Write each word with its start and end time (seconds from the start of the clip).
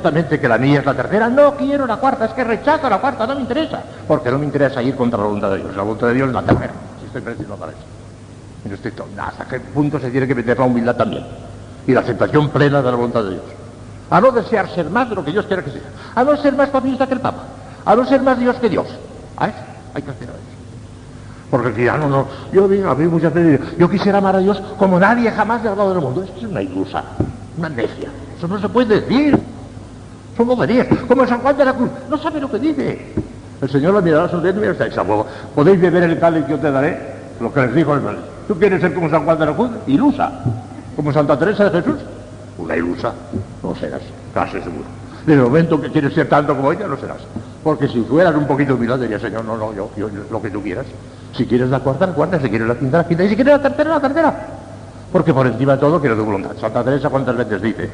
Que 0.00 0.48
la 0.48 0.58
mía 0.58 0.80
es 0.80 0.86
la 0.86 0.94
tercera, 0.94 1.28
no 1.28 1.54
quiero 1.56 1.86
la 1.86 1.96
cuarta, 1.96 2.24
es 2.24 2.32
que 2.32 2.42
rechazo 2.42 2.88
la 2.88 2.98
cuarta, 2.98 3.26
no 3.26 3.34
me 3.34 3.42
interesa, 3.42 3.82
porque 4.08 4.30
no 4.30 4.38
me 4.38 4.46
interesa 4.46 4.82
ir 4.82 4.96
contra 4.96 5.18
la 5.18 5.26
voluntad 5.26 5.50
de 5.50 5.58
Dios, 5.58 5.76
la 5.76 5.82
voluntad 5.82 6.06
de 6.08 6.14
Dios 6.14 6.28
es 6.28 6.34
la 6.34 6.42
tercera, 6.42 6.72
si 6.98 7.06
estoy 7.06 7.20
preciso 7.20 7.56
para 7.56 7.72
eso. 7.72 7.80
Y 8.64 8.68
no 8.68 8.74
estoy 8.74 8.92
hasta 9.18 9.44
qué 9.44 9.60
punto 9.60 9.98
se 10.00 10.10
tiene 10.10 10.26
que 10.26 10.34
meter 10.34 10.58
la 10.58 10.64
humildad 10.64 10.96
también, 10.96 11.24
y 11.86 11.92
la 11.92 12.00
aceptación 12.00 12.48
plena 12.48 12.80
de 12.80 12.90
la 12.90 12.96
voluntad 12.96 13.24
de 13.24 13.30
Dios. 13.30 13.44
A 14.10 14.20
no 14.20 14.30
desear 14.32 14.68
ser 14.70 14.88
más 14.88 15.08
de 15.08 15.14
lo 15.14 15.24
que 15.24 15.32
Dios 15.32 15.44
quiere 15.46 15.62
que 15.62 15.70
sea, 15.70 15.82
a 16.14 16.24
no 16.24 16.36
ser 16.36 16.54
más 16.54 16.70
papista 16.70 17.06
que 17.06 17.14
el 17.14 17.20
Papa, 17.20 17.42
a 17.84 17.94
no 17.94 18.06
ser 18.06 18.22
más 18.22 18.38
Dios 18.38 18.56
que 18.56 18.68
Dios. 18.68 18.86
A 19.36 19.48
eso 19.48 19.58
hay 19.94 20.02
que 20.02 20.10
hacer 20.10 20.28
a 20.28 20.32
eso. 20.32 20.40
Porque 21.50 21.68
el 21.68 21.74
cristiano 21.74 22.08
no, 22.08 22.26
yo 22.52 22.68
digo, 22.68 22.88
a 22.88 22.94
mí 22.94 23.06
muchas 23.06 23.34
veces 23.34 23.76
yo 23.76 23.90
quisiera 23.90 24.18
amar 24.18 24.36
a 24.36 24.38
Dios 24.38 24.62
como 24.78 24.98
nadie 24.98 25.30
jamás 25.30 25.62
le 25.62 25.68
ha 25.68 25.72
hablado 25.72 25.92
del 25.92 26.02
mundo. 26.02 26.22
Eso 26.22 26.32
es 26.36 26.44
una 26.44 26.62
ilusa, 26.62 27.02
una 27.58 27.68
necia. 27.68 28.08
Eso 28.38 28.48
no 28.48 28.58
se 28.60 28.68
puede 28.68 29.00
decir. 29.00 29.38
Son 30.40 30.46
boberías. 30.46 30.86
Como 31.06 31.26
San 31.26 31.40
Juan 31.40 31.54
de 31.54 31.66
la 31.66 31.74
Cruz. 31.74 31.90
No 32.08 32.16
sabe 32.16 32.40
lo 32.40 32.50
que 32.50 32.58
dice. 32.58 32.98
El 33.60 33.68
Señor 33.68 33.92
lo 33.92 34.00
mirará 34.00 34.24
a 34.24 34.28
su 34.30 34.40
dedo 34.40 34.64
y 34.64 34.68
está 34.68 35.02
huevo. 35.02 35.26
Podéis 35.54 35.78
beber 35.78 36.04
el 36.04 36.18
cáliz 36.18 36.46
que 36.46 36.52
yo 36.52 36.58
te 36.58 36.70
daré. 36.70 36.98
Lo 37.40 37.52
que 37.52 37.60
les 37.60 37.74
dijo 37.74 37.94
el 37.94 38.00
¿Tú 38.48 38.58
quieres 38.58 38.80
ser 38.80 38.94
como 38.94 39.10
San 39.10 39.26
Juan 39.26 39.38
de 39.38 39.44
la 39.44 39.52
Cruz? 39.52 39.70
Ilusa. 39.86 40.32
Como 40.96 41.12
Santa 41.12 41.38
Teresa 41.38 41.68
de 41.68 41.82
Jesús. 41.82 42.00
Una 42.56 42.74
ilusa. 42.74 43.12
No 43.62 43.74
serás. 43.74 44.00
Casi 44.32 44.52
seguro. 44.62 44.86
En 45.26 45.34
el 45.34 45.40
momento 45.40 45.78
que 45.78 45.90
quieres 45.90 46.14
ser 46.14 46.26
tanto 46.26 46.56
como 46.56 46.72
ella, 46.72 46.86
no 46.86 46.96
serás. 46.96 47.18
Porque 47.62 47.86
si 47.88 48.00
fueras 48.00 48.34
un 48.34 48.46
poquito 48.46 48.76
humilde, 48.76 48.96
diría, 48.96 49.20
Señor, 49.20 49.44
no, 49.44 49.58
no, 49.58 49.74
yo, 49.74 49.90
yo, 49.94 50.08
lo 50.30 50.40
que 50.40 50.48
tú 50.48 50.62
quieras. 50.62 50.86
Si 51.36 51.44
quieres 51.44 51.68
la 51.68 51.80
cuarta, 51.80 52.06
la 52.06 52.14
cuarta. 52.14 52.40
Si 52.40 52.48
quieres 52.48 52.66
la 52.66 52.76
quinta, 52.76 52.96
la 52.96 53.06
quinta. 53.06 53.24
Y 53.24 53.28
si 53.28 53.34
quieres 53.34 53.52
la 53.52 53.60
tercera, 53.60 53.90
la 53.90 54.00
tercera. 54.00 54.46
Porque 55.12 55.34
por 55.34 55.46
encima 55.46 55.74
de 55.74 55.80
todo 55.80 56.00
quiero 56.00 56.16
tu 56.16 56.24
voluntad. 56.24 56.52
Santa 56.58 56.82
Teresa, 56.82 57.10
¿cuántas 57.10 57.36
veces 57.36 57.60
dice? 57.60 57.90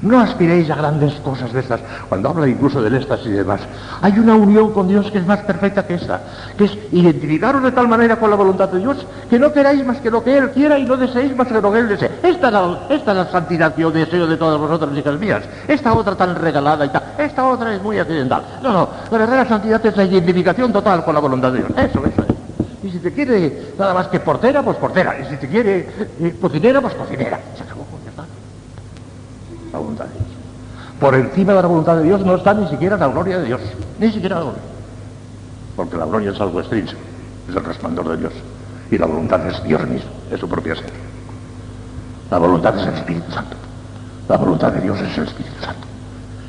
No 0.00 0.20
aspiréis 0.20 0.70
a 0.70 0.76
grandes 0.76 1.14
cosas 1.14 1.52
de 1.52 1.60
estas. 1.60 1.80
Cuando 2.08 2.28
habla 2.28 2.46
incluso 2.46 2.80
del 2.80 2.94
éxtasis 2.94 3.26
y 3.26 3.30
demás, 3.30 3.60
hay 4.00 4.18
una 4.18 4.34
unión 4.36 4.72
con 4.72 4.86
Dios 4.86 5.10
que 5.10 5.18
es 5.18 5.26
más 5.26 5.40
perfecta 5.40 5.86
que 5.86 5.94
esta, 5.94 6.20
que 6.56 6.64
es 6.64 6.78
identificaros 6.92 7.62
de 7.62 7.72
tal 7.72 7.88
manera 7.88 8.16
con 8.16 8.30
la 8.30 8.36
voluntad 8.36 8.68
de 8.68 8.78
Dios 8.78 9.04
que 9.28 9.38
no 9.38 9.52
queráis 9.52 9.84
más 9.84 9.98
que 9.98 10.10
lo 10.10 10.22
que 10.22 10.38
Él 10.38 10.50
quiera 10.50 10.78
y 10.78 10.84
no 10.84 10.96
deseéis 10.96 11.34
más 11.36 11.48
que 11.48 11.60
lo 11.60 11.72
que 11.72 11.78
Él 11.80 11.88
desee. 11.88 12.10
Esta 12.22 12.46
es 12.46 12.52
la, 12.52 12.78
esta 12.90 13.10
es 13.10 13.16
la 13.16 13.26
santidad 13.30 13.74
que 13.74 13.82
yo 13.82 13.90
deseo 13.90 14.26
de 14.26 14.36
todas 14.36 14.58
vosotras, 14.60 14.96
hijas 14.96 15.18
mías. 15.18 15.42
Esta 15.66 15.92
otra 15.92 16.14
tan 16.14 16.36
regalada 16.36 16.86
y 16.86 16.90
tal. 16.90 17.02
Esta 17.18 17.44
otra 17.46 17.74
es 17.74 17.82
muy 17.82 17.98
accidental. 17.98 18.42
No, 18.62 18.72
no. 18.72 18.88
La 19.10 19.18
verdadera 19.18 19.48
santidad 19.48 19.84
es 19.84 19.96
la 19.96 20.04
identificación 20.04 20.72
total 20.72 21.04
con 21.04 21.14
la 21.14 21.20
voluntad 21.20 21.50
de 21.50 21.58
Dios. 21.58 21.70
Eso, 21.76 22.04
eso 22.06 22.22
es. 22.22 22.38
Y 22.84 22.90
si 22.90 23.00
te 23.00 23.12
quiere 23.12 23.72
nada 23.76 23.92
más 23.94 24.06
que 24.06 24.20
portera, 24.20 24.62
pues 24.62 24.76
portera. 24.76 25.18
Y 25.20 25.28
si 25.28 25.36
te 25.36 25.48
quiere 25.48 25.88
eh, 26.20 26.36
cocinera, 26.40 26.80
pues 26.80 26.94
cocinera. 26.94 27.40
La 29.72 29.78
voluntad 29.78 30.04
de 30.06 30.12
Dios. 30.12 30.38
Por 31.00 31.14
encima 31.14 31.52
de 31.54 31.62
la 31.62 31.68
voluntad 31.68 31.96
de 31.96 32.02
Dios 32.04 32.24
no 32.24 32.34
está 32.34 32.54
ni 32.54 32.66
siquiera 32.68 32.96
la 32.96 33.08
gloria 33.08 33.38
de 33.38 33.46
Dios, 33.46 33.60
ni 33.98 34.10
siquiera 34.10 34.36
la 34.36 34.42
gloria. 34.42 34.62
Porque 35.76 35.96
la 35.96 36.06
gloria 36.06 36.32
es 36.32 36.40
algo 36.40 36.60
extrínseco, 36.60 37.00
es 37.48 37.54
el 37.54 37.64
resplandor 37.64 38.08
de 38.08 38.16
Dios. 38.16 38.32
Y 38.90 38.98
la 38.98 39.06
voluntad 39.06 39.46
es 39.46 39.62
Dios 39.62 39.86
mismo, 39.86 40.10
es 40.30 40.40
su 40.40 40.48
propia 40.48 40.72
esencia. 40.72 40.96
La 42.30 42.38
voluntad 42.38 42.76
es 42.78 42.86
el 42.86 42.94
Espíritu 42.94 43.30
Santo. 43.30 43.56
La 44.28 44.36
voluntad 44.36 44.72
de 44.72 44.80
Dios 44.80 45.00
es 45.00 45.16
el 45.18 45.24
Espíritu 45.24 45.60
Santo. 45.62 45.86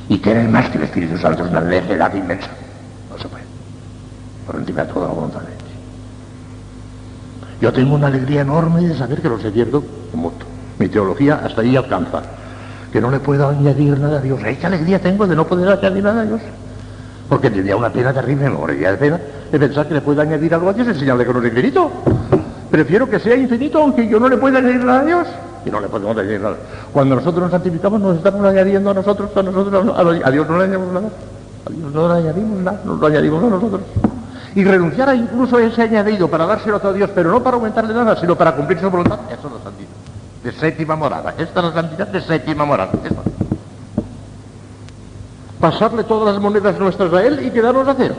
Y 0.10 0.18
querer 0.18 0.50
más 0.50 0.70
que 0.70 0.78
el 0.78 0.86
Espíritu 0.86 1.18
Santo 1.18 1.46
es 1.46 1.52
una 1.52 1.62
necedad 1.62 2.14
inmensa. 2.16 2.50
No 3.12 3.18
se 3.20 3.28
puede. 3.28 3.44
Por 4.48 4.56
encima 4.56 4.84
de 4.84 4.94
toda 4.94 5.08
la 5.08 5.14
voluntad 5.14 5.42
de 5.42 5.48
Dios. 5.48 5.60
Yo 7.62 7.74
tengo 7.74 7.96
una 7.96 8.08
alegría 8.08 8.42
enorme 8.42 8.82
de 8.82 8.98
saber 8.98 9.22
que 9.22 9.30
lo 9.30 9.40
sé 9.40 9.52
cierto 9.52 9.84
mucho. 10.14 10.48
Mi 10.80 10.88
teología 10.88 11.42
hasta 11.46 11.62
ahí 11.62 11.76
alcanza 11.76 12.24
que 12.92 13.00
no 13.00 13.12
le 13.12 13.20
puedo 13.20 13.50
añadir 13.50 14.00
nada 14.00 14.18
a 14.18 14.22
Dios. 14.22 14.40
¿Qué 14.60 14.66
alegría 14.66 15.00
tengo 15.00 15.28
de 15.28 15.36
no 15.36 15.46
poder 15.46 15.70
añadir 15.70 16.04
nada 16.04 16.22
a 16.22 16.26
Dios? 16.26 16.42
Porque 17.28 17.50
tendría 17.50 17.76
una 17.76 17.90
pena 17.90 18.12
terrible, 18.12 18.50
me 18.50 18.58
moriría 18.58 18.92
de 18.92 18.98
pena, 18.98 19.20
de 19.52 19.60
pensar 19.60 19.88
que 19.88 19.94
le 19.94 20.02
puedo 20.02 20.22
añadir 20.22 20.54
algo 20.54 20.70
a 20.70 20.74
Dios 20.74 20.88
en 20.88 20.96
señal 20.96 21.18
de 21.18 21.26
que 21.26 21.34
no 21.34 21.40
es 21.40 21.46
infinito. 21.46 21.92
Prefiero 22.72 23.10
que 23.10 23.20
sea 23.20 23.36
infinito 23.36 23.80
aunque 23.80 24.08
yo 24.08 24.20
no 24.20 24.28
le 24.28 24.38
pueda 24.38 24.60
añadir 24.60 24.84
nada 24.84 25.02
a 25.02 25.06
Dios. 25.06 25.28
Y 25.66 25.70
no 25.70 25.80
le 25.80 25.88
podemos 25.88 26.18
añadir 26.18 26.42
nada. 26.42 26.56
Cuando 26.92 27.16
nosotros 27.16 27.44
nos 27.44 27.52
santificamos 27.52 28.02
nos 28.02 28.18
estamos 28.18 28.44
añadiendo 28.46 28.90
a 28.90 28.94
nosotros, 28.96 29.30
a 29.36 29.44
nosotros, 29.44 29.96
a, 29.96 30.32
Dios 30.32 30.50
no 30.50 30.58
le 30.58 30.64
añadimos 30.64 30.94
nada. 30.94 31.10
A 31.66 31.70
Dios 31.70 31.94
no 31.94 32.08
le 32.08 32.20
añadimos 32.20 32.60
nada, 32.60 32.82
no 32.84 32.96
lo 32.96 33.08
añadimos 33.08 33.44
a 33.44 33.48
nosotros. 33.48 33.82
Y 34.56 34.64
renunciar 34.64 35.10
a 35.10 35.16
incluso 35.16 35.60
ese 35.60 35.84
añadido 35.84 36.28
para 36.28 36.48
dárselo 36.48 36.82
a 36.84 36.94
Dios, 36.94 37.12
pero 37.14 37.30
no 37.30 37.44
para 37.44 37.58
aumentarle 37.58 37.94
nada, 37.94 38.20
sino 38.20 38.36
para 38.36 38.56
cumplir 38.56 38.80
su 38.80 38.90
voluntad, 38.90 39.20
eso 39.30 39.48
es 39.48 39.54
lo 39.54 39.60
santidad 39.60 39.89
de 40.44 40.52
séptima 40.54 40.96
morada. 40.96 41.34
Esta 41.38 41.60
es 41.60 41.66
la 41.66 41.74
santidad 41.74 42.08
de 42.08 42.22
séptima 42.22 42.66
morada. 42.66 42.92
Pasarle 45.60 46.04
todas 46.06 46.34
las 46.34 46.42
monedas 46.42 46.80
nuestras 46.80 47.14
a 47.14 47.26
él 47.26 47.46
y 47.46 47.52
quedarnos 47.52 47.88
a 47.88 47.94
cero. 47.96 48.16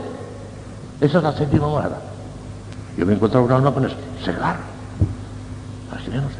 Esa 0.99 1.17
es 1.17 1.23
la 1.23 1.33
séptima 1.33 1.67
morada. 1.67 1.97
Yo 2.97 3.05
me 3.05 3.13
encuentro 3.13 3.43
un 3.43 3.51
alma 3.51 3.73
con 3.73 3.85
eso. 3.85 3.95
Cegar. 4.23 4.57
Así 5.91 6.09
menos 6.09 6.31
eso. 6.31 6.39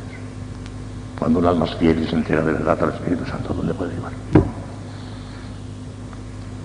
Cuando 1.18 1.40
un 1.40 1.46
alma 1.46 1.66
es 1.66 1.75
fiel 1.75 2.03
y 2.03 2.08
se 2.08 2.16
entera 2.16 2.41
de 2.41 2.53
verdad 2.53 2.78
al 2.84 2.90
Espíritu 2.91 3.25
Santo, 3.25 3.53
¿dónde 3.53 3.74
puede 3.74 3.96
llevar? 3.96 4.12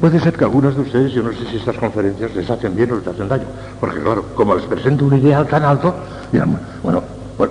Puede 0.00 0.20
ser 0.20 0.36
que 0.36 0.44
algunos 0.44 0.76
de 0.76 0.82
ustedes, 0.82 1.12
yo 1.12 1.22
no 1.22 1.32
sé 1.32 1.46
si 1.50 1.56
estas 1.56 1.76
conferencias 1.78 2.34
les 2.34 2.48
hacen 2.50 2.76
bien 2.76 2.92
o 2.92 2.96
les 2.96 3.06
hacen 3.06 3.28
daño, 3.28 3.44
porque 3.80 4.00
claro, 4.00 4.24
como 4.34 4.54
les 4.54 4.66
presento 4.66 5.06
un 5.06 5.16
ideal 5.16 5.46
tan 5.46 5.64
alto, 5.64 5.94
dirán, 6.30 6.60
bueno, 6.82 7.02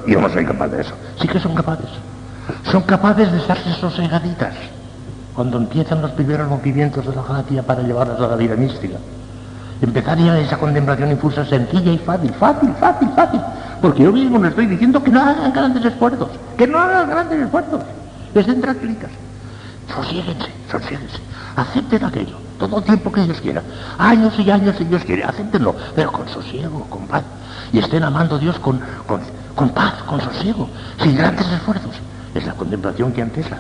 yo 0.08 0.22
no 0.22 0.30
soy 0.30 0.46
capaz 0.46 0.68
de 0.70 0.82
eso. 0.82 0.94
Sí 1.20 1.28
que 1.28 1.40
son 1.40 1.54
capaces. 1.56 1.90
Son 2.72 2.82
capaces 2.84 3.32
de 3.32 3.38
estarse 3.40 3.72
sosegaditas 3.74 4.54
cuando 5.34 5.58
empiezan 5.58 6.02
los 6.02 6.12
primeros 6.12 6.50
movimientos 6.50 7.06
de 7.06 7.16
la 7.16 7.22
gracia 7.24 7.64
para 7.64 7.82
llevarlas 7.84 8.20
a 8.20 8.28
la 8.28 8.36
vida 8.36 8.56
mística. 8.56 8.98
Empezar 9.82 10.18
ya 10.18 10.40
esa 10.40 10.58
contemplación 10.58 11.12
infusa 11.12 11.46
sencilla 11.46 11.92
y 11.92 11.98
fácil, 11.98 12.32
fácil, 12.34 12.74
fácil, 12.80 13.10
fácil. 13.16 13.42
Porque 13.82 14.04
yo 14.04 14.12
mismo 14.12 14.40
les 14.40 14.52
estoy 14.52 14.68
diciendo 14.68 15.04
que 15.04 15.12
no 15.12 15.22
hagan 15.22 15.52
grandes 15.52 15.84
esfuerzos, 15.84 16.30
que 16.58 16.66
no 16.66 16.80
hagan 16.80 17.10
grandes 17.10 17.40
esfuerzos. 17.42 17.82
Les 18.34 18.48
den 18.48 18.62
tranquilitas. 18.62 19.12
Sosiéguense, 19.94 20.50
sosiéguense. 20.72 21.20
Acepten 21.56 22.04
aquello, 22.04 22.38
todo 22.58 22.80
el 22.80 22.84
tiempo 22.84 23.12
que 23.12 23.22
ellos 23.22 23.40
quieran. 23.42 23.64
Años 23.98 24.34
y 24.40 24.50
años 24.50 24.76
si 24.78 24.86
Dios 24.86 25.04
quiere, 25.04 25.24
acéptenlo, 25.24 25.76
pero 25.96 26.12
con 26.12 26.28
sosiego, 26.30 26.86
con 26.90 27.08
paz. 27.08 27.24
Y 27.72 27.80
estén 27.80 28.04
amando 28.04 28.36
a 28.36 28.40
Dios 28.40 28.58
con, 28.60 28.80
con 29.06 29.22
con 29.56 29.70
paz, 29.70 29.94
con 30.04 30.22
sosiego, 30.22 30.70
sin 31.02 31.16
grandes 31.16 31.48
esfuerzos. 31.48 31.96
Es 32.34 32.46
la 32.46 32.54
contemplación 32.54 33.12
que 33.12 33.22
antesa. 33.22 33.58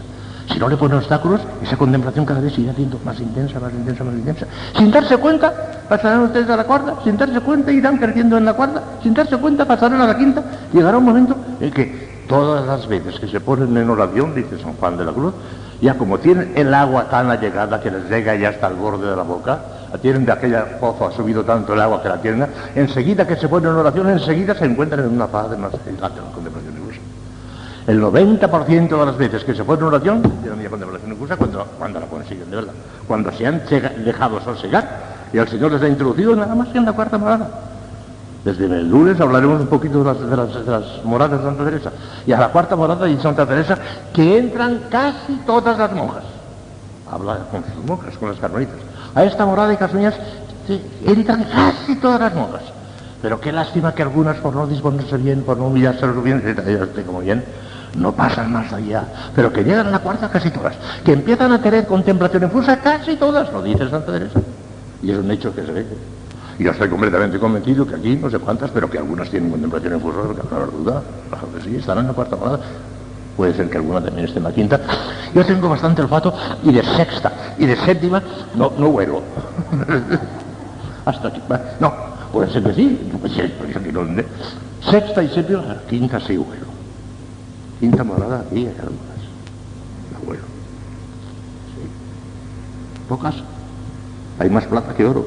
Si 0.51 0.59
no 0.59 0.69
le 0.69 0.77
ponen 0.77 0.99
obstáculos, 0.99 1.41
esa 1.63 1.75
contemplación 1.75 2.25
cada 2.25 2.39
vez 2.39 2.57
irá 2.59 2.73
siendo 2.73 2.99
más 3.03 3.19
intensa, 3.19 3.59
más 3.59 3.73
intensa, 3.73 4.03
más 4.03 4.13
intensa. 4.13 4.45
Sin 4.77 4.91
darse 4.91 5.17
cuenta, 5.17 5.51
pasarán 5.89 6.21
ustedes 6.21 6.49
a 6.49 6.57
la 6.57 6.65
cuarta, 6.65 6.95
sin 7.03 7.17
darse 7.17 7.39
cuenta 7.39 7.71
irán 7.71 7.97
creciendo 7.97 8.37
en 8.37 8.45
la 8.45 8.53
cuarta, 8.53 8.83
sin 9.01 9.13
darse 9.13 9.37
cuenta 9.37 9.65
pasarán 9.65 10.01
a 10.01 10.07
la 10.07 10.17
quinta. 10.17 10.43
Llegará 10.71 10.97
un 10.97 11.05
momento 11.05 11.35
en 11.59 11.71
que 11.71 12.23
todas 12.27 12.65
las 12.67 12.87
veces 12.87 13.19
que 13.19 13.27
se 13.27 13.39
ponen 13.39 13.75
en 13.75 13.89
oración, 13.89 14.35
dice 14.35 14.59
San 14.59 14.73
Juan 14.73 14.97
de 14.97 15.05
la 15.05 15.13
Cruz, 15.13 15.33
ya 15.81 15.95
como 15.95 16.19
tienen 16.19 16.53
el 16.55 16.73
agua 16.73 17.09
tan 17.09 17.29
allegada 17.31 17.81
que 17.81 17.89
les 17.89 18.09
llega 18.09 18.35
ya 18.35 18.49
hasta 18.49 18.67
el 18.67 18.75
borde 18.75 19.09
de 19.09 19.15
la 19.15 19.23
boca, 19.23 19.59
tienen 19.97 20.25
de 20.25 20.31
aquella 20.31 20.79
pozo, 20.79 21.07
ha 21.07 21.11
subido 21.11 21.43
tanto 21.43 21.73
el 21.73 21.81
agua 21.81 22.01
que 22.01 22.09
la 22.09 22.21
tienen, 22.21 22.47
enseguida 22.75 23.25
que 23.27 23.35
se 23.35 23.47
ponen 23.47 23.71
en 23.71 23.77
oración, 23.77 24.09
enseguida 24.09 24.55
se 24.55 24.65
encuentran 24.65 25.01
en 25.05 25.11
una 25.11 25.27
paz 25.27 25.51
de 25.51 25.57
la 25.57 25.69
contemplación 25.69 26.75
incluso. 26.77 26.99
El 27.87 28.01
90% 28.01 28.99
de 28.99 29.05
las 29.05 29.17
veces 29.17 29.43
que 29.43 29.53
se 29.53 29.63
ponen 29.63 29.81
en 29.81 29.87
oración, 29.87 30.21
tienen 30.21 30.59
una 30.59 30.69
contemplación 30.69 31.11
incluso 31.11 31.37
cuando, 31.37 31.65
cuando 31.77 31.99
la 31.99 32.05
consiguen, 32.07 32.49
de 32.49 32.55
verdad. 32.55 32.73
Cuando 33.07 33.31
se 33.31 33.45
han 33.45 33.61
dejado 34.03 34.41
sosegar 34.41 35.15
y 35.31 35.37
el 35.37 35.47
Señor 35.47 35.71
les 35.71 35.81
ha 35.83 35.87
introducido 35.87 36.35
nada 36.35 36.55
más 36.55 36.69
que 36.69 36.79
en 36.79 36.85
la 36.85 36.93
cuarta 36.93 37.17
morada. 37.17 37.49
Desde 38.43 38.65
el 38.65 38.89
lunes 38.89 39.19
hablaremos 39.19 39.61
un 39.61 39.67
poquito 39.67 40.03
de 40.03 40.37
las, 40.37 41.03
moradas 41.03 41.39
de 41.39 41.45
Santa 41.45 41.65
Teresa. 41.65 41.91
Y 42.25 42.31
a 42.31 42.39
la 42.39 42.49
cuarta 42.49 42.75
morada 42.75 43.05
de 43.05 43.19
Santa 43.19 43.45
Teresa, 43.45 43.77
que 44.13 44.37
entran 44.37 44.81
casi 44.89 45.35
todas 45.45 45.77
las 45.77 45.91
monjas. 45.93 46.23
Habla 47.11 47.39
con 47.51 47.63
sus 47.63 47.85
monjas, 47.85 48.17
con 48.17 48.29
las 48.29 48.39
carmelitas 48.39 48.77
a 49.15 49.23
esta 49.23 49.45
morada 49.45 49.69
de 49.69 49.77
Casuñas 49.77 50.13
entran 51.05 51.45
casi 51.45 51.95
todas 51.95 52.19
las 52.19 52.35
monjas. 52.35 52.63
Pero 53.21 53.39
qué 53.39 53.51
lástima 53.51 53.95
que 53.95 54.03
algunas, 54.03 54.37
por 54.37 54.53
no 54.53 54.67
disponerse 54.67 55.17
bien, 55.17 55.41
por 55.41 55.57
no 55.57 55.67
humillarse 55.67 56.05
lo 56.05 56.13
suficiente, 56.13 57.03
como 57.03 57.21
bien, 57.21 57.43
no 57.97 58.11
pasan 58.11 58.51
más 58.51 58.71
allá. 58.71 59.05
Pero 59.33 59.51
que 59.51 59.63
llegan 59.63 59.87
a 59.87 59.91
la 59.91 59.99
cuarta 59.99 60.29
casi 60.29 60.51
todas. 60.51 60.75
Que 61.03 61.13
empiezan 61.13 61.51
a 61.53 61.61
tener 61.61 61.87
contemplación 61.87 62.43
infusa 62.43 62.79
casi 62.81 63.15
todas, 63.15 63.51
lo 63.51 63.63
dice 63.63 63.89
Santa 63.89 64.11
Teresa. 64.11 64.41
Y 65.01 65.11
es 65.11 65.17
un 65.17 65.31
hecho 65.31 65.55
que 65.55 65.65
se 65.65 65.71
ve. 65.71 65.85
Y 66.59 66.63
yo 66.63 66.71
estoy 66.71 66.89
completamente 66.89 67.39
convencido 67.39 67.87
que 67.87 67.95
aquí, 67.95 68.15
no 68.15 68.29
sé 68.29 68.37
cuántas, 68.39 68.69
pero 68.71 68.89
que 68.89 68.97
algunas 68.97 69.29
tienen 69.29 69.49
contemplación 69.49 69.95
infusa, 69.95 70.19
porque 70.21 70.41
no 70.49 70.57
hay 70.57 70.83
duda. 70.83 71.01
sí, 71.63 71.75
están 71.77 71.99
en 71.99 72.07
la 72.07 72.13
cuarta 72.13 72.35
morada. 72.35 72.59
Puede 73.35 73.53
ser 73.53 73.69
que 73.69 73.77
alguna 73.77 74.01
también 74.01 74.27
esté 74.27 74.39
en 74.39 74.45
la 74.45 74.51
quinta. 74.51 74.79
Yo 75.33 75.45
tengo 75.45 75.67
bastante 75.67 76.01
olfato 76.01 76.33
y 76.63 76.71
de 76.71 76.83
sexta 76.83 77.31
y 77.57 77.65
de 77.65 77.75
séptima 77.75 78.21
no, 78.55 78.71
no 78.77 78.87
huelo. 78.87 79.21
Hasta 81.05 81.27
aquí. 81.27 81.41
No, 81.79 81.93
puede 82.31 82.51
ser 82.51 82.63
que 82.63 82.73
sí. 82.73 83.11
Sexta 84.89 85.23
y 85.23 85.29
séptima, 85.29 85.75
quinta 85.89 86.19
sí 86.21 86.37
huelo. 86.37 86.65
Quinta 87.79 88.03
morada, 88.03 88.39
aquí 88.39 88.59
hay 88.59 88.67
algunas. 88.67 89.19
No 90.13 90.29
huelo. 90.29 90.43
Sí. 91.73 91.89
Pocas. 93.09 93.35
Hay 94.39 94.49
más 94.49 94.65
plata 94.65 94.93
que 94.93 95.05
oro. 95.05 95.25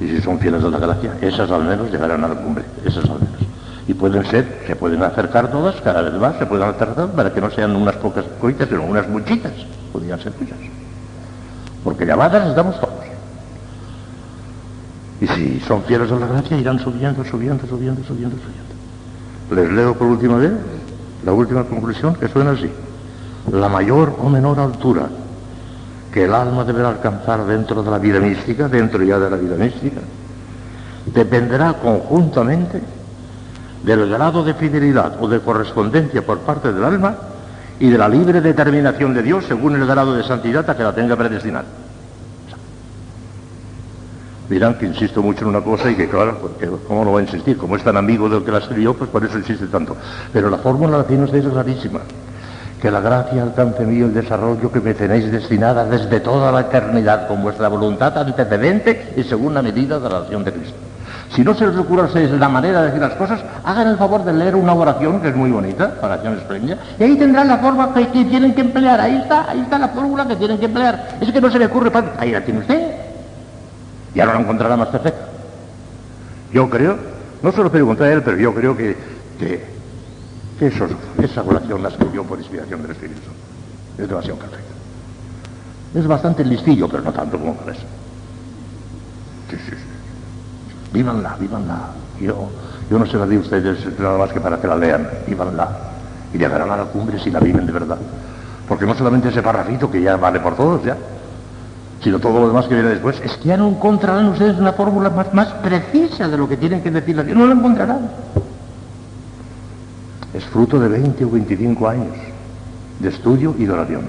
Y 0.00 0.08
si 0.08 0.20
son 0.22 0.38
fieles 0.38 0.64
a 0.64 0.68
la 0.68 0.78
gracia, 0.78 1.18
esas 1.20 1.50
al 1.50 1.64
menos 1.64 1.90
llegarán 1.90 2.24
a 2.24 2.28
la 2.28 2.34
cumbre, 2.34 2.64
esas 2.86 3.04
al 3.04 3.20
menos. 3.20 3.49
Y 3.90 3.94
pueden 3.94 4.24
ser, 4.24 4.62
se 4.68 4.76
pueden 4.76 5.02
acercar 5.02 5.50
todas, 5.50 5.80
cada 5.80 6.02
vez 6.02 6.14
más 6.14 6.38
se 6.38 6.46
pueden 6.46 6.68
acercar 6.68 7.08
para 7.08 7.34
que 7.34 7.40
no 7.40 7.50
sean 7.50 7.74
unas 7.74 7.96
pocas 7.96 8.24
coitas, 8.40 8.68
sino 8.68 8.84
unas 8.84 9.08
muchitas. 9.08 9.50
Podrían 9.92 10.20
ser 10.20 10.32
muchas. 10.38 10.56
Porque 11.82 12.06
llamadas 12.06 12.50
estamos 12.50 12.78
todos. 12.80 12.94
Y 15.20 15.26
si 15.26 15.58
son 15.66 15.82
fieles 15.82 16.08
a 16.12 16.14
la 16.14 16.28
gracia, 16.28 16.56
irán 16.56 16.78
subiendo, 16.78 17.24
subiendo, 17.24 17.66
subiendo, 17.66 18.04
subiendo, 18.04 18.36
subiendo. 18.36 19.60
Les 19.60 19.72
leo 19.72 19.96
por 19.96 20.06
última 20.06 20.36
vez 20.36 20.52
la 21.24 21.32
última 21.32 21.64
conclusión 21.64 22.14
que 22.14 22.28
suena 22.28 22.52
así. 22.52 22.70
La 23.50 23.68
mayor 23.68 24.14
o 24.22 24.28
menor 24.28 24.60
altura 24.60 25.08
que 26.12 26.26
el 26.26 26.32
alma 26.32 26.62
deberá 26.62 26.90
alcanzar 26.90 27.44
dentro 27.44 27.82
de 27.82 27.90
la 27.90 27.98
vida 27.98 28.20
mística, 28.20 28.68
dentro 28.68 29.02
ya 29.02 29.18
de 29.18 29.30
la 29.30 29.36
vida 29.36 29.56
mística, 29.56 30.00
dependerá 31.12 31.72
conjuntamente 31.72 32.99
del 33.82 34.08
grado 34.08 34.44
de 34.44 34.54
fidelidad 34.54 35.16
o 35.20 35.28
de 35.28 35.40
correspondencia 35.40 36.24
por 36.24 36.40
parte 36.40 36.72
del 36.72 36.84
alma 36.84 37.16
y 37.78 37.88
de 37.88 37.98
la 37.98 38.08
libre 38.08 38.40
determinación 38.40 39.14
de 39.14 39.22
Dios 39.22 39.44
según 39.46 39.76
el 39.76 39.86
grado 39.86 40.14
de 40.14 40.22
santidad 40.22 40.68
a 40.68 40.76
que 40.76 40.82
la 40.82 40.94
tenga 40.94 41.16
predestinada. 41.16 41.64
Dirán 44.48 44.74
que 44.74 44.86
insisto 44.86 45.22
mucho 45.22 45.42
en 45.42 45.50
una 45.50 45.60
cosa 45.60 45.90
y 45.90 45.94
que 45.94 46.08
claro, 46.08 46.38
porque 46.40 46.68
¿cómo 46.86 47.04
no 47.04 47.12
va 47.12 47.20
a 47.20 47.22
insistir? 47.22 47.56
Como 47.56 47.76
es 47.76 47.84
tan 47.84 47.96
amigo 47.96 48.28
del 48.28 48.42
que 48.42 48.50
la 48.50 48.58
escribió, 48.58 48.94
pues 48.94 49.08
por 49.08 49.24
eso 49.24 49.38
insiste 49.38 49.66
tanto. 49.68 49.96
Pero 50.32 50.50
la 50.50 50.58
fórmula 50.58 50.98
la 50.98 51.04
tiene 51.04 51.24
usted 51.24 51.38
es 51.38 51.52
clarísima 51.52 52.00
que 52.80 52.90
la 52.90 53.00
gracia 53.00 53.42
alcance 53.42 53.84
mío 53.84 54.06
el 54.06 54.14
desarrollo 54.14 54.72
que 54.72 54.80
me 54.80 54.94
tenéis 54.94 55.30
destinada 55.30 55.84
desde 55.84 56.20
toda 56.20 56.50
la 56.50 56.62
eternidad 56.62 57.28
con 57.28 57.42
vuestra 57.42 57.68
voluntad 57.68 58.16
antecedente 58.16 59.12
y 59.16 59.22
según 59.22 59.54
la 59.54 59.62
medida 59.62 60.00
de 60.00 60.08
la 60.08 60.20
oración 60.20 60.44
de 60.44 60.52
Cristo. 60.52 60.89
Si 61.34 61.44
no 61.44 61.54
se 61.54 61.64
les 61.66 61.76
ocurre 61.76 62.08
la 62.38 62.48
manera 62.48 62.80
de 62.80 62.86
decir 62.86 63.00
las 63.00 63.14
cosas, 63.14 63.40
hagan 63.64 63.86
el 63.86 63.96
favor 63.96 64.24
de 64.24 64.32
leer 64.32 64.56
una 64.56 64.74
oración 64.74 65.20
que 65.20 65.28
es 65.28 65.36
muy 65.36 65.50
bonita, 65.50 65.94
oración 66.02 66.36
espléndida, 66.36 66.78
y 66.98 67.04
ahí 67.04 67.16
tendrán 67.16 67.46
la 67.46 67.58
forma 67.58 67.94
que, 67.94 68.04
tienen 68.06 68.52
que 68.52 68.62
emplear. 68.62 69.00
Ahí 69.00 69.16
está, 69.16 69.48
ahí 69.48 69.60
está 69.60 69.78
la 69.78 69.88
fórmula 69.88 70.26
que 70.26 70.34
tienen 70.34 70.58
que 70.58 70.64
emplear. 70.64 71.18
Es 71.20 71.30
que 71.30 71.40
no 71.40 71.50
se 71.50 71.60
le 71.60 71.66
ocurre, 71.66 71.92
ahí 72.18 72.32
la 72.32 72.44
tiene 72.44 72.60
usted. 72.60 72.94
Ya 74.12 74.26
no 74.26 74.32
la 74.32 74.40
encontrará 74.40 74.76
más 74.76 74.88
perfecta. 74.88 75.26
Yo 76.52 76.68
creo, 76.68 76.98
no 77.42 77.52
se 77.52 77.62
lo 77.62 77.70
pregunté 77.70 78.04
a 78.04 78.12
él, 78.12 78.22
pero 78.24 78.36
yo 78.36 78.52
creo 78.52 78.76
que, 78.76 78.96
esa 80.60 81.42
oración 81.42 81.82
la 81.82 81.90
escribió 81.90 82.24
por 82.24 82.38
inspiración 82.38 82.82
del 82.82 82.90
Espíritu 82.90 83.20
Es 83.96 84.08
demasiado 84.08 84.38
perfecta. 84.38 84.74
Es 85.94 86.06
bastante 86.06 86.44
listillo, 86.44 86.88
pero 86.88 87.04
no 87.04 87.12
tanto 87.12 87.38
como 87.38 87.54
parece. 87.54 87.82
Sí, 89.48 89.56
sí, 89.64 89.70
sí. 89.70 89.89
Vívanla, 90.92 91.36
vívanla. 91.38 91.78
Yo, 92.20 92.48
yo 92.90 92.98
no 92.98 93.06
se 93.06 93.16
la 93.16 93.26
di 93.26 93.36
a 93.36 93.40
ustedes 93.40 93.98
nada 93.98 94.18
más 94.18 94.32
que 94.32 94.40
para 94.40 94.60
que 94.60 94.66
la 94.66 94.76
lean. 94.76 95.08
Vívanla. 95.26 95.68
Y 96.32 96.38
llegarán 96.38 96.70
a 96.70 96.76
la 96.76 96.84
cumbre 96.84 97.18
si 97.18 97.30
la 97.30 97.40
viven 97.40 97.66
de 97.66 97.72
verdad. 97.72 97.98
Porque 98.68 98.86
no 98.86 98.94
solamente 98.94 99.28
ese 99.28 99.42
parrafito 99.42 99.90
que 99.90 100.00
ya 100.00 100.16
vale 100.16 100.40
por 100.40 100.56
todos, 100.56 100.84
ya, 100.84 100.96
sino 102.02 102.18
todo 102.18 102.40
lo 102.40 102.48
demás 102.48 102.66
que 102.66 102.74
viene 102.74 102.90
después, 102.90 103.20
es 103.24 103.36
que 103.36 103.48
ya 103.48 103.56
no 103.56 103.68
encontrarán 103.68 104.28
ustedes 104.28 104.58
una 104.58 104.72
fórmula 104.72 105.10
más, 105.10 105.34
más 105.34 105.48
precisa 105.54 106.28
de 106.28 106.36
lo 106.36 106.48
que 106.48 106.56
tienen 106.56 106.80
que 106.82 106.90
decir 106.90 107.16
No 107.36 107.46
la 107.46 107.54
encontrarán 107.54 108.08
es 110.32 110.44
fruto 110.44 110.78
de 110.78 110.88
20 110.88 111.24
o 111.24 111.30
25 111.30 111.88
años 111.88 112.16
de 112.98 113.08
estudio 113.08 113.54
y 113.58 113.64
de 113.64 113.72
oración. 113.72 114.02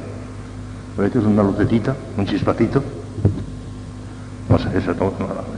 Esto 1.01 1.19
es 1.19 1.25
una 1.25 1.42
lucetita, 1.42 1.95
un 2.18 2.25
chispacito. 2.25 2.83
No 4.51 4.59
sé, 4.59 4.68
eso 4.77 4.94
no, 5.00 5.13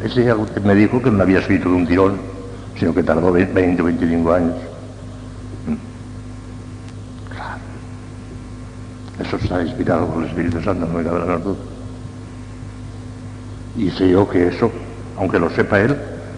ese 0.06 0.36
me 0.64 0.76
dijo 0.76 1.02
que 1.02 1.10
no 1.10 1.24
había 1.24 1.40
escrito 1.40 1.68
de 1.68 1.76
un 1.76 1.88
tirón, 1.88 2.18
sino 2.78 2.94
que 2.94 3.02
tardó 3.02 3.32
20 3.32 3.82
o 3.82 3.86
25 3.86 4.32
años. 4.32 4.54
Mm. 5.68 7.34
Claro. 7.34 7.58
Eso 9.20 9.38
está 9.38 9.64
inspirado 9.64 10.06
por 10.06 10.22
el 10.22 10.30
Espíritu 10.30 10.62
Santo, 10.62 10.86
no 10.86 11.00
me 11.00 11.04
cabe 11.04 11.26
la 11.26 11.38
duda. 11.38 11.56
Y 13.76 13.90
sé 13.90 14.12
yo 14.12 14.30
que 14.30 14.50
eso, 14.50 14.72
aunque 15.18 15.40
lo 15.40 15.50
sepa 15.50 15.80
él, 15.80 15.98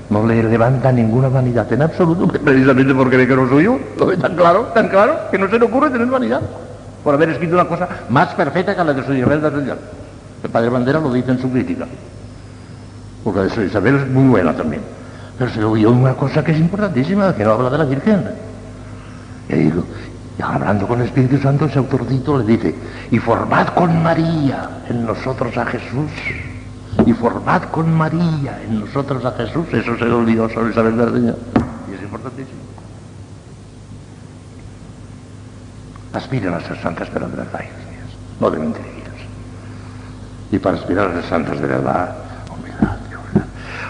no 0.09 0.25
le 0.25 0.41
levanta 0.41 0.93
ninguna 0.93 1.27
vanidad 1.27 1.71
en 1.73 1.81
absoluto, 1.81 2.25
precisamente 2.27 2.95
porque 2.95 3.17
ve 3.17 3.27
que 3.27 3.35
no 3.35 3.49
soy 3.49 3.65
yo, 3.65 3.77
lo 3.99 4.05
ve 4.05 4.15
tan 4.15 4.33
claro, 4.37 4.67
tan 4.73 4.87
claro, 4.87 5.29
que 5.29 5.37
no 5.37 5.49
se 5.49 5.59
le 5.59 5.65
ocurre 5.65 5.89
tener 5.89 6.07
vanidad 6.07 6.41
por 7.03 7.15
haber 7.15 7.31
escrito 7.31 7.55
una 7.55 7.67
cosa 7.67 7.89
más 8.07 8.33
perfecta 8.33 8.73
que 8.73 8.83
la 8.85 8.93
de 8.93 9.03
su 9.03 9.13
Isabel 9.13 9.41
de. 9.41 9.75
El 10.43 10.49
padre 10.49 10.69
Bandera 10.69 11.01
lo 11.01 11.11
dice 11.11 11.31
en 11.31 11.39
su 11.39 11.51
crítica, 11.51 11.85
porque 13.25 13.39
la 13.39 13.45
de 13.45 13.49
su 13.49 13.61
Isabel 13.63 13.95
es 13.95 14.07
muy 14.07 14.27
buena 14.29 14.55
también. 14.55 14.83
Pero 15.37 15.49
se 15.49 15.59
le 15.59 15.65
oyó 15.65 15.91
una 15.91 16.13
cosa 16.13 16.43
que 16.43 16.51
es 16.51 16.59
importantísima, 16.59 17.35
que 17.35 17.43
no 17.43 17.53
habla 17.53 17.71
de 17.71 17.77
la 17.79 17.85
Virgen. 17.85 18.23
Y 19.49 19.53
digo, 19.55 19.83
y 20.37 20.41
hablando 20.43 20.87
con 20.87 21.01
el 21.01 21.07
Espíritu 21.07 21.39
Santo, 21.39 21.65
ese 21.65 21.79
autordito 21.79 22.37
le 22.37 22.45
dice, 22.45 22.75
y 23.09 23.17
formad 23.17 23.69
con 23.69 24.03
María 24.03 24.81
en 24.87 25.07
nosotros 25.07 25.57
a 25.57 25.65
Jesús 25.65 26.11
y 27.03 27.13
formad 27.13 27.63
con 27.63 27.91
María 27.91 28.61
en 28.63 28.81
nosotros 28.81 29.25
a 29.25 29.31
Jesús. 29.31 29.65
Eso 29.73 29.97
se 29.97 30.05
le 30.05 30.13
olvidó 30.13 30.47
sobre 30.47 30.69
Isabel 30.69 30.95
de 30.95 31.05
Señor. 31.05 31.37
Y 31.89 31.95
es 31.95 32.03
importantísimo. 32.03 32.59
Aspiren 36.13 36.53
a 36.53 36.61
ser 36.61 36.79
santas, 36.79 37.09
pero 37.11 37.27
de 37.27 37.37
verdad, 37.37 37.61
no 38.39 38.51
de 38.51 38.59
mentiras. 38.59 38.85
Y 40.51 40.59
para 40.59 40.77
aspirar 40.77 41.09
a 41.09 41.13
ser 41.13 41.23
santas 41.23 41.59
de 41.59 41.67
verdad. 41.67 42.24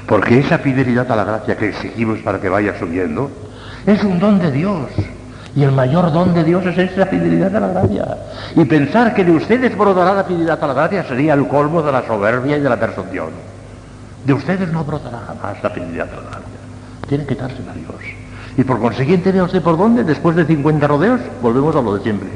Porque 0.07 0.40
esa 0.40 0.60
fidelidad 0.60 1.12
a 1.12 1.16
la 1.16 1.24
gracia 1.24 1.57
que 1.57 1.69
exigimos 1.69 2.19
para 2.19 2.40
que 2.40 2.50
vaya 2.50 2.78
subiendo 2.78 3.31
es 3.86 4.04
un 4.04 4.19
don 4.19 4.40
de 4.40 4.52
Dios. 4.52 4.90
Y 5.56 5.63
el 5.63 5.72
mayor 5.72 6.12
don 6.12 6.34
de 6.34 6.44
Dios 6.44 6.66
es 6.66 6.78
esa 6.78 7.06
fidelidad 7.06 7.56
a 7.56 7.60
la 7.60 7.68
gracia. 7.69 8.18
Y 8.56 8.66
pensar 8.66 9.13
que 9.13 9.24
de 9.24 9.31
ustedes 9.31 9.75
brotará 9.78 10.13
la 10.13 10.24
fidelidad 10.24 10.62
a 10.62 10.68
la 10.68 10.74
gracia 10.74 11.04
sería 11.06 11.34
el 11.34 11.48
colmo 11.48 11.81
de 11.81 11.92
la 11.92 12.06
soberbia 12.06 12.57
y 12.57 12.62
de 12.62 12.69
la 12.69 12.80
presunción. 12.80 13.30
De 14.25 14.34
ustedes 14.34 14.72
no 14.72 14.84
brotará 14.84 15.22
jamás 15.28 15.63
la 15.63 15.69
fidelidad 15.69 16.10
a 16.12 16.16
la 16.16 16.30
gracia. 16.30 17.07
Tienen 17.07 17.28
que 17.28 17.36
dársela 17.36 17.72
a 17.72 17.75
Dios. 17.75 17.96
Y 18.57 18.63
por 18.63 18.80
consiguiente, 18.80 19.31
vea 19.31 19.44
usted 19.44 19.62
por 19.62 19.78
dónde, 19.78 20.04
después 20.04 20.36
de 20.36 20.46
50 20.46 20.88
rodeos, 20.88 21.22
volvemos 21.42 21.75
a 21.75 21.81
lo 21.81 21.96
de 21.96 22.04
siempre. 22.04 22.30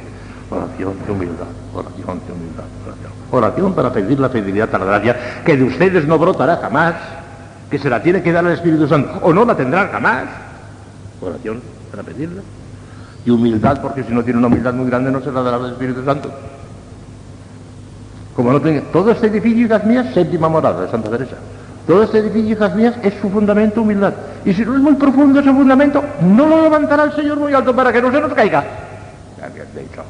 Oración 0.50 0.94
de 1.06 1.12
humildad, 1.12 1.48
oración 1.74 2.22
de 2.26 2.34
humildad, 2.34 2.66
oración. 2.86 3.12
Oración 3.32 3.74
para 3.74 3.92
pedir 3.92 4.20
la 4.20 4.30
fidelidad 4.30 4.74
a 4.74 4.80
la 4.80 4.86
gracia, 4.86 5.18
que 5.46 5.56
de 5.56 5.64
ustedes 5.64 6.08
no 6.08 6.18
brotará 6.18 6.58
jamás, 6.58 6.96
que 7.70 7.80
se 7.80 7.90
la 7.90 8.02
tiene 8.02 8.24
que 8.24 8.32
dar 8.32 8.46
al 8.46 8.54
Espíritu 8.54 8.88
Santo, 8.88 9.20
o 9.22 9.34
no 9.34 9.46
la 9.46 9.56
tendrán 9.56 9.92
jamás. 9.92 10.26
Oración 11.22 11.62
para 11.92 12.04
pedirla 12.04 12.42
y 13.26 13.30
humildad, 13.30 13.82
porque 13.82 14.04
si 14.04 14.14
no 14.14 14.24
tiene 14.24 14.40
una 14.40 14.48
humildad 14.48 14.74
muy 14.74 14.88
grande 14.88 15.12
no 15.12 15.22
se 15.22 15.32
la 15.32 15.42
dará 15.42 15.58
el 15.58 15.72
Espíritu 15.74 16.04
Santo. 16.04 16.32
Como 18.36 18.54
no 18.54 18.62
tenga, 18.62 18.82
todo 18.92 19.12
este 19.12 19.28
edificio, 19.28 19.66
hijas 19.66 19.84
mías, 19.84 20.14
séptima 20.14 20.48
morada 20.48 20.86
de 20.86 20.92
Santa 20.92 21.10
Teresa. 21.10 21.36
Todo 21.86 22.04
este 22.04 22.20
edificio, 22.20 22.52
hijas 22.52 22.76
mías, 22.76 22.96
es 23.04 23.14
su 23.22 23.30
fundamento 23.30 23.82
humildad. 23.82 24.14
Y 24.46 24.54
si 24.54 24.64
no 24.64 24.76
es 24.76 24.82
muy 24.82 24.94
profundo 24.94 25.40
ese 25.40 25.52
fundamento, 25.52 26.04
no 26.22 26.48
lo 26.48 26.62
levantará 26.64 27.04
el 27.04 27.14
Señor 27.14 27.40
muy 27.40 27.54
alto 27.54 27.76
para 27.76 27.92
que 27.92 28.02
no 28.02 28.12
se 28.12 28.22
nos 28.22 28.34
caiga. 28.34 28.64
Ya 29.40 29.50
bien 29.50 29.68
dicho. 29.76 30.04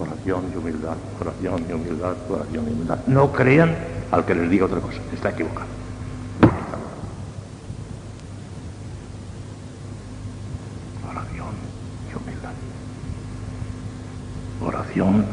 Oración 0.00 0.44
y 0.52 0.56
humildad, 0.56 0.96
oración 1.20 1.64
y 1.68 1.72
humildad, 1.72 2.14
oración 2.30 2.64
y 2.68 2.72
humildad. 2.72 2.98
No 3.06 3.32
crean 3.32 3.74
al 4.10 4.24
que 4.24 4.34
les 4.34 4.48
diga 4.48 4.66
otra 4.66 4.80
cosa, 4.80 4.98
está 5.12 5.30
equivocado. 5.30 5.77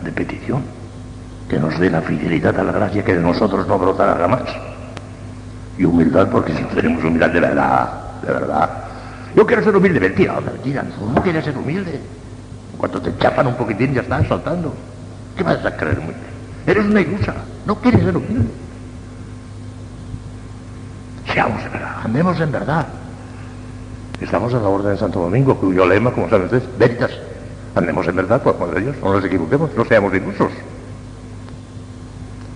De 0.04 0.12
petición, 0.12 0.62
que 1.50 1.60
nos 1.60 1.78
dé 1.80 1.90
la 1.90 2.02
fidelidad 2.02 2.58
a 2.60 2.64
la 2.64 2.72
gracia 2.72 3.04
que 3.04 3.16
de 3.16 3.22
nosotros 3.22 3.68
no 3.68 3.78
brotará 3.78 4.16
jamás. 4.16 4.44
Y 5.78 5.86
humildad, 5.86 6.30
porque 6.30 6.54
si 6.54 6.62
no 6.62 6.70
tenemos 6.70 7.04
humildad 7.04 7.30
de 7.30 7.40
verdad, 7.40 7.90
de 8.26 8.34
verdad. 8.34 8.70
Yo 9.36 9.46
quiero 9.46 9.64
ser 9.64 9.76
humilde, 9.76 10.00
mentira, 10.00 10.40
mentira, 10.40 10.86
no 11.14 11.22
quieres 11.22 11.44
ser 11.44 11.58
humilde. 11.58 12.00
Cuando 12.78 13.02
te 13.02 13.18
chapan 13.18 13.48
un 13.48 13.56
poquitín 13.56 13.94
ya 13.94 14.02
estás 14.02 14.28
saltando. 14.28 14.74
¿Qué 15.36 15.44
vas 15.44 15.66
a 15.66 15.76
creer 15.76 16.00
humilde? 16.00 16.16
Eres 16.66 16.86
una 16.86 17.02
ilusa, 17.02 17.34
no 17.66 17.76
quieres 17.76 18.04
ser 18.04 18.16
humilde. 18.16 18.50
Seamos 21.34 21.64
en 21.64 21.72
verdad, 21.72 21.96
andemos 22.04 22.40
en 22.40 22.52
verdad. 22.52 22.88
Estamos 24.22 24.54
en 24.54 24.64
la 24.64 24.70
Orden 24.70 24.92
de 24.92 24.98
Santo 24.98 25.20
Domingo, 25.20 25.56
cuyo 25.58 25.86
lema, 25.86 26.12
como 26.12 26.30
saben 26.30 26.46
ustedes, 26.46 26.64
veritas. 26.78 27.12
Andemos 27.76 28.08
en 28.08 28.16
verdad 28.16 28.42
por 28.42 28.74
de 28.74 28.82
Dios, 28.82 28.96
no 29.04 29.14
nos 29.14 29.24
equivoquemos, 29.24 29.70
no 29.76 29.84
seamos 29.84 30.14
ilusos. 30.14 30.52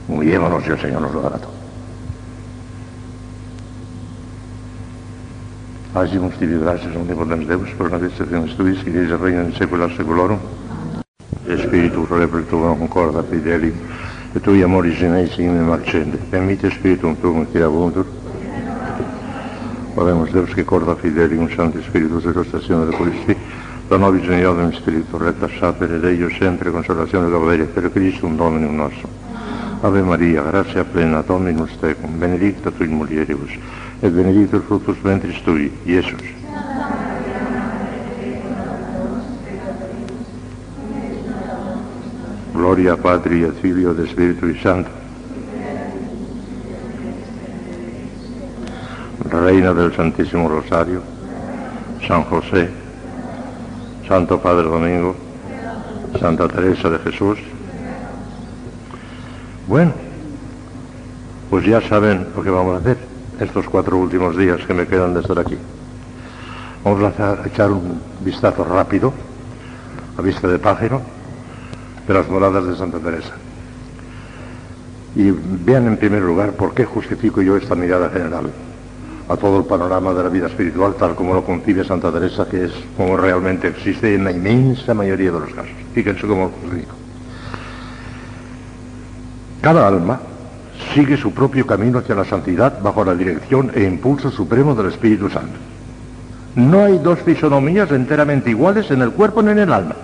Humillémonos 0.08 0.64
y 0.66 0.72
el 0.72 0.80
Señor 0.80 1.02
nos 1.02 1.14
lo 1.14 1.22
dará 1.22 1.38
todo. 1.38 1.60
Agimus 5.96 6.36
tibi 6.38 6.58
gracias 6.58 6.96
omnipotens 6.96 7.48
Deus, 7.48 7.70
per 7.72 7.92
navestaciones 7.92 8.56
tuis, 8.56 8.84
que 8.84 8.94
eis 8.94 9.10
reina 9.20 9.42
in 9.44 9.54
saecula 9.54 9.90
saeculorum. 9.90 10.38
Spiritu 11.50 12.06
repretuum 12.06 12.78
concorda 12.78 13.24
fidelium, 13.24 13.74
et 14.36 14.42
tui 14.42 14.62
amoris 14.62 15.02
in 15.02 15.16
eis 15.16 15.36
in 15.40 15.66
marcende. 15.66 16.18
Permite 16.30 16.70
Spiritum 16.70 17.16
tuum 17.20 17.46
qui 17.48 17.60
abundur. 17.60 18.06
Oremos 19.96 20.32
Deus, 20.32 20.54
que 20.54 20.64
corda 20.64 20.96
fidelium, 20.96 21.50
Santi 21.50 21.82
Spiritus, 21.82 22.24
et 22.26 22.38
ostasione 22.38 22.86
de 22.86 22.96
Christi, 22.96 23.36
da 23.90 23.98
nobis 23.98 24.24
in 24.28 24.38
iodem 24.38 24.72
Spiritu 24.72 25.18
retta 25.18 25.50
sapere 25.58 26.00
Deio 26.00 26.30
sempre 26.30 26.70
consolazione 26.70 27.28
gauderia 27.28 27.66
per 27.66 27.92
Christum 27.92 28.36
Dominum 28.36 28.76
nostrum. 28.76 29.10
Ave 29.82 30.04
Maria, 30.04 30.44
gratia 30.44 30.84
plena, 30.84 31.22
Dominus 31.22 31.72
tecum, 31.80 32.20
benedicta 32.20 32.70
tu 32.70 32.84
in 32.84 32.92
mulieribus, 32.92 33.50
et 34.02 34.12
benedictus 34.12 34.64
fructus 34.66 34.98
ventris 35.02 35.42
tui, 35.42 35.72
Iesus. 35.86 36.22
Gloria 42.52 42.96
Patri 42.96 43.42
et 43.42 43.58
Filio 43.60 43.94
de 43.94 44.04
Espíritu 44.04 44.54
Santo. 44.62 44.90
Reina 49.30 49.74
del 49.74 49.94
Santísimo 49.94 50.48
Rosario, 50.48 51.02
San 52.06 52.24
José, 52.26 52.79
Santo 54.10 54.40
Padre 54.40 54.64
Domingo, 54.64 55.16
Santa 56.20 56.48
Teresa 56.48 56.90
de 56.90 56.98
Jesús. 56.98 57.38
Bueno, 59.68 59.92
pues 61.52 61.64
ya 61.64 61.80
saben 61.80 62.26
lo 62.36 62.42
que 62.42 62.50
vamos 62.50 62.74
a 62.74 62.78
hacer 62.80 62.98
estos 63.40 63.70
cuatro 63.70 63.98
últimos 63.98 64.36
días 64.36 64.66
que 64.66 64.74
me 64.74 64.88
quedan 64.88 65.14
de 65.14 65.20
estar 65.20 65.38
aquí. 65.38 65.56
Vamos 66.84 67.20
a 67.20 67.38
echar 67.46 67.70
un 67.70 68.02
vistazo 68.22 68.64
rápido, 68.64 69.14
a 70.18 70.24
vista 70.24 70.48
de 70.48 70.58
pájaro, 70.58 71.04
de 72.08 72.14
las 72.16 72.28
moradas 72.28 72.66
de 72.66 72.76
Santa 72.76 72.98
Teresa. 72.98 73.36
Y 75.16 75.30
vean 75.30 75.86
en 75.86 75.98
primer 75.98 76.24
lugar 76.24 76.54
por 76.54 76.74
qué 76.74 76.84
justifico 76.84 77.44
yo 77.44 77.58
esta 77.58 77.76
mirada 77.76 78.10
general 78.10 78.50
a 79.30 79.38
todo 79.38 79.60
el 79.60 79.66
panorama 79.66 80.12
de 80.14 80.24
la 80.24 80.30
vida 80.30 80.48
espiritual 80.48 80.96
tal 80.96 81.14
como 81.14 81.36
lo 81.36 81.46
concibe 81.46 81.86
Santa 81.86 82.12
Teresa, 82.12 82.48
que 82.50 82.66
es 82.66 82.72
como 82.98 83.16
realmente 83.16 83.68
existe 83.68 84.16
en 84.16 84.24
la 84.24 84.32
inmensa 84.32 84.96
mayoría 84.96 85.32
de 85.32 85.40
los 85.40 85.54
casos. 85.54 85.72
Fíjense 85.94 86.26
cómo 86.26 86.46
os 86.46 86.76
digo. 86.76 86.92
Cada 89.62 89.88
alma 89.88 90.20
sigue 90.96 91.16
su 91.16 91.32
propio 91.32 91.68
camino 91.68 92.00
hacia 92.00 92.16
la 92.16 92.26
santidad 92.26 92.82
bajo 92.82 93.06
la 93.06 93.14
dirección 93.14 93.72
e 93.76 93.84
impulso 93.84 94.32
supremo 94.32 94.74
del 94.74 94.88
Espíritu 94.88 95.30
Santo. 95.30 95.60
No 96.56 96.86
hay 96.86 96.98
dos 96.98 97.20
fisonomías 97.20 97.92
enteramente 97.92 98.50
iguales 98.50 98.90
en 98.90 99.04
el 99.04 99.12
cuerpo 99.12 99.44
ni 99.44 99.52
en 99.52 99.60
el 99.60 99.72
alma. 99.72 99.96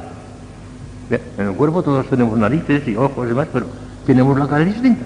En 1.10 1.48
el 1.48 1.54
cuerpo 1.56 1.82
todos 1.82 2.06
tenemos 2.08 2.38
narices 2.38 2.88
y 2.88 2.96
ojos 2.96 3.26
y 3.26 3.30
demás, 3.30 3.48
pero 3.52 3.66
tenemos 4.06 4.38
la 4.38 4.48
cara 4.48 4.64
distinta. 4.64 5.04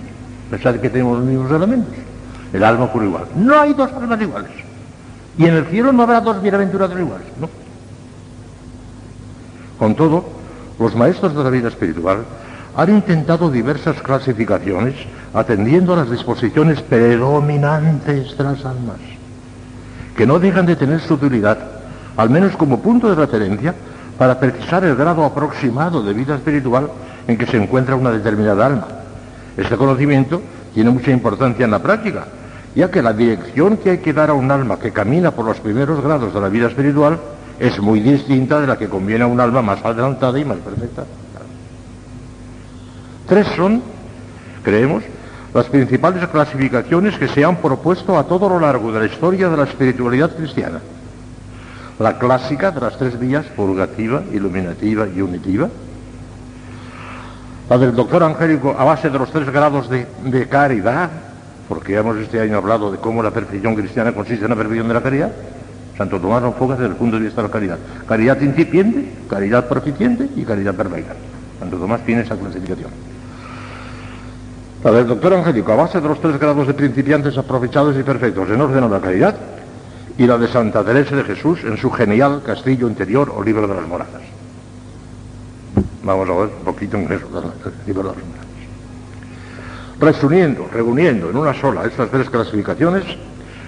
A 0.47 0.51
pesar 0.51 0.73
de 0.73 0.81
que 0.81 0.89
tenemos 0.89 1.19
los 1.19 1.27
mismos 1.27 1.51
elementos. 1.51 2.08
El 2.53 2.63
alma 2.63 2.85
ocurre 2.85 3.05
igual. 3.05 3.25
No 3.35 3.59
hay 3.59 3.73
dos 3.73 3.91
almas 3.93 4.19
iguales. 4.21 4.51
Y 5.37 5.45
en 5.45 5.55
el 5.55 5.65
cielo 5.67 5.91
no 5.91 6.03
habrá 6.03 6.21
dos 6.21 6.41
bienaventurados 6.41 6.99
iguales, 6.99 7.27
¿no? 7.39 7.49
Con 9.77 9.95
todo, 9.95 10.25
los 10.79 10.95
maestros 10.95 11.35
de 11.35 11.43
la 11.43 11.49
vida 11.49 11.69
espiritual 11.69 12.25
han 12.75 12.89
intentado 12.89 13.49
diversas 13.49 14.01
clasificaciones 14.01 14.95
atendiendo 15.33 15.93
a 15.93 15.97
las 15.97 16.11
disposiciones 16.11 16.81
predominantes 16.81 18.37
de 18.37 18.43
las 18.43 18.65
almas, 18.65 18.97
que 20.15 20.25
no 20.25 20.39
dejan 20.39 20.65
de 20.65 20.75
tener 20.75 20.99
su 21.01 21.13
utilidad, 21.13 21.57
al 22.17 22.29
menos 22.29 22.55
como 22.55 22.81
punto 22.81 23.09
de 23.09 23.15
referencia, 23.15 23.73
para 24.17 24.39
precisar 24.39 24.83
el 24.83 24.95
grado 24.95 25.23
aproximado 25.23 26.03
de 26.03 26.13
vida 26.13 26.35
espiritual 26.35 26.89
en 27.27 27.37
que 27.37 27.45
se 27.45 27.57
encuentra 27.57 27.95
una 27.95 28.11
determinada 28.11 28.65
alma. 28.65 28.87
Este 29.55 29.77
conocimiento 29.77 30.41
tiene 30.73 30.89
mucha 30.89 31.11
importancia 31.11 31.63
en 31.63 31.71
la 31.71 31.79
práctica, 31.79 32.25
ya 32.75 32.91
que 32.91 33.01
la 33.01 33.13
dirección 33.13 33.77
que 33.77 33.91
hay 33.91 33.97
que 33.99 34.13
dar 34.13 34.29
a 34.29 34.33
un 34.33 34.51
alma 34.51 34.79
que 34.79 34.91
camina 34.91 35.31
por 35.31 35.45
los 35.45 35.59
primeros 35.59 36.01
grados 36.01 36.33
de 36.33 36.41
la 36.41 36.49
vida 36.49 36.67
espiritual 36.67 37.19
es 37.59 37.79
muy 37.79 37.99
distinta 37.99 38.59
de 38.61 38.67
la 38.67 38.77
que 38.77 38.87
conviene 38.87 39.23
a 39.23 39.27
un 39.27 39.39
alma 39.39 39.61
más 39.61 39.83
adelantada 39.83 40.39
y 40.39 40.45
más 40.45 40.57
perfecta. 40.57 41.03
Tres 43.27 43.47
son, 43.55 43.81
creemos, 44.63 45.03
las 45.53 45.65
principales 45.65 46.27
clasificaciones 46.27 47.17
que 47.17 47.27
se 47.27 47.43
han 47.43 47.57
propuesto 47.57 48.17
a 48.17 48.23
todo 48.23 48.49
lo 48.49 48.59
largo 48.59 48.91
de 48.91 48.99
la 48.99 49.05
historia 49.05 49.49
de 49.49 49.57
la 49.57 49.63
espiritualidad 49.63 50.35
cristiana. 50.35 50.79
La 51.99 52.17
clásica 52.17 52.71
de 52.71 52.79
las 52.79 52.97
tres 52.97 53.19
vías, 53.19 53.45
purgativa, 53.47 54.23
iluminativa 54.31 55.07
y 55.07 55.21
unitiva. 55.21 55.69
La 57.69 57.77
del 57.77 57.95
doctor 57.95 58.23
Angélico 58.23 58.75
a 58.77 58.83
base 58.83 59.09
de 59.09 59.19
los 59.19 59.31
tres 59.31 59.49
grados 59.49 59.89
de, 59.89 60.07
de 60.23 60.47
caridad, 60.47 61.09
porque 61.69 61.95
hemos 61.95 62.17
este 62.17 62.41
año 62.41 62.57
hablado 62.57 62.91
de 62.91 62.97
cómo 62.97 63.21
la 63.21 63.29
perfección 63.29 63.75
cristiana 63.75 64.11
consiste 64.11 64.43
en 64.43 64.49
la 64.49 64.55
perfección 64.55 64.87
de 64.87 64.93
la 64.95 65.03
caridad. 65.03 65.31
Santo 65.95 66.19
Tomás 66.19 66.41
lo 66.41 66.47
enfoca 66.49 66.73
desde 66.73 66.87
el 66.87 66.95
punto 66.95 67.17
de 67.17 67.25
vista 67.25 67.41
de 67.41 67.47
la 67.47 67.53
caridad. 67.53 67.77
Caridad 68.07 68.41
incipiente, 68.41 69.13
caridad 69.29 69.67
proficiente 69.67 70.27
y 70.35 70.43
caridad 70.43 70.73
perfecta. 70.73 71.13
Santo 71.59 71.77
Tomás 71.77 72.03
tiene 72.05 72.23
esa 72.23 72.35
clasificación. 72.35 72.89
La 74.83 74.91
del 74.91 75.07
doctor 75.07 75.33
Angélico, 75.33 75.71
a 75.73 75.75
base 75.75 76.01
de 76.01 76.07
los 76.07 76.19
tres 76.19 76.39
grados 76.39 76.65
de 76.65 76.73
principiantes 76.73 77.37
aprovechados 77.37 77.95
y 77.97 78.03
perfectos 78.03 78.49
en 78.49 78.61
orden 78.61 78.83
a 78.83 78.87
la 78.87 78.99
caridad, 78.99 79.35
y 80.17 80.25
la 80.25 80.37
de 80.37 80.47
Santa 80.47 80.83
Teresa 80.83 81.15
de 81.15 81.23
Jesús 81.23 81.63
en 81.63 81.77
su 81.77 81.91
genial 81.91 82.41
Castillo 82.45 82.87
Interior 82.87 83.31
o 83.35 83.43
Libro 83.43 83.67
de 83.67 83.75
las 83.75 83.87
Moradas. 83.87 84.21
Vamos 86.03 86.29
a 86.29 86.33
ver 86.33 86.49
un 86.59 86.65
poquito 86.65 86.97
en 86.97 87.03
eso, 87.11 87.27
Libro 87.85 88.03
de 88.03 88.09
las 88.09 88.17
Moradas. 88.17 88.38
Resumiendo, 89.99 90.69
reuniendo 90.71 91.29
en 91.29 91.35
una 91.35 91.53
sola 91.53 91.85
estas 91.85 92.09
tres 92.09 92.29
clasificaciones, 92.29 93.03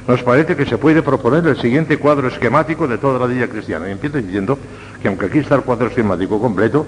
nos 0.08 0.24
parece 0.24 0.56
que 0.56 0.66
se 0.66 0.78
puede 0.78 1.04
proponer 1.04 1.46
el 1.46 1.60
siguiente 1.60 1.98
cuadro 1.98 2.30
esquemático 2.30 2.88
de 2.88 2.98
toda 2.98 3.20
la 3.20 3.26
vida 3.26 3.48
cristiana. 3.48 3.90
Y 3.90 3.92
empiezo 3.92 4.18
diciendo 4.18 4.58
que 5.02 5.10
aunque 5.10 5.26
aquí 5.26 5.40
está 5.40 5.56
el 5.56 5.62
cuadro 5.62 5.88
esquemático 5.88 6.40
completo, 6.40 6.88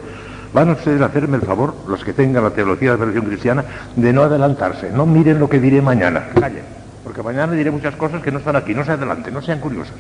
van 0.54 0.70
ustedes 0.70 1.02
a 1.02 1.06
hacerme 1.06 1.38
el 1.38 1.44
favor, 1.44 1.76
los 1.88 2.04
que 2.04 2.14
tengan 2.14 2.44
la 2.44 2.52
teología 2.52 2.94
de 2.94 2.98
la 2.98 3.06
religión 3.06 3.26
cristiana, 3.26 3.66
de 3.96 4.14
no 4.14 4.24
adelantarse. 4.24 4.90
No 4.92 5.06
miren 5.06 5.40
lo 5.40 5.50
que 5.50 5.60
diré 5.60 5.82
mañana. 5.82 6.30
Callen. 6.40 6.64
Porque 7.04 7.22
mañana 7.22 7.52
diré 7.52 7.70
muchas 7.70 7.96
cosas 7.96 8.22
que 8.22 8.32
no 8.32 8.40
están 8.40 8.56
aquí. 8.56 8.74
No 8.74 8.86
se 8.86 8.92
adelanten, 8.92 9.34
no 9.34 9.42
sean 9.42 9.60
curiosos. 9.60 9.96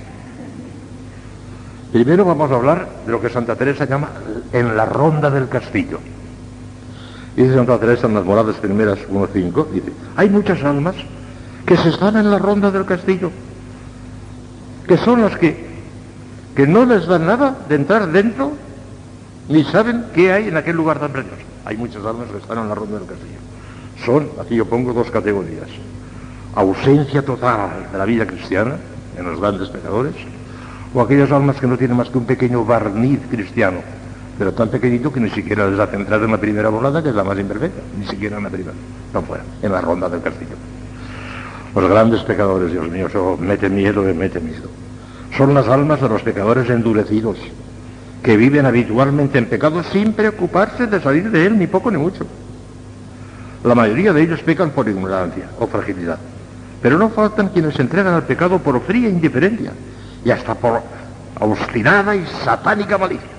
Primero 1.91 2.23
vamos 2.23 2.49
a 2.49 2.55
hablar 2.55 2.87
de 3.05 3.11
lo 3.11 3.21
que 3.21 3.29
Santa 3.29 3.55
Teresa 3.55 3.85
llama 3.85 4.09
en 4.51 4.75
la 4.75 4.85
ronda 4.85 5.29
del 5.29 5.49
castillo. 5.49 5.99
Dice 7.35 7.55
Santa 7.55 7.79
Teresa 7.79 8.07
en 8.07 8.13
las 8.13 8.25
moradas 8.25 8.57
primeras 8.57 8.99
1.5, 9.09 9.67
dice, 9.71 9.91
hay 10.15 10.29
muchas 10.29 10.63
almas 10.63 10.95
que 11.65 11.75
se 11.77 11.89
están 11.89 12.15
en 12.17 12.29
la 12.29 12.37
ronda 12.37 12.69
del 12.69 12.85
castillo, 12.85 13.31
que 14.87 14.97
son 14.97 15.21
las 15.21 15.35
que, 15.37 15.65
que 16.55 16.67
no 16.67 16.85
les 16.85 17.07
dan 17.07 17.25
nada 17.25 17.57
de 17.67 17.75
entrar 17.75 18.11
dentro, 18.11 18.51
ni 19.49 19.63
saben 19.63 20.05
qué 20.13 20.31
hay 20.31 20.49
en 20.49 20.57
aquel 20.57 20.75
lugar 20.75 20.99
tan 20.99 21.11
precioso. 21.11 21.41
Hay 21.65 21.75
muchas 21.75 22.05
almas 22.05 22.29
que 22.29 22.37
están 22.37 22.59
en 22.59 22.69
la 22.69 22.75
ronda 22.75 22.99
del 22.99 23.07
castillo. 23.07 23.39
Son, 24.05 24.29
aquí 24.39 24.55
yo 24.55 24.65
pongo 24.65 24.93
dos 24.93 25.09
categorías, 25.09 25.69
ausencia 26.53 27.23
total 27.23 27.87
de 27.91 27.97
la 27.97 28.05
vida 28.05 28.27
cristiana 28.27 28.75
en 29.17 29.25
los 29.25 29.39
grandes 29.39 29.69
pecadores, 29.69 30.13
o 30.93 31.01
aquellas 31.01 31.31
almas 31.31 31.59
que 31.59 31.65
no 31.65 31.77
tienen 31.77 31.97
más 31.97 32.09
que 32.09 32.17
un 32.19 32.25
pequeño 32.25 32.63
barniz 32.63 33.21
cristiano, 33.31 33.79
pero 34.37 34.53
tan 34.53 34.69
pequeñito 34.69 35.11
que 35.11 35.19
ni 35.19 35.29
siquiera 35.29 35.69
les 35.69 35.79
hace 35.79 35.95
entrar 35.95 36.21
en 36.21 36.31
la 36.31 36.39
primera 36.39 36.69
volada, 36.69 37.03
que 37.03 37.09
es 37.09 37.15
la 37.15 37.23
más 37.23 37.37
imperfecta, 37.37 37.81
ni 37.97 38.05
siquiera 38.07 38.37
en 38.37 38.43
la 38.43 38.49
primera, 38.49 38.73
no 39.13 39.21
fuera, 39.21 39.43
en 39.61 39.71
la 39.71 39.81
ronda 39.81 40.09
del 40.09 40.21
castillo. 40.21 40.55
Los 41.75 41.89
grandes 41.89 42.21
pecadores, 42.21 42.71
Dios 42.71 42.89
mío, 42.89 43.07
eso 43.07 43.37
mete 43.39 43.69
miedo, 43.69 44.01
mete 44.13 44.39
miedo. 44.39 44.69
Son 45.37 45.53
las 45.53 45.67
almas 45.67 46.01
de 46.01 46.09
los 46.09 46.21
pecadores 46.21 46.69
endurecidos, 46.69 47.37
que 48.21 48.37
viven 48.37 48.65
habitualmente 48.65 49.37
en 49.37 49.45
pecado 49.45 49.83
sin 49.83 50.13
preocuparse 50.13 50.87
de 50.87 51.01
salir 51.01 51.29
de 51.29 51.45
él, 51.45 51.57
ni 51.57 51.67
poco 51.67 51.91
ni 51.91 51.97
mucho. 51.97 52.25
La 53.63 53.75
mayoría 53.75 54.13
de 54.13 54.21
ellos 54.21 54.41
pecan 54.41 54.71
por 54.71 54.87
ignorancia 54.87 55.49
o 55.59 55.67
fragilidad, 55.67 56.19
pero 56.81 56.97
no 56.97 57.09
faltan 57.09 57.49
quienes 57.49 57.75
se 57.75 57.81
entregan 57.81 58.13
al 58.13 58.23
pecado 58.23 58.59
por 58.59 58.81
fría 58.81 59.09
indiferencia 59.09 59.71
y 60.23 60.31
hasta 60.31 60.53
por 60.53 60.81
obstinada 61.39 62.15
y 62.15 62.25
satánica 62.43 62.97
malicia. 62.97 63.32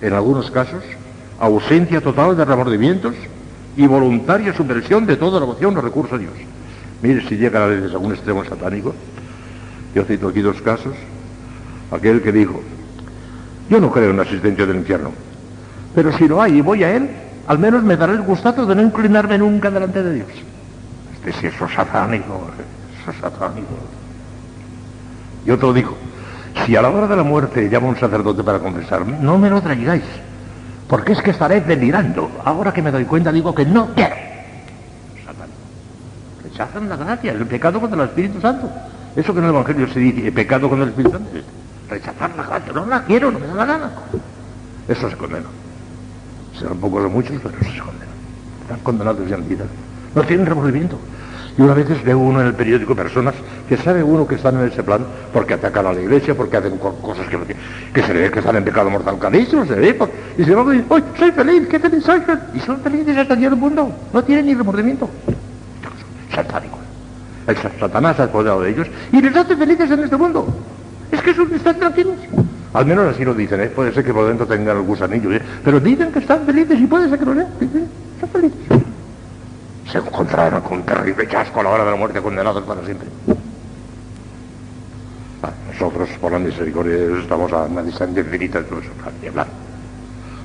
En 0.00 0.12
algunos 0.12 0.50
casos, 0.50 0.82
ausencia 1.40 2.00
total 2.00 2.36
de 2.36 2.44
remordimientos 2.44 3.14
y 3.76 3.86
voluntaria 3.86 4.54
supresión 4.54 5.06
de 5.06 5.16
toda 5.16 5.40
la 5.40 5.46
devoción 5.46 5.76
o 5.76 5.80
recurso 5.80 6.16
a 6.16 6.18
Dios. 6.18 6.32
Mire 7.02 7.26
si 7.28 7.36
llega 7.36 7.64
a 7.64 7.66
veces 7.66 7.94
a 7.94 7.98
un 7.98 8.12
extremo 8.12 8.44
satánico. 8.44 8.94
Yo 9.94 10.04
cito 10.04 10.28
aquí 10.28 10.40
dos 10.40 10.60
casos. 10.62 10.94
Aquel 11.90 12.20
que 12.20 12.32
dijo, 12.32 12.60
yo 13.68 13.80
no 13.80 13.90
creo 13.90 14.10
en 14.10 14.16
la 14.16 14.24
existencia 14.24 14.66
del 14.66 14.76
infierno, 14.76 15.12
pero 15.94 16.12
si 16.16 16.26
lo 16.26 16.42
hay 16.42 16.58
y 16.58 16.60
voy 16.60 16.82
a 16.82 16.96
él, 16.96 17.08
al 17.46 17.58
menos 17.58 17.82
me 17.84 17.96
dará 17.96 18.12
el 18.12 18.22
gustazo 18.22 18.66
de 18.66 18.74
no 18.74 18.82
inclinarme 18.82 19.38
nunca 19.38 19.70
delante 19.70 20.02
de 20.02 20.14
Dios. 20.14 20.28
Este 21.14 21.32
sí, 21.32 21.46
es 21.46 21.72
satánico, 21.72 22.50
eso 23.00 23.10
es 23.10 23.16
satánico. 23.18 23.74
Y 25.46 25.50
otro 25.52 25.72
dijo, 25.72 25.96
si 26.66 26.74
a 26.74 26.82
la 26.82 26.90
hora 26.90 27.06
de 27.06 27.14
la 27.14 27.22
muerte 27.22 27.68
llama 27.70 27.86
un 27.86 27.96
sacerdote 27.96 28.42
para 28.42 28.58
confesarme, 28.58 29.16
no 29.20 29.38
me 29.38 29.48
lo 29.48 29.62
traigáis, 29.62 30.02
Porque 30.88 31.12
es 31.12 31.22
que 31.22 31.30
estaré 31.30 31.60
delirando. 31.60 32.28
Ahora 32.44 32.72
que 32.72 32.82
me 32.82 32.90
doy 32.90 33.04
cuenta 33.04 33.30
digo 33.30 33.54
que 33.54 33.64
no 33.64 33.94
quiero. 33.94 34.16
Satán. 35.24 35.48
Rechazan 36.42 36.88
la 36.88 36.96
gracia, 36.96 37.32
el 37.32 37.46
pecado 37.46 37.80
contra 37.80 38.02
el 38.02 38.08
Espíritu 38.08 38.40
Santo. 38.40 38.68
Eso 39.14 39.32
que 39.32 39.38
en 39.38 39.44
el 39.44 39.50
Evangelio 39.50 39.88
se 39.88 40.00
dice, 40.00 40.26
el 40.26 40.32
pecado 40.32 40.68
contra 40.68 40.84
el 40.84 40.90
Espíritu 40.90 41.16
Santo. 41.16 41.30
Rechazar 41.88 42.30
la 42.36 42.42
gracia, 42.42 42.72
no 42.72 42.86
la 42.86 43.04
quiero, 43.04 43.30
no 43.30 43.38
me 43.38 43.46
da 43.46 43.54
la 43.54 43.66
gana. 43.66 43.90
Eso 44.88 45.08
se 45.08 45.16
condena. 45.16 45.46
Serán 46.58 46.78
pocos 46.78 47.04
o 47.04 47.08
muchos, 47.08 47.36
pero 47.42 47.56
eso 47.60 47.72
se 47.72 47.78
condena. 47.78 48.12
Están 48.62 48.80
condenados 48.80 49.28
ya 49.28 49.36
en 49.36 49.48
vida. 49.48 49.64
No 50.14 50.22
tienen 50.24 50.46
remordimiento. 50.46 50.98
Y 51.58 51.62
una 51.62 51.72
vez 51.72 51.86
veo 52.04 52.18
uno 52.18 52.40
en 52.42 52.48
el 52.48 52.54
periódico 52.54 52.94
personas 52.94 53.34
que 53.66 53.78
sabe 53.78 54.02
uno 54.02 54.26
que 54.26 54.34
están 54.34 54.58
en 54.60 54.68
ese 54.68 54.82
plan 54.82 55.00
porque 55.32 55.54
atacan 55.54 55.86
a 55.86 55.92
la 55.92 56.00
iglesia, 56.00 56.34
porque 56.34 56.58
hacen 56.58 56.76
cosas 56.76 57.26
que, 57.28 57.38
que 57.94 58.02
se 58.02 58.12
ve 58.12 58.30
que 58.30 58.40
están 58.40 58.56
en 58.56 58.64
pecado 58.64 58.90
mortal 58.90 59.18
carísimo, 59.18 59.64
se 59.64 59.74
ve, 59.74 59.98
y 60.36 60.44
se 60.44 60.54
van 60.54 60.68
a 60.68 60.70
decir, 60.70 60.84
¡ay, 60.90 61.04
soy 61.18 61.30
feliz! 61.32 61.68
¡Qué 61.68 61.78
feliz 61.78 62.04
soy! 62.04 62.22
Y 62.54 62.60
son 62.60 62.80
felices 62.80 63.16
hasta 63.16 63.34
el 63.34 63.40
día 63.40 63.50
del 63.50 63.58
mundo. 63.58 63.90
No 64.12 64.22
tienen 64.22 64.46
ni 64.46 64.54
remordimiento. 64.54 65.08
Satánico. 66.34 66.78
El 67.46 67.56
Satanás 67.56 68.20
ha 68.20 68.24
apoderado 68.24 68.60
de 68.60 68.70
ellos 68.70 68.88
y 69.12 69.22
les 69.22 69.34
hace 69.34 69.56
felices 69.56 69.90
en 69.90 70.00
este 70.00 70.16
mundo. 70.16 70.46
Es 71.10 71.22
que 71.22 71.32
son, 71.32 71.54
están 71.54 71.78
tranquilos. 71.78 72.16
Al 72.74 72.84
menos 72.84 73.14
así 73.14 73.24
lo 73.24 73.32
dicen, 73.32 73.62
¿eh? 73.62 73.68
Puede 73.68 73.94
ser 73.94 74.04
que 74.04 74.12
por 74.12 74.26
dentro 74.26 74.46
tengan 74.46 74.76
el 74.76 74.82
gusanillo, 74.82 75.32
¿eh? 75.32 75.40
Pero 75.64 75.80
dicen 75.80 76.12
que 76.12 76.18
están 76.18 76.40
felices 76.44 76.78
y 76.78 76.86
puede 76.86 77.08
ser 77.08 77.18
que 77.18 77.24
lo 77.24 77.34
sean. 77.34 77.48
Están 77.60 78.28
felices 78.30 78.85
se 79.90 79.98
encontraron 79.98 80.60
con 80.62 80.78
un 80.78 80.84
terrible 80.84 81.28
chasco 81.28 81.60
a 81.60 81.62
la 81.62 81.70
hora 81.70 81.84
de 81.84 81.90
la 81.90 81.96
muerte 81.96 82.20
condenados 82.20 82.64
para 82.64 82.84
siempre. 82.84 83.08
Ah, 85.42 85.50
nosotros, 85.72 86.08
por 86.20 86.32
la 86.32 86.38
misericordia 86.38 86.94
de 86.94 87.08
Dios, 87.08 87.20
estamos 87.20 87.52
a 87.52 87.64
una 87.64 87.82
distancia 87.82 88.20
infinita 88.20 88.60
de 88.60 89.28
hablar. 89.28 89.46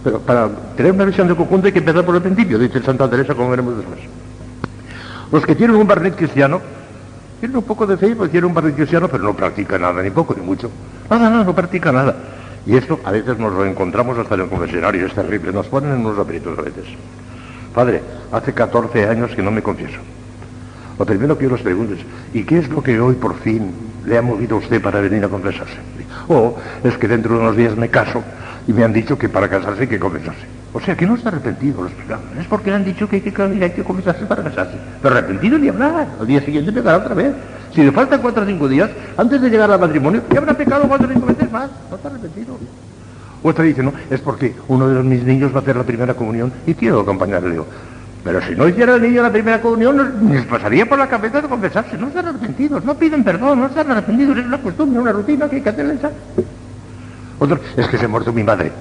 Pero 0.04 0.20
para 0.20 0.50
tener 0.76 0.92
una 0.92 1.06
visión 1.06 1.28
de 1.28 1.36
conjunto 1.36 1.68
hay 1.68 1.74
que 1.74 1.80
empezar 1.80 2.06
por 2.06 2.16
el 2.16 2.22
principio, 2.22 2.58
dice 2.58 2.82
Santa 2.82 3.10
Teresa, 3.10 3.34
como 3.34 3.50
veremos 3.50 3.78
después. 3.78 4.00
Los 5.32 5.46
que 5.46 5.56
tienen 5.56 5.76
un 5.76 5.88
barnet 5.88 6.16
cristiano, 6.16 6.60
tienen 7.40 7.58
un 7.58 7.64
poco 7.64 7.88
de 7.88 7.98
fe, 7.98 8.16
pues 8.16 8.30
tienen 8.32 8.50
un 8.50 8.54
barnet 8.54 8.76
cristiano, 8.76 9.08
pero 9.08 9.24
no 9.24 9.34
practican 9.34 9.82
nada, 9.82 10.02
ni 10.02 10.10
poco, 10.10 10.36
ni 10.36 10.46
mucho. 10.46 10.70
Nada, 11.10 11.30
nada, 11.30 11.44
no 11.44 11.56
practica 11.56 11.92
nada. 11.92 12.16
Y 12.66 12.76
esto 12.76 13.00
a 13.04 13.12
veces 13.12 13.38
nos 13.40 13.54
lo 13.54 13.66
encontramos 13.66 14.18
hasta 14.18 14.36
en 14.36 14.42
el 14.42 14.50
confesionario, 14.50 15.08
es 15.08 15.14
terrible, 15.14 15.52
nos 15.52 15.68
ponen 15.68 15.94
en 15.94 16.06
unos 16.06 16.20
aprietos 16.20 16.58
a 16.60 16.62
veces. 16.62 16.86
Padre, 17.74 18.02
hace 18.32 18.54
14 18.54 19.08
años 19.08 19.32
que 19.36 19.42
no 19.42 19.52
me 19.52 19.62
confieso. 19.62 20.00
Lo 20.98 21.06
primero 21.06 21.38
que 21.38 21.46
yo 21.46 21.52
les 21.52 21.62
pregunto 21.62 21.96
es, 21.96 22.02
¿y 22.34 22.44
qué 22.44 22.60
es 22.60 22.70
lo 22.70 22.84
que 22.84 23.00
hoy 23.00 23.16
por 23.16 23.36
fin 23.40 23.72
le 24.06 24.18
ha 24.18 24.22
movido 24.22 24.56
a 24.56 24.60
usted 24.60 24.82
para 24.82 25.02
venir 25.02 25.24
a 25.26 25.30
confesarse? 25.30 25.78
O 26.28 26.56
es 26.84 26.98
que 26.98 27.08
dentro 27.08 27.36
de 27.36 27.42
unos 27.42 27.56
días 27.56 27.76
me 27.76 27.90
caso 27.90 28.24
y 28.68 28.74
me 28.74 28.84
han 28.84 28.94
dicho 28.94 29.18
que 29.18 29.28
para 29.28 29.50
casarse 29.50 29.82
hay 29.82 29.88
que 29.88 30.00
confesarse. 30.00 30.46
O 30.74 30.80
sea, 30.80 30.96
que 30.96 31.06
no 31.06 31.16
está 31.16 31.30
arrepentido, 31.30 31.82
lo 31.82 31.88
explicaba. 31.88 32.22
Es 32.40 32.46
porque 32.46 32.70
le 32.70 32.78
han 32.78 32.86
dicho 32.86 33.10
que 33.10 33.18
hay 33.18 33.22
que, 33.72 33.84
confesarse 33.84 34.26
para 34.26 34.44
casarse. 34.44 34.78
Pero 35.02 35.16
arrepentido 35.16 35.58
ni 35.58 35.68
hablar. 35.68 36.08
Al 36.20 36.28
día 36.28 36.42
siguiente 36.42 36.72
pegará 36.72 37.00
otra 37.00 37.14
vez. 37.14 37.34
Si 37.74 37.84
le 37.84 37.92
faltan 37.92 38.22
cuatro 38.22 38.44
o 38.44 38.46
cinco 38.46 38.68
días, 38.68 38.90
antes 39.18 39.42
de 39.42 39.50
llegar 39.50 39.70
al 39.72 39.80
matrimonio, 39.80 40.22
ya 40.32 40.40
habrá 40.40 40.54
pecado 40.54 40.86
cuatro 40.88 41.08
o 41.08 41.12
cinco 41.12 41.26
veces 41.26 41.52
más. 41.52 41.70
No 41.90 41.96
está 41.96 42.08
arrepentido. 42.08 42.58
Otra 43.44 43.64
dice, 43.66 43.82
no, 43.82 43.92
es 44.10 44.22
porque 44.22 44.54
uno 44.68 44.88
de 44.88 45.04
mis 45.04 45.24
niños 45.24 45.52
va 45.54 45.60
a 45.60 45.62
hacer 45.62 45.76
la 45.76 45.84
primera 45.84 46.14
comunión 46.14 46.54
y 46.66 46.74
quiero 46.74 47.02
acompañarle. 47.02 47.60
Pero 48.24 48.40
si 48.42 48.56
no 48.56 48.68
hiciera 48.68 48.96
el 48.96 49.02
niño 49.02 49.24
la 49.24 49.32
primera 49.32 49.62
comunión, 49.62 50.32
les 50.32 50.46
pasaría 50.46 50.86
por 50.86 51.00
la 51.00 51.08
cabeza 51.08 51.42
de 51.42 51.48
confesarse. 51.48 51.98
No 51.98 52.08
están 52.08 52.28
arrepentidos, 52.28 52.84
no 52.86 52.96
piden 52.96 53.24
perdón, 53.24 53.60
no 53.60 53.66
están 53.66 53.90
arrepentidos. 53.92 54.38
Es 54.38 54.46
una 54.46 54.62
costumbre, 54.62 55.00
una 55.00 55.12
rutina 55.12 55.50
que 55.50 55.56
hay 55.56 55.62
que 55.62 55.70
hacerles. 55.70 56.00
Otro, 57.40 57.60
es 57.76 57.88
que 57.88 57.98
se 57.98 58.08
muerto 58.08 58.32
mi 58.32 58.44
madre 58.44 58.72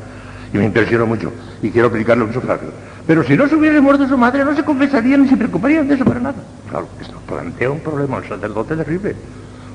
y 0.53 0.59
me 0.59 0.67
impresionó 0.67 1.07
mucho 1.07 1.33
y 1.63 1.71
quiero 1.71 1.89
aplicarle 1.89 2.25
un 2.25 2.35
sufragio. 2.35 2.69
Pero 3.07 3.25
si 3.25 3.35
no 3.37 3.49
se 3.49 3.55
hubiera 3.55 3.81
muerto 3.81 4.07
su 4.07 4.19
madre, 4.19 4.45
no 4.45 4.55
se 4.55 4.63
confesarían 4.63 5.23
ni 5.23 5.29
se 5.29 5.37
preocuparían 5.37 5.89
de 5.89 5.95
eso 5.95 6.05
para 6.05 6.21
nada. 6.21 6.37
Claro, 6.69 6.89
esto 7.01 7.15
plantea 7.27 7.71
un 7.71 7.81
problema 7.81 8.19
al 8.19 8.29
sacerdote 8.29 8.77
terrible. 8.77 9.17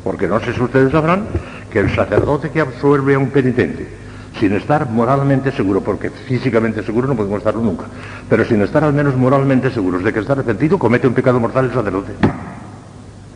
Porque 0.03 0.27
no 0.27 0.39
sé 0.39 0.53
si 0.53 0.61
ustedes 0.61 0.91
sabrán 0.91 1.25
que 1.71 1.79
el 1.79 1.89
sacerdote 1.95 2.51
que 2.51 2.61
absuelve 2.61 3.15
a 3.15 3.19
un 3.19 3.31
penitente 3.31 4.04
sin 4.39 4.53
estar 4.53 4.89
moralmente 4.89 5.51
seguro, 5.51 5.81
porque 5.81 6.09
físicamente 6.09 6.83
seguro 6.83 7.07
no 7.07 7.15
podemos 7.15 7.37
estarlo 7.37 7.61
nunca, 7.61 7.85
pero 8.29 8.43
sin 8.45 8.61
estar 8.61 8.83
al 8.83 8.93
menos 8.93 9.15
moralmente 9.15 9.71
seguros 9.71 10.03
de 10.03 10.11
que 10.11 10.19
está 10.19 10.33
arrepentido, 10.33 10.77
comete 10.77 11.07
un 11.07 11.13
pecado 11.13 11.39
mortal 11.39 11.65
el 11.65 11.73
sacerdote. 11.73 12.13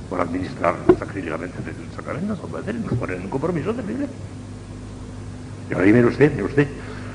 Por 0.09 0.19
administrar 0.19 0.75
sacrílegamente 0.97 1.57
el 1.65 1.95
sacramento, 1.95 2.38
nos 2.38 2.97
pone 2.99 3.13
en 3.15 3.21
un 3.21 3.29
compromiso 3.29 3.73
terrible. 3.73 4.07
Y 5.69 5.73
ahora 5.73 5.85
mire 5.85 6.05
usted, 6.05 6.31
mire 6.31 6.43
usted, 6.43 6.67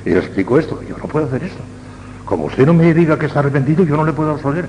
y 0.04 0.10
le 0.10 0.18
explico 0.18 0.58
esto, 0.58 0.80
yo 0.88 0.96
no 0.96 1.04
puedo 1.04 1.26
hacer 1.26 1.42
esto. 1.44 1.60
Como 2.24 2.44
usted 2.44 2.64
no 2.64 2.72
me 2.72 2.94
diga 2.94 3.18
que 3.18 3.26
está 3.26 3.40
arrepentido, 3.40 3.84
yo 3.84 3.96
no 3.96 4.04
le 4.04 4.12
puedo 4.12 4.30
absolver. 4.30 4.66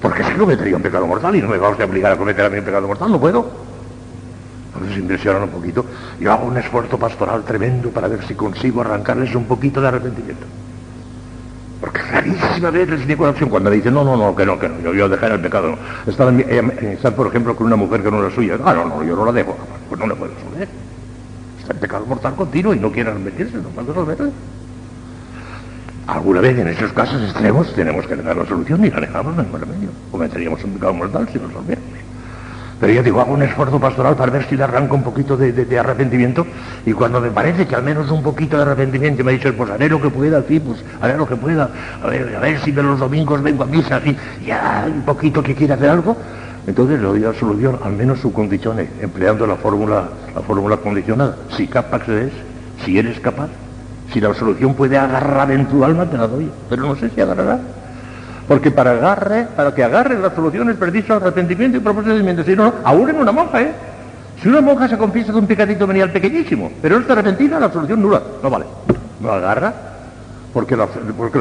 Porque 0.00 0.24
si 0.24 0.32
cometería 0.32 0.76
un 0.76 0.82
pecado 0.82 1.06
mortal 1.06 1.34
y 1.36 1.42
no 1.42 1.48
me 1.48 1.58
va 1.58 1.70
usted 1.70 1.84
a 1.84 1.86
obligar 1.86 2.12
a 2.12 2.16
cometer 2.16 2.44
a 2.44 2.50
mí 2.50 2.58
un 2.58 2.64
pecado 2.64 2.86
mortal, 2.86 3.10
no 3.10 3.20
puedo. 3.20 3.50
Entonces 4.76 4.98
impresionan 4.98 5.42
un 5.44 5.50
poquito. 5.50 5.84
Yo 6.20 6.32
hago 6.32 6.46
un 6.46 6.56
esfuerzo 6.56 6.98
pastoral 6.98 7.42
tremendo 7.44 7.90
para 7.90 8.08
ver 8.08 8.24
si 8.26 8.34
consigo 8.34 8.80
arrancarles 8.80 9.34
un 9.34 9.44
poquito 9.44 9.80
de 9.80 9.88
arrepentimiento. 9.88 10.46
Porque 11.80 12.00
rarísima 12.00 12.70
vez 12.70 12.88
les 12.88 13.06
niego 13.06 13.24
la 13.24 13.30
opción 13.30 13.50
cuando 13.50 13.70
me 13.70 13.76
dicen, 13.76 13.92
no, 13.92 14.02
no, 14.02 14.16
no, 14.16 14.34
que 14.34 14.46
no, 14.46 14.58
que 14.58 14.68
no, 14.68 14.80
yo 14.80 14.90
voy 14.90 15.00
a 15.00 15.08
dejar 15.08 15.32
el 15.32 15.40
pecado. 15.40 15.76
No. 16.06 16.90
Estar, 16.90 17.14
por 17.14 17.26
ejemplo, 17.26 17.54
con 17.54 17.66
una 17.66 17.76
mujer 17.76 18.02
que 18.02 18.10
no 18.10 18.20
era 18.20 18.34
suya. 18.34 18.58
Ah, 18.64 18.74
no, 18.74 18.86
no, 18.86 19.04
yo 19.04 19.14
no 19.14 19.24
la 19.24 19.32
dejo. 19.32 19.56
Pues 19.88 20.00
no 20.00 20.06
le 20.06 20.14
puedo 20.14 20.32
resolver. 20.34 20.68
Está 21.60 21.72
en 21.72 21.78
pecado 21.80 22.06
mortal 22.06 22.34
continuo 22.34 22.74
y 22.74 22.78
no 22.78 22.90
quiere 22.92 23.10
arrepentirse, 23.10 23.56
no 23.58 23.68
puedo 23.70 23.88
resolverle. 23.88 24.30
Alguna 26.06 26.40
vez 26.40 26.56
en 26.56 26.68
esos 26.68 26.92
casos 26.92 27.20
extremos 27.20 27.74
tenemos 27.74 28.06
que 28.06 28.14
dar 28.14 28.36
la 28.36 28.46
solución 28.46 28.84
y 28.84 28.90
la 28.90 29.00
dejamos, 29.00 29.34
no 29.34 29.42
hay 29.42 29.48
remedio. 29.48 29.90
Cometeríamos 30.10 30.62
un 30.62 30.74
pecado 30.74 30.94
mortal 30.94 31.28
si 31.32 31.38
lo 31.38 31.48
resolviéramos. 31.48 32.05
Pero 32.78 32.92
yo 32.92 33.02
digo, 33.02 33.20
hago 33.20 33.32
un 33.32 33.42
esfuerzo 33.42 33.80
pastoral 33.80 34.16
para 34.16 34.30
ver 34.30 34.44
si 34.44 34.56
le 34.56 34.64
arranco 34.64 34.96
un 34.96 35.02
poquito 35.02 35.36
de, 35.36 35.78
arrepentimiento 35.78 36.46
y 36.84 36.92
cuando 36.92 37.20
me 37.20 37.30
parece 37.30 37.66
que 37.66 37.74
al 37.74 37.82
menos 37.82 38.10
un 38.10 38.22
poquito 38.22 38.56
de 38.56 38.64
arrepentimiento 38.64 39.24
me 39.24 39.32
ha 39.32 39.34
dicho, 39.34 39.54
pues 39.56 39.70
haré 39.70 39.88
lo 39.88 40.00
que 40.00 40.10
pueda, 40.10 40.42
sí, 40.46 40.60
pues 40.60 40.84
haré 41.00 41.16
lo 41.16 41.26
que 41.26 41.36
pueda, 41.36 41.70
a 42.02 42.06
ver, 42.06 42.36
a 42.36 42.40
ver 42.40 42.60
si 42.60 42.72
de 42.72 42.82
los 42.82 42.98
domingos 42.98 43.42
vengo 43.42 43.62
a 43.62 43.66
misa, 43.66 44.00
y 44.04 44.46
ya 44.46 44.84
un 44.86 45.02
poquito 45.02 45.42
que 45.42 45.54
quiere 45.54 45.72
hacer 45.72 45.88
algo, 45.88 46.16
entonces 46.66 47.00
le 47.00 47.06
doy 47.06 47.20
la 47.20 47.32
solución, 47.32 47.78
al 47.82 47.92
menos 47.92 48.20
su 48.20 48.32
condición, 48.32 48.78
empleando 49.00 49.46
la 49.46 49.56
fórmula, 49.56 50.08
la 50.34 50.40
fórmula 50.42 50.76
condicionada. 50.76 51.36
Si 51.56 51.68
capaz 51.68 52.06
es, 52.08 52.32
si 52.84 52.98
eres 52.98 53.20
capaz, 53.20 53.48
si 54.12 54.20
la 54.20 54.34
solución 54.34 54.74
puede 54.74 54.98
agarrar 54.98 55.50
en 55.50 55.66
tu 55.66 55.84
alma, 55.84 56.10
te 56.10 56.18
la 56.18 56.26
doy, 56.26 56.50
pero 56.68 56.82
no 56.82 56.96
sé 56.96 57.08
si 57.10 57.20
agarrará. 57.20 57.58
Porque 58.46 58.70
para 58.70 58.92
agarre, 58.92 59.46
para 59.56 59.74
que 59.74 59.82
agarre 59.82 60.18
la 60.18 60.34
solución 60.34 60.70
es 60.70 60.76
preciso 60.76 61.14
arrepentimiento 61.14 61.78
y 61.78 61.80
procedimiento. 61.80 62.44
Si 62.44 62.54
no, 62.54 62.72
aún 62.84 63.10
en 63.10 63.16
una 63.16 63.32
monja, 63.32 63.60
¿eh? 63.60 63.72
Si 64.40 64.48
una 64.48 64.60
monja 64.60 64.88
se 64.88 64.98
confiesa 64.98 65.32
de 65.32 65.38
un 65.38 65.46
pecadito 65.46 65.86
venial 65.86 66.12
pequeñísimo, 66.12 66.70
pero 66.80 66.96
no 66.96 67.00
está 67.00 67.14
arrepentina, 67.14 67.58
la 67.58 67.72
solución 67.72 68.02
nula. 68.02 68.22
No 68.42 68.50
vale. 68.50 68.66
No 69.20 69.32
agarra. 69.32 69.72
Porque 70.52 70.74
la, 70.74 70.88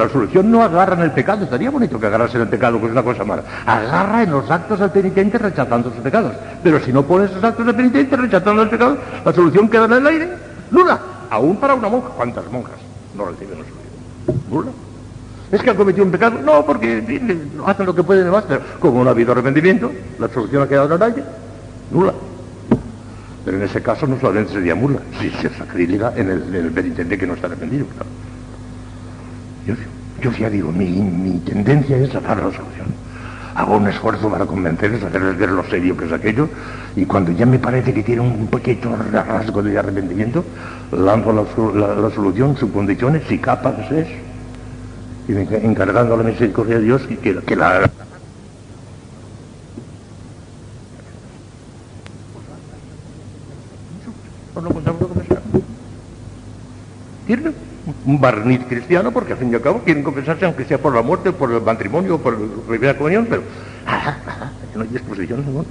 solución 0.09 0.51
no 0.51 0.61
agarra 0.61 0.95
en 0.95 1.03
el 1.03 1.11
pecado. 1.11 1.45
Estaría 1.45 1.69
bonito 1.69 1.97
que 1.97 2.07
agarrase 2.07 2.37
el 2.37 2.49
pecado, 2.49 2.79
que 2.79 2.87
es 2.87 2.91
una 2.91 3.03
cosa 3.03 3.23
mala. 3.23 3.43
Agarra 3.65 4.23
en 4.23 4.31
los 4.31 4.49
actos 4.51 4.79
del 4.79 4.89
penitente 4.89 5.37
rechazando 5.37 5.89
sus 5.89 5.99
pecados. 5.99 6.33
Pero 6.61 6.81
si 6.81 6.91
no 6.91 7.03
pone 7.03 7.25
esos 7.25 7.41
actos 7.41 7.65
del 7.65 7.75
penitente 7.75 8.17
rechazando 8.17 8.63
los 8.63 8.69
pecados, 8.69 8.97
la 9.23 9.31
solución 9.31 9.69
queda 9.69 9.85
en 9.85 9.93
el 9.93 10.07
aire. 10.07 10.29
Nula. 10.71 10.99
Aún 11.29 11.55
para 11.57 11.75
una 11.75 11.87
monja. 11.87 12.09
¿Cuántas 12.09 12.51
monjas 12.51 12.75
no 13.15 13.25
reciben 13.25 13.59
la 13.59 13.65
solución? 13.65 14.43
Nula. 14.49 14.71
¿Es 15.51 15.61
que 15.61 15.69
han 15.69 15.75
cometido 15.75 16.05
un 16.05 16.11
pecado? 16.11 16.39
No, 16.41 16.65
porque 16.65 17.03
hacen 17.65 17.85
lo 17.85 17.95
que 17.95 18.03
pueden 18.03 18.25
demás, 18.25 18.45
pero 18.47 18.61
como 18.79 19.03
no 19.03 19.09
ha 19.09 19.13
habido 19.13 19.31
arrepentimiento, 19.31 19.91
la 20.19 20.27
solución 20.27 20.63
ha 20.63 20.67
quedado 20.67 20.95
en 20.95 21.13
el 21.13 21.23
nula. 21.91 22.13
Pero 23.43 23.57
en 23.57 23.63
ese 23.63 23.81
caso 23.81 24.07
no 24.07 24.19
solamente 24.19 24.53
sería 24.53 24.73
nula, 24.73 24.99
si 25.19 25.29
se 25.29 25.49
sacrílega 25.49 26.13
en 26.15 26.31
el, 26.31 26.71
penitente 26.71 27.17
que 27.17 27.27
no 27.27 27.35
está 27.35 27.45
arrepentido. 27.47 27.85
Yo, 30.21 30.31
ya 30.31 30.49
digo, 30.49 30.71
mi, 30.71 31.39
tendencia 31.45 31.97
es 31.97 32.15
a 32.15 32.19
dar 32.21 32.37
la 32.37 32.51
solución. 32.51 32.87
Hago 33.53 33.77
un 33.77 33.87
esfuerzo 33.87 34.29
para 34.29 34.45
convencerles, 34.45 35.03
hacerles 35.03 35.37
ver 35.37 35.51
lo 35.51 35.63
serio 35.65 35.95
que 35.95 36.05
es 36.05 36.11
aquello, 36.11 36.49
y 36.95 37.05
cuando 37.05 37.31
ya 37.31 37.45
me 37.45 37.59
parece 37.59 37.93
que 37.93 38.03
tiene 38.03 38.21
un 38.21 38.47
pequeño 38.47 38.97
rasgo 39.11 39.61
de 39.61 39.77
arrepentimiento, 39.77 40.43
lanzo 40.91 41.31
la, 41.73 42.09
solución, 42.09 42.57
sus 42.57 42.71
condiciones, 42.71 43.23
si 43.29 43.37
capaz 43.37 43.75
es 43.91 44.07
y 45.27 45.33
encargando 45.33 46.17
la 46.17 46.23
misericordia 46.23 46.75
de 46.75 46.81
Dios 46.81 47.01
que, 47.03 47.17
que 47.17 47.55
la. 47.55 47.89
Tienen 57.25 57.55
un 58.05 58.21
barniz 58.21 58.61
cristiano 58.67 59.11
porque 59.11 59.33
al 59.33 59.39
fin 59.39 59.51
y 59.51 59.55
al 59.55 59.61
cabo 59.61 59.79
quieren 59.79 60.03
confesarse 60.03 60.45
aunque 60.45 60.65
sea 60.65 60.77
por 60.77 60.93
la 60.93 61.01
muerte, 61.01 61.31
por 61.31 61.51
el 61.51 61.61
matrimonio, 61.61 62.19
por 62.19 62.39
la 62.39 62.61
primera 62.67 62.95
comunión, 62.95 63.27
pero 63.29 63.41
no 64.75 64.81
hay 64.81 64.89
exposición 64.93 65.43
ninguna. 65.45 65.67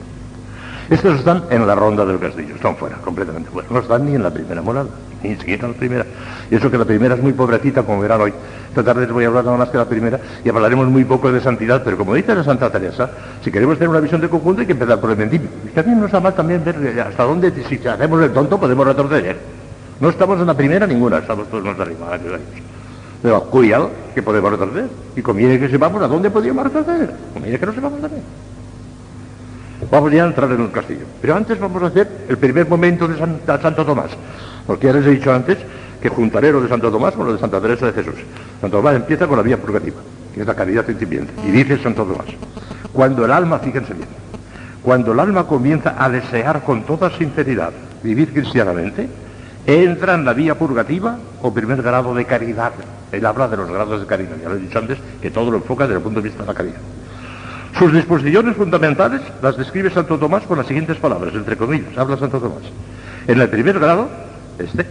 Estos 0.90 1.19
están 1.19 1.45
en 1.51 1.67
la 1.67 1.75
ronda 1.75 2.05
del 2.05 2.19
castillo, 2.19 2.57
están 2.57 2.77
fuera, 2.77 2.97
completamente 2.97 3.51
fuera. 3.51 3.69
No 3.71 3.79
están 3.79 4.05
ni 4.05 4.14
en 4.14 4.23
la 4.23 4.31
primera 4.33 4.61
morada, 4.61 4.90
ni 5.23 5.35
siquiera 5.37 5.67
en 5.67 5.73
la 5.73 5.79
primera. 5.79 6.07
Y 6.50 6.57
eso 6.57 6.70
que 6.70 6.78
la 6.78 6.85
primera 6.85 7.14
es 7.14 7.22
muy 7.22 7.33
pobrecita, 7.33 7.83
como 7.83 8.00
verán 8.00 8.20
hoy. 8.20 8.33
Esta 8.68 8.83
tarde 8.83 9.02
les 9.02 9.12
voy 9.12 9.24
a 9.24 9.28
hablar 9.28 9.44
nada 9.44 9.57
más 9.57 9.68
que 9.68 9.76
la 9.76 9.85
primera 9.85 10.18
y 10.44 10.48
hablaremos 10.48 10.88
muy 10.88 11.04
poco 11.04 11.30
de 11.30 11.40
santidad, 11.40 11.83
pero 11.85 11.96
como 11.96 12.14
dice 12.14 12.35
la 12.35 12.42
Santa 12.42 12.70
Teresa, 12.70 13.09
si 13.42 13.50
queremos 13.52 13.78
tener 13.78 13.88
una 13.88 14.00
visión 14.00 14.20
de 14.20 14.28
conjunto 14.28 14.62
hay 14.62 14.66
que 14.66 14.72
empezar 14.72 15.00
por 15.00 15.11
el 15.11 15.16
principio. 15.16 15.48
Y 15.64 15.68
también 15.68 16.00
nos 16.00 16.12
mal 16.12 16.35
también 16.35 16.64
ver 16.64 17.00
hasta 17.00 17.22
dónde, 17.22 17.52
si 17.68 17.87
hacemos 17.87 18.22
el 18.22 18.33
tonto, 18.33 18.59
podemos 18.59 18.87
retroceder. 18.87 19.37
No 20.00 20.09
estamos 20.09 20.40
en 20.40 20.46
la 20.46 20.54
primera 20.54 20.87
ninguna, 20.87 21.18
estamos 21.18 21.48
todos 21.48 21.64
más 21.64 21.78
arriba. 21.78 22.18
Pero 23.22 23.44
cuidado, 23.44 23.90
que 24.14 24.22
podemos 24.22 24.50
retroceder. 24.50 24.88
Y 25.16 25.22
conviene 25.22 25.59
que 25.59 25.68
sepamos 25.68 26.02
a 26.02 26.09
dónde 26.09 26.30
podríamos 26.30 26.64
retroceder. 26.64 27.11
Conviene 27.33 27.59
que 27.59 27.66
no 27.66 27.72
sepamos 27.72 28.00
también. 28.00 28.22
Vamos 29.90 30.12
ya 30.12 30.24
a 30.24 30.26
entrar 30.26 30.50
en 30.50 30.61
el 30.61 30.70
castillo. 30.70 31.07
Pero 31.20 31.37
antes 31.37 31.59
vamos 31.59 31.83
a 31.83 31.87
hacer 31.87 32.09
el 32.28 32.38
primer 32.38 32.68
momento 32.68 33.07
de 33.07 33.16
Santo 33.16 33.85
Tomás. 33.85 34.11
Porque 34.66 34.88
ya 34.88 34.94
les 34.94 35.07
he 35.07 35.11
dicho 35.11 35.33
antes 35.33 35.59
que 36.05 36.11
juntaré 36.11 36.53
lo 36.53 36.61
de 36.61 36.69
Santo 36.69 36.90
Tomás 36.90 37.14
con 37.14 37.25
lo 37.27 37.33
de 37.33 37.38
Santa 37.38 37.59
Teresa 37.62 37.87
de 37.87 37.95
Jesús. 37.95 38.17
Santo 38.61 38.77
Tomás 38.77 38.95
empieza 38.95 39.27
con 39.27 39.38
la 39.38 39.43
vía 39.43 39.57
purgativa, 39.57 39.97
que 40.35 40.43
es 40.43 40.47
la 40.47 40.53
caridad 40.53 40.87
incipiente. 40.87 41.33
Y 41.49 41.51
dice 41.51 41.83
Santo 41.83 42.05
Tomás, 42.05 42.27
cuando 42.93 43.25
el 43.25 43.33
alma, 43.33 43.59
fíjense 43.59 43.95
bien, 43.95 44.09
cuando 44.83 45.12
el 45.12 45.21
alma 45.21 45.47
comienza 45.47 45.95
a 45.97 46.11
desear 46.11 46.62
con 46.62 46.83
toda 46.83 47.09
sinceridad 47.17 47.73
vivir 48.03 48.35
cristianamente, 48.35 49.09
entra 49.67 50.12
en 50.12 50.27
la 50.27 50.35
vía 50.35 50.59
purgativa 50.59 51.17
o 51.40 51.55
primer 51.55 51.81
grado 51.81 52.14
de 52.14 52.27
caridad. 52.27 52.73
Él 53.11 53.25
habla 53.25 53.49
de 53.49 53.57
los 53.57 53.71
grados 53.71 54.03
de 54.03 54.07
caridad, 54.07 54.37
ya 54.43 54.51
lo 54.51 54.57
he 54.57 54.59
dicho 54.59 54.79
antes, 54.79 54.99
que 55.23 55.31
todo 55.31 55.51
lo 55.51 55.57
enfoca 55.57 55.85
desde 55.85 55.97
el 55.97 56.03
punto 56.03 56.21
de 56.21 56.29
vista 56.29 56.43
de 56.43 56.49
la 56.49 56.55
caridad. 56.55 56.81
Sus 57.79 57.95
disposiciones 57.95 58.55
fundamentales 58.57 59.23
las 59.40 59.57
describe 59.57 59.88
Santo 59.88 60.19
Tomás 60.19 60.43
con 60.43 60.59
las 60.59 60.67
siguientes 60.67 60.99
palabras, 60.99 61.33
entre 61.33 61.57
comillas, 61.57 61.97
habla 61.97 62.19
Santo 62.19 62.40
Tomás. 62.40 62.64
En 63.27 63.40
el 63.40 63.49
primer 63.49 63.79
grado, 63.79 64.11
este, 64.59 64.87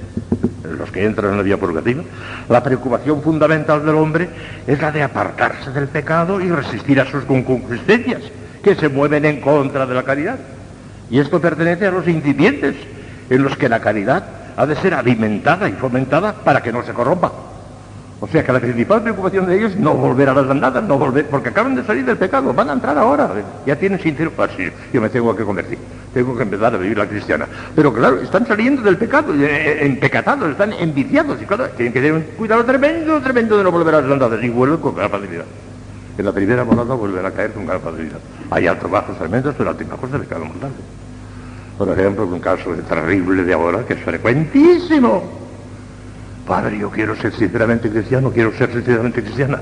los 0.78 0.92
que 0.92 1.06
entran 1.06 1.32
en 1.32 1.38
la 1.38 1.44
vía 1.44 1.58
purgativa, 1.58 2.04
la 2.50 2.64
preocupación 2.64 3.22
fundamental 3.22 3.86
del 3.86 3.96
hombre 3.96 4.30
es 4.68 4.82
la 4.82 4.92
de 4.92 5.04
apartarse 5.04 5.72
del 5.72 5.88
pecado 5.88 6.42
y 6.42 6.50
resistir 6.50 7.00
a 7.00 7.06
sus 7.06 7.24
concupiscencias, 7.26 8.22
que 8.64 8.76
se 8.76 8.90
mueven 8.90 9.26
en 9.26 9.42
contra 9.42 9.86
de 9.86 9.94
la 9.94 10.04
caridad. 10.04 10.40
Y 11.10 11.20
esto 11.20 11.42
pertenece 11.42 11.88
a 11.88 11.92
los 11.92 12.08
incipientes, 12.08 12.76
en 13.30 13.44
los 13.44 13.58
que 13.58 13.70
la 13.70 13.80
caridad 13.80 14.24
ha 14.56 14.66
de 14.66 14.76
ser 14.76 14.94
alimentada 14.94 15.68
y 15.68 15.74
fomentada 15.74 16.34
para 16.34 16.62
que 16.62 16.72
no 16.72 16.84
se 16.84 16.94
corrompa. 16.94 17.32
O 18.24 18.28
sea 18.28 18.42
que 18.42 18.54
la 18.54 18.60
principal 18.62 19.02
preocupación 19.02 19.46
de 19.48 19.58
ellos 19.58 19.74
es 19.74 19.80
no 19.80 19.96
volver 19.96 20.30
a 20.30 20.34
las 20.34 20.50
andadas, 20.50 20.82
no 20.84 20.98
volver, 20.98 21.28
porque 21.28 21.50
acaban 21.50 21.76
de 21.76 21.84
salir 21.84 22.06
del 22.06 22.16
pecado, 22.16 22.54
van 22.54 22.70
a 22.70 22.74
entrar 22.74 22.98
ahora, 22.98 23.30
ya 23.66 23.76
tienen 23.76 24.00
sincero, 24.00 24.32
sí, 24.56 24.70
yo 24.94 25.02
me 25.02 25.10
tengo 25.10 25.36
que 25.36 25.44
convertir, 25.44 25.78
tengo 26.14 26.36
que 26.36 26.44
empezar 26.44 26.74
a 26.76 26.78
vivir 26.78 26.98
la 26.98 27.08
cristiana. 27.08 27.48
Pero 27.76 27.94
claro, 27.94 28.22
están 28.22 28.46
saliendo 28.46 28.82
del 28.82 28.98
pecado, 28.98 29.34
empecatados, 29.34 30.52
están 30.52 30.74
enviciados, 30.74 31.42
y 31.42 31.46
claro, 31.46 31.70
tienen 31.70 31.94
que 31.94 32.00
tener 32.00 32.14
un 32.14 32.22
cuidado 32.38 32.64
tremendo, 32.64 33.20
tremendo 33.22 33.58
de 33.58 33.64
no 33.64 33.72
volver 33.72 33.96
a 33.96 34.02
las 34.02 34.12
andadas, 34.12 34.44
y 34.44 34.50
vuelven 34.50 34.80
con 34.80 34.96
gran 34.96 35.10
facilidad. 35.10 35.46
En 36.18 36.26
la 36.26 36.32
primera 36.32 36.64
morada 36.64 36.94
vuelven 36.94 37.26
a 37.26 37.32
caer 37.32 37.52
con 37.54 37.66
gran 37.66 37.82
facilidad. 37.82 38.20
Hay 38.52 38.68
altos 38.68 38.92
bajos 38.92 39.18
tremendos, 39.18 39.56
pero 39.58 39.72
altos 39.72 39.90
bajos 39.90 40.12
de 40.12 40.20
pecado 40.20 40.46
mortal. 40.46 40.72
Por 41.78 41.90
ejemplo, 41.90 42.26
un 42.28 42.40
caso 42.40 42.70
terrible 42.88 43.44
de 43.44 43.54
ahora, 43.54 43.84
que 43.84 43.94
es 43.94 44.00
frecuentísimo, 44.04 45.42
Padre, 46.46 46.78
yo 46.78 46.90
quiero 46.92 47.16
ser 47.16 47.34
sinceramente 47.34 47.90
cristiano, 47.90 48.30
quiero 48.30 48.52
ser 48.54 48.72
sinceramente 48.72 49.24
cristiana. 49.24 49.60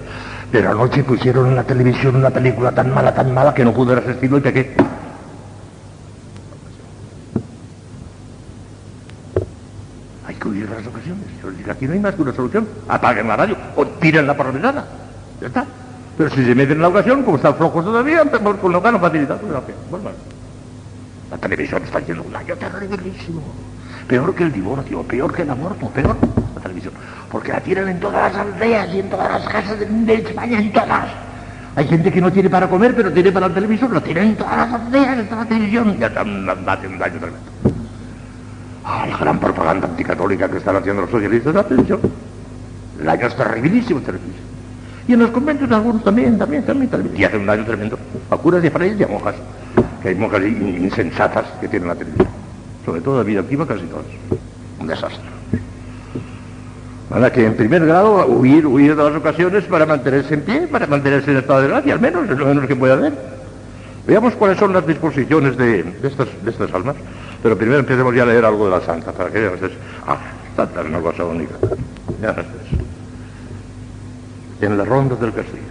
Pero 0.52 0.72
anoche 0.72 1.04
pusieron 1.04 1.48
en 1.48 1.56
la 1.56 1.64
televisión 1.64 2.16
una 2.16 2.32
película 2.32 2.72
tan 2.72 2.94
mala, 2.94 3.14
tan 3.14 3.34
mala, 3.34 3.54
que 3.54 3.64
no 3.64 3.72
pude 3.72 3.96
resistirlo 3.96 4.40
y 4.40 4.42
pequé. 4.42 4.74
Que 10.41 10.49
de 10.49 10.65
las 10.65 10.88
ocasiones. 10.88 11.23
Yo 11.43 11.51
les 11.51 11.69
aquí 11.69 11.86
no 11.86 11.93
hay 11.93 11.99
más 11.99 12.15
que 12.15 12.21
una 12.23 12.34
solución. 12.34 12.67
Apaguen 12.88 13.27
la 13.27 13.36
radio 13.36 13.56
o 13.75 13.86
tírenla 13.86 14.34
la 14.34 14.43
ventana. 14.43 14.86
Ya 15.39 15.47
está. 15.47 15.65
Pero 16.17 16.30
si 16.32 16.43
se 16.43 16.56
meten 16.56 16.77
en 16.77 16.82
la 16.82 16.88
ocasión, 16.88 17.21
como 17.21 17.38
están 17.38 17.56
flojos 17.56 17.86
todavía, 17.86 18.23
con 18.25 18.71
lo 18.71 18.82
que 18.82 18.91
no 18.91 18.99
facilita. 18.99 19.38
Pues, 19.38 20.01
bueno, 20.01 20.17
la 21.30 21.38
televisión 21.38 21.84
está 21.84 21.99
de 21.99 22.13
un 22.13 22.32
daño 22.32 22.56
terribilísimo. 22.56 23.41
Peor 24.08 24.34
que 24.34 24.43
el 24.43 24.51
divorcio, 24.51 25.04
peor 25.04 25.32
que 25.32 25.43
el 25.43 25.49
aborto, 25.51 25.88
peor 25.89 26.17
la 26.56 26.62
televisión. 26.62 26.93
Porque 27.32 27.51
la 27.51 27.62
tiran 27.62 27.88
en 27.88 27.99
todas 27.99 28.34
las 28.34 28.41
aldeas 28.41 28.93
y 28.93 28.99
en 28.99 29.10
todas 29.12 29.32
las 29.32 29.47
casas 29.47 29.80
de, 29.80 30.13
España, 30.13 30.60
en 30.60 30.73
todas. 30.73 31.08
Hay 31.75 31.88
gente 31.88 32.12
que 32.12 32.19
no 32.19 32.32
tiene 32.32 32.49
para 32.49 32.67
comer, 32.67 32.95
pero 32.95 33.13
tiene 33.13 33.32
para 33.32 33.45
el 33.45 33.54
televisor, 33.54 33.91
lo 33.91 34.01
tienen 34.01 34.30
en 34.30 34.36
todas 34.36 34.58
las 34.58 34.82
aldeas, 34.82 35.19
en 35.19 35.30
toda 35.30 35.43
la 35.43 35.49
televisión. 35.49 35.97
Ya 35.99 36.08
están 36.08 36.30
un 36.30 36.45
daño 36.45 37.19
tremendo. 37.19 37.51
Ah, 38.93 39.06
la 39.08 39.17
gran 39.17 39.39
propaganda 39.39 39.88
anticatólica 39.88 40.49
que 40.49 40.58
están 40.58 40.75
haciendo 40.75 41.04
los 41.04 41.12
socialistas 41.12 41.65
televisión. 41.67 41.99
El 42.99 43.06
daño 43.06 43.27
es 43.27 43.36
terribilísimo, 43.36 44.01
terribilísimo. 44.01 44.47
Y 45.08 45.13
en 45.13 45.19
los 45.19 45.32
conventos 45.32 45.71
algunos 45.71 46.04
también, 46.04 46.38
también, 46.38 46.63
también, 46.63 46.89
también. 46.89 47.15
Y 47.17 47.23
hacen 47.23 47.41
un 47.41 47.47
daño 47.47 47.65
tremendo. 47.65 47.97
A 48.30 48.36
curas 48.38 48.62
de 48.62 48.69
frailes 48.69 48.99
y 48.99 49.04
a 49.04 49.08
monjas. 49.08 49.36
Que 50.01 50.10
hay 50.10 50.15
monjas 50.15 50.41
insensatas 50.43 51.45
que 51.62 51.69
tienen 51.69 51.88
la 51.88 51.95
televisión 51.95 52.41
sobre 52.86 53.01
todo 53.01 53.19
de 53.19 53.23
vida 53.23 53.41
activa 53.41 53.67
casi 53.67 53.86
todas. 53.86 54.06
Un 54.80 54.88
desastre. 54.88 55.30
Para 57.10 57.32
que 57.32 57.45
en 57.45 57.56
primer 57.56 57.86
grado 57.86 58.25
huir, 58.25 58.65
huir 58.65 58.95
de 58.95 59.04
las 59.04 59.15
ocasiones 59.15 59.65
para 59.65 59.86
mantenerse 59.86 60.34
en 60.34 60.41
pie, 60.41 60.67
para 60.67 60.88
mantenerse 60.88 61.32
en 61.32 61.38
estado 61.38 61.62
de 61.62 61.67
gracia, 61.67 61.93
al 61.93 61.99
menos, 61.99 62.30
es 62.30 62.38
lo 62.38 62.45
menos 62.45 62.65
que 62.65 62.75
puede 62.75 62.93
haber. 62.93 63.13
Veamos 64.08 64.34
cuáles 64.36 64.58
son 64.58 64.73
las 64.73 64.88
disposiciones 64.88 65.58
de, 65.58 65.86
estas, 66.04 66.27
de 66.43 66.51
estas 66.51 66.73
almas. 66.73 66.95
Pero 67.43 67.58
primero 67.58 67.80
empecemos 67.80 68.13
ya 68.13 68.23
a 68.23 68.27
leer 68.27 68.45
algo 68.45 68.65
de 68.65 68.71
la 68.71 68.82
santa, 68.82 69.12
para 69.12 69.32
que 69.32 69.39
veamos. 69.39 69.60
ah, 70.08 70.17
santa 70.56 70.82
es 70.82 70.88
una 70.88 70.99
cosa 70.99 71.25
única. 71.25 71.56
Ya 72.21 72.36
En 74.62 74.77
las 74.77 74.88
rondas 74.88 75.19
del 75.19 75.34
castillo. 75.34 75.62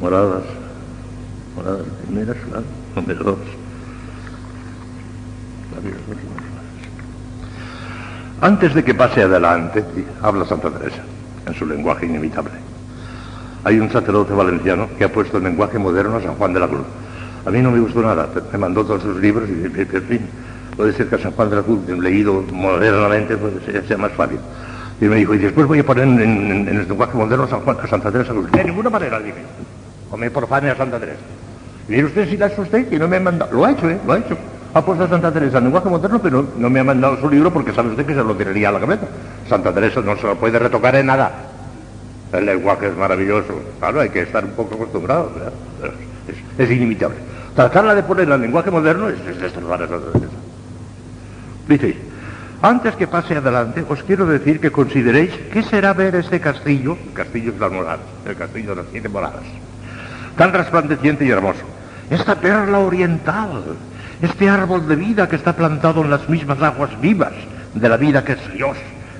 Moradas, 0.00 0.44
moradas 1.56 1.86
primeras, 2.06 2.36
número 2.94 3.24
dos. 3.24 3.38
Antes 8.40 8.74
de 8.74 8.84
que 8.84 8.94
pase 8.94 9.22
adelante, 9.22 9.84
habla 10.20 10.44
Santa 10.44 10.70
Teresa, 10.70 11.02
en 11.46 11.54
su 11.54 11.64
lenguaje 11.66 12.06
inimitable. 12.06 12.50
Hay 13.64 13.78
un 13.78 13.90
sacerdote 13.90 14.32
valenciano 14.32 14.88
que 14.98 15.04
ha 15.04 15.12
puesto 15.12 15.38
el 15.38 15.44
lenguaje 15.44 15.78
moderno 15.78 16.16
a 16.16 16.22
San 16.22 16.34
Juan 16.34 16.52
de 16.52 16.60
la 16.60 16.68
Cruz. 16.68 16.86
A 17.44 17.50
mí 17.50 17.60
no 17.60 17.70
me 17.70 17.80
gustó 17.80 18.02
nada, 18.02 18.28
me 18.52 18.58
mandó 18.58 18.84
todos 18.84 19.02
sus 19.02 19.16
libros 19.16 19.48
y, 19.48 19.64
en 19.64 20.02
fin, 20.02 20.20
puede 20.76 20.92
ser 20.92 21.08
que 21.08 21.16
a 21.16 21.18
San 21.18 21.32
Juan 21.32 21.50
de 21.50 21.56
la 21.56 21.62
Cruz, 21.62 21.88
leído 21.88 22.44
modernamente, 22.52 23.36
puede 23.36 23.60
ser, 23.64 23.86
sea 23.86 23.96
más 23.96 24.12
fácil. 24.12 24.38
Y 25.00 25.06
me 25.06 25.16
dijo, 25.16 25.34
y 25.34 25.38
después 25.38 25.66
voy 25.66 25.80
a 25.80 25.84
poner 25.84 26.04
en, 26.04 26.68
el 26.68 26.88
lenguaje 26.88 27.16
moderno 27.16 27.44
a, 27.44 27.48
San 27.48 27.60
Juan, 27.60 27.76
a 27.82 27.86
Santa 27.88 28.12
Teresa 28.12 28.32
Cruz. 28.32 28.50
De 28.50 28.64
ninguna 28.64 28.90
manera, 28.90 29.18
dije. 29.18 29.42
O 30.10 30.16
me 30.16 30.30
profane 30.30 30.70
a 30.70 30.76
Santa 30.76 31.00
Teresa. 31.00 31.18
Y 31.88 31.92
mire 31.92 32.04
usted 32.04 32.28
si 32.28 32.36
la 32.36 32.46
ha 32.46 32.48
hecho 32.48 32.62
usted, 32.62 32.88
que 32.88 32.98
no 32.98 33.08
me 33.08 33.16
ha 33.16 33.20
mandado. 33.20 33.52
Lo 33.52 33.64
ha 33.64 33.72
hecho, 33.72 33.90
¿eh? 33.90 33.98
Lo 34.06 34.12
ha 34.12 34.18
hecho 34.18 34.36
ha 34.74 34.84
puesto 34.84 35.04
a 35.04 35.08
Santa 35.08 35.30
Teresa 35.30 35.58
en 35.58 35.64
lenguaje 35.64 35.88
moderno, 35.88 36.18
pero 36.22 36.46
no 36.56 36.70
me 36.70 36.80
ha 36.80 36.84
mandado 36.84 37.20
su 37.20 37.28
libro 37.28 37.52
porque 37.52 37.72
sabe 37.72 37.90
usted 37.90 38.06
que 38.06 38.14
se 38.14 38.24
lo 38.24 38.34
tiraría 38.34 38.70
a 38.70 38.72
la 38.72 38.80
cabeza. 38.80 39.06
Santa 39.48 39.72
Teresa 39.72 40.00
no 40.00 40.16
se 40.16 40.26
lo 40.26 40.36
puede 40.36 40.58
retocar 40.58 40.94
en 40.96 41.06
nada. 41.06 41.30
El 42.32 42.46
lenguaje 42.46 42.86
es 42.86 42.96
maravilloso. 42.96 43.60
Claro, 43.78 44.00
hay 44.00 44.08
que 44.08 44.22
estar 44.22 44.44
un 44.44 44.52
poco 44.52 44.76
acostumbrado. 44.76 45.30
Es, 46.58 46.70
inimitable. 46.70 47.16
Tratarla 47.54 47.94
de 47.94 48.02
poner 48.02 48.30
en 48.30 48.40
lenguaje 48.40 48.70
moderno 48.70 49.08
es, 49.08 49.20
es 49.26 49.40
destrozar 49.40 49.82
a 49.82 49.88
Santa 49.88 50.12
Teresa. 50.12 50.32
Dice, 51.68 51.96
antes 52.62 52.94
que 52.96 53.06
pase 53.06 53.36
adelante, 53.36 53.84
os 53.88 54.02
quiero 54.04 54.24
decir 54.24 54.60
que 54.60 54.70
consideréis 54.70 55.32
qué 55.52 55.62
será 55.62 55.92
ver 55.92 56.14
este 56.14 56.40
castillo, 56.40 56.96
el 57.08 57.12
castillo 57.12 57.52
de 57.52 57.58
las 57.58 57.72
moradas, 57.72 58.06
el 58.24 58.36
castillo 58.36 58.70
de 58.70 58.76
las 58.76 58.86
siete 58.90 59.08
moradas, 59.08 59.42
tan 60.36 60.52
resplandeciente 60.52 61.24
y 61.24 61.30
hermoso. 61.30 61.62
Esta 62.08 62.36
perla 62.36 62.78
oriental, 62.78 63.64
este 64.22 64.48
árbol 64.48 64.86
de 64.86 64.96
vida 64.96 65.28
que 65.28 65.36
está 65.36 65.54
plantado 65.54 66.02
en 66.02 66.10
las 66.10 66.28
mismas 66.28 66.62
aguas 66.62 66.90
vivas 67.00 67.32
de 67.74 67.88
la 67.88 67.96
vida 67.96 68.24
que 68.24 68.32
es 68.32 68.52
Dios 68.52 68.76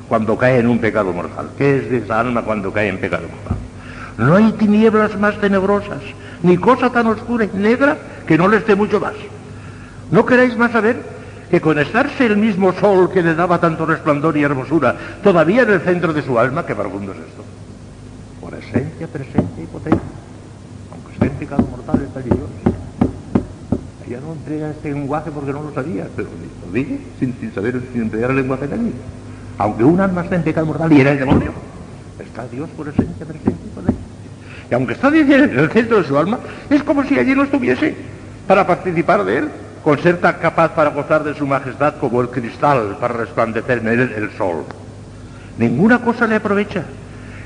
cuando 0.09 0.37
cae 0.39 0.59
en 0.59 0.69
un 0.69 0.79
pecado 0.79 1.13
mortal. 1.13 1.49
¿Qué 1.59 1.79
es 1.79 1.91
de 1.91 1.99
esa 1.99 2.21
alma 2.21 2.43
cuando 2.43 2.73
cae 2.73 2.89
en 2.89 2.99
pecado 2.99 3.25
mortal? 3.29 3.59
No 4.19 4.37
hay 4.37 4.53
tinieblas 4.53 5.19
más 5.19 5.41
tenebrosas, 5.41 6.03
ni 6.43 6.57
cosa 6.57 6.91
tan 6.91 7.07
oscura 7.07 7.45
y 7.45 7.57
negra 7.57 7.97
que 8.27 8.39
no 8.39 8.49
les 8.49 8.67
dé 8.67 8.75
mucho 8.75 9.01
más. 9.01 9.15
¿No 10.11 10.27
queréis 10.27 10.57
más 10.57 10.73
saber 10.73 11.01
que 11.51 11.61
con 11.61 11.79
estarse 11.79 12.27
el 12.27 12.37
mismo 12.37 12.73
sol 12.73 13.11
que 13.11 13.23
le 13.23 13.35
daba 13.35 13.61
tanto 13.61 13.87
resplandor 13.87 14.37
y 14.37 14.43
hermosura, 14.43 14.97
todavía 15.23 15.63
en 15.63 15.71
el 15.71 15.81
centro 15.81 16.13
de 16.13 16.23
su 16.23 16.39
alma, 16.39 16.67
qué 16.67 16.75
profundo 16.75 17.13
es 17.13 17.19
esto? 17.19 17.45
Por 18.41 18.55
esencia, 18.55 19.07
presencia 19.07 19.63
y 19.63 19.67
potencia, 19.67 20.01
aunque 20.91 21.13
esté 21.13 21.27
en 21.27 21.33
pecado 21.33 21.63
mortal, 21.71 22.03
está 22.03 22.21
Dios 22.21 22.49
ya 24.13 24.21
no 24.21 24.33
entrega 24.35 24.71
este 24.71 24.93
lenguaje 24.93 25.31
porque 25.31 25.53
no 25.53 25.63
lo 25.63 25.73
sabía, 25.73 26.07
pero 26.15 26.29
lo 26.67 26.73
dije 26.73 27.01
sin, 27.19 27.35
saber, 27.55 27.81
sin 27.93 28.03
entregar 28.03 28.31
el 28.31 28.37
lenguaje 28.37 28.69
de 28.69 28.75
allí. 28.75 28.93
Aunque 29.57 29.85
un 29.85 30.01
alma 30.01 30.23
está 30.23 30.37
en 30.37 30.43
pecado 30.43 30.67
mortal 30.67 30.93
y 30.93 31.01
era 31.01 31.13
el 31.13 31.19
demonio, 31.19 31.53
está 32.19 32.47
Dios 32.49 32.69
por 32.77 32.89
esencia 32.89 33.25
presente 33.25 33.52
y 34.73 34.75
aunque 34.75 34.95
está 34.95 35.09
en 35.09 35.59
el 35.59 35.69
centro 35.69 35.99
de 35.99 36.09
su 36.09 36.17
alma, 36.17 36.39
es 36.71 36.83
como 36.83 37.05
si 37.05 37.19
allí 37.19 37.35
no 37.35 37.43
estuviese 37.43 37.95
para 38.47 38.67
participar 38.67 39.23
de 39.23 39.37
él. 39.37 39.49
con 39.85 39.99
ser 39.99 40.19
tan 40.19 40.35
capaz 40.35 40.71
para 40.71 40.91
gozar 40.91 41.25
de 41.25 41.35
su 41.35 41.45
majestad 41.45 41.97
como 41.97 42.23
el 42.23 42.29
cristal 42.29 42.97
para 42.99 43.15
resplandecer 43.15 43.79
en 43.79 43.89
él 43.89 44.13
el 44.17 44.31
sol. 44.39 44.65
Ninguna 45.59 45.99
cosa 45.99 46.27
le 46.27 46.37
aprovecha. 46.37 46.85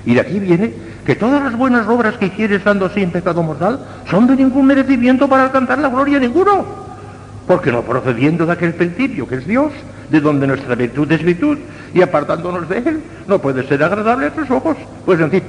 Y 0.05 0.15
de 0.15 0.21
aquí 0.21 0.39
viene 0.39 0.73
que 1.05 1.17
todas 1.17 1.43
las 1.43 1.57
buenas 1.57 1.89
obras 1.89 2.17
que 2.17 2.27
hiciere 2.27 2.57
estando 2.57 2.87
así 2.87 3.03
en 3.03 3.11
pecado 3.11 3.43
mortal 3.43 3.81
son 4.09 4.29
de 4.29 4.37
ningún 4.37 4.67
merecimiento 4.67 5.29
para 5.29 5.45
alcanzar 5.45 5.79
la 5.79 5.89
gloria 5.89 6.21
ninguno. 6.21 6.65
Porque 7.49 7.73
no 7.73 7.83
procediendo 7.83 8.47
de 8.47 8.53
aquel 8.53 8.75
principio 8.75 9.27
que 9.27 9.37
es 9.37 9.47
Dios, 9.47 9.73
de 10.11 10.21
donde 10.21 10.47
nuestra 10.47 10.77
virtud 10.77 11.11
es 11.11 11.25
virtud, 11.25 11.59
y 11.93 12.03
apartándonos 12.03 12.69
de 12.69 12.79
él, 12.79 13.01
no 13.27 13.41
puede 13.41 13.67
ser 13.67 13.83
agradable 13.83 14.27
a 14.27 14.35
sus 14.35 14.51
ojos. 14.51 14.77
Pues 15.07 15.19
en 15.21 15.31
fin, 15.31 15.43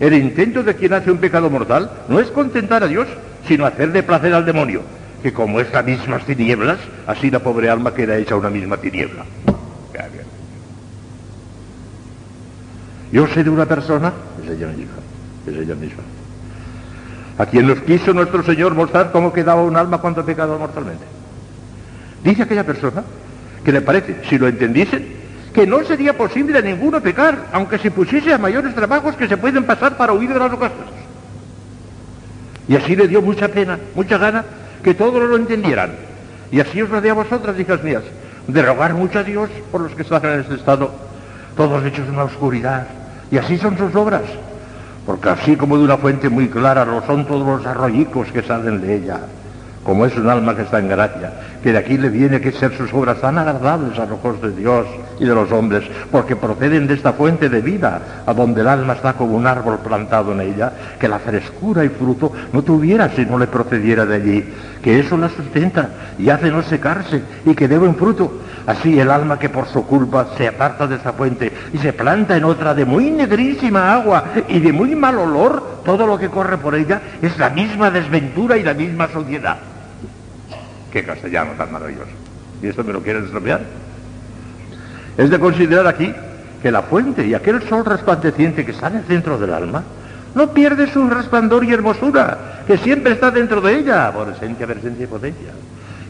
el 0.00 0.14
intento 0.14 0.62
de 0.62 0.74
quien 0.74 0.92
hace 0.92 1.10
un 1.10 1.18
pecado 1.18 1.50
mortal 1.50 1.90
no 2.08 2.20
es 2.20 2.28
contentar 2.28 2.82
a 2.82 2.86
Dios, 2.86 3.08
sino 3.46 3.66
hacer 3.66 3.92
de 3.92 4.02
placer 4.02 4.32
al 4.32 4.44
demonio, 4.44 4.82
que 5.22 5.32
como 5.32 5.60
es 5.60 5.72
las 5.72 5.84
mismas 5.84 6.24
tinieblas, 6.24 6.78
así 7.06 7.30
la 7.30 7.40
pobre 7.40 7.68
alma 7.68 7.94
queda 7.94 8.16
hecha 8.16 8.36
una 8.36 8.50
misma 8.50 8.76
tiniebla. 8.76 9.24
Yo 13.10 13.26
sé 13.26 13.42
de 13.42 13.50
una 13.50 13.64
persona, 13.64 14.12
es 14.44 14.50
ella 14.50 14.66
misma, 14.66 14.98
es 15.46 15.56
ella 15.56 15.74
misma, 15.74 16.02
a 17.38 17.46
quien 17.46 17.66
nos 17.66 17.80
quiso 17.80 18.12
nuestro 18.12 18.42
Señor 18.42 18.74
mostrar 18.74 19.10
cómo 19.12 19.32
quedaba 19.32 19.62
un 19.62 19.76
alma 19.76 19.98
cuando 19.98 20.20
ha 20.20 20.26
pecado 20.26 20.58
mortalmente. 20.58 21.04
Dice 22.22 22.42
aquella 22.42 22.64
persona 22.64 23.02
que 23.64 23.72
le 23.72 23.80
parece, 23.80 24.16
si 24.28 24.38
lo 24.38 24.46
entendiesen, 24.46 25.17
que 25.58 25.66
no 25.66 25.82
sería 25.82 26.16
posible 26.16 26.56
a 26.56 26.62
ninguno 26.62 27.00
pecar, 27.00 27.46
aunque 27.50 27.78
se 27.78 27.90
pusiese 27.90 28.32
a 28.32 28.38
mayores 28.38 28.76
trabajos 28.76 29.16
que 29.16 29.26
se 29.26 29.36
pueden 29.36 29.64
pasar 29.64 29.96
para 29.96 30.12
huir 30.12 30.32
de 30.32 30.38
las 30.38 30.52
ocasiones. 30.52 30.94
Y 32.68 32.76
así 32.76 32.94
le 32.94 33.08
dio 33.08 33.20
mucha 33.20 33.48
pena, 33.48 33.76
mucha 33.96 34.18
gana 34.18 34.44
que 34.84 34.94
todos 34.94 35.20
lo 35.28 35.34
entendieran. 35.34 35.96
Y 36.52 36.60
así 36.60 36.80
os 36.80 36.88
lo 36.90 37.00
de 37.00 37.10
a 37.10 37.14
vosotras, 37.14 37.58
hijas 37.58 37.82
mías, 37.82 38.04
de 38.46 38.62
rogar 38.62 38.94
mucho 38.94 39.18
a 39.18 39.24
Dios 39.24 39.50
por 39.72 39.80
los 39.80 39.92
que 39.96 40.02
están 40.02 40.24
en 40.26 40.40
este 40.42 40.54
estado, 40.54 40.92
todos 41.56 41.84
hechos 41.84 42.06
en 42.06 42.14
la 42.14 42.24
oscuridad. 42.24 42.86
Y 43.28 43.38
así 43.38 43.58
son 43.58 43.76
sus 43.76 43.92
obras, 43.96 44.22
porque 45.06 45.28
así 45.28 45.56
como 45.56 45.76
de 45.76 45.82
una 45.82 45.96
fuente 45.96 46.28
muy 46.28 46.46
clara 46.46 46.84
lo 46.84 47.04
son 47.04 47.26
todos 47.26 47.44
los 47.44 47.66
arroyicos 47.66 48.30
que 48.30 48.42
salen 48.42 48.80
de 48.80 48.94
ella 48.94 49.18
como 49.88 50.04
es 50.04 50.14
un 50.18 50.28
alma 50.28 50.54
que 50.54 50.60
está 50.60 50.80
en 50.80 50.88
gracia, 50.88 51.32
que 51.62 51.72
de 51.72 51.78
aquí 51.78 51.98
le 51.98 52.10
viene 52.10 52.40
que 52.40 52.52
ser 52.52 52.76
sus 52.76 52.92
obras 52.92 53.20
tan 53.20 53.38
agradables 53.38 53.98
a 53.98 54.06
los 54.06 54.12
ojos 54.12 54.40
de 54.40 54.52
Dios 54.52 54.86
y 55.18 55.24
de 55.24 55.34
los 55.34 55.50
hombres, 55.50 55.84
porque 56.10 56.36
proceden 56.36 56.86
de 56.86 56.94
esta 56.94 57.12
fuente 57.12 57.48
de 57.48 57.60
vida, 57.60 58.22
a 58.26 58.32
donde 58.32 58.60
el 58.60 58.68
alma 58.68 58.94
está 58.94 59.14
como 59.14 59.36
un 59.36 59.46
árbol 59.46 59.78
plantado 59.78 60.32
en 60.32 60.40
ella, 60.40 60.72
que 60.98 61.08
la 61.08 61.18
frescura 61.18 61.84
y 61.84 61.88
fruto 61.88 62.32
no 62.52 62.62
tuviera 62.62 63.10
si 63.10 63.24
no 63.24 63.38
le 63.38 63.46
procediera 63.46 64.06
de 64.06 64.14
allí, 64.14 64.44
que 64.82 65.00
eso 65.00 65.16
la 65.16 65.28
sustenta 65.28 65.90
y 66.18 66.30
hace 66.30 66.50
no 66.50 66.62
secarse 66.62 67.22
y 67.44 67.54
que 67.54 67.68
dé 67.68 67.78
buen 67.78 67.96
fruto. 67.96 68.40
Así 68.66 68.98
el 69.00 69.10
alma 69.10 69.38
que 69.38 69.48
por 69.48 69.66
su 69.66 69.86
culpa 69.86 70.28
se 70.36 70.46
aparta 70.46 70.86
de 70.86 70.96
esa 70.96 71.12
fuente 71.12 71.50
y 71.72 71.78
se 71.78 71.92
planta 71.92 72.36
en 72.36 72.44
otra 72.44 72.74
de 72.74 72.84
muy 72.84 73.10
negrísima 73.10 73.94
agua 73.94 74.24
y 74.46 74.60
de 74.60 74.72
muy 74.72 74.94
mal 74.94 75.18
olor, 75.18 75.80
todo 75.84 76.06
lo 76.06 76.18
que 76.18 76.28
corre 76.28 76.58
por 76.58 76.74
ella 76.74 77.00
es 77.22 77.38
la 77.38 77.50
misma 77.50 77.90
desventura 77.90 78.56
y 78.56 78.62
la 78.62 78.74
misma 78.74 79.08
sociedad. 79.08 79.56
Castellano 81.04 81.52
tan 81.56 81.72
maravilloso. 81.72 82.10
¿Y 82.62 82.68
esto 82.68 82.84
me 82.84 82.92
lo 82.92 83.02
quieren 83.02 83.24
estropear? 83.24 83.60
Es 85.16 85.30
de 85.30 85.38
considerar 85.38 85.86
aquí 85.86 86.12
que 86.62 86.70
la 86.70 86.82
fuente 86.82 87.26
y 87.26 87.34
aquel 87.34 87.62
sol 87.68 87.84
resplandeciente 87.84 88.64
que 88.64 88.72
el 88.72 89.04
centro 89.06 89.38
del 89.38 89.52
alma 89.52 89.82
no 90.34 90.52
pierde 90.52 90.92
su 90.92 91.08
resplandor 91.08 91.64
y 91.64 91.72
hermosura, 91.72 92.62
que 92.66 92.78
siempre 92.78 93.12
está 93.12 93.30
dentro 93.30 93.60
de 93.60 93.78
ella, 93.78 94.12
por 94.12 94.28
esencia, 94.28 94.66
presencia 94.66 95.04
y 95.04 95.06
potencia. 95.06 95.50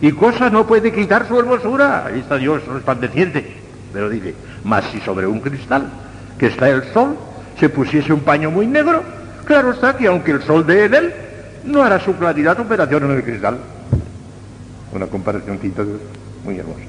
Y 0.01 0.13
cosa 0.13 0.51
no 0.51 0.67
puede 0.67 0.93
quitar 0.93 1.27
su 1.27 1.39
hermosura. 1.39 2.07
Ahí 2.07 2.21
está 2.21 2.37
Dios 2.37 2.67
resplandeciente. 2.67 3.57
Pero 3.93 4.09
dice, 4.09 4.35
más 4.65 4.85
si 4.93 5.01
sobre 5.01 5.27
un 5.27 5.41
cristal 5.41 5.87
que 6.39 6.47
está 6.47 6.69
el 6.69 6.85
sol 6.93 7.17
se 7.59 7.69
pusiese 7.69 8.13
un 8.13 8.21
paño 8.21 8.51
muy 8.51 8.67
negro, 8.67 9.03
claro 9.45 9.73
está 9.73 9.97
que 9.97 10.07
aunque 10.07 10.33
el 10.33 10.43
sol 10.43 10.67
dé 10.67 10.85
en 10.85 10.95
él, 10.95 11.15
no 11.65 11.83
hará 11.83 11.99
su 11.99 12.15
claridad 12.17 12.61
operación 12.61 13.05
en 13.05 13.11
el 13.13 13.25
cristal. 13.25 13.59
Una 14.93 15.07
comparación 15.07 15.59
muy 16.45 16.59
hermosa. 16.59 16.81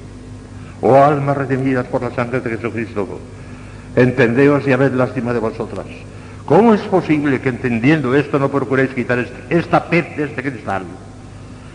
Oh 0.80 0.94
almas 0.96 1.36
redimidas 1.36 1.86
por 1.86 2.02
la 2.02 2.14
sangre 2.14 2.40
de 2.40 2.50
Jesucristo, 2.50 3.20
entendeos 3.96 4.66
y 4.66 4.72
habed 4.72 4.92
lástima 4.92 5.32
de 5.32 5.38
vosotras. 5.38 5.86
¿Cómo 6.46 6.74
es 6.74 6.80
posible 6.82 7.40
que 7.40 7.50
entendiendo 7.50 8.14
esto 8.14 8.38
no 8.38 8.48
procuréis 8.48 8.90
quitar 8.90 9.24
esta 9.50 9.84
pez 9.90 10.16
de 10.16 10.24
este 10.24 10.42
cristal? 10.42 10.82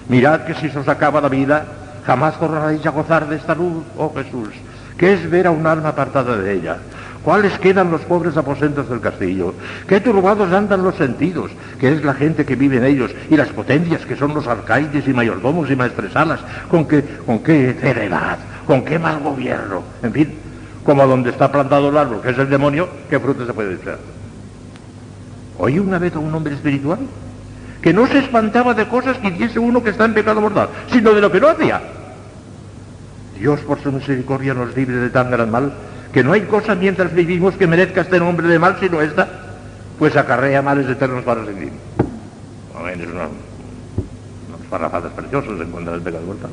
Mirad 0.10 0.46
que 0.46 0.56
si 0.56 0.70
se 0.70 0.80
os 0.80 0.88
acaba 0.88 1.22
la 1.22 1.30
vida, 1.30 1.66
jamás 2.06 2.40
tornaréis 2.40 2.86
a 2.86 2.90
gozar 2.90 3.28
de 3.30 3.38
esta 3.38 3.56
luz, 3.56 3.84
oh 3.98 4.14
Jesús, 4.14 4.50
que 4.98 5.14
es 5.14 5.30
ver 5.30 5.48
a 5.48 5.52
un 5.52 5.66
alma 5.66 5.90
apartada 5.90 6.38
de 6.38 6.54
ella. 6.54 6.78
¿Cuáles 7.26 7.58
quedan 7.58 7.90
los 7.90 8.02
pobres 8.02 8.38
aposentos 8.38 8.88
del 8.88 9.02
castillo? 9.02 9.56
¿Qué 9.88 10.00
turbados 10.00 10.54
andan 10.54 10.84
los 10.84 10.94
sentidos? 10.94 11.50
¿Qué 11.80 11.92
es 11.92 12.06
la 12.06 12.14
gente 12.14 12.46
que 12.46 12.56
vive 12.56 12.78
en 12.78 12.86
ellos? 12.86 13.10
Y 13.32 13.36
las 13.36 13.48
potencias 13.50 14.06
que 14.06 14.16
son 14.16 14.36
los 14.36 14.46
alcaides 14.46 15.08
y 15.08 15.12
mayordomos 15.12 15.72
y 15.72 15.76
maestresalas. 15.76 16.40
¿Con 16.70 16.88
qué, 16.88 17.04
con 17.26 17.40
qué? 17.40 17.76
¿Con 18.68 18.86
qué 18.86 19.00
mal 19.00 19.22
gobierno? 19.22 19.82
En 20.04 20.14
fin, 20.14 20.36
como 20.84 21.08
donde 21.08 21.32
está 21.32 21.52
plantado 21.52 21.90
el 21.90 21.98
árbol, 21.98 22.22
que 22.22 22.30
es 22.30 22.38
el 22.38 22.48
demonio, 22.48 22.88
¿qué 23.10 23.20
fruto 23.20 23.44
se 23.44 23.54
puede 23.54 23.74
esperar? 23.74 23.98
Oí 25.58 25.80
una 25.80 25.98
vez 25.98 26.16
a 26.16 26.20
un 26.20 26.32
hombre 26.36 26.54
espiritual 26.54 27.00
que 27.82 27.92
no 27.92 28.06
se 28.06 28.20
espantaba 28.20 28.76
de 28.76 28.88
cosas 28.88 29.18
que 29.18 29.30
hiciese 29.30 29.58
uno 29.58 29.84
que 29.84 29.90
está 29.90 30.06
en 30.06 30.14
pecado 30.14 30.42
mortal, 30.42 30.70
sino 30.92 31.12
de 31.12 31.22
lo 31.22 31.32
que 31.32 31.40
no 31.40 31.48
hacía. 31.48 31.82
Dios 33.40 33.62
por 33.62 33.82
su 33.82 33.92
misericordia 33.92 34.54
nos 34.54 34.76
libre 34.76 34.98
de 34.98 35.10
tan 35.10 35.32
gran 35.32 35.50
mal 35.50 35.74
que 36.16 36.24
no 36.24 36.32
hay 36.32 36.44
cosa 36.44 36.76
mientras 36.76 37.14
vivimos 37.14 37.56
que 37.56 37.68
merezca 37.68 38.00
este 38.00 38.20
nombre 38.20 38.48
de 38.48 38.58
mal 38.58 38.78
sino 38.80 39.02
esta, 39.02 39.28
pues 40.00 40.16
acarrea 40.16 40.62
males 40.62 40.88
eternos 40.88 41.26
para 41.26 41.44
seguir. 41.44 41.74
Amén, 42.74 43.02
es 43.02 43.08
una, 43.10 43.24
unas 44.48 44.62
parrafadas 44.70 45.12
preciosas 45.12 45.60
en 45.60 45.72
contra 45.72 45.92
del 45.92 46.02
pecado 46.02 46.26
mortal. 46.26 46.52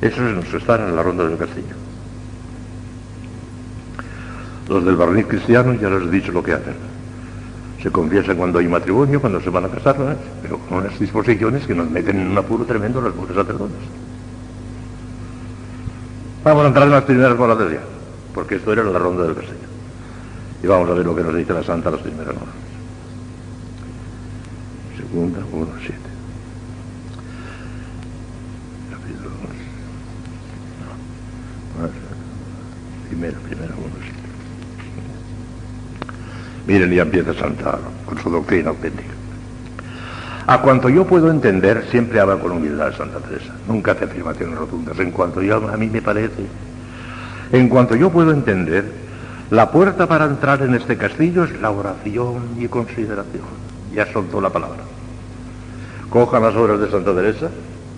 Eso 0.00 0.26
es 0.26 0.34
nuestro 0.34 0.60
estar 0.60 0.80
en 0.80 0.96
la 0.96 1.02
ronda 1.02 1.26
del 1.26 1.36
castillo. 1.36 1.74
Los 4.70 4.86
del 4.86 4.96
barniz 4.96 5.26
cristiano 5.26 5.74
ya 5.74 5.90
les 5.90 6.04
he 6.04 6.10
dicho 6.10 6.32
lo 6.32 6.42
que 6.42 6.54
hacen. 6.54 6.76
Se 7.82 7.90
confiesan 7.90 8.38
cuando 8.38 8.60
hay 8.60 8.68
matrimonio, 8.68 9.20
cuando 9.20 9.42
se 9.42 9.50
van 9.50 9.66
a 9.66 9.68
casar, 9.68 10.16
pero 10.40 10.56
con 10.56 10.78
unas 10.78 10.98
disposiciones 10.98 11.66
que 11.66 11.74
nos 11.74 11.90
meten 11.90 12.18
en 12.18 12.28
un 12.28 12.38
apuro 12.38 12.64
tremendo 12.64 13.02
los 13.02 13.12
pobres 13.12 13.36
sacerdotes. 13.36 14.01
Vamos 16.44 16.64
a 16.64 16.68
entrar 16.68 16.86
en 16.86 16.92
las 16.92 17.04
primeras 17.04 17.36
bolas 17.36 17.56
del 17.56 17.70
día, 17.70 17.82
porque 18.34 18.56
esto 18.56 18.72
era 18.72 18.82
la 18.82 18.98
ronda 18.98 19.22
del 19.22 19.34
castillo. 19.36 19.58
Y 20.60 20.66
vamos 20.66 20.90
a 20.90 20.94
ver 20.94 21.06
lo 21.06 21.14
que 21.14 21.22
nos 21.22 21.36
dice 21.36 21.52
la 21.52 21.62
Santa 21.62 21.90
las 21.90 22.00
primeras 22.00 22.34
horas. 22.34 22.54
Segunda, 24.96 25.38
uno, 25.52 25.68
siete. 25.80 26.00
Capítulo 28.90 29.30
dos. 29.30 29.40
No. 31.80 31.88
Primera, 33.08 33.38
primera, 33.38 33.74
uno, 33.76 33.94
siete. 34.02 34.18
Miren, 36.66 36.90
ya 36.90 37.02
empieza 37.02 37.34
Santa 37.34 37.78
con 38.04 38.18
su 38.18 38.30
doctrina 38.30 38.70
auténtica. 38.70 39.11
A 40.46 40.60
cuanto 40.60 40.88
yo 40.88 41.06
puedo 41.06 41.30
entender, 41.30 41.86
siempre 41.90 42.18
habla 42.18 42.36
con 42.36 42.52
humildad 42.52 42.92
Santa 42.96 43.18
Teresa. 43.20 43.52
Nunca 43.68 43.92
hace 43.92 44.04
afirmaciones 44.04 44.58
rotundas. 44.58 44.98
En 44.98 45.12
cuanto 45.12 45.40
yo, 45.40 45.68
a 45.68 45.76
mí 45.76 45.88
me 45.88 46.02
parece, 46.02 46.46
en 47.52 47.68
cuanto 47.68 47.94
yo 47.94 48.10
puedo 48.10 48.32
entender, 48.32 48.84
la 49.50 49.70
puerta 49.70 50.08
para 50.08 50.24
entrar 50.24 50.62
en 50.62 50.74
este 50.74 50.96
castillo 50.96 51.44
es 51.44 51.60
la 51.60 51.70
oración 51.70 52.56
y 52.58 52.66
consideración. 52.66 53.44
Ya 53.94 54.10
soltó 54.12 54.40
la 54.40 54.50
palabra. 54.50 54.80
Cojan 56.10 56.42
las 56.42 56.56
obras 56.56 56.80
de 56.80 56.90
Santa 56.90 57.14
Teresa, 57.14 57.48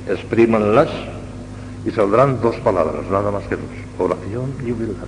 exprímanlas 0.08 0.88
y 1.86 1.90
saldrán 1.92 2.40
dos 2.42 2.56
palabras, 2.56 3.04
nada 3.10 3.30
más 3.30 3.44
que 3.44 3.56
dos. 3.56 3.64
Oración 3.98 4.52
y 4.66 4.70
humildad. 4.70 5.06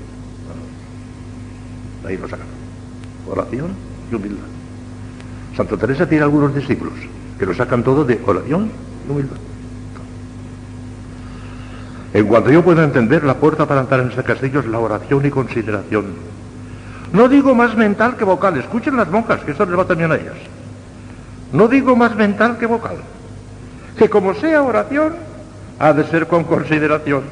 Ahí 2.07 2.17
lo 2.17 2.29
sacan. 2.29 2.47
Oración 3.29 3.73
y 4.11 4.15
humildad. 4.15 4.47
Santa 5.55 5.77
Teresa 5.77 6.09
tiene 6.09 6.25
algunos 6.25 6.55
discípulos 6.55 6.95
que 7.39 7.47
lo 7.47 7.55
sacan 7.55 7.83
todo 7.83 8.05
de 8.05 8.21
oración 8.27 8.71
y 9.07 9.11
humildad. 9.11 9.37
En 12.15 12.27
cuanto 12.27 12.51
yo 12.51 12.65
puedo 12.65 12.83
entender, 12.83 13.25
la 13.25 13.35
puerta 13.35 13.67
para 13.67 13.83
entrar 13.83 14.01
en 14.01 14.11
ese 14.11 14.23
castillo 14.23 14.61
es 14.61 14.67
la 14.67 14.79
oración 14.79 15.27
y 15.27 15.31
consideración. 15.31 16.07
No 17.13 17.29
digo 17.29 17.55
más 17.55 17.77
mental 17.77 18.17
que 18.17 18.25
vocal, 18.25 18.57
escuchen 18.57 18.97
las 18.97 19.11
monjas, 19.11 19.41
que 19.41 19.53
eso 19.53 19.67
les 19.67 19.79
va 19.79 19.85
también 19.85 20.13
a 20.13 20.17
ellas. 20.17 20.37
No 21.53 21.69
digo 21.69 21.95
más 21.95 22.17
mental 22.17 22.59
que 22.59 22.67
vocal. 22.67 22.97
Que 23.99 24.09
como 24.09 24.35
sea 24.35 24.63
oración, 24.63 25.15
ha 25.79 25.93
de 25.93 26.05
ser 26.05 26.27
con 26.27 26.45
consideración. 26.45 27.23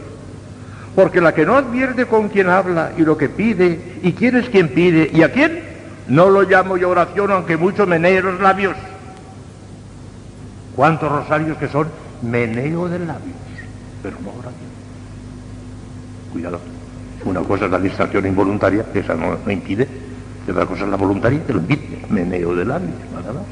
Porque 0.95 1.21
la 1.21 1.35
que 1.35 1.47
no 1.47 1.57
advierte 1.57 2.07
con 2.07 2.29
quien 2.29 2.49
habla 2.49 2.93
y 2.97 3.03
lo 3.03 3.17
que 3.17 3.29
pide, 3.29 3.99
y 4.03 4.12
quién 4.12 4.37
es 4.37 4.49
quien 4.49 4.69
pide 4.69 5.11
y 5.12 5.23
a 5.23 5.33
quién, 5.33 5.62
no 6.09 6.31
lo 6.31 6.43
llamo 6.43 6.77
yo 6.77 6.90
oración, 6.90 7.33
aunque 7.33 7.57
mucho 7.57 7.87
menee 7.87 8.23
los 8.23 8.40
labios. 8.40 8.77
¿Cuántos 10.75 11.11
rosarios 11.11 11.57
que 11.59 11.69
son 11.69 11.89
meneo 12.25 12.89
de 12.89 12.99
labios, 13.01 13.37
pero 14.03 14.17
no 14.21 14.31
oración. 14.31 14.71
Cuidado. 16.33 16.61
Una 17.25 17.41
cosa 17.41 17.67
es 17.67 17.71
la 17.71 17.79
distracción 17.79 18.27
involuntaria, 18.27 18.85
que 18.93 19.01
esa 19.01 19.15
no, 19.15 19.39
impide, 19.51 19.89
y 20.47 20.51
otra 20.51 20.67
cosa 20.67 20.85
es 20.85 20.91
la 20.91 20.97
voluntaria, 20.97 21.45
que 21.47 21.53
lo 21.53 21.61
impide. 21.61 22.05
Meneo 22.09 22.55
de 22.55 22.65
labios, 22.65 22.93
nada 23.15 23.33
más. 23.33 23.43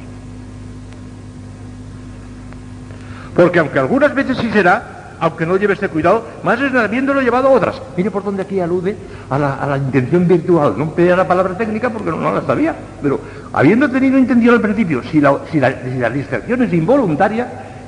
Porque 3.35 3.59
aunque 3.59 3.79
algunas 3.79 4.15
veces 4.15 4.37
sí 4.37 4.51
será, 4.51 5.02
aunque 5.23 5.47
no 5.47 5.57
lleve 5.57 5.75
este 5.75 5.89
cuidado, 5.89 6.25
más 6.43 6.61
es 6.61 6.75
habiéndolo 6.75 7.23
llevado 7.23 7.47
a 7.47 7.53
otras. 7.53 7.81
Mire 7.97 8.11
por 8.11 8.25
dónde 8.25 8.43
aquí 8.43 8.59
alude 8.59 8.97
a 9.31 9.39
la, 9.39 9.79
intención 9.79 10.27
virtual. 10.27 10.75
No 10.77 10.91
pedía 10.91 11.15
la 11.15 11.29
palabra 11.29 11.57
técnica 11.57 11.91
porque 11.91 12.11
no, 12.11 12.35
la 12.35 12.43
sabía. 12.43 12.75
Pero 13.01 13.21
habiendo 13.53 13.89
tenido 13.89 14.19
intención 14.19 14.57
al 14.57 14.61
principio, 14.61 15.01
si 15.05 15.21
la, 15.21 15.39
si 15.53 15.61
la 15.61 16.11
distracción 16.11 16.63
es 16.63 16.73
involuntaria, 16.73 17.47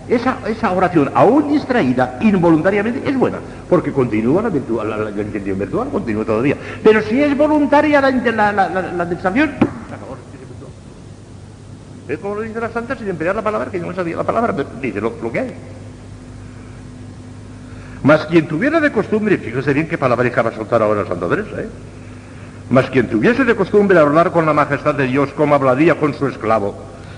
esa, 0.08 0.38
esa, 0.46 0.70
oración, 0.70 1.10
aún 1.12 1.48
distraída, 1.48 2.18
involuntariamente, 2.20 3.08
es 3.08 3.18
buena, 3.18 3.38
porque 3.68 3.90
continúa 3.90 4.42
la, 4.42 4.50
virtual, 4.50 5.14
la, 5.16 5.22
intención 5.22 5.58
virtual, 5.58 5.88
continúa 5.88 6.24
todavía. 6.24 6.56
Pero 6.84 7.02
si 7.02 7.20
es 7.20 7.36
voluntaria 7.36 8.00
la, 8.00 8.52
la, 8.52 9.06
distracción, 9.06 9.52
es 12.06 12.18
como 12.18 12.36
lo 12.36 12.42
dice 12.42 12.60
la 12.60 12.68
Santa 12.68 12.96
sin 12.96 13.08
emplear 13.08 13.34
la 13.34 13.42
palabra, 13.42 13.70
que 13.70 13.80
yo 13.80 13.86
no 13.86 13.94
sabía 13.94 14.16
la 14.16 14.24
palabra, 14.24 14.54
pero 14.54 14.68
dice 14.80 15.00
lo, 15.00 15.32
que 15.32 15.40
hay. 15.40 15.54
Mas 18.04 18.26
quien 18.26 18.46
tuviera 18.46 18.80
de 18.80 18.92
costumbre, 18.92 19.38
fíjese 19.38 19.72
bien 19.72 19.88
qué 19.88 19.96
palabra 19.96 20.28
acaba 20.28 20.50
de 20.50 20.56
soltar 20.56 20.82
ahora 20.82 21.06
Santa 21.06 21.26
Teresa, 21.26 21.62
¿eh? 21.62 21.68
Mas 22.68 22.90
quien 22.90 23.08
tuviese 23.08 23.46
de 23.46 23.56
costumbre 23.56 23.98
hablar 23.98 24.30
con 24.30 24.44
la 24.44 24.52
majestad 24.52 24.94
de 24.94 25.06
Dios 25.06 25.30
como 25.34 25.54
hablaría 25.54 25.94
con 25.94 26.12
su 26.12 26.26
esclavo, 26.26 26.74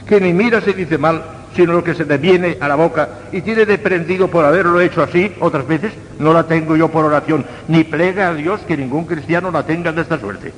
que 0.06 0.20
ni 0.20 0.32
mira 0.32 0.60
si 0.60 0.72
dice 0.72 0.96
mal, 0.96 1.22
sino 1.56 1.72
lo 1.72 1.82
que 1.82 1.94
se 1.94 2.04
le 2.04 2.18
viene 2.18 2.56
a 2.60 2.68
la 2.68 2.76
boca 2.76 3.08
y 3.32 3.40
tiene 3.40 3.66
deprendido 3.66 4.28
por 4.28 4.44
haberlo 4.44 4.80
hecho 4.80 5.02
así 5.02 5.34
otras 5.40 5.66
veces, 5.66 5.92
no 6.20 6.32
la 6.32 6.44
tengo 6.44 6.76
yo 6.76 6.88
por 6.88 7.04
oración, 7.04 7.44
ni 7.66 7.82
plega 7.82 8.28
a 8.28 8.34
Dios 8.34 8.60
que 8.60 8.76
ningún 8.76 9.06
cristiano 9.06 9.50
la 9.50 9.64
tenga 9.64 9.90
de 9.90 10.02
esta 10.02 10.20
suerte. 10.20 10.52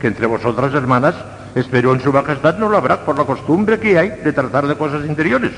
Que 0.00 0.08
entre 0.08 0.26
vosotras, 0.26 0.74
hermanas, 0.74 1.14
espero 1.54 1.94
en 1.94 2.00
su 2.00 2.12
majestad 2.12 2.58
no 2.58 2.68
lo 2.68 2.78
habrá 2.78 3.04
por 3.04 3.16
la 3.16 3.24
costumbre 3.24 3.78
que 3.78 3.96
hay 3.96 4.10
de 4.24 4.32
tratar 4.32 4.66
de 4.66 4.74
cosas 4.74 5.06
interiores, 5.06 5.52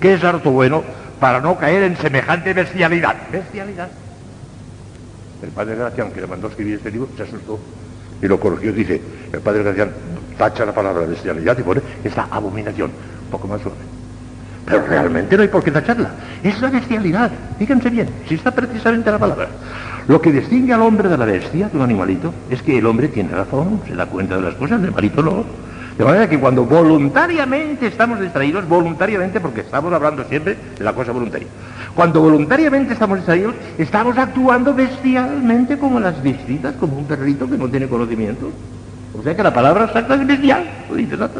que 0.00 0.14
es 0.14 0.22
harto 0.22 0.52
bueno 0.52 0.84
para 1.20 1.40
no 1.40 1.56
caer 1.56 1.84
en 1.84 1.96
semejante 1.96 2.52
bestialidad. 2.52 3.16
Bestialidad. 3.30 3.88
El 5.42 5.50
padre 5.50 5.76
Gracián, 5.76 6.10
que 6.12 6.20
le 6.20 6.26
mandó 6.26 6.48
escribir 6.48 6.76
este 6.76 6.90
libro, 6.90 7.08
se 7.16 7.22
asustó 7.22 7.58
y 8.22 8.26
lo 8.26 8.40
corrigió. 8.40 8.72
Dice, 8.72 9.00
el 9.32 9.40
padre 9.40 9.62
Gracián 9.62 9.90
tacha 10.38 10.64
la 10.64 10.74
palabra 10.74 11.06
bestialidad 11.06 11.58
y 11.58 11.62
pone 11.62 11.80
esta 12.04 12.28
abominación, 12.30 12.90
un 12.90 13.30
poco 13.30 13.48
más 13.48 13.60
suave. 13.60 13.78
Pero 14.66 14.84
realmente 14.84 15.36
no 15.36 15.42
hay 15.42 15.48
por 15.48 15.62
qué 15.62 15.70
tacharla. 15.70 16.10
Es 16.42 16.60
la 16.60 16.70
bestialidad. 16.70 17.30
Fíjense 17.58 17.88
bien, 17.88 18.08
si 18.28 18.34
está 18.34 18.50
precisamente 18.50 19.10
la 19.10 19.18
palabra. 19.18 19.48
Lo 20.08 20.20
que 20.20 20.32
distingue 20.32 20.72
al 20.72 20.82
hombre 20.82 21.08
de 21.08 21.16
la 21.16 21.24
bestia, 21.24 21.68
de 21.68 21.76
un 21.76 21.82
animalito, 21.84 22.32
es 22.50 22.62
que 22.62 22.78
el 22.78 22.86
hombre 22.86 23.08
tiene 23.08 23.30
razón, 23.30 23.80
se 23.86 23.94
da 23.94 24.06
cuenta 24.06 24.36
de 24.36 24.42
las 24.42 24.54
cosas, 24.54 24.78
el 24.78 24.86
animalito 24.86 25.22
no. 25.22 25.44
De 25.96 26.04
manera 26.04 26.28
que 26.28 26.38
cuando 26.38 26.64
voluntariamente 26.64 27.86
estamos 27.86 28.20
distraídos, 28.20 28.68
voluntariamente, 28.68 29.40
porque 29.40 29.62
estamos 29.62 29.92
hablando 29.92 30.24
siempre 30.24 30.56
de 30.78 30.84
la 30.84 30.92
cosa 30.92 31.12
voluntaria, 31.12 31.48
cuando 31.94 32.20
voluntariamente 32.20 32.92
estamos 32.92 33.18
distraídos, 33.18 33.54
estamos 33.78 34.18
actuando 34.18 34.74
bestialmente 34.74 35.78
como 35.78 35.98
las 35.98 36.22
visitas, 36.22 36.74
como 36.74 36.98
un 36.98 37.06
perrito 37.06 37.48
que 37.48 37.56
no 37.56 37.68
tiene 37.68 37.88
conocimiento. 37.88 38.50
O 39.18 39.22
sea 39.22 39.34
que 39.34 39.42
la 39.42 39.54
palabra 39.54 39.84
exacta 39.84 40.14
es 40.16 40.26
bestial, 40.26 40.64
lo 40.90 40.96
dice 40.96 41.16
la 41.16 41.30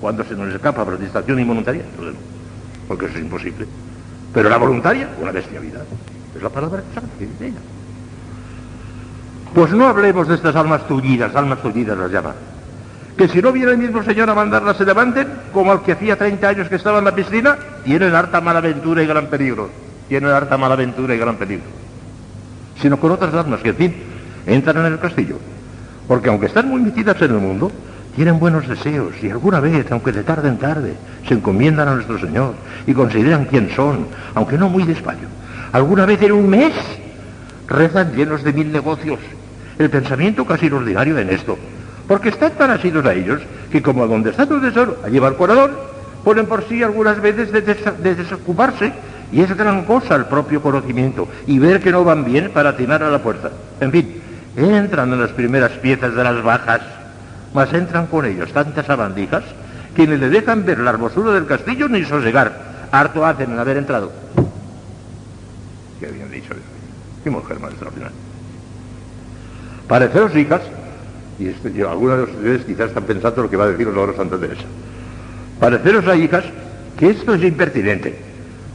cuando 0.00 0.24
se 0.24 0.34
nos 0.34 0.54
escapa 0.54 0.84
por 0.84 0.98
distracción 0.98 1.40
involuntaria, 1.40 1.82
porque 2.86 3.06
eso 3.06 3.16
es 3.16 3.22
imposible. 3.24 3.66
Pero 4.32 4.48
la 4.48 4.56
voluntaria, 4.56 5.08
una 5.20 5.32
bestialidad. 5.32 5.84
Es 6.36 6.42
la 6.42 6.50
palabra 6.50 6.82
que 7.18 7.26
de 7.26 7.46
ella. 7.48 7.58
Pues 9.54 9.72
no 9.72 9.86
hablemos 9.86 10.28
de 10.28 10.34
estas 10.34 10.54
almas 10.56 10.86
tullidas, 10.86 11.34
almas 11.34 11.60
tullidas 11.62 11.96
las 11.96 12.10
llama. 12.10 12.34
Que 13.16 13.28
si 13.28 13.42
no 13.42 13.50
viene 13.50 13.72
el 13.72 13.78
mismo 13.78 14.02
Señor 14.02 14.30
a 14.30 14.34
mandarlas 14.34 14.76
se 14.76 14.84
levanten, 14.84 15.26
como 15.52 15.72
al 15.72 15.82
que 15.82 15.92
hacía 15.92 16.16
30 16.16 16.48
años 16.48 16.68
que 16.68 16.76
estaba 16.76 16.98
en 16.98 17.04
la 17.06 17.14
piscina, 17.14 17.58
tienen 17.84 18.14
harta 18.14 18.40
malaventura 18.40 19.02
y 19.02 19.06
gran 19.06 19.26
peligro. 19.26 19.70
Tienen 20.08 20.30
harta 20.30 20.56
malaventura 20.56 21.14
y 21.14 21.18
gran 21.18 21.36
peligro. 21.36 21.66
Sino 22.80 22.98
con 22.98 23.10
otras 23.10 23.34
almas 23.34 23.60
que, 23.60 23.70
en 23.70 23.76
fin, 23.76 23.94
entran 24.46 24.86
en 24.86 24.92
el 24.92 24.98
castillo. 25.00 25.38
Porque 26.06 26.28
aunque 26.28 26.46
están 26.46 26.68
muy 26.68 26.80
metidas 26.80 27.20
en 27.20 27.32
el 27.32 27.38
mundo, 27.38 27.72
tienen 28.14 28.38
buenos 28.38 28.66
deseos 28.66 29.14
y 29.22 29.30
alguna 29.30 29.60
vez, 29.60 29.90
aunque 29.92 30.12
de 30.12 30.24
tarde 30.24 30.48
en 30.48 30.58
tarde, 30.58 30.94
se 31.26 31.34
encomiendan 31.34 31.88
a 31.88 31.94
nuestro 31.94 32.18
Señor 32.18 32.54
y 32.86 32.92
consideran 32.92 33.44
quién 33.44 33.70
son, 33.74 34.06
aunque 34.34 34.58
no 34.58 34.68
muy 34.68 34.84
despacio. 34.84 35.28
Alguna 35.72 36.06
vez 36.06 36.22
en 36.22 36.32
un 36.32 36.48
mes 36.48 36.72
rezan 37.68 38.14
llenos 38.14 38.42
de 38.42 38.52
mil 38.52 38.72
negocios. 38.72 39.20
El 39.78 39.90
pensamiento 39.90 40.44
casi 40.44 40.66
ordinario 40.68 41.18
en 41.18 41.30
esto. 41.30 41.58
Porque 42.06 42.30
están 42.30 42.52
tan 42.52 42.70
asidos 42.70 43.04
a 43.04 43.14
ellos 43.14 43.40
que 43.70 43.82
como 43.82 44.02
a 44.02 44.06
donde 44.06 44.30
está 44.30 44.46
tu 44.46 44.60
tesoro, 44.60 44.96
allí 45.04 45.18
va 45.18 45.28
el 45.28 45.36
corazón, 45.36 45.72
ponen 46.24 46.46
por 46.46 46.64
sí 46.68 46.82
algunas 46.82 47.20
veces 47.20 47.52
de, 47.52 47.60
de 47.60 48.14
desocuparse 48.14 48.92
y 49.30 49.42
es 49.42 49.54
gran 49.56 49.84
cosa 49.84 50.14
el 50.14 50.24
propio 50.24 50.62
conocimiento 50.62 51.28
y 51.46 51.58
ver 51.58 51.80
que 51.80 51.92
no 51.92 52.02
van 52.02 52.24
bien 52.24 52.50
para 52.50 52.70
atinar 52.70 53.02
a 53.02 53.10
la 53.10 53.22
puerta. 53.22 53.50
En 53.80 53.92
fin, 53.92 54.22
entran 54.56 55.12
en 55.12 55.20
las 55.20 55.30
primeras 55.30 55.72
piezas 55.72 56.14
de 56.14 56.24
las 56.24 56.42
bajas 56.42 56.80
mas 57.54 57.72
entran 57.72 58.06
con 58.06 58.24
ellos 58.24 58.52
tantas 58.52 58.86
sabandijas 58.86 59.44
que 59.94 60.06
ni 60.06 60.16
le 60.16 60.28
dejan 60.28 60.64
ver 60.64 60.78
la 60.78 60.90
hermosura 60.90 61.32
del 61.32 61.46
castillo 61.46 61.88
ni 61.88 62.04
sosegar. 62.04 62.88
Harto 62.92 63.24
hacen 63.24 63.52
en 63.52 63.58
haber 63.58 63.76
entrado. 63.76 64.12
Qué 66.00 66.06
bien 66.06 66.30
dicho. 66.30 66.54
Qué 67.24 67.30
mujer 67.30 67.58
más 67.58 67.70
extraordinaria. 67.70 68.27
Pareceros 69.88 70.36
hijas, 70.36 70.60
y 71.38 71.48
este, 71.48 71.82
algunos 71.82 72.18
de 72.18 72.24
ustedes 72.24 72.64
quizás 72.64 72.88
están 72.88 73.04
pensando 73.04 73.42
lo 73.42 73.50
que 73.50 73.56
va 73.56 73.64
a 73.64 73.68
decir 73.68 73.88
ahora 73.88 74.12
Santa 74.14 74.38
Teresa. 74.38 74.64
Pareceros 75.58 76.06
a 76.06 76.14
hijas 76.14 76.44
que 76.96 77.10
esto 77.10 77.34
es 77.34 77.42
impertinente. 77.42 78.16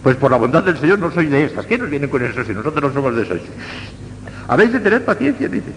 Pues 0.02 0.17
por 0.17 0.32
la 0.32 0.38
bondad 0.38 0.63
del 0.63 0.78
Señor 0.78 0.99
no 0.99 1.12
soy 1.12 1.28
de 1.28 1.45
estas. 1.45 1.65
¿Qué 1.65 1.78
nos 1.78 1.89
vienen 1.89 2.10
con 2.10 2.23
eso 2.23 2.43
si 2.43 2.54
nosotros 2.54 2.84
no 2.84 2.93
somos 2.93 3.15
de 3.15 3.21
esas? 3.21 3.38
Habéis 4.47 4.73
de 4.73 4.80
tener 4.82 5.06
paciencia, 5.06 5.47
dice 5.47 5.71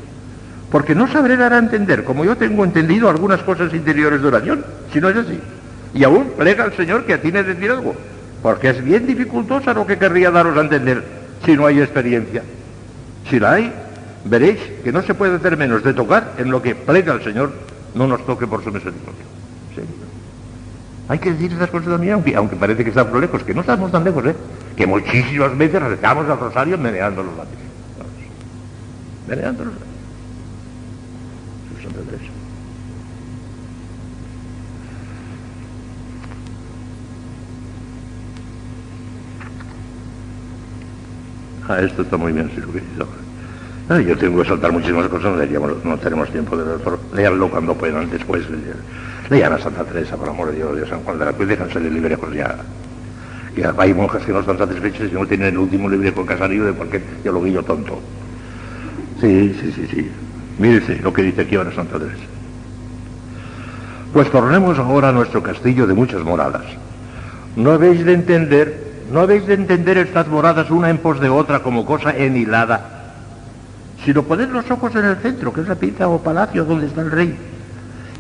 porque 0.70 0.94
no 0.94 1.06
sabré 1.08 1.36
dar 1.36 1.52
a 1.52 1.58
entender, 1.58 2.04
como 2.04 2.24
yo 2.24 2.36
tengo 2.36 2.64
entendido 2.64 3.08
algunas 3.08 3.40
cosas 3.42 3.72
interiores 3.72 4.20
de 4.20 4.28
oración, 4.28 4.64
si 4.92 5.00
no 5.00 5.08
es 5.08 5.16
así. 5.16 5.38
Y 5.94 6.04
aún 6.04 6.32
plega 6.36 6.64
al 6.64 6.76
Señor 6.76 7.04
que 7.04 7.14
atine 7.14 7.38
a 7.38 7.42
decir 7.44 7.70
algo, 7.70 7.94
porque 8.42 8.70
es 8.70 8.84
bien 8.84 9.06
dificultosa 9.06 9.72
lo 9.72 9.86
que 9.86 9.98
querría 9.98 10.30
daros 10.30 10.56
a 10.56 10.60
entender 10.60 11.02
si 11.44 11.56
no 11.56 11.66
hay 11.66 11.80
experiencia. 11.80 12.42
Si 13.30 13.38
la 13.38 13.52
hay, 13.52 13.72
veréis 14.28 14.58
que 14.82 14.92
no 14.92 15.02
se 15.02 15.14
puede 15.14 15.36
hacer 15.36 15.56
menos 15.56 15.82
de 15.82 15.94
tocar 15.94 16.34
en 16.38 16.50
lo 16.50 16.60
que 16.62 16.74
plega 16.74 17.12
al 17.12 17.22
Señor, 17.22 17.52
no 17.94 18.06
nos 18.06 18.24
toque 18.26 18.46
por 18.46 18.62
su 18.62 18.70
misericordia. 18.70 19.24
Hay 21.08 21.18
que 21.20 21.32
decir 21.32 21.52
esas 21.52 21.70
cosas 21.70 21.88
también, 21.88 22.22
aunque, 22.36 22.56
parece 22.56 22.82
que 22.82 22.90
estamos 22.90 23.20
lejos, 23.20 23.44
que 23.44 23.54
no 23.54 23.60
estamos 23.60 23.92
tan 23.92 24.02
lejos, 24.02 24.26
¿eh? 24.26 24.34
que 24.76 24.86
muchísimas 24.86 25.56
veces 25.56 25.80
rezamos 25.80 26.28
al 26.28 26.38
rosario 26.38 26.76
meneando 26.76 27.22
los 27.22 27.36
labios. 27.36 27.56
Meneando 29.28 29.64
los 29.64 29.74
labios. 29.74 29.96
Ah, 41.68 41.80
esto 41.80 42.02
está 42.02 42.16
muy 42.16 42.32
bien, 42.32 42.48
si 42.54 42.60
lo 42.60 42.72
que 42.72 43.25
ah, 43.88 44.00
yo 44.00 44.16
tengo 44.16 44.42
que 44.42 44.48
saltar 44.48 44.72
muchísimas 44.72 45.08
cosas, 45.08 45.32
no, 45.84 45.98
tenemos 45.98 46.30
tiempo 46.30 46.56
de 46.56 46.64
leerlo. 47.14 47.48
Cuando 47.48 47.74
puedan, 47.74 48.10
después. 48.10 48.44
Lean 49.28 49.52
a 49.52 49.58
Santa 49.58 49.84
Teresa, 49.84 50.16
por 50.16 50.28
amor 50.28 50.50
de 50.50 50.56
Dios, 50.56 50.76
de 50.76 50.88
San 50.88 51.00
Juan 51.00 51.18
de 51.18 51.24
la 51.24 51.32
Cruz, 51.32 51.48
déjense 51.48 51.80
de 51.80 51.90
librecos 51.90 52.32
ya. 52.32 52.56
Ya 53.56 53.74
hay 53.78 53.92
monjas 53.92 54.22
que 54.22 54.32
no 54.32 54.40
están 54.40 54.58
satisfechas 54.58 55.10
y 55.10 55.14
no 55.14 55.26
tienen 55.26 55.48
el 55.48 55.58
último 55.58 55.88
libreco 55.88 56.24
casario 56.24 56.64
de 56.64 56.72
cualquier 56.72 57.02
teologuillo 57.22 57.62
tonto. 57.62 58.00
Sí, 59.20 59.56
sí, 59.60 59.72
sí, 59.72 59.86
sí. 59.90 60.10
Mírese 60.58 61.00
lo 61.00 61.12
que 61.12 61.22
dice 61.22 61.42
aquí 61.42 61.56
ahora 61.56 61.72
Santa 61.72 61.98
Teresa. 61.98 62.22
Pues 64.12 64.30
tornemos 64.30 64.78
ahora 64.78 65.08
a 65.08 65.12
nuestro 65.12 65.42
castillo 65.42 65.86
de 65.86 65.94
muchas 65.94 66.22
moradas. 66.22 66.64
No 67.56 67.72
habéis 67.72 68.04
de 68.04 68.12
entender, 68.12 69.02
no 69.10 69.20
habéis 69.20 69.46
de 69.46 69.54
entender 69.54 69.98
estas 69.98 70.28
moradas 70.28 70.70
una 70.70 70.90
en 70.90 70.98
pos 70.98 71.18
de 71.20 71.30
otra 71.30 71.60
como 71.60 71.84
cosa 71.84 72.16
enhilada, 72.16 72.95
sino 74.04 74.22
poner 74.22 74.48
los 74.48 74.70
ojos 74.70 74.94
en 74.94 75.04
el 75.04 75.16
centro, 75.16 75.52
que 75.52 75.62
es 75.62 75.68
la 75.68 75.74
pinta 75.74 76.08
o 76.08 76.22
palacio 76.22 76.64
donde 76.64 76.86
está 76.86 77.00
el 77.00 77.10
rey, 77.10 77.36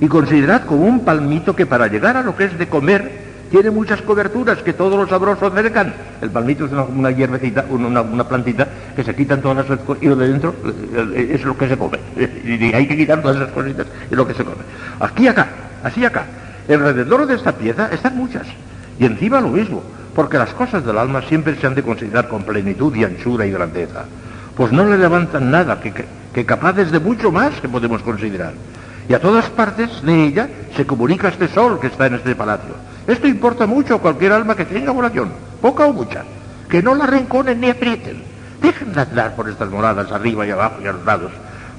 y 0.00 0.08
considerad 0.08 0.64
como 0.64 0.84
un 0.84 1.04
palmito 1.04 1.56
que 1.56 1.66
para 1.66 1.86
llegar 1.86 2.16
a 2.16 2.22
lo 2.22 2.36
que 2.36 2.44
es 2.44 2.58
de 2.58 2.68
comer 2.68 3.26
tiene 3.50 3.70
muchas 3.70 4.02
coberturas 4.02 4.58
que 4.58 4.72
todos 4.72 4.98
los 4.98 5.08
sabrosos 5.08 5.52
cercan. 5.52 5.94
El 6.20 6.30
palmito 6.30 6.66
es 6.66 6.72
una, 6.72 7.10
hierbecita, 7.10 7.64
una, 7.68 8.28
plantita 8.28 8.66
que 8.94 9.04
se 9.04 9.14
quitan 9.14 9.40
todas 9.40 9.68
las 9.68 9.80
cosas 9.80 10.02
y 10.02 10.06
lo 10.06 10.16
de 10.16 10.28
dentro 10.28 10.54
eh, 10.64 11.12
eh, 11.14 11.30
es 11.34 11.44
lo 11.44 11.56
que 11.56 11.68
se 11.68 11.76
come. 11.76 11.98
Y 12.44 12.72
hay 12.74 12.86
que 12.86 12.96
quitar 12.96 13.22
todas 13.22 13.36
esas 13.36 13.50
cositas 13.50 13.86
y 14.10 14.14
lo 14.14 14.26
que 14.26 14.34
se 14.34 14.44
come. 14.44 14.62
Aquí 15.00 15.28
acá, 15.28 15.48
así 15.82 16.04
acá. 16.04 16.24
Alrededor 16.68 17.26
de 17.26 17.36
esta 17.36 17.52
pieza 17.52 17.88
están 17.92 18.16
muchas. 18.16 18.46
Y 18.98 19.04
encima 19.04 19.40
lo 19.40 19.48
mismo, 19.48 19.82
porque 20.14 20.38
las 20.38 20.52
cosas 20.54 20.84
del 20.84 20.98
alma 20.98 21.22
siempre 21.22 21.54
se 21.56 21.66
han 21.66 21.74
de 21.74 21.82
considerar 21.82 22.28
con 22.28 22.42
plenitud 22.42 22.94
y 22.96 23.04
anchura 23.04 23.46
y 23.46 23.52
grandeza. 23.52 24.04
Pues 24.56 24.72
no 24.72 24.86
le 24.86 24.96
levantan 24.96 25.50
nada 25.50 25.80
que, 25.80 25.92
que, 26.32 26.46
capaces 26.46 26.90
de 26.90 26.98
mucho 26.98 27.30
más 27.30 27.60
que 27.60 27.68
podemos 27.68 28.02
considerar. 28.02 28.54
Y 29.08 29.14
a 29.14 29.20
todas 29.20 29.50
partes 29.50 30.02
de 30.02 30.24
ella 30.24 30.48
se 30.74 30.86
comunica 30.86 31.28
este 31.28 31.48
sol 31.48 31.78
que 31.78 31.88
está 31.88 32.06
en 32.06 32.14
este 32.14 32.34
palacio. 32.34 32.74
Esto 33.06 33.28
importa 33.28 33.66
mucho 33.66 33.96
a 33.96 34.00
cualquier 34.00 34.32
alma 34.32 34.56
que 34.56 34.64
tenga 34.64 34.92
oración, 34.92 35.30
poca 35.60 35.86
o 35.86 35.92
mucha, 35.92 36.24
que 36.68 36.82
no 36.82 36.94
la 36.94 37.04
arrinconen 37.04 37.60
ni 37.60 37.70
aprieten. 37.70 38.22
Dejen 38.62 38.92
de 38.94 39.00
andar 39.00 39.36
por 39.36 39.48
estas 39.48 39.70
moradas 39.70 40.10
arriba 40.10 40.46
y 40.46 40.50
abajo 40.50 40.76
y 40.82 40.86
a 40.86 40.92
los 40.92 41.04
lados. 41.04 41.30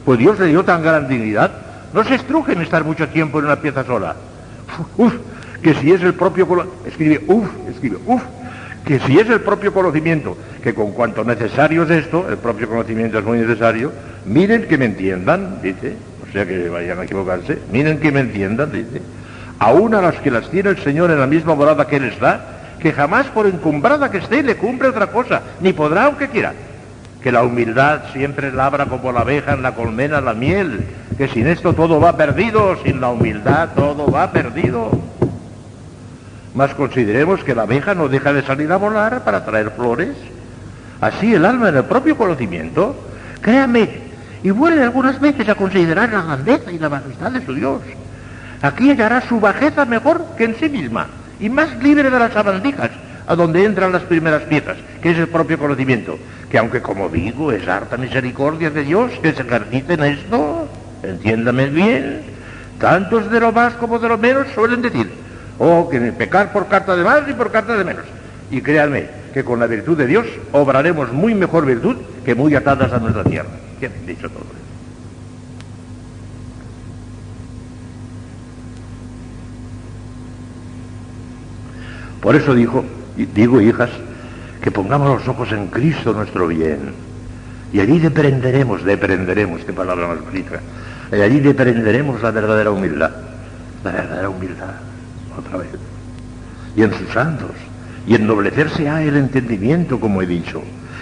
Pues 0.05 0.19
Dios 0.19 0.39
le 0.39 0.47
dio 0.47 0.63
tan 0.63 0.84
gran 0.84 1.07
dignidad, 1.07 1.51
no 1.93 2.03
se 2.03 2.15
estrujen 2.15 2.61
estar 2.61 2.84
mucho 2.84 3.09
tiempo 3.09 3.39
en 3.39 3.45
una 3.45 3.57
pieza 3.57 3.84
sola. 3.84 4.15
Uf, 4.97 5.13
que 5.61 5.73
si 5.73 5.91
es 5.91 6.01
el 6.01 6.13
propio 6.13 6.47
escribe 6.86 7.23
uf, 7.28 7.49
escribe 7.69 7.97
uf, 8.05 8.21
que 8.88 8.99
si 9.01 9.19
es 9.19 9.29
el 9.29 9.41
propio 9.41 9.73
conocimiento, 9.73 10.38
que 10.63 10.73
con 10.73 10.93
cuanto 10.93 11.25
necesario 11.25 11.83
es 11.83 11.89
esto, 11.91 12.25
el 12.29 12.38
propio 12.38 12.69
conocimiento 12.69 13.19
es 13.19 13.25
muy 13.25 13.39
necesario, 13.39 13.91
miren 14.25 14.65
que 14.65 14.77
me 14.77 14.85
entiendan, 14.85 15.61
dice, 15.61 15.93
o 16.27 16.31
sea 16.31 16.45
que 16.45 16.69
vayan 16.69 16.97
a 16.99 17.03
equivocarse, 17.03 17.59
miren 17.69 17.99
que 17.99 18.13
me 18.13 18.21
entiendan, 18.21 18.71
dice, 18.71 19.01
aún 19.59 19.93
a 19.93 20.01
las 20.01 20.15
que 20.15 20.31
las 20.31 20.49
tiene 20.49 20.69
el 20.69 20.77
Señor 20.77 21.11
en 21.11 21.19
la 21.19 21.27
misma 21.27 21.53
morada 21.53 21.85
que 21.85 21.97
Él 21.97 22.05
está, 22.05 22.77
que 22.79 22.93
jamás 22.93 23.27
por 23.27 23.45
encumbrada 23.45 24.09
que 24.09 24.19
esté 24.19 24.41
le 24.41 24.55
cumple 24.55 24.88
otra 24.88 25.07
cosa, 25.07 25.41
ni 25.59 25.73
podrá 25.73 26.05
aunque 26.05 26.29
quiera. 26.29 26.53
Que 27.21 27.31
la 27.31 27.43
humildad 27.43 28.03
siempre 28.13 28.53
labra 28.53 28.85
como 28.85 29.11
la 29.11 29.21
abeja 29.21 29.51
en 29.51 29.63
la 29.63 29.75
colmena 29.75 30.21
la 30.21 30.33
miel, 30.33 30.85
que 31.17 31.27
sin 31.27 31.47
esto 31.47 31.73
todo 31.73 31.99
va 31.99 32.15
perdido, 32.15 32.77
sin 32.85 33.01
la 33.01 33.09
humildad 33.09 33.69
todo 33.75 34.09
va 34.09 34.31
perdido. 34.31 34.91
Mas 36.58 36.74
consideremos 36.74 37.43
que 37.43 37.53
la 37.53 37.62
abeja 37.70 37.93
no 37.93 38.10
deja 38.10 38.34
de 38.34 38.41
salir 38.41 38.72
a 38.72 38.78
volar 38.78 39.24
para 39.24 39.45
traer 39.45 39.70
flores. 39.70 40.16
Así 40.99 41.36
el 41.36 41.45
alma 41.45 41.70
en 41.70 41.78
el 41.78 41.84
propio 41.84 42.18
conocimiento, 42.18 42.95
créame, 43.41 43.88
y 44.41 44.49
vuelve 44.49 44.82
algunas 44.82 45.20
veces 45.20 45.47
a 45.49 45.53
considerar 45.53 46.12
la 46.12 46.24
grandeza 46.24 46.72
y 46.72 46.80
la 46.80 46.89
majestad 46.89 47.32
de 47.32 47.45
su 47.45 47.53
Dios. 47.53 47.84
Aquí 48.64 48.89
hallará 48.89 49.22
su 49.22 49.39
bajeza 49.39 49.86
mejor 49.86 50.26
que 50.36 50.45
en 50.45 50.55
sí 50.55 50.68
misma, 50.68 51.05
y 51.39 51.47
más 51.47 51.78
libre 51.78 52.10
de 52.10 52.18
las 52.18 52.34
sabandijas, 52.34 52.89
a 53.28 53.36
donde 53.36 53.64
entran 53.64 53.91
las 53.91 54.01
primeras 54.01 54.41
piezas, 54.41 54.78
que 54.99 55.12
es 55.12 55.18
el 55.20 55.28
propio 55.28 55.60
conocimiento, 55.60 56.18
que 56.49 56.58
aunque 56.58 56.82
como 56.82 57.08
digo, 57.08 57.51
es 57.51 57.68
harta 57.68 57.97
misericordia 57.97 58.72
de 58.72 58.84
Dios 58.84 59.12
que 59.22 59.32
se 59.32 59.43
ejercite 59.43 59.93
en 59.93 60.03
esto, 60.05 60.68
entiéndame 61.03 61.68
bien, 61.68 62.22
tantos 62.80 63.30
de 63.30 63.41
lo 63.41 63.51
más 63.51 63.74
como 63.74 63.99
de 63.99 64.10
lo 64.10 64.18
menos 64.18 64.47
suelen 64.55 64.82
decir, 64.82 65.26
o 65.60 65.89
que 65.89 65.99
pecar 66.12 66.51
por 66.51 66.68
carta 66.68 66.95
de 66.95 67.03
más 67.03 67.28
y 67.28 67.34
por 67.34 67.51
carta 67.51 67.76
de 67.76 67.84
menos. 67.84 68.05
Y 68.51 68.62
créanme 68.62 69.08
que 69.34 69.43
con 69.43 69.60
la 69.60 69.68
virtud 69.68 69.97
de 69.97 70.08
Dios 70.08 70.26
obraremos 70.51 71.12
muy 71.12 71.34
mejor 71.34 71.66
virtud 71.66 71.97
que 72.24 72.36
muy 72.36 72.55
atadas 72.55 72.93
a 72.93 72.99
nuestra 72.99 73.24
tierra. 73.24 73.49
¿Quién 73.80 73.91
dicho 74.05 74.30
todo 74.30 74.58
Por 82.22 82.36
eso 82.36 82.53
dijo, 82.53 82.84
digo 83.16 83.62
hijas, 83.62 83.89
que 84.62 84.72
pongamos 84.72 85.20
los 85.20 85.28
ojos 85.28 85.51
en 85.51 85.68
Cristo 85.68 86.14
nuestro 86.14 86.47
bien. 86.47 86.93
Y 87.72 87.80
allí 87.80 87.99
deprenderemos, 87.99 88.84
deprenderemos, 88.84 89.64
qué 89.64 89.72
palabra 89.72 90.08
más 90.08 90.22
bonita. 90.22 90.60
Y 91.12 91.22
allí 91.22 91.39
deprenderemos 91.39 92.22
la 92.22 92.32
verdadera 92.32 92.72
humildad. 92.72 93.12
La 93.84 93.91
verdadera 93.91 94.30
humildad 94.30 94.76
otra 95.38 95.57
vez, 95.57 95.69
y 96.75 96.83
en 96.83 96.93
sus 96.93 97.09
santos, 97.09 97.51
y 98.05 98.15
ennoblecerse 98.15 98.89
a 98.89 99.03
el 99.03 99.17
entendimiento, 99.17 99.99
como 99.99 100.21
he 100.21 100.25
dicho, 100.25 100.61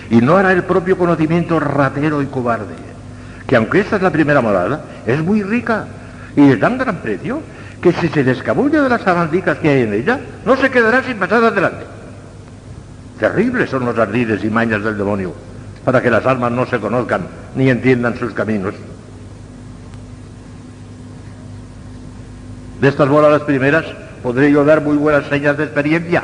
y 0.09 0.17
no 0.17 0.37
hará 0.37 0.51
el 0.51 0.63
propio 0.63 0.97
conocimiento 0.97 1.59
ratero 1.59 2.21
y 2.21 2.27
cobarde, 2.27 2.75
que 3.47 3.55
aunque 3.55 3.81
esta 3.81 3.97
es 3.97 4.01
la 4.01 4.11
primera 4.11 4.41
morada, 4.41 4.83
es 5.05 5.23
muy 5.23 5.43
rica 5.43 5.85
y 6.35 6.47
de 6.47 6.57
tan 6.57 6.77
gran 6.77 6.97
precio 6.97 7.41
que 7.81 7.93
si 7.93 8.07
se 8.09 8.23
descabulla 8.23 8.81
de 8.81 8.89
las 8.89 9.01
sabandicas 9.01 9.59
que 9.59 9.69
hay 9.69 9.81
en 9.83 9.93
ella, 9.93 10.19
no 10.45 10.57
se 10.57 10.69
quedará 10.69 11.03
sin 11.03 11.17
pasar 11.17 11.43
adelante. 11.43 11.85
Terribles 13.19 13.69
son 13.69 13.85
los 13.85 13.97
ardides 13.97 14.43
y 14.43 14.49
mañas 14.49 14.83
del 14.83 14.97
demonio, 14.97 15.33
para 15.83 16.01
que 16.01 16.09
las 16.09 16.25
almas 16.25 16.51
no 16.51 16.65
se 16.65 16.79
conozcan 16.79 17.21
ni 17.55 17.69
entiendan 17.69 18.17
sus 18.17 18.33
caminos. 18.33 18.73
De 22.81 22.87
estas 22.89 23.07
moradas 23.07 23.43
primeras 23.43 23.85
podré 24.25 24.51
yo 24.51 24.65
dar 24.65 24.81
muy 24.81 24.97
buenas 24.97 25.27
señas 25.27 25.55
de 25.55 25.65
experiencia. 25.65 26.23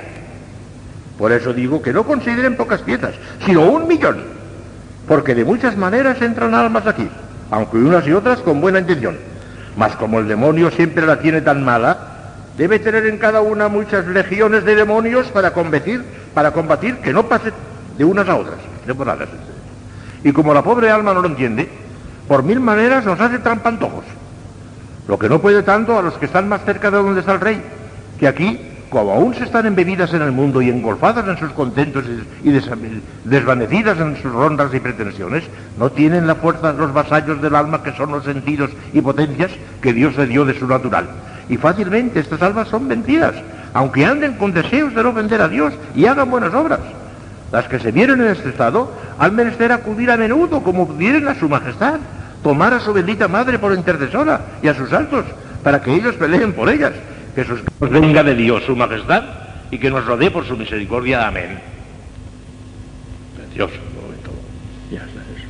Por 1.20 1.32
eso 1.32 1.54
digo 1.54 1.84
que 1.84 1.93
no 1.93 2.04
consideren 2.04 2.58
pocas 2.58 2.82
piezas, 2.82 3.14
sino 3.45 3.62
un 3.70 3.88
millón, 3.88 4.24
porque 5.08 5.36
de 5.36 5.45
muchas 5.45 5.78
maneras 5.78 6.20
entran 6.20 6.56
almas 6.56 6.88
aquí, 6.88 7.08
aunque 7.52 7.78
unas 7.78 8.08
y 8.08 8.12
otras 8.12 8.39
con 8.39 8.60
buena 8.60 8.80
intención. 8.80 9.20
Mas 9.78 9.95
como 9.97 10.18
el 10.18 10.28
demonio 10.28 10.72
siempre 10.72 11.06
la 11.06 11.20
tiene 11.20 11.41
tan 11.41 11.64
mala, 11.64 11.95
debe 12.58 12.80
tener 12.80 13.06
en 13.06 13.20
cada 13.20 13.41
una 13.41 13.68
muchas 13.68 14.08
legiones 14.08 14.66
de 14.66 14.74
demonios 14.74 15.28
para 15.28 15.54
combatir, 15.54 16.04
para 16.34 16.54
combatir 16.54 16.95
que 17.04 17.14
no 17.14 17.28
pase 17.28 17.52
de 17.99 18.04
unas 18.04 18.28
a 18.28 18.36
otras. 18.36 18.58
Y 20.24 20.32
como 20.32 20.56
la 20.56 20.64
pobre 20.64 20.89
alma 20.89 21.14
no 21.14 21.22
lo 21.22 21.28
entiende, 21.28 21.70
por 22.28 22.41
mil 22.41 22.62
maneras 22.62 23.06
nos 23.06 23.20
hace 23.20 23.38
trampantojos. 23.38 24.06
Lo 25.08 25.20
que 25.20 25.30
no 25.30 25.39
puede 25.39 25.62
tanto 25.62 25.99
a 25.99 26.02
los 26.02 26.16
que 26.16 26.26
están 26.26 26.49
más 26.49 26.66
cerca 26.66 26.89
de 26.89 26.97
donde 26.97 27.20
está 27.20 27.34
el 27.34 27.41
rey, 27.41 27.62
que 28.22 28.28
aquí, 28.28 28.60
como 28.92 29.14
aún 29.14 29.34
se 29.34 29.46
están 29.46 29.66
embebidas 29.66 30.14
en 30.14 30.22
el 30.22 30.32
mundo 30.32 30.62
y 30.62 30.70
engolfadas 30.70 31.28
en 31.28 31.40
sus 31.40 31.52
contentos 31.54 32.06
y 32.44 32.52
desvanecidas 33.26 34.00
en 34.00 34.16
sus 34.22 34.32
rondas 34.32 34.72
y 34.76 34.80
pretensiones, 34.80 35.44
no 35.80 35.92
tienen 35.92 36.28
la 36.28 36.36
fuerza 36.36 36.72
los 36.72 36.94
vasallos 36.94 37.42
del 37.42 37.56
alma 37.56 37.82
que 37.82 37.94
son 37.94 38.12
los 38.12 38.24
sentidos 38.24 38.70
y 38.94 39.02
potencias 39.02 39.50
que 39.82 39.92
Dios 39.92 40.16
le 40.18 40.28
dio 40.28 40.46
de 40.46 40.54
su 40.54 40.68
natural. 40.68 41.08
Y 41.50 41.58
fácilmente 41.58 42.20
estas 42.20 42.44
almas 42.44 42.68
son 42.68 42.88
vencidas, 42.88 43.34
aunque 43.74 44.06
anden 44.06 44.34
con 44.34 44.54
deseos 44.54 44.94
de 44.94 45.02
no 45.02 45.14
vender 45.14 45.42
a 45.42 45.48
Dios 45.48 45.74
y 45.96 46.06
hagan 46.06 46.30
buenas 46.30 46.54
obras. 46.54 46.82
Las 47.52 47.68
que 47.68 47.80
se 47.80 47.92
vieron 47.92 48.22
en 48.22 48.28
este 48.28 48.50
estado 48.50 48.92
han 49.18 49.36
menester 49.36 49.72
acudir 49.72 50.12
a 50.12 50.18
menudo 50.18 50.62
como 50.62 50.88
pudieran 50.88 51.28
a 51.28 51.34
su 51.34 51.50
majestad, 51.50 52.00
tomar 52.44 52.72
a 52.72 52.80
su 52.82 52.94
bendita 52.94 53.28
madre 53.28 53.58
por 53.58 53.74
intercesora 53.74 54.42
y 54.62 54.68
a 54.68 54.76
sus 54.76 54.94
altos, 54.94 55.26
para 55.64 55.82
que 55.82 55.92
ellos 55.92 56.14
peleen 56.18 56.54
por 56.54 56.70
ellas 56.70 56.94
que 57.34 57.46
sus 57.46 57.62
venga 57.80 58.24
de 58.24 58.36
Dios 58.36 58.64
su 58.64 58.76
majestad 58.76 59.24
y 59.70 59.78
que 59.78 59.90
nos 59.90 60.06
rodee 60.06 60.32
por 60.32 60.46
su 60.46 60.58
misericordia. 60.58 61.28
Amén. 61.28 61.60
Precioso 63.38 63.76
momento. 64.02 64.32
Ya 64.92 65.00
está 65.00 65.22
eso. 65.22 65.48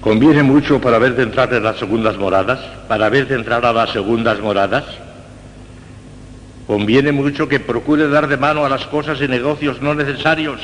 Conviene 0.00 0.42
mucho 0.42 0.80
para 0.80 0.98
ver 0.98 1.14
de 1.14 1.24
entrar 1.24 1.52
en 1.52 1.62
las 1.62 1.78
segundas 1.78 2.16
moradas, 2.16 2.60
para 2.88 3.08
ver 3.08 3.28
de 3.28 3.34
entrar 3.34 3.64
a 3.64 3.72
las 3.72 3.90
segundas 3.90 4.40
moradas. 4.40 4.84
Conviene 6.66 7.12
mucho 7.12 7.48
que 7.48 7.60
procure 7.60 8.08
dar 8.08 8.28
de 8.28 8.36
mano 8.36 8.64
a 8.64 8.68
las 8.68 8.86
cosas 8.86 9.20
y 9.20 9.28
negocios 9.28 9.82
no 9.82 9.94
necesarios, 9.94 10.60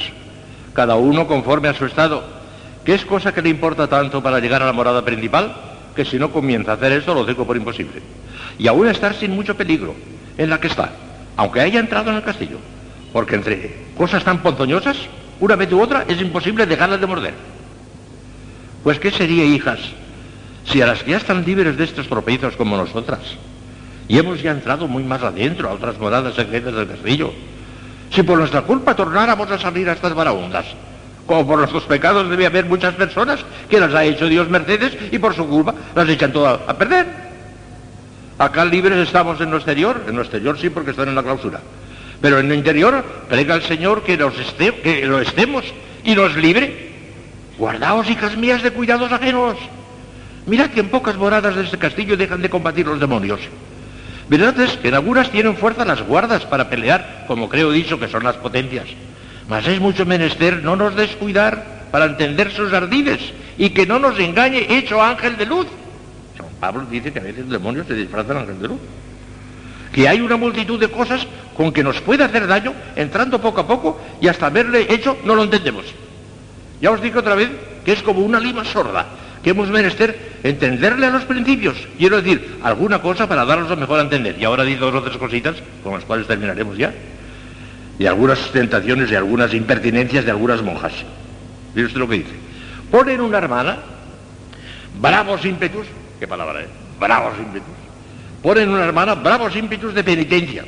cada 0.72 0.96
uno 0.96 1.26
conforme 1.26 1.68
a 1.68 1.74
su 1.74 1.84
estado. 1.84 2.24
¿Qué 2.84 2.94
es 2.94 3.04
cosa 3.04 3.34
que 3.34 3.42
le 3.42 3.50
importa 3.50 3.86
tanto 3.86 4.22
para 4.22 4.38
llegar 4.38 4.62
a 4.62 4.66
la 4.66 4.72
morada 4.72 5.04
principal? 5.04 5.54
Que 5.94 6.06
si 6.06 6.18
no 6.18 6.30
comienza 6.30 6.70
a 6.70 6.74
hacer 6.76 6.92
esto 6.92 7.12
lo 7.12 7.26
tengo 7.26 7.46
por 7.46 7.56
imposible 7.56 8.00
y 8.58 8.66
aún 8.66 8.88
estar 8.88 9.14
sin 9.14 9.30
mucho 9.34 9.56
peligro 9.56 9.94
en 10.36 10.50
la 10.50 10.60
que 10.60 10.66
está, 10.66 10.92
aunque 11.36 11.60
haya 11.60 11.80
entrado 11.80 12.10
en 12.10 12.16
el 12.16 12.22
castillo. 12.22 12.58
Porque 13.12 13.36
entre 13.36 13.86
cosas 13.96 14.24
tan 14.24 14.38
ponzoñosas, 14.38 14.96
una 15.40 15.56
vez 15.56 15.72
u 15.72 15.80
otra, 15.80 16.04
es 16.08 16.20
imposible 16.20 16.66
dejarlas 16.66 17.00
de 17.00 17.06
morder. 17.06 17.34
Pues 18.82 18.98
¿qué 18.98 19.10
sería, 19.10 19.44
hijas, 19.44 19.78
si 20.64 20.82
a 20.82 20.86
las 20.86 21.02
que 21.02 21.12
ya 21.12 21.16
están 21.16 21.44
libres 21.44 21.76
de 21.76 21.84
estos 21.84 22.08
tropiezos 22.08 22.56
como 22.56 22.76
nosotras, 22.76 23.20
y 24.08 24.18
hemos 24.18 24.42
ya 24.42 24.50
entrado 24.50 24.88
muy 24.88 25.04
más 25.04 25.22
adentro 25.22 25.68
a 25.68 25.72
otras 25.72 25.98
moradas 25.98 26.34
secretas 26.34 26.74
del 26.74 26.88
castillo, 26.88 27.32
si 28.10 28.22
por 28.22 28.38
nuestra 28.38 28.62
culpa 28.62 28.96
tornáramos 28.96 29.50
a 29.50 29.58
salir 29.58 29.88
a 29.88 29.92
estas 29.92 30.14
varaundas, 30.14 30.66
como 31.26 31.46
por 31.46 31.58
nuestros 31.58 31.84
pecados 31.84 32.28
debe 32.30 32.46
haber 32.46 32.64
muchas 32.64 32.94
personas 32.94 33.40
que 33.68 33.78
las 33.78 33.94
ha 33.94 34.04
hecho 34.04 34.26
Dios 34.28 34.48
mercedes 34.48 34.96
y 35.12 35.18
por 35.18 35.34
su 35.34 35.46
culpa 35.46 35.74
las 35.94 36.08
echan 36.08 36.32
todas 36.32 36.60
a 36.66 36.76
perder. 36.76 37.27
Acá 38.38 38.64
libres 38.64 38.98
estamos 38.98 39.40
en 39.40 39.50
lo 39.50 39.56
exterior, 39.56 40.04
en 40.06 40.14
lo 40.14 40.22
exterior 40.22 40.58
sí 40.58 40.70
porque 40.70 40.92
están 40.92 41.08
en 41.08 41.16
la 41.16 41.24
clausura. 41.24 41.60
Pero 42.20 42.38
en 42.38 42.48
lo 42.48 42.54
interior, 42.54 43.04
prega 43.28 43.54
al 43.54 43.62
Señor 43.62 44.02
que, 44.02 44.16
que 44.16 45.06
lo 45.06 45.20
estemos 45.20 45.64
y 46.04 46.14
nos 46.14 46.36
libre. 46.36 46.88
Guardaos, 47.58 48.08
hijas 48.08 48.36
mías, 48.36 48.62
de 48.62 48.70
cuidados 48.70 49.10
ajenos. 49.10 49.56
Mirad 50.46 50.70
que 50.70 50.80
en 50.80 50.88
pocas 50.88 51.16
moradas 51.16 51.56
de 51.56 51.64
este 51.64 51.78
castillo 51.78 52.16
dejan 52.16 52.40
de 52.40 52.48
combatir 52.48 52.86
los 52.86 53.00
demonios. 53.00 53.40
Verdad 54.28 54.58
es 54.60 54.76
que 54.76 54.88
en 54.88 54.94
algunas 54.94 55.30
tienen 55.30 55.56
fuerza 55.56 55.84
las 55.84 56.02
guardas 56.02 56.44
para 56.44 56.70
pelear, 56.70 57.24
como 57.26 57.48
creo 57.48 57.72
dicho 57.72 57.98
que 57.98 58.08
son 58.08 58.24
las 58.24 58.36
potencias. 58.36 58.86
Mas 59.48 59.66
es 59.66 59.80
mucho 59.80 60.06
menester 60.06 60.62
no 60.62 60.76
nos 60.76 60.94
descuidar 60.94 61.88
para 61.90 62.04
entender 62.04 62.52
sus 62.52 62.72
ardides 62.72 63.20
y 63.56 63.70
que 63.70 63.86
no 63.86 63.98
nos 63.98 64.18
engañe 64.18 64.66
hecho 64.68 65.02
ángel 65.02 65.36
de 65.36 65.46
luz. 65.46 65.66
Pablo 66.60 66.86
dice 66.90 67.12
que 67.12 67.18
a 67.18 67.22
veces 67.22 67.42
los 67.42 67.50
demonios 67.50 67.86
se 67.86 67.94
disfrazan 67.94 68.38
ángel 68.38 68.60
de 68.60 68.68
luz. 68.68 68.80
que 69.92 70.08
hay 70.08 70.20
una 70.20 70.36
multitud 70.36 70.78
de 70.78 70.88
cosas 70.88 71.26
con 71.56 71.72
que 71.72 71.82
nos 71.82 72.00
puede 72.00 72.22
hacer 72.22 72.46
daño 72.46 72.72
entrando 72.94 73.40
poco 73.40 73.60
a 73.62 73.66
poco 73.66 74.00
y 74.20 74.28
hasta 74.28 74.46
haberle 74.46 74.86
hecho 74.92 75.16
no 75.24 75.34
lo 75.34 75.44
entendemos. 75.44 75.84
Ya 76.80 76.90
os 76.90 77.02
dije 77.02 77.18
otra 77.18 77.34
vez 77.34 77.50
que 77.84 77.92
es 77.92 78.02
como 78.02 78.20
una 78.20 78.38
lima 78.38 78.64
sorda, 78.64 79.06
que 79.42 79.50
hemos 79.50 79.68
menester 79.68 80.38
entenderle 80.42 81.06
a 81.06 81.10
los 81.10 81.24
principios. 81.24 81.76
Quiero 81.96 82.20
decir, 82.20 82.58
alguna 82.62 83.00
cosa 83.00 83.28
para 83.28 83.44
mejor 83.44 83.98
a 83.98 84.02
entender. 84.02 84.36
Y 84.38 84.44
ahora 84.44 84.64
digo 84.64 84.90
dos 84.90 85.02
o 85.02 85.02
tres 85.02 85.16
cositas 85.16 85.56
con 85.82 85.94
las 85.94 86.04
cuales 86.04 86.26
terminaremos 86.26 86.76
ya. 86.76 86.92
Y 87.98 88.06
algunas 88.06 88.38
tentaciones 88.52 89.10
y 89.10 89.16
algunas 89.16 89.52
impertinencias 89.54 90.24
de 90.24 90.30
algunas 90.30 90.62
monjas. 90.62 90.92
Mire 91.74 91.86
usted 91.86 91.98
lo 91.98 92.08
que 92.08 92.16
dice. 92.16 92.34
Ponen 92.90 93.20
una 93.20 93.38
hermana, 93.38 93.78
bravos 95.00 95.44
ímpetus, 95.44 95.86
qué 96.18 96.26
palabra 96.26 96.60
es, 96.62 96.68
bravos 96.98 97.34
ímpetus. 97.38 97.74
Ponen 98.42 98.68
una 98.68 98.84
hermana, 98.84 99.14
bravos 99.14 99.54
ímpetus 99.56 99.94
de 99.94 100.04
penitencia, 100.04 100.64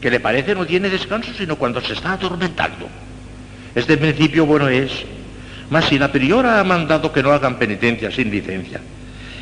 que 0.00 0.10
le 0.10 0.20
parece 0.20 0.54
no 0.54 0.66
tiene 0.66 0.88
descanso 0.88 1.32
sino 1.34 1.56
cuando 1.56 1.80
se 1.80 1.92
está 1.92 2.12
atormentando. 2.12 2.88
Este 3.74 3.96
principio 3.96 4.46
bueno 4.46 4.68
es 4.68 5.04
mas 5.70 5.86
si 5.86 5.98
la 5.98 6.10
priora 6.10 6.60
ha 6.60 6.64
mandado 6.64 7.12
que 7.12 7.22
no 7.22 7.32
hagan 7.32 7.56
penitencia 7.56 8.10
sin 8.10 8.30
licencia, 8.30 8.80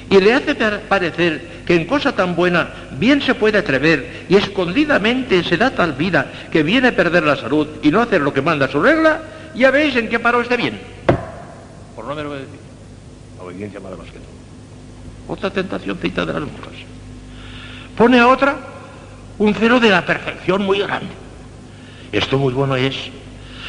y 0.09 0.21
le 0.21 0.35
hace 0.35 0.55
parecer 0.55 1.63
que 1.67 1.75
en 1.75 1.85
cosa 1.85 2.15
tan 2.15 2.37
buena 2.37 2.69
bien 2.93 3.21
se 3.21 3.35
puede 3.35 3.59
atrever 3.59 4.25
y 4.29 4.37
escondidamente 4.37 5.43
se 5.43 5.57
da 5.57 5.71
tal 5.71 5.95
vida 5.95 6.31
que 6.53 6.63
viene 6.63 6.89
a 6.89 6.97
perder 6.97 7.25
la 7.25 7.37
salud 7.37 7.67
y 7.83 7.91
no 7.91 8.01
hacer 8.01 8.21
lo 8.21 8.33
que 8.33 8.41
manda 8.41 8.69
su 8.69 8.81
regla, 8.81 9.21
ya 9.55 9.71
veis 9.73 9.97
en 9.97 10.09
qué 10.09 10.21
paró 10.21 10.41
este 10.41 10.57
bien. 10.57 10.79
Por 11.97 12.05
no 12.05 12.15
me 12.15 12.23
lo 12.23 12.29
voy 12.29 12.39
a 12.39 12.41
decir. 12.43 12.61
La 13.37 13.45
obediencia 13.45 13.81
vale 13.81 13.97
más 13.97 14.07
que. 14.07 14.26
Otra 15.29 15.51
tentación 15.51 15.99
cita 15.99 16.25
de 16.25 16.33
las 16.33 16.43
monjas. 16.43 16.75
Pone 17.97 18.19
a 18.19 18.29
otra 18.29 18.57
un 19.39 19.55
cero 19.55 19.81
de 19.81 19.91
la 19.91 20.05
perfección 20.05 20.65
muy 20.65 20.79
grande. 20.79 21.13
Esto 22.13 22.39
muy 22.39 22.53
bueno 22.53 22.77
es 22.77 22.95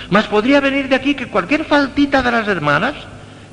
mas 0.09 0.27
podría 0.27 0.61
venir 0.61 0.87
de 0.87 0.95
aquí 0.95 1.15
que 1.15 1.27
cualquier 1.27 1.65
faltita 1.65 2.21
de 2.21 2.31
las 2.31 2.47
hermanas 2.47 2.95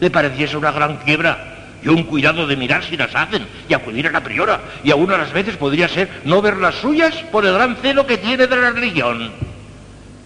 le 0.00 0.10
pareciese 0.10 0.56
una 0.56 0.70
gran 0.70 0.98
quiebra 0.98 1.52
y 1.82 1.88
un 1.88 2.04
cuidado 2.04 2.46
de 2.46 2.56
mirar 2.56 2.84
si 2.84 2.96
las 2.96 3.14
hacen 3.14 3.46
y 3.68 3.74
acudir 3.74 4.06
a 4.06 4.12
la 4.12 4.22
priora. 4.22 4.60
Y 4.82 4.90
aún 4.90 5.10
a 5.12 5.18
las 5.18 5.32
veces 5.32 5.56
podría 5.56 5.88
ser 5.88 6.08
no 6.24 6.40
ver 6.40 6.56
las 6.56 6.76
suyas 6.76 7.14
por 7.32 7.44
el 7.44 7.54
gran 7.54 7.76
celo 7.76 8.06
que 8.06 8.18
tiene 8.18 8.46
de 8.46 8.56
la 8.56 8.70
religión. 8.70 9.32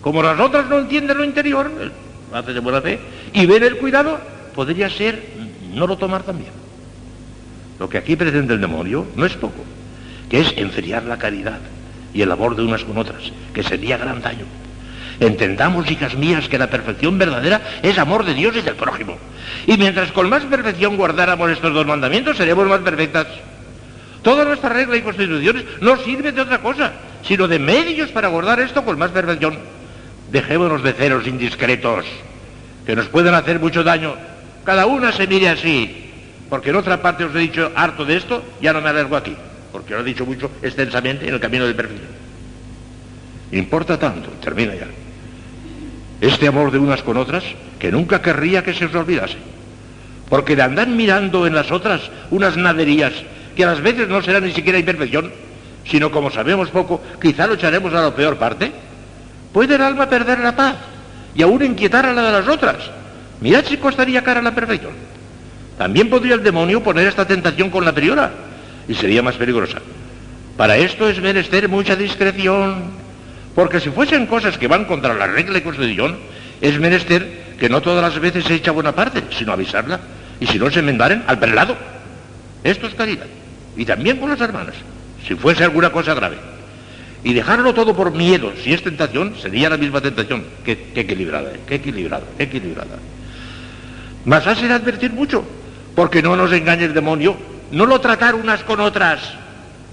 Como 0.00 0.22
las 0.22 0.38
otras 0.38 0.66
no 0.68 0.78
entienden 0.78 1.18
lo 1.18 1.24
interior, 1.24 1.70
hace 2.32 2.52
de 2.52 2.60
buena 2.60 2.80
fe, 2.80 3.00
y 3.32 3.46
ven 3.46 3.64
el 3.64 3.76
cuidado, 3.78 4.20
podría 4.54 4.88
ser 4.88 5.20
no 5.74 5.86
lo 5.86 5.96
tomar 5.96 6.22
también. 6.22 6.52
Lo 7.78 7.88
que 7.88 7.98
aquí 7.98 8.16
pretende 8.16 8.54
el 8.54 8.60
demonio 8.60 9.06
no 9.14 9.24
es 9.24 9.34
poco, 9.34 9.64
que 10.28 10.40
es 10.40 10.52
enfriar 10.56 11.04
la 11.04 11.18
caridad 11.18 11.60
y 12.12 12.22
el 12.22 12.32
amor 12.32 12.56
de 12.56 12.62
unas 12.62 12.84
con 12.84 12.98
otras, 12.98 13.32
que 13.54 13.62
sería 13.62 13.96
gran 13.96 14.20
daño. 14.20 14.46
Entendamos, 15.20 15.90
hijas 15.90 16.14
mías, 16.14 16.48
que 16.48 16.58
la 16.58 16.70
perfección 16.70 17.18
verdadera 17.18 17.60
es 17.82 17.98
amor 17.98 18.24
de 18.24 18.34
Dios 18.34 18.56
y 18.56 18.62
del 18.62 18.76
prójimo. 18.76 19.16
Y 19.66 19.76
mientras 19.76 20.12
con 20.12 20.28
más 20.28 20.44
perfección 20.44 20.96
guardáramos 20.96 21.50
estos 21.50 21.74
dos 21.74 21.86
mandamientos, 21.86 22.36
seremos 22.36 22.68
más 22.68 22.80
perfectas. 22.80 23.26
Toda 24.22 24.44
nuestra 24.44 24.68
regla 24.68 24.96
y 24.96 25.02
constituciones 25.02 25.64
no 25.80 25.96
sirve 25.96 26.32
de 26.32 26.40
otra 26.40 26.58
cosa, 26.58 26.92
sino 27.22 27.48
de 27.48 27.58
medios 27.58 28.10
para 28.10 28.28
guardar 28.28 28.60
esto 28.60 28.84
con 28.84 28.98
más 28.98 29.10
perfección. 29.10 29.58
Dejémonos 30.30 30.82
de 30.82 30.92
ceros 30.92 31.26
indiscretos, 31.26 32.04
que 32.86 32.94
nos 32.94 33.06
pueden 33.06 33.34
hacer 33.34 33.58
mucho 33.58 33.82
daño. 33.82 34.14
Cada 34.64 34.86
una 34.86 35.12
se 35.12 35.26
mire 35.26 35.48
así, 35.48 36.07
porque 36.49 36.70
en 36.70 36.76
otra 36.76 37.01
parte 37.03 37.24
os 37.24 37.34
he 37.34 37.38
dicho 37.38 37.70
harto 37.74 38.05
de 38.05 38.16
esto, 38.16 38.42
ya 38.61 38.72
no 38.72 38.80
me 38.80 38.88
alargo 38.88 39.16
aquí, 39.16 39.36
porque 39.72 39.94
lo 39.94 40.01
he 40.01 40.05
dicho 40.05 40.24
mucho 40.24 40.51
extensamente 40.62 41.26
en 41.26 41.34
el 41.34 41.40
camino 41.40 41.66
del 41.66 41.74
perfil. 41.74 42.01
Importa 43.53 43.99
tanto, 43.99 44.30
termina 44.40 44.74
ya 44.74 44.86
este 46.20 46.49
amor 46.49 46.70
de 46.70 46.78
unas 46.78 47.03
con 47.03 47.16
otras, 47.16 47.44
que 47.78 47.92
nunca 47.92 48.20
querría 48.20 48.62
que 48.62 48.74
se 48.74 48.86
os 48.86 48.94
olvidase. 48.94 49.36
Porque 50.28 50.57
de 50.57 50.62
andar 50.62 50.88
mirando 50.88 51.46
en 51.46 51.55
las 51.55 51.70
otras 51.70 52.11
unas 52.30 52.57
naderías, 52.57 53.12
que 53.57 53.64
a 53.64 53.68
las 53.68 53.80
veces 53.80 54.09
no 54.09 54.22
serán 54.22 54.44
ni 54.44 54.53
siquiera 54.53 54.78
imperfección, 54.78 55.32
sino 55.86 56.11
como 56.11 56.30
sabemos 56.30 56.70
poco, 56.70 57.03
quizá 57.20 57.46
lo 57.46 57.55
echaremos 57.55 57.92
a 57.94 58.03
la 58.03 58.14
peor 58.14 58.36
parte, 58.36 58.72
puede 59.53 59.76
el 59.76 59.82
alma 59.82 60.09
perder 60.09 60.40
la 60.40 60.55
paz 60.55 60.76
y 61.34 61.42
aún 61.42 61.64
inquietar 61.64 62.05
a 62.05 62.12
la 62.12 62.22
de 62.22 62.32
las 62.32 62.49
otras. 62.49 62.76
Mirad 63.40 63.64
si 63.64 63.76
costaría 63.76 64.22
cara 64.22 64.42
la 64.42 64.55
perfección. 64.55 64.92
También 65.78 66.10
podría 66.10 66.34
el 66.34 66.42
demonio 66.42 66.82
poner 66.82 67.06
esta 67.06 67.26
tentación 67.26 67.70
con 67.70 67.84
la 67.84 67.92
priora 67.92 68.32
y 68.88 68.94
sería 68.94 69.22
más 69.22 69.36
peligrosa. 69.36 69.78
Para 70.56 70.76
esto 70.76 71.08
es 71.08 71.20
menester 71.20 71.68
mucha 71.68 71.94
discreción, 71.94 72.90
porque 73.54 73.80
si 73.80 73.90
fuesen 73.90 74.26
cosas 74.26 74.58
que 74.58 74.66
van 74.66 74.86
contra 74.86 75.14
la 75.14 75.28
regla 75.28 75.58
y 75.58 75.62
constitución, 75.62 76.18
es 76.60 76.78
menester 76.80 77.54
que 77.58 77.68
no 77.68 77.80
todas 77.80 78.02
las 78.02 78.20
veces 78.20 78.44
se 78.44 78.54
echa 78.54 78.72
buena 78.72 78.92
parte, 78.92 79.22
sino 79.30 79.52
avisarla. 79.52 80.00
Y 80.40 80.46
si 80.46 80.58
no 80.58 80.70
se 80.70 80.80
enmendaren, 80.80 81.24
al 81.26 81.38
prelado. 81.38 81.76
Esto 82.64 82.86
es 82.86 82.94
caridad. 82.94 83.26
Y 83.76 83.84
también 83.84 84.18
con 84.18 84.30
las 84.30 84.40
hermanas, 84.40 84.74
si 85.26 85.34
fuese 85.34 85.64
alguna 85.64 85.90
cosa 85.90 86.14
grave. 86.14 86.36
Y 87.24 87.32
dejarlo 87.32 87.74
todo 87.74 87.94
por 87.94 88.12
miedo, 88.12 88.52
si 88.62 88.72
es 88.72 88.82
tentación, 88.82 89.34
sería 89.40 89.70
la 89.70 89.76
misma 89.76 90.00
tentación. 90.00 90.44
Qué, 90.64 90.92
equilibrada, 90.94 91.52
qué 91.66 91.76
equilibrada, 91.76 92.24
qué 92.36 92.44
equilibrada. 92.44 92.96
Mas 94.24 94.46
hace 94.46 94.72
advertir 94.72 95.12
mucho, 95.12 95.44
porque 95.99 96.22
no 96.22 96.36
nos 96.36 96.53
engañe 96.53 96.84
el 96.84 96.94
demonio, 96.94 97.36
no 97.72 97.84
lo 97.84 98.01
tratar 98.01 98.36
unas 98.36 98.62
con 98.62 98.78
otras, 98.78 99.18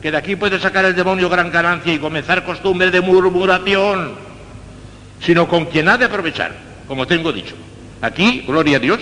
que 0.04 0.12
de 0.12 0.18
aquí 0.18 0.36
puede 0.36 0.60
sacar 0.60 0.86
el 0.86 0.94
demonio 0.94 1.30
gran 1.30 1.50
ganancia 1.50 1.92
y 1.92 1.98
comenzar 1.98 2.46
costumbre 2.46 2.92
de 2.92 3.02
murmuración, 3.02 4.12
sino 5.20 5.48
con 5.48 5.66
quien 5.66 5.90
ha 5.90 5.98
de 5.98 6.06
aprovechar, 6.06 6.52
como 6.88 7.08
tengo 7.08 7.34
dicho. 7.34 7.56
Aquí, 8.04 8.44
gloria 8.46 8.78
a 8.78 8.80
Dios, 8.80 9.00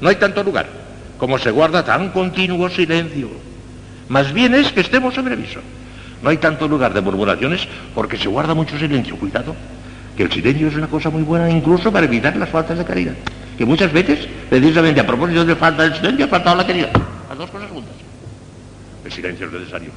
no 0.00 0.08
hay 0.08 0.16
tanto 0.16 0.42
lugar, 0.42 0.66
como 1.18 1.38
se 1.38 1.50
guarda 1.50 1.84
tan 1.84 2.08
continuo 2.08 2.70
silencio. 2.70 3.28
Más 4.08 4.32
bien 4.32 4.54
es 4.54 4.72
que 4.72 4.80
estemos 4.80 5.12
sobre 5.12 5.34
aviso. 5.34 5.60
No 6.22 6.30
hay 6.30 6.38
tanto 6.38 6.66
lugar 6.66 6.94
de 6.94 7.02
murmuraciones 7.02 7.68
porque 7.94 8.16
se 8.16 8.28
guarda 8.28 8.54
mucho 8.54 8.78
silencio. 8.78 9.14
Cuidado, 9.18 9.54
que 10.16 10.22
el 10.22 10.32
silencio 10.32 10.68
es 10.68 10.74
una 10.74 10.86
cosa 10.86 11.10
muy 11.10 11.22
buena 11.22 11.50
incluso 11.50 11.92
para 11.92 12.06
evitar 12.06 12.34
las 12.34 12.48
faltas 12.48 12.78
de 12.78 12.84
caridad. 12.86 13.14
Que 13.56 13.64
muchas 13.64 13.92
veces, 13.92 14.26
precisamente 14.50 15.00
a 15.00 15.06
propósito 15.06 15.44
de 15.44 15.56
falta 15.56 15.88
de 15.88 15.96
silencio, 15.96 16.26
ha 16.26 16.28
faltado 16.28 16.56
la 16.56 16.66
caridad. 16.66 16.90
Las 17.28 17.38
dos 17.38 17.50
cosas 17.50 17.70
juntas. 17.70 17.94
El 19.04 19.12
silencio 19.12 19.46
es 19.46 19.52
necesario. 19.52 19.90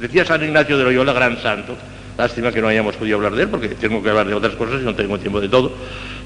Decía 0.00 0.24
San 0.24 0.42
Ignacio 0.42 0.76
de 0.76 0.84
Loyola, 0.84 1.12
gran 1.12 1.40
santo, 1.40 1.76
lástima 2.18 2.52
que 2.52 2.60
no 2.60 2.68
hayamos 2.68 2.96
podido 2.96 3.16
hablar 3.16 3.34
de 3.34 3.44
él, 3.44 3.48
porque 3.48 3.68
tengo 3.68 4.02
que 4.02 4.10
hablar 4.10 4.26
de 4.26 4.34
otras 4.34 4.54
cosas 4.54 4.82
y 4.82 4.84
no 4.84 4.94
tengo 4.94 5.18
tiempo 5.18 5.40
de 5.40 5.48
todo. 5.48 5.72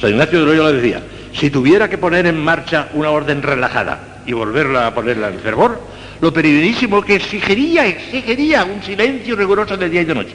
San 0.01 0.11
Ignacio 0.11 0.41
de 0.41 0.47
Loyola 0.47 0.73
decía, 0.73 1.03
si 1.33 1.51
tuviera 1.51 1.89
que 1.89 1.99
poner 1.99 2.27
en 2.27 2.43
marcha 2.43 2.89
una 2.95 3.11
orden 3.11 3.43
relajada 3.43 4.23
y 4.27 4.33
volverla 4.33 4.89
a 4.89 4.95
ponerla 4.95 5.29
en 5.29 5.39
fervor, 5.39 5.81
lo 6.21 6.33
periodísimo 6.33 7.03
que 7.03 7.17
exigiría, 7.17 7.87
exigiría 7.87 8.65
un 8.65 8.83
silencio 8.83 9.37
riguroso 9.37 9.77
de 9.77 9.89
día 9.89 10.03
y 10.03 10.05
de 10.05 10.15
noche. 10.15 10.35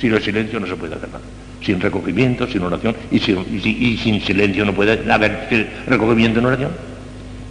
Sin 0.00 0.14
el 0.14 0.22
silencio 0.22 0.58
no 0.60 0.66
se 0.66 0.76
puede 0.76 0.94
hacer 0.94 1.08
nada. 1.08 1.24
Sin 1.64 1.80
recogimiento, 1.80 2.46
sin 2.46 2.62
oración, 2.62 2.96
y 3.10 3.20
sin, 3.20 4.20
silencio 4.20 4.64
no 4.64 4.74
puede 4.74 5.10
haber 5.10 5.68
recogimiento 5.86 6.40
en 6.40 6.46
oración. 6.46 6.70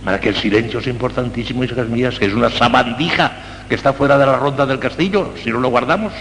Para 0.04 0.20
que 0.20 0.30
el 0.30 0.36
silencio 0.36 0.80
es 0.80 0.88
importantísimo, 0.88 1.64
hijas 1.64 1.88
mías, 1.88 2.18
que 2.18 2.26
es 2.26 2.34
una 2.34 2.50
sabandija 2.50 3.32
que 3.70 3.76
está 3.76 3.94
fuera 3.94 4.18
de 4.18 4.26
la 4.26 4.36
ronda 4.36 4.66
del 4.66 4.80
castillo, 4.80 5.34
si 5.42 5.50
no 5.50 5.60
lo 5.60 5.70
guardamos, 5.70 6.12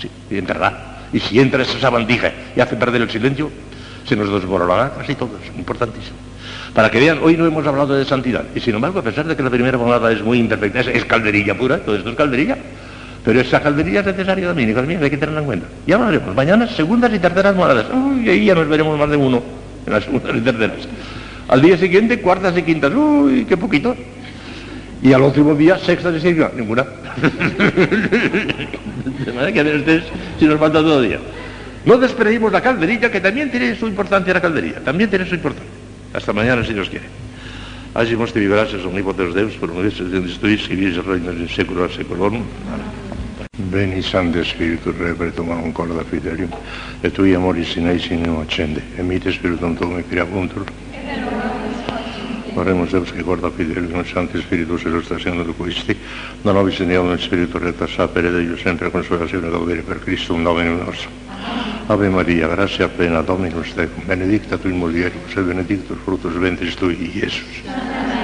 sí, 0.00 0.08
y 0.30 0.38
entrará. 0.38 0.94
Y 1.12 1.20
si 1.20 1.38
entra 1.38 1.62
esa 1.62 1.78
sabandija 1.78 2.32
y 2.56 2.60
hace 2.60 2.76
perder 2.76 3.02
el 3.02 3.10
silencio, 3.10 3.50
se 4.06 4.16
nos 4.16 4.32
desmoronará 4.32 4.92
casi 4.96 5.14
todo, 5.14 5.38
es 5.42 5.56
importantísimo. 5.58 6.16
Para 6.74 6.90
que 6.90 6.98
vean, 6.98 7.18
hoy 7.22 7.36
no 7.36 7.46
hemos 7.46 7.66
hablado 7.66 7.94
de 7.94 8.04
santidad, 8.04 8.44
y 8.54 8.60
sin 8.60 8.74
embargo, 8.74 8.98
a 8.98 9.02
pesar 9.02 9.26
de 9.26 9.36
que 9.36 9.42
la 9.42 9.50
primera 9.50 9.78
monada 9.78 10.10
es 10.10 10.22
muy 10.22 10.38
imperfecta, 10.38 10.80
es, 10.80 11.04
calderilla 11.04 11.56
pura, 11.56 11.78
todo 11.78 11.96
esto 11.96 12.10
es 12.10 12.16
calderilla, 12.16 12.58
pero 13.24 13.40
esa 13.40 13.60
calderilla 13.60 14.00
es 14.00 14.06
necesaria 14.06 14.46
también, 14.48 14.70
hijas 14.70 14.86
mías, 14.86 15.02
hay 15.02 15.10
que 15.10 15.16
tenerla 15.16 15.40
en 15.40 15.46
cuenta. 15.46 15.66
Ya 15.86 15.94
hablaremos, 15.96 16.34
mañana 16.34 16.68
segundas 16.68 17.12
y 17.14 17.18
terceras 17.18 17.56
monadas, 17.56 17.86
uy, 17.92 18.28
ahí 18.28 18.44
ya 18.44 18.54
nos 18.54 18.68
veremos 18.68 18.98
más 18.98 19.08
de 19.08 19.16
uno, 19.16 19.42
en 19.86 19.92
las 19.92 20.04
segundas 20.04 20.36
y 20.36 20.40
terceras. 20.40 20.88
Al 21.48 21.62
día 21.62 21.78
siguiente, 21.78 22.20
cuartas 22.20 22.56
y 22.56 22.62
quintas, 22.62 22.92
uy, 22.94 23.46
qué 23.46 23.56
poquito. 23.56 23.96
Y 25.02 25.12
al 25.12 25.22
último 25.22 25.54
día, 25.54 25.78
sexta 25.78 26.10
y 26.10 26.20
séptima, 26.20 26.50
ninguna. 26.56 26.84
de 29.24 29.32
manera 29.32 29.52
que 29.52 29.60
a 29.60 29.62
ver 29.62 29.76
ustedes 29.76 30.04
si 30.38 30.46
nos 30.46 30.58
falta 30.58 30.80
todo 30.80 31.02
el 31.02 31.08
día. 31.08 31.18
No 31.84 31.98
despedimos 31.98 32.50
la 32.52 32.62
calderilla, 32.62 33.10
que 33.10 33.20
también 33.20 33.50
tiene 33.50 33.74
su 33.76 33.86
importancia 33.86 34.32
la 34.32 34.40
calderilla, 34.40 34.80
también 34.80 35.10
tiene 35.10 35.26
su 35.26 35.34
importancia. 35.34 35.70
Hasta 36.14 36.32
mañana, 36.32 36.64
si 36.64 36.72
Dios 36.72 36.88
quiere. 36.88 37.04
Hagi 37.94 38.16
mosti 38.16 38.40
vibraces 38.40 38.84
omnipotens 38.84 39.34
Deus, 39.34 39.54
por 39.54 39.70
universos 39.70 40.10
de 40.10 40.20
destruís, 40.20 40.68
y 40.70 40.74
vis 40.74 40.96
reinos 41.04 41.36
in 41.36 41.48
seculo 41.48 41.84
a 41.84 41.88
seculorum. 41.88 42.42
Beni 43.56 44.02
Santo 44.02 44.42
Spiritu 44.42 44.90
Re, 44.90 45.14
perdoa 45.14 45.54
ancora 45.54 45.94
da 45.94 46.02
fidelium, 46.02 46.50
e 47.00 47.10
tu 47.12 47.22
amori 47.22 47.64
sinai 47.64 48.00
sinem 48.00 48.36
accende, 48.40 48.82
e 48.96 49.02
mite 49.02 49.30
Spiritum 49.30 49.76
Tuum 49.76 49.96
imperiabuntur. 49.96 50.64
Oremos 52.56 52.90
Deus 52.90 53.12
que 53.12 53.22
guarda 53.22 53.52
fidelium 53.52 54.00
et 54.00 54.06
Sancti 54.06 54.40
Spiritus 54.40 54.84
et 54.86 54.92
ostasione 54.92 55.44
loquisti, 55.44 55.96
da 56.42 56.50
nobis 56.50 56.80
in 56.80 56.90
eum 56.90 57.16
Spiritu 57.16 57.58
Recta 57.58 57.86
sapere 57.86 58.32
Deius 58.32 58.60
sempre 58.60 58.90
consolazione 58.90 59.48
dovere 59.48 59.82
per 59.82 60.00
Christum 60.00 60.42
Dominum 60.42 60.82
nostro. 60.84 61.10
Ave 61.86 62.08
Maria, 62.08 62.48
gratia 62.48 62.88
plena 62.88 63.22
Dominus 63.22 63.72
Tecum, 63.72 64.04
benedicta 64.04 64.58
tu 64.58 64.66
in 64.66 64.78
mulieribus, 64.78 65.36
et 65.36 65.44
benedictus 65.44 65.98
frutos 66.02 66.34
ventris 66.34 66.74
tui, 66.74 66.96
Iesus. 67.14 67.62
Amen. 67.66 68.23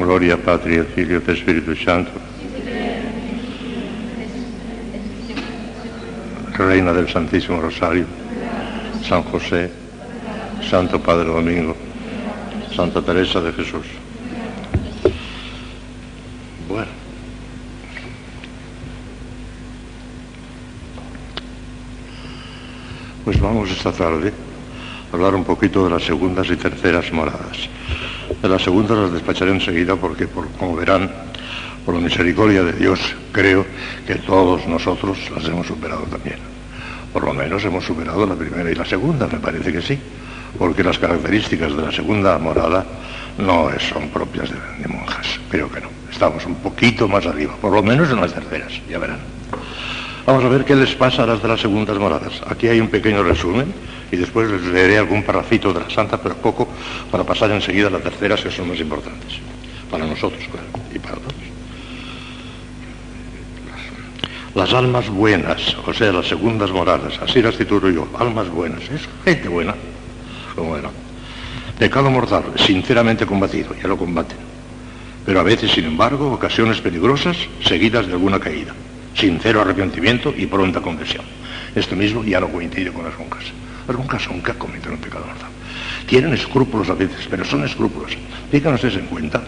Gloria 0.00 0.36
Patria, 0.36 0.84
Figlio 0.84 1.22
e 1.24 1.36
Spiritus 1.36 1.82
Santo. 1.82 2.10
Reina 6.56 6.92
del 6.92 7.08
Santísimo 7.08 7.60
Rosario, 7.60 8.06
San 9.02 9.22
José, 9.22 9.70
Santo 10.68 10.98
Padre 10.98 11.26
Domingo, 11.26 11.76
Santa 12.74 13.00
Teresa 13.00 13.40
de 13.40 13.52
Jesús. 13.52 13.86
Bueno. 16.66 16.90
Pues 23.24 23.40
vamos 23.40 23.70
esta 23.70 23.92
tarde 23.92 24.32
a 25.12 25.14
hablar 25.14 25.34
un 25.34 25.44
poquito 25.44 25.84
de 25.84 25.90
las 25.90 26.02
segundas 26.02 26.48
y 26.50 26.56
terceras 26.56 27.12
moradas. 27.12 27.68
De 28.42 28.48
las 28.48 28.62
segundas 28.62 28.96
las 28.98 29.12
despacharé 29.12 29.50
enseguida 29.50 29.96
porque, 29.96 30.28
por, 30.28 30.48
como 30.52 30.76
verán, 30.76 31.10
por 31.84 31.94
la 31.94 32.00
misericordia 32.00 32.62
de 32.62 32.72
Dios, 32.72 33.00
creo 33.32 33.66
que 34.06 34.16
todos 34.16 34.66
nosotros 34.66 35.18
las 35.34 35.44
hemos 35.46 35.66
superado 35.66 36.02
también. 36.02 36.36
Por 37.12 37.24
lo 37.24 37.32
menos 37.32 37.64
hemos 37.64 37.84
superado 37.84 38.26
la 38.26 38.34
primera 38.34 38.70
y 38.70 38.74
la 38.74 38.84
segunda, 38.84 39.26
me 39.26 39.38
parece 39.38 39.72
que 39.72 39.82
sí, 39.82 39.98
porque 40.58 40.84
las 40.84 40.98
características 40.98 41.74
de 41.76 41.82
la 41.82 41.92
segunda 41.92 42.38
morada 42.38 42.84
no 43.38 43.70
son 43.80 44.08
propias 44.10 44.50
de 44.50 44.88
monjas, 44.88 45.40
creo 45.48 45.70
que 45.70 45.80
no. 45.80 45.88
Estamos 46.10 46.44
un 46.46 46.56
poquito 46.56 47.08
más 47.08 47.26
arriba, 47.26 47.54
por 47.60 47.72
lo 47.72 47.82
menos 47.82 48.10
en 48.10 48.20
las 48.20 48.32
terceras, 48.32 48.72
ya 48.88 48.98
verán. 48.98 49.18
Vamos 50.28 50.44
a 50.44 50.48
ver 50.48 50.66
qué 50.66 50.76
les 50.76 50.94
pasa 50.94 51.22
a 51.22 51.26
las 51.26 51.40
de 51.40 51.48
las 51.48 51.58
segundas 51.58 51.98
moradas. 51.98 52.42
Aquí 52.46 52.68
hay 52.68 52.80
un 52.80 52.88
pequeño 52.88 53.22
resumen 53.22 53.72
y 54.12 54.16
después 54.16 54.50
les 54.50 54.60
leeré 54.60 54.98
algún 54.98 55.22
parrafito 55.22 55.72
de 55.72 55.80
la 55.80 55.88
Santa, 55.88 56.20
pero 56.20 56.34
poco, 56.34 56.68
para 57.10 57.24
pasar 57.24 57.50
enseguida 57.50 57.86
a 57.86 57.90
las 57.92 58.02
terceras 58.02 58.42
que 58.42 58.50
son 58.50 58.68
más 58.68 58.78
importantes. 58.78 59.38
Para 59.90 60.04
nosotros, 60.04 60.44
claro, 60.52 60.66
y 60.94 60.98
para 60.98 61.14
todos. 61.14 61.32
Las 64.54 64.74
almas 64.74 65.08
buenas, 65.08 65.74
o 65.86 65.94
sea, 65.94 66.12
las 66.12 66.28
segundas 66.28 66.72
moradas, 66.72 67.18
así 67.22 67.40
las 67.40 67.56
titulo 67.56 67.88
yo, 67.88 68.06
almas 68.18 68.50
buenas, 68.50 68.82
es 68.82 69.08
gente 69.24 69.48
buena, 69.48 69.74
como 70.54 70.76
era. 70.76 70.90
Pecado 71.78 72.10
mortal, 72.10 72.44
sinceramente 72.54 73.24
combatido, 73.24 73.74
ya 73.80 73.88
lo 73.88 73.96
combaten. 73.96 74.36
Pero 75.24 75.40
a 75.40 75.42
veces, 75.42 75.70
sin 75.72 75.86
embargo, 75.86 76.30
ocasiones 76.30 76.82
peligrosas 76.82 77.38
seguidas 77.64 78.06
de 78.06 78.12
alguna 78.12 78.38
caída 78.38 78.74
sincero 79.18 79.60
arrepentimiento 79.60 80.32
y 80.36 80.46
pronta 80.46 80.80
conversión. 80.80 81.24
Esto 81.74 81.96
mismo 81.96 82.24
ya 82.24 82.40
lo 82.40 82.48
coincide 82.48 82.92
con 82.92 83.04
las 83.04 83.18
monjas. 83.18 83.44
Las 83.86 83.96
monjas 83.96 84.28
nunca 84.30 84.54
cometen 84.54 84.92
un 84.92 84.98
pecado 84.98 85.26
mortal. 85.26 85.50
Tienen 86.06 86.32
escrúpulos 86.32 86.88
a 86.88 86.94
veces, 86.94 87.26
pero 87.28 87.44
son 87.44 87.64
escrúpulos. 87.64 88.12
Ustedes 88.50 88.94
en 88.94 89.06
cuenta 89.06 89.42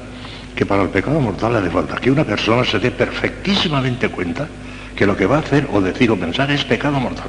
que 0.55 0.67
para 0.67 0.83
el 0.83 0.89
pecado 0.91 1.21
mortal 1.21 1.57
hace 1.57 1.71
falta 1.71 1.97
que 1.97 2.11
una 2.11 2.25
persona 2.25 2.65
se 2.65 2.79
dé 2.79 2.91
perfectísimamente 2.91 4.09
cuenta 4.09 4.49
que 4.95 5.07
lo 5.07 5.17
que 5.17 5.27
va 5.27 5.37
a 5.37 5.41
hacer 5.41 5.67
o 5.73 5.81
decir 5.81 6.11
o 6.11 6.17
pensar 6.17 6.51
es 6.51 6.65
pecado 6.65 7.01
mortal. 7.01 7.29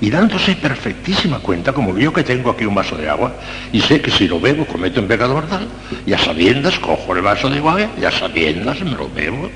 Y 0.00 0.10
dándose 0.10 0.56
perfectísima 0.56 1.38
cuenta, 1.38 1.72
como 1.72 1.96
yo 1.96 2.12
que 2.12 2.24
tengo 2.24 2.50
aquí 2.50 2.64
un 2.64 2.74
vaso 2.74 2.96
de 2.96 3.08
agua, 3.08 3.34
y 3.72 3.80
sé 3.80 4.00
que 4.00 4.10
si 4.10 4.26
lo 4.26 4.40
bebo 4.40 4.66
cometo 4.66 5.00
un 5.00 5.06
pecado 5.06 5.34
mortal, 5.34 5.66
ya 6.06 6.18
sabiendas, 6.18 6.78
cojo 6.78 7.14
el 7.14 7.22
vaso 7.22 7.48
de 7.48 7.58
agua, 7.58 7.88
ya 8.00 8.10
sabiendas, 8.10 8.80
me 8.82 8.90
lo 8.90 9.08
bebo, 9.08 9.48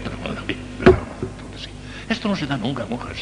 esto 2.16 2.28
no 2.28 2.36
se 2.36 2.46
da 2.46 2.56
nunca, 2.56 2.86
monjas. 2.88 3.18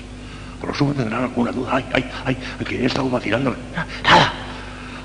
Por 0.61 0.70
lo 0.70 0.74
sumo 0.74 0.92
tendrán 0.95 1.24
alguna 1.24 1.51
duda. 1.51 1.70
Ay, 1.74 1.84
ay, 1.92 2.05
ay, 2.24 2.36
que 2.64 2.82
he 2.82 2.86
estado 2.86 3.11
vacilando. 3.11 3.55
Nada. 3.74 4.32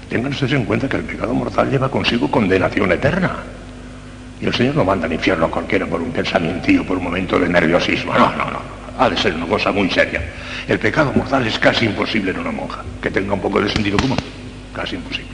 Tengan 0.09 0.31
ustedes 0.31 0.53
en 0.53 0.65
cuenta 0.65 0.87
que 0.87 0.97
el 0.97 1.03
pecado 1.03 1.33
mortal 1.33 1.69
lleva 1.69 1.89
consigo 1.89 2.29
condenación 2.29 2.91
eterna. 2.91 3.37
Y 4.39 4.45
el 4.45 4.53
Señor 4.53 4.75
no 4.75 4.85
manda 4.85 5.05
al 5.05 5.13
infierno 5.13 5.47
a 5.47 5.51
cualquiera 5.51 5.85
por 5.85 6.01
un 6.01 6.11
pensamiento, 6.11 6.83
por 6.85 6.97
un 6.97 7.03
momento 7.03 7.37
de 7.39 7.49
nerviosismo. 7.49 8.13
No, 8.13 8.31
no, 8.35 8.51
no. 8.51 8.59
Ha 8.97 9.09
de 9.09 9.17
ser 9.17 9.33
una 9.33 9.47
cosa 9.47 9.71
muy 9.71 9.89
seria. 9.89 10.21
El 10.67 10.77
pecado 10.79 11.11
mortal 11.13 11.45
es 11.47 11.57
casi 11.57 11.85
imposible 11.85 12.31
en 12.31 12.39
una 12.39 12.51
monja 12.51 12.83
que 13.01 13.09
tenga 13.09 13.33
un 13.33 13.41
poco 13.41 13.59
de 13.59 13.69
sentido 13.69 13.97
común. 13.97 14.17
Casi 14.73 14.95
imposible. 14.95 15.31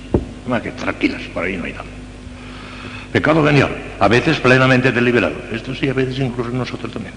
Más 0.48 0.62
que 0.62 0.72
tranquilas, 0.72 1.22
por 1.34 1.44
ahí 1.44 1.58
no 1.58 1.66
hay 1.66 1.74
nada. 1.74 1.86
Pecado 3.12 3.44
venial, 3.44 3.70
a 4.00 4.08
veces 4.08 4.40
plenamente 4.40 4.92
deliberado. 4.92 5.36
Esto 5.52 5.76
sí, 5.76 5.90
a 5.90 5.94
veces 5.94 6.20
incluso 6.20 6.52
nosotros 6.52 6.92
también 6.92 7.14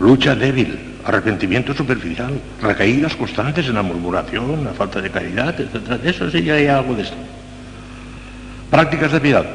lucha 0.00 0.34
débil, 0.34 0.78
arrepentimiento 1.04 1.74
superficial, 1.74 2.32
recaídas 2.60 3.14
constantes 3.14 3.66
en 3.66 3.74
la 3.74 3.82
murmuración, 3.82 4.64
la 4.64 4.72
falta 4.72 5.00
de 5.00 5.10
caridad, 5.10 5.58
etc. 5.60 6.00
Eso 6.04 6.30
sí 6.30 6.48
hay 6.50 6.66
algo 6.66 6.94
de 6.94 7.02
esto. 7.02 7.16
Prácticas 8.70 9.12
de 9.12 9.20
piedad, 9.20 9.46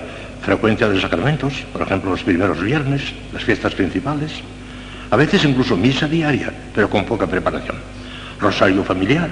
frecuencia 0.42 0.88
de 0.88 1.02
sacramentos, 1.02 1.54
por 1.74 1.82
ejemplo 1.82 2.12
los 2.12 2.24
primeros 2.24 2.62
viernes, 2.62 3.02
las 3.34 3.44
fiestas 3.44 3.74
principales, 3.76 4.32
a 5.12 5.16
veces 5.16 5.44
incluso 5.44 5.76
misa 5.76 6.08
diaria, 6.08 6.54
pero 6.74 6.90
con 6.90 7.06
poca 7.06 7.28
preparación. 7.28 7.78
Rosario 8.40 8.84
familiar, 8.84 9.30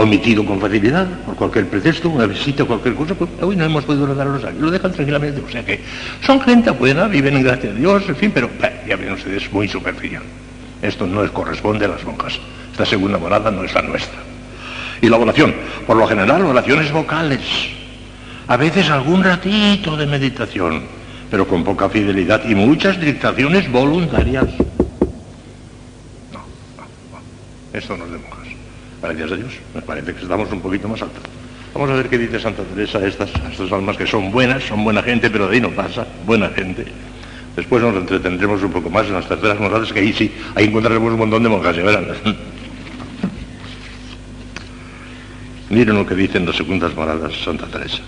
omitido 0.00 0.44
con 0.44 0.60
facilidad, 0.60 1.06
por 1.26 1.34
cualquier 1.36 1.66
pretexto, 1.66 2.08
una 2.08 2.26
visita, 2.26 2.64
cualquier 2.64 2.94
cosa, 2.94 3.14
pues 3.14 3.30
hoy 3.40 3.56
no 3.56 3.64
hemos 3.64 3.84
podido 3.84 4.06
rezar 4.06 4.26
el 4.26 4.34
rosario, 4.34 4.60
lo 4.60 4.70
dejan 4.70 4.92
tranquilamente, 4.92 5.42
o 5.46 5.50
sea 5.50 5.64
que 5.64 5.80
son 6.24 6.40
gente 6.40 6.70
buena, 6.70 7.08
viven 7.08 7.36
en 7.36 7.42
gracia 7.42 7.72
de 7.72 7.78
Dios, 7.78 8.08
en 8.08 8.16
fin, 8.16 8.30
pero 8.32 8.50
ya 8.86 8.96
ven 8.96 9.12
ustedes, 9.12 9.52
muy 9.52 9.68
superficial. 9.68 10.22
Esto 10.82 11.06
no 11.06 11.24
es, 11.24 11.30
corresponde 11.30 11.86
a 11.86 11.88
las 11.88 12.04
monjas. 12.04 12.38
Esta 12.70 12.86
segunda 12.86 13.18
morada 13.18 13.50
no 13.50 13.64
es 13.64 13.74
la 13.74 13.82
nuestra. 13.82 14.20
Y 15.00 15.08
la 15.08 15.16
oración, 15.16 15.54
por 15.86 15.96
lo 15.96 16.06
general, 16.06 16.42
oraciones 16.44 16.92
vocales. 16.92 17.40
A 18.46 18.56
veces 18.56 18.88
algún 18.88 19.22
ratito 19.22 19.96
de 19.96 20.06
meditación, 20.06 20.82
pero 21.30 21.46
con 21.46 21.64
poca 21.64 21.88
fidelidad 21.88 22.48
y 22.48 22.54
muchas 22.54 23.00
dictaciones 23.00 23.70
voluntarias. 23.70 24.46
No, 26.32 26.38
no. 26.38 27.78
Esto 27.78 27.96
no. 27.96 28.17
Gracias 29.00 29.30
a 29.30 29.36
Dios, 29.36 29.52
me 29.74 29.82
parece 29.82 30.12
que 30.12 30.22
estamos 30.22 30.50
un 30.50 30.60
poquito 30.60 30.88
más 30.88 31.00
altos. 31.00 31.22
Vamos 31.72 31.90
a 31.90 31.94
ver 31.94 32.08
qué 32.08 32.18
dice 32.18 32.40
Santa 32.40 32.64
Teresa 32.64 32.98
a 32.98 33.06
estas, 33.06 33.30
estas 33.50 33.70
almas 33.70 33.96
que 33.96 34.06
son 34.06 34.32
buenas, 34.32 34.64
son 34.64 34.82
buena 34.82 35.02
gente, 35.02 35.30
pero 35.30 35.46
de 35.46 35.54
ahí 35.54 35.60
no 35.60 35.70
pasa, 35.70 36.06
buena 36.26 36.48
gente. 36.48 36.84
Después 37.54 37.82
nos 37.82 37.94
entretendremos 37.94 38.62
un 38.62 38.72
poco 38.72 38.90
más 38.90 39.06
en 39.06 39.12
las 39.14 39.28
terceras 39.28 39.60
morales, 39.60 39.92
que 39.92 40.00
ahí 40.00 40.12
sí, 40.12 40.32
ahí 40.54 40.66
encontraremos 40.66 41.12
un 41.12 41.18
montón 41.18 41.42
de 41.42 41.48
monjas, 41.48 41.76
ya 41.76 41.84
verán. 41.84 42.06
Miren 45.70 45.96
lo 45.96 46.06
que 46.06 46.14
dicen 46.14 46.46
las 46.46 46.56
segundas 46.56 46.94
moradas 46.94 47.32
Santa 47.44 47.66
Teresa. 47.66 48.02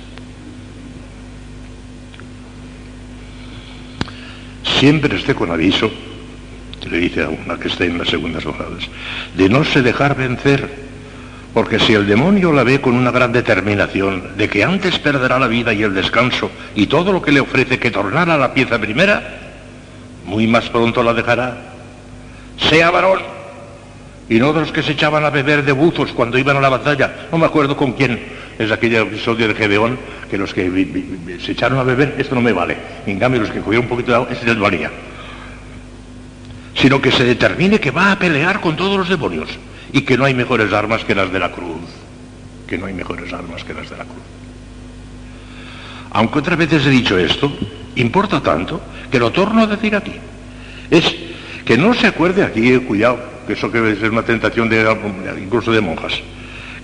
Siempre 4.65 5.17
esté 5.17 5.35
con 5.35 5.51
aviso 5.51 5.91
le 6.89 6.99
dice 6.99 7.23
a 7.23 7.29
una 7.29 7.59
que 7.59 7.69
está 7.69 7.85
en 7.85 7.99
las 7.99 8.09
segundas 8.09 8.45
moradas, 8.47 8.89
de 9.35 9.49
no 9.49 9.65
se 9.65 9.83
dejar 9.83 10.17
vencer, 10.17 10.69
porque 11.53 11.79
si 11.79 11.95
el 11.95 12.07
demonio 12.07 12.53
la 12.53 12.63
ve 12.63 12.81
con 12.81 12.95
una 12.95 13.11
gran 13.11 13.33
determinación 13.33 14.37
de 14.37 14.49
que 14.49 14.65
antes 14.65 14.99
perderá 14.99 15.39
la 15.39 15.49
vida 15.49 15.73
y 15.73 15.83
el 15.83 15.95
descanso 15.95 16.51
y 16.75 16.87
todo 16.87 17.13
lo 17.13 17.21
que 17.21 17.33
le 17.33 17.41
ofrece 17.41 17.79
que 17.79 17.91
tornara 17.91 18.35
a 18.35 18.39
la 18.39 18.55
pieza 18.55 18.79
primera, 18.79 19.39
muy 20.25 20.47
más 20.47 20.71
pronto 20.71 21.03
la 21.03 21.13
dejará. 21.13 21.57
Sea 22.57 22.91
varón, 22.91 23.21
y 24.29 24.39
no 24.39 24.53
de 24.53 24.61
los 24.61 24.71
que 24.71 24.83
se 24.83 24.93
echaban 24.93 25.25
a 25.25 25.31
beber 25.31 25.65
de 25.65 25.73
buzos 25.73 26.13
cuando 26.13 26.39
iban 26.39 26.57
a 26.57 26.61
la 26.61 26.69
batalla, 26.69 27.27
no 27.33 27.39
me 27.39 27.47
acuerdo 27.47 27.77
con 27.77 27.93
quién, 27.95 28.21
es 28.59 28.71
aquel 28.71 28.95
episodio 28.95 29.49
de 29.49 29.55
Gedeón, 29.55 29.99
que 30.31 30.39
los 30.39 30.55
que 30.55 30.71
se 31.45 31.53
echaron 31.53 31.79
a 31.79 31.83
beber, 31.83 32.15
esto 32.19 32.35
no 32.35 32.41
me 32.41 32.53
vale, 32.53 32.77
en 33.07 33.19
cambio 33.19 33.41
los 33.41 33.51
que 33.51 33.59
cogieron 33.59 33.87
un 33.87 33.89
poquito 33.89 34.13
de 34.13 34.17
agua, 34.17 34.29
ese 34.31 34.47
les 34.47 34.59
valía 34.59 34.91
sino 36.81 37.01
que 37.01 37.13
se 37.13 37.25
determine 37.25 37.79
que 37.79 37.91
va 37.91 38.13
a 38.13 38.19
pelear 38.19 38.61
con 38.61 38.77
todos 38.77 38.97
los 38.97 39.09
demonios 39.09 39.49
y 39.93 40.03
que 40.03 40.17
no 40.17 40.25
hay 40.25 40.35
mejores 40.35 40.73
armas 40.73 41.05
que 41.05 41.15
las 41.15 41.31
de 41.33 41.39
la 41.39 41.53
cruz, 41.53 41.89
que 42.67 42.79
no 42.79 42.87
hay 42.87 42.95
mejores 42.95 43.33
armas 43.33 43.65
que 43.65 43.75
las 43.75 43.91
de 43.91 43.97
la 43.97 44.05
cruz. 44.05 44.23
Aunque 46.13 46.39
otras 46.39 46.59
veces 46.59 46.87
he 46.87 46.91
dicho 46.91 47.19
esto, 47.19 47.53
importa 47.97 48.41
tanto 48.41 48.81
que 49.11 49.19
lo 49.19 49.31
torno 49.31 49.63
a 49.63 49.67
decir 49.67 49.95
aquí. 49.95 50.15
Es 50.91 51.15
que 51.65 51.77
no 51.77 51.95
se 51.95 52.07
acuerde 52.07 52.43
aquí, 52.43 52.73
eh, 52.73 52.81
cuidado, 52.81 53.21
que 53.47 53.53
eso 53.53 53.71
que 53.71 53.93
es 53.93 54.03
una 54.03 54.23
tentación 54.23 54.69
de, 54.69 54.97
incluso 55.41 55.71
de 55.73 55.81
monjas, 55.81 56.15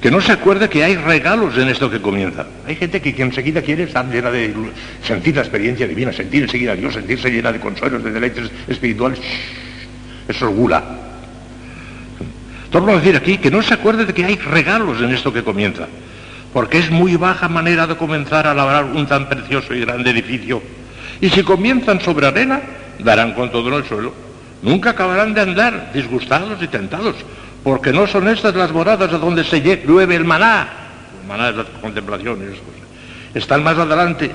que 0.01 0.11
no 0.11 0.21
se 0.21 0.33
acuerde 0.33 0.69
que 0.69 0.85
hay 0.85 0.97
regalos 0.97 1.57
en 1.57 1.69
esto 1.69 1.91
que 1.91 2.01
comienza. 2.01 2.47
Hay 2.67 2.77
gente 2.77 3.01
que, 3.01 3.15
enseguida 3.21 3.63
quiere 3.63 3.85
estar 3.85 4.07
llena 4.07 4.31
de 4.31 4.55
sentir 5.03 5.35
la 5.35 5.43
experiencia 5.43 5.89
divina, 5.89 6.13
sentir 6.13 6.43
enseguida 6.43 6.73
a 6.73 6.77
Dios, 6.77 6.95
sentirse 6.95 7.31
llena 7.31 7.51
de 7.51 7.61
consuelos, 7.61 8.05
de 8.05 8.13
deleites 8.13 8.51
espirituales. 8.69 9.21
Eso 10.29 10.49
es 10.49 10.55
gula. 10.55 10.83
Torno 12.71 12.93
a 12.93 12.97
decir 12.97 13.17
aquí 13.17 13.39
que 13.39 13.51
no 13.51 13.63
se 13.63 13.75
acuerde 13.75 14.05
de 14.05 14.13
que 14.13 14.25
hay 14.25 14.37
regalos 14.37 15.01
en 15.01 15.11
esto 15.13 15.33
que 15.33 15.43
comienza, 15.43 15.87
porque 16.53 16.79
es 16.79 16.91
muy 16.91 17.17
baja 17.17 17.49
manera 17.49 17.87
de 17.87 17.97
comenzar 17.97 18.47
a 18.47 18.55
labrar 18.55 18.85
un 18.85 19.07
tan 19.07 19.29
precioso 19.29 19.75
y 19.75 19.81
grande 19.81 20.11
edificio. 20.11 20.63
Y 21.21 21.31
si 21.31 21.43
comienzan 21.43 22.01
sobre 22.01 22.27
arena, 22.27 22.61
darán 22.99 23.35
con 23.35 23.51
todo 23.51 23.77
el 23.77 23.85
suelo. 23.85 24.13
Nunca 24.63 24.91
acabarán 24.91 25.33
de 25.33 25.41
andar 25.41 25.93
disgustados 25.93 26.61
y 26.61 26.67
tentados, 26.67 27.15
porque 27.63 27.93
no 27.93 28.07
son 28.07 28.29
estas 28.29 28.55
las 28.55 28.73
moradas 28.73 29.13
a 29.13 29.19
donde 29.19 29.45
se 29.45 29.61
llueve 29.61 30.17
el 30.17 30.25
maná. 30.25 30.69
El 31.23 31.29
maná 31.29 31.51
es 31.51 31.57
la 31.57 31.65
contemplación. 31.81 32.39
Están 33.33 33.63
más 33.63 33.79
adelante, 33.79 34.31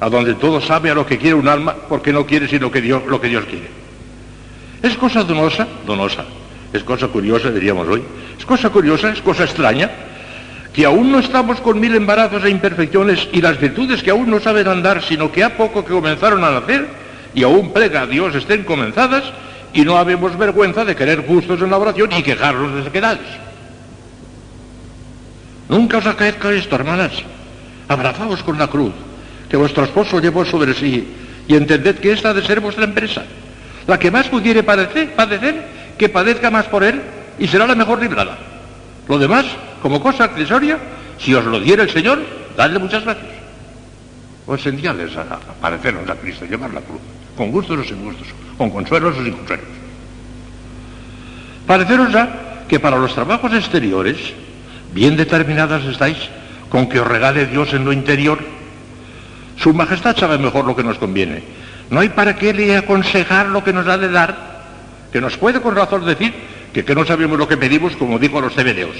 a 0.00 0.08
donde 0.08 0.34
todo 0.34 0.60
sabe 0.60 0.90
a 0.90 0.94
lo 0.94 1.04
que 1.04 1.18
quiere 1.18 1.34
un 1.34 1.48
alma, 1.48 1.74
porque 1.88 2.12
no 2.12 2.24
quiere 2.24 2.46
sino 2.46 2.70
que 2.70 2.80
lo 2.80 3.20
que 3.20 3.28
Dios 3.28 3.44
quiere. 3.44 3.83
Es 4.84 4.98
cosa 4.98 5.24
donosa, 5.24 5.66
donosa, 5.86 6.26
es 6.70 6.84
cosa 6.84 7.08
curiosa, 7.08 7.50
diríamos 7.50 7.88
hoy, 7.88 8.02
es 8.38 8.44
cosa 8.44 8.68
curiosa, 8.68 9.08
es 9.08 9.22
cosa 9.22 9.44
extraña, 9.44 9.90
que 10.74 10.84
aún 10.84 11.10
no 11.10 11.20
estamos 11.20 11.58
con 11.62 11.80
mil 11.80 11.96
embarazos 11.96 12.44
e 12.44 12.50
imperfecciones 12.50 13.26
y 13.32 13.40
las 13.40 13.58
virtudes 13.58 14.02
que 14.02 14.10
aún 14.10 14.28
no 14.28 14.40
saben 14.40 14.68
andar, 14.68 15.02
sino 15.02 15.32
que 15.32 15.42
a 15.42 15.56
poco 15.56 15.86
que 15.86 15.94
comenzaron 15.94 16.44
a 16.44 16.50
nacer, 16.50 16.86
y 17.34 17.42
aún 17.44 17.72
prega 17.72 18.02
a 18.02 18.06
Dios 18.06 18.34
estén 18.34 18.64
comenzadas, 18.64 19.24
y 19.72 19.86
no 19.86 19.96
habemos 19.96 20.36
vergüenza 20.36 20.84
de 20.84 20.94
querer 20.94 21.22
gustos 21.22 21.62
en 21.62 21.70
la 21.70 21.78
oración 21.78 22.10
y 22.12 22.22
quejarnos 22.22 22.74
de 22.74 22.84
sequedades. 22.84 23.26
Nunca 25.70 25.96
os 25.96 26.06
acaezca 26.06 26.52
esto, 26.52 26.76
hermanas. 26.76 27.12
Abrazaos 27.88 28.42
con 28.42 28.58
la 28.58 28.66
cruz 28.66 28.92
que 29.48 29.56
vuestro 29.56 29.84
esposo 29.84 30.20
llevó 30.20 30.44
sobre 30.44 30.74
sí 30.74 31.08
y 31.48 31.56
entended 31.56 32.00
que 32.00 32.12
esta 32.12 32.28
ha 32.28 32.34
de 32.34 32.44
ser 32.44 32.60
vuestra 32.60 32.84
empresa. 32.84 33.24
La 33.86 33.98
que 33.98 34.10
más 34.10 34.28
pudiere 34.28 34.62
padecer, 34.62 35.64
que 35.98 36.08
padezca 36.08 36.50
más 36.50 36.66
por 36.66 36.84
él 36.84 37.00
y 37.38 37.46
será 37.46 37.66
la 37.66 37.74
mejor 37.74 38.00
librada. 38.00 38.38
Lo 39.08 39.18
demás, 39.18 39.44
como 39.82 40.00
cosa 40.00 40.24
accesoria, 40.24 40.78
si 41.18 41.34
os 41.34 41.44
lo 41.44 41.60
diera 41.60 41.82
el 41.82 41.90
Señor, 41.90 42.20
dadle 42.56 42.78
muchas 42.78 43.04
gracias. 43.04 43.32
O 44.46 44.54
esenciales 44.54 45.16
a, 45.16 45.38
parecernos 45.60 46.08
a 46.08 46.14
Cristo, 46.14 46.44
llevar 46.44 46.72
la 46.72 46.80
cruz, 46.80 47.00
con 47.36 47.50
gustos 47.50 47.78
o 47.78 47.84
sin 47.84 48.02
gustos, 48.02 48.28
con 48.56 48.70
consuelos 48.70 49.16
o 49.18 49.24
sin 49.24 49.32
consuelos. 49.32 49.66
Pareceros 51.66 52.14
a 52.14 52.28
que 52.68 52.80
para 52.80 52.98
los 52.98 53.14
trabajos 53.14 53.52
exteriores, 53.54 54.16
bien 54.92 55.16
determinadas 55.16 55.84
estáis 55.84 56.16
con 56.68 56.88
que 56.88 57.00
os 57.00 57.06
regale 57.06 57.46
Dios 57.46 57.72
en 57.72 57.84
lo 57.84 57.92
interior. 57.92 58.38
Su 59.56 59.72
majestad 59.72 60.16
sabe 60.16 60.38
mejor 60.38 60.64
lo 60.64 60.76
que 60.76 60.82
nos 60.82 60.98
conviene. 60.98 61.42
No 61.90 62.00
hay 62.00 62.08
para 62.08 62.36
qué 62.36 62.52
le 62.52 62.76
aconsejar 62.76 63.46
lo 63.46 63.62
que 63.62 63.72
nos 63.72 63.86
ha 63.86 63.98
de 63.98 64.08
dar, 64.08 64.62
que 65.12 65.20
nos 65.20 65.36
puede 65.36 65.60
con 65.60 65.76
razón 65.76 66.04
decir 66.04 66.32
que, 66.72 66.84
que 66.84 66.94
no 66.94 67.04
sabemos 67.04 67.38
lo 67.38 67.46
que 67.46 67.56
pedimos, 67.56 67.94
como 67.96 68.18
dijo 68.18 68.38
a 68.38 68.42
los 68.42 68.54
cebedeos. 68.54 68.96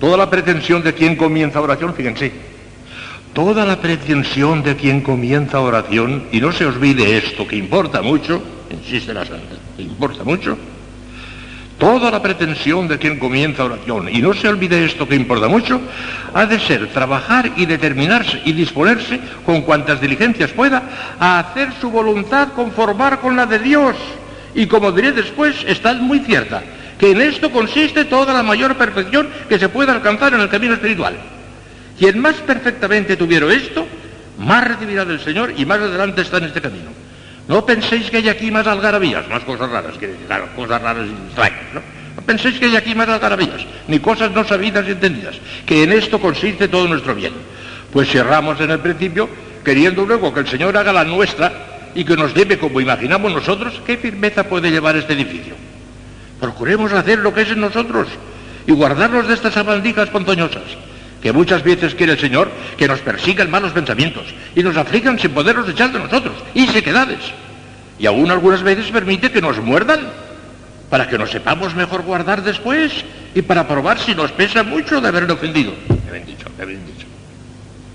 Toda 0.00 0.16
la 0.16 0.28
pretensión 0.28 0.82
de 0.82 0.92
quien 0.92 1.16
comienza 1.16 1.60
oración, 1.60 1.94
fíjense, 1.94 2.32
toda 3.32 3.64
la 3.64 3.80
pretensión 3.80 4.62
de 4.62 4.76
quien 4.76 5.00
comienza 5.00 5.60
oración, 5.60 6.24
y 6.32 6.40
no 6.40 6.52
se 6.52 6.66
olvide 6.66 7.16
esto, 7.16 7.46
que 7.46 7.56
importa 7.56 8.02
mucho, 8.02 8.42
insiste 8.70 9.14
la 9.14 9.24
santa, 9.24 9.56
que 9.76 9.82
importa 9.82 10.24
mucho, 10.24 10.58
Toda 11.78 12.10
la 12.10 12.22
pretensión 12.22 12.88
de 12.88 12.98
quien 12.98 13.18
comienza 13.18 13.64
oración, 13.64 14.08
y 14.10 14.22
no 14.22 14.32
se 14.32 14.48
olvide 14.48 14.84
esto 14.84 15.06
que 15.06 15.14
importa 15.14 15.46
mucho, 15.46 15.80
ha 16.32 16.46
de 16.46 16.58
ser 16.58 16.88
trabajar 16.88 17.52
y 17.56 17.66
determinarse 17.66 18.40
y 18.46 18.52
disponerse 18.52 19.20
con 19.44 19.60
cuantas 19.60 20.00
diligencias 20.00 20.52
pueda 20.52 20.82
a 21.20 21.38
hacer 21.38 21.68
su 21.78 21.90
voluntad 21.90 22.48
conformar 22.54 23.20
con 23.20 23.36
la 23.36 23.44
de 23.44 23.58
Dios. 23.58 23.94
Y 24.54 24.66
como 24.66 24.90
diré 24.90 25.12
después, 25.12 25.54
está 25.66 25.92
muy 25.92 26.20
cierta, 26.20 26.62
que 26.98 27.10
en 27.10 27.20
esto 27.20 27.50
consiste 27.50 28.06
toda 28.06 28.32
la 28.32 28.42
mayor 28.42 28.76
perfección 28.76 29.28
que 29.46 29.58
se 29.58 29.68
puede 29.68 29.92
alcanzar 29.92 30.32
en 30.32 30.40
el 30.40 30.48
camino 30.48 30.74
espiritual. 30.74 31.14
Quien 31.98 32.18
más 32.20 32.36
perfectamente 32.36 33.16
tuviera 33.16 33.52
esto, 33.52 33.86
más 34.38 34.66
recibirá 34.66 35.04
del 35.04 35.20
Señor 35.20 35.52
y 35.56 35.66
más 35.66 35.78
adelante 35.78 36.22
está 36.22 36.38
en 36.38 36.44
este 36.44 36.62
camino. 36.62 37.05
No 37.48 37.64
penséis 37.64 38.10
que 38.10 38.18
hay 38.18 38.28
aquí 38.28 38.50
más 38.50 38.66
algarabías, 38.66 39.28
más 39.28 39.44
cosas 39.44 39.70
raras, 39.70 39.96
que, 39.98 40.10
claro, 40.26 40.48
cosas 40.56 40.82
raras 40.82 41.06
y 41.06 41.26
extrañas, 41.26 41.74
¿no? 41.74 41.80
No 42.16 42.22
penséis 42.22 42.58
que 42.58 42.66
hay 42.66 42.76
aquí 42.76 42.94
más 42.94 43.08
algarabías, 43.08 43.64
ni 43.86 44.00
cosas 44.00 44.32
no 44.32 44.42
sabidas 44.44 44.86
y 44.88 44.92
entendidas, 44.92 45.36
que 45.64 45.84
en 45.84 45.92
esto 45.92 46.20
consiste 46.20 46.66
todo 46.66 46.88
nuestro 46.88 47.14
bien. 47.14 47.32
Pues 47.92 48.10
cerramos 48.10 48.60
en 48.60 48.70
el 48.72 48.80
principio, 48.80 49.28
queriendo 49.64 50.04
luego 50.04 50.34
que 50.34 50.40
el 50.40 50.48
Señor 50.48 50.76
haga 50.76 50.92
la 50.92 51.04
nuestra 51.04 51.52
y 51.94 52.04
que 52.04 52.16
nos 52.16 52.34
lleve 52.34 52.58
como 52.58 52.80
imaginamos 52.80 53.32
nosotros, 53.32 53.80
¿qué 53.86 53.96
firmeza 53.96 54.44
puede 54.44 54.70
llevar 54.70 54.96
este 54.96 55.12
edificio? 55.12 55.54
Procuremos 56.40 56.92
hacer 56.92 57.20
lo 57.20 57.32
que 57.32 57.42
es 57.42 57.50
en 57.50 57.60
nosotros 57.60 58.08
y 58.66 58.72
guardarnos 58.72 59.28
de 59.28 59.34
estas 59.34 59.56
abandijas 59.56 60.10
ponzoñosas 60.10 60.85
que 61.26 61.32
muchas 61.32 61.64
veces 61.64 61.96
quiere 61.96 62.12
el 62.12 62.20
Señor 62.20 62.48
que 62.78 62.86
nos 62.86 63.00
persigan 63.00 63.50
malos 63.50 63.72
pensamientos 63.72 64.22
y 64.54 64.62
nos 64.62 64.76
aflijan 64.76 65.18
sin 65.18 65.32
poderlos 65.32 65.68
echar 65.68 65.90
de 65.90 65.98
nosotros, 65.98 66.36
y 66.54 66.68
sequedades. 66.68 67.18
Y 67.98 68.06
aún 68.06 68.30
algunas 68.30 68.62
veces 68.62 68.92
permite 68.92 69.32
que 69.32 69.40
nos 69.40 69.60
muerdan 69.60 70.06
para 70.88 71.08
que 71.08 71.18
nos 71.18 71.32
sepamos 71.32 71.74
mejor 71.74 72.02
guardar 72.02 72.44
después 72.44 73.04
y 73.34 73.42
para 73.42 73.66
probar 73.66 73.98
si 73.98 74.14
nos 74.14 74.30
pesa 74.30 74.62
mucho 74.62 75.00
de 75.00 75.08
haberle 75.08 75.32
ofendido. 75.32 75.72
Bien 76.12 76.24
dicho, 76.24 76.46
bien 76.64 76.86
dicho. 76.86 77.08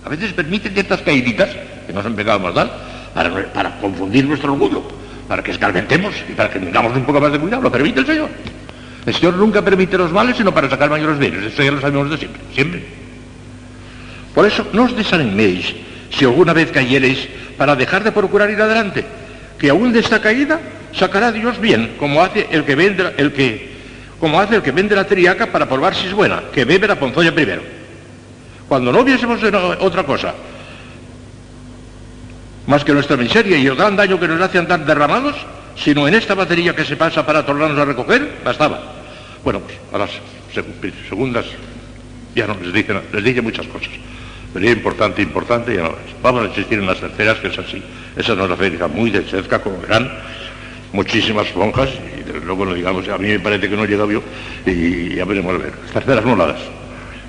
A 0.03 0.09
veces 0.09 0.33
permite 0.33 0.69
ciertas 0.69 1.01
caíditas, 1.01 1.55
que 1.87 1.93
nos 1.93 2.05
han 2.05 2.15
pegado 2.15 2.41
mortal, 2.41 2.69
para, 3.13 3.45
para 3.53 3.79
confundir 3.79 4.25
nuestro 4.25 4.51
orgullo, 4.51 4.83
para 5.29 5.41
que 5.41 5.51
escarmentemos 5.51 6.13
y 6.29 6.33
para 6.33 6.49
que 6.49 6.59
tengamos 6.59 6.97
un 6.97 7.05
poco 7.05 7.21
más 7.21 7.31
de 7.31 7.39
cuidado. 7.39 7.61
Lo 7.61 7.71
permite 7.71 8.01
el 8.01 8.05
Señor. 8.05 8.29
El 9.05 9.13
Señor 9.13 9.35
nunca 9.35 9.61
permite 9.61 9.97
los 9.97 10.11
males 10.11 10.35
sino 10.35 10.53
para 10.53 10.69
sacar 10.69 10.89
mayores 10.89 11.17
bienes. 11.17 11.45
Eso 11.45 11.63
ya 11.63 11.71
lo 11.71 11.79
sabemos 11.79 12.09
de 12.09 12.17
siempre, 12.17 12.41
siempre. 12.53 13.00
Por 14.33 14.45
eso 14.45 14.67
no 14.73 14.83
os 14.83 14.95
desaniméis 14.95 15.75
si 16.09 16.25
alguna 16.25 16.53
vez 16.53 16.71
cayereis 16.71 17.27
para 17.57 17.75
dejar 17.75 18.03
de 18.03 18.11
procurar 18.11 18.49
ir 18.49 18.61
adelante, 18.61 19.05
que 19.59 19.69
aún 19.69 19.91
de 19.91 19.99
esta 19.99 20.21
caída 20.21 20.59
sacará 20.93 21.31
Dios 21.31 21.59
bien, 21.59 21.95
como 21.99 22.21
hace 22.21 22.47
el 22.51 22.63
que 22.63 22.75
vende, 22.75 23.13
el 23.17 23.31
que, 23.33 23.71
como 24.19 24.39
hace 24.39 24.55
el 24.55 24.61
que 24.61 24.71
vende 24.71 24.95
la 24.95 25.05
triaca 25.05 25.51
para 25.51 25.67
probar 25.67 25.95
si 25.95 26.07
es 26.07 26.13
buena, 26.13 26.43
que 26.51 26.65
bebe 26.65 26.87
la 26.87 26.99
ponzoña 26.99 27.31
primero. 27.31 27.61
Cuando 28.67 28.91
no 28.91 29.03
viésemos 29.03 29.39
otra 29.79 30.03
cosa, 30.03 30.33
más 32.67 32.83
que 32.83 32.93
nuestra 32.93 33.17
miseria 33.17 33.57
y 33.57 33.67
el 33.67 33.75
gran 33.75 33.95
daño 33.95 34.19
que 34.19 34.27
nos 34.27 34.39
hace 34.39 34.57
andar 34.57 34.85
derramados, 34.85 35.35
sino 35.75 36.07
en 36.07 36.13
esta 36.13 36.35
batería 36.35 36.75
que 36.75 36.85
se 36.85 36.95
pasa 36.95 37.25
para 37.25 37.45
tornarnos 37.45 37.77
a 37.77 37.85
recoger, 37.85 38.39
bastaba. 38.45 38.81
Bueno, 39.43 39.59
pues 39.59 39.77
a 39.91 39.97
las 39.97 40.11
segundas 41.09 41.45
ya 42.35 42.47
no 42.47 42.55
les 42.61 42.73
dije, 42.73 42.93
les 43.11 43.23
dije 43.23 43.41
muchas 43.41 43.67
cosas. 43.67 43.91
Sería 44.53 44.71
importante, 44.71 45.21
importante, 45.21 45.75
ya 45.75 45.83
no 45.83 45.89
es. 45.89 46.21
Vamos 46.21 46.43
a 46.43 46.47
insistir 46.47 46.79
en 46.79 46.87
las 46.87 46.99
terceras, 46.99 47.37
que 47.39 47.47
es 47.47 47.57
así. 47.57 47.81
Esa 48.17 48.35
nos 48.35 48.59
fija 48.59 48.87
muy 48.87 49.09
de 49.09 49.23
cerca, 49.23 49.59
como 49.59 49.77
verán, 49.79 50.11
muchísimas 50.91 51.55
monjas, 51.55 51.89
y 51.89 52.45
luego 52.45 52.65
no 52.65 52.73
digamos, 52.73 53.07
a 53.07 53.17
mí 53.17 53.29
me 53.29 53.39
parece 53.39 53.69
que 53.69 53.75
no 53.77 53.85
llega 53.85 54.05
yo, 54.07 54.21
y 54.65 55.15
ya 55.15 55.25
veremos 55.25 55.55
a 55.55 55.57
ver. 55.57 55.71
Terceras 55.93 56.25
moladas. 56.25 56.59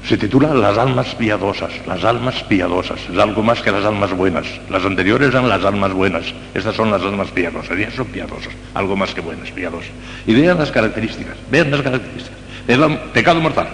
Se 0.09 0.17
titula 0.17 0.53
Las 0.53 0.77
almas 0.79 1.15
piadosas, 1.15 1.71
las 1.87 2.03
almas 2.03 2.43
piadosas, 2.43 2.99
es 3.09 3.17
algo 3.17 3.41
más 3.41 3.63
que 3.63 3.71
las 3.71 3.85
almas 3.85 4.13
buenas. 4.13 4.47
Las 4.69 4.85
anteriores 4.85 5.29
eran 5.29 5.49
las 5.49 5.65
almas 5.65 5.93
buenas, 5.93 6.25
estas 6.55 6.75
son 6.75 6.91
las 6.91 7.03
almas 7.03 7.31
piadosas, 7.31 7.79
ya 7.79 7.89
son 7.93 8.07
piadosas, 8.07 8.53
algo 8.75 8.97
más 8.97 9.15
que 9.15 9.21
buenas, 9.21 9.53
piadosas. 9.53 9.91
Y 10.27 10.35
vean 10.35 10.59
las 10.59 10.73
características, 10.73 11.37
vean 11.53 11.71
las 11.71 11.83
características. 11.83 12.37
El 12.67 12.99
pecado 13.13 13.41
mortal, 13.41 13.69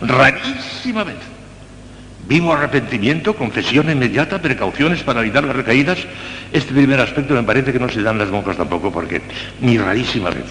rarísima 0.00 1.04
vez 1.04 1.36
Vivo 2.28 2.52
arrepentimiento, 2.52 3.36
confesión 3.36 3.88
inmediata, 3.88 4.42
precauciones 4.42 5.02
para 5.04 5.20
evitar 5.20 5.44
las 5.44 5.54
recaídas. 5.54 5.98
Este 6.52 6.74
primer 6.74 7.00
aspecto 7.00 7.34
me 7.34 7.44
parece 7.44 7.72
que 7.72 7.78
no 7.78 7.88
se 7.88 8.02
dan 8.02 8.18
las 8.18 8.30
monjas 8.30 8.56
tampoco, 8.56 8.90
porque 8.90 9.22
ni 9.60 9.78
rarísima 9.78 10.30
vez. 10.30 10.44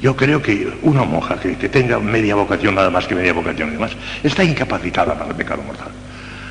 Yo 0.00 0.16
creo 0.16 0.40
que 0.40 0.72
una 0.82 1.04
monja 1.04 1.38
que, 1.38 1.54
tenga 1.68 1.98
media 1.98 2.34
vocación, 2.34 2.74
nada 2.74 2.88
más 2.88 3.06
que 3.06 3.14
media 3.14 3.34
vocación 3.34 3.68
y 3.68 3.72
demás, 3.72 3.92
está 4.22 4.42
incapacitada 4.42 5.12
para 5.12 5.28
el 5.28 5.36
pecado 5.36 5.62
mortal. 5.62 5.88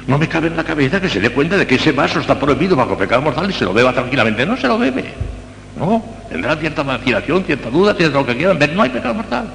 No 0.06 0.20
me 0.20 0.28
cabe 0.28 0.48
en 0.48 0.58
la 0.58 0.64
cabeza 0.64 1.02
que 1.02 1.10
se 1.10 1.20
dé 1.20 1.32
cuenta 1.32 1.58
de 1.58 1.66
que 1.66 1.76
ese 1.76 1.92
vaso 1.92 2.20
está 2.20 2.40
prohibido 2.40 2.76
bajo 2.76 2.96
pecado 2.96 3.24
mortal 3.24 3.50
y 3.50 3.54
se 3.54 3.66
lo 3.66 3.74
beba 3.74 3.94
tranquilamente. 3.94 4.46
No 4.46 4.56
se 4.58 4.68
lo 4.68 4.78
bebe. 4.78 5.06
No, 5.76 6.06
tendrá 6.30 6.56
cierta 6.56 6.84
vacilación, 6.84 7.44
cierta 7.46 7.72
duda, 7.72 7.96
cierta 7.96 8.20
lo 8.20 8.26
que 8.28 8.38
quieran 8.38 8.60
ver. 8.60 8.74
No 8.74 8.84
hay 8.84 8.90
pecado 8.92 9.16
mortal. 9.16 9.48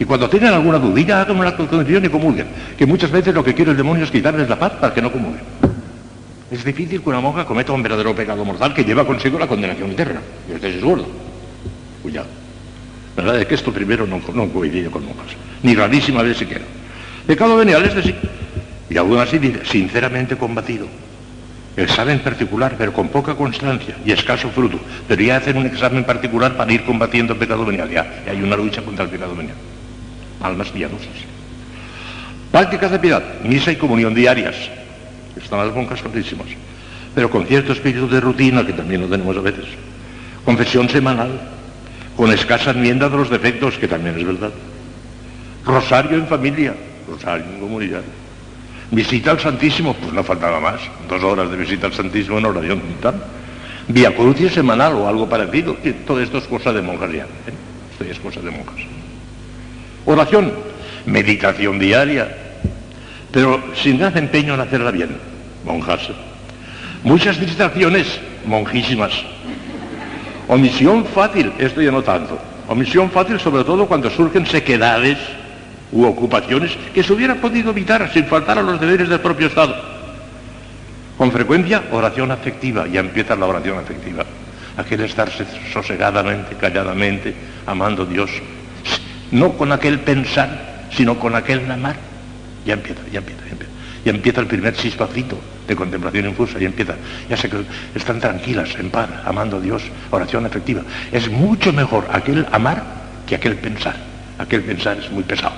Y 0.00 0.04
cuando 0.04 0.28
tengan 0.28 0.54
alguna 0.54 0.78
dudilla, 0.78 1.22
hagan 1.22 1.38
una 1.38 1.56
condición 1.56 2.04
y 2.04 2.08
comulguen. 2.08 2.46
Que 2.76 2.86
muchas 2.86 3.10
veces 3.10 3.34
lo 3.34 3.42
que 3.42 3.54
quiere 3.54 3.72
el 3.72 3.76
demonio 3.76 4.04
es 4.04 4.10
quitarles 4.10 4.48
la 4.48 4.58
paz 4.58 4.72
para 4.80 4.94
que 4.94 5.02
no 5.02 5.10
comulguen. 5.10 5.42
Es 6.50 6.64
difícil 6.64 7.02
que 7.02 7.08
una 7.08 7.20
monja 7.20 7.44
cometa 7.44 7.72
un 7.72 7.82
verdadero 7.82 8.14
pecado 8.14 8.44
mortal 8.44 8.72
que 8.72 8.84
lleva 8.84 9.06
consigo 9.06 9.38
la 9.38 9.46
condenación 9.46 9.90
eterna. 9.90 10.20
Y 10.48 10.54
usted 10.54 10.68
es 10.68 10.82
gordo. 10.82 11.06
Cuidado. 12.02 12.28
La 13.16 13.24
verdad 13.24 13.40
es 13.40 13.46
que 13.48 13.54
esto 13.56 13.72
primero 13.72 14.06
no, 14.06 14.20
no 14.32 14.48
coincide 14.48 14.88
con 14.90 15.04
monjas. 15.04 15.26
Ni 15.62 15.74
rarísima 15.74 16.22
vez 16.22 16.38
siquiera. 16.38 16.64
Pecado 17.26 17.56
venial 17.56 17.84
es 17.84 17.94
decir, 17.94 18.14
y 18.88 18.96
aún 18.96 19.18
así 19.18 19.38
dice, 19.38 19.64
sinceramente 19.64 20.36
combatido. 20.36 20.86
Examen 21.76 22.20
particular, 22.20 22.74
pero 22.78 22.92
con 22.92 23.08
poca 23.08 23.34
constancia 23.34 23.96
y 24.04 24.12
escaso 24.12 24.48
fruto. 24.50 24.80
Debería 25.08 25.36
hacer 25.36 25.56
un 25.56 25.66
examen 25.66 26.04
particular 26.04 26.56
para 26.56 26.72
ir 26.72 26.84
combatiendo 26.84 27.34
el 27.34 27.38
pecado 27.38 27.64
venial. 27.64 27.90
Ya, 27.90 28.22
y 28.26 28.30
hay 28.30 28.42
una 28.42 28.56
lucha 28.56 28.82
contra 28.82 29.04
el 29.04 29.10
pecado 29.10 29.36
venial. 29.36 29.56
Almas 30.40 30.68
piadosas. 30.68 31.08
Prácticas 32.50 32.90
de 32.90 32.98
piedad, 32.98 33.22
misa 33.44 33.72
y 33.72 33.76
comunión 33.76 34.14
diarias. 34.14 34.56
Están 35.36 35.66
las 35.66 35.74
monjas 35.74 36.00
clarísimas. 36.02 36.48
Pero 37.14 37.30
con 37.30 37.46
cierto 37.46 37.72
espíritu 37.72 38.08
de 38.08 38.20
rutina, 38.20 38.64
que 38.64 38.72
también 38.72 39.00
lo 39.00 39.08
tenemos 39.08 39.36
a 39.36 39.40
veces. 39.40 39.66
Confesión 40.44 40.88
semanal, 40.88 41.40
con 42.16 42.32
escasa 42.32 42.70
enmienda 42.70 43.08
de 43.08 43.16
los 43.16 43.30
defectos, 43.30 43.76
que 43.78 43.88
también 43.88 44.18
es 44.18 44.24
verdad. 44.24 44.50
Rosario 45.64 46.16
en 46.16 46.26
familia, 46.26 46.74
rosario 47.08 47.44
en 47.44 47.60
comunidad. 47.60 48.02
Visita 48.90 49.32
al 49.32 49.40
Santísimo, 49.40 49.94
pues 49.94 50.12
no 50.12 50.24
faltaba 50.24 50.60
más. 50.60 50.80
Dos 51.08 51.22
horas 51.22 51.50
de 51.50 51.56
visita 51.56 51.86
al 51.86 51.92
Santísimo 51.92 52.38
en 52.38 52.46
oración 52.46 52.80
tal. 53.02 53.22
Vía 53.88 54.14
crucis 54.14 54.52
semanal 54.52 54.94
o 54.94 55.08
algo 55.08 55.28
parecido. 55.28 55.76
Y 55.84 55.92
todo 55.92 56.20
esto 56.20 56.38
es 56.38 56.44
cosa 56.44 56.72
de 56.72 56.80
monjas 56.80 57.12
ya. 57.12 57.24
¿eh? 57.24 57.52
Esto 57.92 58.04
es 58.04 58.18
cosa 58.18 58.40
de 58.40 58.50
monjas. 58.50 58.87
Oración, 60.08 60.50
meditación 61.04 61.78
diaria, 61.78 62.32
pero 63.30 63.60
sin 63.76 63.98
dar 63.98 64.16
empeño 64.16 64.54
en 64.54 64.60
hacerla 64.60 64.90
bien. 64.90 65.18
Monjas. 65.66 66.00
Muchas 67.04 67.38
distracciones, 67.38 68.18
monjísimas. 68.46 69.12
Omisión 70.48 71.04
fácil, 71.04 71.52
esto 71.58 71.82
ya 71.82 71.90
no 71.90 72.00
tanto. 72.02 72.38
Omisión 72.68 73.10
fácil 73.10 73.38
sobre 73.38 73.64
todo 73.64 73.84
cuando 73.84 74.08
surgen 74.08 74.46
sequedades 74.46 75.18
u 75.92 76.06
ocupaciones 76.06 76.72
que 76.94 77.02
se 77.02 77.12
hubieran 77.12 77.36
podido 77.36 77.72
evitar 77.72 78.10
sin 78.10 78.24
faltar 78.24 78.56
a 78.58 78.62
los 78.62 78.80
deberes 78.80 79.10
del 79.10 79.20
propio 79.20 79.48
Estado. 79.48 79.76
Con 81.18 81.30
frecuencia, 81.30 81.82
oración 81.92 82.30
afectiva, 82.30 82.86
ya 82.86 83.00
empieza 83.00 83.36
la 83.36 83.44
oración 83.44 83.76
afectiva. 83.76 84.24
Aquel 84.74 85.02
estarse 85.02 85.44
sosegadamente, 85.70 86.56
calladamente, 86.56 87.34
amando 87.66 88.04
a 88.04 88.06
Dios, 88.06 88.30
no 89.32 89.52
con 89.52 89.72
aquel 89.72 90.00
pensar, 90.00 90.86
sino 90.92 91.18
con 91.18 91.34
aquel 91.34 91.70
amar. 91.70 91.96
Ya 92.64 92.74
empieza, 92.74 93.02
ya 93.12 93.18
empieza, 93.18 93.44
ya 93.44 93.52
empieza. 93.52 93.72
Ya 94.04 94.10
empieza 94.12 94.40
el 94.40 94.46
primer 94.46 94.74
chispacito 94.74 95.38
de 95.66 95.76
contemplación 95.76 96.26
infusa, 96.26 96.58
y 96.60 96.64
empieza. 96.64 96.94
Ya 97.28 97.36
sé 97.36 97.48
que 97.50 97.58
están 97.94 98.20
tranquilas, 98.20 98.74
en 98.78 98.90
paz, 98.90 99.08
amando 99.24 99.58
a 99.58 99.60
Dios, 99.60 99.82
oración 100.10 100.46
afectiva. 100.46 100.82
Es 101.12 101.30
mucho 101.30 101.72
mejor 101.72 102.06
aquel 102.10 102.46
amar 102.52 102.82
que 103.26 103.34
aquel 103.34 103.56
pensar. 103.56 103.96
Aquel 104.38 104.62
pensar 104.62 104.98
es 104.98 105.10
muy 105.10 105.24
pesado. 105.24 105.54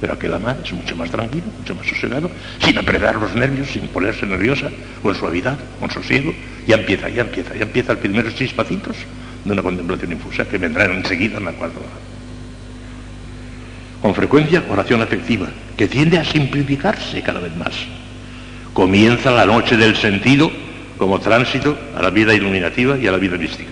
Pero 0.00 0.14
aquel 0.14 0.34
amar 0.34 0.58
es 0.64 0.72
mucho 0.72 0.96
más 0.96 1.10
tranquilo, 1.10 1.44
mucho 1.58 1.74
más 1.74 1.86
sosegado, 1.86 2.30
sin 2.58 2.76
apretar 2.76 3.14
los 3.14 3.34
nervios, 3.34 3.68
sin 3.68 3.86
ponerse 3.88 4.26
nerviosa, 4.26 4.70
con 5.02 5.14
suavidad, 5.14 5.56
con 5.78 5.90
sosiego. 5.90 6.34
Ya 6.66 6.76
empieza, 6.76 7.08
ya 7.08 7.22
empieza, 7.22 7.54
ya 7.54 7.62
empieza 7.62 7.92
el 7.92 7.98
primer 7.98 8.34
chispacitos 8.34 8.96
de 9.44 9.52
una 9.52 9.62
contemplación 9.62 10.12
infusa 10.12 10.44
que 10.46 10.58
vendrán 10.58 10.92
enseguida 10.92 11.38
en 11.38 11.44
la 11.44 11.52
cuarta 11.52 11.78
Con 14.04 14.14
frecuencia, 14.14 14.62
oración 14.68 15.00
afectiva, 15.00 15.48
que 15.78 15.88
tiende 15.88 16.18
a 16.18 16.24
simplificarse 16.26 17.22
cada 17.22 17.40
vez 17.40 17.56
más. 17.56 17.72
Comienza 18.74 19.30
la 19.30 19.46
noche 19.46 19.78
del 19.78 19.96
sentido 19.96 20.50
como 20.98 21.20
tránsito 21.20 21.74
a 21.96 22.02
la 22.02 22.10
vida 22.10 22.34
iluminativa 22.34 22.98
y 22.98 23.06
a 23.06 23.12
la 23.12 23.16
vida 23.16 23.38
mística. 23.38 23.70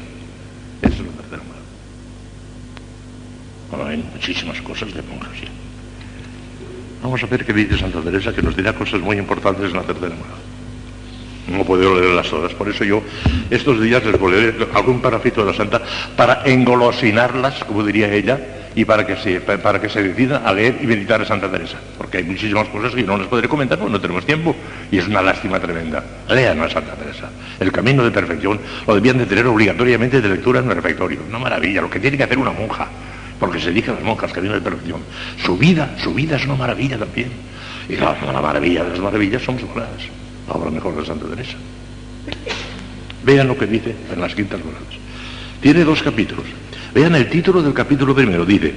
Eso 0.81 0.95
es 0.95 1.01
lo 1.01 1.11
tercero. 1.11 1.43
Bueno, 3.71 3.85
hay 3.85 4.03
muchísimas 4.11 4.59
cosas 4.63 4.95
de 4.95 5.03
monjas 5.03 5.33
Vamos 7.03 7.23
a 7.23 7.27
ver 7.27 7.45
qué 7.45 7.53
dice 7.53 7.77
Santa 7.77 8.01
Teresa, 8.01 8.33
que 8.33 8.41
nos 8.41 8.57
dirá 8.57 8.73
cosas 8.73 9.03
muy 9.03 9.19
importantes 9.19 9.67
en 9.67 9.77
la 9.77 9.83
tercera 9.83 10.17
morada. 10.17 10.39
No 11.49 11.63
puedo 11.63 12.01
leerlas 12.01 12.31
todas, 12.31 12.55
por 12.55 12.71
eso 12.71 12.85
yo 12.85 13.03
estos 13.51 13.83
días 13.83 14.03
les 14.07 14.19
voy 14.19 14.33
a 14.33 14.37
leer 14.37 14.69
algún 14.73 15.03
parafito 15.03 15.45
de 15.45 15.53
la 15.53 15.59
Santa 15.59 15.83
para 16.17 16.43
engolosinarlas, 16.47 17.65
como 17.65 17.85
diría 17.85 18.11
ella, 18.11 18.62
y 18.75 18.85
para 18.85 19.07
que 19.07 19.17
se, 19.17 19.41
para 19.41 19.81
que 19.81 19.89
se 19.89 20.03
decidan 20.03 20.47
a 20.47 20.53
leer 20.53 20.79
y 20.81 20.87
meditar 20.87 21.21
a 21.21 21.25
Santa 21.25 21.51
Teresa, 21.51 21.79
porque 21.99 22.19
hay 22.19 22.25
muchísimas 22.25 22.69
cosas 22.69 22.95
que 22.95 23.03
no 23.03 23.19
les 23.19 23.27
podré 23.27 23.49
comentar 23.49 23.79
porque 23.79 23.93
no 23.93 24.01
tenemos 24.01 24.25
tiempo 24.25 24.57
y 24.91 24.99
es 24.99 25.07
una 25.07 25.23
lástima 25.23 25.61
tremenda. 25.61 26.03
Lean 26.29 26.61
a 26.61 26.71
Santa 26.71 26.95
Teresa. 26.95 27.31
El 27.61 27.71
camino 27.71 28.05
de 28.05 28.11
perfección 28.11 28.59
lo 28.87 28.95
debían 28.95 29.19
de 29.19 29.27
tener 29.27 29.47
obligatoriamente 29.47 30.21
de 30.21 30.29
lectura 30.29 30.61
en 30.61 30.69
el 30.69 30.77
refectorio. 30.77 31.21
Una 31.29 31.39
maravilla, 31.39 31.83
lo 31.83 31.91
que 31.91 32.01
tiene 32.01 32.17
que 32.17 32.25
hacer 32.25 32.39
una 32.39 32.53
monja 32.53 32.89
porque 33.43 33.59
se 33.59 33.73
dice 33.73 33.91
a 33.91 33.95
las 33.95 34.05
monjas 34.05 34.33
viene 34.35 34.55
de 34.55 34.61
perfección. 34.61 35.01
Su 35.45 35.59
vida, 35.59 35.97
su 35.99 36.15
vida 36.15 36.37
es 36.37 36.45
una 36.45 36.55
maravilla 36.55 36.97
también. 36.97 37.33
Y 37.89 37.97
la, 37.97 38.17
la 38.25 38.41
maravilla 38.41 38.85
de 38.85 38.91
las 38.91 39.01
maravillas 39.01 39.43
son 39.43 39.59
moradas. 39.67 40.01
La 40.47 40.55
obra 40.55 40.71
mejor 40.71 40.95
de 40.95 41.05
Santa 41.05 41.27
Teresa. 41.27 41.57
Vean 43.25 43.49
lo 43.49 43.59
que 43.59 43.67
dice 43.67 43.97
en 44.13 44.21
las 44.21 44.33
quintas 44.33 44.61
moradas. 44.65 44.95
Tiene 45.61 45.83
dos 45.83 46.01
capítulos. 46.05 46.45
Vean 46.95 47.15
el 47.15 47.31
título 47.31 47.63
del 47.63 47.73
capítulo 47.73 48.15
primero. 48.15 48.45
Dice, 48.45 48.75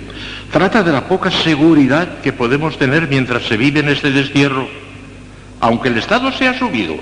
trata 0.52 0.84
de 0.84 0.92
la 0.92 1.08
poca 1.08 1.30
seguridad 1.30 2.20
que 2.20 2.32
podemos 2.32 2.78
tener 2.78 3.08
mientras 3.10 3.44
se 3.44 3.58
vive 3.58 3.82
en 3.82 3.90
este 3.90 4.12
destierro, 4.12 4.68
aunque 5.60 5.90
el 5.90 5.98
Estado 5.98 6.32
sea 6.32 6.58
subido. 6.58 6.96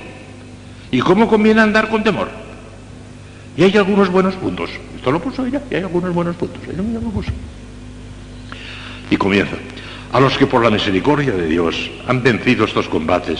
¿Y 0.92 1.00
cómo 1.00 1.28
conviene 1.28 1.62
andar 1.62 1.90
con 1.90 2.04
temor? 2.04 2.30
Y 3.56 3.64
hay 3.64 3.78
algunos 3.78 4.10
buenos 4.10 4.36
puntos. 4.36 4.72
Esto 4.96 5.12
lo 5.12 5.22
puso 5.22 5.46
ella 5.46 5.62
y 5.70 5.76
hay 5.76 5.82
algunos 5.82 6.14
buenos 6.14 6.36
puntos. 6.36 6.62
Ella 6.64 6.82
lo 6.82 7.10
puso. 7.10 7.32
Y 9.10 9.18
comienza. 9.18 9.56
A 10.12 10.20
los 10.20 10.38
que 10.38 10.48
por 10.48 10.64
la 10.64 10.70
misericordia 10.70 11.34
de 11.34 11.48
Dios 11.48 11.76
han 12.08 12.24
vencido 12.24 12.66
estos 12.66 12.88
combates, 12.88 13.40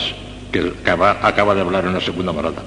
que 0.60 0.72
acaba, 0.88 1.54
de 1.54 1.60
hablar 1.60 1.84
en 1.84 1.94
la 1.94 2.00
segunda 2.00 2.32
morada, 2.32 2.62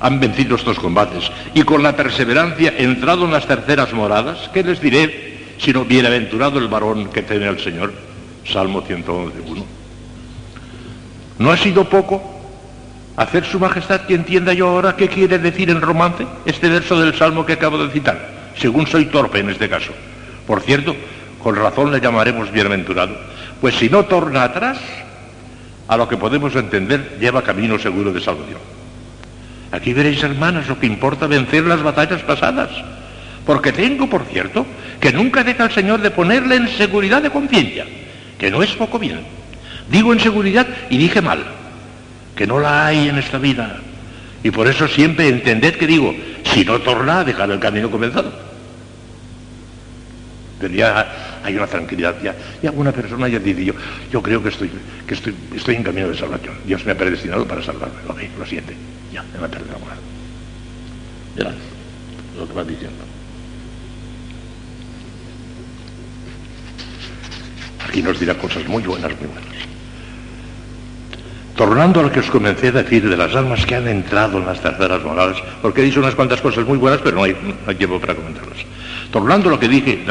han 0.00 0.20
vencido 0.20 0.56
estos 0.56 0.78
combates 0.78 1.30
y 1.54 1.62
con 1.62 1.82
la 1.82 1.96
perseverancia 1.96 2.74
entrado 2.78 3.24
en 3.24 3.32
las 3.32 3.46
terceras 3.46 3.92
moradas, 3.92 4.48
¿qué 4.52 4.62
les 4.62 4.80
diré 4.80 5.32
sino 5.58 5.84
bienaventurado 5.84 6.58
el 6.58 6.68
varón 6.68 7.08
que 7.08 7.22
teme 7.22 7.48
al 7.48 7.58
Señor? 7.58 7.92
Salmo 8.50 8.82
111.1. 8.82 9.64
¿No 11.38 11.50
ha 11.50 11.56
sido 11.56 11.88
poco 11.88 12.22
hacer 13.16 13.44
su 13.44 13.58
majestad 13.58 14.02
que 14.02 14.14
entienda 14.14 14.52
yo 14.52 14.68
ahora 14.68 14.96
qué 14.96 15.08
quiere 15.08 15.38
decir 15.38 15.70
en 15.70 15.80
romance 15.80 16.26
este 16.46 16.68
verso 16.68 17.00
del 17.00 17.14
Salmo 17.14 17.44
que 17.44 17.54
acabo 17.54 17.78
de 17.78 17.90
citar? 17.90 18.42
según 18.56 18.86
soy 18.86 19.06
torpe 19.06 19.40
en 19.40 19.50
este 19.50 19.68
caso. 19.68 19.92
Por 20.46 20.60
cierto, 20.60 20.94
con 21.42 21.56
razón 21.56 21.90
le 21.90 22.00
llamaremos 22.00 22.50
bienaventurado, 22.50 23.16
pues 23.60 23.74
si 23.76 23.88
no 23.88 24.04
torna 24.04 24.44
atrás, 24.44 24.78
a 25.88 25.96
lo 25.96 26.08
que 26.08 26.16
podemos 26.16 26.54
entender, 26.54 27.18
lleva 27.20 27.42
camino 27.42 27.78
seguro 27.78 28.12
de 28.12 28.20
salvación. 28.20 28.58
Aquí 29.70 29.92
veréis, 29.92 30.22
hermanas, 30.22 30.68
lo 30.68 30.78
que 30.78 30.86
importa 30.86 31.26
vencer 31.26 31.64
las 31.64 31.82
batallas 31.82 32.22
pasadas, 32.22 32.70
porque 33.46 33.72
tengo, 33.72 34.08
por 34.08 34.24
cierto, 34.24 34.66
que 35.00 35.12
nunca 35.12 35.42
deja 35.42 35.64
el 35.64 35.72
Señor 35.72 36.00
de 36.00 36.10
ponerle 36.10 36.56
en 36.56 36.68
seguridad 36.68 37.22
de 37.22 37.30
conciencia, 37.30 37.86
que 38.38 38.50
no 38.50 38.62
es 38.62 38.70
poco 38.72 38.98
bien. 38.98 39.20
Digo 39.90 40.12
en 40.12 40.20
seguridad 40.20 40.66
y 40.90 40.98
dije 40.98 41.20
mal, 41.20 41.42
que 42.36 42.46
no 42.46 42.60
la 42.60 42.86
hay 42.86 43.08
en 43.08 43.18
esta 43.18 43.38
vida, 43.38 43.80
y 44.42 44.50
por 44.50 44.68
eso 44.68 44.86
siempre 44.88 45.28
entended 45.28 45.76
que 45.76 45.86
digo, 45.86 46.14
si 46.44 46.64
no 46.64 46.78
torna 46.80 47.20
a 47.20 47.24
dejar 47.24 47.50
el 47.50 47.58
camino 47.58 47.90
comenzado. 47.90 48.51
Pero 50.62 50.74
ya 50.74 51.40
hay 51.42 51.56
una 51.56 51.66
tranquilidad, 51.66 52.14
ya, 52.22 52.36
y 52.62 52.68
alguna 52.68 52.92
persona 52.92 53.26
ya 53.26 53.40
dice 53.40 53.64
yo, 53.64 53.74
yo 54.12 54.22
creo 54.22 54.40
que 54.40 54.50
estoy, 54.50 54.70
que 55.08 55.14
estoy, 55.14 55.34
estoy 55.56 55.74
en 55.74 55.82
camino 55.82 56.06
de 56.08 56.16
salvación. 56.16 56.54
Dios 56.64 56.86
me 56.86 56.92
ha 56.92 56.96
predestinado 56.96 57.44
para 57.44 57.60
salvarme. 57.64 57.96
Ok, 58.06 58.20
lo 58.38 58.46
siente. 58.46 58.76
Ya, 59.12 59.24
perder 59.24 59.60
la 59.66 59.76
Verás 61.34 61.54
lo 62.38 62.46
que 62.46 62.54
va 62.54 62.62
diciendo. 62.62 63.02
Aquí 67.88 68.02
nos 68.02 68.20
dirá 68.20 68.34
cosas 68.34 68.64
muy 68.68 68.84
buenas, 68.84 69.10
muy 69.18 69.26
buenas. 69.26 69.52
Tornando 71.56 72.00
a 72.00 72.02
lo 72.04 72.12
que 72.12 72.20
os 72.20 72.30
comencé 72.30 72.68
a 72.68 72.72
decir 72.72 73.08
de 73.08 73.16
las 73.16 73.34
almas 73.34 73.66
que 73.66 73.74
han 73.74 73.88
entrado 73.88 74.38
en 74.38 74.46
las 74.46 74.60
terceras 74.60 75.02
moradas, 75.02 75.36
porque 75.60 75.82
he 75.82 75.84
dicho 75.84 75.98
unas 75.98 76.14
cuantas 76.14 76.40
cosas 76.40 76.64
muy 76.66 76.78
buenas, 76.78 77.00
pero 77.02 77.16
no 77.16 77.24
hay, 77.24 77.34
tiempo 77.76 78.00
para 78.00 78.14
comentarlas. 78.14 78.58
Tornando 79.12 79.50
lo 79.50 79.60
que 79.60 79.68
dije 79.68 80.04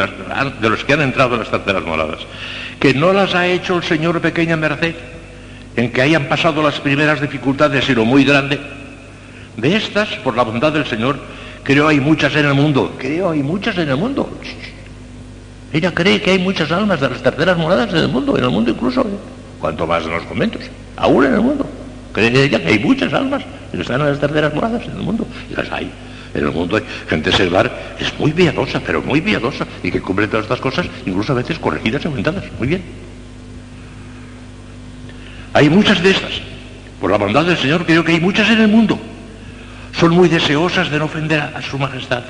de 0.62 0.70
los 0.70 0.86
que 0.86 0.94
han 0.94 1.02
entrado 1.02 1.34
en 1.34 1.40
las 1.42 1.52
terceras 1.52 1.84
moradas, 1.84 2.20
que 2.80 2.94
no 2.94 3.12
las 3.12 3.36
ha 3.36 3.48
hecho 3.48 3.76
el 3.76 3.84
Señor 3.84 4.22
pequeña 4.22 4.56
merced, 4.56 4.96
en 5.76 5.92
que 5.92 6.02
hayan 6.02 6.26
pasado 6.30 6.62
las 6.62 6.80
primeras 6.80 7.20
dificultades, 7.20 7.84
sino 7.84 8.06
muy 8.06 8.24
grande. 8.24 8.60
De 9.58 9.76
estas, 9.76 10.08
por 10.24 10.38
la 10.38 10.44
bondad 10.44 10.72
del 10.72 10.86
Señor, 10.86 11.20
creo 11.64 11.88
hay 11.88 12.00
muchas 12.00 12.34
en 12.36 12.46
el 12.46 12.54
mundo. 12.54 12.96
Creo 12.98 13.32
hay 13.32 13.44
muchas 13.44 13.78
en 13.78 13.90
el 13.90 13.98
mundo. 13.98 14.30
Ella 15.74 15.92
cree 15.94 16.22
que 16.22 16.32
hay 16.32 16.40
muchas 16.40 16.72
almas 16.72 17.02
de 17.02 17.10
las 17.10 17.24
terceras 17.24 17.58
moradas 17.58 17.90
en 17.90 17.98
el 17.98 18.08
mundo, 18.08 18.38
en 18.38 18.44
el 18.44 18.50
mundo 18.50 18.72
incluso, 18.72 19.02
¿eh? 19.02 19.20
cuanto 19.60 19.88
más 19.88 20.04
en 20.04 20.12
los 20.12 20.24
conventos 20.24 20.62
aún 21.02 21.26
en 21.26 21.34
el 21.34 21.42
mundo. 21.42 21.66
Cree 22.14 22.44
ella 22.44 22.60
que 22.60 22.68
hay 22.68 22.80
muchas 22.80 23.14
almas 23.14 23.44
que 23.72 23.82
están 23.82 24.02
en 24.02 24.08
las 24.08 24.20
terceras 24.20 24.54
moradas 24.54 24.84
en 24.84 24.92
el 24.92 25.04
mundo. 25.04 25.26
Y 25.50 25.56
las 25.56 25.72
hay. 25.72 25.92
En 26.34 26.46
el 26.46 26.52
mundo 26.52 26.78
hay 26.78 26.84
gente 27.10 27.32
seglar 27.32 27.96
es 28.00 28.18
muy 28.18 28.32
piadosa, 28.32 28.80
pero 28.80 29.02
muy 29.02 29.20
piadosa, 29.22 29.68
y 29.84 29.92
que 29.92 30.02
cumple 30.02 30.28
todas 30.28 30.46
estas 30.46 30.62
cosas, 30.62 30.88
incluso 31.06 31.34
a 31.34 31.36
veces 31.36 31.60
corregidas 31.60 32.04
y 32.04 32.08
aumentadas. 32.08 32.46
Muy 32.58 32.68
bien. 32.70 32.82
Hay 35.54 35.70
muchas 35.70 36.02
de 36.02 36.12
estas. 36.12 36.32
Por 37.02 37.12
la 37.12 37.18
bondad 37.18 37.46
del 37.46 37.58
Señor, 37.58 37.86
creo 37.86 38.06
que 38.06 38.14
hay 38.14 38.20
muchas 38.20 38.50
en 38.50 38.62
el 38.62 38.68
mundo. 38.68 38.98
Son 40.00 40.12
muy 40.12 40.30
deseosas 40.30 40.90
de 40.90 41.00
no 41.00 41.06
ofender 41.06 41.42
a, 41.42 41.62
su 41.62 41.78
majestad, 41.78 42.24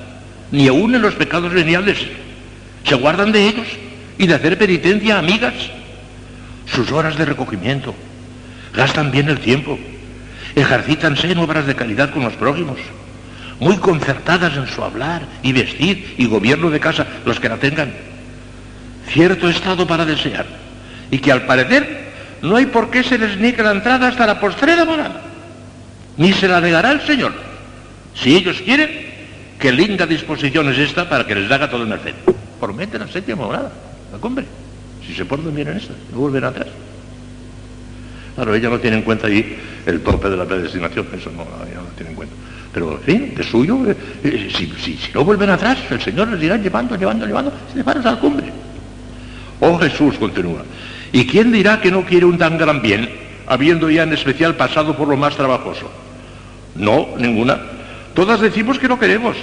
ni 0.52 0.68
aún 0.68 0.96
en 0.96 1.02
los 1.02 1.14
pecados 1.14 1.54
veniales. 1.54 2.00
Se 2.84 2.96
guardan 2.96 3.32
de 3.32 3.48
ellos 3.48 3.68
y 4.18 4.26
de 4.26 4.34
hacer 4.34 4.58
penitencia 4.58 5.20
amigas. 5.20 5.54
Sus 6.66 6.92
horas 6.92 7.18
de 7.18 7.26
recogimiento. 7.26 7.94
Gastan 8.74 9.12
bien 9.12 9.30
el 9.30 9.40
tiempo. 9.40 9.78
Ejercítanse 10.56 11.32
en 11.32 11.38
obras 11.38 11.68
de 11.68 11.76
caridad 11.76 12.12
con 12.12 12.24
los 12.24 12.34
prójimos. 12.34 12.78
Muy 13.62 13.78
concertadas 13.78 14.58
en 14.58 14.66
su 14.66 14.84
hablar 14.84 15.22
y 15.44 15.54
vestir 15.54 16.16
y 16.18 16.26
gobierno 16.26 16.72
de 16.72 16.80
casa, 16.80 17.06
los 17.24 17.40
que 17.40 17.48
la 17.48 17.58
tengan. 17.58 17.94
Cierto 19.08 19.48
estado 19.48 19.86
para 19.86 20.04
desear. 20.04 20.48
Y 21.12 21.20
que 21.20 21.32
al 21.32 21.44
parecer 21.44 22.10
no 22.42 22.56
hay 22.56 22.66
por 22.66 22.90
qué 22.90 23.04
se 23.04 23.20
les 23.20 23.38
niegue 23.38 23.62
la 23.62 23.74
entrada 23.74 24.08
hasta 24.08 24.26
la 24.26 24.40
postrera 24.40 24.84
morada. 24.84 25.22
Ni 26.18 26.34
se 26.34 26.48
la 26.48 26.60
negará 26.60 26.92
el 26.92 27.02
Señor. 27.02 27.34
Si 28.16 28.36
ellos 28.36 28.60
quieren, 28.66 28.90
qué 29.60 29.72
linda 29.72 30.08
disposición 30.08 30.68
es 30.72 30.80
esta 30.80 31.08
para 31.08 31.28
que 31.28 31.36
les 31.36 31.52
haga 31.52 31.70
todo 31.70 31.84
el 31.84 31.88
merced. 31.88 32.16
Prometen 32.60 33.02
la 33.02 33.08
séptima 33.10 33.46
morada, 33.46 33.72
la 34.12 34.18
cumbre. 34.18 34.46
Si 35.06 35.14
se 35.14 35.24
portan 35.24 35.54
bien 35.54 35.68
en 35.68 35.78
esta, 35.78 35.94
no 36.12 36.18
vuelven 36.18 36.46
atrás. 36.46 36.68
Claro, 38.34 38.56
ella 38.56 38.70
no 38.70 38.80
tiene 38.80 38.98
en 38.98 39.04
cuenta 39.04 39.28
ahí 39.28 39.56
el 39.86 40.02
tope 40.02 40.32
de 40.32 40.38
la 40.38 40.46
predestinación, 40.46 41.06
eso 41.14 41.30
no, 41.30 41.44
ella 41.68 41.76
no 41.76 41.96
tiene 41.96 42.10
en 42.10 42.16
cuenta. 42.16 42.34
Pero, 42.74 42.94
en 42.94 43.00
fin, 43.00 43.36
de 43.36 43.44
suyo, 43.44 43.80
eh, 43.86 43.96
eh, 44.24 44.50
si, 44.54 45.00
no 45.14 45.26
vuelven 45.26 45.50
atrás, 45.50 45.78
el 45.90 46.02
Señor 46.02 46.30
les 46.30 46.40
dirá 46.40 46.58
llevando, 46.58 46.96
llevando, 46.96 47.26
llevando, 47.26 47.52
se 47.74 47.84
paran 47.84 48.08
a 48.08 48.12
la 48.12 48.20
cumbre. 48.20 48.48
Oh 49.60 49.78
Jesús, 49.78 50.18
continúa. 50.18 50.64
¿Y 51.12 51.28
quién 51.28 51.52
dirá 51.52 51.82
que 51.82 51.92
no 51.92 52.04
quiere 52.04 52.26
un 52.26 52.38
tan 52.38 52.58
gran 52.58 52.82
bien, 52.82 53.10
habiendo 53.48 53.90
ya 53.90 54.04
en 54.04 54.14
especial 54.14 54.56
pasado 54.56 54.96
por 54.96 55.08
lo 55.08 55.18
más 55.18 55.36
trabajoso? 55.36 55.92
No, 56.76 57.10
ninguna. 57.18 57.60
Todas 58.14 58.40
decimos 58.40 58.80
que 58.80 58.88
no 58.88 58.98
queremos. 58.98 59.36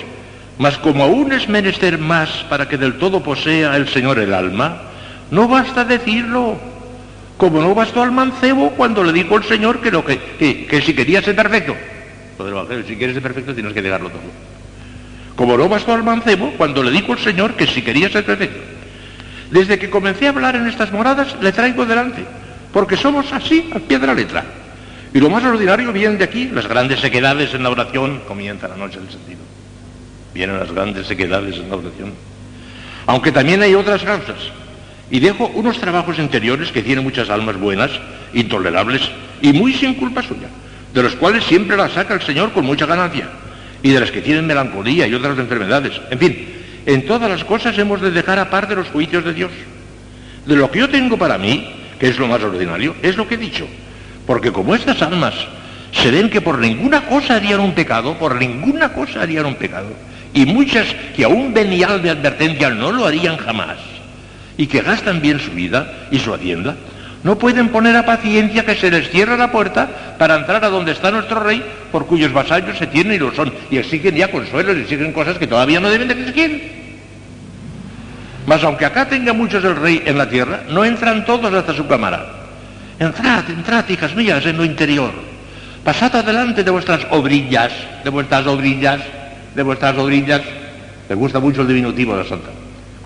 Mas 0.58 0.76
como 0.78 1.04
aún 1.04 1.32
es 1.32 1.48
menester 1.48 1.98
más 1.98 2.28
para 2.48 2.68
que 2.68 2.76
del 2.76 2.98
todo 2.98 3.22
posea 3.22 3.76
el 3.76 3.88
Señor 3.88 4.18
el 4.18 4.34
alma, 4.34 4.82
no 5.30 5.46
basta 5.46 5.84
decirlo, 5.84 6.58
como 7.36 7.62
no 7.62 7.74
bastó 7.74 8.02
al 8.02 8.10
mancebo 8.10 8.70
cuando 8.70 9.04
le 9.04 9.12
dijo 9.12 9.36
el 9.36 9.44
Señor 9.44 9.80
que, 9.80 9.92
lo 9.92 10.04
que, 10.04 10.18
que, 10.18 10.82
si 10.82 10.94
quería 10.94 11.22
ser 11.22 11.36
perfecto. 11.36 11.76
Si 12.86 12.96
quieres 12.96 13.14
ser 13.14 13.22
perfecto 13.22 13.54
tienes 13.54 13.72
que 13.72 13.82
dejarlo 13.82 14.10
todo. 14.10 14.22
Como 15.36 15.56
no 15.56 15.68
bastó 15.68 15.92
al 15.92 16.02
mancebo 16.02 16.52
cuando 16.56 16.82
le 16.82 16.90
dijo 16.90 17.12
el 17.12 17.18
Señor 17.18 17.54
que 17.54 17.66
si 17.66 17.82
quería 17.82 18.08
ser 18.08 18.24
perfecto. 18.24 18.58
Desde 19.50 19.78
que 19.78 19.90
comencé 19.90 20.26
a 20.26 20.30
hablar 20.30 20.56
en 20.56 20.66
estas 20.66 20.92
moradas 20.92 21.36
le 21.40 21.52
traigo 21.52 21.86
delante, 21.86 22.24
porque 22.72 22.96
somos 22.96 23.32
así 23.32 23.70
al 23.72 23.82
pie 23.82 23.98
de 23.98 24.06
la 24.06 24.14
letra. 24.14 24.44
Y 25.14 25.20
lo 25.20 25.30
más 25.30 25.42
ordinario 25.42 25.92
viene 25.92 26.16
de 26.16 26.24
aquí, 26.24 26.48
las 26.48 26.66
grandes 26.66 27.00
sequedades 27.00 27.54
en 27.54 27.62
la 27.62 27.70
oración, 27.70 28.20
comienza 28.28 28.68
la 28.68 28.76
noche 28.76 29.00
del 29.00 29.10
sentido. 29.10 29.40
Vienen 30.34 30.58
las 30.58 30.70
grandes 30.70 31.06
sequedades 31.06 31.56
en 31.56 31.70
la 31.70 31.76
oración. 31.76 32.12
Aunque 33.06 33.32
también 33.32 33.62
hay 33.62 33.74
otras 33.74 34.02
causas. 34.02 34.36
Y 35.10 35.20
dejo 35.20 35.50
unos 35.54 35.78
trabajos 35.78 36.18
interiores 36.18 36.70
que 36.70 36.82
tienen 36.82 37.02
muchas 37.02 37.30
almas 37.30 37.56
buenas, 37.56 37.90
intolerables 38.34 39.00
y 39.40 39.54
muy 39.54 39.72
sin 39.72 39.94
culpa 39.94 40.22
suya, 40.22 40.48
de 40.92 41.02
los 41.02 41.14
cuales 41.16 41.44
siempre 41.44 41.76
las 41.76 41.92
saca 41.92 42.14
el 42.14 42.22
Señor 42.22 42.52
con 42.52 42.64
mucha 42.64 42.86
ganancia, 42.86 43.28
y 43.82 43.90
de 43.90 44.00
las 44.00 44.10
que 44.10 44.20
tienen 44.20 44.46
melancolía 44.46 45.06
y 45.06 45.14
otras 45.14 45.38
enfermedades. 45.38 46.00
En 46.10 46.18
fin, 46.18 46.48
en 46.86 47.06
todas 47.06 47.30
las 47.30 47.44
cosas 47.44 47.76
hemos 47.78 48.00
de 48.00 48.10
dejar 48.10 48.38
aparte 48.38 48.74
los 48.74 48.88
juicios 48.88 49.24
de 49.24 49.34
Dios. 49.34 49.52
De 50.46 50.56
lo 50.56 50.70
que 50.70 50.80
yo 50.80 50.88
tengo 50.88 51.16
para 51.18 51.38
mí, 51.38 51.68
que 51.98 52.08
es 52.08 52.18
lo 52.18 52.26
más 52.26 52.42
ordinario, 52.42 52.96
es 53.02 53.16
lo 53.16 53.28
que 53.28 53.34
he 53.34 53.38
dicho. 53.38 53.66
Porque 54.26 54.52
como 54.52 54.74
estas 54.74 55.02
almas 55.02 55.34
se 55.92 56.10
ven 56.10 56.30
que 56.30 56.40
por 56.40 56.58
ninguna 56.58 57.02
cosa 57.02 57.36
harían 57.36 57.60
un 57.60 57.72
pecado, 57.72 58.18
por 58.18 58.36
ninguna 58.36 58.92
cosa 58.92 59.22
harían 59.22 59.46
un 59.46 59.54
pecado, 59.54 59.92
y 60.34 60.46
muchas 60.46 60.86
que 61.16 61.24
aún 61.24 61.54
venial 61.54 62.02
de 62.02 62.10
advertencia 62.10 62.70
no 62.70 62.92
lo 62.92 63.06
harían 63.06 63.36
jamás, 63.36 63.78
y 64.56 64.66
que 64.66 64.82
gastan 64.82 65.20
bien 65.20 65.40
su 65.40 65.52
vida 65.52 66.08
y 66.10 66.18
su 66.18 66.32
hacienda, 66.34 66.76
no 67.24 67.38
pueden 67.38 67.68
poner 67.70 67.96
a 67.96 68.06
paciencia 68.06 68.64
que 68.64 68.76
se 68.76 68.90
les 68.90 69.10
cierre 69.10 69.36
la 69.36 69.50
puerta 69.50 70.14
para 70.18 70.36
entrar 70.36 70.64
a 70.64 70.68
donde 70.68 70.92
está 70.92 71.10
nuestro 71.10 71.40
rey, 71.40 71.62
por 71.90 72.06
cuyos 72.06 72.32
vasallos 72.32 72.78
se 72.78 72.86
tienen 72.86 73.14
y 73.14 73.18
lo 73.18 73.34
son, 73.34 73.52
y 73.70 73.78
exigen 73.78 74.14
ya 74.14 74.30
consuelos 74.30 74.76
y 74.76 74.80
exigen 74.82 75.12
cosas 75.12 75.36
que 75.38 75.46
todavía 75.46 75.80
no 75.80 75.90
deben 75.90 76.08
de 76.08 76.14
exigir. 76.14 76.78
Mas 78.46 78.62
aunque 78.62 78.86
acá 78.86 79.08
tenga 79.08 79.32
muchos 79.32 79.64
el 79.64 79.76
rey 79.76 80.02
en 80.06 80.16
la 80.16 80.28
tierra, 80.28 80.62
no 80.70 80.84
entran 80.84 81.24
todos 81.24 81.52
hasta 81.52 81.74
su 81.74 81.86
cámara. 81.86 82.24
Entrad, 82.98 83.50
entrad, 83.50 83.88
hijas 83.88 84.14
mías, 84.14 84.44
en 84.46 84.56
lo 84.56 84.64
interior. 84.64 85.12
Pasad 85.84 86.14
adelante 86.16 86.64
de 86.64 86.70
vuestras 86.70 87.06
obrillas, 87.10 87.72
de 88.04 88.10
vuestras 88.10 88.46
obrillas, 88.46 89.00
de 89.54 89.62
vuestras 89.62 89.96
obrillas. 89.98 90.42
Me 91.08 91.14
gusta 91.14 91.40
mucho 91.40 91.62
el 91.62 91.68
diminutivo 91.68 92.16
de 92.16 92.22
la 92.22 92.28
santa 92.28 92.48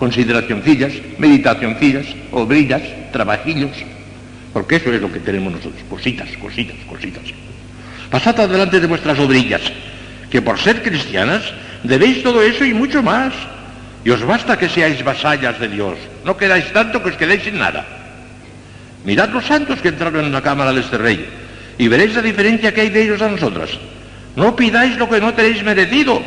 consideracioncillas, 0.03 0.91
meditacioncillas, 1.17 2.05
obrillas, 2.31 2.81
trabajillos, 3.13 3.71
porque 4.53 4.75
eso 4.75 4.93
es 4.93 5.01
lo 5.01 5.11
que 5.11 5.19
tenemos 5.19 5.51
nosotros, 5.51 5.81
cositas, 5.89 6.29
cositas, 6.37 6.77
cositas. 6.87 7.23
Pasad 8.09 8.39
adelante 8.39 8.79
de 8.79 8.85
vuestras 8.85 9.17
obrillas, 9.17 9.61
que 10.29 10.41
por 10.41 10.59
ser 10.59 10.83
cristianas 10.83 11.41
debéis 11.81 12.21
todo 12.21 12.41
eso 12.43 12.63
y 12.63 12.73
mucho 12.73 13.01
más. 13.01 13.33
Y 14.05 14.11
os 14.11 14.23
basta 14.23 14.57
que 14.59 14.69
seáis 14.69 15.03
vasallas 15.03 15.59
de 15.59 15.69
Dios, 15.69 15.95
no 16.23 16.37
queráis 16.37 16.71
tanto 16.71 17.01
que 17.01 17.09
os 17.09 17.15
quedéis 17.15 17.43
sin 17.43 17.57
nada. 17.57 17.85
Mirad 19.05 19.29
los 19.29 19.45
santos 19.45 19.79
que 19.79 19.87
entraron 19.87 20.25
en 20.25 20.31
la 20.31 20.41
cámara 20.41 20.71
de 20.73 20.81
este 20.81 20.97
rey, 20.97 21.25
y 21.77 21.87
veréis 21.87 22.13
la 22.13 22.21
diferencia 22.21 22.73
que 22.73 22.81
hay 22.81 22.89
de 22.89 23.01
ellos 23.03 23.21
a 23.21 23.29
nosotras. 23.29 23.69
No 24.35 24.55
pidáis 24.55 24.97
lo 24.97 25.09
que 25.09 25.21
no 25.21 25.33
tenéis 25.33 25.63
merecido, 25.63 26.21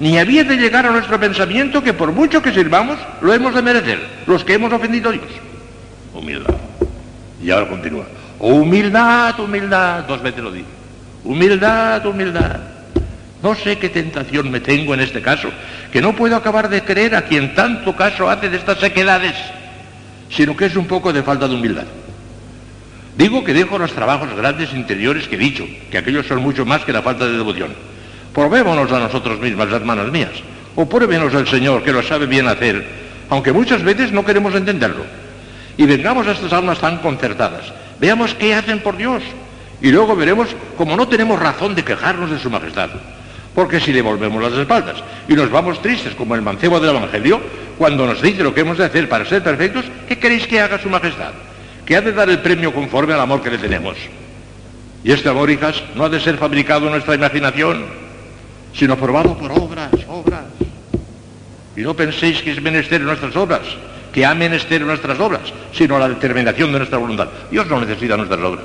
ni 0.00 0.18
había 0.18 0.44
de 0.44 0.56
llegar 0.56 0.84
a 0.84 0.90
nuestro 0.90 1.18
pensamiento 1.18 1.82
que 1.82 1.94
por 1.94 2.12
mucho 2.12 2.42
que 2.42 2.52
sirvamos, 2.52 2.98
lo 3.22 3.32
hemos 3.32 3.54
de 3.54 3.62
merecer, 3.62 4.00
los 4.26 4.44
que 4.44 4.54
hemos 4.54 4.72
ofendido 4.72 5.10
a 5.10 5.12
Dios. 5.12 5.30
Humildad. 6.12 6.54
Y 7.46 7.50
ahora 7.52 7.68
continúa. 7.68 8.04
Humildad, 8.40 9.38
humildad, 9.38 10.02
dos 10.02 10.20
veces 10.20 10.42
lo 10.42 10.50
dice. 10.50 10.66
Humildad, 11.22 12.04
humildad. 12.04 12.58
No 13.40 13.54
sé 13.54 13.78
qué 13.78 13.88
tentación 13.88 14.50
me 14.50 14.58
tengo 14.58 14.94
en 14.94 14.98
este 14.98 15.22
caso, 15.22 15.48
que 15.92 16.02
no 16.02 16.16
puedo 16.16 16.34
acabar 16.34 16.68
de 16.68 16.82
creer 16.82 17.14
a 17.14 17.22
quien 17.22 17.54
tanto 17.54 17.94
caso 17.94 18.28
hace 18.28 18.50
de 18.50 18.56
estas 18.56 18.80
sequedades, 18.80 19.36
sino 20.28 20.56
que 20.56 20.64
es 20.64 20.74
un 20.74 20.88
poco 20.88 21.12
de 21.12 21.22
falta 21.22 21.46
de 21.46 21.54
humildad. 21.54 21.84
Digo 23.16 23.44
que 23.44 23.54
dejo 23.54 23.78
los 23.78 23.92
trabajos 23.92 24.34
grandes 24.34 24.74
interiores 24.74 25.28
que 25.28 25.36
he 25.36 25.38
dicho, 25.38 25.64
que 25.88 25.98
aquellos 25.98 26.26
son 26.26 26.42
mucho 26.42 26.66
más 26.66 26.84
que 26.84 26.92
la 26.92 27.02
falta 27.02 27.26
de 27.26 27.36
devoción 27.36 27.70
Probémonos 28.34 28.90
a 28.90 28.98
nosotros 28.98 29.38
mismas, 29.38 29.70
hermanas 29.70 30.10
mías, 30.10 30.32
o 30.74 30.88
pruébenos 30.88 31.32
al 31.32 31.46
Señor, 31.46 31.84
que 31.84 31.92
lo 31.92 32.02
sabe 32.02 32.26
bien 32.26 32.48
hacer, 32.48 32.84
aunque 33.30 33.52
muchas 33.52 33.84
veces 33.84 34.10
no 34.10 34.24
queremos 34.24 34.52
entenderlo. 34.56 35.04
Y 35.76 35.84
vengamos 35.86 36.26
a 36.26 36.32
estas 36.32 36.52
almas 36.52 36.78
tan 36.78 36.98
concertadas, 36.98 37.72
veamos 38.00 38.34
qué 38.34 38.54
hacen 38.54 38.80
por 38.80 38.96
Dios, 38.96 39.22
y 39.80 39.90
luego 39.90 40.16
veremos 40.16 40.48
cómo 40.76 40.96
no 40.96 41.06
tenemos 41.06 41.38
razón 41.38 41.74
de 41.74 41.84
quejarnos 41.84 42.30
de 42.30 42.38
su 42.38 42.50
majestad. 42.50 42.90
Porque 43.54 43.80
si 43.80 43.92
le 43.92 44.02
volvemos 44.02 44.42
las 44.42 44.52
espaldas 44.52 44.96
y 45.28 45.34
nos 45.34 45.50
vamos 45.50 45.80
tristes 45.80 46.14
como 46.14 46.34
el 46.34 46.42
mancebo 46.42 46.78
del 46.78 46.94
Evangelio, 46.96 47.40
cuando 47.78 48.06
nos 48.06 48.20
dice 48.20 48.42
lo 48.42 48.54
que 48.54 48.60
hemos 48.60 48.78
de 48.78 48.84
hacer 48.84 49.08
para 49.08 49.24
ser 49.24 49.42
perfectos, 49.42 49.84
¿qué 50.08 50.18
queréis 50.18 50.46
que 50.46 50.60
haga 50.60 50.78
su 50.78 50.90
majestad? 50.90 51.32
Que 51.84 51.96
ha 51.96 52.02
de 52.02 52.12
dar 52.12 52.28
el 52.28 52.40
premio 52.40 52.72
conforme 52.72 53.14
al 53.14 53.20
amor 53.20 53.42
que 53.42 53.50
le 53.50 53.58
tenemos. 53.58 53.96
Y 55.04 55.12
este 55.12 55.28
amor, 55.28 55.50
hijas, 55.50 55.82
no 55.94 56.04
ha 56.04 56.08
de 56.08 56.20
ser 56.20 56.36
fabricado 56.36 56.86
en 56.86 56.92
nuestra 56.92 57.14
imaginación, 57.14 57.86
sino 58.74 58.96
probado 58.96 59.38
por 59.38 59.52
obras, 59.52 59.90
obras. 60.08 60.44
Y 61.76 61.82
no 61.82 61.94
penséis 61.94 62.42
que 62.42 62.52
es 62.52 62.60
menester 62.60 63.00
nuestras 63.00 63.36
obras, 63.36 63.62
que 64.16 64.24
ha 64.24 64.34
menester 64.34 64.80
nuestras 64.80 65.20
obras, 65.20 65.42
sino 65.74 65.98
la 65.98 66.08
determinación 66.08 66.72
de 66.72 66.78
nuestra 66.78 66.96
voluntad. 66.96 67.28
Dios 67.50 67.66
no 67.66 67.78
necesita 67.78 68.16
nuestras 68.16 68.40
obras. 68.40 68.64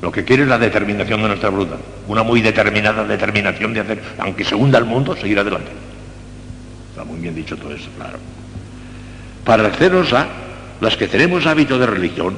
Lo 0.00 0.12
que 0.12 0.24
quiere 0.24 0.44
es 0.44 0.48
la 0.48 0.56
determinación 0.56 1.20
de 1.20 1.26
nuestra 1.26 1.48
voluntad. 1.48 1.78
Una 2.06 2.22
muy 2.22 2.40
determinada 2.40 3.02
determinación 3.02 3.74
de 3.74 3.80
hacer, 3.80 4.00
aunque 4.18 4.44
se 4.44 4.54
hunda 4.54 4.78
el 4.78 4.84
mundo, 4.84 5.16
seguir 5.16 5.40
adelante. 5.40 5.72
Está 6.90 7.02
muy 7.02 7.18
bien 7.18 7.34
dicho 7.34 7.56
todo 7.56 7.72
eso, 7.74 7.88
claro. 7.96 8.18
Para 9.44 9.66
hacernos 9.66 10.12
a 10.12 10.28
las 10.80 10.96
que 10.96 11.08
tenemos 11.08 11.44
hábito 11.44 11.76
de 11.76 11.86
religión, 11.86 12.36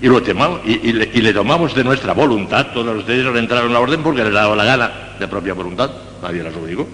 y, 0.00 0.06
lo 0.06 0.22
y, 0.64 0.92
le, 1.20 1.34
tomamos 1.34 1.74
de 1.74 1.84
nuestra 1.84 2.14
voluntad, 2.14 2.68
todos 2.72 2.96
ustedes 2.96 3.26
han 3.26 3.36
entrado 3.36 3.66
en 3.66 3.74
la 3.74 3.80
orden 3.80 4.02
porque 4.02 4.24
les 4.24 4.32
dado 4.32 4.56
la 4.56 4.64
gana 4.64 4.90
de 5.20 5.28
propia 5.28 5.52
voluntad, 5.52 5.90
nadie 6.22 6.42
las 6.42 6.56
obligó, 6.56 6.88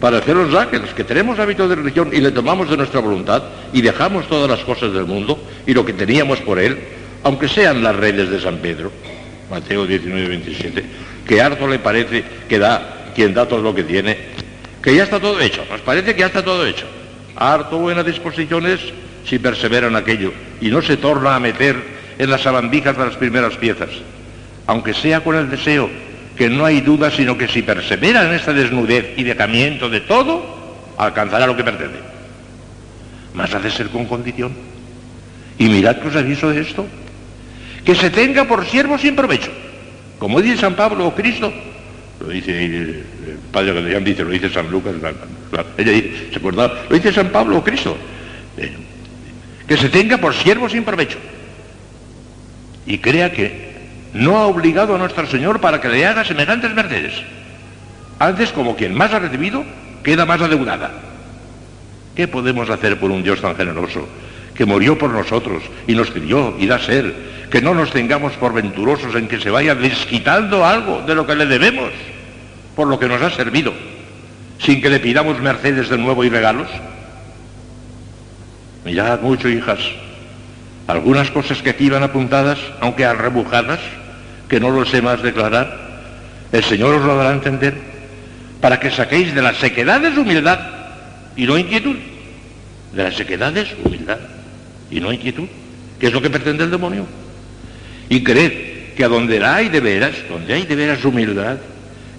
para 0.00 0.18
hacernos 0.18 0.52
ya 0.52 0.68
que 0.68 0.78
los 0.78 0.90
que 0.90 1.04
tenemos 1.04 1.38
hábito 1.38 1.68
de 1.68 1.76
religión 1.76 2.10
y 2.12 2.20
le 2.20 2.30
tomamos 2.30 2.68
de 2.68 2.76
nuestra 2.76 3.00
voluntad 3.00 3.42
y 3.72 3.80
dejamos 3.80 4.28
todas 4.28 4.48
las 4.48 4.60
cosas 4.60 4.92
del 4.92 5.06
mundo 5.06 5.38
y 5.66 5.72
lo 5.72 5.84
que 5.84 5.92
teníamos 5.92 6.40
por 6.40 6.58
él, 6.58 6.78
aunque 7.22 7.48
sean 7.48 7.82
las 7.82 7.96
redes 7.96 8.30
de 8.30 8.40
San 8.40 8.58
Pedro, 8.58 8.92
Mateo 9.50 9.86
19, 9.86 10.28
27, 10.28 10.84
que 11.26 11.40
harto 11.40 11.66
le 11.66 11.78
parece 11.78 12.24
que 12.48 12.58
da 12.58 13.12
quien 13.14 13.32
da 13.32 13.46
todo 13.46 13.62
lo 13.62 13.74
que 13.74 13.84
tiene, 13.84 14.16
que 14.82 14.94
ya 14.94 15.04
está 15.04 15.18
todo 15.18 15.40
hecho, 15.40 15.64
nos 15.70 15.80
parece 15.80 16.14
que 16.14 16.20
ya 16.20 16.26
está 16.26 16.44
todo 16.44 16.66
hecho. 16.66 16.86
Harto 17.34 17.78
buena 17.78 18.02
disposición 18.02 18.66
es 18.66 18.80
si 19.26 19.38
persevera 19.38 19.88
en 19.88 19.96
aquello 19.96 20.32
y 20.60 20.68
no 20.68 20.82
se 20.82 20.96
torna 20.96 21.34
a 21.34 21.40
meter 21.40 21.76
en 22.18 22.30
las 22.30 22.42
sabandijas 22.42 22.96
de 22.96 23.04
las 23.06 23.16
primeras 23.16 23.56
piezas, 23.56 23.90
aunque 24.66 24.94
sea 24.94 25.22
con 25.24 25.36
el 25.36 25.50
deseo, 25.50 25.90
que 26.36 26.50
no 26.50 26.64
hay 26.64 26.80
duda, 26.80 27.10
sino 27.10 27.36
que 27.36 27.48
si 27.48 27.62
persevera 27.62 28.26
en 28.26 28.34
esta 28.34 28.52
desnudez 28.52 29.14
y 29.16 29.24
dejamiento 29.24 29.88
de 29.88 30.00
todo, 30.00 30.94
alcanzará 30.98 31.46
lo 31.46 31.56
que 31.56 31.64
pretende. 31.64 31.98
más 33.34 33.54
ha 33.54 33.58
de 33.58 33.70
ser 33.70 33.88
con 33.88 34.06
condición. 34.06 34.52
Y 35.58 35.68
mirad 35.68 35.96
que 35.96 36.08
os 36.08 36.16
aviso 36.16 36.50
de 36.50 36.60
esto, 36.60 36.86
que 37.84 37.94
se 37.94 38.10
tenga 38.10 38.44
por 38.44 38.66
siervo 38.66 38.98
sin 38.98 39.16
provecho. 39.16 39.50
Como 40.18 40.40
dice 40.40 40.58
San 40.58 40.74
Pablo 40.74 41.06
o 41.06 41.14
Cristo, 41.14 41.52
lo 42.20 42.28
dice 42.28 42.64
el 42.64 43.04
padre 43.52 43.74
Gadellán, 43.74 44.04
dice, 44.04 44.24
lo 44.24 44.30
dice 44.30 44.50
San 44.50 44.70
Lucas, 44.70 44.94
ella 45.76 45.92
dice, 45.92 46.28
¿se 46.30 46.38
acuerda? 46.38 46.84
Lo 46.88 46.96
dice 46.96 47.12
San 47.12 47.28
Pablo 47.28 47.58
o 47.58 47.64
Cristo. 47.64 47.96
Eh, 48.56 48.72
que 49.66 49.76
se 49.76 49.88
tenga 49.88 50.18
por 50.18 50.34
siervo 50.34 50.68
sin 50.68 50.84
provecho. 50.84 51.18
Y 52.86 52.98
crea 52.98 53.32
que 53.32 53.75
no 54.14 54.38
ha 54.38 54.46
obligado 54.46 54.94
a 54.94 54.98
nuestro 54.98 55.26
Señor 55.26 55.60
para 55.60 55.80
que 55.80 55.88
le 55.88 56.06
haga 56.06 56.24
semejantes 56.24 56.74
mercedes. 56.74 57.14
Antes, 58.18 58.52
como 58.52 58.76
quien 58.76 58.94
más 58.94 59.12
ha 59.12 59.18
recibido, 59.18 59.64
queda 60.02 60.24
más 60.24 60.40
adeudada. 60.40 60.90
¿Qué 62.14 62.28
podemos 62.28 62.70
hacer 62.70 62.98
por 62.98 63.10
un 63.10 63.22
Dios 63.22 63.40
tan 63.42 63.56
generoso, 63.56 64.08
que 64.54 64.64
murió 64.64 64.96
por 64.96 65.10
nosotros 65.10 65.62
y 65.86 65.94
nos 65.94 66.10
crió 66.10 66.56
y 66.58 66.66
da 66.66 66.78
ser, 66.78 67.14
que 67.50 67.60
no 67.60 67.74
nos 67.74 67.90
tengamos 67.90 68.32
por 68.34 68.54
venturosos 68.54 69.14
en 69.14 69.28
que 69.28 69.38
se 69.38 69.50
vaya 69.50 69.74
desquitando 69.74 70.64
algo 70.64 71.02
de 71.02 71.14
lo 71.14 71.26
que 71.26 71.34
le 71.34 71.46
debemos, 71.46 71.90
por 72.74 72.88
lo 72.88 72.98
que 72.98 73.08
nos 73.08 73.20
ha 73.20 73.30
servido, 73.30 73.72
sin 74.58 74.80
que 74.80 74.88
le 74.88 75.00
pidamos 75.00 75.40
mercedes 75.40 75.90
de 75.90 75.98
nuevo 75.98 76.24
y 76.24 76.30
regalos? 76.30 76.68
Mirad 78.84 79.20
mucho, 79.20 79.48
hijas, 79.48 79.80
algunas 80.86 81.30
cosas 81.30 81.62
que 81.62 81.70
aquí 81.70 81.90
van 81.90 82.02
apuntadas, 82.02 82.58
aunque 82.80 83.04
arrebujadas, 83.04 83.80
que 84.48 84.60
no 84.60 84.70
lo 84.70 84.84
sé 84.84 85.02
más 85.02 85.22
declarar, 85.22 85.86
el 86.52 86.62
Señor 86.62 86.94
os 86.94 87.04
lo 87.04 87.16
dará 87.16 87.30
a 87.30 87.34
entender, 87.34 87.74
para 88.60 88.78
que 88.78 88.90
saquéis 88.90 89.34
de 89.34 89.42
las 89.42 89.56
sequedades 89.56 90.16
humildad 90.16 90.60
y 91.36 91.46
no 91.46 91.58
inquietud. 91.58 91.96
De 92.92 93.02
las 93.02 93.14
sequedades 93.14 93.68
humildad 93.84 94.18
y 94.90 95.00
no 95.00 95.12
inquietud, 95.12 95.48
que 95.98 96.06
es 96.06 96.12
lo 96.12 96.22
que 96.22 96.30
pretende 96.30 96.64
el 96.64 96.70
demonio. 96.70 97.04
Y 98.08 98.22
creed 98.22 98.94
que 98.96 99.04
a 99.04 99.08
donde 99.08 99.44
hay 99.44 99.68
de 99.68 99.80
veras, 99.80 100.14
donde 100.28 100.54
hay 100.54 100.62
de 100.62 100.76
veras 100.76 101.04
humildad, 101.04 101.58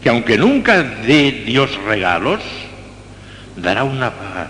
que 0.03 0.09
aunque 0.09 0.38
nunca 0.38 0.84
dé 0.84 1.43
Dios 1.45 1.72
regalos, 1.88 2.41
dará 3.55 3.84
una 3.84 4.11
paz 4.11 4.49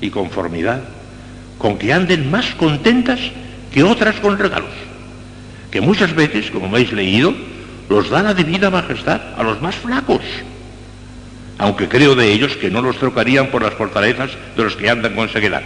y 0.00 0.08
conformidad 0.08 0.80
con 1.60 1.76
que 1.76 1.92
anden 1.92 2.30
más 2.30 2.54
contentas 2.56 3.20
que 3.70 3.84
otras 3.84 4.16
con 4.16 4.38
regalos, 4.38 4.72
que 5.70 5.82
muchas 5.82 6.14
veces, 6.14 6.50
como 6.50 6.66
habéis 6.66 6.90
leído, 6.90 7.34
los 7.90 8.08
da 8.08 8.22
la 8.22 8.32
debida 8.32 8.70
majestad 8.70 9.20
a 9.36 9.42
los 9.42 9.60
más 9.60 9.74
flacos, 9.74 10.22
aunque 11.58 11.86
creo 11.86 12.14
de 12.14 12.32
ellos 12.32 12.56
que 12.56 12.70
no 12.70 12.80
los 12.80 12.96
trocarían 12.96 13.48
por 13.48 13.62
las 13.62 13.74
fortalezas 13.74 14.30
de 14.56 14.64
los 14.64 14.74
que 14.74 14.88
andan 14.88 15.14
con 15.14 15.28
ceguedad. 15.28 15.62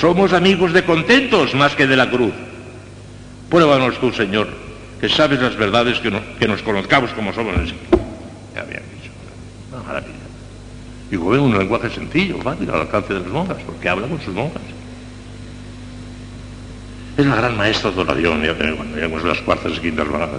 Somos 0.00 0.32
amigos 0.32 0.72
de 0.72 0.84
contentos 0.84 1.52
más 1.52 1.74
que 1.74 1.88
de 1.88 1.96
la 1.96 2.08
cruz. 2.08 2.32
Pruébanos 3.50 3.98
tú, 3.98 4.12
Señor, 4.12 4.46
que 5.00 5.08
sabes 5.08 5.40
las 5.40 5.56
verdades 5.56 5.98
que, 5.98 6.46
nos 6.46 6.62
conozcamos 6.62 7.10
como 7.10 7.32
somos 7.32 7.56
en 7.56 7.66
sí. 7.66 7.74
Ya 8.54 8.60
habían 8.60 8.82
dicho. 8.94 9.10
Una 9.72 9.82
maravilla. 9.82 10.14
Y 11.10 11.16
ven 11.16 11.40
un 11.40 11.58
lenguaje 11.58 11.90
sencillo, 11.90 12.38
fácil, 12.38 12.70
al 12.70 12.82
alcance 12.82 13.14
de 13.14 13.20
las 13.20 13.28
monjas, 13.28 13.56
porque 13.66 13.88
habla 13.88 14.06
con 14.06 14.20
sus 14.20 14.32
monjas. 14.32 14.62
Es 17.18 17.26
la 17.26 17.34
gran 17.34 17.56
maestra 17.56 17.90
de 17.90 18.00
oración, 18.00 18.44
ya 18.44 18.54
cuando 18.54 18.94
llegamos 18.94 19.24
las 19.24 19.38
cuartas 19.38 19.72
y 19.76 19.80
quintas 19.80 20.08
baladas, 20.08 20.38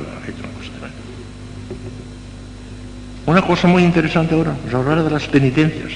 una 3.26 3.42
cosa 3.42 3.68
muy 3.68 3.84
interesante 3.84 4.34
ahora, 4.34 4.56
es 4.66 4.74
hablar 4.74 5.04
de 5.04 5.12
las 5.12 5.28
penitencias, 5.28 5.92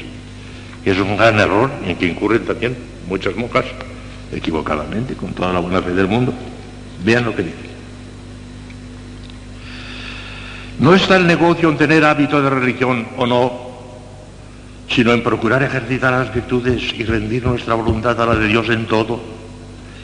que 0.83 0.91
es 0.91 0.99
un 0.99 1.15
gran 1.15 1.39
error 1.39 1.71
en 1.85 1.95
que 1.95 2.05
incurren 2.05 2.43
también 2.43 2.75
muchas 3.07 3.33
monjas, 3.37 3.63
equivocadamente, 4.33 5.13
con 5.13 5.31
toda 5.31 5.53
la 5.53 5.59
buena 5.59 5.81
fe 5.81 5.93
del 5.93 6.09
mundo. 6.09 6.33
Vean 7.05 7.23
lo 7.23 7.33
que 7.33 7.43
dice. 7.43 7.69
No 10.79 10.93
está 10.93 11.15
el 11.15 11.25
negocio 11.25 11.69
en 11.69 11.77
tener 11.77 12.03
hábito 12.03 12.41
de 12.41 12.49
religión 12.49 13.07
o 13.15 13.25
no, 13.25 13.53
sino 14.89 15.13
en 15.13 15.23
procurar 15.23 15.63
ejercitar 15.63 16.11
las 16.11 16.33
virtudes 16.33 16.93
y 16.93 17.05
rendir 17.05 17.45
nuestra 17.45 17.73
voluntad 17.73 18.21
a 18.21 18.25
la 18.25 18.35
de 18.35 18.47
Dios 18.47 18.67
en 18.67 18.85
todo 18.85 19.32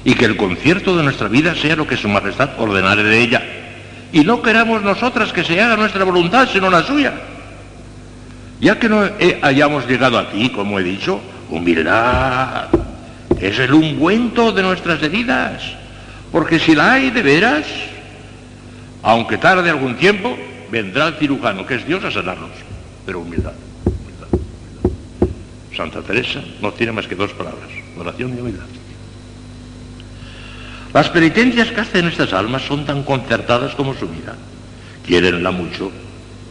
y 0.04 0.14
que 0.14 0.26
el 0.26 0.38
concierto 0.38 0.95
de 0.95 1.04
nuestra 1.04 1.28
vida 1.28 1.56
sea 1.56 1.76
lo 1.76 1.88
que 1.88 1.97
su 1.97 2.08
majestad 2.08 2.60
ordenare 2.60 3.04
de 3.04 3.22
ella. 3.22 3.43
Y 4.12 4.22
no 4.22 4.41
queramos 4.41 4.82
nosotras 4.82 5.32
que 5.32 5.43
se 5.43 5.62
haga 5.62 5.76
nuestra 5.76 6.04
voluntad, 6.04 6.47
sino 6.52 6.70
la 6.70 6.84
suya. 6.84 7.14
Ya 8.60 8.80
que 8.80 8.89
no 8.89 9.02
hayamos 9.41 9.88
llegado 9.88 10.18
aquí, 10.18 10.50
como 10.50 10.80
he 10.80 10.84
dicho, 10.84 11.22
humildad 11.50 12.68
es 13.39 13.58
el 13.60 13.74
ungüento 13.74 14.52
de 14.52 14.62
nuestras 14.62 15.02
heridas, 15.02 15.62
porque 16.32 16.60
si 16.60 16.76
la 16.76 16.93
hay 16.93 17.10
de 17.10 17.22
veras, 17.22 17.66
aunque 19.02 19.38
tarde 19.38 19.70
algún 19.70 19.95
tiempo, 19.95 20.38
vendrá 20.70 21.08
el 21.08 21.14
cirujano, 21.16 21.66
que 21.66 21.76
es 21.76 21.88
Dios, 21.88 22.04
a 22.04 22.12
sanarnos. 22.12 22.52
Pero 23.06 23.22
humildad, 23.22 23.54
humildad, 23.86 24.28
humildad. 24.34 25.36
Santa 25.76 26.02
Teresa 26.02 26.41
no 26.62 26.74
tiene 26.74 26.91
más 26.91 27.08
que 27.08 27.16
dos 27.16 27.32
palabras, 27.32 27.70
oración 27.97 28.36
y 28.38 28.41
humildad. 28.41 28.66
Las 30.94 31.10
penitencias 31.10 31.70
que 31.70 31.82
hacen 31.82 32.08
estas 32.08 32.34
almas 32.34 32.64
son 32.64 32.86
tan 32.86 33.04
concertadas 33.04 33.76
como 33.76 33.94
su 33.94 34.08
vida. 34.08 34.36
Quierenla 35.06 35.52
mucho 35.52 35.92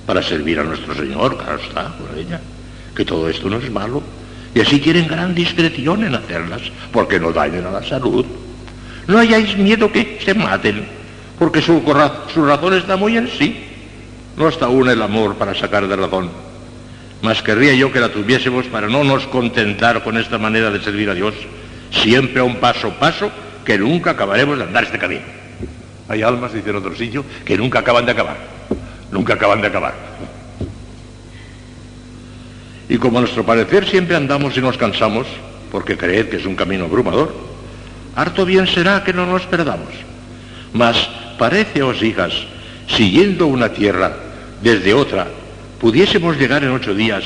para 0.07 0.23
servir 0.23 0.61
a 0.61 0.65
nuestro 0.65 0.95
Señor, 0.95 1.37
claro 1.37 1.61
está, 1.61 1.89
por 1.89 2.17
ella, 2.17 2.41
que 2.95 3.05
todo 3.05 3.29
esto 3.29 3.51
no 3.51 3.59
es 3.59 3.71
malo. 3.71 4.03
Y 4.55 4.61
así 4.61 4.81
quieren 4.81 5.09
gran 5.09 5.35
discreción 5.35 6.05
en 6.05 6.15
hacerlas, 6.15 6.63
porque 6.93 7.19
no 7.19 7.33
dañen 7.33 7.67
a 7.67 7.71
la 7.73 7.83
salud. 7.83 8.25
No 9.09 9.19
hayáis 9.19 9.57
miedo 9.57 9.91
que 9.91 10.19
se 10.25 10.35
maten, 10.35 10.87
porque 11.39 11.61
su, 11.61 11.83
su 12.33 12.45
razón 12.47 12.75
está 12.75 12.97
muy 12.97 13.17
en 13.17 13.29
sí. 13.29 13.65
No 14.37 14.49
está 14.49 14.67
aún 14.67 14.89
el 14.89 15.03
amor 15.03 15.35
para 15.35 15.55
sacar 15.55 15.89
de 15.89 15.97
razón. 15.97 16.31
Mas 17.23 17.43
querría 17.43 17.75
yo 17.75 17.91
que 17.91 17.99
la 17.99 18.13
tuviésemos 18.13 18.67
para 18.67 18.87
no 18.87 19.03
nos 19.03 19.27
contentar 19.27 20.05
con 20.05 20.17
esta 20.17 20.39
manera 20.39 20.71
de 20.71 20.81
servir 20.81 21.11
a 21.11 21.15
Dios, 21.15 21.35
siempre 21.91 22.41
a 22.41 22.45
un 22.45 22.57
paso 22.57 22.91
paso 22.91 23.33
que 23.69 23.77
nunca 23.77 24.13
acabaremos 24.13 24.57
de 24.57 24.65
andar 24.65 24.85
este 24.85 24.99
camino. 24.99 25.27
Hay 26.09 26.23
almas, 26.23 26.55
dice 26.55 26.71
en 26.71 26.77
otro 26.77 26.97
sitio, 26.97 27.23
que 27.45 27.59
nunca 27.59 27.81
acaban 27.81 28.07
de 28.07 28.13
acabar. 28.13 28.39
Nunca 29.13 29.35
acaban 29.35 29.61
de 29.61 29.67
acabar. 29.67 29.93
Y 32.89 32.97
como 32.97 33.19
a 33.19 33.21
nuestro 33.21 33.45
parecer 33.45 33.87
siempre 33.87 34.17
andamos 34.17 34.57
y 34.57 34.63
nos 34.63 34.79
cansamos, 34.79 35.27
porque 35.71 35.99
creed 35.99 36.31
que 36.31 36.39
es 36.39 36.47
un 36.47 36.57
camino 36.57 36.87
abrumador, 36.87 37.37
harto 38.17 38.47
bien 38.47 38.67
será 38.67 39.05
que 39.05 39.13
no 39.13 39.27
nos 39.27 39.43
perdamos. 39.43 39.93
Mas 40.73 40.97
pareceos, 41.39 42.03
hijas, 42.03 42.33
siguiendo 42.87 43.49
una 43.49 43.69
tierra 43.75 44.17
desde 44.63 44.95
otra, 44.95 45.27
pudiésemos 45.79 46.39
llegar 46.39 46.65
en 46.65 46.71
ocho 46.71 46.95
días, 46.95 47.23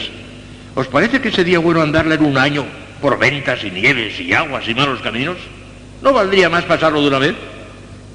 ¿os 0.75 0.89
parece 0.89 1.21
que 1.21 1.31
sería 1.31 1.61
bueno 1.61 1.83
andarla 1.83 2.17
en 2.17 2.25
un 2.25 2.37
año 2.37 2.65
por 3.01 3.17
ventas 3.17 3.63
y 3.63 3.71
nieves 3.71 4.19
y 4.19 4.35
aguas 4.35 4.67
y 4.67 4.75
malos 4.75 5.01
caminos? 5.03 5.37
¿No 6.03 6.13
valdría 6.13 6.51
más 6.51 6.65
pasarlo 6.65 7.01
de 7.01 7.09
una 7.09 7.19
vez? 7.19 7.35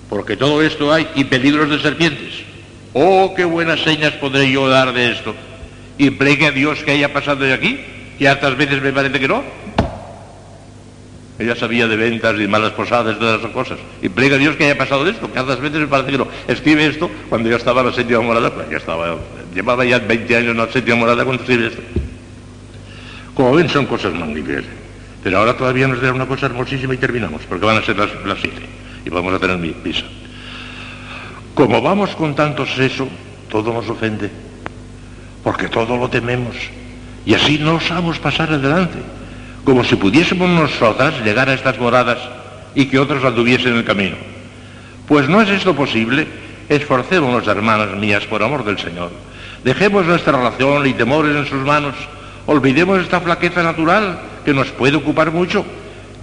Porque 0.10 0.36
todo 0.36 0.62
esto 0.62 0.92
hay 0.92 1.08
y 1.16 1.24
peligros 1.24 1.70
de 1.70 1.80
serpientes. 1.80 2.34
Oh, 2.94 3.34
qué 3.36 3.46
buenas 3.46 3.82
señas 3.82 4.14
podré 4.14 4.52
yo 4.52 4.68
dar 4.68 4.94
de 4.94 5.12
esto. 5.12 5.34
Y 5.98 6.10
plegue 6.12 6.48
a 6.48 6.52
Dios 6.52 6.84
que 6.84 6.92
haya 6.92 7.14
pasado 7.14 7.44
de 7.44 7.54
aquí, 7.54 7.80
que 8.20 8.28
hartas 8.28 8.58
veces 8.58 8.82
me 8.82 8.92
parece 8.92 9.20
que 9.20 9.28
no. 9.28 9.44
Ella 11.40 11.56
sabía 11.56 11.88
de 11.88 11.96
ventas 11.96 12.36
y 12.40 12.48
malas 12.48 12.72
posadas 12.72 13.16
y 13.16 13.20
todas 13.20 13.40
esas 13.40 13.52
cosas. 13.52 13.78
Y 14.02 14.10
plegue 14.10 14.36
a 14.36 14.38
Dios 14.38 14.56
que 14.56 14.66
haya 14.66 14.78
pasado 14.78 15.06
de 15.06 15.12
esto, 15.12 15.32
que 15.32 15.40
hartas 15.40 15.60
veces 15.60 15.80
me 15.80 15.88
parece 15.88 16.12
que 16.12 16.18
no. 16.18 16.28
Escribe 16.48 16.88
esto 16.88 17.10
cuando 17.30 17.50
ya 17.50 17.58
estaba 17.58 17.82
en 17.82 17.88
la 17.88 17.94
séptima 17.94 18.22
morada, 18.22 18.54
pues 18.54 18.70
ya 18.70 18.78
estaba, 18.78 19.18
llevaba 19.54 19.86
ya 19.86 20.00
20 20.00 20.36
años 20.36 20.52
en 20.52 20.58
la 20.58 20.72
séptima 20.72 20.98
morada 20.98 21.24
cuando 21.24 21.44
escribe 21.44 21.68
esto. 21.68 21.82
Como 23.34 23.54
ven, 23.54 23.70
son 23.70 23.86
cosas 23.86 24.14
magníficas. 24.14 24.66
Pero 25.28 25.40
ahora 25.40 25.58
todavía 25.58 25.90
nos 25.90 26.02
da 26.02 26.14
una 26.14 26.26
cosa 26.26 26.46
hermosísima 26.46 26.94
y 26.94 26.98
terminamos, 26.98 27.42
porque 27.50 27.66
van 27.66 27.76
a 27.76 27.84
ser 27.84 27.98
las, 27.98 28.40
siete 28.40 28.62
y 29.06 29.10
vamos 29.10 29.34
a 29.34 29.40
tener 29.40 29.58
misa. 29.58 30.06
Como 31.54 31.82
vamos 31.82 32.16
con 32.16 32.34
tanto 32.34 32.66
seso, 32.66 33.10
todo 33.50 33.74
nos 33.74 33.90
ofende, 33.90 34.32
porque 35.44 35.68
todo 35.68 35.98
lo 35.98 36.10
tememos, 36.10 36.56
y 37.26 37.34
así 37.34 37.60
no 37.60 37.76
osamos 37.76 38.20
pasar 38.20 38.54
adelante, 38.54 39.00
como 39.66 39.84
si 39.84 39.98
pudiésemos 39.98 40.48
nosotras 40.48 41.20
llegar 41.26 41.50
a 41.50 41.56
estas 41.56 41.78
moradas 41.78 42.20
y 42.74 42.86
que 42.86 42.98
otros 42.98 43.22
anduviesen 43.26 43.74
en 43.74 43.80
el 43.80 43.84
camino. 43.84 44.16
Pues 45.10 45.28
no 45.28 45.42
es 45.42 45.50
esto 45.50 45.76
posible, 45.76 46.26
esforcémonos, 46.70 47.46
hermanas 47.48 47.98
mías, 47.98 48.26
por 48.28 48.42
amor 48.42 48.64
del 48.64 48.80
Señor. 48.80 49.12
Dejemos 49.66 50.06
nuestra 50.06 50.38
relación 50.38 50.88
y 50.88 50.94
temores 50.94 51.36
en 51.36 51.46
sus 51.48 51.66
manos 51.66 51.96
Olvidemos 52.48 53.02
esta 53.02 53.20
flaqueza 53.20 53.62
natural 53.62 54.20
que 54.48 54.54
nos 54.54 54.70
puede 54.70 54.96
ocupar 54.96 55.30
mucho. 55.30 55.66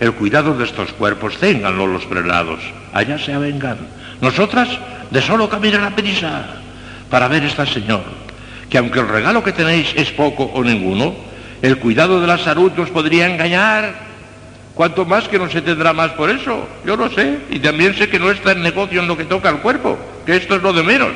El 0.00 0.14
cuidado 0.14 0.56
de 0.56 0.64
estos 0.64 0.90
cuerpos, 0.94 1.36
ténganlo 1.36 1.86
los 1.86 2.06
prelados, 2.06 2.58
allá 2.94 3.18
se 3.18 3.34
avengan. 3.34 3.76
Nosotras 4.22 4.66
de 5.10 5.20
solo 5.20 5.46
caminar 5.50 5.84
a 5.84 5.94
prisa 5.94 6.46
para 7.10 7.28
ver 7.28 7.44
esta 7.44 7.66
Señor, 7.66 8.00
que 8.70 8.78
aunque 8.78 9.00
el 9.00 9.08
regalo 9.08 9.44
que 9.44 9.52
tenéis 9.52 9.92
es 9.94 10.10
poco 10.10 10.44
o 10.44 10.64
ninguno, 10.64 11.14
el 11.60 11.76
cuidado 11.76 12.18
de 12.18 12.26
la 12.26 12.38
salud 12.38 12.72
nos 12.74 12.88
podría 12.88 13.28
engañar. 13.28 13.92
Cuanto 14.74 15.04
más 15.04 15.28
que 15.28 15.38
no 15.38 15.50
se 15.50 15.60
tendrá 15.60 15.92
más 15.92 16.12
por 16.12 16.30
eso, 16.30 16.66
yo 16.86 16.96
lo 16.96 17.10
sé, 17.10 17.40
y 17.50 17.58
también 17.58 17.94
sé 17.94 18.08
que 18.08 18.18
no 18.18 18.30
está 18.30 18.52
el 18.52 18.62
negocio 18.62 19.02
en 19.02 19.06
lo 19.06 19.18
que 19.18 19.26
toca 19.26 19.50
al 19.50 19.60
cuerpo, 19.60 19.98
que 20.24 20.36
esto 20.36 20.56
es 20.56 20.62
lo 20.62 20.72
de 20.72 20.82
menos, 20.82 21.12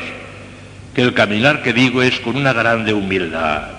que 0.94 1.00
el 1.00 1.14
caminar 1.14 1.62
que 1.62 1.72
digo 1.72 2.02
es 2.02 2.20
con 2.20 2.36
una 2.36 2.52
grande 2.52 2.92
humildad, 2.92 3.77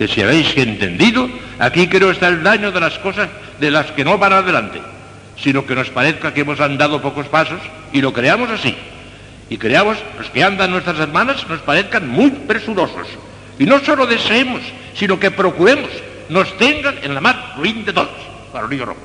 que 0.00 0.08
si 0.08 0.22
habéis 0.22 0.56
entendido, 0.56 1.28
aquí 1.58 1.86
creo 1.86 2.10
está 2.10 2.28
el 2.28 2.42
daño 2.42 2.72
de 2.72 2.80
las 2.80 2.98
cosas 3.00 3.28
de 3.60 3.70
las 3.70 3.92
que 3.92 4.02
no 4.02 4.16
van 4.16 4.32
adelante, 4.32 4.80
sino 5.36 5.66
que 5.66 5.74
nos 5.74 5.90
parezca 5.90 6.32
que 6.32 6.40
hemos 6.40 6.58
andado 6.58 7.02
pocos 7.02 7.28
pasos 7.28 7.60
y 7.92 8.00
lo 8.00 8.10
creamos 8.10 8.48
así, 8.48 8.74
y 9.50 9.58
creamos 9.58 9.98
los 10.16 10.30
que 10.30 10.42
andan 10.42 10.70
nuestras 10.70 10.98
hermanas 10.98 11.46
nos 11.46 11.60
parezcan 11.60 12.08
muy 12.08 12.30
presurosos, 12.30 13.08
y 13.58 13.66
no 13.66 13.78
solo 13.80 14.06
deseemos, 14.06 14.62
sino 14.94 15.20
que 15.20 15.30
procuremos 15.30 15.90
nos 16.30 16.56
tengan 16.56 16.94
en 17.02 17.12
la 17.12 17.20
más 17.20 17.36
ruin 17.58 17.84
de 17.84 17.92
todos 17.92 18.08
río 18.70 18.86
rojo. 18.86 19.00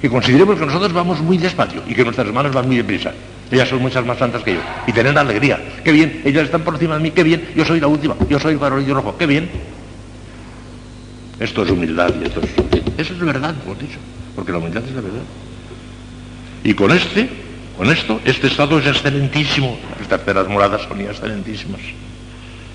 Que 0.00 0.08
consideremos 0.08 0.56
que 0.56 0.66
nosotros 0.66 0.92
vamos 0.92 1.18
muy 1.18 1.36
despacio 1.36 1.82
y 1.88 1.96
que 1.96 2.04
nuestras 2.04 2.28
hermanas 2.28 2.52
van 2.52 2.68
muy 2.68 2.76
deprisa. 2.76 3.12
Ellas 3.50 3.68
son 3.68 3.82
muchas 3.82 4.04
más 4.04 4.18
santas 4.18 4.42
que 4.42 4.54
yo. 4.54 4.60
Y 4.86 4.92
tener 4.92 5.16
alegría. 5.16 5.60
Qué 5.84 5.92
bien, 5.92 6.22
ellas 6.24 6.44
están 6.44 6.62
por 6.62 6.74
encima 6.74 6.96
de 6.96 7.00
mí, 7.00 7.10
qué 7.10 7.22
bien. 7.22 7.48
Yo 7.54 7.64
soy 7.64 7.80
la 7.80 7.86
última, 7.86 8.16
yo 8.28 8.38
soy 8.38 8.54
el 8.54 8.58
farolillo 8.58 8.94
rojo, 8.94 9.16
qué 9.16 9.26
bien. 9.26 9.50
Esto 11.38 11.62
es 11.64 11.70
humildad 11.70 12.12
y 12.20 12.26
esto 12.26 12.40
es... 12.40 12.50
Eso 12.96 13.12
es 13.12 13.18
verdad, 13.20 13.54
hemos 13.64 13.78
dicho. 13.78 13.98
Porque 14.34 14.52
la 14.52 14.58
humildad 14.58 14.82
es 14.84 14.94
la 14.94 15.00
verdad. 15.00 15.22
Y 16.62 16.74
con 16.74 16.90
este, 16.90 17.28
con 17.76 17.90
esto, 17.90 18.20
este 18.24 18.46
estado 18.46 18.78
es 18.78 18.86
excelentísimo. 18.86 19.78
Las 19.98 20.08
terceras 20.08 20.48
moradas 20.48 20.82
son 20.82 21.00
excelentísimas. 21.00 21.80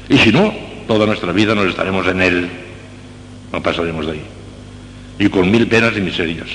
Y 0.10 0.18
si 0.18 0.32
no, 0.32 0.54
toda 0.88 1.06
nuestra 1.06 1.32
vida 1.32 1.56
nos 1.56 1.68
estaremos 1.68 2.06
en 2.08 2.22
él, 2.22 2.50
no 3.52 3.62
pasaremos 3.62 4.06
de 4.06 4.12
ahí. 4.14 4.24
Y 5.20 5.30
con 5.30 5.50
mil 5.50 5.68
penas 5.68 5.96
y 5.98 6.02
miserias, 6.02 6.50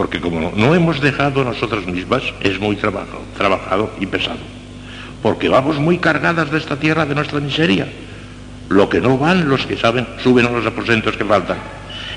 porque 0.00 0.18
como 0.18 0.50
no 0.56 0.74
hemos 0.74 0.98
dejado 1.02 1.44
nosotras 1.44 1.84
mismas, 1.84 2.22
es 2.40 2.58
muy 2.58 2.74
trabajado, 2.74 3.20
trabajado 3.36 3.92
y 4.00 4.06
pesado. 4.06 4.38
Porque 5.22 5.50
vamos 5.50 5.78
muy 5.78 5.98
cargadas 5.98 6.50
de 6.50 6.56
esta 6.56 6.76
tierra 6.76 7.04
de 7.04 7.14
nuestra 7.14 7.38
miseria. 7.38 7.86
Lo 8.70 8.88
que 8.88 8.98
no 8.98 9.18
van 9.18 9.46
los 9.46 9.66
que 9.66 9.76
saben, 9.76 10.06
suben 10.22 10.46
a 10.46 10.50
los 10.52 10.64
aposentos 10.64 11.18
que 11.18 11.24
faltan. 11.26 11.58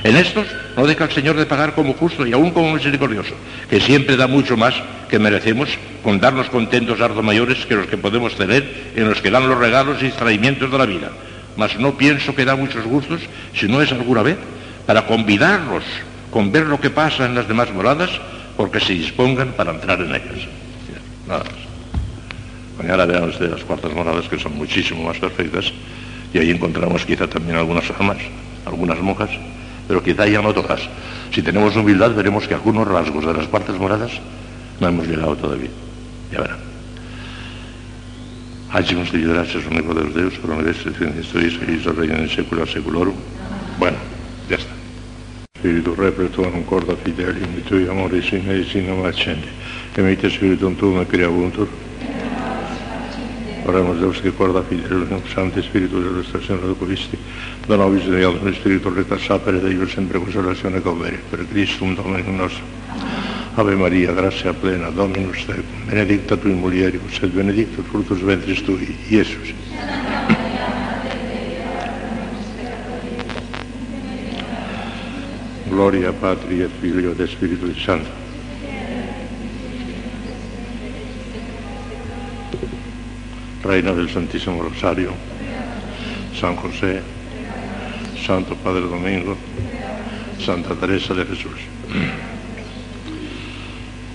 En 0.05 0.15
estos 0.15 0.47
no 0.77 0.88
deja 0.88 1.03
el 1.03 1.11
Señor 1.11 1.35
de 1.35 1.45
pagar 1.45 1.76
como 1.76 1.91
justo 1.95 2.26
y 2.26 2.31
aún 2.31 2.51
como 2.51 2.72
misericordioso, 2.72 3.35
que 3.69 3.81
siempre 3.81 4.15
da 4.15 4.27
mucho 4.27 4.55
más 4.55 4.76
que 5.10 5.19
merecemos 5.19 5.68
con 6.03 6.22
darnos 6.22 6.49
contentos 6.49 7.01
harto 7.01 7.22
mayores 7.22 7.65
que 7.65 7.76
los 7.76 7.88
que 7.88 7.97
podemos 7.97 8.34
tener 8.35 8.93
en 8.95 9.10
los 9.10 9.19
que 9.19 9.30
dan 9.30 9.49
los 9.49 9.57
regalos 9.57 10.01
y 10.01 10.05
extraimientos 10.05 10.72
de 10.72 10.77
la 10.77 10.85
vida 10.85 11.11
mas 11.55 11.77
no 11.77 11.95
pienso 11.95 12.34
que 12.34 12.45
da 12.45 12.55
muchos 12.55 12.84
gustos, 12.84 13.22
si 13.53 13.68
no 13.68 13.80
es 13.80 13.91
alguna 13.91 14.23
vez, 14.23 14.38
para 14.88 15.05
convidarlos 15.05 15.84
con 16.34 16.51
ver 16.51 16.65
lo 16.65 16.81
que 16.81 16.89
pasa 16.89 17.27
en 17.27 17.35
las 17.35 17.47
demás 17.47 17.72
moradas, 17.72 18.10
porque 18.57 18.80
se 18.80 18.93
dispongan 18.93 19.53
para 19.53 19.69
entrar 19.69 20.01
en 20.01 20.15
ellas. 20.15 20.47
Nada 21.27 21.43
más. 21.43 21.53
Mañana 22.76 23.05
vean 23.05 23.30
ustedes 23.30 23.51
las 23.51 23.64
cuartas 23.64 23.93
moradas, 23.93 24.27
que 24.27 24.39
son 24.39 24.57
muchísimo 24.57 25.03
más 25.03 25.19
perfectas, 25.19 25.72
y 26.34 26.39
ahí 26.39 26.49
encontramos 26.49 27.05
quizá 27.05 27.27
también 27.27 27.55
algunas 27.55 27.85
almas, 27.91 28.18
algunas 28.65 28.99
monjas, 28.99 29.30
pero 29.88 30.01
quizá 30.01 30.26
ya 30.26 30.41
no 30.41 30.51
todas. 30.55 30.81
Si 31.31 31.43
tenemos 31.43 31.76
humildad, 31.76 32.15
veremos 32.15 32.47
que 32.47 32.55
algunos 32.55 32.88
rasgos 32.88 33.27
de 33.27 33.34
las 33.35 33.45
cuartas 33.45 33.77
moradas 33.77 34.11
no 34.80 34.88
hemos 34.88 35.07
llegado 35.07 35.35
todavía. 35.35 35.69
Ya 36.31 36.41
verán. 36.41 36.57
Hagimos 38.72 39.11
de 39.11 39.19
gracias 39.19 39.68
único 39.69 39.93
de 39.93 40.03
los 40.03 40.15
Deus, 40.15 40.34
por 40.39 40.49
hizo 40.68 41.91
reino 41.91 42.15
en 42.15 42.27
seculorum. 42.27 43.14
Bueno, 43.77 43.97
ya 44.49 44.55
está. 44.55 44.82
Spiritu 45.64 45.95
repertuum 45.95 46.65
corda 46.65 46.94
fidelium, 46.94 47.56
et 47.56 47.64
tui 47.64 47.88
amoris 47.88 48.34
in 48.34 48.44
medicinum 48.45 49.06
accende, 49.06 49.48
e 49.95 50.02
mite 50.02 50.30
spiritum 50.30 50.76
tuum 50.76 51.06
creabuntur. 51.07 51.69
Oremos 53.64 53.98
Deus 53.98 54.19
que 54.19 54.34
corda 54.34 54.61
fidelium, 54.61 55.22
Santo 55.34 55.61
Spiritu 55.61 56.02
de 56.02 56.19
restazione 56.19 56.68
locuisti, 56.68 57.18
da 57.65 57.77
nobis 57.77 58.03
de 58.03 58.26
alto 58.26 58.52
Spiritu 58.52 58.90
recta 58.90 59.18
sapere, 59.18 59.61
Deo 59.61 59.88
sempre 59.88 60.19
consolazione 60.19 60.81
covere, 60.81 61.22
per 61.30 61.48
Christum 61.48 61.95
Dominum 61.95 62.35
nostro. 62.35 62.65
Ave 63.56 63.76
Maria, 63.76 64.11
gracia 64.11 64.52
plena, 64.52 64.90
Dominus 64.90 65.45
tecum, 65.45 65.85
benedicta 65.85 66.35
tui 66.35 66.52
mulieribus, 66.52 67.22
et 67.22 67.31
benedictus 67.31 67.85
fructus 67.85 68.19
ventris 68.19 68.61
tui, 68.64 68.98
Iesus. 69.07 69.53
Gloria 75.74 76.14
Patri 76.14 76.62
et 76.62 76.70
Filio 76.80 77.16
et 77.18 77.28
Spiritus 77.28 77.84
Santo. 77.84 78.12
Reina 83.64 83.91
del 83.94 84.08
Santísimo 84.08 84.62
Rosario, 84.62 85.14
San 86.40 86.56
José, 86.58 87.02
Santo 88.24 88.56
Padre 88.58 88.82
Domingo, 88.82 89.36
Santa 90.38 90.76
Teresa 90.76 91.16
de 91.16 91.26
Jesús. 91.26 91.60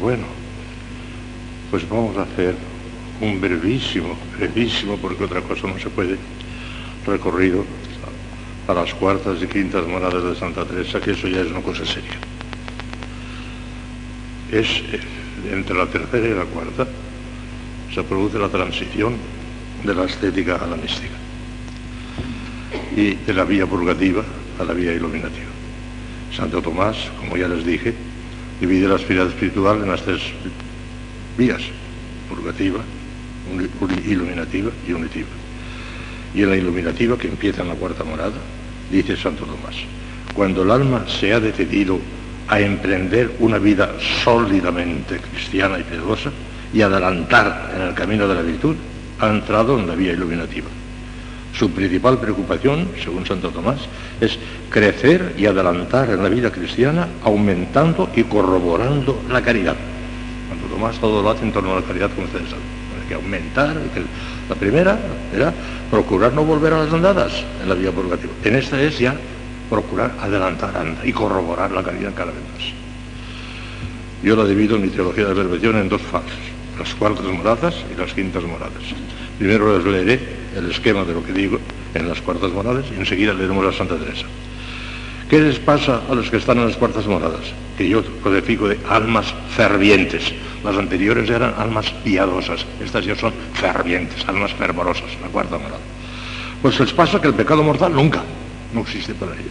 Bueno, 0.01 0.27
pues 1.73 1.89
vamos 1.89 2.17
a 2.19 2.23
hacer 2.23 2.55
un 3.21 3.41
brevísimo, 3.41 4.17
brevísimo, 4.39 4.97
porque 4.97 5.25
otra 5.25 5.41
cosa 5.41 5.67
no 5.67 5.77
se 5.81 5.91
puede, 5.91 6.19
recorrido 7.05 7.65
a 8.69 8.74
las 8.74 8.93
cuartas 8.93 9.43
y 9.43 9.47
quintas 9.47 9.86
moradas 9.86 10.23
de 10.23 10.35
Santa 10.36 10.62
Teresa, 10.65 11.01
que 11.01 11.12
eso 11.12 11.27
ya 11.27 11.40
es 11.40 11.51
una 11.51 11.62
cosa 11.62 11.86
seria. 11.86 12.19
Es 14.53 14.69
eh, 14.93 15.01
entre 15.51 15.74
la 15.74 15.86
tercera 15.86 16.28
y 16.28 16.35
la 16.35 16.45
cuarta 16.45 16.86
se 17.95 18.03
produce 18.03 18.39
la 18.39 18.49
transición 18.49 19.16
de 19.82 19.95
la 19.95 20.05
estética 20.05 20.57
a 20.57 20.66
la 20.66 20.77
mística 20.77 21.15
y 22.95 23.15
de 23.15 23.32
la 23.32 23.45
vía 23.45 23.66
purgativa 23.66 24.23
a 24.61 24.65
la 24.65 24.74
vía 24.74 24.93
iluminativa. 24.93 25.49
Santo 26.36 26.61
Tomás, 26.61 26.97
como 27.19 27.39
ya 27.39 27.49
les 27.49 27.65
dije, 27.65 27.95
divide 28.61 28.86
la 28.86 28.97
esfera 28.97 29.23
espiritual 29.24 29.82
en 29.82 29.89
las 29.89 30.03
tres 30.03 30.20
vías, 31.39 31.62
purgativa, 32.28 32.81
iluminativa 34.07 34.70
y 34.86 34.93
unitiva. 34.93 35.28
Y 36.35 36.43
en 36.43 36.51
la 36.51 36.57
iluminativa, 36.57 37.16
que 37.16 37.28
empieza 37.28 37.62
en 37.62 37.69
la 37.69 37.74
cuarta 37.74 38.05
morada, 38.05 38.36
dice 38.90 39.16
Santo 39.16 39.44
Tomás, 39.44 39.77
cuando 40.35 40.62
el 40.62 40.70
alma 40.70 41.05
se 41.09 41.32
ha 41.32 41.40
decidido 41.40 41.98
a 42.48 42.60
emprender 42.60 43.32
una 43.40 43.59
vida 43.59 43.93
sólidamente 44.24 45.19
cristiana 45.19 45.78
y 45.78 45.82
piadosa 45.82 46.31
y 46.73 46.81
adelantar 46.81 47.73
en 47.77 47.82
el 47.82 47.94
camino 47.94 48.27
de 48.27 48.35
la 48.35 48.43
virtud, 48.43 48.77
ha 49.20 49.28
entrado 49.28 49.78
en 49.78 49.86
la 49.86 49.94
vía 49.94 50.12
iluminativa. 50.12 50.69
Su 51.52 51.70
principal 51.70 52.19
preocupación, 52.19 52.89
según 53.02 53.27
Santo 53.27 53.51
Tomás, 53.51 53.81
es 54.20 54.39
crecer 54.70 55.35
y 55.36 55.47
adelantar 55.47 56.10
en 56.10 56.23
la 56.23 56.28
vida 56.28 56.52
cristiana, 56.52 57.09
aumentando 57.24 58.10
y 58.15 58.23
corroborando 58.24 59.23
la 59.28 59.43
caridad. 59.43 59.77
Santo 60.48 60.66
Tomás 60.66 60.98
todo 60.98 61.23
lo 61.23 61.31
hace 61.31 61.44
en 61.44 61.52
torno 61.52 61.73
a 61.73 61.81
la 61.81 61.86
caridad, 61.86 62.10
como 62.15 62.27
ustedes. 62.27 62.51
Que 63.09 63.15
aumentar. 63.15 63.75
la 64.49 64.55
primera 64.55 64.99
era 65.35 65.53
procurar 65.91 66.33
no 66.35 66.45
volver 66.45 66.75
a 66.75 66.85
las 66.85 66.93
andadas 66.93 67.33
en 67.63 67.69
la 67.69 67.75
vida 67.75 67.91
purgativa. 67.91 68.33
En 68.45 68.57
esta 68.57 68.81
es 68.83 68.99
ya 68.99 69.17
procurar 69.71 70.13
adelantar 70.21 70.73
y 71.05 71.13
corroborar 71.13 71.71
la 71.73 71.83
caridad 71.83 72.13
cada 72.15 72.33
vez 72.33 72.43
más. 72.55 72.73
Yo 74.23 74.37
la 74.37 74.45
divido 74.45 74.77
en 74.77 74.83
mi 74.83 74.89
teología 74.89 75.25
de 75.25 75.35
la 75.35 75.43
perfección 75.43 75.77
en 75.77 75.89
dos 75.89 76.03
fases, 76.03 76.39
las 76.79 76.95
cuartas 76.95 77.25
moradas 77.27 77.75
y 77.95 77.99
las 77.99 78.13
quintas 78.13 78.43
moradas. 78.43 78.83
Primero 79.39 79.79
les 79.79 79.87
leeré 79.87 80.21
el 80.57 80.71
esquema 80.71 81.05
de 81.05 81.15
lo 81.15 81.25
que 81.25 81.33
digo 81.33 81.61
en 81.95 82.09
las 82.09 82.21
cuartas 82.21 82.51
moradas 82.53 82.85
y 82.95 82.99
enseguida 82.99 83.33
leeremos 83.33 83.65
a 83.67 83.77
Santa 83.77 83.97
Teresa. 83.97 84.27
¿Qué 85.29 85.41
les 85.41 85.59
pasa 85.59 86.03
a 86.09 86.15
los 86.15 86.31
que 86.31 86.39
están 86.39 86.59
en 86.59 86.67
las 86.67 86.77
cuartas 86.77 87.07
moradas? 87.07 87.53
Que 87.77 87.89
yo 87.89 88.03
codifico 88.23 88.67
de 88.67 88.79
almas 88.89 89.33
fervientes. 89.55 90.33
Las 90.65 90.77
anteriores 90.77 91.31
eran 91.31 91.55
almas 91.57 91.91
piadosas, 92.05 92.67
estas 92.83 93.05
ya 93.05 93.15
son 93.15 93.33
fervientes, 93.55 94.27
almas 94.29 94.53
fervorosas, 94.55 95.09
la 95.23 95.29
cuarta 95.29 95.57
morada. 95.57 95.79
Pues 96.61 96.79
les 96.81 96.93
pasa 96.93 97.21
que 97.21 97.29
el 97.29 97.35
pecado 97.35 97.63
mortal 97.63 97.95
nunca, 97.95 98.23
no 98.75 98.81
existe 98.81 99.15
para 99.15 99.33
ellos. 99.33 99.47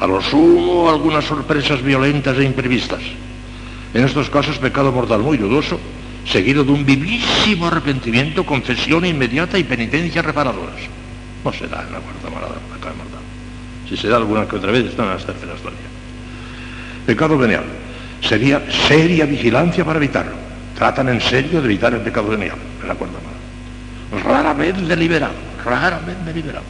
A 0.00 0.06
lo 0.06 0.22
sumo 0.22 0.88
algunas 0.88 1.24
sorpresas 1.24 1.82
violentas 1.82 2.38
e 2.38 2.44
imprevistas. 2.44 3.00
En 3.92 4.04
estos 4.04 4.30
casos 4.30 4.58
pecado 4.58 4.92
mortal 4.92 5.20
muy 5.20 5.36
dudoso 5.36 5.78
seguido 6.24 6.64
de 6.64 6.72
un 6.72 6.84
vivísimo 6.84 7.66
arrepentimiento, 7.66 8.44
confesión 8.44 9.04
inmediata 9.04 9.58
y 9.58 9.64
penitencia 9.64 10.22
reparadoras. 10.22 10.80
No 11.44 11.52
se 11.52 11.66
da 11.66 11.82
en 11.86 11.92
la 11.92 12.00
cuarta 12.00 12.30
morada, 12.30 12.54
la 12.54 12.86
mortal. 12.94 13.20
Si 13.88 13.96
se 13.96 14.08
da 14.08 14.16
alguna 14.16 14.46
que 14.46 14.56
otra 14.56 14.70
vez, 14.70 14.86
están 14.86 15.06
en 15.06 15.12
las 15.12 15.24
terceras 15.24 15.58
todavía. 15.58 15.80
Pecado 17.06 17.38
venial. 17.38 17.64
Sería 18.20 18.62
seria 18.88 19.24
vigilancia 19.26 19.84
para 19.84 19.98
evitarlo. 19.98 20.32
Tratan 20.76 21.08
en 21.08 21.20
serio 21.20 21.60
de 21.60 21.66
evitar 21.66 21.92
el 21.94 22.00
pecado 22.00 22.28
venial 22.28 22.56
en 22.82 22.88
la 22.88 22.94
cuarta 22.94 23.16
morada. 23.18 24.24
Raramente 24.24 24.82
deliberado, 24.82 25.34
raramente 25.64 26.24
deliberado. 26.32 26.64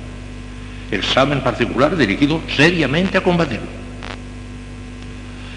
examen 0.90 1.40
particular 1.40 1.96
dirigido 1.96 2.40
seriamente 2.56 3.18
a 3.18 3.22
combatirlo. 3.22 3.66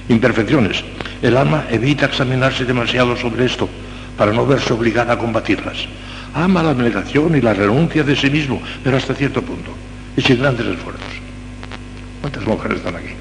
Imperfecciones. 0.10 0.84
El 1.22 1.38
alma 1.38 1.66
evita 1.70 2.08
examinarse 2.08 2.66
demasiado 2.66 3.16
sobre 3.16 3.46
esto 3.46 3.70
para 4.18 4.34
no 4.34 4.46
verse 4.46 4.74
obligada 4.74 5.14
a 5.14 5.18
combatirlas. 5.18 5.88
Ama 6.34 6.64
la 6.64 6.72
abnegación 6.72 7.36
y 7.36 7.42
la 7.42 7.54
renuncia 7.54 8.04
de 8.04 8.16
sí 8.16 8.30
mismo, 8.30 8.62
pero 8.84 8.98
hasta 8.98 9.14
cierto 9.14 9.42
punto, 9.42 9.72
y 10.16 10.22
sin 10.22 10.40
grandes 10.40 10.66
esfuerzos. 10.66 11.08
¿Cuántas 12.22 12.46
mujeres 12.46 12.78
están 12.78 12.96
aquí? 12.96 13.14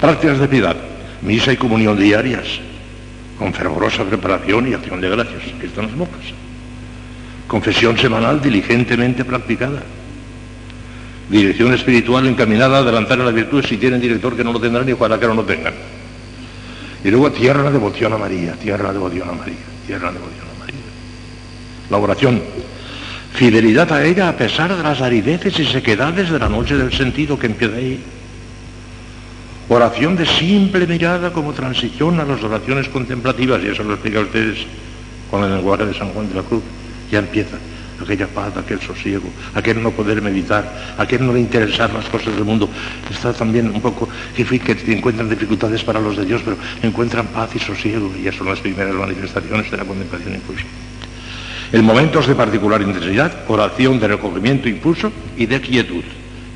Prácticas 0.00 0.38
de 0.38 0.48
piedad, 0.48 0.76
misa 1.22 1.52
y 1.52 1.56
comunión 1.56 1.98
diarias, 1.98 2.60
con 3.38 3.54
fervorosa 3.54 4.04
preparación 4.04 4.68
y 4.68 4.74
acción 4.74 5.00
de 5.00 5.08
gracias. 5.08 5.42
Aquí 5.56 5.66
están 5.66 5.86
las 5.86 5.96
monjas. 5.96 6.20
Confesión 7.46 7.98
semanal 7.98 8.40
diligentemente 8.40 9.24
practicada. 9.24 9.82
Dirección 11.28 11.72
espiritual 11.72 12.26
encaminada 12.26 12.78
a 12.78 12.80
adelantar 12.80 13.20
a 13.20 13.24
la 13.24 13.30
virtud 13.30 13.64
si 13.64 13.76
tienen 13.76 14.00
director 14.00 14.36
que 14.36 14.44
no 14.44 14.52
lo 14.52 14.60
tendrán 14.60 14.88
y 14.88 14.92
ojalá 14.92 15.18
que 15.18 15.26
no 15.26 15.34
lo 15.34 15.44
tengan. 15.44 15.74
Y 17.04 17.10
luego 17.10 17.32
tierra 17.32 17.70
devoción 17.70 18.12
a 18.12 18.18
María, 18.18 18.52
tierra 18.52 18.92
devoción 18.92 19.28
a 19.28 19.32
María, 19.32 19.56
tierra 19.86 20.12
devoción 20.12 20.46
a 20.54 20.60
María. 20.60 20.80
La 21.90 21.96
oración, 21.96 22.42
fidelidad 23.32 23.92
a 23.92 24.04
ella 24.04 24.28
a 24.28 24.36
pesar 24.36 24.76
de 24.76 24.82
las 24.82 25.00
arideces 25.00 25.58
y 25.58 25.64
sequedades 25.64 26.30
de 26.30 26.38
la 26.38 26.48
noche 26.48 26.76
del 26.76 26.92
sentido 26.92 27.38
que 27.38 27.46
empieza 27.46 27.76
ahí. 27.76 28.00
Oración 29.68 30.16
de 30.16 30.26
simple 30.26 30.86
mirada 30.86 31.32
como 31.32 31.52
transición 31.52 32.20
a 32.20 32.24
las 32.24 32.42
oraciones 32.42 32.88
contemplativas, 32.88 33.62
y 33.62 33.68
eso 33.68 33.82
lo 33.84 33.94
explica 33.94 34.18
a 34.18 34.22
ustedes 34.22 34.58
con 35.30 35.44
el 35.44 35.54
lenguaje 35.54 35.86
de 35.86 35.94
San 35.94 36.08
Juan 36.10 36.28
de 36.28 36.34
la 36.34 36.42
Cruz. 36.42 36.62
Ya 37.10 37.20
empieza 37.20 37.56
aquella 38.02 38.26
paz, 38.26 38.56
aquel 38.56 38.80
sosiego, 38.80 39.28
aquel 39.54 39.82
no 39.82 39.92
poder 39.92 40.20
meditar, 40.20 40.94
aquel 40.98 41.24
no 41.24 41.36
interesar 41.36 41.92
las 41.92 42.06
cosas 42.06 42.34
del 42.34 42.44
mundo. 42.44 42.68
Está 43.10 43.32
también 43.32 43.68
un 43.68 43.80
poco 43.80 44.08
que, 44.34 44.42
encuentran 44.92 45.28
dificultades 45.28 45.82
para 45.84 46.00
los 46.00 46.16
de 46.16 46.24
Dios, 46.24 46.42
pero 46.44 46.56
encuentran 46.82 47.26
paz 47.28 47.54
y 47.54 47.58
sosiego, 47.58 48.12
y 48.18 48.24
ya 48.24 48.32
son 48.32 48.48
las 48.48 48.60
primeras 48.60 48.94
manifestaciones 48.94 49.70
de 49.70 49.76
la 49.76 49.84
contemplación 49.84 50.34
impulso. 50.34 50.64
En 51.72 51.84
momentos 51.84 52.26
de 52.26 52.34
particular 52.34 52.82
intensidad, 52.82 53.32
oración 53.48 53.98
de 53.98 54.08
recogimiento 54.08 54.68
impulso 54.68 55.10
y 55.36 55.46
de 55.46 55.60
quietud. 55.60 56.04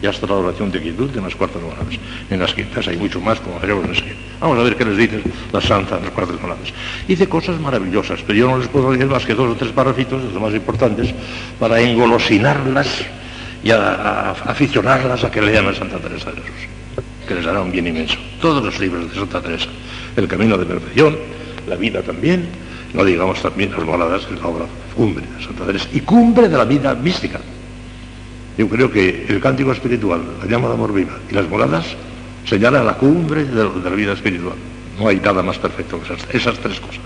Ya 0.07 0.11
está 0.11 0.29
la 0.29 0.35
oración 0.35 0.71
de 0.71 0.81
quietud 0.81 1.11
en 1.17 1.25
las 1.25 1.35
cuartas 1.35 1.61
moradas. 1.61 1.99
En 2.31 2.39
las 2.39 2.55
quintas 2.55 2.87
hay 2.87 2.97
mucho 2.97 3.21
más, 3.21 3.41
como 3.41 3.59
veremos 3.59 3.87
enseguida. 3.87 4.15
Vamos 4.39 4.57
a 4.57 4.63
ver 4.63 4.77
qué 4.77 4.85
les 4.85 4.97
dice 4.97 5.21
la 5.53 5.61
santa 5.61 5.97
en 5.97 6.05
las 6.05 6.13
cuartas 6.13 6.41
moradas. 6.41 6.73
Dice 7.09 7.29
cosas 7.29 7.59
maravillosas, 7.59 8.23
pero 8.25 8.39
yo 8.39 8.49
no 8.49 8.59
les 8.59 8.69
puedo 8.69 8.93
decir 8.93 9.09
más 9.09 9.27
que 9.27 9.35
dos 9.35 9.51
o 9.51 9.57
tres 9.57 9.73
párrafitos, 9.73 10.23
los 10.23 10.41
más 10.41 10.55
importantes, 10.55 11.13
para 11.59 11.81
engolosinarlas 11.81 12.87
y 13.65 13.73
aficionarlas 13.73 15.25
a 15.25 15.31
que 15.33 15.43
lean 15.43 15.67
a 15.67 15.75
Santa 15.75 15.99
Teresa 15.99 16.31
de 16.31 16.41
Jesús, 16.41 16.69
que 17.27 17.35
les 17.35 17.45
hará 17.45 17.61
un 17.61 17.73
bien 17.73 17.89
inmenso. 17.89 18.17
Todos 18.41 18.63
los 18.63 18.79
libros 18.79 19.11
de 19.11 19.17
Santa 19.17 19.41
Teresa, 19.41 19.67
El 20.17 20.29
Camino 20.29 20.57
de 20.57 20.67
Perfección, 20.67 21.17
La 21.67 21.75
Vida 21.75 22.01
también, 22.03 22.47
no 22.95 23.05
digamos 23.05 23.43
también 23.43 23.73
las 23.73 23.85
moradas, 23.85 24.23
es 24.33 24.41
la 24.41 24.47
obra 24.47 24.67
cumbre 24.95 25.25
de 25.37 25.45
Santa 25.45 25.67
Teresa, 25.67 25.89
y 25.93 25.99
cumbre 26.03 26.49
de 26.49 26.57
la 26.57 26.65
vida 26.65 26.95
mística. 26.95 27.41
Yo 28.57 28.69
creo 28.69 28.91
que 28.91 29.27
el 29.29 29.41
cántico 29.41 29.73
espiritual, 29.73 30.23
la 30.41 30.47
llama 30.47 30.69
de 30.69 30.75
amor 30.75 30.93
viva 30.93 31.19
y 31.31 31.35
las 31.35 31.49
moradas 31.49 31.85
señalan 32.47 32.87
la 32.87 32.95
cumbre 32.95 33.45
de, 33.45 33.65
la 33.65 33.91
vida 33.91 34.13
espiritual. 34.13 34.57
No 34.99 35.09
hay 35.09 35.17
nada 35.17 35.43
más 35.43 35.59
perfecto 35.59 36.01
que 36.01 36.37
esas, 36.37 36.59
tres 36.59 36.81
cosas. 36.81 37.03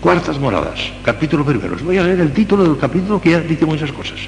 Cuartas 0.00 0.38
moradas, 0.38 0.78
capítulo 1.02 1.44
primero. 1.44 1.76
voy 1.82 1.96
a 1.96 2.04
leer 2.04 2.20
el 2.20 2.32
título 2.32 2.64
del 2.64 2.76
capítulo 2.76 3.20
que 3.20 3.30
ya 3.30 3.40
dice 3.40 3.64
muchas 3.64 3.90
cosas. 3.90 4.18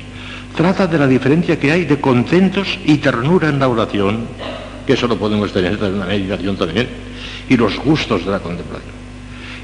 Trata 0.57 0.87
de 0.87 0.99
la 0.99 1.07
diferencia 1.07 1.59
que 1.59 1.71
hay 1.71 1.85
de 1.85 2.01
contentos 2.01 2.79
y 2.85 2.97
ternura 2.97 3.49
en 3.51 3.59
la 3.59 3.69
oración, 3.69 4.27
que 4.87 4.95
eso 4.95 5.07
lo 5.07 5.19
podemos 5.19 5.53
tener 5.53 5.75
en 5.75 6.01
la 6.01 6.07
meditación 6.07 6.57
también, 6.57 6.89
y 7.49 7.57
los 7.57 7.79
gustos 7.79 8.25
de 8.25 8.31
la 8.31 8.41
contemplación. 8.41 8.98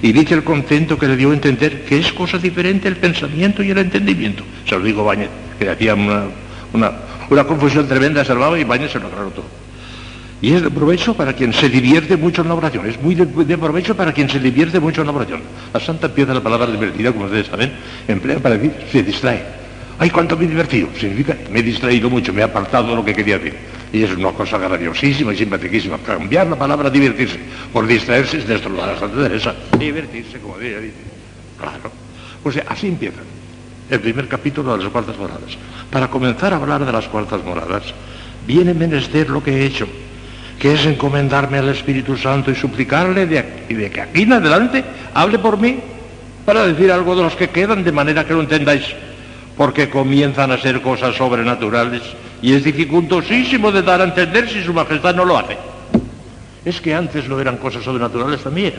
Y 0.05 0.12
dice 0.12 0.35
el 0.35 0.44
contento 0.44 0.98
que 0.98 1.09
le 1.09 1.16
dio 1.16 1.31
a 1.31 1.32
entender 1.32 1.86
que 1.86 1.98
es 1.98 2.12
cosa 2.12 2.36
diferente 2.36 2.89
el 2.89 2.97
pensamiento 2.98 3.62
y 3.62 3.70
el 3.70 3.78
entendimiento. 3.78 4.44
Se 4.68 4.76
lo 4.76 4.85
digo 4.85 5.02
Bañez 5.02 5.31
que 5.59 5.70
hacía 5.70 5.94
una, 5.94 6.24
una, 7.31 7.44
confusión 7.44 7.89
tremenda, 7.89 8.22
salvaba 8.22 8.59
y 8.59 8.64
Bañez 8.64 8.93
se 8.93 9.01
lo 9.01 9.06
aclaró 9.06 9.31
todo. 9.31 9.47
Y 10.43 10.52
es 10.52 10.60
de 10.60 10.68
provecho 10.68 11.14
para 11.14 11.32
quien 11.32 11.55
se 11.55 11.70
divierte 11.70 12.18
mucho 12.18 12.43
en 12.43 12.48
la 12.48 12.55
oración, 12.55 12.85
es 12.86 13.01
muy 13.01 13.14
de, 13.14 13.56
provecho 13.56 13.97
para 13.97 14.12
quien 14.12 14.28
se 14.28 14.39
divierte 14.39 14.78
mucho 14.78 15.01
en 15.01 15.06
la 15.06 15.14
oración. 15.14 15.40
La 15.72 15.81
santa 15.81 16.09
empieza 16.09 16.35
la 16.35 16.43
palabra 16.43 16.66
divertida, 16.66 17.10
como 17.10 17.24
ustedes 17.24 17.47
saben, 17.47 17.72
emplea 18.06 18.40
para 18.40 18.59
decir, 18.59 18.74
se 18.93 19.02
distrae. 19.02 19.43
Ay, 19.98 20.10
cuánto 20.10 20.36
me 20.36 20.44
he 20.44 20.48
divertido. 20.48 20.89
Significa, 21.01 21.35
me 21.51 21.60
he 21.60 21.62
distraído 21.62 22.10
mucho, 22.10 22.31
me 22.31 22.43
he 22.43 22.44
apartado 22.44 22.89
de 22.89 22.97
lo 22.97 23.05
que 23.06 23.14
quería 23.14 23.39
decir. 23.39 23.55
Y 23.95 24.03
es 24.03 24.11
una 24.11 24.33
cosa 24.33 24.59
graciosísima 24.59 25.33
y 25.33 25.37
simpaticísima. 25.37 25.99
Cambiar 25.99 26.49
la 26.49 26.57
palabra 26.57 26.91
divertirse 26.91 27.39
por 27.73 27.87
distraerse 27.87 28.39
es 28.39 28.49
destrozar 28.49 28.89
a 28.89 28.99
Santa 28.99 29.23
Teresa. 29.23 29.55
Divertirse, 29.79 30.41
como 30.41 30.59
ella 30.59 30.81
dice. 30.81 30.97
Claro. 31.57 31.93
Pues 32.43 32.61
así 32.66 32.89
empieza 32.89 33.21
el 33.89 34.01
primer 34.01 34.27
capítulo 34.27 34.77
de 34.77 34.83
las 34.83 34.93
cuartas 34.93 35.16
moradas. 35.16 35.57
Para 35.93 36.09
comenzar 36.09 36.53
a 36.53 36.57
hablar 36.57 36.85
de 36.85 36.91
las 36.91 37.07
cuartas 37.07 37.45
moradas, 37.45 37.85
viene 38.45 38.75
menester 38.75 39.31
lo 39.31 39.45
que 39.45 39.59
he 39.59 39.65
hecho, 39.65 39.87
que 40.59 40.75
es 40.75 40.85
encomendarme 40.87 41.59
al 41.59 41.69
Espíritu 41.69 42.16
Santo 42.16 42.51
y 42.51 42.57
suplicarle 42.57 43.29
de, 43.29 43.45
de 43.69 43.91
que 43.93 44.01
aquí 44.01 44.23
en 44.23 44.33
adelante 44.33 44.85
hable 45.15 45.39
por 45.39 45.57
mí 45.57 45.79
para 46.45 46.66
decir 46.66 46.91
algo 46.91 47.15
de 47.15 47.23
los 47.23 47.37
que 47.37 47.49
quedan 47.49 47.85
de 47.85 47.93
manera 47.93 48.27
que 48.27 48.35
lo 48.35 48.41
entendáis, 48.41 48.87
porque 49.57 49.89
comienzan 49.89 50.51
a 50.51 50.59
ser 50.59 50.83
cosas 50.83 51.15
sobrenaturales 51.15 52.03
y 52.43 52.52
es 52.52 52.65
dificultosísimo 52.65 53.73
de 53.73 53.82
dar 53.82 54.01
a 54.01 54.05
entender 54.05 54.48
si 54.48 54.62
su 54.62 54.73
majestad 54.73 55.15
no 55.15 55.24
lo 55.24 55.39
hace. 55.39 55.56
Es 56.65 56.81
que 56.81 56.94
antes 56.94 57.28
no 57.28 57.40
eran 57.40 57.59
cosas 57.59 57.85
sobrenaturales 57.85 58.43
también. 58.43 58.73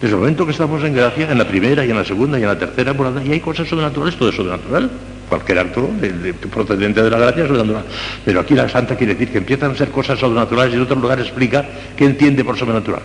Desde 0.00 0.14
el 0.14 0.20
momento 0.20 0.46
que 0.46 0.52
estamos 0.52 0.82
en 0.84 0.94
gracia, 0.94 1.28
en 1.30 1.38
la 1.38 1.48
primera 1.48 1.84
y 1.84 1.90
en 1.90 1.96
la 1.96 2.04
segunda 2.04 2.38
y 2.38 2.42
en 2.42 2.48
la 2.48 2.58
tercera 2.58 2.92
morada, 2.92 3.22
y 3.24 3.32
hay 3.32 3.40
cosas 3.40 3.66
sobrenaturales, 3.66 4.16
todo 4.16 4.28
es 4.28 4.36
sobrenatural. 4.36 4.88
Cualquier 5.28 5.58
acto 5.58 5.90
de, 6.00 6.32
procedente 6.34 7.02
de 7.02 7.10
la 7.10 7.18
gracia 7.18 7.42
es 7.42 7.48
sobrenatural. 7.48 7.84
Pero 8.24 8.40
aquí 8.40 8.54
la 8.54 8.68
santa 8.68 8.94
quiere 8.96 9.14
decir 9.14 9.30
que 9.30 9.38
empiezan 9.38 9.72
a 9.72 9.74
ser 9.74 9.88
cosas 9.88 10.18
sobrenaturales 10.18 10.72
y 10.72 10.76
en 10.76 10.82
otro 10.82 10.96
lugar 10.96 11.18
explica 11.18 11.64
qué 11.96 12.04
entiende 12.04 12.44
por 12.44 12.56
sobrenatural. 12.56 13.02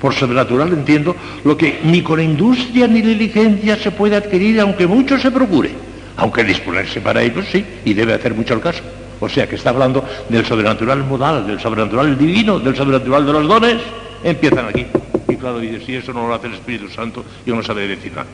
Por 0.00 0.14
sobrenatural 0.14 0.72
entiendo 0.72 1.16
lo 1.44 1.56
que 1.56 1.80
ni 1.82 2.02
con 2.02 2.20
industria 2.20 2.86
ni 2.86 3.02
diligencia 3.02 3.76
se 3.76 3.90
puede 3.90 4.14
adquirir, 4.14 4.60
aunque 4.60 4.86
mucho 4.86 5.18
se 5.18 5.32
procure. 5.32 5.70
Aunque 6.16 6.44
disponerse 6.44 7.00
para 7.00 7.22
ello 7.22 7.42
sí, 7.42 7.64
y 7.84 7.92
debe 7.92 8.14
hacer 8.14 8.34
mucho 8.34 8.54
el 8.54 8.60
caso. 8.60 8.82
O 9.20 9.28
sea 9.28 9.48
que 9.48 9.56
está 9.56 9.70
hablando 9.70 10.04
del 10.28 10.44
sobrenatural 10.44 11.04
modal, 11.04 11.46
del 11.46 11.60
sobrenatural 11.60 12.16
divino, 12.18 12.58
del 12.58 12.76
sobrenatural 12.76 13.26
de 13.26 13.32
los 13.32 13.48
dones. 13.48 13.76
Empiezan 14.22 14.68
aquí. 14.68 14.86
Y 15.28 15.36
claro, 15.36 15.58
dice, 15.58 15.84
si 15.84 15.96
eso 15.96 16.12
no 16.12 16.26
lo 16.26 16.34
hace 16.34 16.48
el 16.48 16.54
Espíritu 16.54 16.88
Santo, 16.88 17.24
yo 17.44 17.54
no 17.54 17.62
sabré 17.62 17.88
decir 17.88 18.12
nada. 18.12 18.26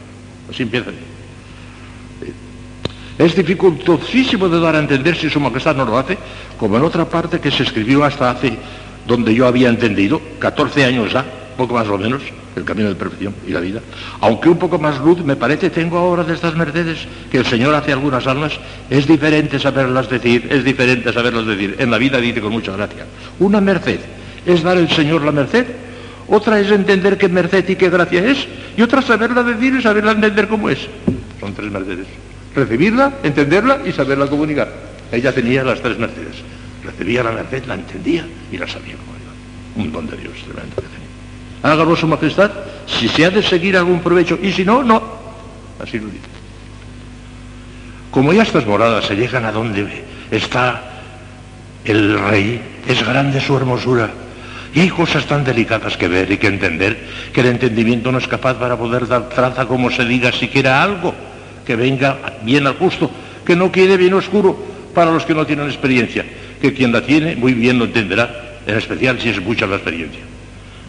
Así 0.51 0.63
empieza. 0.63 0.91
Es 3.19 3.37
dificultosísimo 3.37 4.49
de 4.49 4.61
dar 4.61 4.75
a 4.75 4.79
entender 4.79 5.17
si 5.17 5.31
su 5.31 5.39
majestad 5.39 5.77
no 5.77 5.85
lo 5.85 5.99
hace, 5.99 6.19
como 6.59 6.77
en 6.77 6.83
otra 6.83 7.05
parte 7.05 7.41
que 7.41 7.51
se 7.51 7.63
escribió 7.63 8.05
hasta 8.05 8.31
hace, 8.31 8.57
donde 9.07 9.35
yo 9.35 9.47
había 9.47 9.69
entendido, 9.69 10.21
14 10.39 10.85
años 10.85 11.13
ya, 11.13 11.25
poco 11.57 11.75
más 11.75 11.87
o 11.89 11.99
menos, 11.99 12.23
el 12.57 12.65
camino 12.65 12.89
de 12.89 12.95
perfección 12.95 13.35
y 13.47 13.53
la 13.53 13.61
vida. 13.61 13.81
Aunque 14.21 14.49
un 14.49 14.59
poco 14.59 14.79
más 14.79 14.99
luz, 15.01 15.25
me 15.25 15.37
parece, 15.37 15.71
tengo 15.71 15.99
ahora 15.99 16.25
de 16.25 16.35
estas 16.35 16.55
mercedes 16.55 17.07
que 17.31 17.39
el 17.39 17.47
Señor 17.47 17.75
hace 17.75 17.93
algunas 17.93 18.27
almas, 18.27 18.53
es 18.91 19.07
diferente 19.07 19.59
saberlas 19.59 20.09
decir, 20.09 20.49
es 20.51 20.65
diferente 20.65 21.13
saberlas 21.13 21.47
decir. 21.47 21.77
En 21.79 21.91
la 21.91 21.99
vida 21.99 22.19
dice 22.19 22.41
con 22.41 22.53
mucha 22.53 22.73
gracia. 22.73 23.07
Una 23.39 23.61
merced 23.61 24.01
es 24.45 24.63
dar 24.63 24.77
el 24.77 24.91
Señor 24.91 25.23
la 25.25 25.33
merced 25.33 25.67
otra 26.29 26.61
es 26.61 26.71
entender 26.71 27.19
qué 27.19 27.29
merced 27.29 27.69
y 27.69 27.77
qué 27.77 27.91
gracia 27.91 28.25
es, 28.25 28.47
y 28.75 28.81
otra 28.81 29.03
saberla 29.03 29.43
decir 29.43 29.75
y 29.75 29.83
saberla 29.83 30.13
entender 30.13 30.49
cómo 30.49 30.71
es. 30.71 30.79
Son 31.41 31.53
tres 31.55 31.71
mercedes. 31.71 32.07
Recibirla, 32.55 33.13
entenderla 33.23 33.81
y 33.85 33.93
saberla 33.93 34.27
comunicar. 34.27 34.73
Ella 35.11 35.33
tenía 35.35 35.63
las 35.63 35.83
tres 35.83 35.99
mercedes. 35.99 36.37
Recibía 36.85 37.23
la 37.23 37.33
merced, 37.33 37.65
la 37.67 37.75
entendía 37.75 38.27
y 38.51 38.57
la 38.57 38.67
sabía 38.67 38.95
comunicar. 38.97 39.35
Un 39.77 39.93
don 39.93 40.07
de 40.07 40.17
Dios 40.17 40.33
tremendo. 40.45 40.92
Hágalo 41.63 41.97
su 41.97 42.07
majestad 42.07 42.51
si 42.87 43.09
se 43.09 43.25
ha 43.25 43.31
de 43.31 43.43
seguir 43.43 43.77
algún 43.77 44.01
provecho 44.01 44.39
y 44.41 44.53
si 44.53 44.65
no, 44.65 44.83
no. 44.83 45.03
Así 45.81 45.99
lo 45.99 46.07
dice. 46.07 46.27
Como 48.11 48.33
ya 48.33 48.43
estas 48.43 48.67
moradas 48.67 49.07
se 49.07 49.17
llegan 49.17 49.45
a 49.45 49.53
donde 49.53 50.05
está 50.31 50.83
el 51.85 52.19
rey, 52.19 52.61
es 52.87 53.07
grande 53.07 53.41
su 53.41 53.57
hermosura 53.57 54.11
y 54.75 54.81
hay 54.81 54.91
cosas 54.91 55.27
tan 55.27 55.45
delicadas 55.45 55.97
que 55.97 56.09
ver 56.09 56.31
y 56.31 56.39
que 56.39 56.47
entender 56.47 56.99
que 57.33 57.41
el 57.41 57.47
entendimiento 57.49 58.11
no 58.11 58.19
es 58.19 58.27
capaz 58.27 58.55
para 58.55 58.77
poder 58.77 59.07
dar 59.07 59.29
traza 59.29 59.67
como 59.67 59.91
se 59.91 60.05
diga 60.05 60.33
siquiera 60.33 60.83
algo 60.83 61.15
que 61.67 61.77
venga 61.77 62.19
bien 62.43 62.67
al 62.67 62.75
justo, 62.75 63.11
que 63.45 63.55
no 63.55 63.71
quede 63.71 63.97
bien 63.97 64.15
oscuro 64.15 64.57
para 64.95 65.11
los 65.11 65.25
que 65.25 65.35
no 65.35 65.47
tienen 65.47 65.67
experiencia, 65.67 66.25
que 66.61 66.73
quien 66.73 66.93
la 66.93 67.03
tiene 67.03 67.37
muy 67.37 67.55
bien 67.55 67.79
lo 67.79 67.85
entenderá, 67.85 68.59
en 68.67 68.77
especial 68.77 69.21
si 69.21 69.29
es 69.29 69.41
mucha 69.41 69.67
la 69.67 69.77
experiencia. 69.77 70.32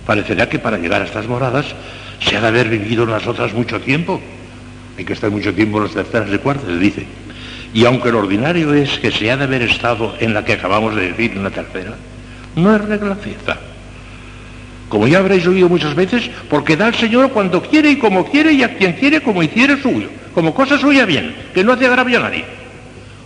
Parecerá 0.05 0.49
que 0.49 0.59
para 0.59 0.77
llegar 0.77 1.01
a 1.01 1.05
estas 1.05 1.27
moradas 1.27 1.65
se 2.19 2.37
ha 2.37 2.41
de 2.41 2.47
haber 2.47 2.69
vivido 2.69 3.03
en 3.03 3.11
las 3.11 3.25
otras 3.27 3.53
mucho 3.53 3.79
tiempo. 3.79 4.21
Hay 4.97 5.05
que 5.05 5.13
estar 5.13 5.31
mucho 5.31 5.53
tiempo 5.53 5.77
en 5.77 5.85
las 5.85 5.93
terceras 5.93 6.29
y 6.31 6.37
cuartas, 6.37 6.79
dice. 6.79 7.05
Y 7.73 7.85
aunque 7.85 8.11
lo 8.11 8.19
ordinario 8.19 8.73
es 8.73 8.99
que 8.99 9.11
se 9.11 9.31
ha 9.31 9.37
de 9.37 9.45
haber 9.45 9.63
estado 9.63 10.15
en 10.19 10.33
la 10.33 10.45
que 10.45 10.53
acabamos 10.53 10.95
de 10.95 11.09
decir, 11.09 11.31
en 11.31 11.43
la 11.43 11.49
tercera, 11.49 11.95
no 12.55 12.75
es 12.75 12.81
regla 12.85 13.15
fija. 13.15 13.57
Como 14.89 15.07
ya 15.07 15.19
habréis 15.19 15.47
oído 15.47 15.69
muchas 15.69 15.95
veces, 15.95 16.29
porque 16.49 16.77
da 16.77 16.89
el 16.89 16.93
Señor 16.93 17.31
cuando 17.31 17.63
quiere 17.63 17.89
y 17.89 17.97
como 17.97 18.29
quiere 18.29 18.53
y 18.53 18.61
a 18.61 18.75
quien 18.75 18.93
quiere 18.93 19.21
como 19.21 19.41
hiciere 19.41 19.81
suyo, 19.81 20.07
como 20.35 20.53
cosa 20.53 20.77
suya 20.77 21.05
bien, 21.05 21.35
que 21.53 21.63
no 21.63 21.73
hace 21.73 21.87
agravio 21.87 22.19
a 22.19 22.23
nadie. 22.23 22.62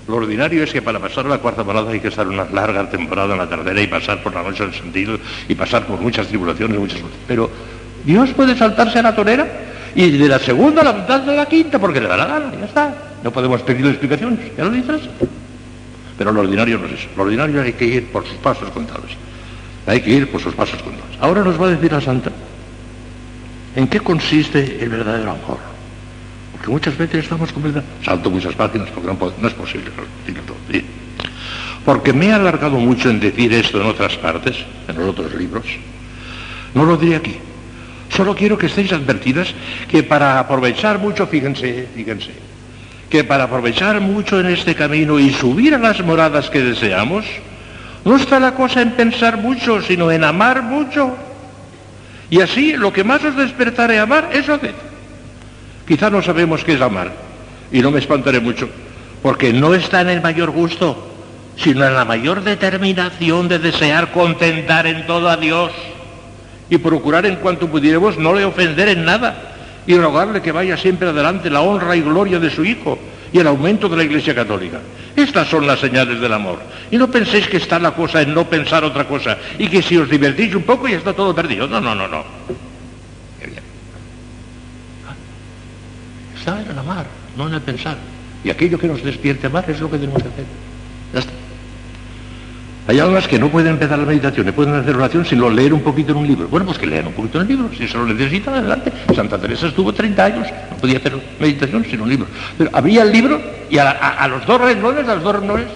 Lo 0.07 0.15
ordinario 0.15 0.63
es 0.63 0.71
que 0.71 0.81
para 0.81 0.99
pasar 0.99 1.25
la 1.25 1.39
cuarta 1.39 1.63
morada 1.63 1.91
hay 1.91 1.99
que 1.99 2.07
estar 2.07 2.27
una 2.27 2.45
larga 2.45 2.89
temporada 2.89 3.33
en 3.33 3.39
la 3.39 3.49
tercera 3.49 3.81
y 3.81 3.87
pasar 3.87 4.23
por 4.23 4.33
la 4.33 4.41
noche 4.41 4.63
del 4.63 4.73
sentido 4.73 5.19
y 5.49 5.55
pasar 5.55 5.85
por 5.85 5.99
muchas 5.99 6.27
tribulaciones, 6.27 6.79
muchas 6.79 7.01
cosas. 7.01 7.17
Pero 7.27 7.49
Dios 8.05 8.29
puede 8.29 8.55
saltarse 8.55 8.99
a 8.99 9.01
la 9.01 9.15
torera 9.15 9.45
y 9.93 10.09
de 10.11 10.29
la 10.29 10.39
segunda 10.39 10.81
a 10.81 10.85
la 10.85 10.93
mitad 10.93 11.19
de 11.21 11.35
la 11.35 11.45
quinta 11.45 11.77
porque 11.77 11.99
le 11.99 12.07
da 12.07 12.15
la 12.15 12.25
gana, 12.25 12.51
ya 12.57 12.65
está. 12.65 12.95
No 13.21 13.31
podemos 13.31 13.61
pedir 13.63 13.85
explicaciones, 13.85 14.39
ya 14.55 14.63
lo 14.63 14.69
dices. 14.69 15.01
Pero 16.17 16.31
lo 16.31 16.39
ordinario 16.39 16.77
no 16.77 16.85
es 16.85 16.93
eso. 16.93 17.09
Lo 17.17 17.23
ordinario 17.23 17.61
hay 17.61 17.73
que 17.73 17.85
ir 17.85 18.07
por 18.07 18.25
sus 18.25 18.37
pasos 18.37 18.69
contados. 18.69 19.11
Hay 19.85 20.01
que 20.01 20.11
ir 20.11 20.31
por 20.31 20.41
sus 20.41 20.53
pasos 20.53 20.81
contados. 20.81 21.17
Ahora 21.19 21.43
nos 21.43 21.61
va 21.61 21.67
a 21.67 21.69
decir 21.71 21.91
la 21.91 22.01
Santa 22.01 22.31
en 23.75 23.87
qué 23.87 23.99
consiste 23.99 24.79
el 24.81 24.89
verdadero 24.89 25.31
amor. 25.31 25.76
Porque 26.67 26.89
muchas 26.89 26.97
veces 26.97 27.23
estamos 27.23 27.49
completamente... 27.53 28.03
Salto 28.03 28.29
muchas 28.29 28.53
páginas 28.53 28.89
porque 28.89 29.07
no, 29.07 29.47
es 29.47 29.53
posible 29.53 29.89
todo. 30.45 30.57
Porque 31.85 32.11
me 32.11 32.27
he 32.27 32.33
alargado 32.33 32.77
mucho 32.77 33.09
en 33.09 33.21
decir 33.21 33.53
esto 33.53 33.79
en 33.79 33.87
otras 33.87 34.17
partes, 34.17 34.57
en 34.85 34.97
los 34.97 35.07
otros 35.11 35.33
libros. 35.35 35.63
No 36.73 36.83
lo 36.83 36.97
diré 36.97 37.15
aquí. 37.15 37.37
Solo 38.09 38.35
quiero 38.35 38.57
que 38.57 38.65
estéis 38.65 38.91
advertidas 38.91 39.53
que 39.87 40.03
para 40.03 40.39
aprovechar 40.39 40.99
mucho, 40.99 41.25
fíjense, 41.25 41.87
fíjense, 41.95 42.31
que 43.09 43.23
para 43.23 43.45
aprovechar 43.45 44.01
mucho 44.01 44.37
en 44.37 44.47
este 44.47 44.75
camino 44.75 45.19
y 45.19 45.29
subir 45.29 45.73
a 45.73 45.77
las 45.77 46.03
moradas 46.03 46.49
que 46.49 46.61
deseamos, 46.61 47.23
no 48.03 48.17
está 48.17 48.41
la 48.41 48.55
cosa 48.55 48.81
en 48.81 48.91
pensar 48.91 49.37
mucho, 49.37 49.81
sino 49.81 50.11
en 50.11 50.25
amar 50.25 50.63
mucho. 50.63 51.15
Y 52.29 52.41
así 52.41 52.73
lo 52.73 52.91
que 52.91 53.05
más 53.05 53.23
os 53.23 53.37
despertare 53.37 53.99
amar, 53.99 54.31
eso 54.33 54.55
haced. 54.55 54.86
Quizá 55.87 56.09
no 56.09 56.21
sabemos 56.21 56.63
qué 56.63 56.73
es 56.73 56.81
amar, 56.81 57.11
y 57.71 57.79
no 57.79 57.91
me 57.91 57.99
espantaré 57.99 58.39
mucho, 58.39 58.69
porque 59.21 59.53
no 59.53 59.73
está 59.73 60.01
en 60.01 60.09
el 60.09 60.21
mayor 60.21 60.51
gusto, 60.51 61.07
sino 61.55 61.85
en 61.85 61.93
la 61.93 62.05
mayor 62.05 62.43
determinación 62.43 63.47
de 63.47 63.59
desear 63.59 64.11
contentar 64.11 64.85
en 64.85 65.07
todo 65.07 65.29
a 65.29 65.37
Dios 65.37 65.71
y 66.69 66.77
procurar 66.77 67.25
en 67.25 67.37
cuanto 67.37 67.67
pudiéramos 67.67 68.17
no 68.17 68.33
le 68.33 68.45
ofender 68.45 68.89
en 68.89 69.05
nada 69.05 69.55
y 69.87 69.97
rogarle 69.97 70.41
que 70.41 70.51
vaya 70.51 70.77
siempre 70.77 71.09
adelante 71.09 71.49
la 71.49 71.61
honra 71.61 71.95
y 71.95 72.01
gloria 72.01 72.39
de 72.39 72.49
su 72.49 72.63
Hijo 72.65 72.99
y 73.31 73.39
el 73.39 73.47
aumento 73.47 73.89
de 73.89 73.97
la 73.97 74.03
Iglesia 74.03 74.35
Católica. 74.35 74.79
Estas 75.15 75.47
son 75.47 75.65
las 75.65 75.79
señales 75.79 76.19
del 76.19 76.33
amor. 76.33 76.59
Y 76.91 76.97
no 76.97 77.09
penséis 77.09 77.47
que 77.47 77.57
está 77.57 77.79
la 77.79 77.91
cosa 77.91 78.21
en 78.21 78.33
no 78.33 78.45
pensar 78.45 78.83
otra 78.83 79.05
cosa 79.05 79.37
y 79.57 79.67
que 79.67 79.81
si 79.81 79.97
os 79.97 80.09
divertís 80.09 80.53
un 80.53 80.63
poco 80.63 80.87
ya 80.87 80.97
está 80.97 81.13
todo 81.13 81.33
perdido. 81.33 81.67
No, 81.67 81.81
no, 81.81 81.95
no, 81.95 82.07
no. 82.07 82.23
Está 86.47 86.61
en 86.61 86.71
el 86.71 86.79
amar, 86.79 87.05
no 87.35 87.49
en 87.49 87.55
el 87.55 87.61
pensar. 87.61 87.97
Y 88.41 88.49
aquello 88.49 88.79
que 88.79 88.87
nos 88.87 89.03
despierte 89.03 89.47
amar 89.47 89.69
es 89.69 89.81
lo 89.81 89.91
que 89.91 89.97
tenemos 89.97 90.23
que 90.23 90.29
hacer. 90.29 90.45
Ya 91.13 91.19
está. 91.19 91.33
Hay 92.87 92.99
almas 93.01 93.27
que 93.27 93.37
no 93.37 93.49
pueden 93.49 93.73
empezar 93.73 93.99
la 93.99 94.05
meditación, 94.05 94.45
no 94.45 94.53
pueden 94.53 94.75
hacer 94.75 94.95
oración 94.95 95.25
sin 95.25 95.41
leer 95.53 95.73
un 95.73 95.81
poquito 95.81 96.13
en 96.13 96.19
un 96.19 96.25
libro. 96.25 96.47
Bueno, 96.47 96.65
pues 96.65 96.77
que 96.77 96.87
lean 96.87 97.07
un 97.07 97.11
poquito 97.11 97.41
en 97.41 97.41
el 97.41 97.47
libro, 97.49 97.69
si 97.77 97.85
se 97.85 97.97
lo 97.97 98.05
necesitan, 98.05 98.53
adelante. 98.53 98.93
Santa 99.13 99.37
Teresa 99.37 99.67
estuvo 99.67 99.91
30 99.91 100.23
años, 100.23 100.47
no 100.71 100.77
podía 100.77 100.99
hacer 100.99 101.21
meditación 101.37 101.83
sin 101.83 101.99
un 101.99 102.07
libro. 102.07 102.27
Pero 102.57 102.69
habría 102.71 103.03
el 103.03 103.11
libro 103.11 103.41
y 103.69 103.77
a, 103.77 104.25
los 104.29 104.45
dos 104.45 104.61
renglones, 104.61 105.05
a 105.05 105.15
los 105.15 105.23
dos 105.25 105.35
renglones, 105.35 105.67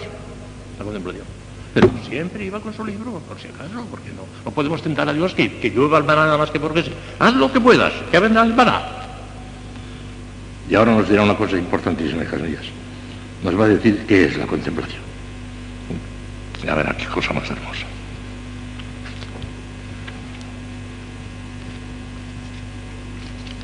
la 0.80 0.86
contemplación. 0.86 1.26
Pero 1.74 1.90
siempre 2.08 2.46
iba 2.46 2.62
con 2.62 2.74
su 2.74 2.86
libro, 2.86 3.20
por 3.28 3.38
si 3.38 3.50
acaso, 3.50 3.86
porque 3.92 4.08
no, 4.12 4.24
no 4.46 4.52
podemos 4.52 4.82
tentar 4.82 5.10
a 5.10 5.14
Dios 5.14 5.34
que, 5.34 5.52
que 5.60 5.70
llueva 5.70 5.98
el 5.98 6.06
maná 6.06 6.24
nada 6.24 6.38
más 6.38 6.50
que 6.50 6.62
porque. 6.62 6.86
Haz 7.20 7.34
lo 7.34 7.52
que 7.52 7.60
puedas, 7.60 7.92
que 8.10 8.20
vendrá 8.20 8.44
el 8.44 8.54
maná. 8.54 9.01
Y 10.72 10.76
ahora 10.76 10.96
nos 10.96 11.10
dirá 11.10 11.22
una 11.22 11.36
cosa 11.36 11.58
importantísima, 11.58 12.24
hijas. 12.24 12.42
Nos 13.44 13.60
va 13.60 13.66
a 13.66 13.68
decir 13.68 14.06
qué 14.08 14.24
es 14.24 14.38
la 14.38 14.48
contemplación. 14.48 15.02
Ya 16.64 16.74
verá 16.76 16.96
qué 16.96 17.06
cosa 17.08 17.34
más 17.34 17.50
hermosa. 17.50 17.86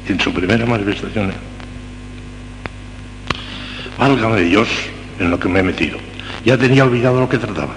en 0.08 0.20
su 0.22 0.34
primera 0.34 0.66
manifestación, 0.66 1.34
válgame 3.98 4.42
Dios 4.42 4.70
en 5.20 5.30
lo 5.30 5.38
que 5.38 5.50
me 5.50 5.60
he 5.60 5.64
metido. 5.64 5.98
Ya 6.46 6.58
tenía 6.58 6.86
olvidado 6.86 7.20
lo 7.20 7.28
que 7.28 7.38
trataba. 7.38 7.76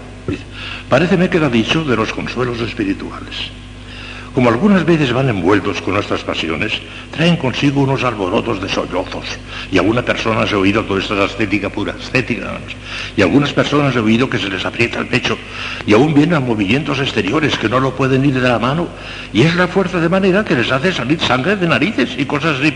Parece 0.88 1.16
me 1.16 1.28
queda 1.28 1.48
dicho 1.48 1.84
de 1.84 1.96
los 1.96 2.12
consuelos 2.12 2.60
espirituales. 2.60 3.50
Como 4.34 4.48
algunas 4.48 4.84
veces 4.86 5.12
van 5.12 5.28
envueltos 5.28 5.82
con 5.82 5.94
nuestras 5.94 6.22
pasiones, 6.22 6.72
traen 7.10 7.36
consigo 7.36 7.80
unos 7.80 8.04
alborotos 8.04 8.60
de 8.62 8.68
sollozos. 8.68 9.24
Y 9.72 9.78
alguna 9.78 10.02
persona 10.02 10.42
ha 10.42 10.56
oído, 10.56 10.84
todo 10.84 10.98
esto 10.98 11.20
es 11.20 11.32
estética 11.32 11.68
pura, 11.68 11.96
estética 12.00 12.58
Y 13.16 13.22
algunas 13.22 13.52
personas 13.52 13.96
he 13.96 13.98
oído 13.98 14.30
que 14.30 14.38
se 14.38 14.48
les 14.48 14.64
aprieta 14.64 15.00
el 15.00 15.08
pecho. 15.08 15.36
Y 15.84 15.94
aún 15.94 16.14
vienen 16.14 16.36
a 16.36 16.40
movimientos 16.40 17.00
exteriores 17.00 17.58
que 17.58 17.68
no 17.68 17.80
lo 17.80 17.96
pueden 17.96 18.24
ir 18.24 18.34
de 18.34 18.48
la 18.48 18.60
mano. 18.60 18.86
Y 19.32 19.42
es 19.42 19.56
la 19.56 19.66
fuerza 19.66 19.98
de 19.98 20.08
manera 20.08 20.44
que 20.44 20.54
les 20.54 20.70
hace 20.70 20.92
salir 20.92 21.20
sangre 21.20 21.56
de 21.56 21.66
narices 21.66 22.10
y 22.16 22.24
cosas 22.24 22.60
así. 22.60 22.72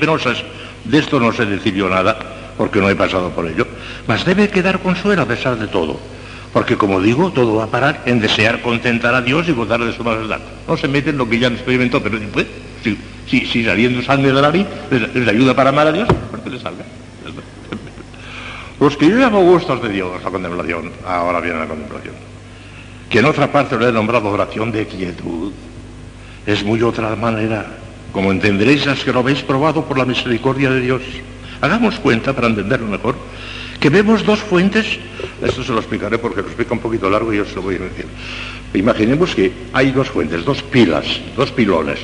De 0.85 0.99
esto 0.99 1.21
no 1.21 1.33
sé 1.33 1.47
decir 1.47 1.75
yo 1.75 1.89
nada, 1.89 2.19
porque 2.59 2.81
no 2.81 2.91
he 2.91 2.97
pasado 2.97 3.31
por 3.31 3.47
ello. 3.47 3.67
Mas 4.09 4.25
debe 4.25 4.49
quedar 4.49 4.81
consuelo 4.81 5.23
a 5.23 5.27
pesar 5.27 5.57
de 5.57 5.69
todo. 5.69 6.14
Porque 6.55 6.77
como 6.77 7.01
digo, 7.01 7.33
todo 7.33 7.57
va 7.57 7.65
a 7.65 7.67
parar 7.67 8.03
en 8.07 8.21
desear 8.21 8.63
contentar 8.63 9.13
a 9.13 9.21
Dios 9.21 9.49
y 9.49 9.53
gozar 9.53 9.81
de 9.81 9.93
su 9.93 10.05
majestad. 10.05 10.39
No 10.69 10.77
se 10.77 10.87
meten 10.87 11.15
en 11.15 11.19
lo 11.19 11.29
que 11.29 11.41
ya 11.41 11.49
han 11.49 11.55
experimentado, 11.55 12.05
pero 12.05 12.17
después, 12.17 12.47
si, 13.27 13.45
si, 13.45 13.65
saliendo 13.65 14.01
sangre 14.03 14.29
de 14.29 14.35
la 14.35 14.43
nariz 14.43 14.65
les, 14.89 15.27
ayuda 15.27 15.57
para 15.57 15.71
amar 15.71 15.89
a 15.89 15.93
Dios, 15.93 16.09
porque 16.31 16.51
les 16.51 16.63
salga. 16.63 16.85
Los 18.79 18.97
que 18.97 19.09
yo 19.09 19.17
llamo 19.17 19.41
gustos 19.43 19.83
de 19.83 19.89
Dios, 19.89 20.23
la 20.23 20.31
contemplación, 20.31 20.93
ahora 21.05 21.41
viene 21.41 21.59
la 21.59 21.67
contemplación, 21.67 22.15
que 23.11 23.19
en 23.19 23.25
otra 23.25 23.51
parte 23.51 23.77
lo 23.77 23.89
he 23.89 23.93
nombrado 23.93 24.29
oración 24.29 24.71
de 24.71 24.87
quietud, 24.87 25.53
es 26.47 26.63
muy 26.63 26.81
otra 26.83 27.17
manera, 27.17 27.67
como 28.13 28.31
entenderéis 28.31 28.87
las 28.87 29.03
que 29.03 29.13
lo 29.13 29.21
habéis 29.21 29.43
probado 29.43 29.85
por 29.87 29.99
la 29.99 30.05
misericordia 30.05 30.71
de 30.71 30.81
Dios. 30.81 31.03
Hagamos 31.61 31.99
cuenta, 31.99 32.33
para 32.33 32.47
entenderlo 32.47 32.87
mejor, 32.87 33.17
que 33.85 33.91
vemos 33.91 34.25
dos 34.25 34.41
fuentes, 34.41 34.99
esto 35.43 35.63
se 35.63 35.71
lo 35.71 35.79
explicaré 35.79 36.17
porque 36.17 36.41
lo 36.41 36.47
explica 36.47 36.73
un 36.73 36.81
poquito 36.81 37.11
largo 37.11 37.35
y 37.35 37.37
yo 37.37 37.45
se 37.45 37.57
lo 37.57 37.61
voy 37.61 37.75
a 37.75 37.81
decir. 37.81 38.07
Imaginemos 38.73 39.35
que 39.35 39.53
hay 39.75 39.91
dos 39.91 40.09
fuentes, 40.09 40.43
dos 40.43 40.63
pilas, 40.63 41.05
dos 41.37 41.53
pilones 41.53 41.99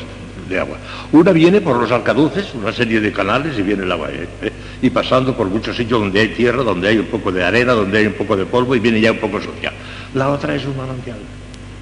de 0.50 0.60
agua. 0.60 0.76
Una 1.10 1.32
viene 1.32 1.62
por 1.62 1.78
los 1.78 1.90
alcaduces, 1.90 2.52
una 2.52 2.70
serie 2.70 3.00
de 3.00 3.10
canales 3.14 3.58
y 3.58 3.62
viene 3.62 3.84
el 3.84 3.92
agua. 3.92 4.10
¿eh? 4.10 4.28
¿Eh? 4.42 4.52
Y 4.82 4.90
pasando 4.90 5.34
por 5.34 5.46
muchos 5.46 5.74
sitios 5.74 5.98
donde 5.98 6.20
hay 6.20 6.28
tierra, 6.28 6.62
donde 6.62 6.86
hay 6.86 6.98
un 6.98 7.06
poco 7.06 7.32
de 7.32 7.42
arena, 7.42 7.72
donde 7.72 7.96
hay 7.96 8.06
un 8.08 8.12
poco 8.12 8.36
de 8.36 8.44
polvo 8.44 8.76
y 8.76 8.78
viene 8.78 9.00
ya 9.00 9.12
un 9.12 9.18
poco 9.18 9.40
sucia. 9.40 9.72
La 10.12 10.28
otra 10.28 10.54
es 10.54 10.66
un 10.66 10.76
manantial 10.76 11.16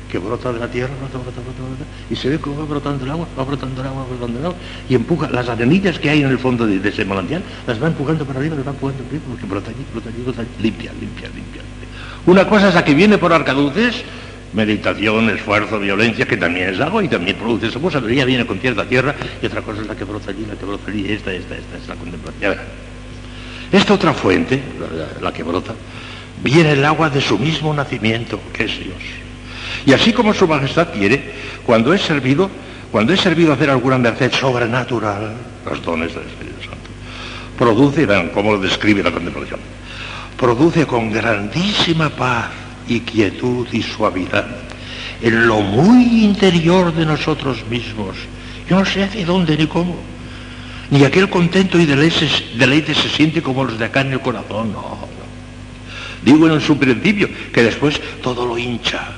que 0.08 0.18
brota 0.18 0.52
de 0.52 0.58
la 0.58 0.68
tierra, 0.68 0.90
brota, 0.98 1.18
brota, 1.18 1.40
brota, 1.40 1.84
y 2.10 2.16
se 2.16 2.28
ve 2.28 2.38
cómo 2.38 2.60
va 2.60 2.64
brotando 2.64 3.04
el 3.04 3.10
agua, 3.10 3.28
va 3.38 3.44
brotando 3.44 3.80
el 3.80 3.86
agua, 3.86 4.02
va 4.02 4.08
brotando 4.08 4.38
el 4.38 4.44
agua, 4.46 4.58
y 4.88 4.94
empuja 4.94 5.28
las 5.30 5.48
arenillas 5.48 5.98
que 5.98 6.10
hay 6.10 6.22
en 6.22 6.30
el 6.30 6.38
fondo 6.38 6.66
de, 6.66 6.86
ese 6.88 7.04
manantial, 7.04 7.42
las 7.66 7.82
va 7.82 7.88
empujando 7.88 8.24
para 8.24 8.38
arriba, 8.38 8.56
las 8.56 8.66
va 8.66 8.70
empujando 8.70 9.04
para 9.04 9.16
arriba, 9.16 9.24
porque 9.28 9.46
brota 9.46 9.70
allí, 9.70 9.84
brota 9.92 10.08
allí, 10.08 10.22
brota 10.22 10.40
allí, 10.42 10.50
limpia, 10.62 10.92
limpia, 10.98 11.28
limpia. 11.34 11.62
Una 12.26 12.48
cosa 12.48 12.68
es 12.68 12.74
la 12.74 12.84
que 12.84 12.94
viene 12.94 13.18
por 13.18 13.32
arcaduces, 13.32 14.02
meditación, 14.54 15.28
esfuerzo, 15.30 15.78
violencia, 15.78 16.26
que 16.26 16.36
también 16.36 16.70
es 16.70 16.80
agua 16.80 17.04
y 17.04 17.08
también 17.08 17.36
produce 17.36 17.66
esa 17.66 17.78
cosa, 17.78 18.00
pero 18.00 18.12
ya 18.12 18.24
viene 18.24 18.46
con 18.46 18.58
cierta 18.58 18.84
tierra, 18.86 19.14
y 19.42 19.46
otra 19.46 19.62
cosa 19.62 19.82
es 19.82 19.86
la 19.86 19.94
que 19.94 20.04
brota 20.04 20.30
allí, 20.30 20.46
la 20.46 20.56
que 20.56 20.64
brota 20.64 20.90
allí, 20.90 21.12
esta, 21.12 21.32
esta, 21.32 21.54
esta, 21.54 21.76
es 21.76 21.88
la 21.88 21.94
contemplación. 21.94 22.56
Esta 23.70 23.94
otra 23.94 24.14
fuente, 24.14 24.62
la 25.20 25.32
que 25.32 25.42
brota, 25.42 25.74
viene 26.42 26.72
el 26.72 26.84
agua 26.84 27.10
de 27.10 27.20
su 27.20 27.38
mismo 27.38 27.74
nacimiento, 27.74 28.40
que 28.54 28.64
es 28.64 28.78
Dios. 28.78 29.27
Y 29.88 29.94
así 29.94 30.12
como 30.12 30.34
su 30.34 30.46
majestad 30.46 30.92
quiere, 30.92 31.32
cuando 31.64 31.94
es 31.94 32.02
servido, 32.02 32.50
cuando 32.92 33.14
es 33.14 33.20
servido 33.20 33.54
hacer 33.54 33.70
alguna 33.70 33.96
merced 33.96 34.30
sobrenatural, 34.30 35.32
los 35.64 35.82
dones 35.82 36.14
del 36.14 36.24
Espíritu 36.24 36.60
Santo, 36.60 36.90
produce, 37.56 38.04
vean 38.04 38.28
cómo 38.28 38.52
lo 38.52 38.58
describe 38.58 39.02
la 39.02 39.10
contemplación, 39.10 39.58
produce 40.36 40.84
con 40.84 41.10
grandísima 41.10 42.10
paz 42.10 42.50
y 42.86 43.00
quietud 43.00 43.66
y 43.72 43.80
suavidad 43.80 44.44
en 45.22 45.46
lo 45.46 45.62
muy 45.62 46.22
interior 46.22 46.92
de 46.92 47.06
nosotros 47.06 47.64
mismos. 47.70 48.14
Yo 48.68 48.80
no 48.80 48.84
sé 48.84 49.04
hacia 49.04 49.24
dónde 49.24 49.56
ni 49.56 49.66
cómo. 49.66 49.96
Ni 50.90 51.02
aquel 51.02 51.30
contento 51.30 51.78
y 51.78 51.86
deleite, 51.86 52.28
deleite 52.58 52.94
se 52.94 53.08
siente 53.08 53.40
como 53.40 53.64
los 53.64 53.78
de 53.78 53.86
acá 53.86 54.02
en 54.02 54.12
el 54.12 54.20
corazón, 54.20 54.70
no, 54.70 54.82
no. 54.82 55.08
Digo 56.30 56.46
en 56.46 56.60
su 56.60 56.76
principio, 56.76 57.30
que 57.54 57.62
después 57.62 57.98
todo 58.20 58.44
lo 58.44 58.58
hincha, 58.58 59.14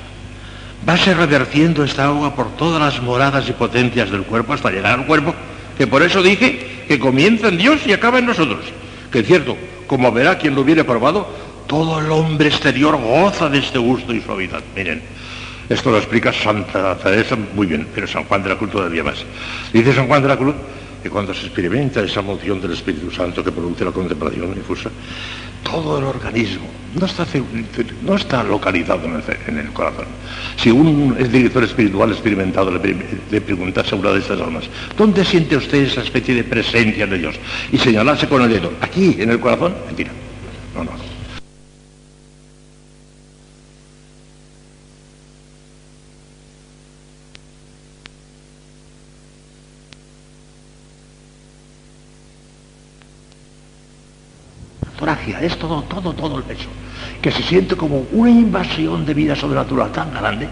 ser 0.97 1.17
revertiendo 1.17 1.83
esta 1.83 2.05
agua 2.05 2.35
por 2.35 2.55
todas 2.57 2.81
las 2.81 3.01
moradas 3.01 3.47
y 3.47 3.53
potencias 3.53 4.11
del 4.11 4.23
cuerpo 4.23 4.53
hasta 4.53 4.71
llegar 4.71 4.99
al 4.99 5.05
cuerpo, 5.05 5.33
que 5.77 5.87
por 5.87 6.01
eso 6.03 6.21
dije 6.21 6.83
que 6.87 6.99
comienza 6.99 7.47
en 7.47 7.57
Dios 7.57 7.81
y 7.85 7.93
acaba 7.93 8.19
en 8.19 8.25
nosotros. 8.25 8.65
Que 9.11 9.19
es 9.19 9.27
cierto, 9.27 9.57
como 9.87 10.11
verá 10.11 10.37
quien 10.37 10.55
lo 10.55 10.61
hubiere 10.61 10.83
probado, 10.83 11.27
todo 11.67 11.99
el 11.99 12.11
hombre 12.11 12.49
exterior 12.49 12.97
goza 12.97 13.49
de 13.49 13.59
este 13.59 13.77
gusto 13.77 14.13
y 14.13 14.21
suavidad. 14.21 14.61
Miren, 14.75 15.01
esto 15.69 15.89
lo 15.89 15.97
explica 15.97 16.33
Santa 16.33 16.97
Teresa 16.97 17.37
muy 17.55 17.67
bien, 17.67 17.87
pero 17.95 18.05
San 18.07 18.25
Juan 18.25 18.43
de 18.43 18.49
la 18.49 18.57
Cruz 18.57 18.71
todavía 18.71 19.03
más. 19.03 19.23
Dice 19.71 19.93
San 19.93 20.07
Juan 20.07 20.21
de 20.21 20.27
la 20.27 20.37
Cruz 20.37 20.55
que 21.01 21.09
cuando 21.09 21.33
se 21.33 21.45
experimenta 21.45 22.01
esa 22.01 22.21
moción 22.21 22.61
del 22.61 22.73
Espíritu 22.73 23.09
Santo 23.09 23.43
que 23.43 23.51
produce 23.51 23.85
la 23.85 23.91
contemplación 23.91 24.53
difusa, 24.53 24.89
todo 25.63 25.99
el 25.99 26.05
organismo 26.05 26.67
no 26.93 27.05
está, 27.05 27.25
no 28.03 28.15
está 28.15 28.43
localizado 28.43 29.05
en 29.47 29.57
el, 29.57 29.69
corazón. 29.71 30.05
Si 30.57 30.69
un 30.69 31.15
director 31.31 31.63
espiritual 31.63 32.11
experimentado 32.11 32.71
le, 32.71 32.95
le 33.31 33.41
preguntase 33.41 33.95
a 33.95 33.97
una 33.97 34.11
de 34.11 34.19
estas 34.19 34.41
almas, 34.41 34.65
¿dónde 34.97 35.23
siente 35.23 35.55
usted 35.55 35.83
esa 35.83 36.01
especie 36.01 36.35
de 36.35 36.43
presencia 36.43 37.07
de 37.07 37.17
Dios? 37.17 37.35
Y 37.71 37.77
señalase 37.77 38.27
con 38.27 38.41
el 38.41 38.49
dedo, 38.49 38.73
aquí, 38.81 39.15
en 39.19 39.29
el 39.29 39.39
corazón, 39.39 39.73
mentira. 39.85 40.11
No, 40.75 40.83
no, 40.83 40.91
no. 40.91 41.10
Es 55.41 55.57
todo, 55.57 55.83
todo, 55.83 56.13
todo 56.13 56.37
el 56.37 56.43
peso, 56.43 56.69
que 57.21 57.31
se 57.31 57.41
siente 57.41 57.75
como 57.75 58.05
una 58.11 58.29
invasión 58.29 59.05
de 59.05 59.13
vida 59.13 59.35
sobrenatural 59.35 59.91
tan 59.91 60.11
grande 60.13 60.47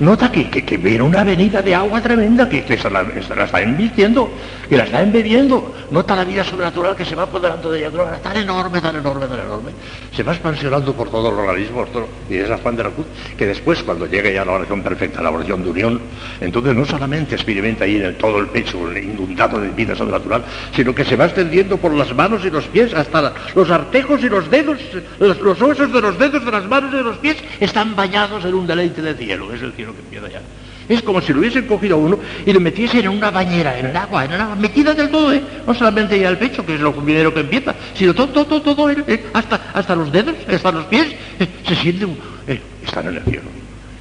nota 0.00 0.30
que, 0.30 0.50
que, 0.50 0.76
viene 0.76 1.02
una 1.02 1.20
avenida 1.20 1.62
de 1.62 1.74
agua 1.74 2.00
tremenda 2.00 2.48
que, 2.48 2.64
se 2.76 2.90
la, 2.90 3.02
está 3.02 3.62
invirtiendo, 3.62 4.30
que 4.68 4.76
la 4.76 4.84
está 4.84 5.02
embebiendo. 5.02 5.74
Nota 5.90 6.16
la 6.16 6.24
vida 6.24 6.44
sobrenatural 6.44 6.96
que 6.96 7.04
se 7.04 7.14
va 7.14 7.24
apoderando 7.24 7.70
de 7.70 7.80
ella 7.80 7.90
tan 8.22 8.36
enorme, 8.36 8.80
tan 8.80 8.96
enorme, 8.96 9.26
tan 9.26 9.40
enorme. 9.40 9.70
Se 10.12 10.22
va 10.22 10.32
expansionando 10.32 10.92
por 10.94 11.10
todo 11.10 11.28
el 11.28 11.34
organismo, 11.34 11.84
y 12.28 12.36
es 12.36 12.60
Juan 12.60 12.76
de 12.76 12.84
la 12.84 12.90
Cruz, 12.90 13.06
que 13.36 13.46
después, 13.46 13.82
cuando 13.82 14.06
llegue 14.06 14.34
ya 14.34 14.44
la 14.44 14.52
oración 14.52 14.82
perfecta, 14.82 15.22
la 15.22 15.30
oración 15.30 15.62
de 15.62 15.70
unión, 15.70 16.00
entonces 16.40 16.74
no 16.74 16.84
solamente 16.84 17.34
experimenta 17.34 17.84
ahí 17.84 17.96
en 17.96 18.16
todo 18.18 18.38
el 18.38 18.48
pecho 18.48 18.78
inundado 18.96 19.60
de 19.60 19.68
vida 19.70 19.94
sobrenatural, 19.94 20.44
sino 20.74 20.94
que 20.94 21.04
se 21.04 21.16
va 21.16 21.26
extendiendo 21.26 21.76
por 21.76 21.92
las 21.92 22.14
manos 22.14 22.44
y 22.44 22.50
los 22.50 22.66
pies 22.66 22.94
hasta 22.94 23.32
los 23.54 23.70
artejos 23.70 24.22
y 24.22 24.28
los 24.28 24.50
dedos, 24.50 24.78
los, 25.18 25.60
huesos 25.60 25.92
de 25.92 26.00
los 26.00 26.18
dedos 26.18 26.44
de 26.44 26.50
las 26.50 26.64
manos 26.66 26.92
y 26.92 26.96
de 26.96 27.02
los 27.02 27.18
pies 27.18 27.36
están 27.60 27.94
bañados 27.94 28.44
en 28.44 28.54
un 28.54 28.66
deleite 28.66 29.02
de. 29.02 29.14
Es 29.14 29.62
el 29.62 29.72
cielo 29.72 29.83
que 29.92 30.16
ya. 30.32 30.40
Es 30.88 31.02
como 31.02 31.20
si 31.20 31.32
lo 31.32 31.40
hubiesen 31.40 31.66
cogido 31.66 31.96
a 31.96 31.98
uno 31.98 32.18
y 32.44 32.52
lo 32.52 32.60
metiesen 32.60 33.00
en 33.00 33.08
una 33.08 33.30
bañera, 33.30 33.78
en 33.78 33.86
el 33.86 33.96
agua, 33.96 34.24
en 34.24 34.32
el 34.32 34.40
agua, 34.40 34.54
metida 34.54 34.92
del 34.92 35.10
todo, 35.10 35.32
¿eh? 35.32 35.42
No 35.66 35.74
solamente 35.74 36.18
ya 36.18 36.28
el 36.28 36.38
pecho, 36.38 36.64
que 36.64 36.74
es 36.74 36.80
lo 36.80 36.92
primero 36.94 37.32
que 37.32 37.40
empieza, 37.40 37.74
sino 37.94 38.14
todo, 38.14 38.44
todo, 38.44 38.60
todo, 38.60 38.90
¿eh? 38.90 39.24
hasta, 39.32 39.70
hasta 39.72 39.96
los 39.96 40.12
dedos, 40.12 40.34
hasta 40.46 40.72
los 40.72 40.84
pies, 40.86 41.14
¿eh? 41.40 41.48
se 41.66 41.74
siente, 41.74 42.06
eh, 42.46 42.60
están 42.84 43.08
en 43.08 43.16
el 43.16 43.22
cielo. 43.24 43.48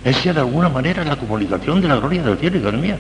Es 0.03 0.22
ya 0.23 0.34
de 0.34 0.41
alguna 0.41 0.68
manera 0.68 1.05
la 1.05 1.15
comunicación 1.15 1.80
de 1.80 1.88
la 1.88 1.95
gloria 1.95 2.22
del 2.23 2.38
cielo, 2.38 2.57
hijos 2.57 2.73
mías. 2.73 2.99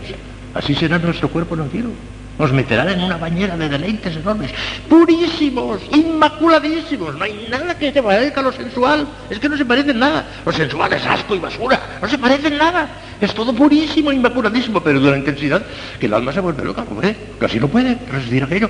Así 0.53 0.73
será 0.73 0.97
nuestro 0.97 1.27
cuerpo 1.27 1.55
en 1.55 1.61
el 1.63 1.69
cielo. 1.69 1.89
Nos 2.37 2.51
meterán 2.51 2.89
en 2.89 3.01
una 3.01 3.17
bañera 3.17 3.55
de 3.55 3.69
deleites 3.69 4.15
enormes, 4.15 4.51
purísimos, 4.89 5.81
inmaculadísimos. 5.91 7.15
No 7.15 7.23
hay 7.23 7.47
nada 7.49 7.77
que 7.77 7.93
se 7.93 8.01
parezca 8.01 8.39
a 8.39 8.43
lo 8.43 8.51
sensual. 8.51 9.07
Es 9.29 9.39
que 9.39 9.47
no 9.47 9.55
se 9.55 9.65
parecen 9.65 9.99
nada. 9.99 10.25
Lo 10.43 10.51
sensual 10.51 10.91
es 10.93 11.05
asco 11.05 11.35
y 11.35 11.39
basura. 11.39 11.79
No 12.01 12.07
se 12.07 12.17
parecen 12.17 12.57
nada. 12.57 12.89
Es 13.21 13.33
todo 13.35 13.53
purísimo, 13.53 14.11
inmaculadísimo, 14.11 14.81
pero 14.81 14.99
de 14.99 15.09
una 15.09 15.17
intensidad 15.17 15.63
que 15.99 16.07
el 16.07 16.13
alma 16.13 16.33
se 16.33 16.39
vuelve 16.39 16.65
loca, 16.65 16.83
hombre. 16.89 17.15
Casi 17.39 17.59
no 17.59 17.67
puede 17.67 17.99
resistir 18.11 18.43
aquello. 18.43 18.69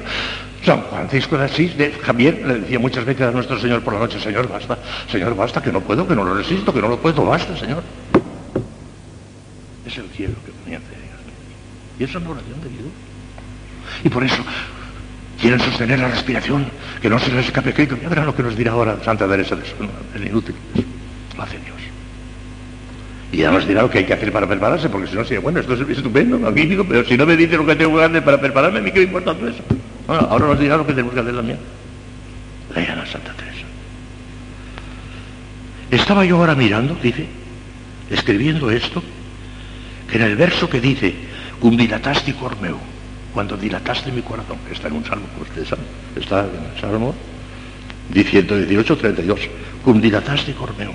San 0.66 0.84
Francisco 0.84 1.38
de 1.38 1.46
Asís, 1.46 1.78
de 1.78 1.92
Javier, 1.92 2.44
le 2.46 2.60
decía 2.60 2.80
muchas 2.80 3.06
veces 3.06 3.28
a 3.28 3.32
nuestro 3.32 3.60
Señor 3.60 3.82
por 3.82 3.94
la 3.94 4.00
noche, 4.00 4.20
Señor, 4.20 4.48
basta, 4.48 4.78
Señor, 5.12 5.36
basta, 5.36 5.62
que 5.62 5.74
no 5.74 5.82
puedo, 5.82 6.08
que 6.08 6.16
no 6.16 6.24
lo 6.24 6.34
resisto, 6.36 6.74
que 6.74 6.82
no 6.82 6.88
lo 6.88 7.00
puedo, 7.00 7.26
basta, 7.26 7.58
Señor. 7.58 7.84
Es 9.86 9.98
el 9.98 10.10
cielo 10.10 10.36
que 10.46 10.52
comienza, 10.52 10.88
Y 12.00 12.04
es 12.04 12.16
una 12.16 12.30
oración 12.30 12.62
de 12.62 12.70
Dios. 12.70 13.03
Y 14.04 14.10
por 14.10 14.24
eso 14.24 14.44
quieren 15.40 15.60
sostener 15.60 16.00
la 16.00 16.08
respiración, 16.08 16.66
que 17.02 17.10
no 17.10 17.20
se 17.20 17.32
les 17.32 17.46
escape. 17.46 17.74
Que 17.74 17.88
ya 17.88 18.10
verán 18.10 18.26
lo 18.26 18.36
que 18.36 18.44
nos 18.44 18.56
dirá 18.56 18.72
ahora 18.72 18.98
Santa 19.04 19.28
Teresa 19.28 19.56
de 19.56 19.64
el 20.16 20.28
inútil. 20.28 20.56
Lo 21.36 21.44
hace 21.44 21.58
Dios. 21.60 21.74
Y 23.32 23.38
ya 23.38 23.52
nos 23.52 23.68
dirá 23.68 23.82
lo 23.82 23.90
que 23.90 23.98
hay 24.00 24.06
que 24.06 24.14
hacer 24.14 24.32
para 24.32 24.48
prepararse, 24.48 24.90
porque 24.90 25.08
si 25.08 25.16
no 25.16 25.24
sería, 25.24 25.40
bueno, 25.40 25.60
esto 25.60 25.74
es 25.74 25.98
estupendo, 25.98 26.38
magnífico, 26.38 26.86
pero 26.88 27.04
si 27.04 27.18
no 27.18 27.26
me 27.26 27.36
dice 27.36 27.58
lo 27.58 27.66
que 27.66 27.76
tengo 27.76 27.98
que 27.98 28.04
hacer 28.04 28.24
para 28.24 28.40
prepararme, 28.40 28.80
a 28.80 28.82
mí 28.84 28.92
qué 28.92 29.00
me 29.00 29.06
importa 29.06 29.34
todo 29.34 29.50
eso. 29.50 29.64
Ahora 30.08 30.48
nos 30.48 30.60
dirá 30.60 30.78
lo 30.78 30.86
que 30.86 30.94
tenemos 30.94 31.14
que 31.14 31.20
hacer 31.20 31.36
también. 31.36 31.58
Lean 32.76 33.00
a 33.00 33.06
Santa 33.08 33.34
Teresa. 33.34 33.66
Estaba 35.90 36.26
yo 36.26 36.38
ahora 36.38 36.54
mirando, 36.54 36.96
dice, 37.02 37.28
escribiendo 38.10 38.70
esto, 38.70 39.04
que 40.10 40.18
en 40.18 40.24
el 40.24 40.36
verso 40.36 40.70
que 40.70 40.80
dice, 40.80 41.16
cum 41.60 41.76
dilatasti 41.76 42.34
cor 42.34 42.60
meu, 42.62 42.78
cuando 43.34 43.58
dilataste 43.58 44.12
mi 44.12 44.22
corazón, 44.22 44.58
está 44.72 44.88
en 44.88 44.94
un 44.94 45.06
salmo, 45.06 45.26
ustedes 45.42 45.68
saben, 45.68 45.86
está 46.16 46.42
en 46.42 46.74
el 46.74 46.80
salmo 46.80 47.16
118, 48.12 48.98
32, 48.98 49.40
cum 49.84 50.00
dilataste 50.02 50.54
cormeo. 50.54 50.94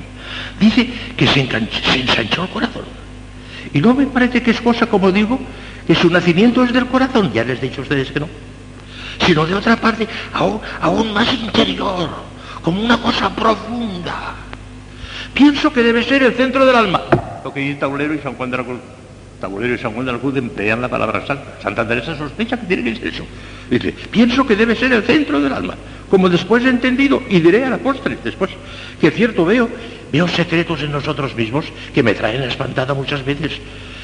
Dice 0.61 0.89
que 1.17 1.27
se, 1.27 1.41
ensanchó 1.41 2.45
el 2.45 2.51
corazón. 2.51 2.85
Y 3.73 3.81
no 3.81 3.95
me 3.95 4.07
parece 4.07 4.43
que 4.43 4.53
es 4.53 4.61
cosa, 4.61 4.87
como 4.87 5.11
digo, 5.11 5.39
que 5.87 5.95
su 5.95 6.11
nacimiento 6.11 6.63
es 6.63 6.73
del 6.73 6.87
corazón, 6.87 7.33
ya 7.33 7.45
les 7.45 7.59
he 7.59 7.69
dicho 7.69 7.81
a 7.81 7.83
ustedes 7.83 8.11
que 8.11 8.21
no, 8.21 8.29
sino 9.27 9.47
de 9.47 9.55
otra 9.55 9.77
parte, 9.77 10.07
aún, 10.33 10.61
aún 10.81 11.13
más 11.13 11.33
interior, 11.33 12.09
como 12.63 12.83
una 12.83 12.99
cosa 12.99 13.35
profunda. 13.35 14.35
Pienso 15.35 15.73
que 15.73 15.83
debe 15.83 16.03
ser 16.03 16.23
el 16.23 16.35
centro 16.35 16.65
del 16.65 16.77
alma, 16.77 17.03
lo 17.45 17.53
que 17.53 17.61
dice 17.61 17.81
Taulero 17.81 18.15
y 18.15 18.19
San 18.19 18.35
Juan 18.35 18.51
de 18.51 18.57
la 18.57 18.65
Cruz. 18.65 18.81
Tabulero 19.41 19.75
y 19.75 19.79
San 19.79 19.93
Juan 19.93 20.07
de 20.07 20.13
la 20.13 20.19
Cruz 20.19 20.37
emplean 20.37 20.81
la 20.81 20.89
palabra 20.89 21.25
santa. 21.27 21.59
Santa 21.63 21.87
Teresa 21.87 22.17
sospecha 22.17 22.59
que 22.59 22.67
tiene 22.67 22.85
que 22.85 22.97
ser 22.97 23.09
eso. 23.09 23.25
Dice, 23.71 23.95
pienso 24.11 24.47
que 24.47 24.57
debe 24.57 24.75
ser 24.75 24.93
el 24.93 25.03
centro 25.05 25.41
del 25.41 25.53
alma, 25.53 25.75
como 26.11 26.29
después 26.29 26.65
he 26.65 26.69
entendido, 26.69 27.23
y 27.29 27.41
diré 27.41 27.65
a 27.65 27.71
la 27.71 27.79
postre, 27.79 28.19
después, 28.23 28.51
que 29.01 29.11
cierto 29.11 29.45
veo, 29.45 29.69
veo 30.11 30.27
secretos 30.27 30.83
en 30.83 30.93
nosotros 30.93 31.35
mismos 31.37 31.67
que 31.95 32.03
me 32.03 32.15
traen 32.15 32.43
espantada 32.43 32.95
muchas 32.95 33.25
veces. 33.25 33.53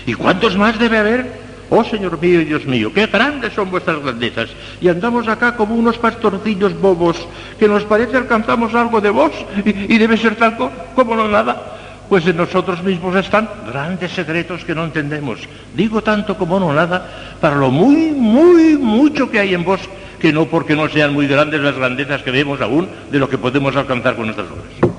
¿Y 0.07 0.15
cuántos 0.15 0.57
más 0.57 0.79
debe 0.79 0.99
haber? 0.99 1.45
Oh 1.71 1.83
Señor 1.83 2.21
mío 2.21 2.43
y 2.43 2.45
Dios 2.45 2.67
mío, 2.67 2.93
qué 2.95 3.07
grandes 3.07 3.55
son 3.55 3.71
vuestras 3.71 4.01
grandezas. 4.01 4.51
Y 4.81 4.89
andamos 4.89 5.27
acá 5.27 5.57
como 5.57 5.75
unos 5.75 5.99
pastorcillos 5.99 6.79
bobos, 6.79 7.17
que 7.59 7.67
nos 7.67 7.85
parece 7.85 8.19
alcanzamos 8.19 8.75
algo 8.75 9.01
de 9.01 9.11
vos, 9.11 9.33
y, 9.65 9.99
debe 9.99 10.17
ser 10.17 10.37
tal 10.37 10.57
como 10.95 11.17
no 11.17 11.27
nada 11.27 11.81
pues 12.09 12.27
en 12.27 12.37
nosotros 12.37 12.83
mismos 12.83 13.17
están 13.17 13.49
grandes 13.67 14.13
secretos 14.13 14.65
que 14.65 14.75
no 14.75 14.85
entendemos. 14.85 15.41
Digo 15.75 16.03
tanto 16.03 16.37
como 16.37 16.61
no 16.61 16.73
nada, 16.73 17.37
para 17.41 17.57
lo 17.57 17.71
muy, 17.71 18.13
muy, 18.13 18.77
mucho 18.77 19.31
que 19.31 19.41
hay 19.41 19.55
en 19.55 19.65
vos, 19.65 19.81
que 20.19 20.33
no 20.33 20.47
porque 20.47 20.77
no 20.77 20.89
sean 20.89 21.13
muy 21.13 21.27
grandes 21.27 21.61
las 21.61 21.77
grandezas 21.77 22.23
que 22.23 22.31
vemos 22.31 22.61
aún 22.61 22.89
de 23.11 23.19
lo 23.19 23.29
que 23.29 23.39
podemos 23.39 23.75
alcanzar 23.77 24.17
con 24.17 24.27
nuestras 24.27 24.49
obras. 24.51 24.95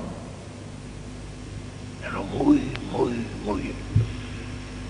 Pero 2.02 2.22
muy, 2.24 2.60
muy, 2.92 3.12
muy. 3.44 3.72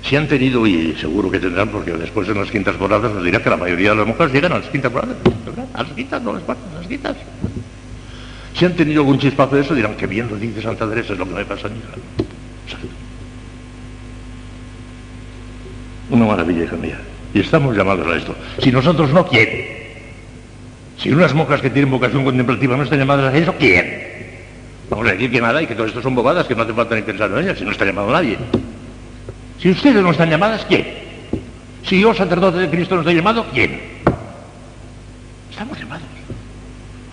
Si 0.02 0.16
han 0.16 0.28
tenido, 0.28 0.66
y 0.66 0.94
seguro 1.00 1.30
que 1.30 1.38
tendrán, 1.38 1.68
porque 1.68 1.92
después 1.92 2.28
en 2.28 2.38
las 2.40 2.50
quintas 2.50 2.78
moradas 2.78 3.12
nos 3.12 3.24
dirá 3.24 3.42
que 3.42 3.50
la 3.50 3.56
mayoría 3.56 3.90
de 3.90 3.96
las 3.96 4.06
mujeres 4.06 4.32
llegan 4.32 4.52
a 4.52 4.58
las 4.58 4.68
quintas 4.68 4.92
moradas, 4.92 5.16
A 5.74 5.82
las 5.82 5.92
quintas, 5.92 6.22
no 6.22 6.32
cuartas, 6.40 6.66
a 6.74 6.78
las 6.78 6.86
quintas. 6.86 7.16
Si 8.56 8.64
han 8.64 8.74
tenido 8.74 9.02
algún 9.02 9.18
chispazo 9.18 9.56
de 9.56 9.62
eso, 9.62 9.74
dirán 9.74 9.96
que 9.96 10.06
bien 10.06 10.28
lo 10.28 10.36
dice 10.36 10.62
Santa 10.62 10.88
Teresa, 10.88 11.12
es 11.12 11.18
lo 11.18 11.28
que 11.28 11.34
me 11.34 11.44
pasa 11.44 11.66
a 11.66 11.70
mí. 11.70 11.76
Una 16.08 16.24
maravilla, 16.24 16.64
hija 16.64 16.76
mía. 16.76 16.98
Y 17.34 17.40
estamos 17.40 17.76
llamados 17.76 18.06
a 18.06 18.16
esto. 18.16 18.34
Si 18.62 18.72
nosotros 18.72 19.10
no, 19.10 19.26
¿quién? 19.26 19.48
Si 20.96 21.10
unas 21.10 21.34
monjas 21.34 21.60
que 21.60 21.68
tienen 21.68 21.90
vocación 21.90 22.24
contemplativa 22.24 22.78
no 22.78 22.84
están 22.84 22.98
llamadas 22.98 23.34
a 23.34 23.36
eso, 23.36 23.54
¿quién? 23.58 24.06
Vamos 24.88 25.06
a 25.06 25.12
decir 25.12 25.30
que 25.30 25.40
nada 25.40 25.60
y 25.60 25.66
que 25.66 25.74
todo 25.74 25.86
esto 25.86 26.00
son 26.00 26.14
bobadas, 26.14 26.46
que 26.46 26.54
no 26.54 26.62
hace 26.62 26.72
falta 26.72 26.94
ni 26.94 27.02
pensar 27.02 27.30
en 27.30 27.38
ellas, 27.38 27.58
si 27.58 27.64
no 27.64 27.72
está 27.72 27.84
llamado 27.84 28.10
nadie. 28.10 28.38
Si 29.60 29.68
ustedes 29.68 30.02
no 30.02 30.12
están 30.12 30.30
llamadas, 30.30 30.64
¿quién? 30.64 30.86
Si 31.84 32.00
yo, 32.00 32.14
sacerdote 32.14 32.58
de 32.58 32.70
Cristo, 32.70 32.94
no 32.94 33.02
estoy 33.02 33.16
llamado, 33.16 33.44
¿quién? 33.52 33.80
Estamos 35.50 35.78
llamados 35.78 36.15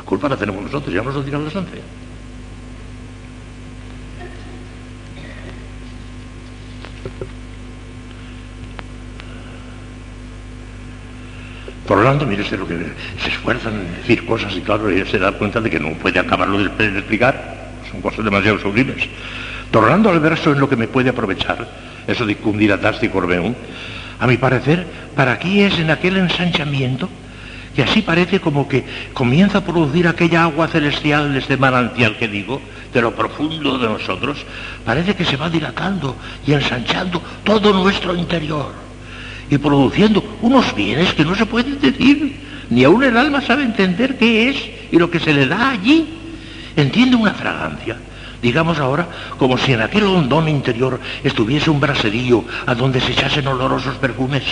culpa 0.05 0.29
la 0.29 0.37
tenemos 0.37 0.63
nosotros, 0.63 0.93
ya 0.93 1.01
nos 1.01 1.15
lo 1.15 1.23
dirá 1.23 1.39
la 1.39 1.47
estancia. 1.47 1.81
Por 11.87 11.97
lo 11.97 12.25
mire 12.25 12.43
lo 12.57 12.67
que 12.67 12.77
se 13.21 13.29
esfuerzan 13.29 13.73
en 13.73 13.95
decir 13.97 14.25
cosas 14.25 14.55
y 14.55 14.61
claro, 14.61 14.89
ella 14.89 15.05
se 15.05 15.19
da 15.19 15.33
cuenta 15.33 15.59
de 15.59 15.69
que 15.69 15.79
no 15.79 15.91
puede 15.93 16.19
acabarlo 16.19 16.57
de, 16.57 16.65
explicar, 16.87 17.71
son 17.91 18.01
cosas 18.01 18.23
demasiado 18.23 18.57
sublimes. 18.57 19.09
Tornando 19.69 20.09
al 20.09 20.19
verso 20.19 20.53
en 20.53 20.59
lo 20.59 20.69
que 20.69 20.77
me 20.77 20.87
puede 20.87 21.09
aprovechar, 21.09 21.67
eso 22.07 22.25
de 22.25 22.37
cundir 22.37 22.77
y 23.01 23.09
corbeum, 23.09 23.53
a 24.19 24.27
mi 24.27 24.37
parecer, 24.37 24.87
para 25.15 25.33
aquí 25.33 25.61
es 25.61 25.77
en 25.77 25.91
aquel 25.91 26.17
ensanchamiento 26.17 27.09
que 27.75 27.83
así 27.83 28.01
parece 28.01 28.39
como 28.39 28.67
que 28.67 28.85
comienza 29.13 29.59
a 29.59 29.65
producir 29.65 30.07
aquella 30.07 30.43
agua 30.43 30.67
celestial, 30.67 31.35
este 31.35 31.57
manantial 31.57 32.17
que 32.17 32.27
digo, 32.27 32.61
de 32.93 33.01
lo 33.01 33.15
profundo 33.15 33.77
de 33.77 33.87
nosotros, 33.87 34.45
parece 34.85 35.15
que 35.15 35.25
se 35.25 35.37
va 35.37 35.49
dilatando 35.49 36.15
y 36.45 36.53
ensanchando 36.53 37.21
todo 37.43 37.73
nuestro 37.73 38.15
interior 38.15 38.71
y 39.49 39.57
produciendo 39.57 40.23
unos 40.41 40.73
bienes 40.75 41.13
que 41.13 41.25
no 41.25 41.35
se 41.35 41.45
pueden 41.45 41.79
decir, 41.79 42.39
ni 42.69 42.83
aún 42.83 43.03
el 43.03 43.17
alma 43.17 43.41
sabe 43.41 43.63
entender 43.63 44.17
qué 44.17 44.49
es 44.49 44.57
y 44.91 44.97
lo 44.97 45.09
que 45.09 45.19
se 45.19 45.33
le 45.33 45.47
da 45.47 45.71
allí. 45.71 46.19
Entiende 46.75 47.15
una 47.15 47.33
fragancia, 47.33 47.97
digamos 48.41 48.79
ahora, 48.79 49.07
como 49.37 49.57
si 49.57 49.73
en 49.73 49.81
aquel 49.81 50.03
hondón 50.03 50.47
interior 50.47 50.99
estuviese 51.23 51.69
un 51.69 51.79
braserillo 51.79 52.45
a 52.65 52.73
donde 52.73 53.01
se 53.01 53.11
echasen 53.11 53.47
olorosos 53.47 53.95
perfumes. 53.95 54.43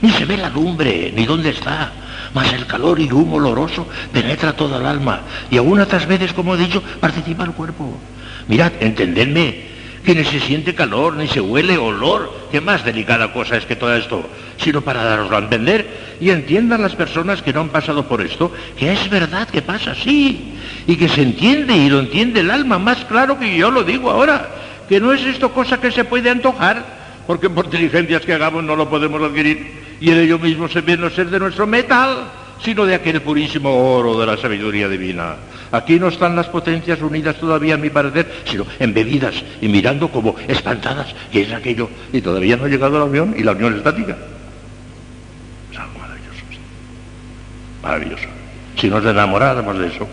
Ni 0.00 0.10
se 0.10 0.24
ve 0.24 0.36
la 0.36 0.48
lumbre, 0.48 1.12
ni 1.14 1.26
dónde 1.26 1.50
está, 1.50 1.92
mas 2.36 2.52
el 2.52 2.66
calor 2.66 3.00
y 3.00 3.10
humo 3.10 3.36
oloroso 3.36 3.88
penetra 4.12 4.52
toda 4.52 4.76
el 4.78 4.84
alma 4.84 5.22
y 5.50 5.56
aún 5.56 5.80
otras 5.80 6.06
veces, 6.06 6.34
como 6.34 6.54
he 6.54 6.58
dicho, 6.58 6.82
participa 7.00 7.44
el 7.44 7.52
cuerpo. 7.52 7.98
Mirad, 8.46 8.72
entendedme, 8.78 9.68
que 10.04 10.14
ni 10.14 10.22
se 10.22 10.40
siente 10.40 10.74
calor, 10.74 11.14
ni 11.14 11.28
se 11.28 11.40
huele 11.40 11.78
olor. 11.78 12.30
¿Qué 12.52 12.60
más 12.60 12.84
delicada 12.84 13.32
cosa 13.32 13.56
es 13.56 13.64
que 13.64 13.74
todo 13.74 13.96
esto? 13.96 14.28
Sino 14.58 14.82
para 14.82 15.02
daroslo 15.02 15.34
a 15.34 15.38
entender 15.38 16.16
y 16.20 16.28
entiendan 16.28 16.82
las 16.82 16.94
personas 16.94 17.40
que 17.40 17.54
no 17.54 17.62
han 17.62 17.70
pasado 17.70 18.06
por 18.06 18.20
esto, 18.20 18.52
que 18.78 18.92
es 18.92 19.08
verdad 19.08 19.48
que 19.48 19.62
pasa 19.62 19.92
así, 19.92 20.58
y 20.86 20.94
que 20.96 21.08
se 21.08 21.22
entiende 21.22 21.74
y 21.74 21.88
lo 21.88 22.00
entiende 22.00 22.40
el 22.40 22.50
alma 22.50 22.78
más 22.78 23.02
claro 23.06 23.38
que 23.38 23.56
yo 23.56 23.70
lo 23.70 23.82
digo 23.82 24.10
ahora, 24.10 24.50
que 24.90 25.00
no 25.00 25.10
es 25.14 25.24
esto 25.24 25.54
cosa 25.54 25.80
que 25.80 25.90
se 25.90 26.04
puede 26.04 26.28
antojar, 26.28 26.84
porque 27.26 27.48
por 27.48 27.70
diligencias 27.70 28.26
que 28.26 28.34
hagamos 28.34 28.62
no 28.62 28.76
lo 28.76 28.90
podemos 28.90 29.22
adquirir, 29.22 29.85
y 30.00 30.10
en 30.10 30.18
ello 30.18 30.38
mismo 30.38 30.68
se 30.68 30.80
ve 30.80 30.96
no 30.96 31.10
ser 31.10 31.30
de 31.30 31.38
nuestro 31.38 31.66
metal, 31.66 32.30
sino 32.62 32.84
de 32.84 32.94
aquel 32.94 33.20
purísimo 33.22 33.70
oro 33.96 34.18
de 34.18 34.26
la 34.26 34.36
sabiduría 34.36 34.88
divina. 34.88 35.36
Aquí 35.72 35.98
no 35.98 36.08
están 36.08 36.36
las 36.36 36.48
potencias 36.48 37.00
unidas 37.02 37.36
todavía, 37.36 37.74
a 37.74 37.78
mi 37.78 37.90
parecer, 37.90 38.42
sino 38.44 38.66
embebidas 38.78 39.34
y 39.60 39.68
mirando 39.68 40.08
como 40.08 40.36
espantadas, 40.46 41.14
que 41.30 41.42
es 41.42 41.52
aquello, 41.52 41.90
y 42.12 42.20
todavía 42.20 42.56
no 42.56 42.64
ha 42.64 42.68
llegado 42.68 42.98
la 42.98 43.04
unión 43.04 43.34
y 43.36 43.42
la 43.42 43.52
unión 43.52 43.76
estática. 43.76 44.16
Es 45.72 45.78
algo 45.78 45.98
maravilloso. 45.98 46.42
Maravilloso. 47.82 48.28
Si 48.76 48.88
nos 48.88 49.04
enamoráramos 49.04 49.78
de 49.78 49.88
eso, 49.88 50.08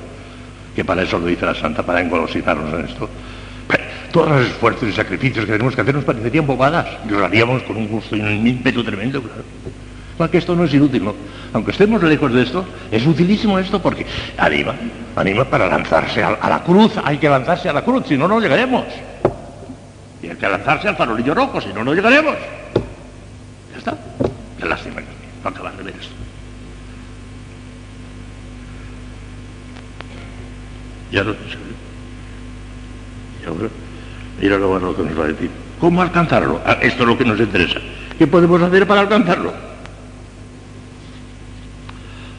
que 0.75 0.83
para 0.83 1.03
eso 1.03 1.19
lo 1.19 1.27
dice 1.27 1.45
la 1.45 1.55
Santa, 1.55 1.83
para 1.83 2.01
engolosinarnos 2.01 2.73
en 2.73 2.85
esto, 2.85 3.09
todos 4.13 4.29
los 4.29 4.47
esfuerzos 4.47 4.87
y 4.87 4.93
sacrificios 4.93 5.45
que 5.45 5.51
tenemos 5.51 5.75
que 5.75 5.81
hacer 5.81 5.95
nos 5.95 6.05
parecerían 6.05 6.45
bobadas 6.47 6.87
y 7.05 7.09
lo 7.09 7.25
haríamos 7.25 7.63
con 7.63 7.75
un 7.75 7.87
gusto 7.87 8.15
y 8.15 8.21
un 8.21 8.47
ímpetu 8.47 8.83
tremendo, 8.83 9.21
claro 9.21 9.43
que 10.29 10.37
esto 10.37 10.55
no 10.55 10.63
es 10.63 10.73
inútil, 10.73 11.03
¿no? 11.03 11.15
Aunque 11.53 11.71
estemos 11.71 12.01
lejos 12.01 12.31
de 12.31 12.43
esto, 12.43 12.65
es 12.91 13.05
utilísimo 13.05 13.59
esto 13.59 13.81
porque 13.81 14.05
anima, 14.37 14.75
anima 15.15 15.43
para 15.43 15.67
lanzarse 15.67 16.23
a, 16.23 16.37
la 16.47 16.63
cruz, 16.63 16.93
hay 17.03 17.17
que 17.17 17.29
lanzarse 17.29 17.69
a 17.69 17.73
la 17.73 17.83
cruz, 17.83 18.05
si 18.07 18.17
no, 18.17 18.27
no 18.27 18.39
llegaremos. 18.39 18.85
Y 20.21 20.27
hay 20.27 20.35
que 20.35 20.47
lanzarse 20.47 20.87
al 20.87 20.95
farolillo 20.95 21.33
rojo, 21.33 21.59
si 21.59 21.73
no, 21.73 21.83
no 21.83 21.93
llegaremos. 21.93 22.35
Ya 23.71 23.77
está. 23.77 23.97
Qué 24.59 24.65
lástima 24.65 25.01
que 25.01 25.07
no 25.43 25.49
acabar 25.49 25.75
de 25.75 25.83
ver 25.83 25.95
esto. 25.99 26.13
Ya 31.11 31.23
lo 31.23 31.35
Y 33.41 33.45
ahora, 33.45 33.69
mira 34.43 34.57
lo 34.57 34.67
bueno 34.67 34.93
que 34.93 35.03
nos 35.03 35.17
va 35.17 35.23
a 35.23 35.27
decir. 35.27 35.49
¿Cómo 35.79 36.01
alcanzarlo? 36.01 36.59
Ah, 36.65 36.77
esto 36.81 37.03
es 37.03 37.07
lo 37.07 37.17
que 37.17 37.23
nos 37.23 37.39
interesa. 37.39 37.79
¿Qué 38.17 38.27
podemos 38.27 38.61
hacer 38.61 38.85
para 38.85 38.99
alcanzarlo? 38.99 39.53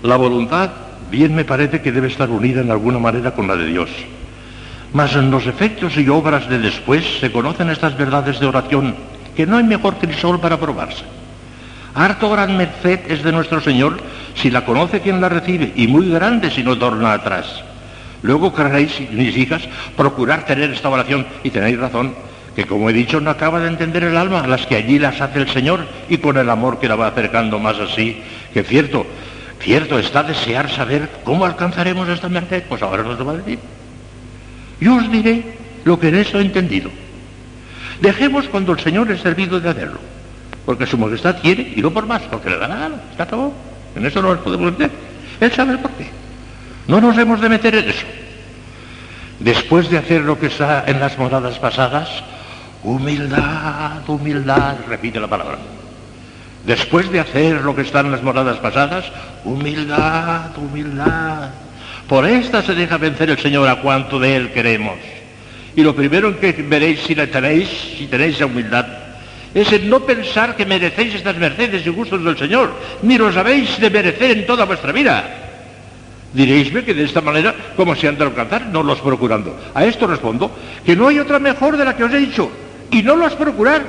La 0.03 0.17
voluntad, 0.17 0.71
bien 1.11 1.35
me 1.35 1.47
parece 1.47 1.81
que 1.81 1.93
debe 1.93 2.09
estar 2.09 2.29
unida 2.29 2.61
en 2.61 2.71
alguna 2.71 2.99
manera 2.99 3.31
con 3.31 3.49
la 3.49 3.57
de 3.57 3.65
Dios. 3.65 3.89
Mas 4.93 5.17
en 5.17 5.31
los 5.31 5.47
efectos 5.47 5.97
y 5.97 6.07
obras 6.11 6.47
de 6.47 6.59
después 6.59 7.21
se 7.21 7.33
conocen 7.33 7.71
estas 7.71 7.97
verdades 7.97 8.39
de 8.39 8.47
oración, 8.47 8.95
que 9.35 9.47
no 9.47 9.57
hay 9.57 9.65
mejor 9.65 9.95
crisol 9.95 10.39
para 10.41 10.61
probarse. 10.61 11.05
Harto 11.95 12.29
gran 12.29 12.55
merced 12.55 13.01
es 13.11 13.23
de 13.23 13.33
nuestro 13.33 13.63
Señor 13.63 13.97
si 14.35 14.51
la 14.51 14.67
conoce 14.67 15.01
quien 15.01 15.23
la 15.23 15.31
recibe, 15.31 15.73
y 15.75 15.87
muy 15.87 16.11
grande 16.11 16.51
si 16.51 16.63
no 16.63 16.77
torna 16.77 17.15
atrás. 17.15 17.65
Luego 18.25 18.53
queréis, 18.53 19.09
mis 19.13 19.37
hijas, 19.37 19.63
procurar 19.97 20.45
tener 20.45 20.73
esta 20.73 20.89
oración, 20.89 21.27
y 21.45 21.51
tenéis 21.51 21.79
razón, 21.79 22.15
que 22.57 22.65
como 22.65 22.91
he 22.91 22.93
dicho 22.93 23.21
no 23.21 23.31
acaba 23.31 23.61
de 23.61 23.69
entender 23.69 24.03
el 24.03 24.17
alma, 24.17 24.47
las 24.47 24.67
que 24.67 24.75
allí 24.75 24.99
las 24.99 25.21
hace 25.21 25.39
el 25.39 25.49
Señor, 25.49 25.87
y 26.09 26.19
con 26.19 26.37
el 26.37 26.51
amor 26.51 26.81
que 26.81 26.89
la 26.89 26.97
va 26.97 27.07
acercando 27.07 27.61
más 27.61 27.79
así, 27.79 28.21
que 28.53 28.65
cierto, 28.65 29.07
Cierto 29.65 29.99
está 29.99 30.23
desear 30.23 30.71
saber 30.71 31.09
cómo 31.25 31.47
alcanzaremos 31.47 32.07
esta 32.11 32.29
merced, 32.29 32.65
pues 32.69 32.83
ahora 32.83 33.03
nos 33.03 33.19
lo 33.19 33.25
va 33.25 33.33
a 33.33 33.37
decir. 33.37 33.59
Yo 34.79 34.97
os 34.97 35.11
diré 35.11 35.43
lo 35.85 35.99
que 35.99 36.09
en 36.09 36.17
eso 36.17 36.39
he 36.39 36.43
entendido. 36.43 36.91
Dejemos 38.03 38.47
cuando 38.49 38.73
el 38.73 38.81
Señor 38.81 39.11
es 39.11 39.23
servido 39.23 39.61
de 39.61 39.71
hacerlo, 39.71 40.01
porque 40.67 40.87
su 40.87 40.99
majestad 40.99 41.41
quiere 41.41 41.73
y 41.75 41.81
no 41.81 41.91
por 41.91 42.05
más, 42.07 42.21
porque 42.23 42.51
le 42.51 42.59
da 42.59 42.69
la 42.69 42.77
gana, 42.77 42.97
está 43.11 43.27
todo. 43.27 43.55
En 43.97 44.05
eso 44.05 44.21
no 44.21 44.35
nos 44.35 44.43
podemos 44.43 44.73
meter. 44.73 44.91
Él 45.41 45.53
sabe 45.53 45.79
por 45.79 45.91
qué. 45.93 46.24
No 46.87 47.01
nos 47.01 47.17
hemos 47.19 47.41
de 47.41 47.49
meter 47.49 47.75
en 47.75 47.89
eso. 47.89 48.07
Después 49.41 49.91
de 49.91 49.99
hacer 49.99 50.23
lo 50.23 50.39
que 50.39 50.47
está 50.47 50.85
en 50.87 51.01
las 51.01 51.19
moradas 51.19 51.59
pasadas, 51.59 52.09
humildad, 52.83 54.09
humildad, 54.09 54.77
repite 54.89 55.19
la 55.21 55.29
palabra 55.29 55.59
después 56.65 57.11
de 57.11 57.21
hacer 57.21 57.61
lo 57.63 57.75
que 57.75 57.83
está 57.83 58.01
en 58.01 58.11
las 58.11 58.23
moradas 58.23 58.59
pasadas, 58.59 59.05
humildad, 59.45 60.57
humildad. 60.57 61.51
Por 62.09 62.27
esta 62.27 62.63
se 62.63 62.75
deja 62.75 62.99
vencer 62.99 63.31
el 63.31 63.39
Señor 63.39 63.69
a 63.69 63.77
cuanto 63.77 64.19
de 64.19 64.37
Él 64.37 64.53
queremos. 64.53 64.97
Y 65.77 65.83
lo 65.83 65.95
primero 65.95 66.39
que 66.39 66.53
veréis 66.53 67.01
si 67.01 67.15
la 67.15 67.27
tenéis, 67.27 67.69
si 67.99 68.07
tenéis 68.07 68.37
esa 68.37 68.47
humildad, 68.47 68.87
es 69.55 69.73
el 69.73 69.89
no 69.89 70.01
pensar 70.01 70.57
que 70.57 70.67
merecéis 70.67 71.15
estas 71.15 71.37
mercedes 71.37 71.87
y 71.87 71.91
gustos 71.91 72.25
del 72.25 72.37
Señor, 72.37 72.75
ni 73.03 73.19
los 73.19 73.37
habéis 73.37 73.79
de 73.79 73.91
merecer 73.91 74.31
en 74.31 74.47
toda 74.47 74.65
vuestra 74.65 74.93
vida. 74.93 75.44
Diréisme 76.35 76.85
que 76.85 76.95
de 76.95 77.05
esta 77.05 77.21
manera, 77.21 77.55
como 77.77 77.95
se 77.95 78.09
han 78.09 78.19
de 78.19 78.25
alcanzar, 78.25 78.67
no 78.67 78.83
los 78.83 79.01
procurando. 79.01 79.57
A 79.73 79.85
esto 79.85 80.07
respondo 80.07 80.51
que 80.85 80.97
no 80.97 81.07
hay 81.07 81.21
otra 81.21 81.39
mejor 81.39 81.77
de 81.77 81.85
la 81.85 81.97
que 81.97 82.05
os 82.05 82.13
he 82.13 82.19
dicho, 82.19 82.51
y 82.91 83.03
no 83.03 83.15
los 83.15 83.35
procurar, 83.35 83.83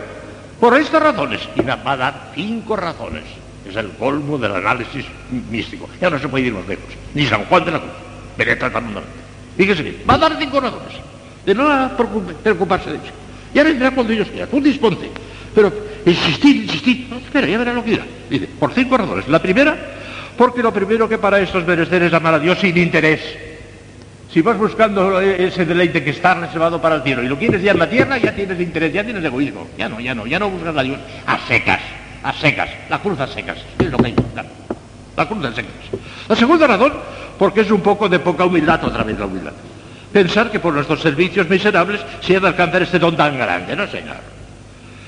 por 0.60 0.78
estas 0.80 1.02
razones, 1.02 1.42
y 1.56 1.62
va 1.62 1.80
a 1.84 1.98
dar 1.98 2.32
cinco 2.36 2.76
razones. 2.76 3.24
Es 3.68 3.76
el 3.76 3.90
colmo 3.92 4.38
del 4.38 4.56
análisis 4.56 5.06
místico. 5.50 5.90
Ya 6.00 6.10
no 6.10 6.20
se 6.20 6.28
puede 6.30 6.46
ir 6.46 6.54
más 6.54 6.68
lejos. 6.68 6.86
Ni 7.16 7.26
San 7.26 7.46
Juan 7.46 7.66
de 7.66 7.72
la 7.72 7.80
Cruz. 7.80 7.92
Veré 8.38 8.56
tratando 8.58 9.02
Fíjese 9.58 9.84
bien, 9.84 9.98
va 10.08 10.16
a 10.16 10.18
dar 10.18 10.38
cinco 10.38 10.60
razones. 10.60 10.94
De 11.46 11.56
no 11.56 11.92
preocuparse 12.44 12.92
de 12.92 12.98
eso. 12.98 13.14
Ya 13.54 13.64
vendrá 13.64 13.92
cuando 13.92 14.14
ellos 14.14 14.28
quieran. 14.28 14.50
Tú 14.50 14.62
disponte. 14.62 15.10
Pero 15.56 15.72
insistir, 16.06 16.58
insistir. 16.58 17.08
Espera, 17.24 17.48
ya 17.48 17.58
verá 17.58 17.74
lo 17.74 17.84
que 17.84 17.92
dirá. 17.92 18.06
Dice, 18.30 18.48
por 18.60 18.74
cinco 18.74 18.98
razones. 18.98 19.28
La 19.30 19.42
primera, 19.42 19.78
porque 20.38 20.62
lo 20.62 20.74
primero 20.74 21.08
que 21.08 21.18
para 21.18 21.40
estos 21.40 21.66
merecer 21.66 22.04
es 22.04 22.14
amar 22.14 22.36
a 22.36 22.40
Dios 22.40 22.60
sin 22.60 22.78
interés. 22.78 23.22
Si 24.32 24.42
vas 24.42 24.58
buscando 24.58 25.22
ese 25.22 25.66
deleite 25.66 26.04
que 26.04 26.10
está 26.10 26.34
reservado 26.34 26.82
para 26.82 26.96
el 26.96 27.04
cielo 27.04 27.24
y 27.24 27.28
lo 27.28 27.38
quieres 27.38 27.62
ya 27.62 27.72
en 27.72 27.80
la 27.80 27.90
tierra, 27.90 28.18
ya 28.18 28.34
tienes 28.34 28.60
interés, 28.60 28.92
ya 28.92 29.04
tienes 29.04 29.24
egoísmo. 29.24 29.68
Ya 29.78 29.88
no, 29.88 30.00
ya 30.02 30.14
no, 30.14 30.28
ya 30.28 30.40
no 30.40 30.50
buscas 30.50 30.76
a 30.76 30.84
Dios 30.84 31.00
a 31.26 31.40
secas, 31.48 31.80
a 32.22 32.34
secas, 32.34 32.70
la 32.90 33.00
cruz 33.00 33.20
a 33.20 33.28
secas. 33.28 33.58
Es 33.80 33.90
lo 33.90 33.98
que 33.98 34.08
hay 34.08 34.14
que. 34.14 34.24
La 35.16 35.26
cruz 35.26 35.46
a 35.46 35.54
secas. 35.54 35.72
La 36.28 36.36
segunda 36.36 36.68
razón, 36.68 36.94
porque 37.40 37.62
es 37.62 37.72
un 37.72 37.82
poco 37.82 38.10
de 38.10 38.20
poca 38.20 38.44
humildad, 38.44 38.84
otra 38.84 39.04
vez 39.04 39.18
la 39.18 39.26
humildad. 39.26 39.54
Pensar 40.12 40.52
que 40.52 40.60
por 40.60 40.74
nuestros 40.74 41.02
servicios 41.02 41.48
miserables 41.48 42.02
se 42.20 42.36
ha 42.36 42.40
de 42.42 42.48
alcanzar 42.48 42.82
este 42.82 43.00
don 43.00 43.16
tan 43.16 43.38
grande, 43.38 43.74
no 43.74 43.88
señor. 43.88 44.18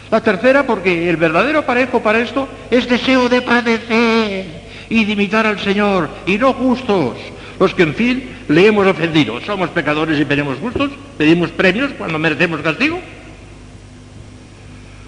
La 0.10 0.22
tercera, 0.22 0.64
porque 0.64 1.10
el 1.10 1.18
verdadero 1.18 1.66
parejo 1.66 2.02
para 2.02 2.20
esto 2.20 2.48
es 2.72 2.88
deseo 2.88 3.28
de 3.28 3.42
padecer 3.42 4.67
y 4.90 5.06
de 5.06 5.14
imitar 5.14 5.46
al 5.46 5.60
Señor, 5.60 6.10
y 6.26 6.38
no 6.38 6.54
justos, 6.54 7.18
los 7.60 7.74
que 7.74 7.84
en 7.84 7.96
fin 7.96 8.30
le 8.48 8.68
hemos 8.68 8.88
ofendido. 8.88 9.40
Somos 9.42 9.70
pecadores 9.70 10.20
y 10.20 10.26
pedimos 10.26 10.60
gustos, 10.60 10.92
pedimos 11.18 11.50
premios 11.52 11.92
cuando 11.98 12.20
merecemos 12.20 12.62
castigo. 12.62 13.00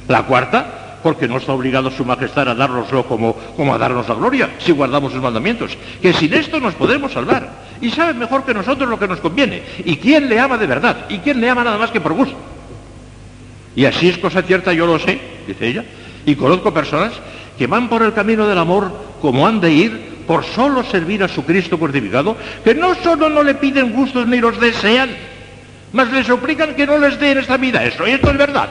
La 0.08 0.24
cuarta, 0.24 1.00
porque 1.04 1.28
no 1.28 1.38
está 1.38 1.54
obligado 1.54 1.92
su 1.92 2.04
majestad 2.04 2.50
a 2.50 2.56
dárnoslo 2.56 3.06
como, 3.06 3.34
como 3.34 3.74
a 3.74 3.78
darnos 3.78 4.10
la 4.10 4.16
gloria, 4.16 4.50
si 4.58 4.72
guardamos 4.72 5.14
sus 5.14 5.22
mandamientos. 5.22 5.78
Que 6.02 6.14
sin 6.14 6.34
esto 6.34 6.60
nos 6.60 6.74
podemos 6.74 7.12
salvar. 7.12 7.50
Y 7.82 7.92
sabe 7.92 8.14
mejor 8.14 8.44
que 8.44 8.54
nosotros 8.54 8.90
lo 8.90 9.00
que 9.00 9.08
nos 9.08 9.20
conviene. 9.20 9.62
¿Y 9.86 9.98
quién 9.98 10.28
le 10.28 10.40
ama 10.40 10.58
de 10.58 10.68
verdad? 10.68 11.06
¿Y 11.10 11.20
quién 11.20 11.40
le 11.40 11.50
ama 11.50 11.64
nada 11.64 11.78
más 11.78 11.92
que 11.92 12.02
por 12.02 12.14
gusto? 12.14 12.36
Y 13.76 13.86
así 13.86 14.10
es 14.10 14.18
cosa 14.18 14.42
cierta, 14.42 14.74
yo 14.74 14.86
lo 14.86 15.00
sé, 15.00 15.20
dice 15.48 15.68
ella. 15.68 15.86
Y 16.26 16.36
conozco 16.36 16.74
personas 16.74 17.14
que 17.60 17.68
van 17.68 17.90
por 17.90 18.02
el 18.02 18.14
camino 18.14 18.48
del 18.48 18.58
amor 18.58 18.90
como 19.22 19.46
han 19.46 19.60
de 19.60 19.70
ir 19.70 20.10
por 20.26 20.46
solo 20.46 20.82
servir 20.82 21.22
a 21.24 21.28
su 21.28 21.44
Cristo 21.44 21.78
crucificado, 21.78 22.38
que 22.64 22.74
no 22.74 22.96
solo 22.96 23.30
no 23.30 23.44
le 23.44 23.56
piden 23.56 23.92
gustos 23.92 24.26
ni 24.28 24.40
los 24.40 24.58
desean, 24.62 25.10
mas 25.92 26.10
le 26.14 26.24
suplican 26.24 26.74
que 26.74 26.88
no 26.88 26.98
les 26.98 27.20
dé 27.20 27.32
en 27.32 27.40
esta 27.40 27.58
vida 27.58 27.84
eso, 27.84 28.08
y 28.08 28.12
esto 28.12 28.32
es 28.32 28.38
verdad. 28.38 28.70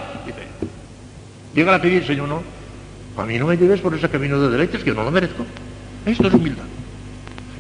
Llega 1.54 1.74
a 1.74 1.82
pedir, 1.82 2.06
Señor, 2.06 2.28
no, 2.28 2.42
a 3.18 3.26
mí 3.26 3.38
no 3.38 3.46
me 3.46 3.58
lleves 3.58 3.80
por 3.80 3.92
ese 3.94 4.08
camino 4.08 4.40
de 4.40 4.48
deleites 4.48 4.82
que 4.82 4.94
no 4.94 5.02
lo 5.02 5.10
merezco. 5.10 5.44
Esto 6.06 6.28
es 6.28 6.32
humildad. 6.32 6.64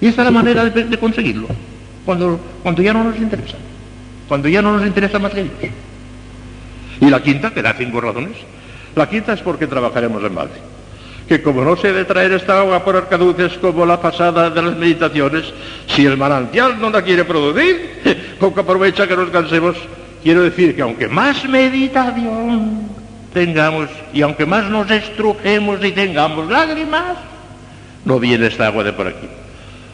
Y 0.00 0.06
esta 0.06 0.22
es 0.22 0.26
la 0.26 0.30
manera 0.30 0.64
de, 0.64 0.98
conseguirlo, 0.98 1.48
cuando, 2.06 2.40
cuando 2.62 2.80
ya 2.80 2.94
no 2.94 3.04
nos 3.04 3.18
interesa, 3.18 3.58
cuando 4.28 4.48
ya 4.48 4.62
no 4.62 4.78
nos 4.78 4.86
interesa 4.86 5.18
más 5.18 5.32
que 5.32 5.42
Dios. 5.42 5.52
Y 7.02 7.10
la 7.10 7.22
quinta, 7.22 7.52
que 7.52 7.60
da 7.60 7.74
cinco 7.74 8.00
razones, 8.00 8.36
la 8.94 9.10
quinta 9.10 9.34
es 9.34 9.40
porque 9.40 9.66
trabajaremos 9.66 10.24
en 10.24 10.34
balde. 10.34 10.77
Que 11.28 11.42
como 11.42 11.62
no 11.62 11.76
se 11.76 11.88
debe 11.88 12.06
traer 12.06 12.32
esta 12.32 12.60
agua 12.60 12.82
por 12.82 12.96
arcaduces 12.96 13.58
como 13.58 13.84
la 13.84 14.00
pasada 14.00 14.48
de 14.48 14.62
las 14.62 14.76
meditaciones, 14.76 15.52
si 15.86 16.06
el 16.06 16.16
manantial 16.16 16.80
no 16.80 16.88
la 16.88 17.02
quiere 17.02 17.24
producir, 17.24 18.36
poco 18.40 18.60
aprovecha 18.60 19.06
que 19.06 19.16
nos 19.16 19.28
cansemos. 19.28 19.76
Quiero 20.22 20.42
decir 20.42 20.74
que 20.74 20.82
aunque 20.82 21.06
más 21.06 21.46
meditación 21.48 22.88
tengamos 23.34 23.88
y 24.12 24.22
aunque 24.22 24.46
más 24.46 24.64
nos 24.70 24.90
estrujemos 24.90 25.84
y 25.84 25.92
tengamos 25.92 26.50
lágrimas, 26.50 27.18
no 28.04 28.18
viene 28.18 28.46
esta 28.46 28.66
agua 28.66 28.82
de 28.82 28.92
por 28.94 29.06
aquí. 29.06 29.28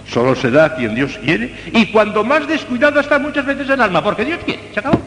Solo 0.09 0.37
se 0.37 0.51
da 0.51 0.77
quien 0.77 0.95
Dios 0.95 1.19
quiere 1.19 1.55
y 1.73 1.87
cuando 1.87 2.23
más 2.23 2.47
descuidado 2.47 3.01
está 3.01 3.19
muchas 3.19 3.45
veces 3.45 3.69
el 3.69 3.81
alma, 3.81 4.05
porque 4.05 4.25
Dios 4.25 4.39
quiere. 4.45 4.63
¿Se 4.73 4.81
acabó? 4.81 5.01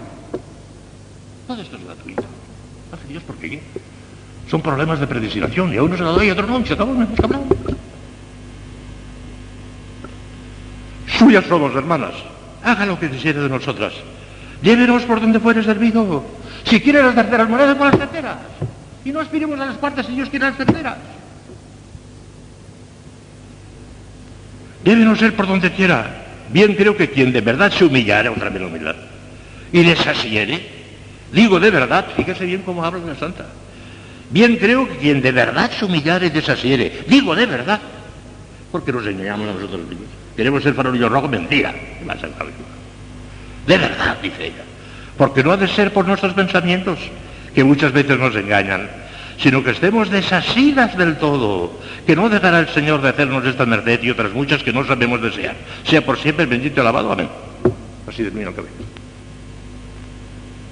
Todo 1.48 1.62
esto 1.62 1.78
es 1.78 1.86
gratuito. 1.86 2.24
Hace 2.91 3.08
Dios 3.08 3.24
porque 3.26 3.49
qué. 3.49 3.62
Son 4.49 4.61
problemas 4.61 4.99
de 4.99 5.07
predestinación 5.07 5.74
y 5.74 5.78
a 5.78 5.84
uno 5.84 5.98
se 5.98 6.03
lo 6.03 6.14
doy 6.14 6.28
y 6.28 6.30
a 6.30 6.34
otro 6.34 6.48
no, 6.48 6.60
y 6.60 6.65
se 6.65 6.74
acabó. 6.74 6.95
Suyas 11.07 11.45
somos, 11.45 11.76
hermanas. 11.76 12.14
Haga 12.64 12.86
lo 12.86 12.99
que 12.99 13.10
quisiera 13.10 13.41
de 13.41 13.49
nosotras. 13.49 13.94
Llévenos 14.61 15.03
por 15.03 15.19
donde 15.19 15.40
fuere 15.40 15.64
servido. 15.64 16.24
Si 16.64 16.80
quiere 16.82 17.03
las 17.03 17.15
terceras 17.15 17.49
monedas, 17.49 17.76
por 17.76 17.88
las 17.88 17.99
terceras. 17.99 18.38
Y 19.03 19.11
no 19.11 19.19
aspiremos 19.19 19.60
a 19.60 19.65
las 19.65 19.78
cuartas 19.78 20.06
si 20.06 20.14
Dios 20.14 20.30
quiere 20.30 20.45
las 20.45 20.57
terceras. 20.57 20.98
No 24.84 25.15
ser 25.15 25.36
por 25.36 25.48
donde 25.48 25.72
quiera. 25.72 26.24
Bien 26.49 26.74
creo 26.76 26.95
que 26.95 27.10
quien 27.10 27.34
de 27.34 27.41
verdad 27.41 27.72
se 27.72 27.84
humillare, 27.84 28.30
otra 28.30 28.49
vez 28.49 28.61
la 28.61 28.68
humildad, 28.68 28.95
y 29.74 29.84
desasiere, 29.84 30.65
digo 31.32 31.60
de 31.60 31.72
verdad, 31.72 32.06
fíjese 32.15 32.45
bien 32.45 32.61
cómo 32.61 32.86
habla 32.86 33.06
la 33.06 33.15
santa. 33.15 33.45
Bien 34.30 34.58
creo 34.58 34.88
que 34.88 34.98
quien 34.98 35.22
de 35.22 35.32
verdad 35.32 35.72
se 35.72 35.86
humillare 35.86 36.28
y 36.28 36.30
desasiere, 36.30 37.04
digo 37.08 37.36
de 37.36 37.45
verdad, 37.45 37.80
porque 38.72 38.91
nos 38.91 39.06
engañamos 39.06 39.49
a 39.49 39.54
nosotros 39.54 39.88
mismos. 39.88 40.08
Queremos 40.36 40.62
ser 40.62 40.74
farolillo 40.74 41.10
rojo, 41.10 41.28
mentira. 41.28 41.74
De 43.66 43.78
verdad, 43.78 44.18
dice 44.22 44.45
ella. 44.45 44.64
Porque 45.18 45.44
no 45.44 45.52
ha 45.52 45.58
de 45.58 45.68
ser 45.68 45.91
por 45.91 46.06
nuestros 46.06 46.34
pensamientos, 46.34 46.99
que 47.56 47.64
muchas 47.64 47.91
veces 47.91 48.20
nos 48.20 48.36
engañan, 48.36 48.88
sino 49.40 49.64
que 49.64 49.72
estemos 49.72 50.12
desasidas 50.12 50.95
del 50.95 51.18
todo, 51.18 51.80
que 52.06 52.16
no 52.16 52.30
dejará 52.30 52.60
el 52.60 52.70
Señor 52.70 53.02
de 53.02 53.10
hacernos 53.10 53.45
esta 53.45 53.66
merced 53.66 54.04
y 54.04 54.12
otras 54.12 54.32
muchas 54.34 54.62
que 54.62 54.72
no 54.72 54.86
sabemos 54.86 55.22
desear. 55.22 55.56
Sea 55.84 56.06
por 56.06 56.20
siempre 56.20 56.45
bendito 56.45 56.78
y 56.78 56.82
alabado. 56.82 57.12
Amén. 57.12 57.30
Así 58.08 58.24
termina 58.24 58.49
el 58.49 58.56
cabello. 58.56 58.74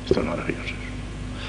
Esto 0.07 0.19
es 0.19 0.25
maravilloso. 0.25 0.74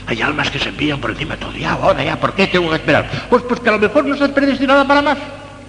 Hay 0.07 0.23
almas 0.23 0.51
que 0.51 0.59
se 0.59 0.69
envían 0.69 1.01
por 1.01 1.11
encima 1.11 1.35
de 1.35 1.41
todo. 1.41 1.53
Ya, 1.53 1.73
ahora 1.73 2.05
ya, 2.05 2.19
¿por 2.19 2.33
qué 2.35 2.47
tengo 2.47 2.71
que 2.71 2.77
esperar? 2.77 3.11
Pues, 3.29 3.43
pues 3.43 3.61
que 3.61 3.69
a 3.69 3.73
lo 3.73 3.79
mejor 3.79 4.05
no 4.05 4.15
estás 4.15 4.31
predestinada 4.31 4.87
para 4.87 5.03
más. 5.03 5.19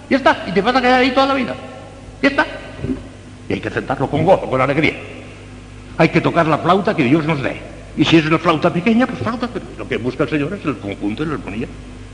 Ya 0.08 0.16
está. 0.16 0.44
Y 0.46 0.52
te 0.52 0.62
vas 0.62 0.76
a 0.76 0.80
quedar 0.80 1.00
ahí 1.00 1.10
toda 1.10 1.26
la 1.26 1.34
vida. 1.34 1.54
Ya 2.22 2.28
está. 2.28 2.46
Y 3.48 3.52
hay 3.54 3.60
que 3.60 3.68
aceptarlo 3.68 4.08
con 4.08 4.24
gozo, 4.24 4.48
con 4.48 4.60
alegría. 4.60 4.94
Hay 5.96 6.10
que 6.10 6.20
tocar 6.20 6.46
la 6.46 6.58
flauta 6.58 6.94
que 6.94 7.02
Dios 7.02 7.24
nos 7.24 7.42
dé. 7.42 7.60
Y 7.96 8.04
si 8.04 8.16
es 8.16 8.26
una 8.26 8.38
flauta 8.38 8.72
pequeña, 8.72 9.06
pues 9.06 9.18
flauta, 9.18 9.48
pero 9.52 9.64
lo 9.76 9.88
que 9.88 9.96
busca 9.96 10.22
el 10.22 10.30
Señor 10.30 10.52
es 10.52 10.64
el 10.64 10.78
conjunto 10.78 11.24
y 11.24 11.26
la 11.26 11.34
armonía. 11.34 11.66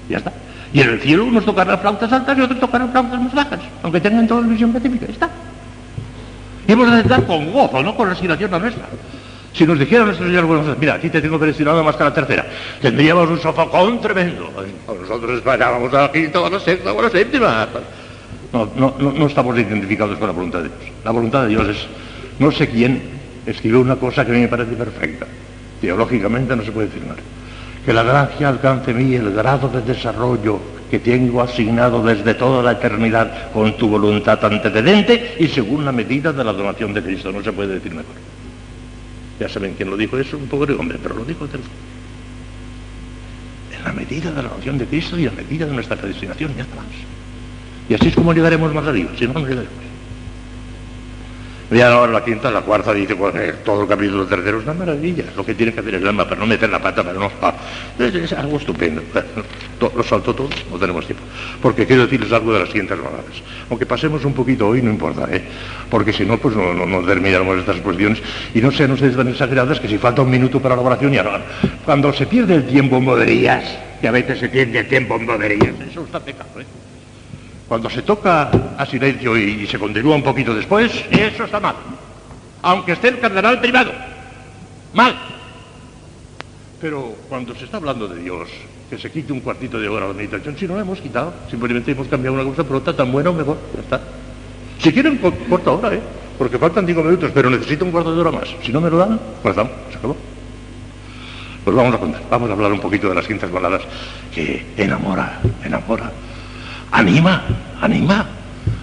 Ya 0.09 0.17
está. 0.19 0.33
Y 0.73 0.81
en 0.81 0.89
el 0.89 1.01
cielo 1.01 1.27
unos 1.27 1.45
tocarán 1.45 1.79
flautas 1.79 2.11
altas 2.11 2.39
y 2.39 2.41
otros 2.41 2.59
tocarán 2.59 2.91
flautas 2.91 3.21
más 3.21 3.35
bajas, 3.35 3.61
aunque 3.83 4.01
tengan 4.01 4.27
toda 4.27 4.41
la 4.41 4.47
visión 4.47 4.73
pacífica. 4.73 5.07
Ya 5.07 5.13
está. 5.13 5.31
Y 6.67 6.73
hemos 6.73 6.91
de 6.91 6.95
aceptar 6.95 7.27
con 7.27 7.53
gozo, 7.53 7.83
no 7.83 7.95
con 7.95 8.09
resignación 8.09 8.51
la 8.51 8.59
nuestra. 8.59 8.87
Si 9.55 9.65
nos 9.65 9.79
dijera 9.79 10.05
nuestro 10.05 10.27
Señor, 10.27 10.47
bueno, 10.47 10.75
mira, 10.81 10.95
aquí 10.95 11.09
te 11.09 11.23
tengo 11.23 11.39
predestinado 11.39 11.85
más 11.85 11.95
que 11.95 12.03
a 12.03 12.07
la 12.07 12.15
tercera, 12.15 12.45
tendríamos 12.83 13.31
un 13.31 13.39
sofocón 13.39 14.01
tremendo. 14.01 14.51
Nosotros 15.01 15.39
esperábamos 15.39 15.95
a 15.95 16.03
la 16.03 16.13
quinta 16.13 16.45
a 16.45 16.51
la 16.51 16.59
sexta 16.59 16.91
a 16.91 16.95
la 17.01 17.09
séptima. 17.09 17.69
No, 18.53 18.69
no, 18.75 18.97
no, 18.99 19.27
estamos 19.27 19.57
identificados 19.57 20.19
con 20.19 20.27
la 20.27 20.33
voluntad 20.33 20.59
de 20.59 20.71
Dios. 20.71 20.81
La 21.05 21.13
voluntad 21.13 21.43
de 21.43 21.49
Dios 21.51 21.69
es, 21.69 21.87
no 22.41 22.51
sé 22.51 22.69
quién 22.69 23.01
escribió 23.47 23.81
una 23.81 23.95
cosa 23.95 24.25
que 24.25 24.33
a 24.33 24.35
mí 24.35 24.41
me 24.41 24.49
parece 24.49 24.73
perfecta. 24.73 25.27
Teológicamente 25.81 26.57
no 26.57 26.65
se 26.65 26.73
puede 26.73 26.89
nada. 27.07 27.21
Que 27.85 27.93
la 27.93 28.03
gracia 28.03 28.49
alcance 28.49 28.91
en 28.91 28.97
mí 28.97 29.15
el 29.15 29.33
grado 29.33 29.69
de 29.69 29.83
desarrollo 29.83 30.59
que 30.91 30.99
tengo 30.99 31.41
asignado 31.41 32.03
desde 32.03 32.35
toda 32.35 32.61
la 32.61 32.73
eternidad 32.73 33.53
con 33.53 33.77
tu 33.77 33.89
voluntad 33.89 34.45
antecedente 34.45 35.37
y 35.39 35.47
según 35.47 35.85
la 35.85 35.93
medida 35.93 36.33
de 36.33 36.43
la 36.43 36.53
donación 36.53 36.93
de 36.93 37.03
Cristo. 37.03 37.31
No 37.31 37.41
se 37.41 37.53
puede 37.53 37.75
decir 37.75 37.93
mejor. 37.93 38.34
Ya 39.41 39.49
saben 39.49 39.75
quién 39.75 39.91
lo 39.91 39.97
dijo 39.97 40.19
eso, 40.19 40.37
un 40.37 40.47
pobre 40.47 40.75
hombre, 40.75 40.99
pero 41.03 41.17
lo 41.17 41.25
dijo 41.25 41.49
En 43.73 43.85
la 43.85 43.93
medida 43.93 44.31
de 44.31 44.43
la 44.43 44.49
donación 44.49 44.79
de 44.79 44.87
Cristo 44.87 45.19
y 45.19 45.27
en 45.27 45.37
la 45.37 45.43
medida 45.43 45.67
de 45.67 45.73
nuestra 45.73 45.97
predestinación, 45.97 46.55
ya 46.57 46.63
está. 46.63 46.77
Y 47.89 47.95
así 47.95 48.09
es 48.09 48.15
como 48.15 48.33
llegaremos 48.33 48.73
más 48.73 48.87
arriba, 48.87 49.11
si 49.19 49.27
no, 49.27 49.35
no 49.35 49.41
llegaremos. 49.41 49.94
Ya 51.71 51.93
ahora 51.93 52.13
la 52.13 52.25
quinta, 52.25 52.51
la 52.51 52.61
cuarta 52.61 52.93
dice, 52.93 53.17
pues, 53.17 53.35
eh, 53.37 53.55
todo 53.65 53.83
el 53.83 53.89
capítulo 53.89 54.27
tercero 54.27 54.59
es 54.59 54.65
una 54.65 54.75
maravilla. 54.75 55.25
Lo 55.35 55.45
que 55.45 55.55
tiene 55.55 55.73
que 55.73 55.81
hacer 55.81 55.95
el 55.95 56.07
alma 56.07 56.25
para 56.25 56.39
no 56.39 56.47
meter 56.47 56.69
la 56.69 56.79
pata, 56.79 57.03
para 57.03 57.19
no... 57.19 57.31
Es, 57.99 58.33
algo 58.33 58.59
estupendo. 58.59 59.03
Lo 59.81 60.03
salto 60.03 60.35
todo, 60.35 60.49
no 60.71 60.79
tenemos 60.79 61.07
tiempo. 61.07 61.25
Porque 61.63 61.87
quiero 61.87 62.03
decirles 62.03 62.33
algo 62.33 62.53
de 62.53 62.61
las 62.61 62.69
siguientes 62.69 62.99
baladas. 62.99 63.43
Aunque 63.71 63.87
pasemos 63.87 64.25
un 64.25 64.35
poquito 64.35 64.69
hoy, 64.69 64.83
no 64.83 64.91
importa, 64.91 65.27
¿eh? 65.31 65.43
Porque 65.91 66.13
si 66.13 66.25
no, 66.25 66.39
pues 66.39 66.55
no, 66.55 66.75
no, 66.75 67.03
terminaremos 67.03 67.59
estas 67.59 67.77
cuestiones. 67.79 68.23
Y 68.55 68.61
no 68.61 68.71
sean 68.71 68.93
ustedes 68.93 69.17
tan 69.17 69.29
exageradas 69.29 69.81
que 69.81 69.89
si 69.89 69.99
falta 69.99 70.23
un 70.23 70.31
minuto 70.31 70.61
para 70.61 70.77
la 70.77 70.83
oración 70.83 71.15
y 71.15 71.19
ahora... 71.19 71.43
Cuando 71.85 72.13
se 72.13 72.27
pierde 72.27 72.57
el 72.57 72.67
tiempo 72.67 72.97
en 72.99 73.05
boderías, 73.07 73.65
que 74.01 74.09
a 74.09 74.11
veces 74.11 74.39
se 74.39 74.49
pierde 74.49 74.81
el 74.81 74.89
tiempo 74.89 75.17
en 75.17 75.27
boderías, 75.27 75.75
eso 75.91 76.05
está 76.05 76.21
pecado, 76.21 76.61
¿eh? 76.61 76.84
Cuando 77.75 77.91
se 77.91 78.03
toca 78.03 78.53
a 78.79 78.87
silencio 78.87 79.37
y, 79.37 79.67
se 79.67 79.81
continúa 79.81 80.15
un 80.15 80.23
poquito 80.23 80.55
después, 80.55 80.93
eso 81.11 81.43
está 81.43 81.59
mal. 81.59 81.75
Aunque 82.63 82.93
esté 82.93 83.09
el 83.09 83.19
cardenal 83.19 83.59
privado. 83.59 83.91
Mal. 84.93 85.13
Pero 86.81 87.17
cuando 87.29 87.53
se 87.57 87.65
está 87.65 87.79
hablando 87.79 88.07
de 88.07 88.23
Dios, 88.23 88.49
que 88.89 88.97
se 88.97 89.11
quite 89.11 89.33
un 89.33 89.41
cuartito 89.41 89.81
de 89.81 89.89
hora 89.89 90.07
la 90.07 90.15
meditación, 90.15 90.57
si 90.57 90.69
no 90.69 90.77
la 90.77 90.83
hemos 90.83 91.01
quitado, 91.01 91.35
simplemente 91.51 91.91
hemos 91.91 92.07
cambiado 92.07 92.37
una 92.37 92.45
cosa 92.45 92.63
por 92.63 92.77
otra, 92.77 92.95
tan 92.95 93.11
buena 93.11 93.31
o 93.31 93.33
mejor, 93.33 93.59
ya 93.75 93.81
está. 93.81 94.01
Si 94.79 94.93
quieren, 94.93 95.19
corta 95.19 95.73
hora, 95.73 95.93
¿eh? 95.93 96.01
Porque 96.39 96.61
faltan 96.61 96.87
cinco 96.87 97.03
minutos, 97.03 97.33
pero 97.35 97.51
necesito 97.51 97.85
un 97.85 97.91
cuarto 97.91 98.15
de 98.15 98.21
hora 98.21 98.31
más. 98.31 98.55
Si 98.63 98.71
no 98.71 98.81
me 98.81 98.89
lo 98.89 98.99
dan, 98.99 99.19
pues 99.43 99.57
damos, 99.57 99.73
se 99.91 99.99
acabó. 99.99 100.17
Pues 101.65 101.77
vamos 101.77 101.93
a 101.93 101.99
contar, 101.99 102.23
vamos 102.31 102.49
a 102.49 102.53
hablar 102.53 102.73
un 102.73 102.79
poquito 102.79 103.09
de 103.09 103.17
las 103.17 103.27
quintas 103.27 103.51
baladas 103.51 103.83
que 104.33 104.65
enamora, 104.77 105.41
enamora 105.65 106.13
Anima, 106.95 107.43
anima. 107.81 108.25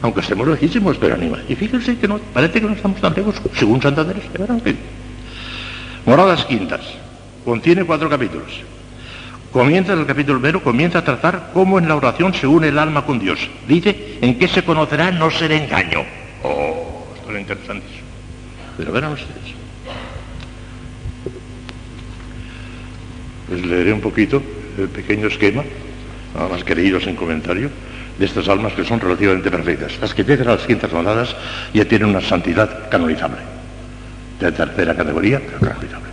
Aunque 0.01 0.19
estemos 0.19 0.45
lejísimos, 0.45 0.97
pero 0.97 1.15
anima. 1.15 1.39
Y 1.47 1.55
fíjense 1.55 1.97
que 1.97 2.09
no, 2.09 2.17
parece 2.17 2.59
que 2.59 2.67
no 2.67 2.73
estamos 2.73 2.99
tan 2.99 3.13
lejos, 3.13 3.35
según 3.55 3.81
Santander. 3.81 4.17
Moradas 6.05 6.43
Quintas. 6.43 6.81
Contiene 7.45 7.85
cuatro 7.85 8.09
capítulos. 8.09 8.51
Comienza 9.53 9.93
el 9.93 10.05
capítulo 10.05 10.39
primero, 10.39 10.61
comienza 10.61 10.99
a 10.99 11.05
tratar 11.05 11.51
cómo 11.53 11.79
en 11.79 11.87
la 11.87 11.95
oración 11.95 12.33
se 12.33 12.47
une 12.47 12.67
el 12.67 12.79
alma 12.79 13.05
con 13.05 13.17
Dios. 13.17 13.39
Dice, 13.65 14.17
en 14.19 14.37
qué 14.37 14.49
se 14.49 14.63
conocerá 14.63 15.11
no 15.11 15.31
ser 15.31 15.53
engaño. 15.53 16.03
Oh, 16.43 17.05
esto 17.15 17.31
es 17.31 17.39
interesantísimo. 17.39 18.07
Pero 18.77 18.91
verán 18.91 19.13
ustedes. 19.13 19.55
Les 23.49 23.65
leeré 23.65 23.93
un 23.93 24.01
poquito 24.01 24.41
el 24.77 24.89
pequeño 24.89 25.27
esquema, 25.27 25.63
nada 26.35 26.49
más 26.49 26.63
que 26.65 26.73
en 26.73 27.15
comentario 27.15 27.69
de 28.21 28.27
estas 28.27 28.47
almas 28.47 28.73
que 28.73 28.85
son 28.85 28.99
relativamente 28.99 29.49
perfectas. 29.49 29.97
Las 29.99 30.13
que 30.13 30.23
llegan 30.23 30.47
a 30.47 30.55
las 30.55 30.67
quintas 30.67 30.93
monadas 30.93 31.35
ya 31.73 31.85
tienen 31.85 32.09
una 32.09 32.21
santidad 32.21 32.87
canonizable, 32.87 33.37
de 34.39 34.51
tercera 34.51 34.95
categoría, 34.95 35.41
canonizable. 35.59 36.11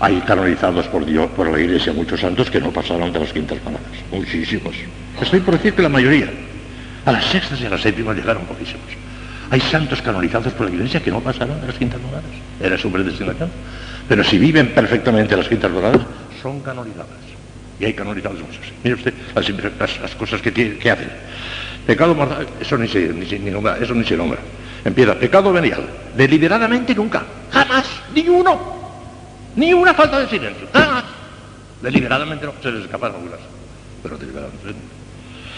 Hay 0.00 0.20
canonizados 0.22 0.86
por 0.86 1.04
Dios, 1.04 1.28
por 1.36 1.50
la 1.50 1.60
Iglesia, 1.60 1.92
muchos 1.92 2.20
santos 2.20 2.50
que 2.50 2.60
no 2.60 2.70
pasaron 2.70 3.12
de 3.12 3.20
las 3.20 3.32
quintas 3.34 3.58
monadas, 3.62 3.92
muchísimos. 4.10 4.74
Estoy 5.20 5.40
por 5.40 5.54
decir 5.58 5.74
que 5.74 5.82
la 5.82 5.90
mayoría. 5.90 6.30
A 7.04 7.12
las 7.12 7.26
sextas 7.26 7.60
y 7.60 7.66
a 7.66 7.70
las 7.70 7.82
séptimas 7.82 8.16
llegaron 8.16 8.44
poquísimos. 8.44 8.86
Hay 9.50 9.60
santos 9.60 10.00
canonizados 10.00 10.54
por 10.54 10.66
la 10.66 10.74
Iglesia 10.74 11.02
que 11.02 11.10
no 11.10 11.20
pasaron 11.20 11.60
de 11.60 11.66
las 11.66 11.76
quintas 11.76 12.00
monadas. 12.00 12.30
Era 12.58 12.78
su 12.78 12.90
predestinación. 12.90 13.50
Pero 14.08 14.24
si 14.24 14.38
viven 14.38 14.72
perfectamente 14.72 15.36
las 15.36 15.46
quintas 15.46 15.70
monadas, 15.70 16.00
son 16.42 16.60
canonizadas. 16.60 17.29
Y 17.80 17.86
hay 17.86 17.94
canonizados 17.94 18.40
muchos. 18.40 18.60
Mire 18.84 18.94
usted 18.94 19.14
las, 19.34 20.14
cosas 20.14 20.42
que, 20.42 20.90
hacen. 20.90 21.10
Pecado 21.86 22.14
mortal, 22.14 22.46
eso 22.60 22.76
ni 22.76 22.86
se, 22.86 23.08
ni, 23.08 23.26
ni 23.38 23.50
nombra, 23.50 23.78
eso 23.78 23.94
ni 23.94 24.04
se 24.04 24.16
nombra. 24.16 24.38
Empieza, 24.84 25.14
pecado 25.14 25.52
venial, 25.52 25.88
deliberadamente 26.16 26.94
nunca, 26.94 27.22
jamás, 27.50 27.86
ni 28.14 28.28
uno, 28.28 28.58
ni 29.56 29.72
una 29.72 29.92
falta 29.94 30.20
de 30.20 30.28
silencio, 30.28 30.68
jamás. 30.72 31.04
Deliberadamente 31.82 32.46
no, 32.46 32.52
se 32.62 32.70
les 32.70 32.84
escapan 32.84 33.12
algunas, 33.14 33.40
pero 34.02 34.16
deliberadamente 34.16 34.74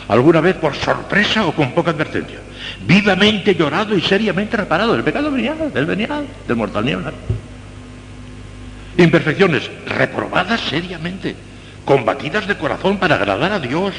alguna 0.09 0.40
vez 0.40 0.57
por 0.57 0.74
sorpresa 0.74 1.47
o 1.47 1.53
con 1.53 1.73
poca 1.73 1.90
advertencia, 1.90 2.39
vivamente 2.86 3.55
llorado 3.55 3.97
y 3.97 4.03
seriamente 4.03 4.57
reparado 4.57 4.93
del 4.93 5.05
pecado 5.05 5.31
venial, 5.31 5.73
del 5.73 5.86
venial, 5.86 6.27
del 6.47 6.57
mortal 6.57 6.85
niebla. 6.85 7.12
Imperfecciones 8.99 9.70
reprobadas 9.86 10.61
seriamente, 10.61 11.35
combatidas 11.84 12.46
de 12.46 12.56
corazón 12.56 12.98
para 12.98 13.16
agradar 13.16 13.52
a 13.52 13.59
Dios, 13.59 13.94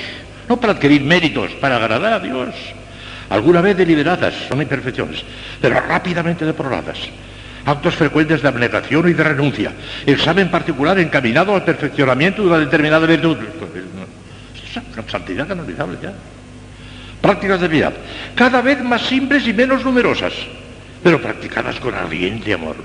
no 0.47 0.57
para 0.57 0.73
adquirir 0.73 1.01
méritos, 1.03 1.51
para 1.53 1.77
agradar 1.77 2.13
a 2.13 2.19
Dios. 2.19 2.53
Alguna 3.29 3.61
vez 3.61 3.77
deliberadas, 3.77 4.33
son 4.47 4.61
imperfecciones, 4.61 5.23
pero 5.61 5.79
rápidamente 5.79 6.45
deploradas. 6.45 6.97
Actos 7.65 7.95
frecuentes 7.95 8.41
de 8.41 8.47
abnegación 8.47 9.09
y 9.09 9.13
de 9.13 9.23
renuncia. 9.23 9.71
Examen 10.05 10.51
particular 10.51 10.99
encaminado 10.99 11.55
al 11.55 11.63
perfeccionamiento 11.63 12.41
de 12.41 12.47
una 12.49 12.59
determinada 12.59 13.07
virtud. 13.07 13.37
Esa 14.69 14.83
santidad 15.09 15.47
canonizable 15.47 15.97
ya. 16.01 16.13
Prácticas 17.21 17.61
de 17.61 17.69
piedad, 17.69 17.93
cada 18.35 18.61
vez 18.61 18.83
más 18.83 19.01
simples 19.03 19.47
y 19.47 19.53
menos 19.53 19.85
numerosas, 19.85 20.33
pero 21.01 21.21
practicadas 21.21 21.79
con 21.79 21.95
ardiente 21.95 22.53
amor. 22.53 22.75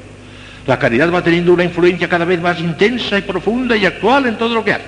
La 0.69 0.78
caridad 0.78 1.11
va 1.11 1.24
teniendo 1.24 1.55
una 1.55 1.65
influencia 1.65 2.11
cada 2.11 2.27
vez 2.27 2.43
más 2.43 2.61
intensa 2.61 3.16
y 3.16 3.23
profunda 3.23 3.74
y 3.74 3.86
actual 3.86 4.27
en 4.27 4.36
todo 4.36 4.55
lo 4.55 4.62
que 4.62 4.74
hace. 4.74 4.85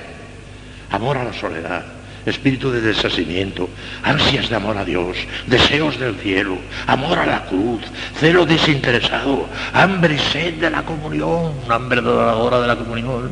Amor 0.91 1.17
a 1.17 1.25
la 1.25 1.33
soledad, 1.33 1.83
espíritu 2.27 2.71
de 2.71 2.83
desasimiento, 2.83 3.67
ansias 4.03 4.51
de 4.51 4.57
amor 4.57 4.77
a 4.77 4.85
Dios, 4.85 5.17
deseos 5.47 5.99
del 5.99 6.17
cielo, 6.17 6.59
amor 6.87 7.19
a 7.19 7.25
la 7.25 7.47
cruz, 7.47 7.81
celo 8.19 8.45
desinteresado, 8.45 9.47
hambre 9.73 10.17
y 10.17 10.19
sed 10.19 10.55
de 10.57 10.69
la 10.69 10.83
comunión, 10.83 11.55
hambre 11.71 12.03
de 12.03 12.15
la 12.15 12.37
hora 12.37 12.61
de 12.61 12.67
la 12.67 12.77
comunión, 12.77 13.31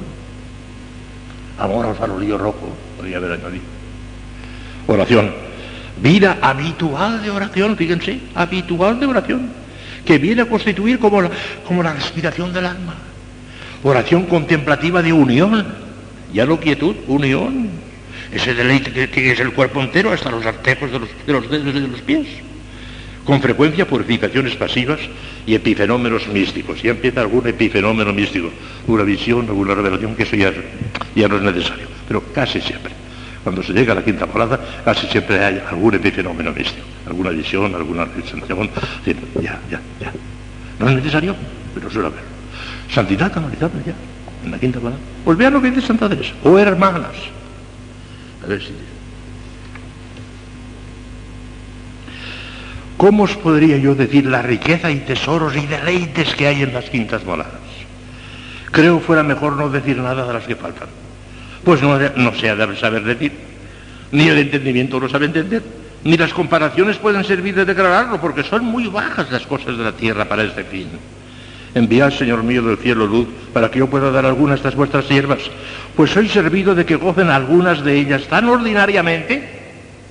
amor 1.58 1.84
al 1.84 1.96
farolillo 1.96 2.38
rojo, 2.38 2.74
podría 2.96 3.18
haber 3.18 3.32
añadido. 3.32 3.64
Oración, 4.86 5.34
vida 6.00 6.38
habitual 6.40 7.22
de 7.22 7.30
oración, 7.30 7.76
fíjense, 7.76 8.20
habitual 8.34 8.98
de 8.98 9.04
oración, 9.06 9.67
que 10.08 10.16
viene 10.16 10.40
a 10.40 10.46
constituir 10.46 10.98
como 10.98 11.20
la, 11.20 11.30
como 11.66 11.82
la 11.82 11.92
respiración 11.92 12.50
del 12.50 12.64
alma. 12.64 12.94
Oración 13.82 14.24
contemplativa 14.24 15.02
de 15.02 15.12
unión, 15.12 15.66
ya 16.32 16.46
no 16.46 16.58
quietud, 16.58 16.96
unión, 17.08 17.68
ese 18.32 18.54
deleite 18.54 19.10
que, 19.10 19.32
es 19.32 19.38
el 19.38 19.52
cuerpo 19.52 19.82
entero 19.82 20.10
hasta 20.10 20.30
los 20.30 20.46
artejos 20.46 20.90
de 20.90 20.98
los, 20.98 21.50
dedos 21.50 21.74
y 21.76 21.80
de 21.80 21.88
los 21.88 22.00
pies. 22.00 22.26
Con 23.22 23.42
frecuencia 23.42 23.86
purificaciones 23.86 24.56
pasivas 24.56 25.00
y 25.46 25.54
epifenómenos 25.54 26.26
místicos. 26.28 26.82
Ya 26.82 26.92
empieza 26.92 27.20
algún 27.20 27.46
epifenómeno 27.46 28.10
místico, 28.14 28.50
una 28.86 29.02
visión, 29.02 29.44
alguna 29.46 29.74
revelación, 29.74 30.16
que 30.16 30.22
eso 30.22 30.36
ya, 30.36 31.28
no 31.28 31.36
es 31.36 31.42
necesario, 31.42 31.86
pero 32.08 32.22
casi 32.32 32.62
siempre. 32.62 32.94
Cuando 33.48 33.62
se 33.62 33.72
llega 33.72 33.92
a 33.92 33.96
la 33.96 34.04
quinta 34.04 34.26
morada, 34.26 34.60
casi 34.84 35.06
siempre 35.06 35.42
hay 35.42 35.58
algún 35.70 35.94
epifenómeno 35.94 36.52
místico, 36.52 36.84
alguna 37.06 37.30
visión, 37.30 37.74
alguna 37.74 38.06
sensación, 38.14 38.68
ya, 39.40 39.58
ya, 39.70 39.80
ya. 39.98 40.12
No 40.78 40.90
es 40.90 40.96
necesario, 40.96 41.34
pero 41.72 41.90
suele 41.90 42.08
haber. 42.08 42.20
Santidad 42.92 43.32
canonizada 43.32 43.72
ya, 43.86 43.94
en 44.44 44.50
la 44.50 44.58
quinta 44.58 44.80
morada. 44.80 45.00
Pues 45.24 45.38
vean 45.38 45.54
lo 45.54 45.62
que 45.62 45.70
dice 45.70 45.86
Santa 45.86 46.10
Teresa, 46.10 46.34
o 46.44 46.58
hermanas, 46.58 47.16
¿Cómo 52.98 53.22
os 53.22 53.34
podría 53.34 53.78
yo 53.78 53.94
decir 53.94 54.26
la 54.26 54.42
riqueza 54.42 54.90
y 54.90 54.98
tesoros 54.98 55.56
y 55.56 55.66
deleites 55.66 56.34
que 56.34 56.48
hay 56.48 56.64
en 56.64 56.74
las 56.74 56.90
quintas 56.90 57.24
moradas? 57.24 57.54
Creo 58.72 59.00
fuera 59.00 59.22
mejor 59.22 59.56
no 59.56 59.70
decir 59.70 59.96
nada 59.96 60.26
de 60.26 60.34
las 60.34 60.44
que 60.44 60.54
faltan. 60.54 61.07
Pues 61.68 61.82
no, 61.82 61.98
no 61.98 62.34
se 62.34 62.48
ha 62.48 62.56
de 62.56 62.76
saber 62.76 63.04
decir, 63.04 63.30
ni 64.12 64.26
el 64.26 64.38
entendimiento 64.38 64.98
lo 64.98 65.06
sabe 65.06 65.26
entender, 65.26 65.62
ni 66.02 66.16
las 66.16 66.32
comparaciones 66.32 66.96
pueden 66.96 67.22
servir 67.24 67.54
de 67.54 67.66
declararlo, 67.66 68.18
porque 68.22 68.42
son 68.42 68.64
muy 68.64 68.86
bajas 68.86 69.30
las 69.30 69.46
cosas 69.46 69.76
de 69.76 69.84
la 69.84 69.92
tierra 69.92 70.24
para 70.24 70.44
este 70.44 70.64
fin. 70.64 70.88
Enviad, 71.74 72.10
Señor 72.12 72.42
mío 72.42 72.62
del 72.62 72.78
cielo, 72.78 73.06
luz, 73.06 73.28
para 73.52 73.70
que 73.70 73.80
yo 73.80 73.86
pueda 73.86 74.10
dar 74.10 74.24
algunas 74.24 74.54
de 74.54 74.60
estas 74.60 74.76
vuestras 74.76 75.04
siervas, 75.04 75.40
pues 75.94 76.10
soy 76.10 76.30
servido 76.30 76.74
de 76.74 76.86
que 76.86 76.96
gocen 76.96 77.28
algunas 77.28 77.84
de 77.84 77.98
ellas 77.98 78.22
tan 78.28 78.48
ordinariamente, 78.48 79.46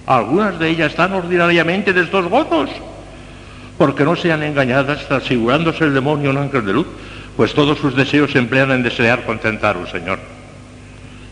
algunas 0.06 0.60
de 0.60 0.70
ellas 0.70 0.94
tan 0.94 1.12
ordinariamente 1.14 1.92
de 1.92 2.02
estos 2.02 2.28
gozos, 2.28 2.70
porque 3.80 4.04
no 4.04 4.16
sean 4.16 4.44
engañadas, 4.44 5.08
transfigurándose 5.08 5.86
el 5.86 5.96
demonio 5.96 6.30
un 6.30 6.38
ángel 6.38 6.64
de 6.64 6.74
luz, 6.74 6.88
pues 7.36 7.56
todos 7.56 7.80
sus 7.80 7.96
deseos 7.96 8.32
se 8.32 8.38
emplean 8.38 8.70
en 8.70 8.84
desear 8.84 9.26
contentar 9.26 9.76
al 9.76 9.88
Señor. 9.88 10.37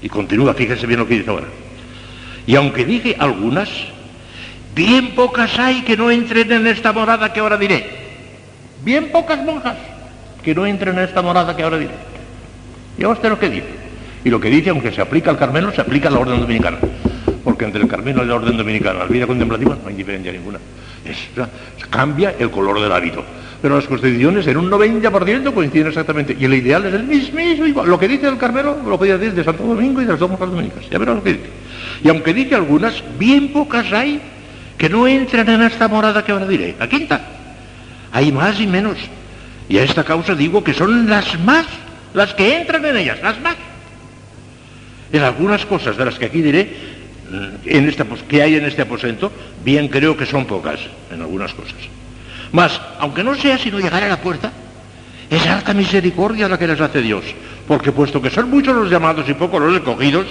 Y 0.01 0.09
continúa, 0.09 0.53
fíjese 0.53 0.87
bien 0.87 0.99
lo 0.99 1.07
que 1.07 1.15
dice 1.15 1.29
ahora. 1.29 1.47
Y 2.47 2.55
aunque 2.55 2.85
dije 2.85 3.15
algunas, 3.17 3.69
bien 4.75 5.15
pocas 5.15 5.57
hay 5.57 5.81
que 5.81 5.97
no 5.97 6.11
entren 6.11 6.51
en 6.51 6.67
esta 6.67 6.93
morada 6.93 7.33
que 7.33 7.39
ahora 7.39 7.57
diré. 7.57 7.85
Bien 8.83 9.11
pocas 9.11 9.43
monjas 9.43 9.77
que 10.43 10.53
no 10.53 10.65
entren 10.65 10.97
en 10.97 11.05
esta 11.05 11.21
morada 11.21 11.55
que 11.55 11.63
ahora 11.63 11.77
diré. 11.77 11.93
Y 12.97 13.05
usted 13.05 13.29
lo 13.29 13.39
que 13.39 13.49
dice. 13.49 13.85
Y 14.23 14.29
lo 14.29 14.39
que 14.39 14.49
dice, 14.49 14.69
aunque 14.69 14.91
se 14.91 15.01
aplica 15.01 15.31
al 15.31 15.37
Carmelo, 15.37 15.71
se 15.71 15.81
aplica 15.81 16.07
a 16.07 16.11
la 16.11 16.19
orden 16.19 16.39
dominicana. 16.39 16.77
Porque 17.43 17.65
entre 17.65 17.81
el 17.81 17.87
Carmelo 17.87 18.23
y 18.23 18.27
la 18.27 18.35
orden 18.35 18.57
dominicana, 18.57 18.99
la 18.99 19.05
vida 19.05 19.27
contemplativa, 19.27 19.77
no 19.81 19.87
hay 19.87 19.95
diferencia 19.95 20.31
ninguna. 20.31 20.59
cambia 21.89 22.35
el 22.37 22.49
color 22.49 22.79
del 22.81 22.91
hábito. 22.91 23.23
Pero 23.65 23.77
las 23.77 23.87
constituciones 23.87 24.45
en 24.45 24.57
un 24.57 24.69
90% 24.69 25.51
coinciden 25.51 25.87
exactamente. 25.87 26.37
Y 26.39 26.45
el 26.45 26.53
ideal 26.53 26.85
es 26.85 26.93
el 26.93 27.01
mismo, 27.01 27.65
igual. 27.65 27.89
Lo 27.89 27.97
que 27.97 28.07
dice 28.07 28.27
el 28.27 28.37
Carmelo 28.37 28.77
lo 28.85 28.95
podía 28.95 29.17
decir 29.17 29.33
de 29.33 29.43
Santo 29.43 29.63
Domingo 29.63 30.03
y 30.03 30.05
de 30.05 30.11
las 30.11 30.19
dos 30.19 30.29
monjas 30.29 30.51
dominicas. 30.51 30.87
Ya 30.87 30.99
verás 30.99 31.15
lo 31.15 31.23
que 31.23 31.33
dice. 31.33 31.49
Y 32.03 32.09
aunque 32.09 32.31
dice 32.31 32.53
algunas, 32.53 33.03
bien 33.17 33.51
pocas 33.51 33.91
hay 33.91 34.21
que 34.77 34.87
no 34.87 35.07
entran 35.07 35.49
en 35.49 35.63
esta 35.63 35.87
morada 35.87 36.23
que 36.23 36.31
ahora 36.31 36.45
diré. 36.45 36.75
La 36.77 36.87
quinta. 36.87 37.19
Hay 38.11 38.31
más 38.31 38.59
y 38.59 38.67
menos. 38.67 38.99
Y 39.67 39.79
a 39.79 39.83
esta 39.83 40.03
causa 40.03 40.35
digo 40.35 40.63
que 40.63 40.75
son 40.75 41.09
las 41.09 41.39
más, 41.39 41.65
las 42.13 42.35
que 42.35 42.57
entran 42.57 42.85
en 42.85 42.97
ellas, 42.97 43.17
las 43.23 43.41
más. 43.41 43.55
En 45.11 45.23
algunas 45.23 45.65
cosas 45.65 45.97
de 45.97 46.05
las 46.05 46.19
que 46.19 46.25
aquí 46.25 46.43
diré, 46.43 46.71
en 47.65 47.89
este, 47.89 48.05
que 48.29 48.43
hay 48.43 48.57
en 48.57 48.65
este 48.65 48.83
aposento, 48.83 49.31
bien 49.63 49.87
creo 49.87 50.15
que 50.15 50.27
son 50.27 50.45
pocas, 50.45 50.81
en 51.11 51.21
algunas 51.21 51.51
cosas. 51.55 51.73
Mas, 52.55 52.79
aunque 52.99 53.21
no 53.21 53.35
sea 53.35 53.57
sino 53.57 53.81
llegar 53.81 54.01
a 54.01 54.07
la 54.07 54.15
puerta, 54.15 54.49
es 55.29 55.45
harta 55.45 55.73
misericordia 55.73 56.47
la 56.47 56.57
que 56.57 56.67
les 56.67 56.79
hace 56.79 57.01
Dios, 57.01 57.25
porque 57.67 57.91
puesto 57.91 58.21
que 58.21 58.29
son 58.29 58.49
muchos 58.49 58.73
los 58.73 58.89
llamados 58.89 59.27
y 59.27 59.33
pocos 59.33 59.61
los 59.61 59.75
escogidos, 59.75 60.25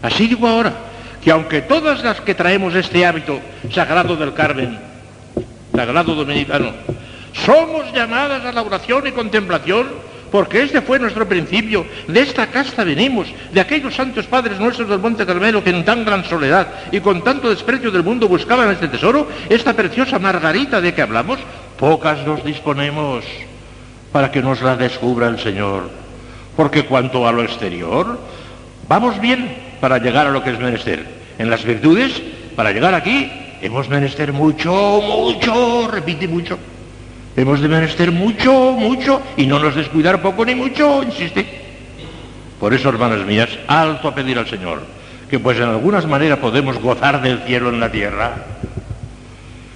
así 0.00 0.28
digo 0.28 0.46
ahora, 0.46 0.72
que 1.20 1.32
aunque 1.32 1.62
todas 1.62 2.04
las 2.04 2.20
que 2.20 2.36
traemos 2.36 2.72
este 2.76 3.04
hábito 3.04 3.40
sagrado 3.74 4.14
del 4.14 4.32
Carmen, 4.32 4.78
sagrado 5.74 6.14
dominicano, 6.14 6.70
somos 7.32 7.92
llamadas 7.92 8.44
a 8.44 8.52
la 8.52 8.62
oración 8.62 9.08
y 9.08 9.10
contemplación 9.10 9.88
porque 10.30 10.62
este 10.62 10.82
fue 10.82 10.98
nuestro 10.98 11.26
principio, 11.28 11.86
de 12.06 12.20
esta 12.20 12.46
casta 12.48 12.84
venimos, 12.84 13.28
de 13.52 13.60
aquellos 13.60 13.94
santos 13.94 14.26
padres 14.26 14.58
nuestros 14.58 14.88
del 14.88 14.98
Monte 14.98 15.24
Carmelo 15.24 15.62
que 15.64 15.70
en 15.70 15.84
tan 15.84 16.04
gran 16.04 16.24
soledad 16.24 16.68
y 16.92 17.00
con 17.00 17.22
tanto 17.22 17.48
desprecio 17.48 17.90
del 17.90 18.02
mundo 18.02 18.28
buscaban 18.28 18.70
este 18.70 18.88
tesoro, 18.88 19.28
esta 19.48 19.74
preciosa 19.74 20.18
margarita 20.18 20.80
de 20.80 20.94
que 20.94 21.02
hablamos, 21.02 21.38
pocas 21.78 22.26
nos 22.26 22.44
disponemos 22.44 23.24
para 24.12 24.30
que 24.30 24.42
nos 24.42 24.60
la 24.62 24.76
descubra 24.76 25.28
el 25.28 25.38
Señor. 25.38 25.90
Porque 26.56 26.84
cuanto 26.84 27.26
a 27.26 27.32
lo 27.32 27.42
exterior, 27.42 28.18
vamos 28.88 29.20
bien 29.20 29.56
para 29.80 29.98
llegar 29.98 30.26
a 30.26 30.30
lo 30.30 30.42
que 30.42 30.50
es 30.50 30.58
menester. 30.58 31.06
En 31.38 31.50
las 31.50 31.64
virtudes, 31.64 32.20
para 32.56 32.72
llegar 32.72 32.94
aquí, 32.94 33.30
hemos 33.62 33.88
menester 33.88 34.32
mucho, 34.32 35.00
mucho, 35.00 35.88
repite 35.88 36.26
mucho. 36.26 36.58
Hemos 37.38 37.60
de 37.60 37.68
menester 37.68 38.10
mucho, 38.10 38.72
mucho, 38.72 39.22
y 39.36 39.46
no 39.46 39.60
nos 39.60 39.76
descuidar 39.76 40.20
poco 40.20 40.44
ni 40.44 40.56
mucho, 40.56 41.04
insiste. 41.04 41.46
Por 42.58 42.74
eso, 42.74 42.88
hermanas 42.88 43.24
mías, 43.24 43.48
alto 43.68 44.08
a 44.08 44.14
pedir 44.16 44.36
al 44.40 44.48
Señor, 44.48 44.80
que 45.30 45.38
pues 45.38 45.56
en 45.58 45.68
algunas 45.68 46.04
maneras 46.04 46.40
podemos 46.40 46.80
gozar 46.80 47.22
del 47.22 47.38
cielo 47.42 47.68
en 47.68 47.78
la 47.78 47.92
tierra, 47.92 48.32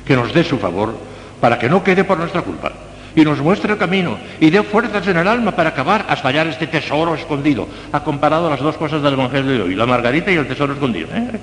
que 0.05 0.17
nos 0.17 0.35
dé 0.35 0.43
su 0.43 0.59
favor, 0.59 0.99
para 1.41 1.57
que 1.57 1.69
no 1.69 1.85
quede 1.85 2.03
por 2.03 2.19
nuestra 2.19 2.43
culpa, 2.43 2.73
y 3.15 3.23
nos 3.23 3.39
muestre 3.39 3.75
el 3.75 3.79
camino, 3.79 4.19
y 4.41 4.51
dé 4.51 4.65
fuerzas 4.65 5.07
en 5.07 5.19
el 5.19 5.29
alma 5.29 5.53
para 5.53 5.69
acabar 5.69 6.05
hasta 6.09 6.31
hallar 6.31 6.49
este 6.49 6.67
tesoro 6.67 7.15
escondido. 7.15 7.69
Ha 7.93 8.03
comparado 8.03 8.51
las 8.51 8.59
dos 8.59 8.77
cosas 8.77 9.05
del 9.05 9.13
Evangelio 9.13 9.53
de 9.53 9.63
hoy, 9.63 9.77
la 9.77 9.87
margarita 9.87 10.33
y 10.33 10.35
el 10.35 10.49
tesoro 10.49 10.73
escondido. 10.73 11.11
¿eh? 11.15 11.39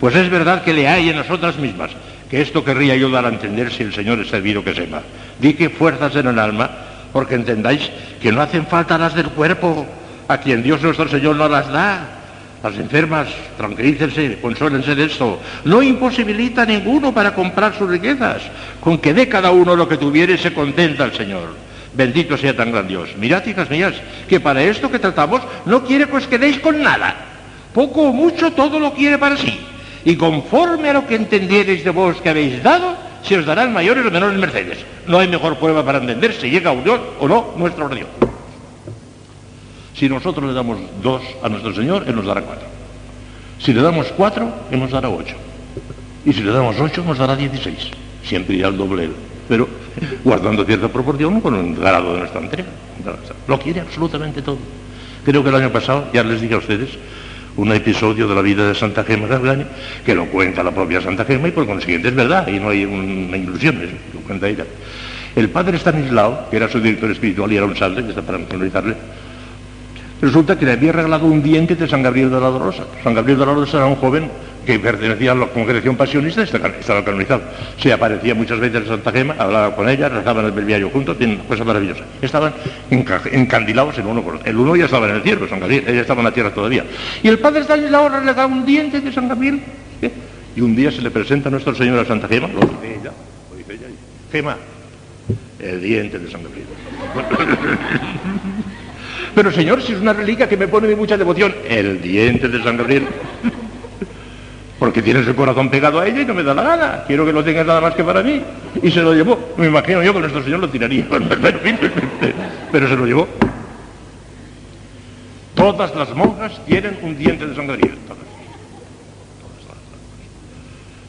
Pues 0.00 0.16
es 0.16 0.30
verdad 0.30 0.64
que 0.64 0.72
le 0.72 0.88
hay 0.88 1.10
en 1.10 1.16
nosotras 1.16 1.58
mismas, 1.58 1.90
que 2.30 2.40
esto 2.40 2.64
querría 2.64 2.96
yo 2.96 3.10
dar 3.10 3.26
a 3.26 3.28
entender 3.28 3.72
si 3.72 3.82
el 3.82 3.92
Señor 3.92 4.20
es 4.20 4.28
servido 4.28 4.62
que 4.62 4.74
sepa. 4.74 5.02
Di 5.40 5.54
que 5.54 5.68
fuerzas 5.68 6.14
en 6.14 6.28
el 6.28 6.38
alma, 6.38 6.70
porque 7.12 7.34
entendáis 7.34 7.90
que 8.22 8.30
no 8.30 8.40
hacen 8.40 8.66
falta 8.66 8.96
las 8.96 9.14
del 9.14 9.30
cuerpo, 9.30 9.84
a 10.28 10.38
quien 10.38 10.62
Dios 10.62 10.80
nuestro 10.80 11.08
Señor 11.08 11.34
no 11.36 11.48
las 11.48 11.68
da. 11.68 12.16
Las 12.62 12.76
enfermas, 12.76 13.28
tranquilícense, 13.56 14.38
consuélense 14.40 14.94
de 14.94 15.06
esto. 15.06 15.40
No 15.64 15.82
imposibilita 15.82 16.62
a 16.62 16.66
ninguno 16.66 17.12
para 17.12 17.34
comprar 17.34 17.74
sus 17.74 17.88
riquezas. 17.88 18.42
Con 18.80 18.98
que 18.98 19.14
dé 19.14 19.28
cada 19.28 19.50
uno 19.50 19.74
lo 19.74 19.88
que 19.88 19.96
tuviere 19.96 20.36
se 20.36 20.52
contenta 20.52 21.04
el 21.04 21.14
Señor. 21.14 21.56
Bendito 21.94 22.36
sea 22.36 22.54
tan 22.54 22.70
gran 22.70 22.86
Dios. 22.86 23.08
Mirad, 23.18 23.44
hijas 23.46 23.70
mías, 23.70 23.94
que 24.28 24.38
para 24.38 24.62
esto 24.62 24.90
que 24.90 24.98
tratamos 24.98 25.40
no 25.64 25.82
quiere 25.84 26.06
pues 26.06 26.26
que 26.26 26.38
deis 26.38 26.58
con 26.60 26.80
nada 26.82 27.30
poco 27.72 28.02
o 28.02 28.12
mucho 28.12 28.52
todo 28.52 28.78
lo 28.78 28.92
quiere 28.92 29.18
para 29.18 29.36
sí. 29.36 29.58
Y 30.04 30.16
conforme 30.16 30.90
a 30.90 30.94
lo 30.94 31.06
que 31.06 31.14
entendiereis 31.14 31.84
de 31.84 31.90
vos 31.90 32.20
que 32.20 32.30
habéis 32.30 32.62
dado, 32.62 32.96
se 33.22 33.36
os 33.36 33.44
darán 33.44 33.72
mayores 33.72 34.06
o 34.06 34.10
menores 34.10 34.38
mercedes. 34.38 34.78
No 35.06 35.18
hay 35.18 35.28
mejor 35.28 35.56
prueba 35.56 35.84
para 35.84 35.98
entender 35.98 36.32
si 36.32 36.50
llega 36.50 36.70
a 36.70 36.72
unión 36.72 37.00
o 37.20 37.28
no 37.28 37.52
nuestra 37.56 37.84
oración. 37.84 38.08
Si 39.94 40.08
nosotros 40.08 40.46
le 40.46 40.54
damos 40.54 40.78
dos 41.02 41.22
a 41.42 41.48
nuestro 41.48 41.74
Señor, 41.74 42.04
Él 42.06 42.16
nos 42.16 42.24
dará 42.24 42.40
cuatro. 42.40 42.66
Si 43.58 43.74
le 43.74 43.82
damos 43.82 44.06
cuatro, 44.16 44.50
Él 44.70 44.80
nos 44.80 44.90
dará 44.90 45.10
ocho. 45.10 45.36
Y 46.24 46.32
si 46.32 46.42
le 46.42 46.52
damos 46.52 46.80
ocho, 46.80 47.04
nos 47.04 47.18
dará 47.18 47.36
dieciséis. 47.36 47.90
Siempre 48.24 48.56
irá 48.56 48.68
al 48.68 48.76
doble 48.76 49.10
pero 49.50 49.68
guardando 50.24 50.64
cierta 50.64 50.86
proporción 50.86 51.40
con 51.40 51.54
un 51.54 51.74
grado 51.74 52.12
de 52.12 52.20
nuestra 52.20 52.40
entrega. 52.40 52.68
Lo 53.48 53.58
quiere 53.58 53.80
absolutamente 53.80 54.40
todo. 54.40 54.58
Creo 55.24 55.42
que 55.42 55.48
el 55.48 55.56
año 55.56 55.72
pasado, 55.72 56.06
ya 56.14 56.22
les 56.22 56.40
dije 56.40 56.54
a 56.54 56.58
ustedes, 56.58 56.90
un 57.60 57.72
episodio 57.72 58.26
de 58.26 58.34
la 58.34 58.40
vida 58.40 58.66
de 58.66 58.74
Santa 58.74 59.04
Gema 59.04 59.26
Gargaño, 59.26 59.66
que 60.04 60.14
lo 60.14 60.26
cuenta 60.26 60.62
la 60.62 60.70
propia 60.70 61.02
Santa 61.02 61.26
Gema 61.26 61.48
y 61.48 61.50
por 61.50 61.66
consiguiente 61.66 62.08
es 62.08 62.14
verdad, 62.14 62.48
y 62.48 62.58
no 62.58 62.70
hay 62.70 62.86
una 62.86 63.36
ilusión, 63.36 63.78
lo 64.14 64.20
cuenta 64.20 64.48
ella. 64.48 64.64
El 65.36 65.50
padre 65.50 65.76
Stanislao, 65.76 66.48
que 66.50 66.56
era 66.56 66.70
su 66.70 66.80
director 66.80 67.10
espiritual 67.10 67.52
y 67.52 67.56
era 67.56 67.66
un 67.66 67.76
salve, 67.76 68.02
que 68.02 68.08
está 68.10 68.22
para 68.22 68.38
finalizarle, 68.38 68.94
resulta 70.22 70.58
que 70.58 70.64
le 70.64 70.72
había 70.72 70.92
regalado 70.92 71.26
un 71.26 71.42
diente 71.42 71.76
de 71.76 71.86
San 71.86 72.02
Gabriel 72.02 72.30
de 72.30 72.40
la 72.40 72.48
Dolorosa. 72.48 72.84
San 73.04 73.14
Gabriel 73.14 73.38
de 73.38 73.44
la 73.44 73.52
Dolorosa 73.52 73.76
era 73.76 73.86
un 73.86 73.96
joven 73.96 74.30
que 74.64 74.78
pertenecía 74.78 75.32
a 75.32 75.34
la 75.34 75.46
congregación 75.46 75.96
pasionista, 75.96 76.42
estaba 76.42 77.04
canonizado. 77.04 77.42
Se 77.78 77.92
aparecía 77.92 78.34
muchas 78.34 78.60
veces 78.60 78.82
en 78.82 78.88
Santa 78.88 79.12
Gema, 79.12 79.34
hablaba 79.38 79.74
con 79.74 79.88
ella, 79.88 80.08
rezaban 80.08 80.44
el 80.44 80.52
breviario 80.52 80.90
juntos, 80.90 81.16
tiene 81.16 81.34
una 81.34 81.44
cosa 81.44 81.64
maravillosa. 81.64 82.04
Estaban 82.20 82.52
encandilados 82.90 83.98
el 83.98 84.06
uno 84.06 84.22
con 84.22 84.40
el 84.44 84.56
uno 84.56 84.76
ya 84.76 84.84
estaba 84.84 85.08
en 85.08 85.16
el 85.16 85.22
cielo, 85.22 85.48
San 85.48 85.60
Gabriel, 85.60 85.84
ella 85.86 86.00
estaba 86.02 86.20
en 86.20 86.26
la 86.26 86.32
tierra 86.32 86.50
todavía. 86.50 86.84
Y 87.22 87.28
el 87.28 87.38
padre 87.38 87.64
ahora 87.94 88.20
le 88.20 88.34
da 88.34 88.46
un 88.46 88.64
diente 88.64 89.00
de 89.00 89.12
San 89.12 89.28
Gabriel. 89.28 89.60
¿eh? 90.02 90.10
Y 90.56 90.60
un 90.60 90.74
día 90.74 90.90
se 90.90 91.00
le 91.00 91.10
presenta 91.10 91.48
a 91.48 91.52
nuestro 91.52 91.74
Señor 91.74 91.98
a 92.00 92.04
Santa 92.04 92.28
Gema, 92.28 92.48
lo 92.48 92.60
dice 92.60 92.98
ella, 93.00 93.12
lo 93.50 93.56
dice 93.56 93.74
ella, 93.74 93.86
Gema, 94.32 94.56
el 95.58 95.80
diente 95.80 96.18
de 96.18 96.30
San 96.30 96.42
Gabriel. 96.42 96.66
Pero 99.34 99.52
Señor, 99.52 99.80
si 99.80 99.92
es 99.92 100.00
una 100.00 100.12
reliquia 100.12 100.48
que 100.48 100.56
me 100.56 100.66
pone 100.66 100.88
de 100.88 100.96
mucha 100.96 101.16
devoción, 101.16 101.54
el 101.68 102.02
diente 102.02 102.48
de 102.48 102.62
San 102.62 102.76
Gabriel 102.76 103.06
porque 104.80 105.02
tienes 105.02 105.26
el 105.26 105.34
corazón 105.34 105.68
pegado 105.68 106.00
a 106.00 106.08
ella 106.08 106.22
y 106.22 106.24
no 106.24 106.32
me 106.32 106.42
da 106.42 106.54
la 106.54 106.62
gana. 106.62 107.04
Quiero 107.06 107.26
que 107.26 107.34
lo 107.34 107.44
tengas 107.44 107.66
nada 107.66 107.82
más 107.82 107.94
que 107.94 108.02
para 108.02 108.22
mí. 108.22 108.42
Y 108.82 108.90
se 108.90 109.02
lo 109.02 109.12
llevó. 109.12 109.38
Me 109.58 109.66
imagino 109.66 110.02
yo 110.02 110.14
que 110.14 110.20
nuestro 110.20 110.42
Señor 110.42 110.60
lo 110.60 110.70
tiraría. 110.70 111.06
Pero 112.72 112.88
se 112.88 112.96
lo 112.96 113.04
llevó. 113.04 113.28
Todas 115.54 115.94
las 115.94 116.14
monjas 116.16 116.64
tienen 116.64 116.98
un 117.02 117.18
diente 117.18 117.46
de 117.46 117.54
sangre 117.54 117.76
Todas. 117.76 117.94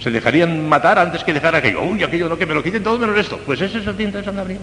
Se 0.02 0.12
dejarían 0.12 0.68
matar 0.68 1.00
antes 1.00 1.24
que 1.24 1.32
dejar 1.32 1.56
aquello. 1.56 1.82
Uy, 1.84 2.04
aquello 2.04 2.28
no, 2.28 2.38
que 2.38 2.46
me 2.46 2.54
lo 2.54 2.62
quiten 2.62 2.84
todo 2.84 3.00
menos 3.00 3.18
esto. 3.18 3.40
Pues 3.46 3.62
ese 3.62 3.78
es 3.78 3.88
el 3.88 3.96
diente 3.96 4.18
de 4.18 4.26
San 4.26 4.36
Gabriel. 4.36 4.60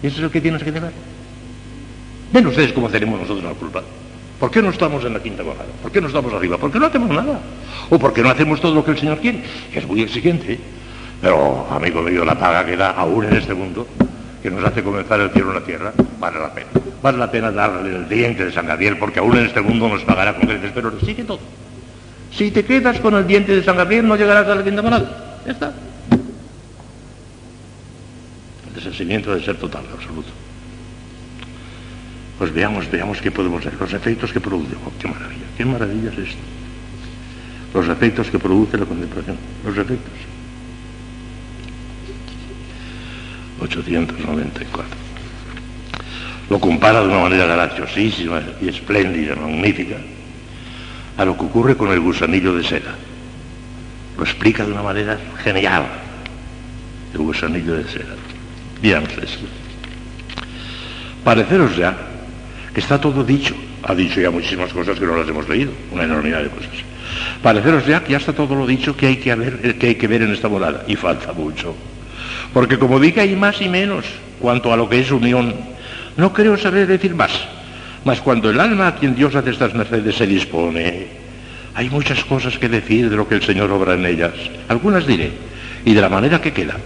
Y 0.00 0.06
ese 0.06 0.18
es 0.18 0.22
el 0.22 0.30
que 0.30 0.40
tienes 0.40 0.62
que 0.62 0.70
tener. 0.70 0.92
Ven 2.32 2.46
ustedes 2.46 2.72
cómo 2.72 2.88
tenemos 2.88 3.18
nosotros 3.18 3.42
la 3.42 3.58
culpa. 3.58 3.82
¿Por 4.42 4.50
qué 4.50 4.60
no 4.60 4.70
estamos 4.70 5.04
en 5.04 5.12
la 5.12 5.22
quinta 5.22 5.44
bajada? 5.44 5.68
¿Por 5.80 5.92
qué 5.92 6.00
no 6.00 6.08
estamos 6.08 6.34
arriba? 6.34 6.58
¿Por 6.58 6.72
qué 6.72 6.80
no 6.80 6.86
hacemos 6.86 7.10
nada? 7.10 7.38
¿O 7.90 7.96
por 7.96 8.12
qué 8.12 8.22
no 8.24 8.30
hacemos 8.30 8.60
todo 8.60 8.74
lo 8.74 8.84
que 8.84 8.90
el 8.90 8.98
Señor 8.98 9.18
quiere? 9.18 9.40
Es 9.72 9.86
muy 9.86 10.02
exigente. 10.02 10.58
Pero, 11.20 11.68
amigo 11.70 12.02
mío, 12.02 12.24
la 12.24 12.36
paga 12.36 12.66
que 12.66 12.76
da 12.76 12.90
aún 12.90 13.24
en 13.24 13.36
este 13.36 13.54
mundo, 13.54 13.86
que 14.42 14.50
nos 14.50 14.64
hace 14.64 14.82
comenzar 14.82 15.20
el 15.20 15.30
cielo 15.30 15.50
en 15.50 15.54
la 15.54 15.64
tierra, 15.64 15.92
vale 16.18 16.40
la 16.40 16.52
pena. 16.52 16.66
Vale 17.00 17.18
la 17.18 17.30
pena 17.30 17.52
darle 17.52 17.94
el 17.94 18.08
diente 18.08 18.44
de 18.44 18.50
San 18.50 18.66
Gabriel, 18.66 18.98
porque 18.98 19.20
aún 19.20 19.36
en 19.36 19.46
este 19.46 19.60
mundo 19.60 19.88
nos 19.88 20.02
pagará 20.02 20.34
con 20.34 20.48
creces, 20.48 20.72
pero 20.74 20.90
sigue 20.98 21.22
todo. 21.22 21.38
Si 22.32 22.50
te 22.50 22.64
quedas 22.64 22.98
con 22.98 23.14
el 23.14 23.24
diente 23.24 23.54
de 23.54 23.62
San 23.62 23.76
Gabriel, 23.76 24.08
no 24.08 24.16
llegarás 24.16 24.48
a 24.48 24.56
la 24.56 24.64
quinta 24.64 24.82
bajada. 24.82 25.38
Ya 25.46 25.52
está. 25.52 25.72
El 28.66 28.74
desasimiento 28.74 29.30
debe 29.30 29.44
ser 29.44 29.56
total, 29.56 29.84
absoluto 29.94 30.41
pues 32.42 32.52
veamos, 32.52 32.90
veamos 32.90 33.20
qué 33.20 33.30
podemos 33.30 33.64
hacer, 33.64 33.78
los 33.78 33.92
efectos 33.92 34.32
que 34.32 34.40
produce. 34.40 34.74
Oh, 34.84 34.90
qué 34.98 35.06
maravilla, 35.06 35.44
qué 35.56 35.64
maravilla 35.64 36.10
es 36.10 36.18
esto. 36.18 36.42
Los 37.72 37.88
efectos 37.88 38.28
que 38.30 38.38
produce 38.40 38.76
la 38.78 38.84
contemplación, 38.84 39.36
los 39.64 39.76
efectos. 39.76 40.12
894. 43.60 44.84
Lo 46.50 46.58
compara 46.58 47.02
de 47.02 47.06
una 47.10 47.20
manera 47.20 47.46
graciosísima 47.46 48.42
y 48.60 48.70
espléndida, 48.70 49.36
magnífica, 49.36 49.98
a 51.18 51.24
lo 51.24 51.36
que 51.36 51.44
ocurre 51.44 51.76
con 51.76 51.92
el 51.92 52.00
gusanillo 52.00 52.56
de 52.56 52.64
seda. 52.64 52.96
Lo 54.18 54.24
explica 54.24 54.66
de 54.66 54.72
una 54.72 54.82
manera 54.82 55.16
genial, 55.44 55.84
el 57.12 57.20
gusanillo 57.20 57.74
de 57.74 57.84
seda. 57.84 58.16
Veamos 58.82 59.12
eso. 59.12 59.38
Pareceros 61.22 61.76
ya 61.76 62.08
que 62.72 62.80
está 62.80 63.00
todo 63.00 63.24
dicho. 63.24 63.54
Ha 63.82 63.94
dicho 63.94 64.20
ya 64.20 64.30
muchísimas 64.30 64.72
cosas 64.72 64.98
que 64.98 65.06
no 65.06 65.16
las 65.16 65.28
hemos 65.28 65.48
leído, 65.48 65.72
una 65.90 66.04
enormidad 66.04 66.42
de 66.42 66.48
cosas. 66.48 66.70
Pareceros 67.42 67.86
ya 67.86 68.02
que 68.02 68.12
ya 68.12 68.18
está 68.18 68.32
todo 68.32 68.54
lo 68.54 68.66
dicho 68.66 68.96
que 68.96 69.06
hay 69.06 69.16
que, 69.16 69.34
ver, 69.34 69.78
que 69.78 69.88
hay 69.88 69.94
que 69.96 70.08
ver 70.08 70.22
en 70.22 70.32
esta 70.32 70.48
morada, 70.48 70.84
y 70.86 70.96
falta 70.96 71.32
mucho. 71.32 71.74
Porque 72.52 72.78
como 72.78 73.00
que 73.00 73.20
hay 73.20 73.36
más 73.36 73.60
y 73.60 73.68
menos 73.68 74.04
cuanto 74.38 74.72
a 74.72 74.76
lo 74.76 74.88
que 74.88 75.00
es 75.00 75.10
unión, 75.10 75.54
no 76.16 76.32
creo 76.32 76.56
saber 76.56 76.86
decir 76.86 77.14
más. 77.14 77.32
Mas 78.04 78.20
cuando 78.20 78.50
el 78.50 78.58
alma 78.58 78.88
a 78.88 78.94
quien 78.94 79.14
Dios 79.14 79.34
hace 79.34 79.50
estas 79.50 79.74
mercedes 79.74 80.16
se 80.16 80.26
dispone, 80.26 81.06
hay 81.74 81.88
muchas 81.88 82.24
cosas 82.24 82.58
que 82.58 82.68
decir 82.68 83.08
de 83.08 83.16
lo 83.16 83.28
que 83.28 83.36
el 83.36 83.42
Señor 83.42 83.70
obra 83.70 83.94
en 83.94 84.06
ellas. 84.06 84.32
Algunas 84.68 85.06
diré, 85.06 85.32
y 85.84 85.94
de 85.94 86.00
la 86.00 86.08
manera 86.08 86.40
que 86.40 86.52
queda. 86.52 86.76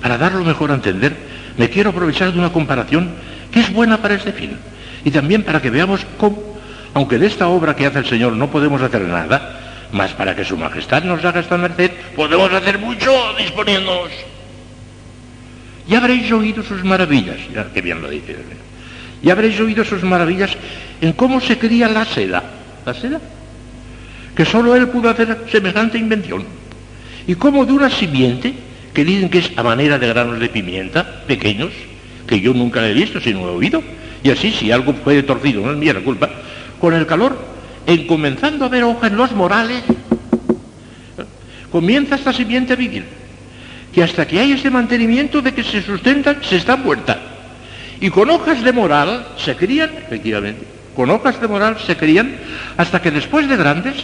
Para 0.00 0.18
darlo 0.18 0.44
mejor 0.44 0.70
a 0.70 0.74
entender, 0.74 1.14
me 1.56 1.68
quiero 1.68 1.90
aprovechar 1.90 2.32
de 2.32 2.38
una 2.38 2.52
comparación 2.52 3.10
que 3.52 3.60
es 3.60 3.72
buena 3.72 3.98
para 3.98 4.14
este 4.14 4.32
fin 4.32 4.56
y 5.04 5.10
también 5.10 5.42
para 5.42 5.60
que 5.60 5.70
veamos 5.70 6.06
cómo, 6.18 6.40
aunque 6.94 7.18
de 7.18 7.26
esta 7.26 7.48
obra 7.48 7.74
que 7.74 7.86
hace 7.86 7.98
el 7.98 8.06
Señor 8.06 8.32
no 8.34 8.50
podemos 8.50 8.80
hacer 8.82 9.02
nada, 9.02 9.88
más 9.92 10.12
para 10.12 10.34
que 10.34 10.44
su 10.44 10.56
majestad 10.56 11.04
nos 11.04 11.24
haga 11.24 11.40
esta 11.40 11.56
merced, 11.56 11.90
podemos 12.16 12.52
hacer 12.52 12.78
mucho 12.78 13.12
disponiéndonos. 13.38 14.10
Ya 15.88 15.98
habréis 15.98 16.30
oído 16.32 16.62
sus 16.62 16.84
maravillas, 16.84 17.36
ya 17.52 17.64
que 17.72 17.80
bien 17.80 18.00
lo 18.00 18.08
dice. 18.08 18.36
Ya 19.22 19.32
habréis 19.32 19.58
oído 19.60 19.84
sus 19.84 20.02
maravillas 20.02 20.50
en 21.00 21.12
cómo 21.12 21.40
se 21.40 21.58
cría 21.58 21.88
la 21.88 22.04
seda. 22.04 22.42
¿La 22.86 22.94
seda? 22.94 23.20
Que 24.34 24.44
solo 24.44 24.74
él 24.74 24.88
pudo 24.88 25.10
hacer 25.10 25.44
semejante 25.50 25.98
invención. 25.98 26.44
Y 27.26 27.34
cómo 27.34 27.66
de 27.66 27.72
una 27.72 27.90
simiente, 27.90 28.54
que 28.94 29.04
dicen 29.04 29.28
que 29.28 29.38
es 29.38 29.50
a 29.56 29.62
manera 29.62 29.98
de 29.98 30.08
granos 30.08 30.40
de 30.40 30.48
pimienta, 30.48 31.24
pequeños, 31.26 31.70
que 32.26 32.40
yo 32.40 32.54
nunca 32.54 32.86
he 32.86 32.94
visto, 32.94 33.20
sino 33.20 33.40
he 33.40 33.50
oído, 33.50 33.82
y 34.22 34.30
así, 34.30 34.52
si 34.52 34.70
algo 34.70 34.94
fue 34.94 35.22
torcido, 35.22 35.62
no 35.62 35.72
es 35.72 35.76
mía 35.76 35.94
la 35.94 36.00
culpa, 36.00 36.30
con 36.80 36.94
el 36.94 37.06
calor, 37.06 37.36
en 37.86 38.06
comenzando 38.06 38.64
a 38.64 38.68
ver 38.68 38.84
hojas 38.84 39.10
en 39.10 39.16
los 39.16 39.32
morales, 39.32 39.82
comienza 41.70 42.14
esta 42.14 42.32
simiente 42.32 42.74
a 42.74 42.76
vivir. 42.76 43.04
Que 43.92 44.02
hasta 44.02 44.26
que 44.26 44.40
hay 44.40 44.52
ese 44.52 44.70
mantenimiento 44.70 45.42
de 45.42 45.52
que 45.52 45.64
se 45.64 45.82
sustentan, 45.82 46.38
se 46.42 46.56
está 46.56 46.76
muerta. 46.76 47.18
Y 48.00 48.10
con 48.10 48.30
hojas 48.30 48.62
de 48.62 48.72
moral 48.72 49.26
se 49.36 49.54
crían, 49.56 49.90
efectivamente, 50.06 50.64
con 50.94 51.10
hojas 51.10 51.40
de 51.40 51.48
moral 51.48 51.76
se 51.84 51.96
crían 51.96 52.36
hasta 52.76 53.00
que 53.02 53.10
después 53.10 53.48
de 53.48 53.56
grandes 53.56 53.94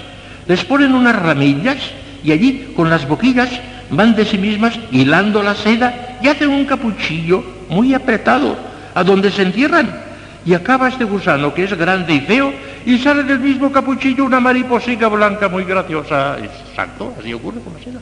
les 0.46 0.64
ponen 0.64 0.94
unas 0.94 1.16
ramillas 1.16 1.78
y 2.24 2.32
allí 2.32 2.72
con 2.74 2.90
las 2.90 3.06
boquillas 3.06 3.48
van 3.90 4.14
de 4.14 4.24
sí 4.24 4.38
mismas 4.38 4.78
hilando 4.90 5.42
la 5.42 5.54
seda 5.54 6.18
y 6.22 6.28
hacen 6.28 6.50
un 6.50 6.64
capuchillo 6.64 7.44
muy 7.68 7.94
apretado 7.94 8.56
a 8.94 9.04
donde 9.04 9.30
se 9.30 9.42
encierran 9.42 10.07
y 10.48 10.54
acaba 10.54 10.88
este 10.88 11.04
gusano 11.04 11.52
que 11.52 11.64
es 11.64 11.76
grande 11.76 12.14
y 12.14 12.20
feo 12.20 12.50
y 12.86 12.96
sale 12.96 13.22
del 13.22 13.38
mismo 13.38 13.70
capuchillo 13.70 14.24
una 14.24 14.40
mariposica 14.40 15.06
blanca 15.08 15.46
muy 15.46 15.64
graciosa. 15.64 16.38
Exacto, 16.38 17.14
así 17.20 17.34
ocurre 17.34 17.60
con 17.60 17.74
la. 17.74 18.00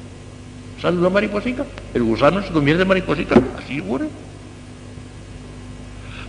Sale 0.81 0.97
una 0.97 1.10
mariposica, 1.10 1.64
el 1.93 2.05
gusano 2.05 2.40
se 2.44 2.52
convierte 2.52 2.82
en 2.82 2.89
mariposica, 2.89 3.35
así 3.59 3.81
ocurre. 3.81 4.06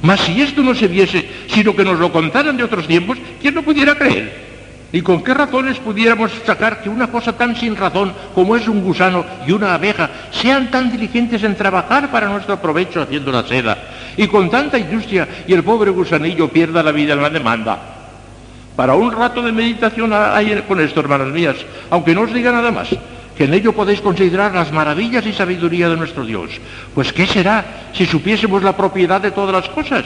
Mas 0.01 0.21
si 0.21 0.41
esto 0.41 0.63
no 0.63 0.73
se 0.73 0.87
viese, 0.87 1.29
sino 1.49 1.75
que 1.75 1.83
nos 1.83 1.99
lo 1.99 2.11
contaran 2.11 2.57
de 2.57 2.63
otros 2.63 2.87
tiempos, 2.87 3.19
¿quién 3.39 3.53
no 3.53 3.61
pudiera 3.61 3.93
creer? 3.93 4.46
¿Y 4.91 5.01
con 5.01 5.21
qué 5.21 5.33
razones 5.33 5.77
pudiéramos 5.79 6.31
sacar 6.45 6.81
que 6.81 6.89
una 6.89 7.07
cosa 7.07 7.33
tan 7.33 7.55
sin 7.55 7.75
razón 7.75 8.13
como 8.33 8.55
es 8.55 8.67
un 8.69 8.81
gusano 8.81 9.25
y 9.45 9.51
una 9.51 9.73
abeja 9.73 10.09
sean 10.31 10.71
tan 10.71 10.89
diligentes 10.89 11.43
en 11.43 11.55
trabajar 11.55 12.09
para 12.09 12.29
nuestro 12.29 12.57
provecho 12.61 13.01
haciendo 13.01 13.31
la 13.31 13.43
seda 13.43 13.77
y 14.15 14.27
con 14.27 14.49
tanta 14.49 14.79
industria 14.79 15.27
y 15.45 15.53
el 15.53 15.63
pobre 15.63 15.91
gusanillo 15.91 16.47
pierda 16.49 16.81
la 16.83 16.93
vida 16.93 17.13
en 17.13 17.21
la 17.21 17.29
demanda? 17.29 17.77
Para 18.77 18.95
un 18.95 19.11
rato 19.11 19.41
de 19.41 19.51
meditación 19.51 20.13
hay 20.13 20.63
con 20.67 20.79
esto, 20.79 20.99
hermanas 21.01 21.29
mías, 21.29 21.57
aunque 21.89 22.13
no 22.13 22.21
os 22.21 22.33
diga 22.33 22.51
nada 22.51 22.71
más, 22.71 22.87
que 23.35 23.43
en 23.43 23.53
ello 23.53 23.73
podéis 23.73 24.01
considerar 24.01 24.53
las 24.53 24.71
maravillas 24.71 25.25
y 25.25 25.33
sabiduría 25.33 25.89
de 25.89 25.97
nuestro 25.97 26.23
Dios. 26.23 26.51
Pues 26.95 27.11
¿qué 27.11 27.27
será 27.27 27.89
si 27.93 28.05
supiésemos 28.05 28.63
la 28.63 28.77
propiedad 28.77 29.19
de 29.19 29.31
todas 29.31 29.53
las 29.53 29.69
cosas? 29.69 30.05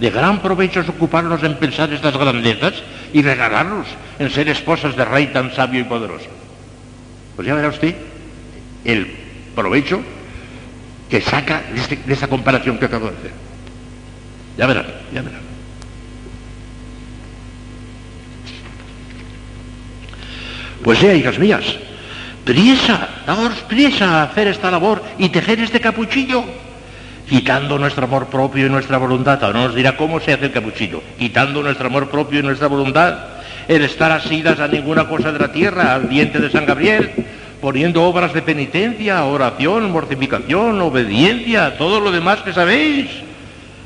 De 0.00 0.08
gran 0.08 0.40
provecho 0.40 0.80
es 0.80 0.88
ocuparnos 0.88 1.42
en 1.42 1.56
pensar 1.56 1.92
estas 1.92 2.16
grandezas 2.16 2.72
y 3.12 3.20
regalarnos 3.20 3.86
en 4.18 4.30
ser 4.30 4.48
esposas 4.48 4.96
de 4.96 5.04
rey 5.04 5.26
tan 5.26 5.52
sabio 5.52 5.78
y 5.78 5.84
poderoso. 5.84 6.28
Pues 7.36 7.46
ya 7.46 7.54
verá 7.54 7.68
usted 7.68 7.94
el 8.86 9.14
provecho 9.54 10.00
que 11.10 11.20
saca 11.20 11.64
de, 11.74 11.80
este, 11.80 11.98
esa 12.08 12.28
comparación 12.28 12.78
que 12.78 12.86
acabo 12.86 13.10
de 13.10 13.16
hacer. 13.18 13.30
Ya 14.56 14.66
verán, 14.66 14.86
ya 15.12 15.20
verán. 15.20 15.42
Pues 20.82 20.98
ya, 20.98 21.12
hijas 21.12 21.38
mías, 21.38 21.76
priesa, 22.46 23.06
daos 23.26 23.58
priesa 23.68 24.20
a 24.20 24.22
hacer 24.22 24.48
esta 24.48 24.70
labor 24.70 25.04
y 25.18 25.28
tejer 25.28 25.60
este 25.60 25.78
capuchillo, 25.78 26.42
quitando 27.30 27.78
nuestro 27.78 28.06
amor 28.06 28.26
propio 28.26 28.66
y 28.66 28.68
nuestra 28.68 28.98
voluntad. 28.98 29.42
Ahora 29.44 29.60
nos 29.60 29.74
dirá 29.76 29.96
cómo 29.96 30.18
se 30.18 30.32
hace 30.32 30.46
el 30.46 30.50
capuchillo, 30.52 31.00
quitando 31.16 31.62
nuestro 31.62 31.86
amor 31.86 32.10
propio 32.10 32.40
y 32.40 32.42
nuestra 32.42 32.66
voluntad, 32.66 33.18
el 33.68 33.82
estar 33.82 34.10
asidas 34.10 34.58
a 34.58 34.66
ninguna 34.66 35.06
cosa 35.06 35.30
de 35.30 35.38
la 35.38 35.52
tierra, 35.52 35.94
al 35.94 36.08
diente 36.08 36.40
de 36.40 36.50
San 36.50 36.66
Gabriel, 36.66 37.12
poniendo 37.60 38.02
obras 38.02 38.34
de 38.34 38.42
penitencia, 38.42 39.24
oración, 39.24 39.92
mortificación, 39.92 40.80
obediencia, 40.80 41.78
todo 41.78 42.00
lo 42.00 42.10
demás 42.10 42.40
que 42.40 42.52
sabéis 42.52 43.06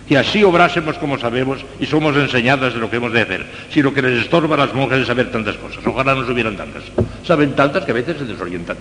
que 0.08 0.16
así 0.16 0.42
obrásemos 0.42 0.96
como 0.96 1.18
sabemos 1.18 1.64
y 1.78 1.84
somos 1.84 2.16
enseñadas 2.16 2.72
de 2.72 2.80
lo 2.80 2.88
que 2.88 2.96
hemos 2.96 3.12
de 3.12 3.22
hacer, 3.22 3.46
si 3.70 3.82
lo 3.82 3.92
que 3.92 4.00
les 4.00 4.22
estorba 4.22 4.54
a 4.54 4.58
las 4.58 4.74
monjas 4.74 5.00
es 5.00 5.06
saber 5.06 5.30
tantas 5.30 5.56
cosas. 5.56 5.86
Ojalá 5.86 6.14
no 6.14 6.20
hubieran 6.20 6.56
tantas. 6.56 6.82
Saben 7.26 7.54
tantas 7.54 7.84
que 7.84 7.90
a 7.90 7.94
veces 7.94 8.16
se 8.16 8.24
desorientan. 8.24 8.78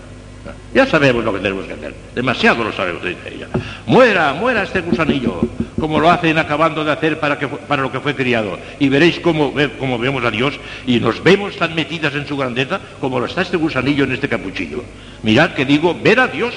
Ya 0.73 0.85
sabemos 0.87 1.23
lo 1.23 1.33
que 1.33 1.39
tenemos 1.39 1.65
que 1.65 1.73
hacer. 1.73 1.93
Demasiado 2.15 2.63
lo 2.63 2.73
sabemos, 2.73 3.03
dice 3.03 3.33
ella. 3.33 3.47
Muera, 3.85 4.33
muera 4.33 4.63
este 4.63 4.81
gusanillo, 4.81 5.41
como 5.79 5.99
lo 5.99 6.09
hacen 6.09 6.37
acabando 6.37 6.83
de 6.83 6.91
hacer 6.91 7.19
para, 7.19 7.37
que, 7.37 7.47
para 7.47 7.81
lo 7.81 7.91
que 7.91 7.99
fue 7.99 8.15
criado. 8.15 8.59
Y 8.79 8.89
veréis 8.89 9.19
cómo, 9.19 9.53
cómo 9.79 9.97
vemos 9.97 10.23
a 10.25 10.31
Dios 10.31 10.59
y 10.85 10.99
nos 10.99 11.23
vemos 11.23 11.55
tan 11.55 11.75
metidas 11.75 12.15
en 12.15 12.27
su 12.27 12.35
grandeza 12.35 12.79
como 12.99 13.19
lo 13.19 13.27
está 13.27 13.41
este 13.41 13.57
gusanillo 13.57 14.03
en 14.03 14.13
este 14.13 14.27
capuchillo. 14.27 14.83
Mirad 15.21 15.51
que 15.51 15.65
digo, 15.65 15.95
ver 16.01 16.19
a 16.19 16.27
Dios, 16.27 16.53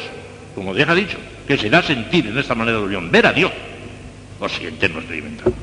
como 0.54 0.74
deja 0.74 0.94
dicho, 0.94 1.18
que 1.46 1.58
se 1.58 1.70
da 1.70 1.82
sentir 1.82 2.26
en 2.26 2.38
esta 2.38 2.54
manera 2.54 2.78
de 2.78 2.84
unión, 2.84 3.10
ver 3.10 3.26
a 3.26 3.32
Dios. 3.32 3.52
Lo 4.40 4.48
sienten, 4.48 4.94
no 4.94 5.00
estoy 5.00 5.18
inventando. 5.18 5.54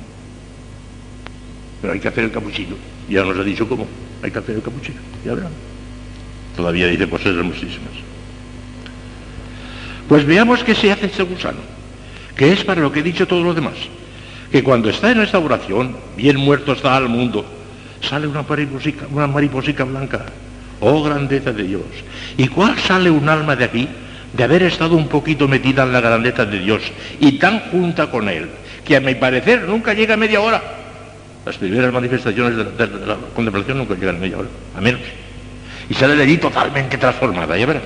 Pero 1.81 1.93
hay 1.93 1.99
que 1.99 2.07
hacer 2.07 2.23
el 2.23 2.31
capuchino. 2.31 2.75
Ya 3.09 3.23
nos 3.23 3.37
ha 3.37 3.43
dicho 3.43 3.67
cómo. 3.67 3.85
Hay 4.21 4.31
que 4.31 4.39
hacer 4.39 4.55
el 4.55 4.61
capuchino. 4.61 4.99
Ya 5.25 5.33
verán. 5.33 5.51
Todavía 6.55 6.87
dice 6.87 7.09
cosas 7.09 7.35
hermosísimas. 7.35 8.12
Pues 10.13 10.27
veamos 10.27 10.63
qué 10.63 10.75
se 10.75 10.91
hace 10.91 11.07
este 11.07 11.23
gusano, 11.23 11.57
que 12.35 12.51
es 12.53 12.63
para 12.63 12.81
lo 12.81 12.91
que 12.91 12.99
he 12.99 13.01
dicho 13.01 13.27
todo 13.27 13.41
lo 13.43 13.51
demás. 13.51 13.73
Que 14.51 14.61
cuando 14.61 14.91
está 14.91 15.09
en 15.09 15.21
esta 15.21 15.39
oración, 15.39 15.97
bien 16.15 16.37
muerto 16.37 16.73
está 16.73 16.95
al 16.95 17.09
mundo, 17.09 17.43
sale 17.99 18.27
una 18.27 18.43
mariposica, 18.43 19.07
una 19.09 19.25
mariposica 19.25 19.85
blanca. 19.85 20.23
Oh 20.81 21.01
grandeza 21.01 21.51
de 21.51 21.63
Dios. 21.63 21.81
¿Y 22.37 22.47
cuál 22.47 22.77
sale 22.77 23.09
un 23.09 23.27
alma 23.27 23.55
de 23.55 23.65
aquí? 23.65 23.89
De 24.33 24.43
haber 24.43 24.61
estado 24.61 24.95
un 24.95 25.07
poquito 25.07 25.47
metida 25.47 25.81
en 25.81 25.91
la 25.91 25.99
grandeza 25.99 26.45
de 26.45 26.59
Dios 26.59 26.83
y 27.19 27.39
tan 27.39 27.61
junta 27.71 28.11
con 28.11 28.29
Él, 28.29 28.49
que 28.85 28.95
a 28.95 28.99
mi 28.99 29.15
parecer 29.15 29.63
nunca 29.63 29.95
llega 29.95 30.13
a 30.13 30.17
media 30.17 30.41
hora. 30.41 30.61
Las 31.43 31.57
primeras 31.57 31.91
manifestaciones 31.91 32.55
de 32.55 32.87
la, 33.07 33.17
contemplación 33.35 33.79
nunca 33.79 33.95
llegan 33.95 34.17
a 34.17 34.19
media 34.19 34.37
hora, 34.37 34.49
a 34.77 34.79
menos. 34.79 35.01
Y 35.89 35.95
sale 35.95 36.15
de 36.15 36.21
allí 36.21 36.37
totalmente 36.37 36.99
transformada, 36.99 37.57
ya 37.57 37.65
verán. 37.65 37.81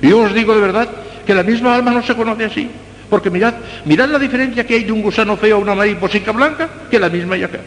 Yo 0.00 0.20
os 0.20 0.32
digo 0.32 0.54
de 0.54 0.60
verdad 0.60 0.88
que 1.28 1.34
la 1.34 1.42
misma 1.42 1.74
alma 1.74 1.90
no 1.90 2.02
se 2.02 2.14
conoce 2.14 2.46
así. 2.46 2.70
Porque 3.10 3.28
mirad, 3.28 3.52
mirad 3.84 4.08
la 4.08 4.18
diferencia 4.18 4.66
que 4.66 4.76
hay 4.76 4.84
de 4.84 4.92
un 4.92 5.02
gusano 5.02 5.36
feo 5.36 5.56
a 5.56 5.58
una 5.58 5.74
mariposita 5.74 6.32
blanca 6.32 6.70
que 6.90 6.98
la 6.98 7.10
misma 7.10 7.36
y 7.36 7.42
acá. 7.42 7.58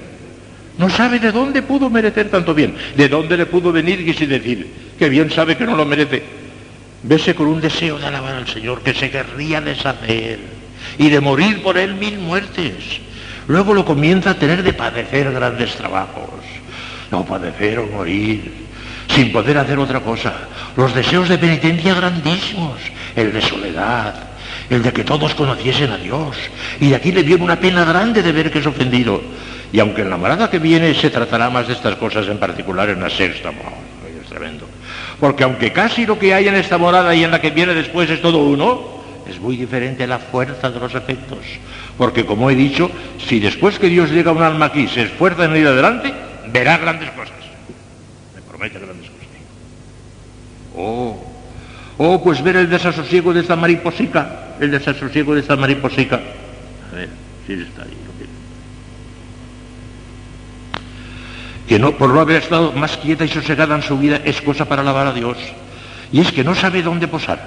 No 0.79 0.89
sabe 0.89 1.19
de 1.19 1.31
dónde 1.31 1.61
pudo 1.61 1.87
merecer 1.87 2.31
tanto 2.31 2.55
bien, 2.55 2.73
de 2.97 3.07
dónde 3.07 3.37
le 3.37 3.45
pudo 3.45 3.71
venir 3.71 4.01
y 4.01 4.25
decir, 4.25 4.67
que 4.97 5.09
bien 5.09 5.29
sabe 5.29 5.57
que 5.57 5.65
no 5.65 5.75
lo 5.75 5.85
merece. 5.85 6.23
Vese 7.03 7.35
con 7.35 7.45
un 7.45 7.61
deseo 7.61 7.99
de 7.99 8.07
alabar 8.07 8.33
al 8.33 8.47
Señor 8.47 8.81
que 8.81 8.95
se 8.95 9.11
querría 9.11 9.61
deshacer 9.61 10.39
y 10.97 11.09
de 11.09 11.21
morir 11.21 11.61
por 11.61 11.77
él 11.77 11.93
mil 11.93 12.17
muertes. 12.17 12.73
Luego 13.47 13.75
lo 13.75 13.85
comienza 13.85 14.31
a 14.31 14.39
tener 14.39 14.63
de 14.63 14.73
padecer 14.73 15.31
grandes 15.31 15.75
trabajos. 15.75 16.31
No 17.11 17.25
padecer 17.25 17.77
o 17.77 17.85
morir, 17.85 18.51
sin 19.13 19.31
poder 19.31 19.59
hacer 19.59 19.77
otra 19.77 19.99
cosa. 19.99 20.33
Los 20.75 20.95
deseos 20.95 21.29
de 21.29 21.37
penitencia 21.37 21.93
grandísimos, 21.93 22.79
el 23.15 23.33
de 23.33 23.41
soledad, 23.41 24.15
el 24.69 24.83
de 24.83 24.93
que 24.93 25.03
todos 25.03 25.35
conociesen 25.35 25.91
a 25.91 25.97
Dios. 25.97 26.37
Y 26.79 26.89
de 26.89 26.95
aquí 26.95 27.11
le 27.11 27.23
viene 27.23 27.43
una 27.43 27.59
pena 27.59 27.85
grande 27.85 28.23
de 28.23 28.31
ver 28.31 28.51
que 28.51 28.59
es 28.59 28.65
ofendido. 28.65 29.21
Y 29.73 29.79
aunque 29.79 30.01
en 30.01 30.09
la 30.09 30.17
morada 30.17 30.49
que 30.49 30.59
viene 30.59 30.93
se 30.93 31.09
tratará 31.09 31.49
más 31.49 31.67
de 31.67 31.73
estas 31.73 31.95
cosas 31.95 32.27
en 32.27 32.37
particular 32.37 32.89
en 32.89 33.01
la 33.01 33.09
sexta, 33.09 33.49
es 33.49 34.29
tremendo. 34.29 34.65
Porque 35.19 35.43
aunque 35.43 35.71
casi 35.71 36.05
lo 36.05 36.19
que 36.19 36.33
hay 36.33 36.47
en 36.47 36.55
esta 36.55 36.77
morada 36.77 37.13
y 37.15 37.23
en 37.23 37.31
la 37.31 37.39
que 37.39 37.51
viene 37.51 37.73
después 37.73 38.09
es 38.09 38.21
todo 38.21 38.39
uno, 38.39 39.01
es 39.27 39.39
muy 39.39 39.55
diferente 39.55 40.05
la 40.07 40.19
fuerza 40.19 40.69
de 40.69 40.79
los 40.79 40.93
efectos. 40.93 41.39
Porque 41.97 42.25
como 42.25 42.49
he 42.49 42.55
dicho, 42.55 42.91
si 43.27 43.39
después 43.39 43.79
que 43.79 43.87
Dios 43.87 44.09
llega 44.09 44.31
a 44.31 44.33
un 44.33 44.41
alma 44.41 44.65
aquí 44.65 44.87
se 44.87 45.03
esfuerza 45.03 45.45
en 45.45 45.55
ir 45.55 45.67
adelante, 45.67 46.13
verá 46.47 46.77
grandes 46.77 47.09
cosas. 47.11 47.35
Me 48.35 48.41
promete 48.41 48.79
grandes 48.79 49.09
cosas. 49.09 49.27
Oh, 50.75 51.30
oh, 52.01 52.23
pues 52.23 52.43
ver 52.43 52.55
el 52.55 52.69
desasosiego 52.69 53.33
de 53.33 53.41
esta 53.41 53.55
mariposica, 53.55 54.55
el 54.59 54.71
desasosiego 54.71 55.35
de 55.35 55.41
esta 55.41 55.55
mariposica. 55.55 56.19
A 56.91 56.95
ver, 56.95 57.09
si 57.45 57.53
está 57.53 57.83
ahí. 57.83 57.97
Que 61.67 61.79
no, 61.79 61.93
por 61.93 62.09
no 62.09 62.19
haber 62.19 62.41
estado 62.41 62.73
más 62.73 62.97
quieta 62.97 63.23
y 63.23 63.29
sosegada 63.29 63.75
en 63.75 63.81
su 63.81 63.97
vida 63.97 64.19
es 64.25 64.41
cosa 64.41 64.65
para 64.65 64.81
alabar 64.81 65.07
a 65.07 65.13
Dios. 65.13 65.37
Y 66.11 66.19
es 66.19 66.29
que 66.33 66.43
no 66.43 66.53
sabe 66.53 66.81
dónde 66.81 67.07
posar 67.07 67.39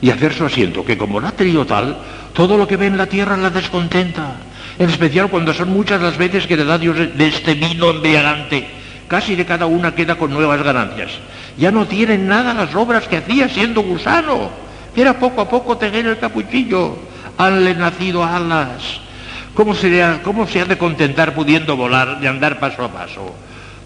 y 0.00 0.10
hacer 0.10 0.32
su 0.32 0.44
asiento, 0.44 0.84
que 0.84 0.96
como 0.96 1.18
la 1.18 1.32
tenido 1.32 1.66
tal, 1.66 1.96
todo 2.34 2.56
lo 2.56 2.68
que 2.68 2.76
ve 2.76 2.86
en 2.86 2.96
la 2.96 3.06
tierra 3.06 3.36
la 3.36 3.50
descontenta, 3.50 4.36
en 4.78 4.90
especial 4.90 5.28
cuando 5.28 5.52
son 5.52 5.70
muchas 5.70 6.00
las 6.00 6.16
veces 6.16 6.46
que 6.46 6.56
le 6.56 6.64
da 6.64 6.78
Dios 6.78 6.96
de 6.96 7.26
este 7.26 7.54
vino 7.54 7.90
embriagante. 7.90 8.64
Casi 9.08 9.34
de 9.34 9.44
cada 9.44 9.66
una 9.66 9.94
queda 9.94 10.14
con 10.14 10.32
nuevas 10.32 10.62
ganancias. 10.62 11.10
Ya 11.56 11.70
no 11.70 11.86
tienen 11.86 12.26
nada 12.26 12.52
las 12.54 12.74
obras 12.74 13.06
que 13.06 13.18
hacía 13.18 13.48
siendo 13.48 13.82
gusano, 13.82 14.50
era 14.96 15.18
poco 15.18 15.40
a 15.40 15.48
poco 15.48 15.76
tejer 15.76 16.06
el 16.06 16.18
capuchillo. 16.18 16.96
Hanle 17.36 17.74
nacido 17.74 18.22
alas. 18.22 19.00
¿Cómo 19.54 19.74
se, 19.74 20.18
¿Cómo 20.22 20.46
se 20.46 20.60
ha 20.60 20.64
de 20.64 20.78
contentar 20.78 21.34
pudiendo 21.34 21.76
volar 21.76 22.18
y 22.22 22.26
andar 22.26 22.60
paso 22.60 22.84
a 22.84 22.88
paso? 22.88 23.34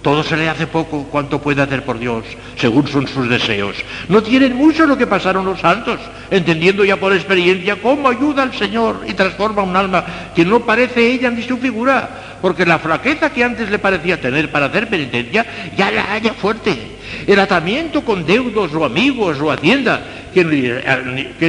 Todo 0.02 0.22
se 0.22 0.36
le 0.36 0.48
hace 0.48 0.66
poco 0.66 1.04
cuanto 1.04 1.40
puede 1.40 1.60
hacer 1.60 1.84
por 1.84 1.98
Dios, 1.98 2.24
según 2.56 2.86
son 2.86 3.08
sus 3.08 3.28
deseos. 3.28 3.76
No 4.08 4.22
tienen 4.22 4.54
mucho 4.54 4.86
lo 4.86 4.96
que 4.96 5.06
pasaron 5.06 5.44
los 5.44 5.60
santos, 5.60 5.98
entendiendo 6.30 6.84
ya 6.84 6.96
por 6.98 7.12
experiencia 7.12 7.76
cómo 7.82 8.08
ayuda 8.08 8.44
al 8.44 8.54
Señor 8.54 9.04
y 9.08 9.14
transforma 9.14 9.62
un 9.62 9.76
alma 9.76 10.04
que 10.34 10.44
no 10.44 10.60
parece 10.60 11.10
ella 11.10 11.30
ni 11.30 11.42
su 11.42 11.58
figura, 11.58 12.08
porque 12.40 12.64
la 12.64 12.78
fraqueza 12.78 13.30
que 13.30 13.42
antes 13.42 13.70
le 13.70 13.78
parecía 13.78 14.20
tener 14.20 14.50
para 14.52 14.66
hacer 14.66 14.88
penitencia 14.88 15.44
ya 15.76 15.90
la 15.90 16.12
haya 16.12 16.32
fuerte. 16.32 16.97
El 17.26 17.38
atamiento 17.40 18.04
con 18.04 18.26
deudos 18.26 18.72
o 18.74 18.84
amigos 18.84 19.40
o 19.40 19.50
hacienda, 19.50 20.02
que 20.32 20.44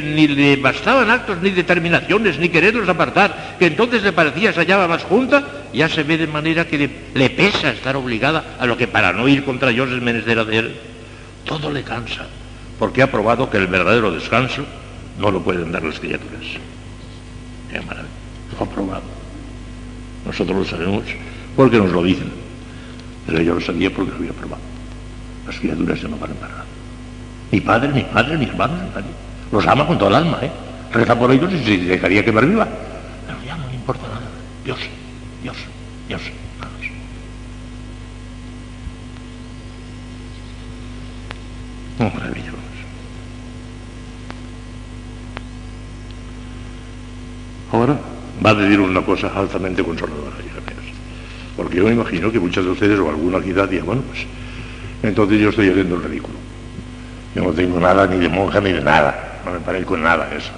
ni, 0.01 0.27
le 0.27 0.55
bastaban 0.57 1.09
actos 1.09 1.41
ni 1.41 1.51
determinaciones, 1.51 2.39
ni 2.39 2.49
quererlos 2.49 2.87
apartar, 2.87 3.55
que 3.59 3.67
entonces 3.67 4.03
le 4.03 4.13
parecía 4.13 4.53
se 4.53 4.59
hallaba 4.59 4.87
más 4.87 5.03
junta, 5.03 5.65
ya 5.73 5.89
se 5.89 6.03
ve 6.03 6.17
de 6.17 6.27
manera 6.27 6.65
que 6.65 6.89
le, 7.13 7.29
pesa 7.29 7.71
estar 7.71 7.95
obligada 7.95 8.55
a 8.59 8.65
lo 8.65 8.77
que 8.77 8.87
para 8.87 9.13
no 9.13 9.27
ir 9.27 9.43
contra 9.43 9.69
Dios 9.69 9.89
es 9.89 10.01
menester 10.01 10.39
hacer. 10.39 10.71
Todo 11.45 11.71
le 11.71 11.83
cansa, 11.83 12.27
porque 12.77 13.01
ha 13.01 13.11
probado 13.11 13.49
que 13.49 13.57
el 13.57 13.67
verdadero 13.67 14.11
descanso 14.11 14.65
no 15.17 15.31
lo 15.31 15.41
pueden 15.41 15.71
dar 15.71 15.83
las 15.83 15.99
criaturas. 15.99 16.43
Qué 17.71 17.79
maravilla, 17.81 18.09
lo 18.57 18.65
ha 18.65 18.69
probado. 18.69 19.03
Nosotros 20.25 20.57
lo 20.57 20.65
sabemos 20.65 21.03
porque 21.55 21.77
nos 21.77 21.91
lo 21.91 22.03
dicen, 22.03 22.31
pero 23.25 23.41
yo 23.41 23.55
lo 23.55 23.61
sabía 23.61 23.89
porque 23.89 24.11
lo 24.11 24.17
había 24.17 24.33
probado. 24.33 24.68
Las 25.49 25.57
criaturas 25.57 26.03
no 26.03 26.15
valen 26.17 26.37
para 26.37 26.51
nada. 26.53 26.65
Ni 27.51 27.59
padre, 27.59 27.89
ni 27.91 28.05
madre, 28.13 28.37
ni 28.37 28.45
hermanos, 28.45 28.77
nadie. 28.93 29.09
Los 29.51 29.65
ama 29.65 29.87
con 29.87 29.97
toda 29.97 30.11
el 30.11 30.27
alma, 30.27 30.37
¿eh? 30.43 30.51
Reza 30.93 31.17
por 31.17 31.31
ellos 31.31 31.51
y 31.51 31.63
se 31.63 31.77
dejaría 31.85 32.23
quemar 32.23 32.45
viva. 32.45 32.67
Pero 33.25 33.39
ya 33.43 33.57
no 33.57 33.67
le 33.67 33.73
importa 33.73 34.07
nada. 34.07 34.21
Dios, 34.63 34.77
Dios, 35.41 35.57
Dios. 36.07 36.21
Oh, 41.97 42.03
maravilloso. 42.03 42.57
Ahora 47.71 47.99
va 48.45 48.51
a 48.51 48.53
decir 48.53 48.79
una 48.79 49.01
cosa 49.01 49.31
altamente 49.35 49.83
consoladora, 49.83 50.35
hija. 50.45 50.59
Porque 51.57 51.77
yo 51.77 51.85
me 51.85 51.93
imagino 51.93 52.31
que 52.31 52.39
muchas 52.39 52.63
de 52.63 52.69
ustedes 52.69 52.99
o 52.99 53.09
alguna 53.09 53.41
quizá 53.41 53.65
digan, 53.65 53.87
bueno, 53.87 54.03
pues 54.03 54.27
entonces 55.03 55.39
yo 55.39 55.49
estoy 55.49 55.69
haciendo 55.69 55.95
el 55.95 56.03
ridículo. 56.03 56.35
Yo 57.35 57.43
no 57.43 57.51
tengo 57.51 57.79
nada 57.79 58.07
ni 58.07 58.17
de 58.17 58.29
monja 58.29 58.59
ni 58.59 58.71
de 58.71 58.81
nada, 58.81 59.39
no 59.45 59.51
me 59.51 59.59
parezco 59.59 59.95
en 59.95 60.03
nada 60.03 60.29
eso. 60.35 60.51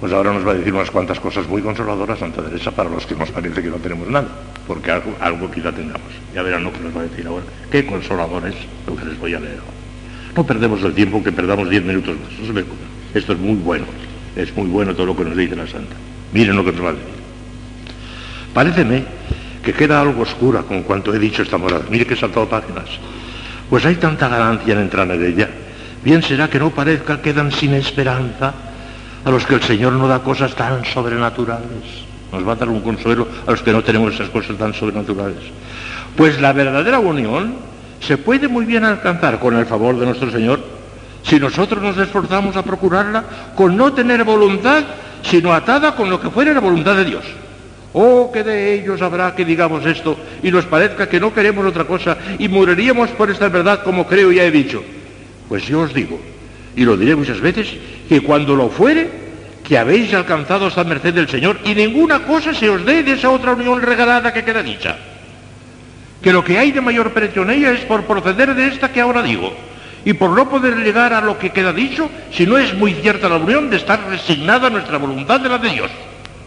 pues 0.00 0.12
ahora 0.12 0.32
nos 0.32 0.46
va 0.46 0.52
a 0.52 0.54
decir 0.54 0.72
unas 0.72 0.90
cuantas 0.90 1.20
cosas 1.20 1.46
muy 1.46 1.62
consoladoras 1.62 2.18
Santa 2.18 2.42
Teresa 2.42 2.70
para 2.70 2.90
los 2.90 3.06
que 3.06 3.14
nos 3.14 3.30
parece 3.30 3.62
que 3.62 3.68
no 3.68 3.76
tenemos 3.76 4.08
nada, 4.08 4.28
porque 4.66 4.90
algo, 4.90 5.14
algo 5.20 5.50
quizá 5.50 5.72
tengamos. 5.72 6.12
Ya 6.34 6.42
verán 6.42 6.64
lo 6.64 6.72
que 6.72 6.80
nos 6.80 6.96
va 6.96 7.00
a 7.00 7.04
decir 7.04 7.26
ahora. 7.26 7.44
Qué 7.70 7.86
consolador 7.86 8.46
es 8.46 8.56
lo 8.86 8.96
que 8.96 9.04
les 9.04 9.18
voy 9.18 9.34
a 9.34 9.40
leer. 9.40 9.60
No 10.36 10.44
perdemos 10.44 10.82
el 10.82 10.92
tiempo, 10.92 11.24
que 11.24 11.32
perdamos 11.32 11.70
diez 11.70 11.82
minutos 11.82 12.14
más. 12.20 12.38
No 12.38 12.60
se 12.60 13.18
Esto 13.18 13.32
es 13.32 13.38
muy 13.38 13.54
bueno. 13.54 13.86
Es 14.36 14.54
muy 14.54 14.68
bueno 14.68 14.94
todo 14.94 15.06
lo 15.06 15.16
que 15.16 15.24
nos 15.24 15.34
dice 15.34 15.56
la 15.56 15.66
Santa. 15.66 15.96
Miren 16.32 16.56
lo 16.56 16.64
que 16.64 16.72
nos 16.72 16.84
va 16.84 16.90
a 16.90 16.92
decir. 16.92 17.06
Paréceme 18.52 19.04
que 19.64 19.72
queda 19.72 20.00
algo 20.00 20.22
oscura 20.22 20.62
con 20.62 20.82
cuanto 20.82 21.14
he 21.14 21.18
dicho 21.18 21.42
esta 21.42 21.56
morada. 21.56 21.86
Mire 21.90 22.06
que 22.06 22.14
he 22.14 22.16
saltado 22.16 22.46
páginas. 22.46 22.84
Pues 23.68 23.84
hay 23.84 23.96
tanta 23.96 24.28
ganancia 24.28 24.74
en 24.74 24.80
entrar 24.80 25.10
en 25.10 25.24
ella. 25.24 25.48
Bien 26.04 26.22
será 26.22 26.48
que 26.48 26.58
no 26.58 26.70
parezca 26.70 27.16
que 27.16 27.32
quedan 27.32 27.50
sin 27.50 27.74
esperanza 27.74 28.54
a 29.24 29.30
los 29.30 29.44
que 29.44 29.54
el 29.54 29.62
Señor 29.62 29.92
no 29.94 30.06
da 30.06 30.20
cosas 30.20 30.54
tan 30.54 30.84
sobrenaturales. 30.84 32.06
Nos 32.32 32.46
va 32.46 32.52
a 32.52 32.56
dar 32.56 32.68
un 32.68 32.80
consuelo 32.80 33.26
a 33.46 33.50
los 33.50 33.62
que 33.62 33.72
no 33.72 33.82
tenemos 33.82 34.14
esas 34.14 34.30
cosas 34.30 34.56
tan 34.56 34.72
sobrenaturales. 34.72 35.42
Pues 36.16 36.40
la 36.40 36.52
verdadera 36.52 37.00
unión 37.00 37.54
se 38.00 38.18
puede 38.18 38.46
muy 38.46 38.64
bien 38.64 38.84
alcanzar 38.84 39.40
con 39.40 39.56
el 39.56 39.66
favor 39.66 39.98
de 39.98 40.06
nuestro 40.06 40.30
Señor 40.30 40.60
si 41.24 41.40
nosotros 41.40 41.82
nos 41.82 41.98
esforzamos 41.98 42.56
a 42.56 42.62
procurarla 42.62 43.24
con 43.56 43.76
no 43.76 43.92
tener 43.92 44.22
voluntad, 44.22 44.84
sino 45.22 45.52
atada 45.52 45.96
con 45.96 46.08
lo 46.08 46.20
que 46.20 46.30
fuera 46.30 46.52
la 46.52 46.60
voluntad 46.60 46.94
de 46.94 47.04
Dios. 47.04 47.24
Oh, 47.98 48.30
que 48.30 48.44
de 48.44 48.74
ellos 48.74 49.00
habrá 49.00 49.34
que 49.34 49.42
digamos 49.42 49.86
esto 49.86 50.18
y 50.42 50.50
nos 50.50 50.66
parezca 50.66 51.08
que 51.08 51.18
no 51.18 51.32
queremos 51.32 51.64
otra 51.64 51.84
cosa 51.84 52.18
y 52.38 52.46
moriríamos 52.46 53.08
por 53.12 53.30
esta 53.30 53.48
verdad 53.48 53.82
como 53.82 54.06
creo 54.06 54.30
ya 54.30 54.44
he 54.44 54.50
dicho. 54.50 54.84
Pues 55.48 55.66
yo 55.66 55.80
os 55.80 55.94
digo, 55.94 56.20
y 56.76 56.84
lo 56.84 56.98
diré 56.98 57.16
muchas 57.16 57.40
veces, 57.40 57.68
que 58.06 58.20
cuando 58.20 58.54
lo 58.54 58.68
fuere, 58.68 59.08
que 59.66 59.78
habéis 59.78 60.12
alcanzado 60.12 60.68
esta 60.68 60.84
merced 60.84 61.14
del 61.14 61.26
Señor 61.26 61.58
y 61.64 61.74
ninguna 61.74 62.22
cosa 62.24 62.52
se 62.52 62.68
os 62.68 62.84
dé 62.84 63.02
de 63.02 63.12
esa 63.12 63.30
otra 63.30 63.52
unión 63.52 63.80
regalada 63.80 64.30
que 64.30 64.44
queda 64.44 64.62
dicha 64.62 64.98
que 66.20 66.32
lo 66.34 66.44
que 66.44 66.58
hay 66.58 66.72
de 66.72 66.82
mayor 66.82 67.12
precio 67.12 67.44
en 67.44 67.50
ella 67.50 67.72
es 67.72 67.80
por 67.80 68.04
proceder 68.04 68.54
de 68.54 68.66
esta 68.66 68.92
que 68.92 69.00
ahora 69.00 69.22
digo, 69.22 69.54
y 70.04 70.12
por 70.12 70.30
no 70.30 70.50
poder 70.50 70.76
llegar 70.76 71.14
a 71.14 71.22
lo 71.22 71.38
que 71.38 71.50
queda 71.50 71.72
dicho, 71.72 72.10
si 72.30 72.44
no 72.44 72.58
es 72.58 72.74
muy 72.74 72.92
cierta 72.94 73.28
la 73.28 73.36
unión 73.36 73.70
de 73.70 73.76
estar 73.76 74.06
resignada 74.10 74.66
a 74.66 74.70
nuestra 74.70 74.98
voluntad 74.98 75.40
de 75.40 75.48
la 75.48 75.58
de 75.58 75.70
Dios. 75.70 75.90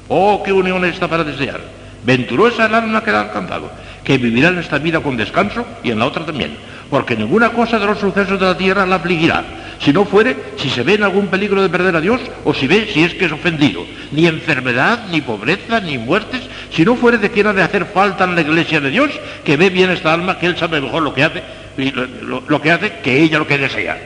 Oh, 0.09 0.41
qué 0.43 0.51
unión 0.51 0.83
esta 0.83 1.07
para 1.07 1.23
desear. 1.23 1.61
Venturosa 2.03 2.65
el 2.65 2.75
alma 2.75 3.03
que 3.03 3.11
la 3.11 3.21
alcanzado, 3.21 3.71
que 4.03 4.17
vivirá 4.17 4.49
en 4.49 4.59
esta 4.59 4.77
vida 4.77 4.99
con 5.01 5.17
descanso 5.17 5.65
y 5.83 5.91
en 5.91 5.99
la 5.99 6.05
otra 6.05 6.25
también, 6.25 6.57
porque 6.89 7.15
ninguna 7.15 7.51
cosa 7.51 7.77
de 7.77 7.85
los 7.85 7.99
sucesos 7.99 8.39
de 8.39 8.45
la 8.45 8.57
tierra 8.57 8.85
la 8.85 8.95
afligirá, 8.95 9.43
si 9.79 9.93
no 9.93 10.05
fuere 10.05 10.35
si 10.57 10.69
se 10.69 10.83
ve 10.83 10.95
en 10.95 11.03
algún 11.03 11.27
peligro 11.27 11.61
de 11.61 11.69
perder 11.69 11.95
a 11.95 12.01
Dios 12.01 12.21
o 12.43 12.53
si 12.53 12.67
ve 12.67 12.89
si 12.91 13.03
es 13.03 13.13
que 13.13 13.25
es 13.25 13.31
ofendido, 13.31 13.85
ni 14.11 14.27
enfermedad, 14.27 15.07
ni 15.11 15.21
pobreza, 15.21 15.79
ni 15.81 15.97
muertes, 15.97 16.41
si 16.71 16.85
no 16.85 16.95
fuere 16.95 17.17
de 17.17 17.31
quien 17.31 17.47
ha 17.47 17.53
de 17.53 17.61
hacer 17.61 17.85
falta 17.85 18.23
en 18.23 18.35
la 18.35 18.41
iglesia 18.41 18.79
de 18.79 18.89
Dios, 18.89 19.11
que 19.43 19.57
ve 19.57 19.69
bien 19.69 19.89
esta 19.89 20.13
alma, 20.13 20.39
que 20.39 20.47
él 20.47 20.57
sabe 20.57 20.81
mejor 20.81 21.03
lo 21.03 21.13
que 21.13 21.23
hace, 21.23 21.43
y 21.77 21.91
lo, 21.91 22.61
que 22.61 22.71
hace 22.71 22.93
que 23.03 23.21
ella 23.21 23.39
lo 23.39 23.47
que 23.47 23.57
desea. 23.57 23.97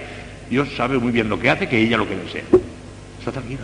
Dios 0.49 0.67
sabe 0.75 0.97
muy 0.97 1.11
bien 1.11 1.29
lo 1.29 1.39
que 1.39 1.49
hace 1.49 1.67
que 1.67 1.79
ella 1.79 1.97
lo 1.97 2.07
que 2.07 2.15
desea. 2.15 2.43
Está 3.23 3.31
tranquila. 3.31 3.61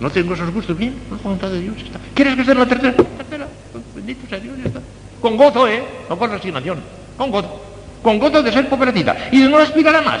No, 0.00 0.08
tengo 0.08 0.32
esos 0.32 0.50
gustos 0.54 0.78
bien, 0.78 0.94
es 1.14 1.22
voluntad 1.22 1.50
de 1.50 1.60
Dios. 1.60 1.76
Está. 1.76 1.98
¿Quieres 2.14 2.34
que 2.34 2.46
sea 2.46 2.54
la 2.54 2.64
tercera? 2.64 2.94
Tercera. 2.94 3.46
Bendito 3.94 4.26
sea 4.26 4.40
Dios, 4.40 4.56
ya 4.56 4.68
está. 4.68 4.80
Con 5.20 5.36
gozo, 5.36 5.68
¿eh? 5.68 5.84
No 6.08 6.16
con 6.18 6.30
resignación. 6.30 6.78
Con 7.18 7.30
gozo. 7.30 7.62
Con 8.02 8.18
gozo 8.18 8.42
de 8.42 8.50
ser 8.50 8.70
pobrecita. 8.70 9.28
Y 9.30 9.42
de 9.42 9.50
no 9.50 9.58
aspirar 9.58 9.96
a 9.96 10.00
más. 10.00 10.20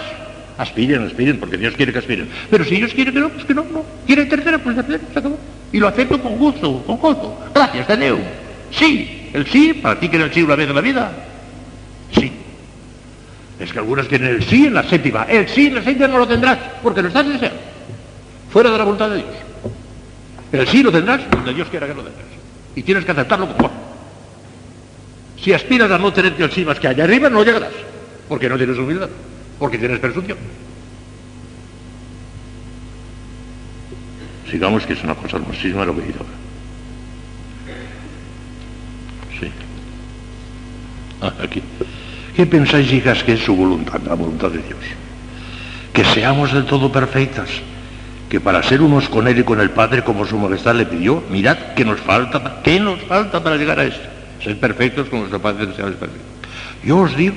Aspiren, 0.58 1.06
aspiren, 1.06 1.40
porque 1.40 1.56
Dios 1.56 1.72
quiere 1.74 1.90
que 1.90 2.00
aspiren. 2.00 2.28
Pero 2.50 2.66
si 2.66 2.76
Dios 2.76 2.92
quiere 2.92 3.14
que 3.14 3.20
no, 3.20 3.30
pues 3.30 3.46
que 3.46 3.54
no, 3.54 3.64
no. 3.64 3.82
Quiere 4.06 4.26
tercera, 4.26 4.58
pues 4.58 4.76
tercera, 4.76 5.00
se 5.10 5.18
acabó. 5.18 5.38
Y 5.72 5.78
lo 5.78 5.88
acepto 5.88 6.20
con 6.20 6.36
gusto, 6.36 6.82
con 6.86 6.98
gozo. 6.98 7.34
Gracias, 7.54 7.86
te 7.86 7.96
Dios. 7.96 8.18
Sí, 8.72 9.30
el 9.32 9.46
sí, 9.46 9.72
para 9.72 9.98
ti 9.98 10.10
que 10.10 10.18
el 10.18 10.30
sí 10.34 10.42
una 10.42 10.54
vez 10.54 10.68
en 10.68 10.74
la 10.74 10.82
vida. 10.82 11.12
Sí. 12.14 12.30
Es 13.58 13.72
que 13.72 13.78
algunos 13.78 14.06
quieren 14.06 14.28
el 14.28 14.44
sí 14.44 14.66
en 14.66 14.74
la 14.74 14.82
séptima. 14.82 15.24
El 15.30 15.48
sí 15.48 15.68
en 15.68 15.76
la 15.76 15.82
séptima 15.82 16.08
no 16.08 16.18
lo 16.18 16.28
tendrás, 16.28 16.58
porque 16.82 17.00
lo 17.00 17.08
estás 17.08 17.26
deseando. 17.26 17.71
Fuera 18.52 18.70
de 18.70 18.78
la 18.78 18.84
voluntad 18.84 19.10
de 19.10 19.16
Dios. 19.16 19.28
El 20.52 20.68
sí 20.68 20.82
lo 20.82 20.92
tendrás 20.92 21.30
donde 21.30 21.54
Dios 21.54 21.68
quiera 21.68 21.86
que 21.86 21.94
lo 21.94 22.02
tengas. 22.02 22.20
Y 22.76 22.82
tienes 22.82 23.04
que 23.04 23.12
aceptarlo 23.12 23.48
con 23.48 23.56
gozo. 23.56 23.70
Si 25.42 25.52
aspiras 25.52 25.90
a 25.90 25.98
no 25.98 26.12
tener 26.12 26.34
el 26.38 26.52
sí 26.52 26.64
más 26.64 26.78
que 26.78 26.88
allá 26.88 27.04
arriba, 27.04 27.28
no 27.28 27.42
llegarás, 27.42 27.72
porque 28.28 28.48
no 28.48 28.56
tienes 28.56 28.78
humildad 28.78 29.08
porque 29.62 29.78
tienes 29.78 30.00
presunción. 30.00 30.38
Sigamos 34.50 34.84
que 34.84 34.94
es 34.94 35.04
una 35.04 35.14
cosa 35.14 35.36
hermosísima 35.36 35.84
lo 35.84 35.94
que 35.94 36.02
dice 36.02 36.18
ahora. 36.18 36.32
Sí. 39.38 39.52
Ah, 41.20 41.32
aquí. 41.44 41.62
¿Qué 42.34 42.44
pensáis, 42.44 42.92
hijas, 42.92 43.22
que 43.22 43.34
es 43.34 43.40
su 43.40 43.54
voluntad, 43.54 44.00
la 44.04 44.14
voluntad 44.14 44.50
de 44.50 44.58
Dios? 44.58 44.80
Que 45.92 46.04
seamos 46.06 46.52
del 46.52 46.64
todo 46.64 46.90
perfectas, 46.90 47.48
que 48.32 48.40
para 48.40 48.62
ser 48.62 48.80
unos 48.80 49.10
con 49.10 49.28
Él 49.28 49.40
y 49.40 49.42
con 49.42 49.60
el 49.60 49.68
Padre, 49.68 50.02
como 50.02 50.24
su 50.24 50.38
majestad 50.38 50.74
le 50.74 50.86
pidió, 50.86 51.22
mirad 51.28 51.58
qué 51.76 51.84
nos 51.84 52.00
falta, 52.00 52.62
qué 52.64 52.80
nos 52.80 52.98
falta 53.02 53.44
para 53.44 53.58
llegar 53.58 53.78
a 53.78 53.84
esto. 53.84 54.08
Ser 54.42 54.58
perfectos 54.58 55.10
como 55.10 55.20
nuestro 55.20 55.42
Padre 55.42 55.64
es 55.64 55.76
perfecto. 55.76 56.16
Yo 56.82 56.96
os 56.96 57.14
digo 57.14 57.34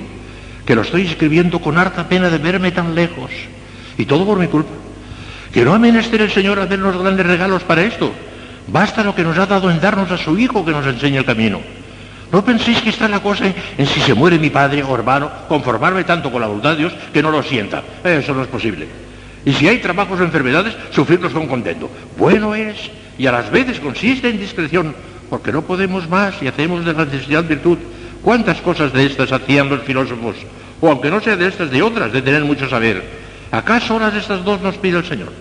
que 0.64 0.74
lo 0.74 0.80
estoy 0.80 1.02
escribiendo 1.02 1.60
con 1.60 1.76
harta 1.76 2.08
pena 2.08 2.30
de 2.30 2.38
verme 2.38 2.72
tan 2.72 2.94
lejos. 2.94 3.30
Y 3.98 4.06
todo 4.06 4.24
por 4.24 4.38
mi 4.38 4.46
culpa. 4.46 4.70
Que 5.52 5.66
no 5.66 5.74
ha 5.74 5.78
menester 5.78 6.22
el 6.22 6.30
Señor 6.30 6.58
hacernos 6.60 6.96
grandes 6.96 7.26
regalos 7.26 7.62
para 7.64 7.82
esto. 7.82 8.10
Basta 8.66 9.04
lo 9.04 9.14
que 9.14 9.22
nos 9.22 9.36
ha 9.36 9.44
dado 9.44 9.70
en 9.70 9.78
darnos 9.78 10.10
a 10.10 10.16
su 10.16 10.38
Hijo 10.38 10.64
que 10.64 10.70
nos 10.70 10.86
enseñe 10.86 11.18
el 11.18 11.26
camino. 11.26 11.60
No 12.32 12.42
penséis 12.42 12.80
que 12.80 12.88
está 12.88 13.06
la 13.06 13.20
cosa 13.20 13.44
en, 13.76 13.86
si 13.86 14.00
se 14.00 14.14
muere 14.14 14.38
mi 14.38 14.48
padre 14.48 14.82
o 14.82 14.94
hermano, 14.94 15.30
conformarme 15.46 16.04
tanto 16.04 16.32
con 16.32 16.40
la 16.40 16.46
voluntad 16.46 16.70
de 16.70 16.78
Dios 16.78 16.94
que 17.12 17.22
no 17.22 17.30
lo 17.30 17.42
sienta. 17.42 17.82
Eso 18.02 18.32
no 18.32 18.40
es 18.40 18.48
posible. 18.48 19.05
Y 19.46 19.52
si 19.52 19.68
hay 19.68 19.78
trabajos 19.78 20.18
o 20.18 20.24
enfermedades, 20.24 20.76
sufrirlos 20.90 21.32
con 21.32 21.46
contento. 21.46 21.88
Bueno 22.18 22.56
es, 22.56 22.90
y 23.16 23.26
a 23.26 23.32
las 23.32 23.48
veces 23.48 23.78
consiste 23.78 24.28
en 24.28 24.40
discreción, 24.40 24.92
porque 25.30 25.52
no 25.52 25.62
podemos 25.62 26.08
más 26.10 26.34
y 26.42 26.48
hacemos 26.48 26.84
de 26.84 26.92
la 26.92 27.04
necesidad 27.04 27.44
virtud. 27.44 27.78
¿Cuántas 28.22 28.60
cosas 28.60 28.92
de 28.92 29.06
estas 29.06 29.30
hacían 29.30 29.68
los 29.68 29.82
filósofos? 29.84 30.34
O 30.80 30.88
aunque 30.88 31.10
no 31.10 31.20
sea 31.20 31.36
de 31.36 31.46
estas, 31.46 31.70
de 31.70 31.80
otras, 31.80 32.12
de 32.12 32.22
tener 32.22 32.44
mucho 32.44 32.68
saber. 32.68 33.04
¿Acaso 33.52 34.00
las 34.00 34.12
de 34.12 34.18
estas 34.18 34.44
dos 34.44 34.60
nos 34.60 34.78
pide 34.78 34.98
el 34.98 35.04
Señor? 35.04 35.32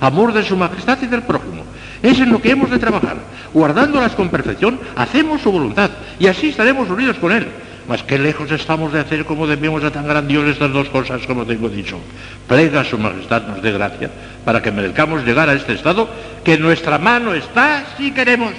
Amor 0.00 0.32
de 0.32 0.42
su 0.42 0.56
majestad 0.56 0.98
y 1.00 1.06
del 1.06 1.22
prójimo. 1.22 1.62
Es 2.02 2.18
en 2.18 2.32
lo 2.32 2.42
que 2.42 2.50
hemos 2.50 2.68
de 2.68 2.80
trabajar. 2.80 3.16
Guardándolas 3.54 4.12
con 4.16 4.28
perfección, 4.28 4.80
hacemos 4.96 5.40
su 5.40 5.52
voluntad 5.52 5.88
y 6.18 6.26
así 6.26 6.48
estaremos 6.48 6.90
unidos 6.90 7.16
con 7.18 7.30
Él. 7.30 7.46
Mas 7.88 8.02
qué 8.02 8.18
lejos 8.18 8.50
estamos 8.50 8.92
de 8.92 9.00
hacer 9.00 9.24
como 9.24 9.46
debemos 9.46 9.82
a 9.82 9.90
tan 9.90 10.06
grandiosas 10.06 10.52
estas 10.52 10.72
dos 10.72 10.88
cosas 10.88 11.26
como 11.26 11.44
tengo 11.44 11.68
dicho. 11.68 11.98
Plega 12.46 12.84
su 12.84 12.98
majestad 12.98 13.42
nos 13.46 13.62
dé 13.62 13.72
gracia 13.72 14.10
para 14.44 14.62
que 14.62 14.70
merezcamos 14.70 15.24
llegar 15.24 15.48
a 15.48 15.54
este 15.54 15.74
estado 15.74 16.08
que 16.44 16.54
en 16.54 16.62
nuestra 16.62 16.98
mano 16.98 17.34
está 17.34 17.84
si 17.96 18.12
queremos. 18.12 18.52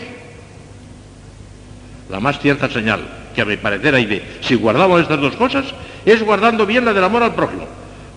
La 2.09 2.19
más 2.19 2.39
cierta 2.39 2.69
señal 2.69 3.01
que 3.33 3.41
a 3.41 3.45
mi 3.45 3.57
parecer 3.57 3.95
hay 3.95 4.05
de, 4.05 4.23
si 4.41 4.55
guardamos 4.55 5.01
estas 5.01 5.19
dos 5.19 5.35
cosas, 5.35 5.65
es 6.05 6.21
guardando 6.21 6.65
bien 6.65 6.85
la 6.85 6.93
del 6.93 7.03
amor 7.03 7.23
al 7.23 7.33
prójimo. 7.33 7.65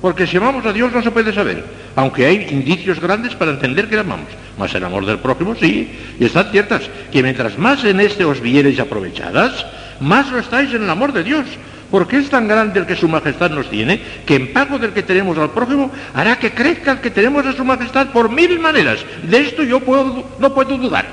Porque 0.00 0.26
si 0.26 0.36
amamos 0.36 0.66
a 0.66 0.72
Dios 0.72 0.92
no 0.92 1.02
se 1.02 1.10
puede 1.10 1.32
saber, 1.32 1.64
aunque 1.94 2.26
hay 2.26 2.46
indicios 2.50 3.00
grandes 3.00 3.34
para 3.34 3.52
entender 3.52 3.88
que 3.88 3.94
le 3.94 4.02
amamos. 4.02 4.28
Mas 4.58 4.74
el 4.74 4.84
amor 4.84 5.06
del 5.06 5.18
prójimo 5.18 5.54
sí, 5.54 5.90
y 6.20 6.24
están 6.24 6.50
ciertas, 6.50 6.82
que 7.10 7.22
mientras 7.22 7.56
más 7.58 7.82
en 7.84 8.00
este 8.00 8.24
os 8.24 8.40
viereis 8.40 8.78
aprovechadas, 8.78 9.64
más 10.01 10.31
lo 10.31 10.39
estáis 10.39 10.73
en 10.74 10.85
el 10.85 10.90
amor 10.90 11.12
de 11.12 11.24
Dios, 11.24 11.47
porque 11.90 12.18
es 12.18 12.28
tan 12.28 12.48
grande 12.48 12.81
el 12.81 12.86
que 12.86 12.97
su 12.97 13.09
majestad 13.09 13.51
nos 13.51 13.70
tiene, 13.70 14.01
que 14.27 14.36
en 14.36 14.52
pago 14.52 14.78
del 14.78 14.93
que 14.93 15.02
tenemos 15.02 15.39
al 15.39 15.51
prójimo, 15.51 15.90
hará 16.14 16.39
que 16.39 16.52
crezca 16.52 16.93
el 16.93 17.01
que 17.01 17.10
tenemos 17.10 17.47
a 17.47 17.52
su 17.52 17.64
majestad 17.64 18.09
por 18.09 18.31
mil 18.31 18.59
maneras. 18.59 19.01
De 19.23 19.40
esto 19.40 19.62
yo 19.62 19.81
puedo, 19.81 20.24
no 20.39 20.55
puedo 20.55 20.77
dudar. 20.77 21.06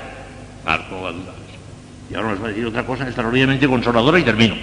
Y 2.10 2.14
ahora 2.14 2.30
nos 2.30 2.42
va 2.42 2.46
a 2.46 2.48
decir 2.48 2.66
otra 2.66 2.84
cosa 2.84 3.04
extraordinariamente 3.04 3.68
consoladora 3.68 4.18
y 4.18 4.22
termino. 4.22 4.54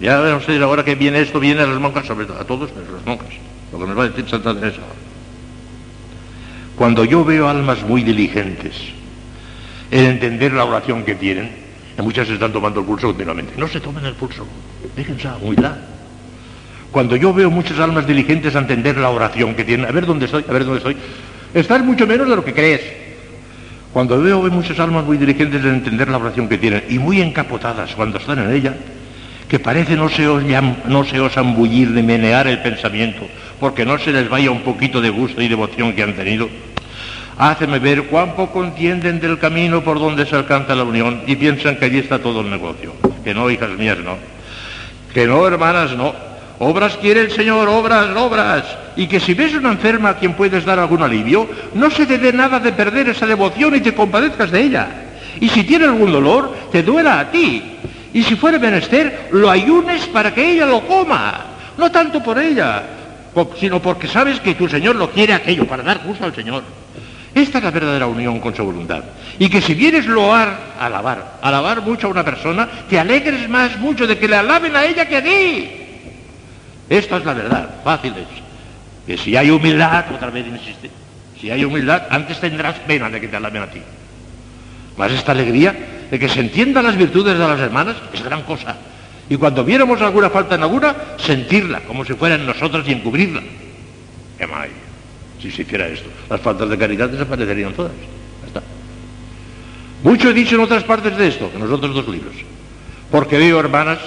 Ya 0.00 0.18
ven 0.20 0.34
ustedes 0.34 0.62
ahora 0.62 0.84
que 0.84 0.94
viene 0.94 1.20
esto, 1.20 1.40
viene 1.40 1.62
a 1.62 1.66
las 1.66 1.78
monjas, 1.78 2.06
sobre 2.06 2.26
todo, 2.26 2.40
a 2.40 2.44
todos, 2.44 2.70
pero 2.70 2.86
a 2.88 2.96
las 2.96 3.06
monjas. 3.06 3.34
Lo 3.72 3.78
que 3.78 3.86
nos 3.86 3.98
va 3.98 4.04
a 4.04 4.08
decir 4.08 4.28
Santa 4.28 4.54
Teresa. 4.54 4.80
Cuando 6.76 7.04
yo 7.04 7.24
veo 7.24 7.48
almas 7.48 7.82
muy 7.82 8.02
diligentes 8.02 8.74
en 9.90 10.06
entender 10.06 10.52
la 10.52 10.64
oración 10.64 11.04
que 11.04 11.14
tienen, 11.14 11.69
y 11.98 12.02
muchas 12.02 12.26
se 12.26 12.34
están 12.34 12.52
tomando 12.52 12.80
el 12.80 12.86
pulso 12.86 13.08
continuamente. 13.08 13.54
No 13.56 13.68
se 13.68 13.80
tomen 13.80 14.04
el 14.04 14.14
pulso, 14.14 14.46
déjense 14.96 15.28
humildad. 15.40 15.76
Cuando 16.90 17.14
yo 17.16 17.32
veo 17.32 17.50
muchas 17.50 17.78
almas 17.78 18.06
diligentes 18.06 18.56
a 18.56 18.58
entender 18.58 18.96
la 18.96 19.10
oración 19.10 19.54
que 19.54 19.64
tienen, 19.64 19.86
a 19.86 19.92
ver 19.92 20.06
dónde 20.06 20.26
estoy, 20.26 20.44
a 20.48 20.52
ver 20.52 20.64
dónde 20.64 20.78
estoy, 20.78 20.96
están 21.54 21.86
mucho 21.86 22.06
menos 22.06 22.28
de 22.28 22.36
lo 22.36 22.44
que 22.44 22.52
crees. 22.52 22.80
Cuando 23.92 24.20
veo 24.20 24.42
muchas 24.50 24.78
almas 24.78 25.04
muy 25.04 25.16
diligentes 25.16 25.64
en 25.64 25.74
entender 25.74 26.08
la 26.08 26.18
oración 26.18 26.48
que 26.48 26.58
tienen 26.58 26.84
y 26.88 26.98
muy 26.98 27.20
encapotadas 27.20 27.94
cuando 27.94 28.18
están 28.18 28.38
en 28.38 28.52
ella, 28.52 28.74
que 29.48 29.58
parece 29.58 29.96
no 29.96 30.08
se, 30.08 30.24
no 30.86 31.04
se 31.04 31.20
osan 31.20 31.56
bullir 31.56 31.92
de 31.92 32.02
menear 32.02 32.46
el 32.46 32.60
pensamiento, 32.60 33.26
porque 33.58 33.84
no 33.84 33.98
se 33.98 34.12
les 34.12 34.28
vaya 34.28 34.50
un 34.50 34.62
poquito 34.62 35.00
de 35.00 35.10
gusto 35.10 35.42
y 35.42 35.48
devoción 35.48 35.92
que 35.92 36.04
han 36.04 36.14
tenido. 36.14 36.48
Háceme 37.42 37.78
ver 37.78 38.02
cuán 38.02 38.36
poco 38.36 38.62
entienden 38.62 39.18
del 39.18 39.38
camino 39.38 39.82
por 39.82 39.98
donde 39.98 40.26
se 40.26 40.36
alcanza 40.36 40.74
la 40.74 40.84
unión 40.84 41.22
y 41.26 41.36
piensan 41.36 41.76
que 41.76 41.86
allí 41.86 41.96
está 41.96 42.18
todo 42.18 42.42
el 42.42 42.50
negocio. 42.50 42.92
Que 43.24 43.32
no, 43.32 43.48
hijas 43.48 43.70
mías, 43.78 43.96
no. 43.98 44.18
Que 45.14 45.26
no, 45.26 45.46
hermanas, 45.46 45.96
no. 45.96 46.12
Obras 46.58 46.98
quiere 46.98 47.22
el 47.22 47.30
Señor, 47.30 47.66
obras, 47.70 48.14
obras. 48.14 48.64
Y 48.94 49.06
que 49.06 49.20
si 49.20 49.32
ves 49.32 49.54
una 49.54 49.72
enferma 49.72 50.10
a 50.10 50.18
quien 50.18 50.34
puedes 50.34 50.66
dar 50.66 50.78
algún 50.78 51.02
alivio, 51.02 51.48
no 51.72 51.90
se 51.90 52.04
te 52.04 52.18
dé 52.18 52.30
nada 52.30 52.60
de 52.60 52.72
perder 52.72 53.08
esa 53.08 53.24
devoción 53.24 53.74
y 53.74 53.80
te 53.80 53.94
compadezcas 53.94 54.50
de 54.50 54.60
ella. 54.60 54.88
Y 55.40 55.48
si 55.48 55.64
tiene 55.64 55.86
algún 55.86 56.12
dolor, 56.12 56.54
te 56.70 56.82
duela 56.82 57.20
a 57.20 57.30
ti. 57.30 57.62
Y 58.12 58.22
si 58.22 58.36
fuere 58.36 58.58
menester, 58.58 59.28
lo 59.32 59.48
ayunes 59.48 60.04
para 60.08 60.34
que 60.34 60.46
ella 60.46 60.66
lo 60.66 60.82
coma. 60.82 61.46
No 61.78 61.90
tanto 61.90 62.22
por 62.22 62.38
ella, 62.38 62.82
sino 63.58 63.80
porque 63.80 64.08
sabes 64.08 64.40
que 64.40 64.54
tu 64.54 64.68
Señor 64.68 64.96
lo 64.96 65.08
quiere 65.10 65.32
aquello, 65.32 65.66
para 65.66 65.82
dar 65.82 66.00
gusto 66.04 66.26
al 66.26 66.34
Señor. 66.34 66.79
Esta 67.34 67.58
es 67.58 67.64
la 67.64 67.70
verdadera 67.70 68.06
unión 68.06 68.40
con 68.40 68.54
su 68.54 68.64
voluntad. 68.64 69.04
Y 69.38 69.48
que 69.48 69.60
si 69.60 69.74
vienes 69.74 70.06
loar, 70.06 70.74
alabar, 70.78 71.38
alabar 71.42 71.82
mucho 71.82 72.08
a 72.08 72.10
una 72.10 72.24
persona, 72.24 72.68
te 72.88 72.98
alegres 72.98 73.48
más 73.48 73.78
mucho 73.78 74.06
de 74.06 74.18
que 74.18 74.28
le 74.28 74.36
alaben 74.36 74.74
a 74.74 74.84
ella 74.84 75.06
que 75.06 75.16
a 75.16 75.22
ti. 75.22 75.70
Esta 76.88 77.18
es 77.18 77.24
la 77.24 77.34
verdad, 77.34 77.70
fácil 77.84 78.14
es. 78.16 78.26
Que 79.06 79.16
si 79.16 79.36
hay 79.36 79.50
humildad, 79.50 80.06
otra 80.12 80.30
vez 80.30 80.46
insiste, 80.46 80.90
si 81.40 81.50
hay 81.50 81.64
humildad, 81.64 82.02
antes 82.10 82.40
tendrás 82.40 82.78
pena 82.80 83.08
de 83.08 83.20
que 83.20 83.28
te 83.28 83.36
alaben 83.36 83.62
a 83.62 83.66
ti. 83.68 83.80
Más 84.96 85.12
esta 85.12 85.32
alegría 85.32 85.74
de 86.10 86.18
que 86.18 86.28
se 86.28 86.40
entiendan 86.40 86.84
las 86.84 86.96
virtudes 86.96 87.38
de 87.38 87.46
las 87.46 87.60
hermanas 87.60 87.96
es 88.12 88.22
gran 88.22 88.42
cosa. 88.42 88.76
Y 89.28 89.36
cuando 89.36 89.64
viéramos 89.64 90.02
alguna 90.02 90.28
falta 90.28 90.56
en 90.56 90.62
alguna, 90.62 90.94
sentirla 91.16 91.80
como 91.80 92.04
si 92.04 92.14
fuera 92.14 92.34
en 92.34 92.44
nosotras 92.44 92.86
y 92.88 92.92
encubrirla. 92.92 93.42
Si 95.40 95.50
se 95.50 95.62
hiciera 95.62 95.88
esto, 95.88 96.08
las 96.28 96.40
faltas 96.40 96.68
de 96.68 96.76
caridad 96.76 97.08
desaparecerían 97.08 97.72
todas. 97.72 97.92
Ya. 98.54 98.62
Mucho 100.02 100.30
he 100.30 100.34
dicho 100.34 100.54
en 100.54 100.62
otras 100.62 100.84
partes 100.84 101.16
de 101.16 101.28
esto, 101.28 101.50
en 101.54 101.60
los 101.60 101.70
otros 101.70 101.94
dos 101.94 102.08
libros. 102.08 102.34
Porque 103.10 103.38
veo, 103.38 103.58
hermanas, 103.58 103.98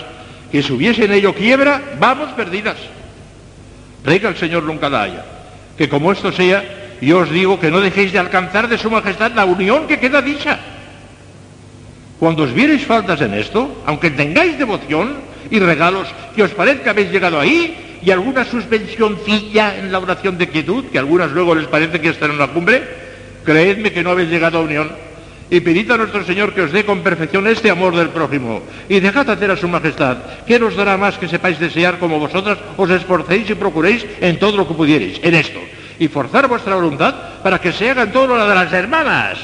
que 0.52 0.62
si 0.62 0.72
hubiese 0.72 1.06
en 1.06 1.14
ello 1.14 1.34
quiebra, 1.34 1.82
vamos 2.00 2.32
perdidas. 2.34 2.78
Rega 4.04 4.30
el 4.30 4.38
Señor 4.38 4.64
nunca 4.64 4.90
la 4.90 5.04
haya. 5.04 5.26
Que 5.78 5.90
como 5.90 6.12
esto 6.12 6.32
sea, 6.32 6.64
yo 7.02 7.20
os 7.20 7.32
digo 7.32 7.60
que 7.60 7.72
no 7.72 7.82
dejéis 7.82 8.12
de 8.12 8.20
alcanzar 8.20 8.68
de 8.68 8.78
su 8.78 8.92
majestad 8.92 9.32
la 9.34 9.46
unión 9.46 9.88
que 9.88 10.00
queda 10.00 10.22
dicha. 10.22 10.60
Cuando 12.20 12.44
os 12.44 12.54
viereis 12.54 12.86
faltas 12.86 13.20
en 13.22 13.34
esto, 13.34 13.84
aunque 13.86 14.12
tengáis 14.12 14.58
devoción 14.58 15.16
y 15.50 15.60
regalos 15.60 16.08
que 16.36 16.44
os 16.44 16.52
parezca 16.52 16.92
habéis 16.92 17.12
llegado 17.12 17.40
ahí, 17.40 17.93
y 18.04 18.12
alguna 18.12 18.44
suspensioncilla 18.46 19.78
en 19.78 19.92
la 19.92 20.00
oración 20.00 20.38
de 20.38 20.50
quietud, 20.50 20.86
que 20.86 20.98
a 20.98 21.02
algunas 21.02 21.32
luego 21.32 21.56
les 21.56 21.68
parece 21.68 22.02
que 22.02 22.10
están 22.10 22.32
en 22.32 22.38
la 22.38 22.48
cumbre, 22.48 22.84
creedme 23.46 23.92
que 23.92 24.04
no 24.04 24.12
habéis 24.12 24.30
llegado 24.30 24.60
a 24.60 24.62
unión. 24.62 24.92
Y 25.50 25.60
pedid 25.60 25.92
a 25.92 25.98
nuestro 25.98 26.24
Señor 26.26 26.54
que 26.54 26.62
os 26.62 26.72
dé 26.72 26.84
con 26.84 27.02
perfección 27.02 27.48
este 27.48 27.70
amor 27.70 27.96
del 27.96 28.10
prójimo. 28.10 28.64
Y 28.90 29.00
dejad 29.00 29.30
hacer 29.30 29.52
a 29.52 29.58
su 29.58 29.68
majestad, 29.68 30.18
que 30.48 30.60
nos 30.60 30.76
dará 30.76 30.98
más 30.98 31.18
que 31.18 31.28
sepáis 31.28 31.60
desear 31.60 32.00
como 32.00 32.20
vosotras 32.20 32.58
os 32.76 32.90
esforcéis 32.90 33.50
y 33.50 33.56
procuréis 33.56 34.06
en 34.20 34.40
todo 34.40 34.58
lo 34.58 34.68
que 34.68 34.74
pudierais, 34.74 35.20
en 35.22 35.36
esto. 35.36 35.60
Y 36.00 36.08
forzar 36.08 36.48
vuestra 36.48 36.76
voluntad 36.76 37.14
para 37.44 37.60
que 37.60 37.72
se 37.72 37.90
haga 37.90 38.04
en 38.04 38.12
todo 38.12 38.28
lo 38.36 38.48
de 38.48 38.56
las 38.56 38.74
hermanas, 38.74 39.38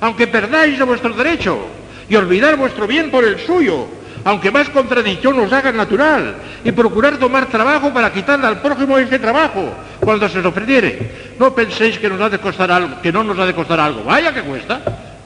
aunque 0.00 0.28
perdáis 0.28 0.78
vuestro 0.84 1.12
derecho 1.12 1.58
y 2.08 2.16
olvidar 2.16 2.56
vuestro 2.56 2.86
bien 2.86 3.10
por 3.10 3.24
el 3.24 3.38
suyo, 3.40 3.97
aunque 4.24 4.50
más 4.50 4.68
contradicción 4.70 5.38
os 5.38 5.52
haga 5.52 5.72
natural, 5.72 6.36
y 6.64 6.72
procurar 6.72 7.16
tomar 7.18 7.46
trabajo 7.46 7.92
para 7.92 8.12
quitarle 8.12 8.46
al 8.46 8.60
prójimo 8.60 8.98
ese 8.98 9.18
trabajo 9.18 9.72
cuando 10.00 10.28
se 10.28 10.40
os 10.40 10.46
ofreciere. 10.46 11.34
No 11.38 11.54
penséis 11.54 11.98
que 11.98 12.08
nos 12.08 12.20
ha 12.20 12.28
de 12.28 12.38
costar 12.38 12.70
algo, 12.70 13.00
que 13.00 13.12
no 13.12 13.24
nos 13.24 13.38
ha 13.38 13.46
de 13.46 13.54
costar 13.54 13.80
algo. 13.80 14.04
Vaya 14.04 14.32
que 14.32 14.42
cuesta. 14.42 14.80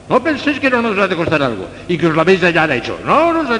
No 0.09 0.21
penséis 0.21 0.59
que 0.59 0.69
no 0.69 0.81
nos 0.81 0.97
ha 0.97 1.07
de 1.07 1.15
costar 1.15 1.41
algo 1.41 1.67
y 1.87 1.97
que 1.97 2.07
os 2.07 2.13
lo 2.13 2.21
habéis 2.21 2.41
ya 2.41 2.75
hecho. 2.75 2.99
No 3.05 3.31
nos 3.33 3.49
ha 3.49 3.59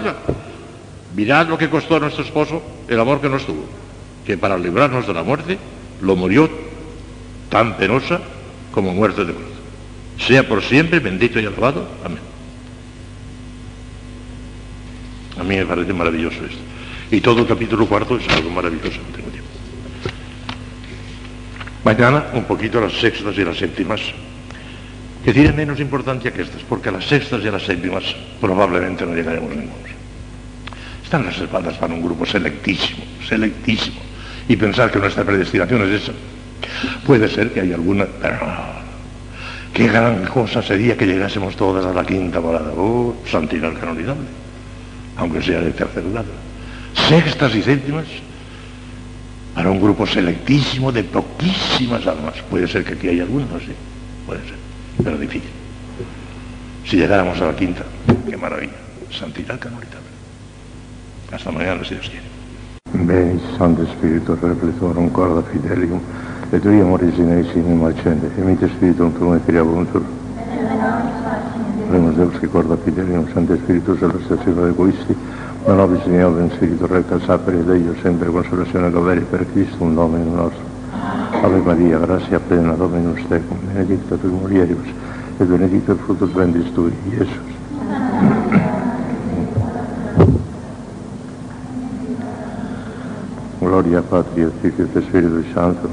Mirad 1.15 1.47
lo 1.47 1.57
que 1.57 1.69
costó 1.69 1.97
a 1.97 1.99
nuestro 1.99 2.23
esposo 2.23 2.61
el 2.88 2.99
amor 2.99 3.22
que 3.22 3.30
nos 3.30 3.45
tuvo, 3.45 3.65
que 4.26 4.38
para 4.38 4.57
librarnos 4.57 5.05
de 5.05 5.14
la 5.14 5.23
muerte 5.23 5.57
lo 6.01 6.15
murió 6.15 6.49
tan 7.49 7.77
penosa 7.77 8.19
como 8.72 8.93
muerte 8.93 9.23
de 9.23 9.34
cruz. 9.34 9.45
Sea 10.18 10.47
por 10.47 10.64
siempre 10.64 10.99
bendito 10.99 11.39
y 11.39 11.45
alabado. 11.45 11.88
Amén. 12.03 12.32
A 15.44 15.45
mí 15.45 15.57
me 15.57 15.65
parece 15.65 15.91
maravilloso 15.91 16.38
esto. 16.45 16.61
Y 17.11 17.20
todo 17.20 17.41
el 17.41 17.48
capítulo 17.48 17.86
cuarto 17.86 18.15
es 18.15 18.26
algo 18.30 18.49
maravilloso, 18.49 18.98
no 19.06 19.14
tengo 19.14 19.30
tiempo. 19.30 19.49
Mañana 21.84 22.28
un 22.34 22.45
poquito 22.45 22.80
las 22.80 22.94
sextas 22.94 23.38
y 23.38 23.44
las 23.44 23.57
séptimas, 23.57 23.99
que 25.26 25.34
tienen 25.34 25.53
menos 25.53 25.82
importancia 25.82 26.32
que 26.32 26.44
estas, 26.44 26.61
porque 26.61 26.88
a 26.88 26.94
las 26.94 27.03
sextas 27.03 27.44
y 27.44 27.49
a 27.49 27.52
las 27.52 27.64
séptimas 27.64 28.06
probablemente 28.40 29.06
no 29.06 29.14
llegaremos 29.14 29.49
ninguno. 29.49 29.84
Están 31.03 31.26
reservadas 31.26 31.78
para 31.78 31.94
un 31.94 32.02
grupo 32.02 32.26
selectísimo, 32.26 33.03
selectísimo. 33.28 33.99
Y 34.48 34.56
pensar 34.56 34.91
que 34.91 34.99
nuestra 34.99 35.26
predestinación 35.26 35.82
es 35.90 36.03
esa. 36.03 36.14
Puede 37.06 37.28
ser 37.28 37.52
que 37.52 37.60
haya 37.60 37.76
alguna, 37.76 38.07
pero 38.22 38.38
no. 38.38 38.84
Qué 39.74 39.88
gran 39.90 40.26
cosa 40.26 40.61
sería 40.61 40.95
que 40.95 41.06
llegásemos 41.06 41.57
todas 41.57 41.86
a 41.86 41.94
la 41.94 42.06
quinta 42.06 42.40
morada. 42.40 42.72
Oh, 42.78 43.14
santidad 43.30 43.74
canonizable 43.74 44.43
aunque 45.18 45.41
sea 45.41 45.61
de 45.61 45.72
tercer 45.72 46.03
grado. 46.11 46.31
Sextas 47.07 47.56
y 47.56 47.61
séptimas 47.61 48.06
para 49.56 49.69
un 49.69 49.80
grupo 49.80 50.06
selectísimo 50.06 50.91
de 50.91 51.03
poquísimas 51.03 52.06
almas. 52.07 52.35
Puede 52.49 52.68
ser 52.68 52.84
que 52.84 52.94
aquí 52.94 53.10
haya 53.10 53.23
algunos, 53.23 53.49
sí, 53.64 53.73
puede 54.26 54.41
ser, 54.41 54.57
pero 55.03 55.18
difícil. 55.18 55.52
Si 56.85 56.98
llegáramos 56.98 57.40
a 57.41 57.45
la 57.48 57.56
quinta, 57.56 57.84
qué 58.30 58.38
maravilla, 58.38 58.73
santidad 59.11 59.60
canonizable. 59.60 60.10
Hasta 61.31 61.52
mañana, 61.52 61.84
si 61.84 61.95
Dios 61.95 62.10
quiere. 62.10 62.34
Bene, 62.94 63.40
Santo 63.57 63.85
Spirito, 63.85 64.35
refletorum 64.35 65.10
corda 65.10 65.41
fidelium, 65.52 65.99
et 66.52 66.61
tui 66.61 66.80
amoris 66.80 67.18
in 67.18 67.31
eis 67.31 67.48
in 67.56 68.57
e 68.61 68.68
spiritum 68.69 69.11
tuum 69.18 69.35
et. 69.35 69.44
Oremos 71.94 72.18
Deus 72.18 72.40
que 72.40 72.48
corda 72.48 72.76
fidelium, 72.76 73.32
Santo 73.36 73.53
Spiritus, 73.56 73.99
celestiazione 73.99 74.70
egoisti, 74.70 75.15
non 75.68 75.76
nobis 75.76 76.03
in 76.07 76.14
in 76.14 76.49
spirito 76.56 76.88
recta 76.88 77.20
sapere 77.20 77.64
Dio, 77.64 77.94
sempre 78.02 78.32
consolazione 78.32 78.90
dovere 78.90 79.20
per 79.22 79.45
Cristo, 79.52 79.84
un 79.84 79.94
nome 79.94 80.18
nostro. 80.24 80.64
Ave 81.44 81.60
Maria, 81.60 81.99
grazia 81.99 82.40
plena, 82.40 82.74
Dominus 82.74 83.22
tecum, 83.28 83.60
benedicta 83.72 84.15
tui 84.15 84.32
mulieribus, 84.32 84.88
et 85.38 85.45
benedictus 85.45 85.99
fructus 85.99 86.32
ventris 86.32 86.74
tui, 86.74 86.91
Iesus. 87.11 87.30
Gloria 93.60 94.02
Patria, 94.02 94.49
Figlio 94.61 94.88
e 94.91 95.02
Spirito 95.02 95.44
Santo, 95.53 95.90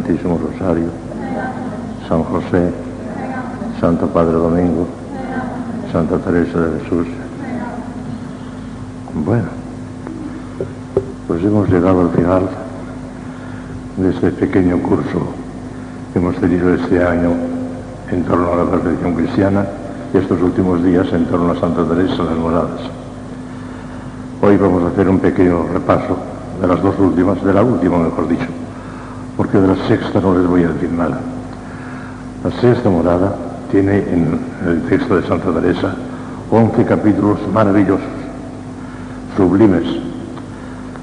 Santísimo 0.00 0.38
Rosario, 0.38 0.88
San 2.08 2.22
José, 2.22 2.72
Santo 3.78 4.06
Padre 4.06 4.32
Domingo, 4.32 4.86
Santa 5.92 6.16
Teresa 6.16 6.58
de 6.58 6.80
Jesús. 6.80 7.06
Bueno, 9.26 9.44
pues 11.28 11.44
hemos 11.44 11.68
llegado 11.68 12.00
al 12.00 12.10
final 12.12 12.48
de 13.98 14.08
este 14.08 14.30
pequeño 14.30 14.78
curso 14.78 15.34
que 16.14 16.18
hemos 16.18 16.34
tenido 16.36 16.72
este 16.72 17.04
año 17.04 17.32
en 18.10 18.24
torno 18.24 18.54
a 18.54 18.56
la 18.56 18.70
perfección 18.70 19.14
cristiana 19.14 19.66
y 20.14 20.16
estos 20.16 20.40
últimos 20.40 20.82
días 20.82 21.12
en 21.12 21.26
torno 21.26 21.52
a 21.52 21.60
Santa 21.60 21.84
Teresa 21.84 22.22
de 22.22 22.30
las 22.30 22.38
Moradas. 22.38 22.80
Hoy 24.40 24.56
vamos 24.56 24.82
a 24.82 24.86
hacer 24.86 25.10
un 25.10 25.18
pequeño 25.18 25.66
repaso 25.70 26.16
de 26.58 26.66
las 26.66 26.82
dos 26.82 26.98
últimas, 26.98 27.44
de 27.44 27.52
la 27.52 27.62
última 27.62 27.98
mejor 27.98 28.26
dicho, 28.28 28.46
porque 29.40 29.58
de 29.58 29.68
la 29.68 29.88
sexta 29.88 30.20
no 30.20 30.36
les 30.36 30.46
voy 30.46 30.64
a 30.64 30.68
decir 30.68 30.92
nada. 30.92 31.18
La 32.44 32.50
sexta 32.60 32.90
morada 32.90 33.34
tiene 33.70 33.96
en 33.96 34.38
el 34.66 34.82
texto 34.82 35.16
de 35.16 35.26
Santa 35.26 35.50
Teresa 35.50 35.94
11 36.50 36.84
capítulos 36.84 37.38
maravillosos, 37.50 38.04
sublimes, 39.38 39.84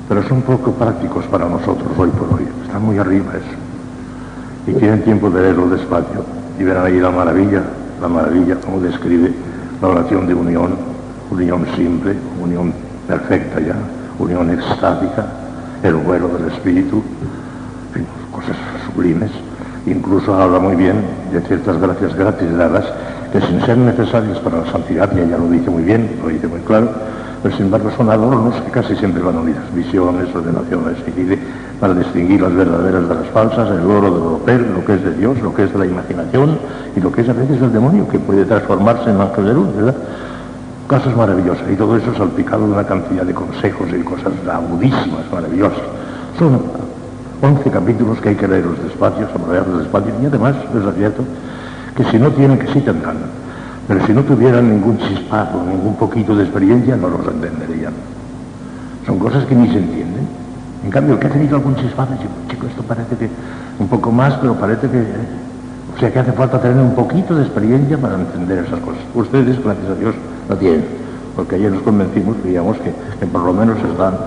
pero 0.07 0.21
son 0.27 0.43
poco 0.43 0.71
prácticos 0.73 1.25
para 1.25 1.49
nosotros 1.49 1.87
hoy 1.97 2.11
por 2.11 2.31
hoy. 2.37 2.47
Están 2.63 2.85
muy 2.85 2.99
arriba 2.99 3.31
eso. 3.33 4.69
Y 4.71 4.73
tienen 4.79 5.01
tiempo 5.01 5.31
de 5.31 5.41
leerlo 5.41 5.69
despacio 5.69 6.23
y 6.59 6.63
verán 6.63 6.85
ahí 6.85 6.99
la 6.99 7.09
maravilla, 7.09 7.63
la 7.99 8.07
maravilla 8.07 8.57
como 8.57 8.79
describe 8.81 9.33
la 9.81 9.87
oración 9.87 10.27
de 10.27 10.35
unión, 10.35 10.75
unión 11.31 11.65
simple, 11.75 12.15
unión 12.39 12.71
perfecta 13.07 13.59
ya, 13.59 13.77
unión 14.19 14.51
extática, 14.51 15.25
el 15.81 15.95
vuelo 15.95 16.27
del 16.27 16.51
Espíritu, 16.51 17.01
sublimes. 18.85 19.31
Incluso 19.85 20.33
habla 20.33 20.59
muy 20.59 20.75
bien 20.75 20.95
de 21.31 21.41
ciertas 21.41 21.79
gracias 21.79 22.15
gratis 22.15 22.55
dadas 22.57 22.85
que 23.31 23.41
sin 23.41 23.61
ser 23.65 23.77
necesarias 23.77 24.37
para 24.39 24.59
la 24.61 24.71
santidad, 24.71 25.09
y 25.15 25.19
ella 25.19 25.37
lo 25.37 25.49
dice 25.49 25.69
muy 25.69 25.83
bien, 25.83 26.17
lo 26.21 26.29
dice 26.29 26.47
muy 26.47 26.61
claro, 26.61 26.89
pero 27.43 27.55
sin 27.55 27.65
embargo 27.65 27.91
son 27.95 28.09
adornos 28.09 28.55
que 28.61 28.71
casi 28.71 28.95
siempre 28.95 29.21
van 29.21 29.37
unidas, 29.37 29.63
visiones, 29.73 30.33
ordenaciones, 30.33 30.97
y 31.07 31.11
dice 31.11 31.39
para 31.79 31.93
distinguir 31.93 32.41
las 32.41 32.55
verdaderas 32.55 33.07
de 33.07 33.15
las 33.15 33.27
falsas, 33.27 33.69
el 33.69 33.85
oro 33.85 34.41
de 34.45 34.57
lo 34.57 34.75
lo 34.75 34.85
que 34.85 34.93
es 34.93 35.03
de 35.03 35.13
Dios, 35.13 35.39
lo 35.41 35.53
que 35.53 35.63
es 35.63 35.73
de 35.73 35.79
la 35.79 35.85
imaginación 35.85 36.57
y 36.95 37.01
lo 37.01 37.11
que 37.11 37.21
es 37.21 37.29
a 37.29 37.33
veces 37.33 37.59
del 37.61 37.71
demonio, 37.71 38.07
que 38.07 38.17
puede 38.17 38.45
transformarse 38.45 39.09
en 39.09 39.21
ángel 39.21 39.45
de 39.45 39.53
luz, 39.53 39.75
¿verdad? 39.75 39.95
Cosas 40.87 41.15
maravillosas, 41.15 41.69
y 41.71 41.75
todo 41.75 41.97
eso 41.97 42.13
salpicado 42.15 42.65
de 42.65 42.73
una 42.73 42.85
cantidad 42.85 43.23
de 43.23 43.33
consejos 43.33 43.89
y 43.93 44.01
cosas 44.03 44.31
agudísimas, 44.51 45.31
maravillosas. 45.31 45.83
Son 46.39 46.86
11 47.41 47.69
capítulos 47.69 48.19
que 48.19 48.29
hay 48.29 48.35
que 48.35 48.47
leerlos 48.47 48.81
despacio, 48.83 49.27
saborearlos 49.31 49.79
despacio, 49.79 50.13
y 50.21 50.25
además, 50.25 50.55
es 50.55 50.95
cierto, 50.95 51.23
que 51.95 52.03
si 52.05 52.17
no 52.17 52.31
tienen, 52.31 52.57
que 52.57 52.67
sí 52.73 52.81
tendrán, 52.81 53.17
pero 53.87 54.05
si 54.05 54.13
no 54.13 54.23
tuvieran 54.23 54.69
ningún 54.69 54.97
chispazo, 54.97 55.63
ningún 55.63 55.95
poquito 55.95 56.35
de 56.35 56.43
experiencia, 56.43 56.95
no 56.95 57.09
los 57.09 57.27
entenderían. 57.27 57.93
Son 59.05 59.19
cosas 59.19 59.45
que 59.45 59.55
ni 59.55 59.69
se 59.69 59.77
entienden. 59.77 60.27
En 60.83 60.91
cambio, 60.91 61.13
el 61.13 61.19
que 61.19 61.27
ha 61.27 61.29
tenido 61.29 61.55
algún 61.55 61.75
chispazo, 61.75 62.13
chico, 62.49 62.67
esto 62.67 62.83
parece 62.83 63.15
que 63.15 63.29
un 63.79 63.87
poco 63.87 64.11
más, 64.11 64.33
pero 64.35 64.55
parece 64.55 64.89
que... 64.89 65.03
O 65.95 65.99
sea, 65.99 66.11
que 66.11 66.19
hace 66.19 66.31
falta 66.33 66.61
tener 66.61 66.77
un 66.77 66.93
poquito 66.93 67.35
de 67.35 67.43
experiencia 67.43 67.97
para 67.97 68.15
entender 68.15 68.65
esas 68.65 68.79
cosas. 68.81 69.01
Ustedes, 69.15 69.63
gracias 69.63 69.89
a 69.89 69.95
Dios, 69.95 70.13
no 70.47 70.55
tienen, 70.55 70.85
porque 71.37 71.55
ayer 71.55 71.71
nos 71.71 71.83
convencimos, 71.83 72.35
digamos, 72.43 72.77
que, 72.79 72.91
por 73.27 73.41
lo 73.41 73.53
menos 73.53 73.77
están 73.77 74.17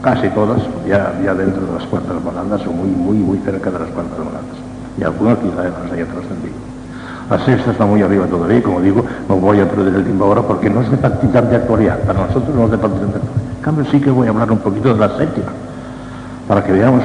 casi 0.00 0.28
todas 0.28 0.62
ya, 0.86 1.12
dentro 1.34 1.66
de 1.66 1.72
las 1.74 1.82
cuartas 1.86 2.14
moradas 2.22 2.64
o 2.68 2.70
muy, 2.70 2.88
muy, 2.88 3.18
muy 3.18 3.38
cerca 3.38 3.68
de 3.68 3.80
las 3.80 3.88
cuartas 3.88 4.18
moradas. 4.20 4.56
Y 4.96 5.02
algunas 5.02 5.38
quizá 5.38 5.64
las 5.64 5.92
haya 5.92 6.06
trascendido. 6.06 6.54
La 7.28 7.44
sexta 7.44 7.72
está 7.72 7.84
muy 7.84 8.00
arriba 8.00 8.26
todavía, 8.26 8.62
como 8.62 8.80
digo, 8.80 9.04
no 9.28 9.36
voy 9.36 9.58
a 9.58 9.68
perder 9.68 9.92
el 9.92 10.04
tiempo 10.04 10.24
ahora 10.24 10.42
porque 10.42 10.70
no 10.70 10.82
es 10.82 10.90
de 10.90 10.96
de 10.96 11.56
actualidad, 11.56 11.98
para 12.00 12.26
nosotros 12.26 12.54
no 12.54 12.66
es 12.66 12.70
de 12.70 12.76
de 12.76 12.84
actualidad. 12.84 13.20
En 13.56 13.62
cambio 13.62 13.84
sí 13.90 14.00
que 14.00 14.10
voy 14.10 14.28
a 14.28 14.30
hablar 14.30 14.52
un 14.52 14.58
poquito 14.58 14.94
de 14.94 15.00
la 15.00 15.18
séptima, 15.18 15.50
para 16.46 16.62
que 16.62 16.72
veamos 16.72 17.02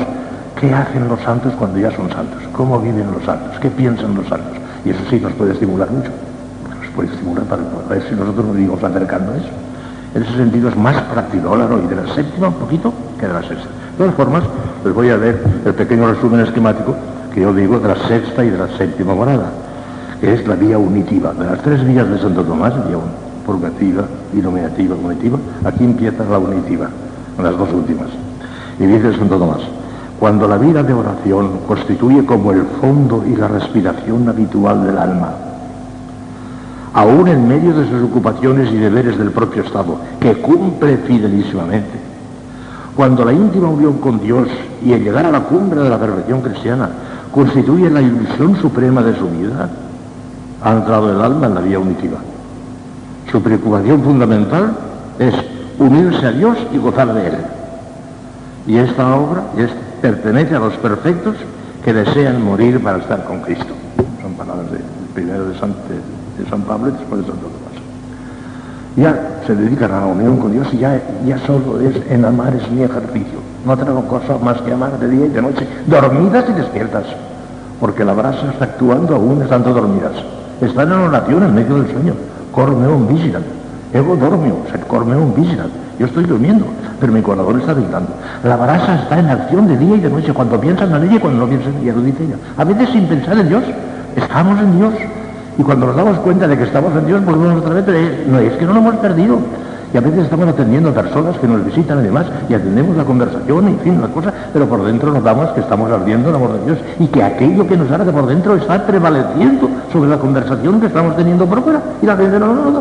qué 0.60 0.72
hacen 0.72 1.07
los 1.07 1.19
santos 1.22 1.53
cuando 1.57 1.80
ya 1.80 1.90
son 1.95 2.11
santos, 2.11 2.44
cómo 2.52 2.80
viven 2.80 3.11
los 3.11 3.23
santos, 3.23 3.57
qué 3.60 3.72
piensan 3.72 4.14
los 4.14 4.27
santos. 4.27 4.57
Y 4.86 4.91
eso 4.91 4.99
sí 5.10 5.19
nos 5.19 5.34
puede 5.34 5.53
estimular 5.53 5.90
mucho, 5.90 6.10
nos 6.10 6.29
puede 7.00 7.14
estimular 7.14 7.46
para, 7.46 7.62
ver 7.88 8.04
si 8.10 8.16
nosotros 8.16 8.46
nos 8.46 8.60
íbamos 8.60 8.84
acercando 8.84 9.32
a 9.32 9.38
eso. 9.38 9.48
En 10.14 10.24
ese 10.24 10.36
sentido 10.36 10.68
es 10.68 10.76
más 10.76 11.02
practilógrafo 11.04 11.80
y 11.82 11.88
de 11.88 11.96
la 11.96 12.14
séptima 12.14 12.50
un 12.50 12.56
poquito 12.56 12.94
que 13.18 13.26
de 13.26 13.34
la 13.34 13.42
sexta. 13.42 13.70
De 13.92 13.98
todas 13.98 14.16
formas, 14.16 14.44
les 14.84 14.94
voy 14.94 15.10
a 15.10 15.16
ver 15.16 15.42
el 15.66 15.74
pequeño 15.74 16.12
resumen 16.12 16.42
esquemático 16.42 16.96
que 17.34 17.40
yo 17.40 17.54
digo 17.54 17.80
de 17.80 17.88
la 17.88 18.08
sexta 18.08 18.44
y 18.44 18.50
de 18.50 18.58
la 18.58 18.68
séptima 18.78 19.16
morada 19.16 19.50
que 20.20 20.34
es 20.34 20.46
la 20.46 20.56
vía 20.56 20.78
unitiva. 20.78 21.32
De 21.32 21.46
las 21.46 21.60
tres 21.62 21.86
vías 21.88 22.10
de 22.10 22.20
Santo 22.20 22.44
Tomás, 22.44 22.74
vía 22.86 22.98
purgativa, 23.46 24.04
iluminativa, 24.34 24.94
unitiva, 25.02 25.38
aquí 25.64 25.86
empieza 25.86 26.26
la 26.26 26.38
unitiva, 26.38 26.90
las 27.42 27.58
dos 27.58 27.72
últimas. 27.72 28.08
Y 28.78 28.86
dice 28.88 29.18
Santo 29.18 29.38
Tomás, 29.38 29.62
cuando 30.20 30.50
la 30.50 30.58
vida 30.58 30.84
de 30.84 30.92
oración 30.92 31.60
constituye 31.66 32.26
como 32.26 32.52
el 32.52 32.64
fondo 32.82 33.24
y 33.26 33.38
la 33.38 33.48
respiración 33.48 34.28
habitual 34.28 34.86
del 34.86 34.98
alma, 34.98 35.49
aún 37.00 37.30
en 37.30 37.48
medio 37.48 37.74
de 37.74 37.90
sus 37.90 38.04
ocupaciones 38.04 38.74
y 38.74 38.76
deberes 38.76 39.18
del 39.18 39.32
propio 39.32 39.64
Estado, 39.64 39.96
que 40.20 40.34
cumple 40.34 40.98
fidelísimamente, 40.98 41.98
cuando 42.94 43.24
la 43.24 43.32
íntima 43.32 43.70
unión 43.70 44.00
con 44.00 44.20
Dios 44.20 44.50
y 44.84 44.92
el 44.92 45.02
llegar 45.02 45.26
a 45.26 45.32
la 45.32 45.40
cumbre 45.40 45.80
de 45.80 45.90
la 45.90 45.98
perfección 45.98 46.42
cristiana 46.42 46.90
constituye 47.32 47.90
la 47.90 48.02
ilusión 48.02 48.58
suprema 48.58 49.02
de 49.02 49.16
su 49.18 49.30
vida, 49.30 49.70
ha 50.62 50.72
entrado 50.74 51.10
el 51.10 51.22
alma 51.22 51.48
en 51.48 51.56
la 51.56 51.62
vía 51.62 51.80
unitiva. 51.80 52.18
Su 53.32 53.42
preocupación 53.42 54.04
fundamental 54.04 54.74
es 55.20 55.34
unirse 55.78 56.26
a 56.26 56.32
Dios 56.34 56.58
y 56.74 56.80
gozar 56.80 57.14
de 57.14 57.28
Él. 57.28 57.38
Y 58.68 58.76
esta 58.76 59.16
obra 59.16 59.44
pertenece 60.02 60.54
a 60.54 60.60
los 60.60 60.74
perfectos 60.74 61.38
que 61.86 61.94
desean 61.94 62.44
morir 62.44 62.84
para 62.84 62.98
estar 62.98 63.24
con 63.24 63.40
Cristo. 63.40 63.74
Son 64.22 64.34
palabras 64.34 64.70
de, 64.70 64.80
primero 65.14 65.46
de 65.46 65.58
San, 66.49 66.61
Pablo 66.61 66.90
y 66.90 66.91
después 66.91 67.22
de 67.22 67.28
Santo 67.28 67.48
Tomás. 67.48 67.70
Ya 68.95 69.41
se 69.45 69.56
dedican 69.56 69.91
a 69.91 70.02
la 70.02 70.06
unión 70.07 70.38
con 70.38 70.52
Dios 70.52 70.68
y 70.74 70.78
ya, 70.78 71.02
ya 71.26 71.38
solo 71.40 71.80
es 71.80 71.95
en 72.10 72.26
amar 72.26 72.53
es 72.56 72.70
mi 72.72 72.84
ejercicio. 72.84 73.40
No 73.66 73.78
tengo 73.78 74.03
cosa 74.06 74.38
más 74.44 74.61
que 74.61 74.74
amar 74.74 74.98
de 74.99 75.10
día 75.10 75.26
y 75.26 75.30
de 75.30 75.41
noche, 75.41 75.68
dormidas 75.88 76.45
y 76.49 76.53
despiertas, 76.53 77.06
porque 77.80 78.06
la 78.06 78.14
brasa 78.14 78.52
está 78.52 78.66
actuando 78.66 79.16
aún 79.16 79.41
estando 79.41 79.74
dormidas. 79.74 80.14
Están 80.61 80.91
en 80.91 80.99
oración 80.99 81.44
en 81.44 81.56
medio 81.56 81.76
del 81.76 81.91
sueño. 81.91 82.14
un 82.56 83.07
vigilant. 83.07 83.45
Ego 83.94 84.16
dormio, 84.16 84.56
se 84.72 84.95
un 84.95 85.34
vigilant. 85.36 85.72
Yo 85.99 86.06
estoy 86.06 86.24
durmiendo, 86.24 86.66
pero 86.99 87.11
mi 87.11 87.22
corazón 87.22 87.60
está 87.60 87.74
gritando. 87.74 88.11
La 88.44 88.56
brasa 88.56 89.03
está 89.03 89.20
en 89.20 89.30
acción 89.30 89.68
de 89.68 89.78
día 89.78 89.95
y 89.98 89.99
de 89.99 90.10
noche, 90.10 90.34
cuando 90.34 90.60
piensan 90.60 90.95
en 90.95 91.03
ella 91.03 91.16
y 91.16 91.20
cuando 91.20 91.41
no 91.41 91.48
piensan 91.48 91.74
en 91.74 91.84
ella, 91.84 91.94
lo 91.94 92.02
dice 92.02 92.24
ella. 92.24 92.36
A 92.57 92.64
veces 92.64 92.90
sin 92.90 93.06
pensar 93.07 93.38
en 93.38 93.49
Dios, 93.49 93.64
estamos 94.16 94.60
en 94.60 94.78
Dios. 94.78 94.94
Y 95.60 95.61
cuando 95.61 95.88
nos 95.88 95.95
damos 95.98 96.18
cuenta 96.19 96.48
de 96.48 96.57
que 96.57 96.64
estamos 96.64 96.95
en 96.95 97.06
Dios, 97.06 97.26
volvemos 97.26 97.61
otra 97.61 97.73
vez, 97.73 98.26
no 98.26 98.40
es 98.40 98.53
que 98.53 98.65
no 98.65 98.72
lo 98.72 98.80
hemos 98.80 98.95
perdido. 98.95 99.40
Y 99.94 99.98
a 99.98 99.99
veces 99.99 100.19
estamos 100.23 100.48
atendiendo 100.48 100.88
a 100.88 100.94
personas 100.94 101.38
que 101.38 101.49
nos 101.49 101.65
visitan 101.65 101.99
y 101.99 102.03
demás, 102.03 102.27
y 102.48 102.53
atendemos 102.53 102.95
la 102.95 103.03
conversación, 103.03 103.68
y 103.68 103.72
en 103.72 103.80
fin, 103.80 103.99
la 103.99 104.07
cosa, 104.07 104.34
pero 104.53 104.69
por 104.69 104.86
dentro 104.86 105.11
nos 105.11 105.22
damos 105.22 105.49
que 105.49 105.60
estamos 105.60 105.91
ardiendo 105.91 106.30
el 106.30 106.36
amor 106.36 106.53
de 106.53 106.65
Dios, 106.65 106.77
y 106.99 107.07
que 107.07 107.22
aquello 107.22 107.68
que 107.68 107.76
nos 107.76 107.91
arde 107.91 108.10
por 108.10 108.26
dentro 108.26 108.56
está 108.56 108.88
prevaleciendo 108.88 109.69
sobre 109.91 110.10
la 110.10 110.18
conversación 110.18 110.80
que 110.80 110.88
estamos 110.88 111.18
teniendo 111.18 111.45
por 111.45 111.61
fuera, 111.61 111.81
y 112.02 112.06
la 112.06 112.15
gente 112.15 112.40
no 112.40 112.48
lo 112.48 112.56
nota. 112.56 112.80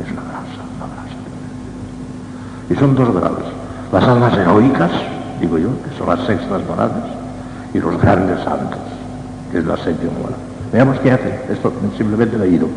Es 0.00 0.10
una 0.10 0.22
grasa, 0.22 0.62
una 0.76 0.86
grasa. 0.92 1.16
Y 2.68 2.74
son 2.74 2.96
dos 2.96 3.14
grados. 3.14 3.44
Las 3.92 4.02
almas 4.08 4.36
heroicas, 4.36 4.90
digo 5.40 5.56
yo, 5.56 5.68
que 5.84 5.96
son 5.96 6.08
las 6.08 6.26
sextas 6.26 6.62
moradas, 6.68 7.04
y 7.72 7.78
los 7.78 7.96
grandes 8.02 8.40
santos, 8.40 8.80
que 9.52 9.58
es 9.58 9.64
la 9.64 9.76
séptima 9.76 10.10
morada. 10.20 10.49
Veamos 10.72 10.98
qué 11.00 11.12
hace. 11.12 11.40
Esto 11.50 11.72
simplemente 11.96 12.38
le 12.38 12.46
he 12.46 12.50
ido. 12.50 12.68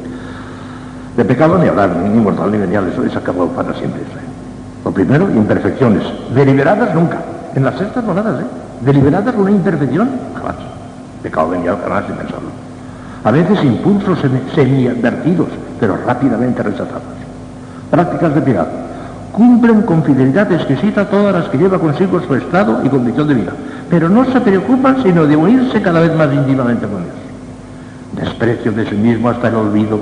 De 1.16 1.24
pecado 1.26 1.58
ni 1.60 1.68
hablar, 1.68 1.96
ni 1.96 2.20
mortal 2.20 2.52
ni 2.52 2.58
venial, 2.58 2.90
eso 2.92 3.04
es 3.04 3.16
acabado 3.16 3.50
para 3.50 3.74
siempre. 3.76 4.02
Lo 4.84 4.92
primero, 4.92 5.30
imperfecciones. 5.30 6.04
Deliberadas 6.34 6.94
nunca. 6.96 7.20
En 7.56 7.64
las 7.64 7.76
sextas 7.78 8.04
moradas, 8.04 8.42
¿eh? 8.42 8.46
Deliberadas 8.82 9.36
una 9.36 9.52
imperfección, 9.52 10.10
jamás. 10.36 10.56
Pecado 11.22 11.50
venial 11.50 11.78
jamás 11.84 12.06
sin 12.08 12.16
pensarlo. 12.16 12.50
A 13.24 13.32
veces 13.32 13.64
impulsos 13.64 14.20
semi-advertidos, 14.54 15.48
pero 15.80 15.98
rápidamente 16.06 16.64
rechazados. 16.64 17.04
Prácticas 17.92 18.36
de 18.36 18.42
piedad. 18.42 18.68
Cumplen 19.32 19.84
con 19.84 20.04
fidelidad 20.04 20.52
exquisita 20.52 21.10
todas 21.10 21.34
las 21.34 21.50
que 21.50 21.58
lleva 21.58 21.80
consigo 21.80 22.20
su 22.22 22.36
estado 22.36 22.82
y 22.84 22.90
condición 22.90 23.28
de 23.28 23.34
vida, 23.36 23.54
pero 23.90 24.10
no 24.10 24.26
se 24.26 24.42
preocupan 24.42 25.02
sino 25.02 25.26
de 25.26 25.36
unirse 25.36 25.82
cada 25.82 26.02
vez 26.02 26.16
más 26.16 26.34
íntimamente 26.34 26.86
con 26.86 27.04
Dios. 27.04 27.23
Desprecio 28.14 28.72
de 28.72 28.90
sí 28.90 28.96
mismo 28.96 29.30
hasta 29.30 29.48
el 29.48 29.56
olvido, 29.56 30.00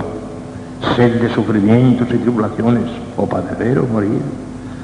sed 0.96 1.22
de 1.22 1.34
sufrimientos 1.34 2.08
y 2.12 2.18
tribulaciones, 2.18 2.84
o 3.18 3.26
padecer 3.26 3.80
o 3.80 3.88
morir, 3.88 4.22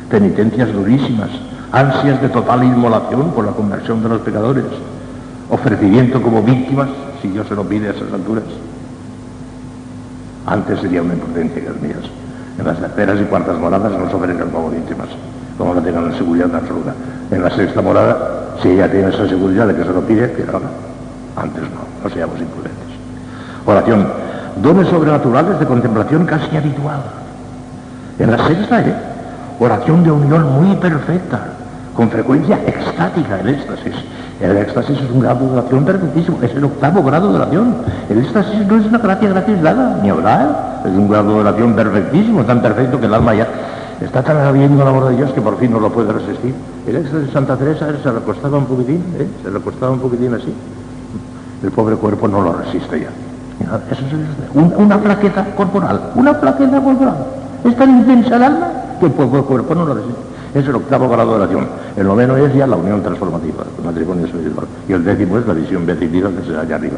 penitencias 0.09 0.71
durísimas, 0.71 1.29
ansias 1.71 2.21
de 2.21 2.29
total 2.29 2.63
inmolación 2.63 3.31
por 3.31 3.45
la 3.45 3.51
conversión 3.51 4.01
de 4.01 4.09
los 4.09 4.21
pecadores, 4.21 4.65
ofrecimiento 5.49 6.21
como 6.21 6.41
víctimas, 6.41 6.89
si 7.21 7.29
Dios 7.29 7.47
se 7.47 7.55
lo 7.55 7.63
pide 7.63 7.89
a 7.89 7.91
esas 7.91 8.11
alturas. 8.13 8.45
Antes 10.45 10.79
sería 10.79 11.01
una 11.01 11.13
imprudencia, 11.13 11.63
las 11.63 11.81
mías. 11.81 12.09
En 12.57 12.65
las 12.65 12.79
terceras 12.79 13.19
y 13.19 13.25
cuartas 13.25 13.59
moradas 13.59 13.91
no 13.91 14.09
se 14.09 14.15
ofrecen 14.15 14.49
como 14.49 14.69
víctimas, 14.69 15.09
como 15.57 15.75
que 15.75 15.81
tengan 15.81 16.09
la 16.09 16.17
seguridad 16.17 16.55
absoluta. 16.55 16.95
En 17.29 17.43
la 17.43 17.49
sexta 17.49 17.81
morada, 17.81 18.55
si 18.61 18.69
ella 18.69 18.89
tiene 18.89 19.09
esa 19.09 19.27
seguridad 19.27 19.67
de 19.67 19.75
que 19.75 19.83
se 19.83 19.93
lo 19.93 20.01
pide, 20.01 20.31
que 20.31 20.43
haga. 20.43 20.69
Antes 21.35 21.63
no, 21.63 21.85
no 22.03 22.09
seamos 22.09 22.39
imprudentes. 22.39 22.76
Oración 23.67 24.07
dones 24.63 24.87
sobrenaturales 24.87 25.59
de 25.59 25.65
contemplación 25.65 26.25
casi 26.25 26.55
habitual. 26.55 27.01
En 28.17 28.31
la 28.31 28.47
sexta, 28.47 28.79
¿eh? 28.79 28.95
oración 29.59 30.03
de 30.03 30.11
unión 30.11 30.53
muy 30.53 30.75
perfecta, 30.77 31.47
con 31.93 32.09
frecuencia 32.09 32.59
extática, 32.65 33.41
el 33.41 33.49
éxtasis. 33.49 33.93
El 34.39 34.55
éxtasis 34.55 34.97
es 34.99 35.11
un 35.11 35.19
grado 35.19 35.45
de 35.47 35.59
oración 35.59 35.83
perfectísimo, 35.83 36.37
es 36.41 36.51
el 36.51 36.63
octavo 36.63 37.03
grado 37.03 37.29
de 37.29 37.39
oración. 37.39 37.75
El 38.09 38.19
éxtasis 38.19 38.65
no 38.65 38.77
es 38.77 38.85
una 38.85 38.99
gracia 38.99 39.29
gratis 39.29 39.61
dada, 39.61 39.99
ni 40.01 40.09
hablar, 40.09 40.81
es 40.85 40.91
un 40.91 41.09
grado 41.09 41.33
de 41.33 41.39
oración 41.41 41.73
perfectísimo, 41.73 42.45
tan 42.45 42.61
perfecto 42.61 42.99
que 42.99 43.05
el 43.05 43.13
alma 43.13 43.35
ya 43.35 43.47
está 43.99 44.23
tan 44.23 44.37
agradeciendo 44.37 44.81
el 44.81 44.87
amor 44.87 45.09
de 45.09 45.17
Dios 45.17 45.31
que 45.33 45.41
por 45.41 45.57
fin 45.57 45.71
no 45.71 45.81
lo 45.81 45.91
puede 45.91 46.13
resistir. 46.13 46.55
El 46.87 46.95
éxtasis 46.95 47.27
de 47.27 47.33
Santa 47.33 47.57
Teresa 47.57 47.87
se 48.01 48.11
recostaba 48.11 48.57
un 48.57 48.65
poquitín, 48.65 49.03
¿eh? 49.19 49.27
se 49.43 49.49
recostaba 49.49 49.91
un 49.91 49.99
poquitín 49.99 50.33
así. 50.33 50.53
El 51.63 51.71
pobre 51.71 51.95
cuerpo 51.95 52.29
no 52.29 52.41
lo 52.41 52.53
resiste 52.53 53.01
ya. 53.01 53.26
Eso 53.59 54.05
es 54.05 54.77
una 54.77 54.97
plaqueta 54.97 55.45
corporal, 55.55 56.11
una 56.15 56.39
plaqueta 56.39 56.81
corporal. 56.81 57.15
Es 57.63 57.75
tan 57.75 57.89
intensa 57.89 58.35
el 58.35 58.43
alma 58.43 58.67
que 58.99 59.07
el 59.07 59.11
cuerpo 59.11 59.75
no 59.75 59.85
lo 59.85 59.93
resiste. 59.95 60.21
Es 60.53 60.67
el 60.67 60.75
octavo 60.75 61.09
grado 61.09 61.31
de 61.31 61.43
oración. 61.43 61.67
El 61.95 62.07
noveno 62.07 62.37
es 62.37 62.53
ya 62.53 62.65
la 62.65 62.77
unión 62.77 63.01
transformativa, 63.01 63.63
el 63.77 63.85
matrimonio 63.85 64.25
espiritual. 64.25 64.67
Y 64.87 64.93
el 64.93 65.03
décimo 65.03 65.37
es 65.37 65.47
la 65.47 65.53
visión 65.53 65.85
beatífica 65.85 66.29
que 66.29 66.47
se 66.47 66.53
da 66.53 66.61
allá 66.61 66.75
arriba. 66.75 66.97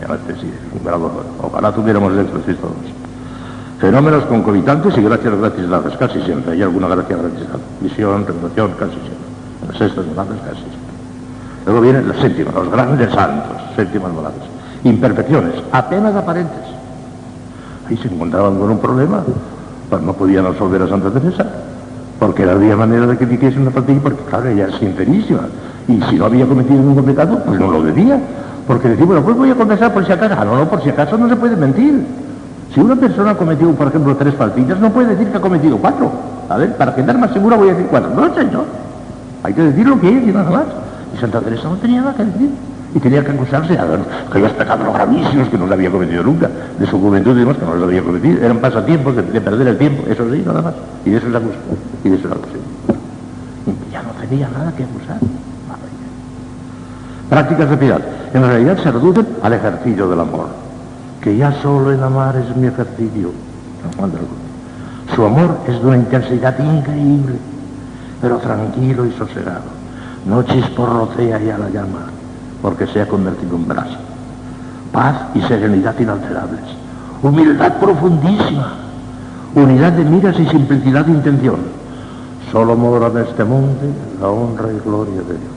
Este 0.00 0.40
sí, 0.40 0.52
un 0.72 0.84
grado. 0.84 1.10
Ojalá 1.40 1.72
tuviéramos 1.72 2.12
éxtasis 2.18 2.58
todos. 2.58 2.74
Fenómenos 3.80 4.24
concomitantes 4.24 4.96
y 4.98 5.02
gracias 5.02 5.36
gratis 5.38 5.68
dadas, 5.68 5.96
casi 5.96 6.20
siempre. 6.22 6.52
Hay 6.52 6.62
alguna 6.62 6.88
gracia 6.88 7.16
gratis 7.16 7.40
dada. 7.48 7.60
Visión, 7.80 8.26
revelación, 8.26 8.72
casi 8.78 8.92
siempre. 8.92 9.68
las 9.68 9.78
sextas 9.78 10.06
morales 10.06 10.38
casi. 10.44 10.64
Luego 11.64 11.80
vienen 11.80 12.08
las 12.08 12.18
séptimas, 12.18 12.54
los 12.54 12.70
grandes 12.70 13.10
santos, 13.12 13.56
séptimas 13.74 14.12
morales. 14.12 14.53
Imperfecciones, 14.84 15.54
apenas 15.72 16.14
aparentes. 16.14 16.60
Ahí 17.88 17.96
se 17.96 18.08
encontraban 18.08 18.58
con 18.58 18.70
un 18.70 18.78
problema, 18.78 19.22
pues 19.90 20.02
no 20.02 20.12
podían 20.12 20.46
absolver 20.46 20.82
a 20.82 20.88
Santa 20.88 21.10
Teresa, 21.10 21.46
porque 22.18 22.44
no 22.44 22.52
había 22.52 22.76
manera 22.76 23.06
de 23.06 23.16
que 23.16 23.26
dijese 23.26 23.58
una 23.58 23.70
partida, 23.70 23.98
porque 24.02 24.22
claro, 24.24 24.48
ella 24.48 24.68
es 24.68 24.76
sincerísima. 24.76 25.40
Y 25.88 26.00
si 26.02 26.16
no 26.16 26.26
había 26.26 26.46
cometido 26.46 26.80
ningún 26.80 27.04
pecado, 27.04 27.42
pues 27.44 27.58
no 27.58 27.70
lo 27.70 27.82
debía. 27.82 28.18
Porque 28.66 28.88
decía, 28.88 29.04
bueno, 29.04 29.22
pues 29.22 29.36
voy 29.36 29.50
a 29.50 29.54
confesar 29.54 29.92
por 29.92 30.06
si 30.06 30.12
acaso. 30.12 30.34
Ah, 30.38 30.44
no, 30.44 30.56
no, 30.56 30.68
por 30.68 30.82
si 30.82 30.88
acaso 30.88 31.18
no 31.18 31.28
se 31.28 31.36
puede 31.36 31.56
mentir. 31.56 32.06
Si 32.74 32.80
una 32.80 32.96
persona 32.96 33.32
ha 33.32 33.36
cometido, 33.36 33.70
por 33.72 33.88
ejemplo, 33.88 34.16
tres 34.16 34.34
faltillas, 34.34 34.80
no 34.80 34.90
puede 34.90 35.08
decir 35.08 35.28
que 35.28 35.36
ha 35.36 35.40
cometido 35.40 35.76
cuatro. 35.76 36.10
A 36.48 36.56
ver, 36.56 36.76
para 36.76 36.94
quedar 36.94 37.18
más 37.18 37.32
segura 37.32 37.56
voy 37.56 37.68
a 37.68 37.72
decir 37.72 37.86
cuatro. 37.90 38.10
No, 38.14 38.34
señor. 38.34 38.64
Hay 39.42 39.52
que 39.52 39.62
decir 39.62 39.86
lo 39.86 40.00
que 40.00 40.08
es 40.08 40.28
y 40.28 40.32
nada 40.32 40.50
más. 40.50 40.64
Y 41.14 41.20
Santa 41.20 41.40
Teresa 41.40 41.68
no 41.68 41.76
tenía 41.76 42.00
nada 42.00 42.14
que 42.14 42.24
decir. 42.24 42.50
Y 42.94 43.00
tenía 43.00 43.24
que 43.24 43.32
acusarse 43.32 43.72
de 43.72 43.98
aquellos 44.30 44.52
pecados 44.52 44.94
gravísimos 44.94 45.48
que 45.48 45.58
no 45.58 45.72
había 45.72 45.90
cometido 45.90 46.22
nunca. 46.22 46.48
De 46.78 46.86
su 46.86 47.00
juventud, 47.00 47.34
digamos, 47.34 47.56
que 47.56 47.64
no 47.64 47.74
los 47.74 47.84
había 47.84 48.02
cometido. 48.02 48.44
Eran 48.44 48.58
pasatiempos 48.58 49.16
de, 49.16 49.22
de 49.22 49.40
perder 49.40 49.68
el 49.68 49.78
tiempo. 49.78 50.04
Eso 50.08 50.24
sí, 50.32 50.42
nada 50.46 50.62
más. 50.62 50.74
Y 51.04 51.10
de 51.10 51.16
eso 51.18 51.28
es 51.28 51.34
acusa. 51.34 51.56
Y 52.04 52.08
de 52.08 52.16
eso 52.16 52.28
es 52.28 52.32
acusa. 52.32 52.54
Ya 53.92 54.02
no 54.02 54.10
tenía 54.20 54.48
nada 54.48 54.72
que 54.76 54.84
acusar. 54.84 55.18
Prácticas 57.28 57.70
de 57.70 57.76
piedad. 57.76 58.00
En 58.32 58.42
realidad 58.42 58.78
se 58.82 58.92
reducen 58.92 59.26
al 59.42 59.52
ejercicio 59.52 60.08
del 60.08 60.20
amor. 60.20 60.46
Que 61.20 61.36
ya 61.36 61.52
solo 61.62 61.90
el 61.90 62.02
amar 62.02 62.36
es 62.36 62.56
mi 62.56 62.68
ejercicio. 62.68 63.30
Su 65.14 65.24
amor 65.24 65.58
es 65.66 65.80
de 65.80 65.86
una 65.86 65.96
intensidad 65.96 66.58
increíble, 66.58 67.36
pero 68.20 68.38
tranquilo 68.38 69.06
y 69.06 69.12
sosegado. 69.12 69.62
No 70.26 70.42
chisporrotea 70.42 71.38
ya 71.38 71.58
la 71.58 71.68
llama, 71.70 72.06
porque 72.64 72.86
se 72.86 72.98
ha 72.98 73.06
convertido 73.06 73.56
en 73.56 73.68
brasa. 73.68 73.98
Paz 74.90 75.16
y 75.34 75.42
serenidad 75.42 75.94
inalterables. 76.00 76.62
Humildad 77.22 77.74
profundísima. 77.74 78.72
Unidad 79.54 79.92
de 79.92 80.04
miras 80.06 80.40
y 80.40 80.46
simplicidad 80.46 81.04
de 81.04 81.12
intención. 81.12 81.56
Solo 82.50 82.74
mora 82.74 83.08
en 83.08 83.18
este 83.18 83.44
monte 83.44 83.84
la 84.18 84.28
honra 84.30 84.72
y 84.72 84.80
gloria 84.82 85.20
de 85.20 85.34
Dios. 85.34 85.52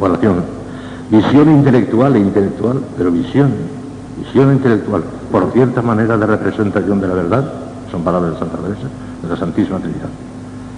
Oración. 0.00 0.44
Visión 1.10 1.50
intelectual 1.50 2.16
e 2.16 2.20
intelectual, 2.20 2.80
pero 2.96 3.10
visión. 3.10 3.52
Visión 4.16 4.50
intelectual, 4.50 5.04
por 5.30 5.52
cierta 5.52 5.82
manera 5.82 6.16
de 6.16 6.24
representación 6.24 7.02
de 7.02 7.08
la 7.08 7.14
verdad, 7.14 7.52
son 7.90 8.02
palabras 8.02 8.32
de 8.32 8.38
Santa 8.38 8.56
Teresa, 8.56 8.88
de 9.22 9.28
la 9.28 9.36
Santísima 9.36 9.78
Trinidad. 9.78 10.08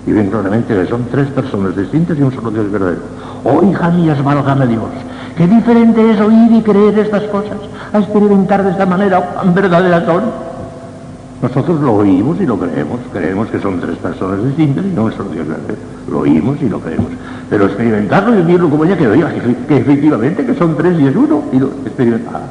Y 0.07 0.13
ven 0.13 0.29
claramente 0.29 0.75
que 0.75 0.87
son 0.87 1.05
tres 1.11 1.29
personas 1.29 1.77
distintas 1.77 2.19
y 2.19 2.23
un 2.23 2.33
solo 2.33 2.51
Dios 2.51 2.71
verdadero. 2.71 3.01
Oh, 3.45 3.63
hija 3.63 3.91
mía, 3.91 4.17
válgame 4.23 4.67
Dios. 4.67 4.91
Qué 5.37 5.47
diferente 5.47 6.11
es 6.11 6.21
oír 6.21 6.53
y 6.53 6.63
creer 6.63 6.99
estas 6.99 7.25
cosas, 7.25 7.57
a 7.93 7.99
experimentar 7.99 8.63
de 8.63 8.71
esta 8.71 8.87
manera 8.87 9.21
cuán 9.21 9.55
verdaderas 9.55 10.05
son. 10.05 10.23
Nosotros 11.43 11.81
lo 11.81 11.95
oímos 11.95 12.41
y 12.41 12.47
lo 12.47 12.59
creemos. 12.59 13.01
Creemos 13.13 13.49
que 13.49 13.59
son 13.61 13.81
tres 13.81 13.97
personas 13.97 14.45
distintas 14.45 14.85
y 14.85 14.89
no 14.89 15.05
un 15.05 15.13
solo 15.13 15.31
Dios 15.31 15.49
verdadero. 15.49 15.79
Lo 16.11 16.21
oímos 16.21 16.57
y 16.63 16.69
lo 16.69 16.81
creemos. 16.81 17.09
Pero 17.51 17.67
experimentarlo 17.67 18.35
y 18.35 18.43
vivirlo 18.43 18.71
como 18.71 18.85
ella 18.85 18.97
que 18.97 19.09
oiga, 19.09 19.31
que, 19.67 19.77
efectivamente 19.77 20.47
que 20.47 20.55
son 20.55 20.77
tres 20.77 20.99
y 21.01 21.07
es 21.07 21.17
uno, 21.17 21.43
y 21.53 21.59
lo 21.59 21.67
experimentar. 21.85 22.43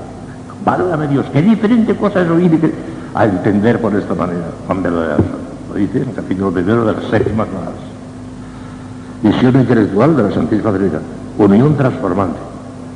Válgame 0.65 1.07
Dios, 1.07 1.25
qué 1.31 1.41
diferente 1.41 1.95
cosa 1.95 2.21
es 2.21 2.30
oír 2.30 2.53
y 2.53 2.57
que, 2.57 2.73
a 3.15 3.25
entender 3.25 3.80
por 3.80 3.95
esta 3.95 4.15
manera, 4.15 4.45
cuán 4.65 4.84
verdadera 4.84 5.17
son 5.17 5.52
dice 5.73 6.01
en 6.01 6.09
el 6.09 6.15
capítulo 6.15 6.51
primero 6.51 6.85
de 6.85 6.93
las 6.93 7.03
séptimas 7.05 7.47
más. 7.47 9.33
Visión 9.33 9.55
intelectual 9.55 10.15
de 10.15 10.23
la 10.23 10.31
Santísima 10.31 10.71
Trinidad. 10.71 11.01
Unión 11.37 11.75
transformante. 11.77 12.39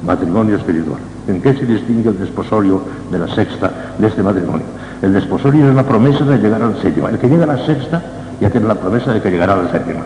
Matrimonio 0.05 0.57
espiritual. 0.57 0.99
¿En 1.27 1.41
qué 1.41 1.53
se 1.53 1.65
distingue 1.65 2.09
el 2.09 2.19
desposorio 2.19 2.81
de 3.11 3.19
la 3.19 3.27
sexta 3.27 3.71
de 3.97 4.07
este 4.07 4.21
matrimonio? 4.21 4.65
El 5.01 5.13
desposorio 5.13 5.69
es 5.69 5.75
la 5.75 5.83
promesa 5.83 6.23
de 6.25 6.37
llegar 6.37 6.61
a 6.61 6.69
la 6.69 6.81
séptima. 6.81 7.09
El 7.09 7.17
que 7.17 7.27
llega 7.27 7.43
a 7.43 7.47
la 7.47 7.65
sexta 7.65 8.01
ya 8.39 8.49
tiene 8.49 8.67
la 8.67 8.75
promesa 8.75 9.13
de 9.13 9.21
que 9.21 9.31
llegará 9.31 9.53
a 9.53 9.63
la 9.63 9.71
séptima. 9.71 10.01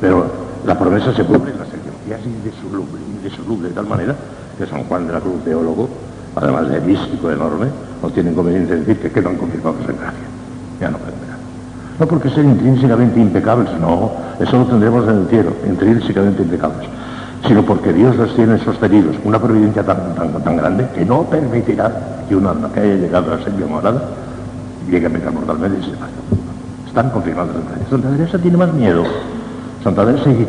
Pero 0.00 0.26
la 0.66 0.78
promesa 0.78 1.12
se 1.14 1.24
cumple 1.24 1.52
en 1.52 1.58
la 1.58 1.64
séptima. 1.64 1.94
Y 2.08 2.12
así 2.12 2.28
indisoluble, 2.28 3.68
de 3.68 3.74
tal 3.74 3.86
manera 3.86 4.14
que 4.58 4.66
San 4.66 4.84
Juan 4.84 5.06
de 5.06 5.12
la 5.12 5.20
Cruz, 5.20 5.44
teólogo, 5.44 5.88
además 6.36 6.68
de 6.68 6.80
místico 6.80 7.30
enorme, 7.30 7.66
no 8.02 8.10
tiene 8.10 8.30
inconveniente 8.30 8.74
de 8.74 8.80
decir 8.80 8.98
que 8.98 9.10
quedan 9.10 9.36
confirmados 9.36 9.80
en 9.88 9.96
gracia. 9.96 10.26
Ya 10.80 10.90
no 10.90 10.98
pueden 10.98 11.31
no 11.98 12.06
porque 12.06 12.30
sean 12.30 12.50
intrínsecamente 12.50 13.20
impecables, 13.20 13.68
no, 13.80 14.10
eso 14.40 14.58
lo 14.58 14.66
tendremos 14.66 15.08
en 15.08 15.18
el 15.18 15.28
cielo, 15.28 15.52
intrínsecamente 15.66 16.42
impecables, 16.42 16.88
sino 17.46 17.62
porque 17.62 17.92
Dios 17.92 18.16
los 18.16 18.34
tiene 18.34 18.58
sostenidos, 18.58 19.16
una 19.24 19.38
providencia 19.38 19.84
tan, 19.84 20.14
tan, 20.14 20.56
grande 20.56 20.88
que 20.94 21.04
no 21.04 21.22
permitirá 21.24 21.92
que 22.28 22.36
un 22.36 22.46
alma 22.46 22.70
que 22.72 22.80
haya 22.80 22.94
llegado 22.94 23.34
a 23.34 23.38
ser 23.42 23.52
morada 23.68 24.02
llegue 24.90 25.06
a 25.06 25.10
pecar 25.10 25.32
mortalmente 25.32 25.80
y 25.80 25.84
se 25.84 25.90
vaya. 25.92 26.12
Están 26.86 27.10
confirmados 27.10 27.52
en 27.56 27.88
Santa 27.88 28.08
Teresa 28.10 28.38
tiene 28.38 28.56
más 28.56 28.72
miedo. 28.72 29.04
Santa 29.82 30.04
Teresa 30.04 30.30
dice, 30.30 30.48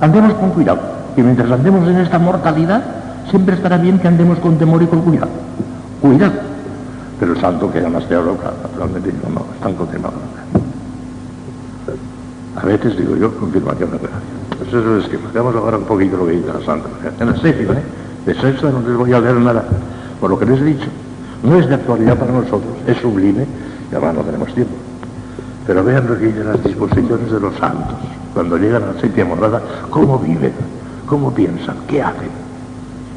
andemos 0.00 0.34
con 0.34 0.50
cuidado, 0.50 0.80
y 1.16 1.22
mientras 1.22 1.50
andemos 1.50 1.88
en 1.88 1.98
esta 1.98 2.18
mortalidad, 2.18 2.82
siempre 3.30 3.54
estará 3.54 3.76
bien 3.76 3.98
que 3.98 4.08
andemos 4.08 4.38
con 4.38 4.58
temor 4.58 4.82
y 4.82 4.86
con 4.86 5.02
cuidado. 5.02 5.30
Cuidado 6.00 6.50
pero 7.20 7.34
el 7.34 7.40
santo 7.40 7.70
que 7.70 7.78
era 7.78 7.90
más 7.90 8.08
teólogo, 8.08 8.38
naturalmente 8.62 9.12
digo, 9.12 9.28
no, 9.28 9.44
están 9.54 9.74
confirmados. 9.74 10.18
A 12.56 12.64
veces 12.64 12.96
digo 12.96 13.14
yo, 13.14 13.30
confirmación 13.36 13.90
de 13.90 13.98
gracia. 13.98 14.18
Pues 14.56 14.68
eso 14.68 14.78
es 14.78 14.86
el 14.86 15.00
esquema. 15.02 15.30
Veamos 15.32 15.54
ahora 15.54 15.76
un 15.76 15.84
poquito 15.84 16.16
lo 16.16 16.26
que 16.26 16.32
dice 16.32 16.48
la 16.48 16.64
santa. 16.64 16.88
En 17.20 17.30
la 17.30 17.36
séptima, 17.36 17.74
¿eh? 17.74 17.82
De 18.24 18.34
sexta 18.34 18.70
no 18.70 18.80
les 18.80 18.96
voy 18.96 19.12
a 19.12 19.20
leer 19.20 19.36
nada, 19.36 19.64
por 20.18 20.30
lo 20.30 20.38
que 20.38 20.46
les 20.46 20.60
he 20.60 20.64
dicho. 20.64 20.86
No 21.42 21.56
es 21.56 21.68
de 21.68 21.74
actualidad 21.74 22.18
para 22.18 22.32
nosotros, 22.32 22.72
es 22.86 22.96
sublime, 22.98 23.46
y 23.90 23.94
además 23.94 24.14
no 24.14 24.22
tenemos 24.22 24.54
tiempo. 24.54 24.74
Pero 25.66 25.84
vean 25.84 26.06
lo 26.06 26.18
que 26.18 26.26
dicen 26.26 26.46
las 26.46 26.64
disposiciones 26.64 27.30
de 27.30 27.40
los 27.40 27.54
santos. 27.56 27.96
Cuando 28.32 28.56
llegan 28.56 28.82
a 28.82 28.92
la 28.92 29.00
séptima 29.00 29.34
morada, 29.34 29.62
cómo 29.90 30.18
viven, 30.18 30.52
cómo 31.06 31.32
piensan, 31.34 31.76
qué 31.86 32.02
hacen. 32.02 32.30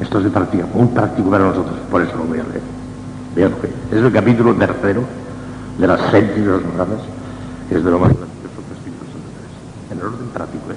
Esto 0.00 0.18
es 0.18 0.24
de 0.24 0.30
práctica, 0.30 0.66
muy 0.74 0.88
práctico 0.88 1.30
para 1.30 1.44
nosotros, 1.44 1.74
por 1.90 2.02
eso 2.02 2.16
lo 2.18 2.24
voy 2.24 2.40
a 2.40 2.44
leer. 2.44 2.73
Vean 3.34 3.52
que 3.60 3.96
es 3.96 4.04
el 4.04 4.12
capítulo 4.12 4.54
tercero 4.54 5.02
de 5.78 5.86
las 5.86 6.00
séptimas 6.10 6.62
moradas, 6.62 7.00
que 7.68 7.76
es 7.76 7.84
de 7.84 7.90
lo 7.90 7.98
más 7.98 8.10
gracioso 8.10 8.62
que 8.68 8.90
Santo 8.90 9.90
en 9.90 9.98
el 9.98 10.06
orden 10.06 10.28
práctico. 10.28 10.70
¿eh? 10.70 10.76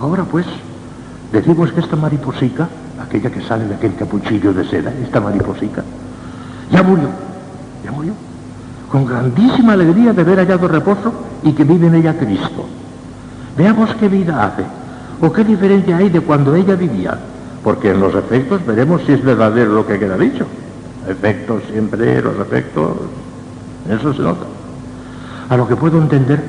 Ahora 0.00 0.24
pues, 0.24 0.44
decimos 1.32 1.72
que 1.72 1.80
esta 1.80 1.96
mariposica, 1.96 2.68
aquella 3.00 3.30
que 3.30 3.40
sale 3.40 3.64
de 3.64 3.74
aquel 3.76 3.94
capuchillo 3.94 4.52
de 4.52 4.68
seda, 4.68 4.92
esta 5.02 5.18
mariposica, 5.18 5.82
ya 6.70 6.82
murió, 6.82 7.08
ya 7.82 7.90
murió, 7.90 8.12
con 8.90 9.06
grandísima 9.06 9.72
alegría 9.72 10.12
de 10.12 10.20
haber 10.20 10.40
hallado 10.40 10.68
reposo 10.68 11.12
y 11.42 11.52
que 11.52 11.64
vive 11.64 11.86
en 11.86 11.94
ella 11.94 12.18
Cristo. 12.18 12.66
Veamos 13.56 13.94
qué 13.94 14.08
vida 14.10 14.44
hace, 14.44 14.64
o 15.22 15.32
qué 15.32 15.42
diferencia 15.42 15.96
hay 15.96 16.10
de 16.10 16.20
cuando 16.20 16.54
ella 16.54 16.74
vivía, 16.74 17.18
porque 17.64 17.92
en 17.92 18.00
los 18.00 18.14
efectos 18.14 18.64
veremos 18.66 19.00
si 19.06 19.12
es 19.12 19.24
verdadero 19.24 19.72
lo 19.72 19.86
que 19.86 19.98
queda 19.98 20.18
dicho 20.18 20.46
efectos 21.08 21.62
siempre, 21.70 22.20
los 22.22 22.38
efectos, 22.38 22.96
eso 23.88 24.12
se 24.12 24.22
nota. 24.22 24.46
A 25.48 25.56
lo 25.56 25.66
que 25.66 25.76
puedo 25.76 25.98
entender, 25.98 26.42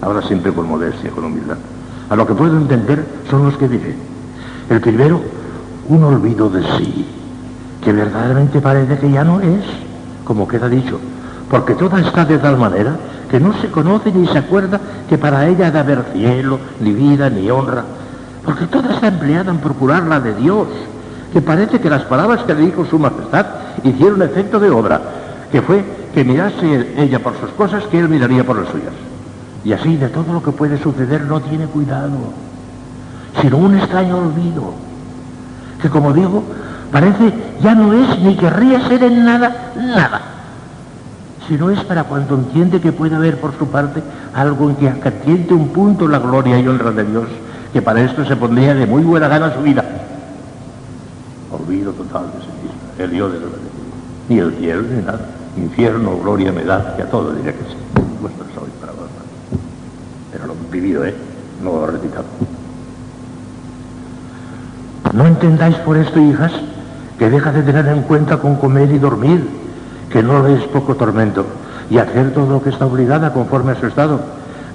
ahora 0.00 0.22
siempre 0.22 0.52
con 0.52 0.68
modestia, 0.68 1.10
con 1.10 1.24
humildad, 1.24 1.56
a 2.10 2.16
lo 2.16 2.26
que 2.26 2.34
puedo 2.34 2.56
entender 2.56 3.04
son 3.30 3.44
los 3.44 3.56
que 3.56 3.68
diré. 3.68 3.94
El 4.68 4.80
primero, 4.80 5.20
un 5.88 6.04
olvido 6.04 6.50
de 6.50 6.62
sí, 6.76 7.06
que 7.82 7.92
verdaderamente 7.92 8.60
parece 8.60 8.98
que 8.98 9.10
ya 9.10 9.24
no 9.24 9.40
es, 9.40 9.64
como 10.24 10.46
queda 10.46 10.68
dicho, 10.68 11.00
porque 11.50 11.74
toda 11.74 12.00
está 12.00 12.24
de 12.24 12.38
tal 12.38 12.56
manera 12.56 12.96
que 13.30 13.40
no 13.40 13.54
se 13.60 13.68
conoce 13.68 14.12
ni 14.12 14.26
se 14.28 14.38
acuerda 14.38 14.80
que 15.08 15.16
para 15.18 15.48
ella 15.48 15.70
de 15.70 15.78
haber 15.78 16.04
cielo, 16.12 16.58
ni 16.80 16.92
vida, 16.92 17.30
ni 17.30 17.50
honra, 17.50 17.84
porque 18.44 18.66
toda 18.66 18.94
está 18.94 19.08
empleada 19.08 19.50
en 19.50 19.58
procurar 19.58 20.04
la 20.04 20.20
de 20.20 20.34
Dios, 20.34 20.68
que 21.32 21.40
parece 21.40 21.80
que 21.80 21.88
las 21.88 22.02
palabras 22.02 22.42
que 22.42 22.54
le 22.54 22.66
dijo 22.66 22.84
su 22.84 22.98
majestad 22.98 23.46
hicieron 23.82 24.20
efecto 24.22 24.60
de 24.60 24.70
obra, 24.70 25.00
que 25.50 25.62
fue 25.62 25.82
que 26.12 26.24
mirase 26.24 26.94
ella 26.96 27.20
por 27.20 27.38
sus 27.40 27.50
cosas, 27.50 27.84
que 27.84 27.98
él 27.98 28.08
miraría 28.08 28.44
por 28.44 28.58
las 28.58 28.68
suyas. 28.68 28.92
Y 29.64 29.72
así 29.72 29.96
de 29.96 30.08
todo 30.08 30.32
lo 30.32 30.42
que 30.42 30.50
puede 30.50 30.76
suceder 30.78 31.22
no 31.22 31.40
tiene 31.40 31.66
cuidado, 31.66 32.18
sino 33.40 33.56
un 33.56 33.78
extraño 33.78 34.18
olvido, 34.18 34.74
que 35.80 35.88
como 35.88 36.12
digo, 36.12 36.42
parece 36.90 37.32
ya 37.62 37.74
no 37.74 37.94
es 37.94 38.18
ni 38.18 38.36
querría 38.36 38.86
ser 38.86 39.02
en 39.02 39.24
nada, 39.24 39.72
nada, 39.76 40.20
sino 41.48 41.70
es 41.70 41.82
para 41.84 42.04
cuando 42.04 42.34
entiende 42.34 42.80
que 42.80 42.92
puede 42.92 43.16
haber 43.16 43.40
por 43.40 43.56
su 43.56 43.68
parte 43.68 44.02
algo 44.34 44.68
en 44.68 44.76
que 44.76 44.88
atiende 44.88 45.54
un 45.54 45.68
punto 45.68 46.06
la 46.08 46.18
gloria 46.18 46.58
y 46.58 46.68
honra 46.68 46.90
de 46.90 47.04
Dios, 47.04 47.28
que 47.72 47.80
para 47.80 48.02
esto 48.02 48.22
se 48.26 48.36
pondría 48.36 48.74
de 48.74 48.84
muy 48.84 49.02
buena 49.02 49.28
gana 49.28 49.54
su 49.54 49.62
vida 49.62 50.01
de 52.20 52.40
sí 52.40 53.02
el 53.02 53.10
yo 53.12 53.28
de 53.28 53.40
la 53.40 53.46
Ni 54.28 54.38
el 54.38 54.52
cielo 54.52 54.82
ni 54.82 55.02
nada. 55.02 55.20
Infierno, 55.56 56.18
gloria 56.18 56.52
me 56.52 56.64
da, 56.64 56.94
que 56.96 57.02
a 57.02 57.10
todo 57.10 57.32
diré 57.32 57.52
que 57.54 57.64
sí. 57.64 57.76
Vuestro 58.20 58.44
soy 58.54 58.70
para 58.80 58.92
vos. 58.92 59.08
Pero 60.30 60.46
lo 60.46 60.54
vivido, 60.70 61.04
¿eh? 61.04 61.14
No 61.62 61.86
recitado. 61.86 62.24
No 65.12 65.26
entendáis 65.26 65.76
por 65.76 65.96
esto, 65.96 66.20
hijas, 66.20 66.52
que 67.18 67.28
deja 67.28 67.52
de 67.52 67.62
tener 67.62 67.86
en 67.88 68.02
cuenta 68.02 68.38
con 68.38 68.56
comer 68.56 68.90
y 68.90 68.98
dormir, 68.98 69.46
que 70.10 70.22
no 70.22 70.46
es 70.46 70.62
poco 70.64 70.96
tormento, 70.96 71.44
y 71.90 71.98
hacer 71.98 72.32
todo 72.32 72.50
lo 72.50 72.62
que 72.62 72.70
está 72.70 72.86
obligada 72.86 73.32
conforme 73.34 73.72
a 73.72 73.80
su 73.80 73.86
estado, 73.86 74.20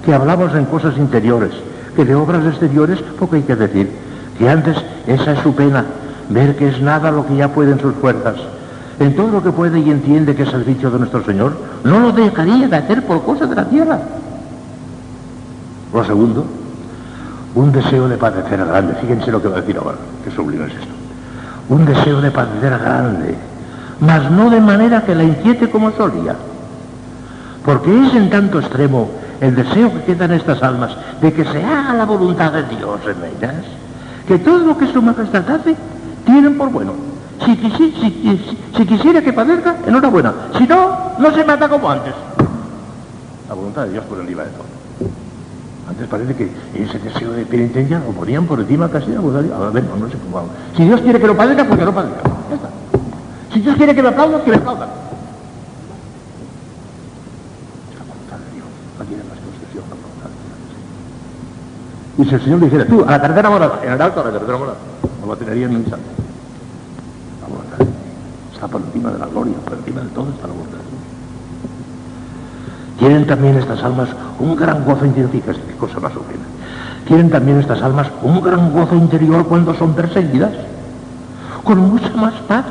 que 0.04 0.14
hablamos 0.14 0.54
en 0.54 0.66
cosas 0.66 0.96
interiores, 0.96 1.52
que 1.96 2.04
de 2.04 2.14
obras 2.14 2.46
exteriores 2.46 3.00
poco 3.18 3.34
hay 3.34 3.42
que 3.42 3.56
decir, 3.56 3.90
que 4.38 4.48
antes 4.48 4.76
esa 5.08 5.32
es 5.32 5.40
su 5.40 5.54
pena, 5.56 5.84
ver 6.28 6.56
que 6.56 6.68
es 6.68 6.80
nada 6.80 7.10
lo 7.10 7.26
que 7.26 7.36
ya 7.36 7.48
pueden 7.48 7.80
sus 7.80 7.94
fuerzas. 7.94 8.36
En 9.00 9.14
todo 9.14 9.30
lo 9.30 9.42
que 9.42 9.52
puede 9.52 9.78
y 9.78 9.90
entiende 9.90 10.34
que 10.34 10.42
es 10.42 10.52
el 10.52 10.64
dicho 10.64 10.90
de 10.90 10.98
nuestro 10.98 11.24
Señor, 11.24 11.56
no 11.84 12.00
lo 12.00 12.12
dejaría 12.12 12.66
de 12.68 12.76
hacer 12.76 13.06
por 13.06 13.22
cosas 13.22 13.48
de 13.48 13.56
la 13.56 13.64
tierra. 13.64 13.98
Lo 15.92 16.04
segundo, 16.04 16.44
un 17.54 17.72
deseo 17.72 18.08
de 18.08 18.16
padecer 18.16 18.64
grande. 18.64 18.94
Fíjense 19.00 19.30
lo 19.30 19.40
que 19.40 19.48
va 19.48 19.58
a 19.58 19.60
decir 19.60 19.78
ahora, 19.78 19.96
que 20.24 20.30
sublime 20.30 20.66
es 20.66 20.72
esto. 20.72 20.94
Un 21.68 21.84
deseo 21.84 22.20
de 22.20 22.30
padecer 22.30 22.78
grande, 22.78 23.36
mas 24.00 24.30
no 24.30 24.50
de 24.50 24.60
manera 24.60 25.02
que 25.02 25.14
la 25.14 25.24
inquiete 25.24 25.70
como 25.70 25.92
solía. 25.92 26.34
Porque 27.64 28.06
es 28.06 28.14
en 28.14 28.30
tanto 28.30 28.58
extremo 28.58 29.08
el 29.40 29.54
deseo 29.54 29.92
que 29.92 30.02
queda 30.02 30.24
en 30.24 30.32
estas 30.32 30.62
almas 30.62 30.96
de 31.20 31.32
que 31.32 31.44
se 31.44 31.62
haga 31.64 31.94
la 31.94 32.04
voluntad 32.04 32.52
de 32.52 32.64
Dios 32.64 33.00
en 33.04 33.36
ellas, 33.36 33.64
que 34.26 34.38
todo 34.38 34.58
lo 34.58 34.76
que 34.76 34.92
su 34.92 35.00
majestad 35.00 35.48
hace, 35.50 35.76
tienen 36.28 36.58
por 36.58 36.70
bueno. 36.70 36.92
Si, 37.44 37.56
si 38.76 38.86
quisiera 38.86 39.22
que 39.22 39.32
padezca, 39.32 39.76
enhorabuena. 39.86 40.34
Si 40.58 40.66
no, 40.66 41.14
no 41.18 41.34
se 41.34 41.44
mata 41.44 41.68
como 41.68 41.88
antes. 41.90 42.12
La 43.48 43.54
voluntad 43.54 43.84
de 43.84 43.92
Dios 43.92 44.04
por 44.04 44.20
encima 44.20 44.42
de 44.42 44.50
todo. 44.50 44.64
Antes 45.88 46.06
parece 46.06 46.34
que 46.34 46.50
ese 46.74 46.98
deseo 46.98 47.32
de 47.32 47.46
penitencia 47.46 47.98
lo 48.00 48.12
ponían 48.12 48.44
por 48.44 48.60
encima 48.60 48.90
casi 48.90 49.06
de 49.06 49.14
la 49.14 49.20
voluntad 49.20 49.48
de. 49.48 49.54
A 49.54 49.70
ver, 49.70 49.84
no, 49.84 49.96
no 49.96 50.10
sé 50.10 50.18
cómo. 50.18 50.48
Si 50.76 50.84
Dios 50.84 51.00
quiere 51.00 51.18
que 51.18 51.26
lo 51.26 51.36
padezca, 51.36 51.64
pues 51.64 51.80
lo 51.80 51.94
padezca. 51.94 52.22
Ya 52.50 52.56
está. 52.56 52.68
Si 53.54 53.60
Dios 53.60 53.76
quiere 53.76 53.94
que 53.94 54.02
me 54.02 54.08
aplaudan, 54.08 54.42
que 54.42 54.50
me 54.50 54.56
aplaudan. 54.56 54.88
La 57.96 58.04
voluntad 58.04 58.36
de 58.36 58.52
Dios. 58.54 58.66
No 58.98 59.04
tiene 59.06 59.22
más 59.24 59.38
la 59.38 59.94
voluntad 59.96 60.28
de. 62.18 62.22
Y 62.22 62.28
si 62.28 62.34
el 62.34 62.42
Señor 62.42 62.58
le 62.58 62.66
dijera, 62.66 62.84
tú, 62.86 63.04
a 63.06 63.12
la 63.12 63.22
tercera 63.22 63.48
morada, 63.48 63.80
en 63.82 63.92
el 63.92 64.02
alto 64.02 64.20
a 64.20 64.24
la 64.24 64.32
tercera 64.32 64.58
morada, 64.58 64.76
lo 65.28 65.36
tenería 65.36 65.68
ni 65.68 65.74
un 65.74 65.80
instante. 65.82 66.06
La 67.42 67.48
voluntad 67.48 67.78
de 67.78 67.84
Dios 67.84 67.96
está 68.58 68.66
por 68.66 68.80
encima 68.80 69.12
de 69.12 69.20
la 69.20 69.26
gloria, 69.26 69.54
por 69.64 69.74
encima 69.74 70.00
de 70.00 70.08
todo 70.08 70.30
está 70.30 70.48
la 70.48 70.52
voluntad. 70.52 70.78
Tienen 72.98 73.24
también 73.24 73.56
estas 73.56 73.84
almas 73.84 74.08
un 74.40 74.56
gran 74.56 74.84
gozo 74.84 75.06
interior, 75.06 75.30
fíjate 75.30 75.60
qué 75.60 75.74
cosa 75.74 76.00
más 76.00 76.10
horrible. 76.16 76.44
Tienen 77.06 77.30
también 77.30 77.60
estas 77.60 77.80
almas 77.82 78.08
un 78.20 78.42
gran 78.42 78.72
gozo 78.72 78.96
interior 78.96 79.46
cuando 79.46 79.74
son 79.74 79.94
perseguidas, 79.94 80.50
con 81.62 81.78
mucha 81.78 82.10
más 82.16 82.34
paz 82.48 82.64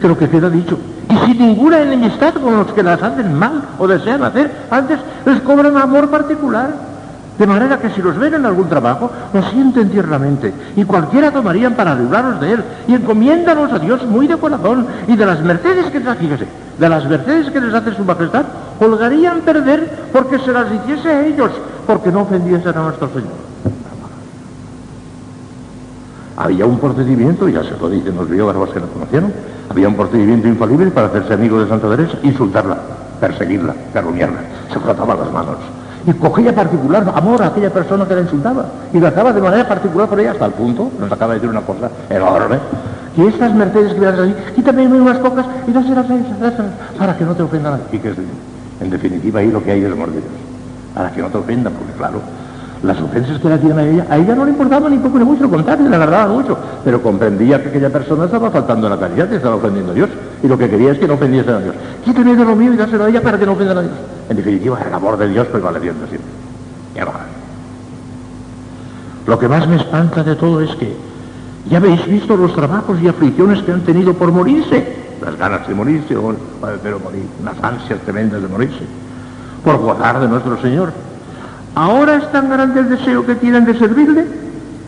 que 0.00 0.08
lo 0.08 0.18
que 0.18 0.28
queda 0.28 0.50
dicho, 0.50 0.76
y 1.08 1.16
sin 1.24 1.38
ninguna 1.38 1.80
enemistad 1.80 2.34
con 2.34 2.56
los 2.56 2.72
que 2.72 2.82
las 2.82 3.00
hacen 3.00 3.32
mal 3.32 3.62
o 3.78 3.86
desean 3.86 4.24
hacer, 4.24 4.50
antes 4.72 4.98
les 5.24 5.40
cobran 5.42 5.76
amor 5.76 6.10
particular. 6.10 6.93
De 7.38 7.46
manera 7.48 7.78
que 7.80 7.90
si 7.90 8.00
los 8.00 8.16
ven 8.16 8.34
en 8.34 8.46
algún 8.46 8.68
trabajo, 8.68 9.10
lo 9.32 9.42
sienten 9.50 9.90
tiernamente, 9.90 10.52
y 10.76 10.84
cualquiera 10.84 11.32
tomarían 11.32 11.74
para 11.74 11.94
libraros 11.94 12.40
de 12.40 12.52
él, 12.52 12.64
y 12.86 12.94
encomiéndanos 12.94 13.72
a 13.72 13.80
Dios 13.80 14.04
muy 14.06 14.28
de 14.28 14.36
corazón, 14.36 14.86
y 15.08 15.16
de 15.16 15.26
las 15.26 15.40
mercedes 15.40 15.86
que 15.86 15.98
les 15.98 16.16
fíjese, 16.16 16.46
de 16.78 16.88
las 16.88 17.04
mercedes 17.08 17.50
que 17.50 17.60
les 17.60 17.74
hace 17.74 17.92
su 17.94 18.04
majestad, 18.04 18.44
holgarían 18.78 19.40
perder 19.40 20.08
porque 20.12 20.38
se 20.38 20.52
las 20.52 20.66
hiciese 20.72 21.08
a 21.08 21.26
ellos, 21.26 21.50
porque 21.88 22.12
no 22.12 22.20
ofendiesen 22.20 22.78
a 22.78 22.82
nuestro 22.82 23.08
Señor. 23.08 23.44
Había 26.36 26.66
un 26.66 26.78
procedimiento, 26.78 27.48
ya 27.48 27.64
se 27.64 27.76
lo 27.80 27.88
dicen 27.90 28.14
los 28.16 28.28
biógrafos 28.28 28.70
que 28.70 28.80
lo 28.80 28.86
conocieron, 28.88 29.32
había 29.68 29.88
un 29.88 29.96
procedimiento 29.96 30.46
infalible 30.46 30.90
para 30.92 31.08
hacerse 31.08 31.34
amigo 31.34 31.60
de 31.60 31.68
Santa 31.68 31.88
Teresa, 31.88 32.16
insultarla, 32.22 32.78
perseguirla, 33.20 33.74
calumniarla. 33.92 34.38
Se 34.72 34.78
frotaba 34.78 35.16
las 35.16 35.32
manos 35.32 35.56
y 36.06 36.12
cogía 36.12 36.54
particular 36.54 37.04
amor 37.14 37.42
a 37.42 37.46
aquella 37.46 37.70
persona 37.70 38.06
que 38.06 38.14
la 38.14 38.20
insultaba. 38.22 38.66
Y 38.92 39.02
hacía 39.02 39.32
de 39.32 39.40
manera 39.40 39.68
particular 39.68 40.08
por 40.08 40.20
ella 40.20 40.32
hasta 40.32 40.46
el 40.46 40.52
punto, 40.52 40.90
nos 40.98 41.10
acaba 41.10 41.34
de 41.34 41.40
decir 41.40 41.50
una 41.50 41.62
cosa 41.62 41.90
enorme, 42.10 42.58
que 43.14 43.28
estas 43.28 43.54
mercedes 43.54 43.94
que 43.94 44.00
veas 44.00 44.18
ahí, 44.18 44.36
quítame 44.54 44.86
unas 44.86 45.18
pocas 45.18 45.46
y 45.66 45.72
dáselas 45.72 46.06
para 46.98 47.16
que 47.16 47.24
no 47.24 47.34
te 47.34 47.42
ofenda 47.42 47.70
nadie. 47.70 47.84
Y 47.92 47.98
que 47.98 48.10
es, 48.10 48.16
en 48.80 48.90
definitiva 48.90 49.40
ahí 49.40 49.50
lo 49.50 49.62
que 49.62 49.72
hay 49.72 49.84
es 49.84 49.92
amor 49.92 50.08
de 50.08 50.20
Dios, 50.20 50.32
para 50.94 51.10
que 51.10 51.22
no 51.22 51.28
te 51.28 51.38
ofenda, 51.38 51.70
porque 51.70 51.92
claro, 51.92 52.20
las 52.84 53.00
ofensas 53.00 53.40
que 53.40 53.48
le 53.48 53.54
hacían 53.54 53.78
a 53.78 53.82
ella, 53.82 54.06
a 54.10 54.18
ella 54.18 54.34
no 54.34 54.44
le 54.44 54.50
importaba 54.50 54.90
ni 54.90 54.98
poco 54.98 55.18
ni 55.18 55.24
mucho, 55.24 55.44
lo 55.44 55.50
contrario, 55.50 55.88
le 55.88 55.96
agradaba 55.96 56.32
mucho, 56.32 56.58
pero 56.84 57.02
comprendía 57.02 57.62
que 57.62 57.70
aquella 57.70 57.88
persona 57.88 58.26
estaba 58.26 58.50
faltando 58.50 58.88
la 58.88 58.98
caridad 58.98 59.32
estaba 59.32 59.56
ofendiendo 59.56 59.92
a 59.92 59.94
Dios, 59.94 60.10
y 60.42 60.48
lo 60.48 60.58
que 60.58 60.68
quería 60.68 60.92
es 60.92 60.98
que 60.98 61.08
no 61.08 61.14
ofendiesen 61.14 61.54
a 61.54 61.60
Dios. 61.60 61.74
Quítame 62.04 62.36
de 62.36 62.44
lo 62.44 62.54
mío 62.54 62.74
y 62.74 62.76
dáselo 62.76 63.04
a 63.04 63.08
ella 63.08 63.22
para 63.22 63.38
que 63.38 63.46
no 63.46 63.52
ofendan 63.52 63.78
a 63.78 63.82
Dios. 63.82 63.94
En 64.28 64.36
definitiva, 64.36 64.78
el 64.86 64.92
amor 64.92 65.16
de 65.16 65.28
Dios 65.28 65.46
prevaleciendo 65.46 66.06
siempre. 66.06 66.30
Ya 66.94 67.06
va. 67.06 67.12
Lo 69.26 69.38
que 69.38 69.48
más 69.48 69.66
me 69.66 69.76
espanta 69.76 70.22
de 70.22 70.36
todo 70.36 70.60
es 70.60 70.74
que 70.76 70.94
ya 71.70 71.78
habéis 71.78 72.06
visto 72.06 72.36
los 72.36 72.54
trabajos 72.54 73.00
y 73.00 73.08
aflicciones 73.08 73.62
que 73.62 73.72
han 73.72 73.80
tenido 73.80 74.12
por 74.12 74.30
morirse, 74.30 75.04
las 75.24 75.38
ganas 75.38 75.66
de 75.66 75.74
morirse, 75.74 76.14
o 76.16 76.34
pero 76.82 77.00
morir, 77.00 77.24
unas 77.40 77.56
ansias 77.62 77.98
tremendas 78.00 78.42
de 78.42 78.48
morirse, 78.48 78.84
por 79.64 79.78
gozar 79.78 80.20
de 80.20 80.28
nuestro 80.28 80.60
Señor. 80.60 80.92
Ahora 81.74 82.16
es 82.16 82.30
tan 82.30 82.48
grande 82.48 82.80
el 82.80 82.88
deseo 82.88 83.26
que 83.26 83.34
tienen 83.34 83.64
de 83.64 83.76
servirle 83.76 84.26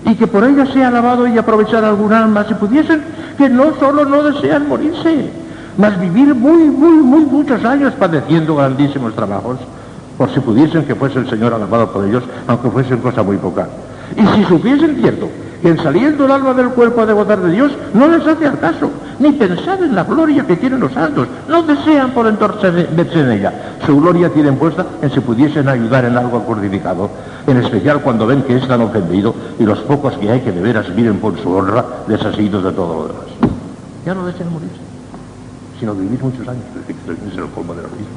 y 0.04 0.14
que 0.14 0.26
por 0.26 0.44
ella 0.44 0.66
sea 0.66 0.88
alabado 0.88 1.26
y 1.26 1.36
aprovechar 1.36 1.84
algún 1.84 2.12
alma 2.12 2.44
si 2.44 2.54
pudiesen, 2.54 3.02
que 3.36 3.48
no 3.48 3.74
solo 3.80 4.04
no 4.04 4.22
desean 4.22 4.68
morirse, 4.68 5.30
mas 5.76 5.98
vivir 6.00 6.34
muy, 6.34 6.64
muy, 6.64 6.98
muy 7.02 7.24
muchos 7.24 7.64
años 7.64 7.92
padeciendo 7.98 8.54
grandísimos 8.54 9.14
trabajos, 9.14 9.58
por 10.16 10.32
si 10.32 10.38
pudiesen 10.40 10.84
que 10.84 10.94
fuese 10.94 11.18
el 11.18 11.28
Señor 11.28 11.52
alabado 11.52 11.90
por 11.90 12.04
ellos, 12.04 12.22
aunque 12.46 12.70
fuesen 12.70 12.98
cosa 12.98 13.22
muy 13.24 13.36
poca. 13.36 13.66
Y 14.16 14.24
si 14.36 14.44
supiesen 14.44 14.96
cierto 14.96 15.28
que 15.60 15.70
en 15.70 15.82
saliendo 15.82 16.26
el 16.26 16.30
alma 16.30 16.54
del 16.54 16.68
cuerpo 16.68 17.04
de 17.04 17.12
gozar 17.12 17.40
de 17.40 17.50
Dios, 17.50 17.72
no 17.94 18.06
les 18.06 18.24
hace 18.26 18.46
al 18.46 18.60
caso, 18.60 18.90
ni 19.18 19.32
pensar 19.32 19.82
en 19.82 19.94
la 19.94 20.04
gloria 20.04 20.46
que 20.46 20.56
tienen 20.56 20.80
los 20.80 20.92
santos, 20.92 21.26
no 21.48 21.62
desean 21.64 22.12
por 22.12 22.28
entonces 22.28 22.94
verse 22.94 23.20
en 23.20 23.32
ella. 23.32 23.52
Su 23.84 24.00
gloria 24.00 24.30
tienen 24.30 24.56
puesta 24.56 24.86
en 25.02 25.10
si 25.10 25.20
pudiesen 25.20 25.68
ayudar 25.68 26.04
en 26.04 26.16
algo 26.16 26.42
crucificado, 26.44 27.10
en 27.46 27.58
especial 27.58 28.00
cuando 28.00 28.26
ven 28.26 28.42
que 28.42 28.56
están 28.56 28.80
ofendidos 28.80 29.34
y 29.58 29.64
los 29.64 29.78
pocos 29.80 30.16
que 30.16 30.30
hay 30.30 30.40
que 30.40 30.52
de 30.52 30.60
veras 30.60 30.88
miren 30.94 31.18
por 31.18 31.38
su 31.38 31.50
honra 31.52 31.84
desasidos 32.06 32.64
de 32.64 32.72
todo 32.72 32.94
lo 32.94 33.08
demás. 33.08 33.24
Ya 34.04 34.14
no 34.14 34.26
desean 34.26 34.52
morirse, 34.52 34.80
sino 35.78 35.94
vivir 35.94 36.22
muchos 36.22 36.46
años, 36.48 36.64
es 36.88 37.38
el 37.38 37.46
colmo 37.50 37.74
de 37.74 37.82
lo 37.82 37.88
mismo, 37.88 38.16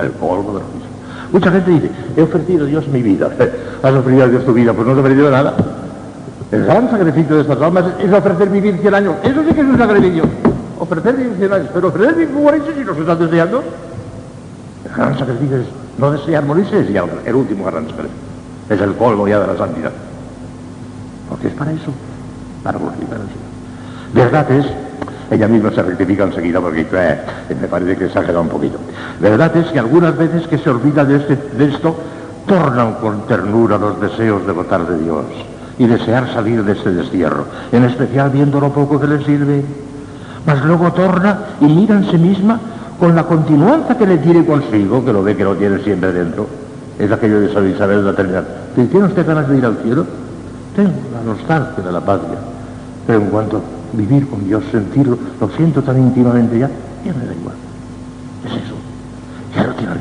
el 0.00 0.12
colmo 0.12 0.54
de 0.54 0.60
lo 0.60 0.66
mismo. 0.66 0.90
Mucha 1.32 1.52
gente 1.52 1.70
dice, 1.70 1.90
he 2.16 2.22
ofrecido 2.22 2.64
a 2.64 2.68
Dios 2.68 2.88
mi 2.88 3.02
vida. 3.02 3.30
¿Has 3.82 3.94
ofrecido 3.94 4.24
a 4.24 4.28
Dios 4.28 4.44
tu 4.44 4.52
vida? 4.52 4.72
Pues 4.72 4.86
no 4.86 4.94
te 4.94 4.98
he 4.98 5.02
ofrecido 5.02 5.30
nada. 5.30 5.54
El 6.50 6.64
gran 6.64 6.90
sacrificio 6.90 7.36
de 7.36 7.42
estas 7.42 7.62
almas 7.62 7.84
es 8.00 8.12
ofrecer 8.12 8.48
vivir 8.48 8.78
100 8.78 8.94
años. 8.94 9.14
Eso 9.22 9.42
sí 9.48 9.54
que 9.54 9.60
es 9.60 9.66
un 9.66 9.78
sacrificio. 9.78 10.24
Ofrecer 10.80 11.16
vivir 11.16 11.34
100 11.38 11.52
años. 11.52 11.68
Pero 11.72 11.88
ofrecer 11.88 12.14
vivir 12.14 12.34
morirse 12.34 12.74
si 12.74 12.84
nos 12.84 12.98
estás 12.98 13.18
deseando. 13.20 13.62
El 14.90 14.96
gran 14.96 15.18
sacrificio 15.18 15.56
es 15.58 15.66
no 15.98 16.10
desear 16.10 16.44
morirse, 16.44 16.80
es 16.80 16.88
ya 16.88 17.04
el 17.24 17.34
último 17.34 17.64
gran 17.64 17.86
sacrificio. 17.86 18.18
Es 18.68 18.80
el 18.80 18.90
polvo 18.90 19.26
ya 19.26 19.40
de 19.40 19.46
la 19.46 19.56
santidad. 19.56 19.92
Porque 21.28 21.48
es 21.48 21.54
para 21.54 21.72
eso, 21.72 21.92
para 22.62 22.78
glorificar 22.78 23.18
al. 23.18 23.26
Verdad 24.12 24.50
es 24.50 24.66
ella 25.30 25.46
misma 25.46 25.70
se 25.70 25.82
rectifica 25.82 26.24
enseguida 26.24 26.60
porque 26.60 26.86
eh, 26.92 27.18
me 27.60 27.68
parece 27.68 27.96
que 27.96 28.06
exagera 28.06 28.40
un 28.40 28.48
poquito. 28.48 28.78
Verdad 29.20 29.56
es 29.56 29.68
que 29.68 29.78
algunas 29.78 30.16
veces 30.16 30.46
que 30.48 30.58
se 30.58 30.68
olvida 30.68 31.04
de, 31.04 31.16
este, 31.16 31.36
de 31.36 31.66
esto, 31.66 31.94
tornan 32.46 32.94
con 32.94 33.26
ternura 33.28 33.78
los 33.78 34.00
deseos 34.00 34.44
de 34.44 34.52
votar 34.52 34.86
de 34.86 34.98
Dios 34.98 35.24
y 35.78 35.86
desear 35.86 36.32
salir 36.32 36.64
de 36.64 36.72
este 36.72 36.90
destierro, 36.90 37.44
en 37.70 37.84
especial 37.84 38.30
viendo 38.30 38.58
lo 38.58 38.72
poco 38.72 39.00
que 39.00 39.06
le 39.06 39.24
sirve. 39.24 39.64
Mas 40.44 40.64
luego 40.64 40.92
torna 40.92 41.38
y 41.60 41.66
mira 41.66 41.96
en 41.96 42.10
sí 42.10 42.18
misma 42.18 42.58
con 43.00 43.16
la 43.16 43.24
continuanza 43.24 43.96
que 43.96 44.06
le 44.06 44.18
tiene 44.18 44.44
consigo, 44.44 45.02
que 45.02 45.12
lo 45.12 45.22
ve 45.22 45.34
que 45.34 45.42
lo 45.42 45.56
tiene 45.56 45.78
siempre 45.78 46.12
dentro. 46.12 46.46
Es 46.98 47.10
aquello 47.10 47.40
de 47.40 47.46
Isabel 47.46 47.96
de 47.96 48.02
la 48.02 48.10
eternidad. 48.10 48.44
¿Tiene 48.74 49.06
usted 49.06 49.26
ganas 49.26 49.48
de 49.48 49.56
ir 49.56 49.64
al 49.64 49.78
cielo? 49.78 50.04
Tengo 50.76 50.92
la 51.14 51.32
nostalgia 51.32 51.82
de 51.82 51.92
la 51.92 52.00
patria. 52.00 52.38
Pero 53.06 53.20
en 53.20 53.26
cuanto 53.28 53.62
vivir 53.94 54.28
con 54.28 54.44
Dios, 54.44 54.62
sentirlo, 54.70 55.18
lo 55.40 55.48
siento 55.56 55.82
tan 55.82 55.96
íntimamente 55.96 56.58
ya, 56.58 56.68
ya 57.04 57.14
me 57.14 57.24
da 57.24 57.32
igual. 57.32 57.54
Es 58.44 58.52
eso, 58.52 58.74
ya 59.56 59.66
lo 59.66 59.74
tiene. 59.74 59.94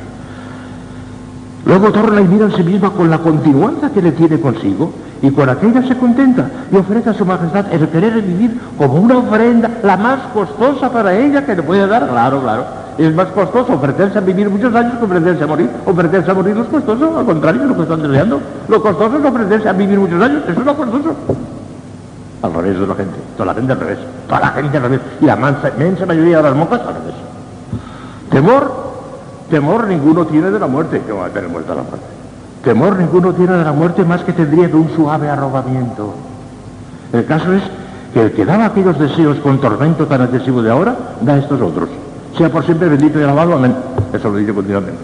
Luego 1.66 1.92
torna 1.94 2.20
y 2.20 2.28
mira 2.28 2.46
en 2.46 2.52
sí 2.52 2.64
misma 2.64 2.92
con 2.92 3.10
la 3.10 3.20
continuanza 3.20 3.92
que 3.92 4.02
le 4.02 4.12
tiene 4.12 4.42
consigo 4.42 4.92
y 5.22 5.32
con 5.32 5.48
aquella 5.48 5.88
se 5.88 5.98
contenta 5.98 6.50
y 6.72 6.76
ofrece 6.76 7.12
a 7.12 7.14
su 7.14 7.26
majestad 7.26 7.72
el 7.72 7.88
querer 7.88 8.22
vivir 8.22 8.60
como 8.78 8.96
una 8.96 9.18
ofrenda, 9.18 9.70
la 9.84 9.96
más 9.96 10.20
costosa 10.34 10.92
para 10.92 11.16
ella 11.18 11.46
que 11.46 11.56
le 11.56 11.64
puede 11.64 11.88
dar, 11.88 12.10
claro, 12.10 12.42
claro, 12.42 12.79
Es 13.00 13.16
más 13.16 13.28
costoso 13.30 13.76
ofrecerse 13.76 14.18
a 14.18 14.22
vivir 14.22 14.50
muchos 14.50 14.76
años 14.76 14.96
que 15.00 15.06
ofrecerse 15.06 15.42
a 15.42 15.48
morir. 15.48 15.70
Ofrecerse 15.86 16.32
a 16.32 16.34
morir 16.34 16.54
no 16.54 16.64
es 16.64 16.68
costoso, 16.68 17.18
al 17.18 17.26
contrario, 17.26 17.62
es 17.62 17.70
lo 17.70 17.76
que 17.78 17.84
están 17.84 18.02
deseando. 18.02 18.42
Lo 18.68 18.82
costoso 18.82 19.18
es 19.18 19.26
ofrecerse 19.26 19.70
a 19.70 19.72
vivir 19.72 19.98
muchos 19.98 20.22
años, 20.22 20.44
eso 20.46 20.60
es 20.60 20.66
lo 20.66 20.76
costoso. 20.76 21.16
Al 22.42 22.54
revés 22.54 22.78
de 22.78 22.86
la 22.86 22.96
gente, 22.96 23.16
toda 23.38 23.46
la 23.46 23.54
gente 23.54 23.72
al 23.72 23.80
revés, 23.80 24.00
toda 24.28 24.42
la 24.42 24.48
gente 24.48 24.76
al 24.76 24.84
revés. 24.84 25.00
Y 25.22 25.26
la 25.26 25.36
inmensa 25.78 26.06
mayoría 26.06 26.38
de 26.38 26.44
las 26.44 26.56
monjas 26.56 26.82
al 26.82 26.96
revés. 26.96 27.16
Temor, 28.32 28.74
temor 29.50 29.88
ninguno 29.88 30.26
tiene 30.26 30.52
de 30.52 30.60
la 30.60 30.68
muerte, 30.68 31.02
que 31.02 31.14
va 31.14 31.28
a 31.28 31.30
tener 31.30 31.50
muerta 31.50 31.76
la 31.76 31.84
muerte. 31.84 32.06
Temor 32.66 32.98
ninguno 32.98 33.32
tiene 33.32 33.54
de 33.54 33.64
la 33.64 33.72
muerte 33.72 34.04
más 34.04 34.26
que 34.26 34.34
tendría 34.34 34.68
de 34.68 34.76
un 34.76 34.90
suave 34.94 35.30
arrobamiento. 35.30 36.16
El 37.14 37.24
caso 37.24 37.54
es 37.54 37.64
que 38.14 38.24
el 38.24 38.32
que 38.34 38.44
daba 38.44 38.66
aquellos 38.66 39.00
deseos 39.00 39.38
con 39.40 39.62
tormento 39.62 40.06
tan 40.06 40.24
excesivo 40.24 40.62
de 40.62 40.70
ahora, 40.70 40.98
da 41.22 41.38
estos 41.38 41.62
otros. 41.62 41.88
Sea 42.40 42.50
por 42.50 42.64
siempre 42.64 42.88
bendito 42.88 43.20
y 43.20 43.24
alabado, 43.24 43.56
amén. 43.56 43.76
Eso 44.14 44.30
lo 44.30 44.38
dice 44.38 44.54
continuamente. 44.54 44.98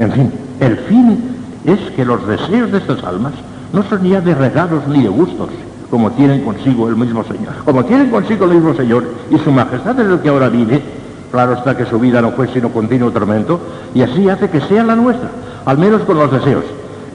En 0.00 0.10
fin, 0.10 0.32
el 0.58 0.76
fin 0.76 1.36
es 1.64 1.78
que 1.92 2.04
los 2.04 2.26
deseos 2.26 2.72
de 2.72 2.78
estas 2.78 3.04
almas 3.04 3.32
no 3.72 3.84
son 3.84 4.02
ya 4.02 4.20
de 4.20 4.34
regalos 4.34 4.88
ni 4.88 5.04
de 5.04 5.08
gustos, 5.08 5.50
como 5.88 6.10
tienen 6.10 6.42
consigo 6.42 6.88
el 6.88 6.96
mismo 6.96 7.22
Señor. 7.22 7.52
Como 7.64 7.84
tienen 7.84 8.10
consigo 8.10 8.46
el 8.46 8.54
mismo 8.54 8.74
Señor 8.74 9.04
y 9.30 9.38
su 9.38 9.52
majestad 9.52 10.00
es 10.00 10.08
el 10.08 10.18
que 10.18 10.30
ahora 10.30 10.48
vive, 10.48 10.82
claro 11.30 11.52
está 11.52 11.76
que 11.76 11.86
su 11.86 12.00
vida 12.00 12.20
no 12.20 12.32
fue 12.32 12.48
sino 12.48 12.70
continuo 12.70 13.12
tormento, 13.12 13.60
y 13.94 14.02
así 14.02 14.28
hace 14.28 14.50
que 14.50 14.62
sea 14.62 14.82
la 14.82 14.96
nuestra, 14.96 15.28
al 15.64 15.78
menos 15.78 16.02
con 16.02 16.18
los 16.18 16.32
deseos, 16.32 16.64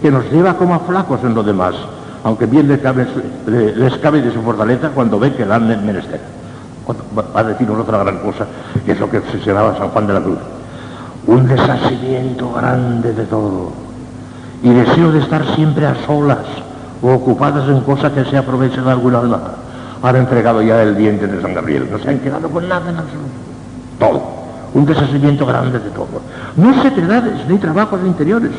que 0.01 0.09
nos 0.09 0.31
lleva 0.31 0.53
como 0.53 0.73
a 0.73 0.79
flacos 0.79 1.21
en 1.25 1.35
lo 1.35 1.43
demás, 1.43 1.75
aunque 2.23 2.45
bien 2.45 2.69
les 2.69 2.79
cabe, 2.79 3.05
les 3.45 3.97
cabe 3.97 4.21
de 4.21 4.31
su 4.31 4.41
fortaleza 4.41 4.91
cuando 4.95 5.19
ve 5.19 5.33
que 5.33 5.45
la 5.45 5.55
han 5.55 5.85
menester. 5.85 6.36
Va 6.87 7.39
a 7.39 7.43
decirnos 7.43 7.79
otra 7.79 7.99
gran 7.99 8.19
cosa, 8.19 8.45
que 8.85 8.93
es 8.93 8.99
lo 8.99 9.09
que 9.09 9.17
obsesionaba 9.17 9.77
San 9.77 9.89
Juan 9.89 10.07
de 10.07 10.13
la 10.13 10.21
Cruz. 10.21 10.39
Un 11.25 11.47
desasimiento 11.47 12.53
grande 12.53 13.13
de 13.13 13.25
todo. 13.25 13.71
Y 14.63 14.69
deseo 14.69 15.11
de 15.11 15.19
estar 15.19 15.43
siempre 15.55 15.85
a 15.85 15.95
solas 16.05 16.45
o 17.01 17.13
ocupadas 17.13 17.67
en 17.69 17.81
cosas 17.81 18.11
que 18.13 18.25
se 18.25 18.37
aprovechen 18.37 18.83
de 18.83 18.91
algún 18.91 19.15
alma. 19.15 19.39
Han 20.01 20.15
entregado 20.15 20.61
ya 20.61 20.81
el 20.81 20.95
diente 20.95 21.27
de 21.27 21.41
San 21.41 21.53
Gabriel. 21.53 21.89
No 21.91 21.99
se 21.99 22.09
han 22.09 22.19
quedado 22.19 22.49
con 22.49 22.67
nada 22.67 22.89
en 22.89 22.97
absoluto. 22.97 23.29
Todo. 23.99 24.21
Un 24.73 24.85
desasimiento 24.85 25.45
grande 25.45 25.79
de 25.79 25.89
todo. 25.89 26.21
No 26.55 26.81
secredades 26.81 27.47
ni 27.47 27.57
trabajos 27.57 27.99
interiores, 28.05 28.51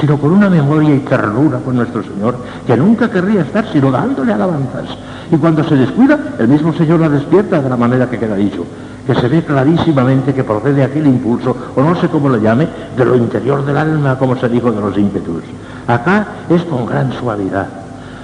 sino 0.00 0.18
con 0.18 0.32
una 0.32 0.50
memoria 0.50 0.94
y 0.94 1.00
ternura 1.00 1.58
con 1.58 1.76
nuestro 1.76 2.02
Señor, 2.02 2.36
que 2.66 2.76
nunca 2.76 3.10
querría 3.10 3.42
estar 3.42 3.66
sino 3.72 3.90
dándole 3.90 4.32
alabanzas. 4.32 4.96
Y 5.30 5.36
cuando 5.36 5.64
se 5.64 5.76
descuida, 5.76 6.18
el 6.38 6.48
mismo 6.48 6.72
Señor 6.72 7.00
la 7.00 7.08
despierta 7.08 7.60
de 7.60 7.68
la 7.68 7.76
manera 7.76 8.08
que 8.08 8.18
queda 8.18 8.34
dicho, 8.34 8.64
que 9.06 9.14
se 9.14 9.28
ve 9.28 9.44
clarísimamente 9.44 10.34
que 10.34 10.44
procede 10.44 10.82
aquel 10.82 11.06
impulso, 11.06 11.56
o 11.76 11.82
no 11.82 11.94
sé 11.96 12.08
cómo 12.08 12.28
lo 12.28 12.38
llame, 12.38 12.68
de 12.96 13.04
lo 13.04 13.16
interior 13.16 13.64
del 13.64 13.76
alma, 13.76 14.18
como 14.18 14.36
se 14.36 14.48
dijo 14.48 14.72
de 14.72 14.80
los 14.80 14.96
ímpetus. 14.96 15.44
Acá 15.86 16.26
es 16.48 16.62
con 16.64 16.86
gran 16.86 17.12
suavidad. 17.12 17.68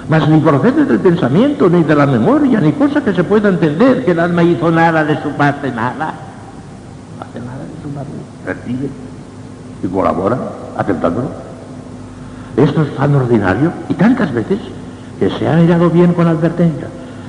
Mas 0.08 0.28
ni 0.28 0.40
procede 0.40 0.86
del 0.86 0.98
pensamiento, 0.98 1.68
ni 1.68 1.84
de 1.84 1.94
la 1.94 2.06
memoria, 2.06 2.60
ni 2.60 2.72
cosa 2.72 3.02
que 3.04 3.12
se 3.14 3.22
pueda 3.22 3.48
entender 3.48 4.04
que 4.04 4.10
el 4.10 4.20
alma 4.20 4.42
hizo 4.42 4.70
nada 4.70 5.04
de 5.04 5.22
su 5.22 5.30
parte, 5.30 5.70
nada. 5.70 6.14
Hace 7.20 7.38
nada 7.38 7.58
de 7.58 7.82
su 7.82 7.88
parte, 7.90 8.10
recibe 8.44 8.90
y 9.82 9.86
colabora 9.86 10.36
aceptándolo. 10.76 11.49
Esto 12.60 12.82
es 12.82 12.94
tan 12.94 13.14
ordinario 13.14 13.72
y 13.88 13.94
tantas 13.94 14.34
veces 14.34 14.58
que 15.18 15.30
se 15.30 15.48
ha 15.48 15.56
mirado 15.56 15.88
bien 15.88 16.12
con 16.12 16.26
advertencia. 16.26 16.88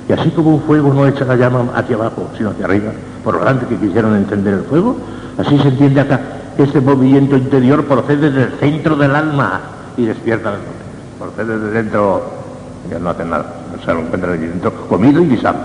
Y 0.09 0.11
así 0.11 0.29
como 0.31 0.55
un 0.55 0.61
fuego 0.61 0.93
no 0.93 1.07
echa 1.07 1.23
la 1.23 1.37
llama 1.37 1.69
hacia 1.73 1.95
abajo, 1.95 2.29
sino 2.37 2.49
hacia 2.49 2.65
arriba, 2.65 2.91
por 3.23 3.35
lo 3.35 3.39
grande 3.39 3.65
que 3.65 3.77
quisieron 3.77 4.13
encender 4.15 4.55
el 4.55 4.63
fuego, 4.63 4.97
así 5.37 5.57
se 5.59 5.69
entiende 5.69 6.01
acá 6.01 6.19
que 6.57 6.63
este 6.63 6.81
movimiento 6.81 7.37
interior 7.37 7.85
procede 7.85 8.29
del 8.29 8.51
centro 8.59 8.97
del 8.97 9.15
alma 9.15 9.61
y 9.95 10.05
despierta 10.05 10.51
las 10.51 10.59
Procede 11.17 11.59
de 11.59 11.71
dentro, 11.71 12.23
ya 12.89 12.99
no 12.99 13.11
hacen 13.11 13.29
nada, 13.29 13.45
se 13.85 13.93
lo 13.93 13.99
encuentran 13.99 14.33
allí 14.33 14.47
dentro, 14.47 14.73
comido 14.89 15.21
y 15.21 15.29
guisado. 15.29 15.59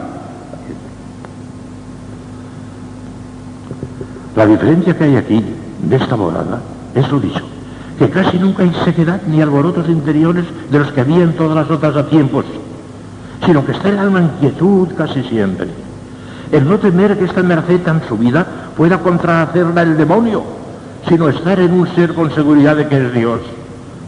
La 4.37 4.47
diferencia 4.47 4.97
que 4.97 5.05
hay 5.05 5.17
aquí, 5.17 5.45
de 5.83 5.97
esta 5.97 6.15
morada, 6.15 6.61
es 6.95 7.11
lo 7.11 7.19
dicho 7.19 7.56
que 7.99 8.11
casi 8.11 8.39
nunca 8.39 8.63
hay 8.63 8.73
sequedad 8.85 9.21
ni 9.27 9.41
alborotos 9.41 9.89
interiores 9.89 10.45
de 10.71 10.79
los 10.79 10.93
que 10.93 11.01
había 11.01 11.23
en 11.23 11.33
todas 11.33 11.57
las 11.57 11.71
otras 11.71 11.97
a 11.97 12.07
tiempos, 12.07 12.45
sino 13.45 13.65
que 13.65 13.73
está 13.73 13.89
el 13.89 13.99
alma 13.99 14.21
en 14.21 14.29
quietud 14.41 14.89
casi 14.97 15.23
siempre. 15.23 15.69
El 16.53 16.69
no 16.69 16.79
temer 16.79 17.19
que 17.19 17.25
esta 17.25 17.43
merced 17.43 17.81
tan 17.81 18.07
subida 18.07 18.47
pueda 18.77 18.99
contrahacerla 18.99 19.83
el 19.83 19.97
demonio, 19.97 20.43
sino 21.09 21.29
estar 21.29 21.59
en 21.59 21.73
un 21.73 21.89
ser 21.95 22.15
con 22.15 22.33
seguridad 22.35 22.77
de 22.77 22.87
que 22.87 23.07
es 23.07 23.13
Dios. 23.13 23.41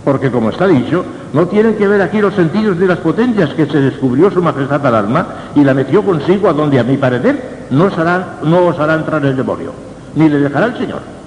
Porque 0.05 0.31
como 0.31 0.51
está 0.51 0.67
dicho, 0.67 1.05
no 1.33 1.47
tienen 1.47 1.75
que 1.75 1.89
ver 1.89 2.01
aquí 2.01 2.21
los 2.21 2.35
sentidos 2.35 2.79
de 2.79 2.87
las 2.87 2.99
potencias 2.99 3.51
que 3.55 3.67
se 3.67 3.81
descubrió 3.81 4.31
su 4.31 4.43
majestad 4.43 4.87
al 4.87 4.95
alma 4.95 5.27
y 5.55 5.65
la 5.65 5.75
metió 5.75 6.03
consigo 6.03 6.49
a 6.49 6.53
donde 6.53 6.79
a 6.79 6.85
mi 6.85 6.97
parecer 6.97 7.67
no 7.71 7.87
os 7.87 7.99
hará, 7.99 8.39
no 8.45 8.67
os 8.67 8.79
hará 8.79 8.95
entrar 8.95 9.25
el 9.25 9.37
demonio, 9.37 9.73
ni 10.15 10.29
le 10.29 10.39
dejará 10.39 10.67
el 10.67 10.79
Señor 10.79 11.18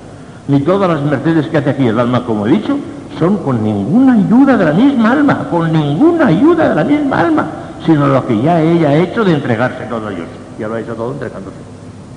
ni 0.52 0.60
todas 0.60 0.90
las 0.90 1.02
mercedes 1.02 1.48
que 1.48 1.58
hace 1.58 1.70
aquí 1.70 1.88
el 1.88 1.98
alma, 1.98 2.26
como 2.26 2.46
he 2.46 2.52
dicho, 2.52 2.78
son 3.18 3.38
con 3.38 3.64
ninguna 3.64 4.14
ayuda 4.14 4.58
de 4.58 4.66
la 4.66 4.74
misma 4.74 5.14
alma, 5.14 5.48
con 5.50 5.72
ninguna 5.72 6.28
ayuda 6.28 6.70
de 6.70 6.76
la 6.76 6.84
misma 6.84 7.22
alma, 7.22 7.48
sino 7.86 8.08
lo 8.08 8.28
que 8.28 8.42
ya 8.42 8.62
ella 8.62 8.90
ha 8.90 8.96
hecho 8.96 9.24
de 9.24 9.34
entregarse 9.34 9.86
todo 9.86 10.08
a 10.08 10.10
Dios. 10.10 10.28
Ya 10.60 10.68
lo 10.68 10.76
ha 10.76 10.82
hecho 10.82 10.94
todo 10.94 11.14
entregándose. 11.14 11.56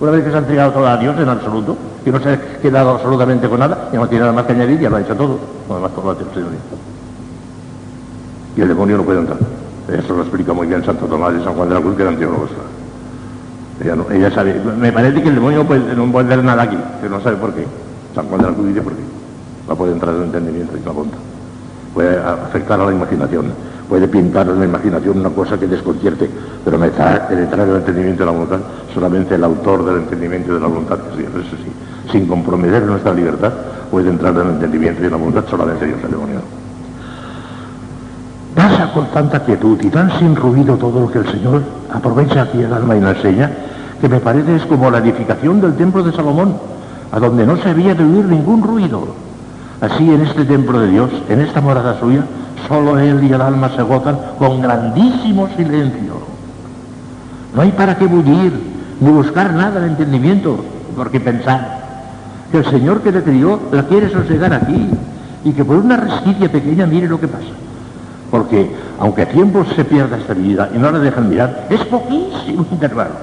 Una 0.01 0.11
vez 0.11 0.25
que 0.25 0.31
se 0.31 0.37
ha 0.37 0.41
entregado 0.41 0.73
todo 0.73 0.87
a 0.89 0.97
Dios 0.97 1.17
en 1.17 1.29
absoluto, 1.29 1.77
que 2.05 2.11
no 2.11 2.19
se 2.19 2.31
ha 2.31 2.41
quedado 2.61 2.91
absolutamente 2.91 3.49
con 3.49 3.61
nada, 3.61 3.89
ya 3.93 4.01
no 4.01 4.09
tiene 4.09 4.23
nada 4.23 4.33
más 4.33 4.47
que 4.47 4.53
añadir, 4.53 4.81
ya 4.81 4.91
lo 4.91 4.97
ha 4.97 5.01
hecho 5.01 5.15
todo. 5.15 5.39
No, 5.69 5.75
además 5.75 5.93
todo 5.93 6.05
lo 6.07 6.11
ha 6.11 6.15
hecho 6.15 6.27
el. 6.35 6.47
Y 8.57 8.61
el 8.63 8.69
demonio 8.69 8.97
no 8.97 9.05
puede 9.05 9.21
entrar. 9.21 9.39
Eso 9.93 10.15
lo 10.15 10.23
explica 10.23 10.53
muy 10.53 10.67
bien 10.67 10.85
Santo 10.85 11.07
Tomás 11.07 11.35
de 11.35 11.45
San 11.45 11.55
Juan 11.55 11.69
de 11.69 11.75
la 11.77 11.81
Cruz, 11.81 11.97
que. 11.97 12.05
Ella, 13.85 13.97
no, 13.97 14.11
ella 14.11 14.31
sabe, 14.33 14.61
me 14.77 14.93
parece 14.93 15.23
que 15.23 15.29
el 15.29 15.35
demonio 15.37 15.59
no 15.59 15.65
puede, 15.67 15.95
no 15.95 16.11
puede 16.11 16.27
hacer 16.27 16.45
nada 16.45 16.63
aquí, 16.63 16.79
que 17.01 17.09
no 17.09 17.21
sabe 17.21 17.37
por 17.37 17.53
qué. 17.55 17.65
San 18.15 18.29
Juan 18.29 18.41
de 18.41 18.47
la 18.49 18.55
Cruz 18.55 18.69
dice 18.69 18.83
por 18.83 18.93
qué. 18.93 19.03
No 19.69 19.77
puede 19.77 19.93
entrar 19.93 20.15
en 20.15 20.21
el 20.21 20.27
entendimiento 20.27 20.77
y 20.77 20.85
la 20.85 20.93
voluntad. 20.93 21.19
Puede 21.93 22.19
afectar 22.19 22.81
a 22.81 22.87
la 22.87 22.93
imaginación, 22.93 23.53
puede 23.89 24.09
pintar 24.09 24.49
en 24.49 24.59
la 24.59 24.65
imaginación 24.65 25.19
una 25.21 25.31
cosa 25.31 25.59
que 25.59 25.67
desconcierte, 25.67 26.29
pero 26.65 26.83
entrar 26.83 27.29
en 27.31 27.39
el 27.39 27.77
entendimiento 27.77 28.23
y 28.23 28.27
la 28.27 28.33
voluntad 28.33 28.59
solamente 28.93 29.35
el 29.35 29.45
autor 29.45 29.85
del 29.85 29.97
entendimiento 29.99 30.51
y 30.51 30.55
de 30.55 30.61
la 30.61 30.67
voluntad, 30.67 30.99
que 30.99 31.11
es 31.11 31.17
Dios, 31.19 31.47
eso 31.47 31.57
sí. 31.57 32.11
Sin 32.11 32.27
comprometer 32.27 32.83
nuestra 32.83 33.15
libertad, 33.15 33.53
puede 33.91 34.11
entrar 34.11 34.35
en 34.35 34.41
el 34.41 34.49
entendimiento 34.55 35.05
y 35.05 35.11
la 35.11 35.17
voluntad 35.17 35.45
solamente 35.49 35.87
Dios, 35.87 35.99
el 36.05 36.11
demonio. 36.11 36.41
Pasa 38.55 38.93
con 38.93 39.07
tanta 39.07 39.45
quietud 39.45 39.79
y 39.83 39.89
tan 39.89 40.19
sin 40.19 40.37
ruido 40.37 40.77
todo 40.77 41.01
lo 41.01 41.11
que 41.11 41.19
el 41.19 41.31
Señor 41.31 41.63
aprovecha 41.93 42.43
aquí 42.43 42.61
el 42.61 42.73
alma 42.73 42.97
y 42.97 43.01
la 43.01 43.11
enseña, 43.11 43.51
que 44.01 44.09
me 44.09 44.21
parece 44.21 44.57
es 44.57 44.67
como 44.67 44.91
la 44.91 44.99
edificación 44.99 45.61
del 45.61 45.75
templo 45.75 46.03
de 46.03 46.13
Salomón 46.13 46.74
a 47.15 47.21
donde 47.21 47.47
no 47.47 47.57
se 47.59 47.71
había 47.71 47.95
de 47.95 48.03
oír 48.03 48.25
ningún 48.25 48.61
ruido. 48.61 49.07
Así 49.81 50.11
en 50.11 50.23
este 50.23 50.45
templo 50.45 50.81
de 50.81 50.89
Dios, 50.89 51.11
en 51.29 51.43
esta 51.43 51.61
morada 51.61 51.97
suya, 52.01 52.25
solo 52.67 52.99
Él 52.99 53.23
y 53.23 53.33
el 53.33 53.41
alma 53.41 53.71
se 53.77 53.83
gozan 53.83 54.19
con 54.37 54.61
grandísimo 54.61 55.49
silencio. 55.57 56.15
No 57.55 57.63
hay 57.63 57.71
para 57.71 57.97
qué 57.97 58.07
bullir, 58.07 58.53
ni 58.99 59.11
buscar 59.13 59.53
nada 59.53 59.79
de 59.79 59.87
entendimiento, 59.87 60.65
porque 60.97 61.21
pensar 61.21 61.85
que 62.51 62.59
el 62.59 62.65
Señor 62.65 63.01
que 63.01 63.13
le 63.13 63.23
crió 63.23 63.61
la 63.71 63.85
quiere 63.85 64.11
sosegar 64.11 64.53
aquí 64.53 64.89
y 65.45 65.53
que 65.53 65.65
por 65.65 65.77
una 65.77 65.97
resquicia 65.97 66.51
pequeña 66.51 66.85
mire 66.85 67.07
lo 67.07 67.21
que 67.21 67.29
pasa. 67.29 67.45
Porque 68.29 68.75
aunque 68.99 69.23
a 69.23 69.29
tiempos 69.29 69.69
se 69.77 69.85
pierda 69.85 70.17
esta 70.17 70.35
vida 70.35 70.69
y 70.75 70.79
no 70.79 70.91
la 70.91 70.99
dejan 70.99 71.29
mirar, 71.29 71.69
es 71.71 71.85
poquísimo 71.85 72.67
intervalo. 72.73 73.15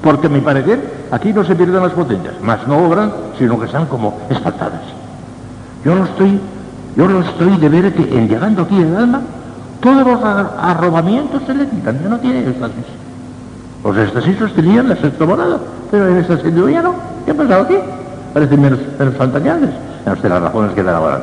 Porque 0.00 0.28
a 0.28 0.30
mi 0.30 0.40
parecer 0.40 0.93
aquí 1.10 1.32
no 1.32 1.44
se 1.44 1.54
pierden 1.54 1.82
las 1.82 1.92
potencias, 1.92 2.34
más 2.42 2.66
no 2.66 2.78
obran, 2.78 3.12
sino 3.38 3.58
que 3.58 3.66
están 3.66 3.86
como 3.86 4.18
espantadas. 4.28 4.82
Yo 5.84 5.94
no 5.94 6.04
estoy, 6.04 6.40
yo 6.96 7.08
no 7.08 7.20
estoy 7.20 7.56
de 7.56 7.68
ver 7.68 7.94
que 7.94 8.16
en 8.16 8.28
llegando 8.28 8.62
aquí 8.62 8.80
el 8.80 8.96
alma, 8.96 9.20
todos 9.80 10.06
los 10.06 10.22
arrobamientos 10.24 11.42
se 11.46 11.54
le 11.54 11.68
quitan, 11.68 12.00
ya 12.02 12.08
no 12.08 12.18
tiene 12.18 12.40
éxtasis. 12.40 12.84
Los 13.84 13.96
éxtasis 13.98 14.54
tenían 14.54 14.88
la 14.88 14.96
sexta 14.96 15.26
morada, 15.26 15.58
pero 15.90 16.08
en 16.08 16.16
esta 16.16 16.38
sentido 16.38 16.68
ya 16.70 16.82
no. 16.82 16.94
¿Qué 17.26 17.32
ha 17.32 17.34
pasado 17.34 17.62
aquí? 17.64 17.76
Parecen 18.32 18.62
menos, 18.62 18.78
menos 18.98 19.14
fantañables. 19.16 19.70
No 20.06 20.14
las 20.28 20.42
razones 20.42 20.72
que 20.72 20.82
dan 20.82 20.94
ahora 20.96 21.20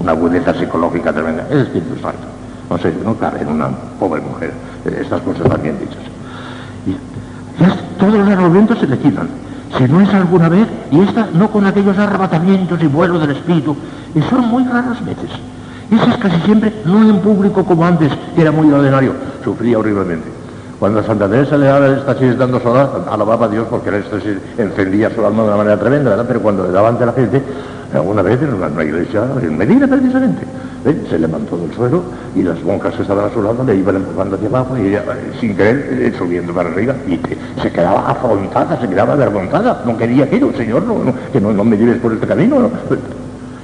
una, 0.00 0.12
agudeza 0.12 0.54
psicológica 0.54 1.12
tremenda. 1.12 1.44
Es 1.50 1.62
Espíritu 1.62 1.96
Santo. 2.00 2.26
No 2.70 2.78
sé, 2.78 2.94
no 3.04 3.16
cabe 3.16 3.42
en 3.42 3.48
una 3.48 3.68
pobre 3.98 4.20
mujer 4.20 4.52
estas 4.84 5.20
cosas 5.22 5.48
también 5.48 5.78
dichas. 5.78 6.11
Ya 7.58 7.76
todos 7.98 8.14
los 8.14 8.28
arrobamientos 8.28 8.78
se 8.78 8.86
le 8.86 8.98
quitan. 8.98 9.28
Si 9.76 9.84
no 9.84 10.00
es 10.00 10.12
alguna 10.12 10.48
vez, 10.48 10.66
y 10.90 11.00
esta 11.00 11.28
no 11.32 11.50
con 11.50 11.66
aquellos 11.66 11.96
arrebatamientos 11.96 12.82
y 12.82 12.86
vuelo 12.86 13.18
del 13.18 13.30
espíritu, 13.30 13.76
y 14.14 14.20
son 14.22 14.48
muy 14.48 14.64
raras 14.64 15.04
veces. 15.04 15.30
Esa 15.90 16.10
es 16.10 16.16
casi 16.18 16.40
siempre, 16.42 16.72
no 16.84 17.08
en 17.08 17.18
público 17.20 17.64
como 17.64 17.84
antes, 17.84 18.12
que 18.34 18.42
era 18.42 18.50
muy 18.50 18.70
ordinario, 18.70 19.12
sufría 19.44 19.78
horriblemente. 19.78 20.28
Cuando 20.78 21.00
a 21.00 21.04
Santa 21.04 21.28
Teresa 21.28 21.56
le 21.56 21.66
daba 21.66 21.86
el 21.86 21.92
éxtasis 21.94 22.36
dando 22.36 22.58
sola, 22.58 22.88
alababa 23.10 23.46
a 23.46 23.48
Dios 23.48 23.66
porque 23.70 23.88
el 23.90 23.96
éxtasis 23.96 24.36
encendía 24.58 25.14
su 25.14 25.24
alma 25.24 25.42
de 25.42 25.48
una 25.48 25.56
manera 25.56 25.78
tremenda, 25.78 26.10
¿verdad? 26.10 26.24
Pero 26.26 26.40
cuando 26.40 26.64
le 26.64 26.72
daba 26.72 26.88
ante 26.88 27.06
la 27.06 27.12
gente, 27.12 27.42
alguna 27.94 28.22
vez 28.22 28.40
en 28.42 28.54
una, 28.54 28.84
iglesia, 28.84 29.24
en 29.42 29.56
Medina 29.58 29.86
precisamente, 29.86 30.42
¿eh? 30.84 31.06
se 31.08 31.18
levantó 31.18 31.56
del 31.56 31.72
suelo 31.74 32.02
y 32.34 32.42
las 32.42 32.62
monjas 32.62 32.94
que 32.94 33.02
estaban 33.02 33.26
a 33.26 33.32
su 33.32 33.42
lado 33.42 33.62
le 33.64 33.76
iban 33.76 33.96
empujando 33.96 34.36
hacia 34.36 34.48
abajo 34.48 34.78
y 34.78 34.88
ella, 34.88 35.04
eh, 35.08 35.32
sin 35.40 35.56
querer, 35.56 35.88
eh, 36.00 36.12
subiendo 36.16 36.52
para 36.52 36.70
arriba 36.70 36.94
y 37.06 37.20
se 37.60 37.70
quedaba 37.70 38.10
afrontada, 38.10 38.80
se 38.80 38.88
quedaba 38.88 39.12
avergonzada, 39.12 39.82
no 39.84 39.96
quería 39.96 40.28
que 40.28 40.40
no, 40.40 40.52
Señor, 40.52 40.82
no, 40.84 41.12
que 41.32 41.40
no, 41.40 41.64
me 41.64 41.76
lleves 41.76 41.98
por 41.98 42.12
este 42.12 42.26
camino. 42.26 42.70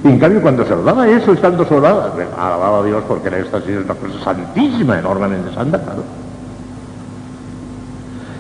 Y 0.05 0.09
en 0.09 0.19
cambio 0.19 0.41
cuando 0.43 0.65
se 0.65 0.77
lo 0.77 1.05
eso, 1.05 1.33
estando 1.33 1.67
sola, 1.67 2.13
alababa 2.39 2.81
a 2.81 2.85
Dios 2.85 3.03
porque 3.09 3.29
el 3.29 3.35
éxtasis 3.35 3.71
es 3.71 3.85
una 3.85 3.95
cosa 3.95 4.25
santísima, 4.25 4.99
enormemente 4.99 5.53
santa, 5.55 5.81
claro. 5.81 6.03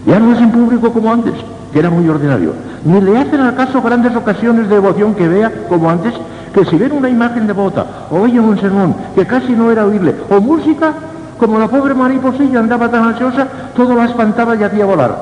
Ya 0.06 0.18
no 0.20 0.32
es 0.32 0.38
en 0.40 0.52
público 0.52 0.92
como 0.92 1.12
antes, 1.12 1.34
que 1.72 1.78
era 1.78 1.90
muy 1.90 2.08
ordinario. 2.08 2.52
Ni 2.84 3.00
le 3.00 3.18
hacen 3.18 3.40
al 3.40 3.54
caso 3.54 3.82
grandes 3.82 4.14
ocasiones 4.14 4.68
de 4.68 4.74
devoción 4.76 5.14
que 5.14 5.28
vea, 5.28 5.52
como 5.68 5.90
antes, 5.90 6.14
que 6.54 6.64
si 6.64 6.76
ven 6.76 6.92
una 6.92 7.08
imagen 7.08 7.46
devota, 7.46 7.86
o 8.10 8.20
oyen 8.20 8.40
un 8.40 8.58
sermón 8.58 8.94
que 9.14 9.26
casi 9.26 9.52
no 9.52 9.70
era 9.70 9.84
oírle, 9.84 10.14
o 10.30 10.40
música, 10.40 10.92
como 11.38 11.58
la 11.58 11.68
pobre 11.68 11.94
mariposilla 11.94 12.60
andaba 12.60 12.90
tan 12.90 13.04
ansiosa, 13.04 13.46
todo 13.76 13.94
la 13.94 14.06
espantaba 14.06 14.56
y 14.56 14.64
hacía 14.64 14.84
volar. 14.84 15.16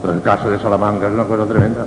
Pero 0.00 0.14
el 0.14 0.22
caso 0.22 0.50
de 0.50 0.58
Salamanca 0.58 1.06
es 1.06 1.14
una 1.14 1.24
cosa 1.24 1.46
tremenda. 1.46 1.86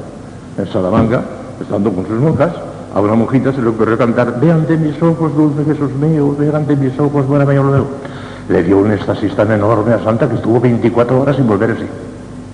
En 0.57 0.67
Salamanca, 0.67 1.21
estando 1.59 1.91
con 1.91 2.05
sus 2.05 2.19
monjas, 2.19 2.51
a 2.93 3.01
una 3.01 3.15
monjita 3.15 3.51
se 3.51 3.61
le 3.61 3.69
ocurrió 3.69 3.97
cantar, 3.97 4.39
ve 4.39 4.51
ante 4.51 4.77
mis 4.77 5.01
ojos, 5.01 5.35
dulce 5.35 5.65
Jesús 5.65 5.91
mío, 5.95 6.35
ve 6.37 6.55
ante 6.55 6.75
mis 6.75 6.97
ojos, 6.99 7.25
buena 7.27 7.43
mayor 7.43 7.85
Le 8.49 8.63
dio 8.63 8.77
un 8.77 8.91
éxtasis 8.91 9.35
tan 9.35 9.51
enorme 9.51 9.93
a 9.93 10.03
Santa 10.03 10.29
que 10.29 10.35
estuvo 10.35 10.59
24 10.59 11.21
horas 11.21 11.35
sin 11.35 11.47
volver 11.47 11.71
así. 11.71 11.85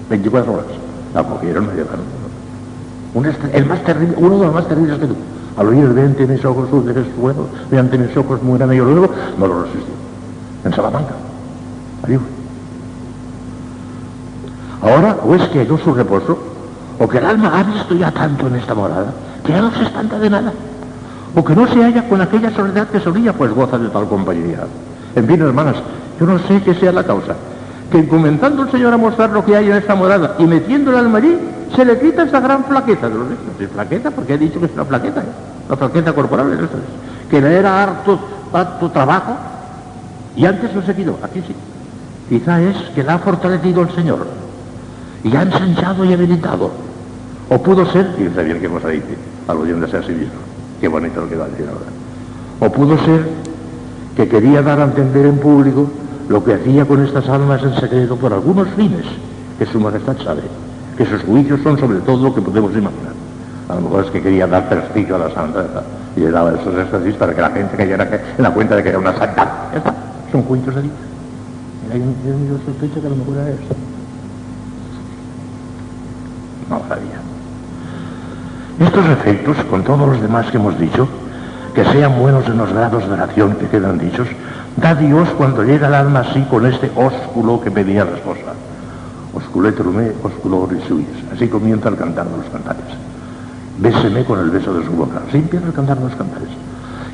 24 0.09 0.53
horas. 0.53 0.89
La 1.13 1.23
cogieron, 1.23 1.67
la 1.67 1.73
llevaron. 1.73 2.19
Uno 3.13 3.29
de 4.39 4.45
los 4.45 4.53
más 4.53 4.67
terribles 4.67 4.99
que 4.99 5.07
tú. 5.07 5.15
Al 5.57 5.67
oír, 5.67 5.88
ve 5.89 6.03
ante 6.03 6.25
mis 6.25 6.43
ojos, 6.45 6.69
dulce 6.71 6.93
Jesús 6.93 7.15
bueno, 7.17 7.47
ve 7.69 7.79
ante 7.79 7.97
mis 7.97 8.15
ojos, 8.15 8.39
buena 8.41 8.65
mayor 8.65 8.88
luego, 8.88 9.13
no 9.38 9.47
lo 9.47 9.63
resistió. 9.63 9.93
En 10.63 10.73
Salamanca. 10.73 11.13
Allí 12.03 12.17
Ahora, 14.81 15.17
o 15.25 15.35
es 15.35 15.43
que 15.49 15.59
halló 15.59 15.77
su 15.77 15.93
reposo, 15.93 16.38
o 16.97 17.07
que 17.07 17.17
el 17.17 17.25
alma 17.25 17.59
ha 17.59 17.63
visto 17.63 17.95
ya 17.95 18.11
tanto 18.11 18.47
en 18.47 18.55
esta 18.55 18.73
morada, 18.73 19.13
que 19.43 19.51
ya 19.51 19.61
no 19.61 19.71
se 19.71 19.83
espanta 19.83 20.17
de 20.19 20.29
nada. 20.29 20.53
O 21.35 21.43
que 21.43 21.55
no 21.55 21.67
se 21.67 21.83
halla 21.83 22.07
con 22.07 22.21
aquella 22.21 22.51
soledad 22.51 22.88
que 22.88 22.99
solía, 22.99 23.33
pues 23.33 23.51
goza 23.51 23.77
de 23.77 23.89
tal 23.89 24.07
compañía. 24.07 24.65
En 25.15 25.27
fin, 25.27 25.41
hermanas, 25.41 25.75
yo 26.19 26.25
no 26.25 26.39
sé 26.39 26.61
qué 26.61 26.73
sea 26.75 26.91
la 26.91 27.03
causa. 27.03 27.35
Que 27.92 28.08
comenzando 28.08 28.64
el 28.64 28.72
Señor 28.72 28.93
a 28.93 28.98
mostrar 28.98 29.32
lo 29.32 29.43
que 29.43 29.56
hay 29.56 29.68
en 29.68 29.77
esta 29.77 29.95
morada 29.95 30.35
y 30.38 30.43
metiendo 30.43 30.92
el 30.92 30.98
alma 30.98 31.18
allí, 31.18 31.38
se 31.76 31.85
le 31.85 32.00
quita 32.00 32.24
esa 32.24 32.40
gran 32.40 32.64
flaqueza 32.66 33.09
de 33.09 33.16
los 33.16 33.27
¿Es 33.59 33.69
flaqueza? 33.69 34.11
Porque 34.11 34.34
he 34.34 34.38
dicho 34.38 34.59
que 34.59 34.68
es 34.68 34.74
una 34.74 34.85
flaqueza, 34.85 35.22
¿eh? 35.22 35.26
la 35.69 35.76
flaqueza 35.76 36.14
corporal, 36.14 36.53
¿eh? 36.53 36.68
que 37.30 37.42
le 37.42 37.58
era 37.58 37.84
harto, 37.84 38.19
harto 38.53 38.90
trabajo 38.92 39.35
y 40.35 40.45
antes 40.45 40.74
no 40.74 40.82
se 40.84 40.95
quitó, 40.95 41.18
aquí 41.24 41.42
sí. 41.45 41.56
Quizá 42.30 42.61
es 42.61 42.76
que 42.93 43.03
la 43.03 43.16
ha 43.16 43.19
fortalecido 43.19 43.82
el 43.82 43.90
Señor 43.92 44.27
y 45.24 45.35
ha 45.35 45.42
ensanchado 45.42 46.06
y 46.06 46.14
habilitado. 46.14 46.72
O 47.50 47.61
pudo 47.61 47.85
ser, 47.92 48.14
fíjense 48.16 48.43
bien 48.43 48.59
qué 48.61 48.69
cosa 48.69 48.90
dice, 48.90 49.18
aludiéndose 49.48 49.98
a 49.98 50.03
sí 50.03 50.11
mismo. 50.11 50.40
Qué 50.80 50.88
bonito 50.88 51.22
lo 51.22 51.27
que 51.30 51.35
va 51.35 51.45
a 51.45 51.50
decir 51.50 51.68
ahora. 51.68 51.90
O 52.59 52.72
pudo 52.72 52.98
ser 53.03 53.27
que 54.16 54.27
quería 54.27 54.61
dar 54.61 54.80
a 54.80 54.85
entender 54.85 55.26
en 55.26 55.38
público 55.40 55.90
lo 56.30 56.43
que 56.43 56.53
hacía 56.53 56.85
con 56.85 57.03
estas 57.03 57.27
almas 57.27 57.61
en 57.64 57.75
secreto 57.75 58.16
por 58.16 58.32
algunos 58.32 58.67
fines 58.69 59.06
que 59.58 59.66
su 59.66 59.80
majestad 59.80 60.16
sabe, 60.24 60.43
que 60.95 61.06
sus 61.06 61.24
juicios 61.24 61.59
son 61.64 61.77
sobre 61.77 61.99
todo 61.99 62.24
lo 62.24 62.35
que 62.35 62.41
podemos 62.41 62.72
imaginar. 62.72 63.14
A 63.67 63.75
lo 63.75 63.82
mejor 63.82 64.06
es 64.06 64.11
que 64.11 64.22
quería 64.22 64.48
dar 64.48 64.69
prestigio 64.69 65.16
a 65.16 65.19
la 65.19 65.32
santa 65.32 65.66
y 66.16 66.22
le 66.22 66.32
daba 66.32 66.51
esos 66.51 66.74
éxtasis 66.75 67.16
para 67.16 67.35
que 67.35 67.41
la 67.41 67.49
gente 67.49 67.75
cayera 67.75 68.08
en 68.38 68.43
la 68.43 68.51
cuenta 68.51 68.75
de 68.75 68.83
que 68.83 68.90
era 68.90 68.99
una 68.99 69.17
santa. 69.17 69.69
Ya 69.72 69.77
está, 69.80 69.93
son 70.32 70.43
juicios. 70.43 70.75
Y 70.75 71.93
hay 71.93 71.99
un, 71.99 72.16
yo 72.48 72.58
sospecho 72.66 73.01
que 73.01 73.08
a 73.08 73.09
lo 73.09 73.16
mejor 73.16 73.33
era 73.35 73.49
eso. 73.49 73.75
No 76.69 76.82
sabía. 76.88 77.19
Estos 78.88 79.06
efectos, 79.08 79.58
con 79.66 79.83
todos 79.83 80.08
los 80.08 80.22
demás 80.22 80.45
que 80.51 80.58
hemos 80.58 80.80
dicho, 80.80 81.08
que 81.74 81.83
sean 81.85 82.19
buenos 82.19 82.45
en 82.48 82.58
los 82.58 82.72
grados 82.72 83.08
de 83.08 83.14
oración 83.14 83.56
que 83.56 83.67
quedan 83.67 83.98
dichos, 83.98 84.27
da 84.77 84.95
Dios 84.95 85.30
cuando 85.38 85.64
llega 85.64 85.88
el 85.88 85.93
alma 85.93 86.22
así 86.22 86.41
con 86.43 86.65
este 86.65 86.91
ósculo 86.95 87.61
que 87.61 87.72
pedía 87.72 88.06
la 88.06 88.11
esposa. 88.11 88.53
Osculetrumé, 89.33 90.11
osculo 90.23 90.67
Así 91.33 91.48
comienza 91.48 91.89
el 91.89 91.95
cantar 91.95 92.27
de 92.27 92.38
los 92.38 92.45
cantares. 92.48 92.83
Béseme 93.77 94.25
con 94.25 94.39
el 94.39 94.49
beso 94.49 94.73
de 94.73 94.85
su 94.85 94.91
boca. 94.91 95.22
Así 95.27 95.38
empieza 95.38 95.67
el 95.67 95.73
cantar 95.73 95.98
de 95.98 96.06
los 96.06 96.15
cantares. 96.15 96.49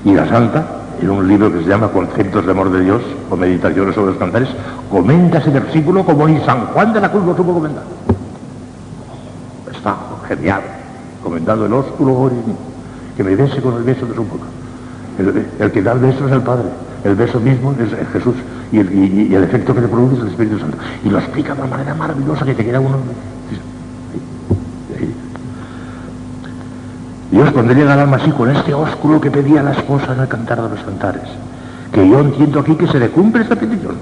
Y 0.04 0.14
la 0.14 0.28
santa, 0.28 0.66
en 1.02 1.10
un 1.10 1.28
libro 1.28 1.52
que 1.52 1.64
se 1.64 1.70
llama 1.70 1.90
Conceptos 1.90 2.46
de 2.46 2.52
Amor 2.52 2.72
de 2.72 2.82
Dios 2.82 3.02
o 3.30 3.36
Meditaciones 3.36 3.96
sobre 3.96 4.12
los 4.12 4.18
cantares, 4.18 4.50
comenta 4.90 5.40
ese 5.40 5.50
versículo 5.50 6.06
como 6.06 6.28
ni 6.28 6.40
San 6.42 6.68
Juan 6.68 6.94
de 6.94 7.02
la 7.02 7.12
Cruz 7.12 7.26
lo 7.26 7.36
supo 7.36 7.54
comentar. 7.54 7.84
Está 9.72 9.96
genial 10.28 10.62
comentando 11.22 11.66
el 11.66 11.74
ósculo 11.74 12.32
que 13.18 13.24
me 13.24 13.36
bese 13.36 13.62
con 13.62 13.76
el 13.76 13.84
beso 13.84 14.06
de 14.06 14.14
su 14.14 14.24
boca. 14.24 14.46
El, 15.18 15.72
que 15.72 15.82
da 15.82 15.94
el 15.94 16.00
beso 16.00 16.28
es 16.28 16.32
el 16.34 16.42
Padre, 16.42 16.66
el 17.04 17.16
beso 17.16 17.40
mismo 17.40 17.74
es 17.74 17.90
Jesús 18.12 18.36
y 18.72 18.80
el, 18.80 19.44
efecto 19.44 19.74
que 19.74 19.82
le 19.82 19.88
produce 19.88 20.16
es 20.16 20.22
el 20.22 20.28
Espíritu 20.28 20.60
Santo. 20.60 20.78
Y 21.04 21.10
lo 21.10 21.20
explica 21.20 21.54
de 21.54 21.62
una 21.62 21.70
manera 21.70 21.96
maravillosa 21.96 22.46
que 22.46 22.54
te 22.54 22.66
queda 22.66 22.80
uno... 22.80 22.98
Dios 27.32 27.52
cuando 27.52 27.74
llega 27.74 27.94
al 27.94 28.00
alma 28.00 28.18
así 28.18 28.32
con 28.32 28.50
este 28.50 28.74
ósculo 28.74 29.20
que 29.20 29.32
pedía 29.32 29.62
la 29.62 29.72
esposa 29.72 30.14
en 30.14 30.22
el 30.22 30.28
cantar 30.28 30.62
de 30.62 30.70
los 30.70 30.80
cantares, 30.80 31.24
que 31.92 32.08
yo 32.08 32.20
entiendo 32.20 32.60
aquí 32.60 32.76
que 32.76 32.88
se 32.88 33.00
le 33.00 33.10
cumple 33.10 33.44
esta 33.44 33.56
petición. 33.56 33.96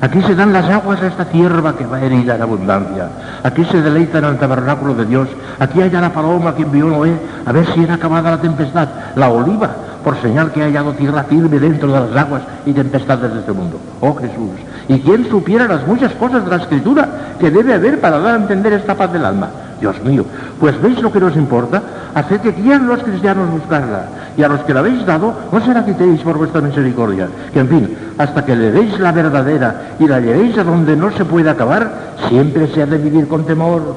Aquí 0.00 0.20
se 0.22 0.34
dan 0.34 0.52
las 0.52 0.68
aguas 0.68 1.00
a 1.00 1.06
esta 1.06 1.24
cierva 1.26 1.76
que 1.76 1.86
va 1.86 2.00
herida 2.00 2.34
en 2.34 2.42
abundancia. 2.42 3.08
Aquí 3.42 3.64
se 3.64 3.80
deleita 3.80 4.18
en 4.18 4.24
el 4.24 4.38
tabernáculo 4.38 4.94
de 4.94 5.06
Dios. 5.06 5.28
Aquí 5.58 5.80
haya 5.80 6.00
la 6.00 6.12
paloma 6.12 6.54
que 6.54 6.62
envió 6.62 6.86
Noé 6.86 7.16
a 7.46 7.52
ver 7.52 7.66
si 7.72 7.84
era 7.84 7.94
acabada 7.94 8.32
la 8.32 8.40
tempestad. 8.40 8.88
La 9.14 9.30
oliva, 9.30 9.70
por 10.04 10.20
señal 10.20 10.52
que 10.52 10.62
ha 10.62 10.66
hallado 10.66 10.92
tierra 10.92 11.24
firme 11.24 11.58
dentro 11.58 11.90
de 11.90 11.98
las 11.98 12.16
aguas 12.16 12.42
y 12.66 12.72
tempestades 12.72 13.32
de 13.32 13.40
este 13.40 13.52
mundo. 13.52 13.80
Oh 14.00 14.14
Jesús. 14.14 14.60
¿Y 14.86 15.00
quién 15.00 15.28
supiera 15.30 15.66
las 15.66 15.86
muchas 15.86 16.12
cosas 16.12 16.44
de 16.44 16.50
la 16.50 16.62
Escritura 16.62 17.08
que 17.40 17.50
debe 17.50 17.72
haber 17.72 18.00
para 18.00 18.18
dar 18.18 18.34
a 18.34 18.42
entender 18.42 18.74
esta 18.74 18.94
paz 18.94 19.12
del 19.12 19.24
alma? 19.24 19.48
Dios 19.80 20.02
mío, 20.04 20.24
pues 20.60 20.80
veis 20.80 21.00
lo 21.02 21.10
que 21.10 21.20
nos 21.20 21.36
importa, 21.36 21.82
haced 22.14 22.40
que 22.40 22.54
quieran 22.54 22.86
los 22.86 23.02
cristianos 23.02 23.50
buscarla, 23.50 24.06
y 24.36 24.42
a 24.42 24.48
los 24.48 24.60
que 24.60 24.74
la 24.74 24.80
habéis 24.80 25.04
dado, 25.04 25.34
no 25.50 25.60
se 25.60 25.74
la 25.74 25.84
quitéis 25.84 26.20
por 26.20 26.38
vuestra 26.38 26.60
misericordia, 26.60 27.28
que 27.52 27.60
en 27.60 27.68
fin, 27.68 27.96
hasta 28.18 28.44
que 28.44 28.54
le 28.54 28.70
deis 28.70 28.98
la 28.98 29.12
verdadera 29.12 29.96
y 29.98 30.06
la 30.06 30.20
llevéis 30.20 30.56
a 30.58 30.64
donde 30.64 30.96
no 30.96 31.10
se 31.12 31.24
puede 31.24 31.50
acabar, 31.50 32.14
siempre 32.28 32.68
se 32.68 32.82
ha 32.82 32.86
de 32.86 32.98
vivir 32.98 33.26
con 33.26 33.44
temor. 33.44 33.94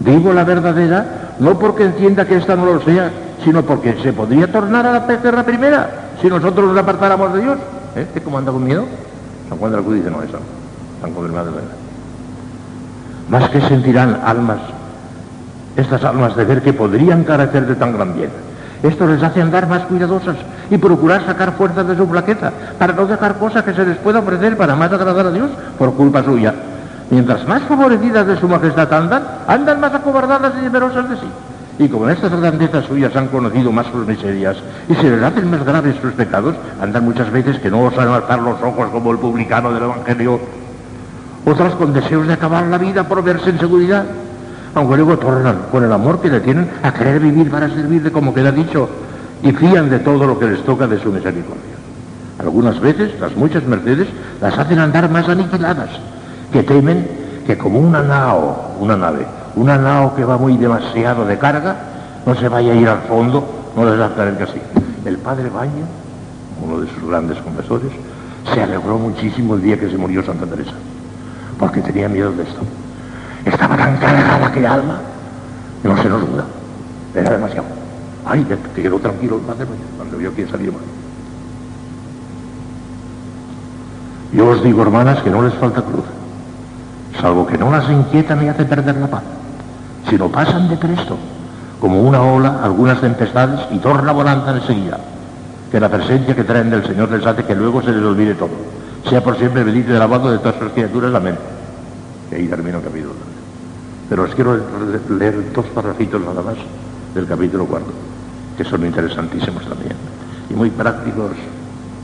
Digo 0.00 0.32
la 0.32 0.44
verdadera, 0.44 1.06
no 1.40 1.58
porque 1.58 1.84
entienda 1.84 2.24
que 2.24 2.36
esta 2.36 2.56
no 2.56 2.66
lo 2.66 2.80
sea, 2.82 3.10
sino 3.42 3.62
porque 3.62 3.96
se 4.02 4.12
podría 4.12 4.50
tornar 4.50 4.86
a 4.86 4.92
la 4.92 5.06
tierra 5.06 5.42
primera 5.42 5.90
si 6.20 6.28
nosotros 6.28 6.68
nos 6.68 6.78
apartáramos 6.78 7.34
de 7.34 7.42
Dios. 7.42 7.58
¿Eh? 7.96 8.20
¿Cómo 8.22 8.38
anda 8.38 8.52
con 8.52 8.64
miedo? 8.64 8.84
San 9.48 9.58
Juan 9.58 9.70
de 9.70 9.76
la 9.78 9.82
Cruz 9.82 9.96
dice, 9.96 10.10
no, 10.10 10.22
eso, 10.22 10.38
San 11.00 11.12
confirmado 11.12 11.46
de 11.46 11.56
verdad 11.56 11.84
más 13.28 13.48
que 13.50 13.60
sentirán 13.62 14.20
almas, 14.24 14.58
estas 15.76 16.04
almas 16.04 16.36
de 16.36 16.44
ver 16.44 16.62
que 16.62 16.72
podrían 16.72 17.24
carecer 17.24 17.66
de 17.66 17.74
tan 17.74 17.92
gran 17.92 18.14
bien. 18.14 18.30
Esto 18.82 19.06
les 19.06 19.22
hace 19.22 19.40
andar 19.40 19.66
más 19.66 19.82
cuidadosas 19.84 20.36
y 20.70 20.76
procurar 20.76 21.24
sacar 21.24 21.52
fuerzas 21.52 21.86
de 21.86 21.96
su 21.96 22.06
flaqueza 22.06 22.52
para 22.78 22.92
no 22.92 23.06
dejar 23.06 23.36
cosas 23.36 23.64
que 23.64 23.72
se 23.72 23.84
les 23.84 23.96
pueda 23.98 24.18
ofrecer 24.18 24.56
para 24.58 24.76
más 24.76 24.92
agradar 24.92 25.26
a 25.26 25.30
Dios 25.30 25.50
por 25.78 25.94
culpa 25.94 26.22
suya. 26.22 26.54
Mientras 27.10 27.46
más 27.48 27.62
favorecidas 27.62 28.26
de 28.26 28.38
su 28.38 28.46
majestad 28.46 28.92
andan, 28.92 29.22
andan 29.46 29.80
más 29.80 29.94
acobardadas 29.94 30.52
y 30.58 30.64
temerosas 30.64 31.08
de 31.08 31.16
sí. 31.16 31.26
Y 31.78 31.88
como 31.88 32.08
en 32.08 32.14
estas 32.14 32.30
grandezas 32.40 32.84
suyas 32.84 33.16
han 33.16 33.28
conocido 33.28 33.72
más 33.72 33.86
sus 33.88 34.06
miserias. 34.06 34.56
Y 34.88 34.94
se 34.94 35.10
les 35.10 35.22
hacen 35.22 35.50
más 35.50 35.64
graves 35.64 35.96
sus 36.00 36.12
pecados, 36.12 36.54
andan 36.80 37.04
muchas 37.04 37.30
veces 37.32 37.58
que 37.58 37.70
no 37.70 37.82
osan 37.82 38.08
alzar 38.08 38.40
los 38.40 38.62
ojos 38.62 38.88
como 38.90 39.10
el 39.10 39.18
publicano 39.18 39.72
del 39.72 39.82
Evangelio. 39.82 40.38
Otras 41.44 41.74
con 41.74 41.92
deseos 41.92 42.26
de 42.26 42.34
acabar 42.34 42.64
la 42.66 42.78
vida 42.78 43.06
por 43.08 43.22
verse 43.22 43.50
en 43.50 43.58
seguridad, 43.58 44.04
aunque 44.74 44.96
luego 44.96 45.18
tornan 45.18 45.66
con 45.70 45.84
el 45.84 45.92
amor 45.92 46.20
que 46.20 46.30
le 46.30 46.40
tienen 46.40 46.70
a 46.82 46.92
querer 46.92 47.20
vivir 47.20 47.50
para 47.50 47.68
servirle 47.68 48.10
como 48.12 48.32
queda 48.32 48.52
dicho 48.52 48.88
y 49.42 49.52
fían 49.52 49.90
de 49.90 49.98
todo 49.98 50.26
lo 50.26 50.38
que 50.38 50.46
les 50.46 50.64
toca 50.64 50.86
de 50.86 50.98
su 51.00 51.10
misericordia. 51.10 51.74
Algunas 52.38 52.80
veces 52.80 53.18
las 53.20 53.36
muchas 53.36 53.64
mercedes 53.64 54.08
las 54.40 54.56
hacen 54.58 54.78
andar 54.78 55.10
más 55.10 55.28
aniquiladas, 55.28 55.90
que 56.52 56.62
temen 56.62 57.06
que 57.46 57.58
como 57.58 57.78
una 57.78 58.02
nao, 58.02 58.76
una 58.80 58.96
nave, 58.96 59.26
una 59.56 59.76
nao 59.76 60.14
que 60.14 60.24
va 60.24 60.36
muy 60.36 60.56
demasiado 60.56 61.24
de 61.24 61.38
carga, 61.38 61.76
no 62.26 62.34
se 62.34 62.48
vaya 62.48 62.72
a 62.72 62.76
ir 62.76 62.88
al 62.88 63.00
fondo, 63.02 63.44
no 63.76 63.84
les 63.84 63.98
va 63.98 64.06
a 64.06 64.14
caer 64.14 64.42
así. 64.42 64.60
El 65.04 65.18
padre 65.18 65.50
Baño, 65.50 65.86
uno 66.62 66.80
de 66.80 66.88
sus 66.88 67.08
grandes 67.08 67.38
confesores, 67.38 67.92
se 68.52 68.62
alegró 68.62 68.98
muchísimo 68.98 69.54
el 69.54 69.62
día 69.62 69.78
que 69.78 69.90
se 69.90 69.96
murió 69.96 70.24
Santa 70.24 70.46
Teresa 70.46 70.74
porque 71.58 71.80
tenía 71.80 72.08
miedo 72.08 72.32
de 72.32 72.42
esto. 72.42 72.60
Estaba 73.44 73.76
tan 73.76 73.96
cargada 73.98 74.46
aquella 74.46 74.74
alma 74.74 75.00
que 75.82 75.88
no 75.88 76.02
se 76.02 76.08
nos 76.08 76.20
duda. 76.28 76.44
Era 77.14 77.30
demasiado. 77.30 77.66
Ay, 78.26 78.44
que 78.44 78.82
quedó 78.82 78.98
tranquilo 78.98 79.36
el 79.36 79.42
padre 79.42 79.66
cuando 79.96 80.16
vio 80.16 80.34
que 80.34 80.46
salía 80.46 80.72
mal. 80.72 80.80
Yo 84.32 84.48
os 84.48 84.64
digo, 84.64 84.82
hermanas, 84.82 85.22
que 85.22 85.30
no 85.30 85.42
les 85.42 85.54
falta 85.54 85.80
cruz, 85.82 86.04
salvo 87.20 87.46
que 87.46 87.56
no 87.56 87.70
las 87.70 87.88
inquieta 87.88 88.34
ni 88.34 88.48
hace 88.48 88.64
perder 88.64 88.96
la 88.96 89.06
paz, 89.06 89.22
sino 90.08 90.28
pasan 90.28 90.68
de 90.68 90.78
Cristo, 90.78 91.16
como 91.80 92.02
una 92.02 92.22
ola, 92.22 92.60
algunas 92.62 93.00
tempestades, 93.00 93.60
y 93.70 93.78
torna 93.78 94.12
volando 94.12 94.54
enseguida, 94.54 94.98
que 95.70 95.80
la 95.80 95.88
presencia 95.88 96.34
que 96.34 96.44
traen 96.44 96.70
del 96.70 96.86
Señor 96.86 97.10
les 97.10 97.24
hace 97.26 97.44
que 97.44 97.54
luego 97.54 97.82
se 97.82 97.92
les 97.92 98.02
olvide 98.02 98.34
todo. 98.34 98.50
Sea 99.08 99.22
por 99.22 99.36
siempre 99.36 99.64
bendito 99.64 99.92
y 99.92 99.96
alabado 99.96 100.30
de 100.30 100.38
todas 100.38 100.58
sus 100.58 100.72
criaturas. 100.72 101.14
Amén. 101.14 101.36
Y 102.30 102.34
ahí 102.34 102.48
termino 102.48 102.78
el 102.78 102.84
capítulo. 102.84 103.12
Pero 104.08 104.22
os 104.22 104.34
quiero 104.34 104.58
leer 105.10 105.52
dos 105.52 105.66
parrafitos 105.66 106.20
nada 106.20 106.42
más 106.42 106.56
del 107.14 107.26
capítulo 107.26 107.66
cuarto, 107.66 107.92
que 108.56 108.64
son 108.64 108.84
interesantísimos 108.84 109.64
también, 109.66 109.94
y 110.50 110.54
muy 110.54 110.70
prácticos, 110.70 111.32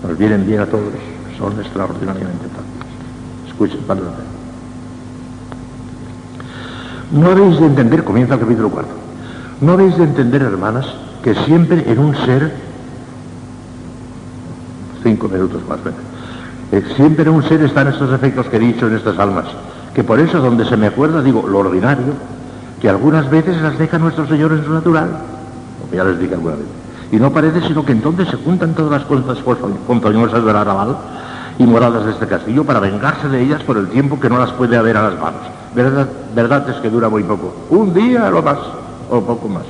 nos 0.02 0.16
vienen 0.16 0.46
bien 0.46 0.60
a 0.60 0.66
todos 0.66 0.92
son 1.40 1.58
extraordinariamente 1.58 2.46
fáciles. 2.48 3.48
Escuchen, 3.48 3.80
padre. 3.86 4.04
No 7.12 7.30
habéis 7.30 7.58
de 7.58 7.66
entender, 7.66 8.04
comienza 8.04 8.34
el 8.34 8.40
capítulo 8.40 8.70
cuarto, 8.70 8.92
no 9.60 9.72
habéis 9.72 9.96
de 9.96 10.04
entender, 10.04 10.42
hermanas, 10.42 10.86
que 11.24 11.34
siempre 11.34 11.84
en 11.90 11.98
un 11.98 12.14
ser, 12.14 12.54
cinco 15.02 15.28
minutos 15.28 15.60
más, 15.68 15.80
eh, 16.70 16.84
siempre 16.94 17.24
en 17.24 17.30
un 17.30 17.42
ser 17.42 17.62
están 17.62 17.88
estos 17.88 18.12
efectos 18.12 18.46
que 18.46 18.56
he 18.56 18.60
dicho 18.60 18.86
en 18.86 18.94
estas 18.94 19.18
almas, 19.18 19.46
que 19.92 20.04
por 20.04 20.20
eso 20.20 20.40
donde 20.40 20.64
se 20.64 20.76
me 20.76 20.86
acuerda 20.86 21.20
digo 21.20 21.46
lo 21.48 21.58
ordinario, 21.58 22.14
que 22.80 22.88
algunas 22.88 23.28
veces 23.28 23.60
las 23.60 23.76
deja 23.76 23.98
nuestro 23.98 24.28
Señor 24.28 24.52
en 24.52 24.64
su 24.64 24.72
natural, 24.72 25.10
como 25.80 25.92
ya 25.92 26.04
les 26.04 26.18
dije 26.18 26.34
alguna 26.34 26.54
vez. 26.54 26.66
Y 27.10 27.16
no 27.16 27.32
parece 27.32 27.60
sino 27.66 27.84
que 27.84 27.90
entonces 27.90 28.28
se 28.28 28.36
juntan 28.36 28.74
todas 28.74 28.92
las 28.92 29.04
cosas 29.04 29.38
ponzoñosas 29.86 30.44
del 30.44 30.56
arrabal 30.56 30.96
y 31.58 31.64
moradas 31.64 32.04
de 32.04 32.12
este 32.12 32.28
castillo 32.28 32.64
para 32.64 32.78
vengarse 32.78 33.28
de 33.28 33.42
ellas 33.42 33.64
por 33.64 33.76
el 33.76 33.88
tiempo 33.88 34.20
que 34.20 34.30
no 34.30 34.38
las 34.38 34.52
puede 34.52 34.76
haber 34.76 34.96
a 34.96 35.10
las 35.10 35.20
manos. 35.20 35.59
Verdad, 35.74 36.08
verdad 36.34 36.68
es 36.68 36.76
que 36.76 36.90
dura 36.90 37.08
muy 37.08 37.22
poco, 37.22 37.54
un 37.70 37.94
día 37.94 38.28
lo 38.30 38.42
más, 38.42 38.58
o 39.08 39.20
poco 39.20 39.48
más. 39.48 39.64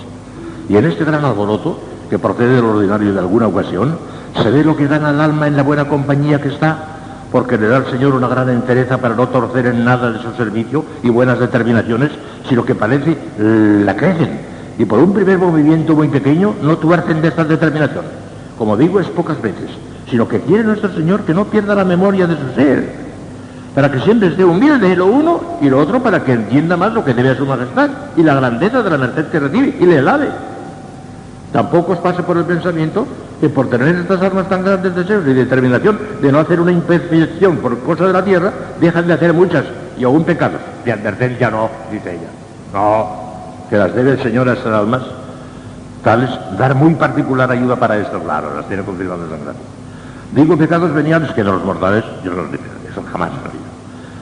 Y 0.69 0.77
en 0.77 0.87
este 0.87 1.05
gran 1.05 1.25
alboroto, 1.25 1.79
que 2.09 2.19
procede 2.19 2.57
del 2.57 2.65
ordinario 2.65 3.12
de 3.12 3.19
alguna 3.19 3.49
ocasión, 3.49 3.97
se 4.43 4.51
ve 4.51 4.65
lo 4.65 4.77
que 4.77 4.87
gana 4.87 5.11
el 5.11 5.20
alma 5.20 5.47
en 5.47 5.57
la 5.57 5.62
buena 5.62 5.89
compañía 5.89 6.41
que 6.41 6.49
está, 6.49 6.87
porque 7.31 7.59
le 7.59 7.69
da 7.69 7.77
al 7.77 7.91
Señor 7.91 8.15
una 8.15 8.29
gran 8.29 8.49
entereza 8.49 8.99
para 8.99 9.15
no 9.15 9.29
torcer 9.29 9.67
en 9.67 9.85
nada 9.85 10.11
de 10.11 10.20
su 10.20 10.33
servicio 10.33 10.85
y 11.03 11.11
buenas 11.11 11.39
determinaciones, 11.39 12.11
sino 12.49 12.65
que 12.65 12.75
parece 12.75 13.17
la 13.39 13.95
crecen. 13.95 14.41
Y 14.79 14.85
por 14.87 14.99
un 14.99 15.12
primer 15.12 15.39
movimiento 15.39 15.95
muy 15.95 16.09
pequeño 16.09 16.55
no 16.62 16.79
tuercen 16.79 17.20
de 17.20 17.29
estas 17.29 17.49
determinaciones. 17.49 18.11
Como 18.59 18.77
digo, 18.77 19.01
es 19.01 19.07
pocas 19.09 19.41
veces 19.41 19.70
sino 20.11 20.27
que 20.27 20.41
quiere 20.41 20.65
nuestro 20.65 20.93
Señor 20.93 21.23
que 21.23 21.33
no 21.33 21.45
pierda 21.45 21.75
la 21.75 21.85
memoria 21.85 22.27
de 22.27 22.35
su 22.35 22.55
ser, 22.55 23.10
para 23.75 23.91
que 23.91 24.01
siempre 24.01 24.29
esté 24.29 24.45
humilde 24.45 24.97
lo 24.97 25.07
uno 25.07 25.59
y 25.61 25.69
lo 25.69 25.79
otro 25.79 26.03
para 26.03 26.25
que 26.25 26.33
entienda 26.33 26.77
más 26.77 26.93
lo 26.93 27.05
que 27.05 27.15
debe 27.15 27.31
a 27.31 27.37
su 27.37 27.47
majestad 27.47 27.91
y 28.17 28.23
la 28.23 28.35
grandeza 28.35 28.83
de 28.83 28.91
la 28.91 28.99
merced 28.99 29.27
que 29.27 29.41
recibe 29.41 29.77
y 29.81 29.87
le 29.87 29.99
alabe. 29.99 30.29
Tampoco 31.53 31.93
os 31.93 31.99
pase 31.99 32.23
por 32.23 32.37
el 32.37 32.45
pensamiento 32.45 33.07
que 33.41 33.49
por 33.49 33.69
tener 33.69 33.95
estas 33.97 34.23
armas 34.23 34.49
tan 34.49 34.65
grandes 34.65 34.95
de 34.95 35.03
deseos 35.03 35.27
y 35.27 35.33
determinación 35.33 35.99
de 36.21 36.31
no 36.31 36.39
hacer 36.39 36.61
una 36.61 36.73
imperfección 36.73 37.57
por 37.57 37.79
cosa 37.81 38.07
de 38.07 38.13
la 38.13 38.25
tierra, 38.25 38.53
dejan 38.81 39.07
de 39.07 39.15
hacer 39.15 39.33
muchas 39.33 39.65
y 39.99 40.05
aún 40.05 40.25
pecados. 40.25 40.61
De 40.85 40.93
advertencia 40.93 41.51
no, 41.51 41.71
dice 41.91 42.13
ella. 42.13 42.29
No, 42.73 43.09
que 43.69 43.77
las 43.77 43.95
debe 43.95 44.13
el 44.13 44.23
Señor 44.23 44.49
a 44.49 44.53
estas 44.53 44.73
almas, 44.73 45.03
tales, 46.05 46.31
dar 46.59 46.75
muy 46.75 46.95
particular 46.95 47.51
ayuda 47.51 47.77
para 47.77 47.99
esto, 47.99 48.21
claro, 48.21 48.55
las 48.55 48.69
tiene 48.69 48.85
confirmadas 48.85 49.25
en 49.33 49.45
gracia. 49.45 49.80
Digo 50.33 50.57
pecados 50.57 50.94
veniales 50.94 51.33
que 51.33 51.42
los 51.42 51.65
mortales, 51.65 52.05
yo 52.25 52.33
los 52.33 52.52
digo, 52.52 52.62
eso 52.89 53.02
jamás 53.10 53.31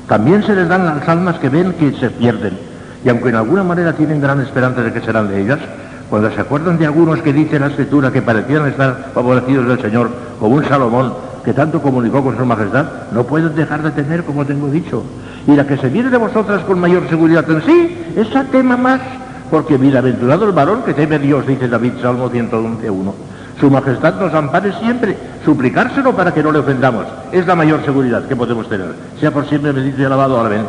También 0.06 0.42
se 0.42 0.54
les 0.54 0.66
dan 0.66 0.86
las 0.86 1.06
almas 1.06 1.38
que 1.38 1.50
ven 1.50 1.74
que 1.74 1.92
se 1.92 2.08
pierden, 2.08 2.58
y 3.04 3.08
aunque 3.10 3.28
en 3.28 3.34
alguna 3.34 3.62
manera 3.62 3.92
tienen 3.92 4.20
gran 4.20 4.40
esperanza 4.40 4.82
de 4.82 4.92
que 4.92 5.02
serán 5.02 5.28
de 5.28 5.42
ellas, 5.42 5.58
cuando 6.08 6.30
se 6.30 6.40
acuerdan 6.40 6.78
de 6.78 6.86
algunos 6.86 7.20
que 7.20 7.34
dice 7.34 7.60
la 7.60 7.66
escritura 7.66 8.10
que 8.10 8.22
parecían 8.22 8.66
estar 8.66 9.10
favorecidos 9.12 9.68
del 9.68 9.80
Señor, 9.82 10.10
como 10.40 10.56
un 10.56 10.64
Salomón 10.64 11.12
que 11.44 11.52
tanto 11.52 11.82
comunicó 11.82 12.24
con 12.24 12.38
su 12.38 12.44
majestad, 12.46 12.86
no 13.12 13.24
pueden 13.24 13.54
dejar 13.54 13.82
de 13.82 13.90
tener, 13.90 14.24
como 14.24 14.46
tengo 14.46 14.68
dicho. 14.68 15.02
Y 15.46 15.54
la 15.54 15.66
que 15.66 15.76
se 15.76 15.90
viene 15.90 16.08
de 16.08 16.16
vosotras 16.16 16.62
con 16.62 16.80
mayor 16.80 17.06
seguridad 17.08 17.48
en 17.50 17.62
sí, 17.62 18.06
esa 18.16 18.44
tema 18.44 18.78
más, 18.78 19.00
porque 19.50 19.76
bienaventurado 19.76 20.46
el 20.46 20.52
varón 20.52 20.82
que 20.84 20.94
teme 20.94 21.18
Dios, 21.18 21.46
dice 21.46 21.68
David, 21.68 21.92
Salmo 22.00 22.30
111.1. 22.30 23.27
Su 23.60 23.70
majestad 23.70 24.20
nos 24.20 24.32
ampare 24.34 24.72
siempre, 24.74 25.16
suplicárselo 25.44 26.14
para 26.14 26.32
que 26.32 26.42
no 26.42 26.52
le 26.52 26.60
ofendamos. 26.60 27.06
Es 27.32 27.46
la 27.46 27.56
mayor 27.56 27.84
seguridad 27.84 28.26
que 28.26 28.36
podemos 28.36 28.68
tener. 28.68 28.94
Sea 29.18 29.32
por 29.32 29.46
siempre 29.48 29.72
bendito 29.72 30.00
y 30.00 30.04
alabado. 30.04 30.42
Ven. 30.48 30.66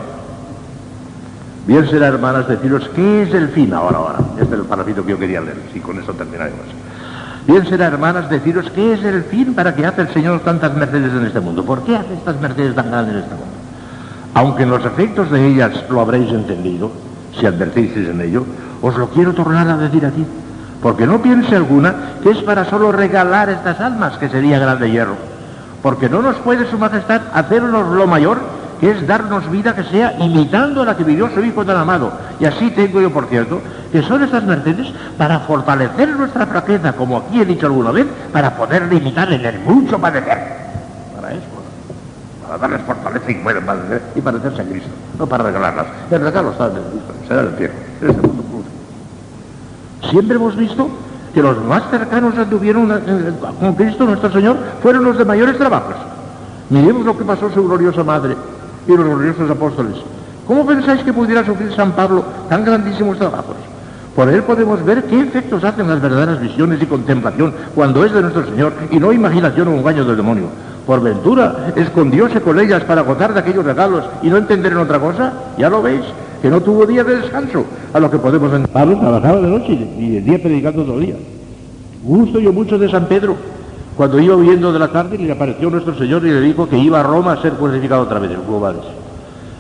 Bien 1.68 1.88
será, 1.88 2.08
hermanas, 2.08 2.48
deciros 2.48 2.90
qué 2.96 3.24
es 3.24 3.34
el 3.34 3.50
fin 3.50 3.74
ahora, 3.74 3.98
ahora. 3.98 4.20
Este 4.40 4.56
es 4.56 4.62
el 4.62 4.66
parafito 4.66 5.06
que 5.06 5.12
yo 5.12 5.20
quería 5.20 5.40
leer, 5.40 5.58
si 5.72 5.80
con 5.80 6.00
eso 6.00 6.14
terminaremos. 6.14 6.66
Bien 7.46 7.66
será, 7.68 7.86
hermanas, 7.88 8.28
deciros 8.30 8.72
qué 8.72 8.94
es 8.94 9.04
el 9.04 9.24
fin 9.24 9.54
para 9.54 9.76
que 9.76 9.86
hace 9.86 10.02
el 10.02 10.10
Señor 10.10 10.40
tantas 10.40 10.74
mercedes 10.76 11.14
en 11.14 11.26
este 11.28 11.40
mundo. 11.40 11.64
¿Por 11.64 11.84
qué 11.84 11.96
hace 11.96 12.14
estas 12.16 12.42
mercedes 12.42 12.74
tan 12.74 12.90
grandes 12.90 13.14
en 13.14 13.22
este 13.22 13.36
mundo? 13.36 13.54
Aunque 14.34 14.64
en 14.64 14.70
los 14.72 14.84
efectos 14.84 15.30
de 15.30 15.48
ellas 15.48 15.72
lo 15.90 16.02
habréis 16.02 16.32
entendido, 16.32 16.92
si 17.40 17.46
advertisteis 17.46 18.10
en 18.10 18.22
ello, 18.22 18.46
os 18.82 18.98
lo 18.98 19.10
quiero 19.10 19.34
tornar 19.34 19.68
a 19.68 19.78
decir 19.78 20.06
aquí. 20.06 20.26
Porque 20.82 21.06
no 21.06 21.22
piense 21.22 21.56
alguna 21.56 21.94
que 22.24 22.32
es 22.32 22.38
para 22.44 22.66
solo 22.66 22.92
regalar 22.92 23.50
estas 23.50 23.80
almas, 23.82 24.18
que 24.18 24.30
sería 24.30 24.60
grande 24.60 24.90
hierro. 24.90 25.16
Porque 25.82 26.10
no 26.10 26.22
nos 26.22 26.38
puede 26.38 26.70
su 26.70 26.78
majestad 26.78 27.22
hacernos 27.34 27.90
lo 27.90 28.08
mayor, 28.08 28.40
que 28.80 28.92
es 28.92 29.06
darnos 29.06 29.50
vida 29.52 29.76
que 29.76 29.84
sea 29.84 30.16
imitando 30.20 30.82
a 30.82 30.86
la 30.86 30.96
que 30.96 31.04
vivió 31.04 31.30
su 31.34 31.42
Hijo 31.42 31.66
tan 31.66 31.78
amado. 31.78 32.14
Y 32.40 32.46
así 32.46 32.72
tengo 32.72 33.02
yo, 33.02 33.12
por 33.12 33.26
cierto, 33.26 33.62
que 33.92 34.02
son 34.04 34.24
estas 34.24 34.44
mercedes 34.46 34.88
para 35.18 35.40
fortalecer 35.40 36.10
nuestra 36.10 36.46
fraqueza, 36.46 36.94
como 36.94 37.18
aquí 37.18 37.42
he 37.42 37.46
dicho 37.46 37.66
alguna 37.66 37.92
vez, 37.92 38.08
para 38.32 38.56
poderle 38.56 38.96
imitar 38.96 39.32
en 39.34 39.46
el 39.46 39.60
mucho 39.60 40.00
padecer. 40.00 40.38
Para 41.16 41.34
eso, 41.34 41.44
para 42.42 42.58
darles 42.58 42.82
fortaleza 42.82 43.32
y 43.32 43.36
pueden 43.36 43.66
padecer 43.66 44.02
y 44.16 44.22
padecerse 44.22 44.62
a 44.62 44.66
Cristo, 44.66 44.90
no 45.18 45.28
para 45.28 45.44
regalarlas. 45.44 45.88
El 46.10 46.22
regalo 46.22 46.52
está 46.52 46.68
en 46.68 46.78
el 46.78 46.84
Cristo, 46.84 47.14
será 47.28 47.42
el 47.42 47.56
cielo, 47.58 47.74
mundo 48.24 48.49
Siempre 50.10 50.36
hemos 50.36 50.56
visto 50.56 50.90
que 51.34 51.42
los 51.42 51.64
más 51.66 51.84
cercanos 51.90 52.38
anduvieron 52.38 52.92
eh, 52.92 53.34
con 53.60 53.76
Cristo 53.76 54.06
nuestro 54.06 54.32
Señor 54.32 54.58
fueron 54.82 55.04
los 55.04 55.18
de 55.18 55.26
mayores 55.26 55.58
trabajos. 55.58 55.96
Miremos 56.70 57.06
lo 57.06 57.18
que 57.18 57.24
pasó 57.24 57.50
su 57.50 57.64
gloriosa 57.64 58.04
madre 58.04 58.36
y 58.88 58.92
los 58.92 59.06
gloriosos 59.06 59.50
apóstoles. 59.50 59.96
¿Cómo 60.48 60.66
pensáis 60.66 61.04
que 61.04 61.14
pudiera 61.14 61.46
sufrir 61.46 61.74
San 61.76 61.92
Pablo 61.92 62.24
tan 62.50 62.66
grandísimos 62.66 63.18
trabajos? 63.18 63.56
Por 64.16 64.30
él 64.30 64.44
podemos 64.44 64.84
ver 64.84 65.04
qué 65.04 65.22
efectos 65.22 65.64
hacen 65.64 65.88
las 65.88 66.02
verdaderas 66.02 66.42
visiones 66.42 66.82
y 66.82 66.86
contemplación 66.86 67.54
cuando 67.76 68.04
es 68.04 68.12
de 68.12 68.22
nuestro 68.22 68.46
Señor 68.46 68.74
y 68.90 69.00
no 69.00 69.14
imaginación 69.14 69.68
o 69.68 69.74
engaño 69.74 70.04
del 70.06 70.18
demonio. 70.18 70.48
Por 70.86 71.02
ventura, 71.02 71.72
escondióse 71.76 72.42
con 72.42 72.60
ellas 72.60 72.84
para 72.84 73.04
gozar 73.04 73.34
de 73.34 73.42
aquellos 73.42 73.64
regalos 73.64 74.06
y 74.24 74.30
no 74.30 74.38
entender 74.38 74.72
en 74.72 74.80
otra 74.80 75.00
cosa. 75.00 75.34
Ya 75.58 75.70
lo 75.70 75.84
veis, 75.84 76.02
que 76.42 76.50
no 76.50 76.62
tuvo 76.62 76.86
día 76.86 77.04
de 77.04 77.18
descanso, 77.18 77.66
a 77.94 78.00
lo 78.00 78.10
que 78.10 78.18
podemos 78.18 78.50
entender. 78.50 78.72
Pablo 78.72 79.00
trabajaba 79.00 79.42
de 79.42 79.48
noche 79.48 79.74
y 79.98 80.10
de 80.12 80.22
día 80.22 80.42
predicando 80.42 80.84
todo 80.84 81.00
el 81.00 81.06
día. 81.06 81.16
Gusto 82.04 82.40
yo 82.40 82.54
mucho 82.54 82.78
de 82.78 82.90
San 82.90 83.08
Pedro, 83.08 83.36
cuando 83.98 84.20
iba 84.20 84.36
huyendo 84.36 84.72
de 84.72 84.80
la 84.80 84.88
cárcel 84.90 85.20
y 85.20 85.26
le 85.26 85.34
apareció 85.34 85.70
nuestro 85.70 85.98
Señor 85.98 86.26
y 86.26 86.32
le 86.32 86.40
dijo 86.40 86.70
que 86.70 86.78
iba 86.78 87.02
a 87.02 87.04
Roma 87.04 87.34
a 87.34 87.42
ser 87.42 87.54
crucificado 87.54 88.04
otra 88.04 88.20
vez 88.20 88.32
en 88.32 88.42
Cubades. 88.42 88.84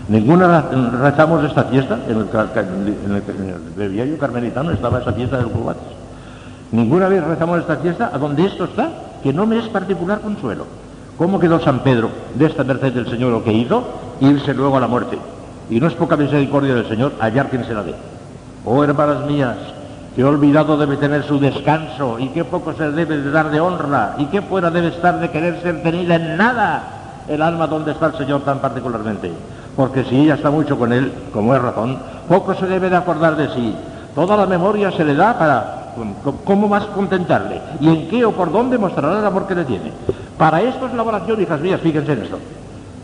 Ninguna 0.07 0.65
rezamos 1.01 1.43
esta 1.43 1.65
fiesta, 1.65 1.99
en 2.07 2.17
el, 2.17 3.21
en 3.77 3.99
el, 4.09 4.17
carmelitano 4.17 4.71
estaba 4.71 4.99
esa 4.99 5.11
fiesta 5.11 5.37
del 5.37 5.47
Cubades. 5.47 5.83
Ninguna 6.71 7.09
vez 7.09 7.23
rezamos 7.23 7.59
esta 7.59 7.75
fiesta 7.77 8.09
a 8.13 8.17
donde 8.17 8.45
esto 8.45 8.63
está, 8.65 8.89
que 9.21 9.33
no 9.33 9.45
me 9.45 9.59
es 9.59 9.67
particular 9.67 10.21
consuelo. 10.21 10.65
¿Cómo 11.17 11.39
quedó 11.39 11.59
San 11.59 11.79
Pedro 11.79 12.09
de 12.35 12.45
esta 12.45 12.63
merced 12.63 12.93
del 12.93 13.09
Señor 13.09 13.31
lo 13.31 13.43
que 13.43 13.51
hizo? 13.51 13.83
Irse 14.21 14.53
luego 14.53 14.77
a 14.77 14.79
la 14.79 14.87
muerte. 14.87 15.17
Y 15.69 15.79
no 15.79 15.87
es 15.87 15.93
poca 15.93 16.17
misericordia 16.17 16.73
del 16.73 16.87
Señor 16.87 17.13
hallar 17.19 17.49
quien 17.49 17.63
se 17.63 17.73
la 17.73 17.83
dé. 17.83 17.93
Oh 18.65 18.83
hermanas 18.83 19.25
mías, 19.27 19.57
que 20.15 20.23
olvidado 20.23 20.77
debe 20.77 20.97
tener 20.97 21.23
su 21.23 21.39
descanso 21.39 22.17
y 22.19 22.29
qué 22.29 22.43
poco 22.43 22.73
se 22.73 22.91
debe 22.91 23.17
de 23.17 23.31
dar 23.31 23.51
de 23.51 23.59
honra 23.59 24.15
y 24.17 24.25
qué 24.25 24.41
fuera 24.41 24.71
debe 24.71 24.87
estar 24.87 25.19
de 25.19 25.29
querer 25.29 25.61
ser 25.61 25.83
tenida 25.83 26.15
en 26.15 26.37
nada 26.37 26.83
el 27.27 27.41
alma 27.41 27.67
donde 27.67 27.91
está 27.91 28.07
el 28.07 28.17
Señor 28.17 28.41
tan 28.41 28.59
particularmente. 28.59 29.31
Porque 29.75 30.03
si 30.05 30.21
ella 30.21 30.33
está 30.35 30.49
mucho 30.49 30.77
con 30.77 30.91
Él, 30.91 31.11
como 31.31 31.53
es 31.55 31.61
razón, 31.61 31.99
poco 32.27 32.55
se 32.55 32.65
debe 32.65 32.89
de 32.89 32.95
acordar 32.95 33.35
de 33.35 33.49
sí. 33.49 33.75
Toda 34.15 34.35
la 34.35 34.47
memoria 34.47 34.91
se 34.91 35.05
le 35.05 35.13
da 35.13 35.37
para 35.37 35.93
cómo 36.43 36.67
más 36.67 36.85
contentarle 36.85 37.61
y 37.79 37.87
en 37.87 38.09
qué 38.09 38.25
o 38.25 38.31
por 38.31 38.51
dónde 38.51 38.77
mostrará 38.77 39.19
el 39.19 39.25
amor 39.25 39.45
que 39.45 39.55
le 39.55 39.65
tiene. 39.65 39.91
Para 40.37 40.61
esto 40.61 40.87
es 40.87 40.93
la 40.93 41.03
oración, 41.03 41.39
hijas 41.39 41.61
mías, 41.61 41.79
fíjense 41.81 42.13
en 42.13 42.23
esto. 42.23 42.39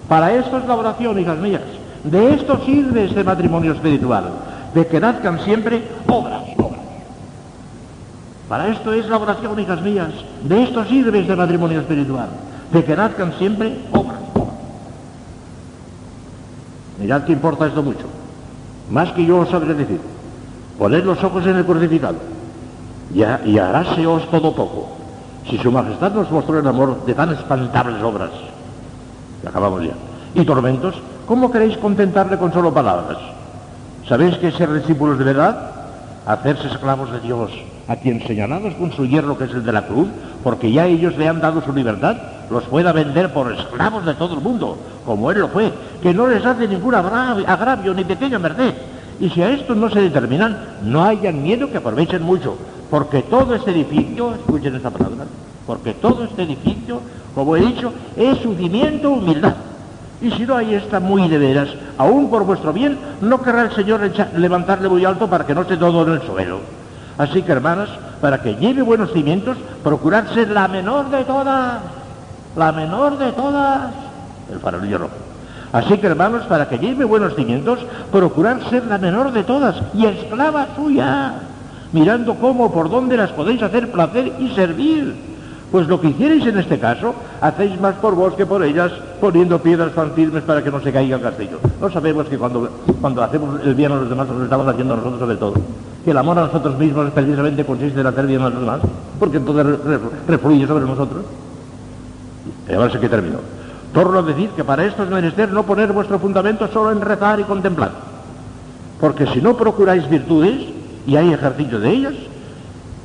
Para 0.09 0.33
esto 0.33 0.57
es 0.57 0.65
la 0.65 0.75
oración, 0.75 1.19
hijas 1.19 1.37
mías 1.37 1.61
De 2.05 2.33
esto 2.35 2.59
sirve 2.65 3.05
este 3.05 3.23
matrimonio 3.23 3.73
espiritual, 3.73 4.25
de 4.73 4.85
que 4.85 4.99
nazcan 4.99 5.39
siempre 5.39 5.83
obras. 6.07 6.43
Para 8.47 8.67
esto 8.67 8.93
es 8.93 9.07
la 9.07 9.17
oración, 9.17 9.59
hijas 9.59 9.81
mías. 9.81 10.11
De 10.43 10.63
esto 10.63 10.85
sirve 10.85 11.21
este 11.21 11.35
matrimonio 11.35 11.79
espiritual, 11.79 12.27
de 12.71 12.83
que 12.83 12.95
nazcan 12.95 13.33
siempre 13.39 13.79
obras, 13.91 14.19
obras. 14.35 14.53
Mirad 16.99 17.23
que 17.23 17.33
importa 17.33 17.65
esto 17.65 17.81
mucho. 17.81 18.05
Más 18.91 19.11
que 19.13 19.25
yo 19.25 19.39
os 19.39 19.49
sabré 19.49 19.73
decir. 19.73 19.99
Poned 20.77 21.03
los 21.03 21.23
ojos 21.23 21.45
en 21.47 21.55
el 21.55 21.65
crucificado 21.65 22.17
y, 23.13 23.21
y 23.49 23.57
haráseos 23.57 24.29
todo 24.29 24.53
poco. 24.53 24.89
Si 25.49 25.57
su 25.57 25.71
majestad 25.71 26.11
nos 26.11 26.29
mostró 26.29 26.59
el 26.59 26.67
amor 26.67 27.03
de 27.05 27.13
tan 27.15 27.31
espantables 27.31 28.01
obras, 28.03 28.31
y 29.43 29.47
acabamos 29.47 29.83
ya, 29.83 29.93
y 30.33 30.43
tormentos, 30.43 30.95
¿cómo 31.25 31.51
queréis 31.51 31.77
contentarle 31.77 32.37
con 32.37 32.53
solo 32.53 32.73
palabras? 32.73 33.17
¿Sabéis 34.07 34.37
que 34.37 34.51
ser 34.51 34.71
discípulos 34.73 35.17
de 35.17 35.25
verdad? 35.25 35.71
Hacerse 36.25 36.67
esclavos 36.67 37.11
de 37.11 37.19
Dios, 37.19 37.51
a 37.87 37.95
quien 37.95 38.25
señalados 38.25 38.73
con 38.75 38.91
su 38.91 39.05
hierro 39.05 39.37
que 39.37 39.45
es 39.45 39.51
el 39.51 39.63
de 39.63 39.71
la 39.71 39.87
cruz, 39.87 40.07
porque 40.43 40.71
ya 40.71 40.85
ellos 40.85 41.17
le 41.17 41.27
han 41.27 41.41
dado 41.41 41.61
su 41.61 41.73
libertad, 41.73 42.15
los 42.49 42.63
pueda 42.65 42.91
vender 42.91 43.33
por 43.33 43.51
esclavos 43.51 44.05
de 44.05 44.13
todo 44.13 44.35
el 44.35 44.41
mundo, 44.41 44.77
como 45.05 45.31
él 45.31 45.39
lo 45.39 45.47
fue, 45.49 45.71
que 46.01 46.13
no 46.13 46.27
les 46.27 46.45
hace 46.45 46.67
ningún 46.67 46.95
agravio 46.95 47.93
ni 47.93 48.03
pequeña 48.03 48.39
merced. 48.39 48.73
Y 49.19 49.29
si 49.29 49.41
a 49.41 49.49
esto 49.49 49.75
no 49.75 49.89
se 49.89 50.01
determinan, 50.01 50.57
no 50.83 51.03
hayan 51.03 51.41
miedo 51.41 51.71
que 51.71 51.77
aprovechen 51.77 52.21
mucho, 52.21 52.57
porque 52.89 53.23
todo 53.23 53.55
este 53.55 53.71
edificio, 53.71 54.35
escuchen 54.35 54.75
esta 54.75 54.91
palabra, 54.91 55.25
porque 55.65 55.93
todo 55.93 56.25
este 56.25 56.43
edificio, 56.43 57.01
como 57.33 57.55
he 57.55 57.61
dicho, 57.61 57.91
es 58.15 58.37
su 58.39 58.53
cimiento 58.55 59.11
humildad. 59.11 59.55
Y 60.21 60.31
si 60.31 60.45
no 60.45 60.55
hay 60.55 60.73
esta 60.75 60.99
muy 60.99 61.27
de 61.27 61.37
veras, 61.37 61.69
aún 61.97 62.29
por 62.29 62.45
vuestro 62.45 62.71
bien, 62.71 62.97
no 63.21 63.41
querrá 63.41 63.63
el 63.63 63.71
Señor 63.73 64.01
levantarle 64.37 64.87
muy 64.87 65.03
alto 65.03 65.29
para 65.29 65.45
que 65.45 65.53
no 65.53 65.61
esté 65.61 65.77
todo 65.77 66.03
en 66.07 66.13
el 66.13 66.21
suelo. 66.21 66.59
Así 67.17 67.41
que, 67.41 67.51
hermanas, 67.51 67.89
para 68.21 68.41
que 68.41 68.55
lleve 68.55 68.81
buenos 68.81 69.11
cimientos, 69.11 69.57
procurad 69.83 70.33
ser 70.33 70.49
la 70.49 70.67
menor 70.67 71.09
de 71.09 71.23
todas, 71.23 71.81
la 72.55 72.71
menor 72.71 73.17
de 73.17 73.31
todas, 73.31 73.91
el 74.51 74.59
farolillo 74.59 74.97
rojo. 74.99 75.15
Así 75.71 75.97
que, 75.97 76.07
hermanos, 76.07 76.45
para 76.45 76.69
que 76.69 76.79
lleve 76.79 77.03
buenos 77.03 77.35
cimientos, 77.35 77.79
procurad 78.11 78.61
ser 78.69 78.85
la 78.85 78.97
menor 78.97 79.31
de 79.31 79.43
todas 79.43 79.75
y 79.93 80.05
esclava 80.05 80.67
suya 80.75 81.33
mirando 81.91 82.35
cómo, 82.35 82.71
por 82.71 82.89
dónde 82.89 83.15
las 83.15 83.31
podéis 83.31 83.61
hacer 83.61 83.91
placer 83.91 84.33
y 84.39 84.49
servir. 84.53 85.34
Pues 85.75 85.89
lo 85.89 85.99
que 85.99 86.07
hicierais 86.07 86.45
en 86.45 86.57
este 86.57 86.79
caso, 86.79 87.13
hacéis 87.41 87.77
más 87.81 87.95
por 87.95 88.15
vos 88.15 88.33
que 88.35 88.45
por 88.45 88.63
ellas, 88.63 88.93
poniendo 89.19 89.59
piedras 89.59 89.91
tan 89.91 90.11
para 90.47 90.63
que 90.63 90.71
no 90.71 90.79
se 90.79 90.93
caiga 90.93 91.17
el 91.17 91.21
castillo. 91.21 91.59
No 91.81 91.91
sabemos 91.91 92.27
que 92.27 92.37
cuando, 92.37 92.69
cuando 93.01 93.21
hacemos 93.21 93.59
el 93.61 93.75
bien 93.75 93.91
a 93.91 93.95
los 93.95 94.07
demás, 94.07 94.25
nos 94.29 94.43
estamos 94.43 94.65
haciendo 94.69 94.93
a 94.93 94.95
nosotros 94.95 95.19
sobre 95.19 95.35
todo. 95.35 95.53
Que 96.05 96.11
el 96.11 96.17
amor 96.17 96.39
a 96.39 96.45
nosotros 96.45 96.77
mismos 96.77 97.11
precisamente 97.11 97.65
consiste 97.65 97.99
en 97.99 98.07
hacer 98.07 98.25
bien 98.25 98.41
a 98.43 98.49
los 98.51 98.61
demás, 98.61 98.79
porque 99.19 99.35
entonces 99.35 99.65
refluye 100.25 100.65
sobre 100.65 100.85
nosotros. 100.85 101.25
Y 102.69 102.73
ahora 102.73 102.89
sé 102.89 102.97
que 103.01 103.09
termino. 103.09 103.39
Torno 103.93 104.19
a 104.19 104.21
decir 104.21 104.51
que 104.51 104.63
para 104.63 104.85
esto 104.85 105.03
es 105.03 105.09
menester 105.09 105.51
no 105.51 105.63
poner 105.63 105.91
vuestro 105.91 106.19
fundamento 106.19 106.69
solo 106.69 106.93
en 106.93 107.01
rezar 107.01 107.41
y 107.41 107.43
contemplar. 107.43 107.91
Porque 109.01 109.27
si 109.27 109.41
no 109.41 109.57
procuráis 109.57 110.09
virtudes, 110.09 110.69
y 111.05 111.17
hay 111.17 111.33
ejercicio 111.33 111.81
de 111.81 111.89
ellas, 111.89 112.13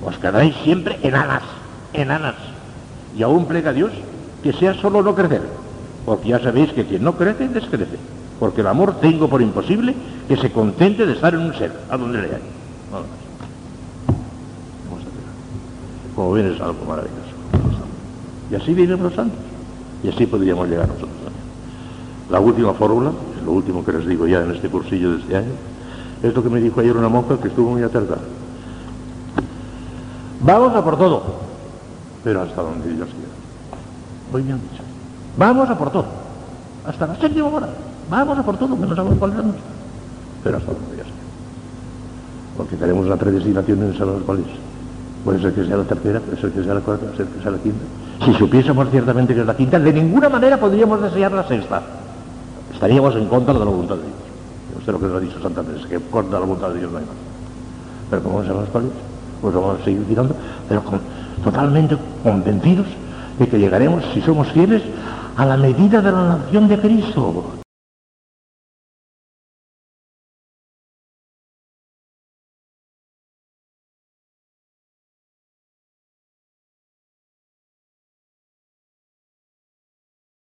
os 0.06 0.16
quedaréis 0.18 0.54
siempre 0.62 1.00
enanas, 1.02 1.42
enanas. 1.94 2.49
Y 3.16 3.22
aún 3.22 3.46
plega 3.46 3.70
a 3.70 3.72
Dios 3.72 3.90
que 4.42 4.52
sea 4.52 4.74
solo 4.74 5.02
no 5.02 5.14
crecer, 5.14 5.42
porque 6.06 6.28
ya 6.28 6.40
sabéis 6.40 6.72
que 6.72 6.84
quien 6.84 7.04
no 7.04 7.14
crece, 7.14 7.48
descrece. 7.48 7.98
Porque 8.38 8.62
el 8.62 8.66
amor 8.68 9.00
tengo 9.00 9.28
por 9.28 9.42
imposible 9.42 9.94
que 10.26 10.36
se 10.36 10.50
contente 10.50 11.04
de 11.04 11.12
estar 11.12 11.34
en 11.34 11.40
un 11.40 11.54
ser, 11.54 11.72
a 11.90 11.96
donde 11.96 12.22
le 12.22 12.28
hay. 12.28 12.42
Nada 12.90 13.02
más. 13.02 13.10
Como 16.14 16.32
ven 16.32 16.52
es 16.52 16.60
algo 16.60 16.84
maravilloso. 16.86 17.20
Y 18.50 18.54
así 18.54 18.72
viven 18.72 19.02
los 19.02 19.14
santos. 19.14 19.38
Y 20.02 20.08
así 20.08 20.26
podríamos 20.26 20.68
llegar 20.68 20.88
nosotros 20.88 21.10
también. 21.10 21.44
La 22.30 22.40
última 22.40 22.72
fórmula, 22.72 23.12
lo 23.44 23.52
último 23.52 23.84
que 23.84 23.92
les 23.92 24.06
digo 24.06 24.26
ya 24.26 24.42
en 24.42 24.52
este 24.52 24.68
cursillo 24.68 25.12
de 25.12 25.18
este 25.18 25.36
año, 25.36 25.52
es 26.22 26.34
lo 26.34 26.42
que 26.42 26.48
me 26.48 26.60
dijo 26.60 26.80
ayer 26.80 26.96
una 26.96 27.08
monja 27.08 27.38
que 27.38 27.48
estuvo 27.48 27.70
muy 27.70 27.82
acertada. 27.82 28.22
Vamos 30.40 30.74
a 30.74 30.82
por 30.82 30.96
todo, 30.96 31.39
pero 32.24 32.42
hasta 32.42 32.62
donde 32.62 32.92
Dios 32.92 33.08
quiera. 33.08 33.32
Muy 34.32 34.42
bien 34.42 34.60
dicho. 34.70 34.82
Vamos 35.36 35.68
a 35.70 35.78
por 35.78 35.90
todo. 35.90 36.06
Hasta 36.86 37.06
la 37.06 37.16
séptima 37.16 37.48
hora. 37.48 37.68
Vamos 38.10 38.38
a 38.38 38.42
por 38.42 38.56
todo, 38.56 38.78
que 38.78 38.86
no 38.86 38.96
sabemos 38.96 39.18
cuál 39.18 39.30
es 39.32 39.36
la 39.38 39.44
Pero 40.44 40.56
hasta 40.56 40.72
donde 40.72 40.94
Dios 40.94 41.06
quiera. 41.06 41.20
Porque 42.56 42.76
tenemos 42.76 43.06
una 43.06 43.16
predestinación 43.16 43.82
en 43.82 43.96
saber 43.96 44.22
cuál 44.22 44.38
es. 44.40 44.46
Puede 45.24 45.40
ser 45.40 45.52
que 45.52 45.66
sea 45.66 45.76
la 45.76 45.84
tercera, 45.84 46.20
puede 46.20 46.40
ser 46.40 46.50
que 46.50 46.64
sea 46.64 46.74
la 46.74 46.80
cuarta, 46.80 47.04
puede 47.06 47.16
ser 47.18 47.26
que 47.26 47.42
sea 47.42 47.50
la 47.50 47.58
quinta. 47.58 47.84
Si 48.24 48.34
supiésemos 48.34 48.88
ciertamente 48.90 49.34
que 49.34 49.40
es 49.40 49.46
la 49.46 49.56
quinta, 49.56 49.78
de 49.78 49.92
ninguna 49.92 50.28
manera 50.28 50.58
podríamos 50.58 51.02
desear 51.02 51.32
la 51.32 51.46
sexta. 51.46 51.82
Estaríamos 52.72 53.14
en 53.16 53.26
contra 53.26 53.52
de 53.52 53.58
la 53.58 53.64
voluntad 53.66 53.96
de 53.96 54.02
Dios. 54.02 54.14
Usted 54.78 54.92
lo 54.92 54.98
que 54.98 55.06
nos 55.06 55.16
ha 55.16 55.20
dicho 55.20 55.40
Santa 55.42 55.62
Teresa, 55.62 55.88
que 55.88 56.00
corta 56.00 56.32
la 56.32 56.40
voluntad 56.40 56.70
de 56.70 56.78
Dios 56.78 56.90
no 56.90 56.98
hay 56.98 57.04
más. 57.04 57.14
Pero 58.08 58.22
como 58.22 58.42
sabemos 58.42 58.68
cuál 58.72 58.84
es, 58.86 58.90
pues 59.42 59.54
vamos 59.54 59.80
a 59.80 59.84
seguir 59.84 60.04
tirando, 60.06 60.34
pero 60.68 60.82
totalmente 61.42 61.96
convencidos 62.22 62.86
de 63.38 63.48
que 63.48 63.58
llegaremos, 63.58 64.04
si 64.12 64.20
somos 64.20 64.48
fieles, 64.48 64.82
a 65.36 65.46
la 65.46 65.56
medida 65.56 66.00
de 66.02 66.12
la 66.12 66.38
nación 66.38 66.68
de 66.68 66.78
Cristo. 66.78 67.59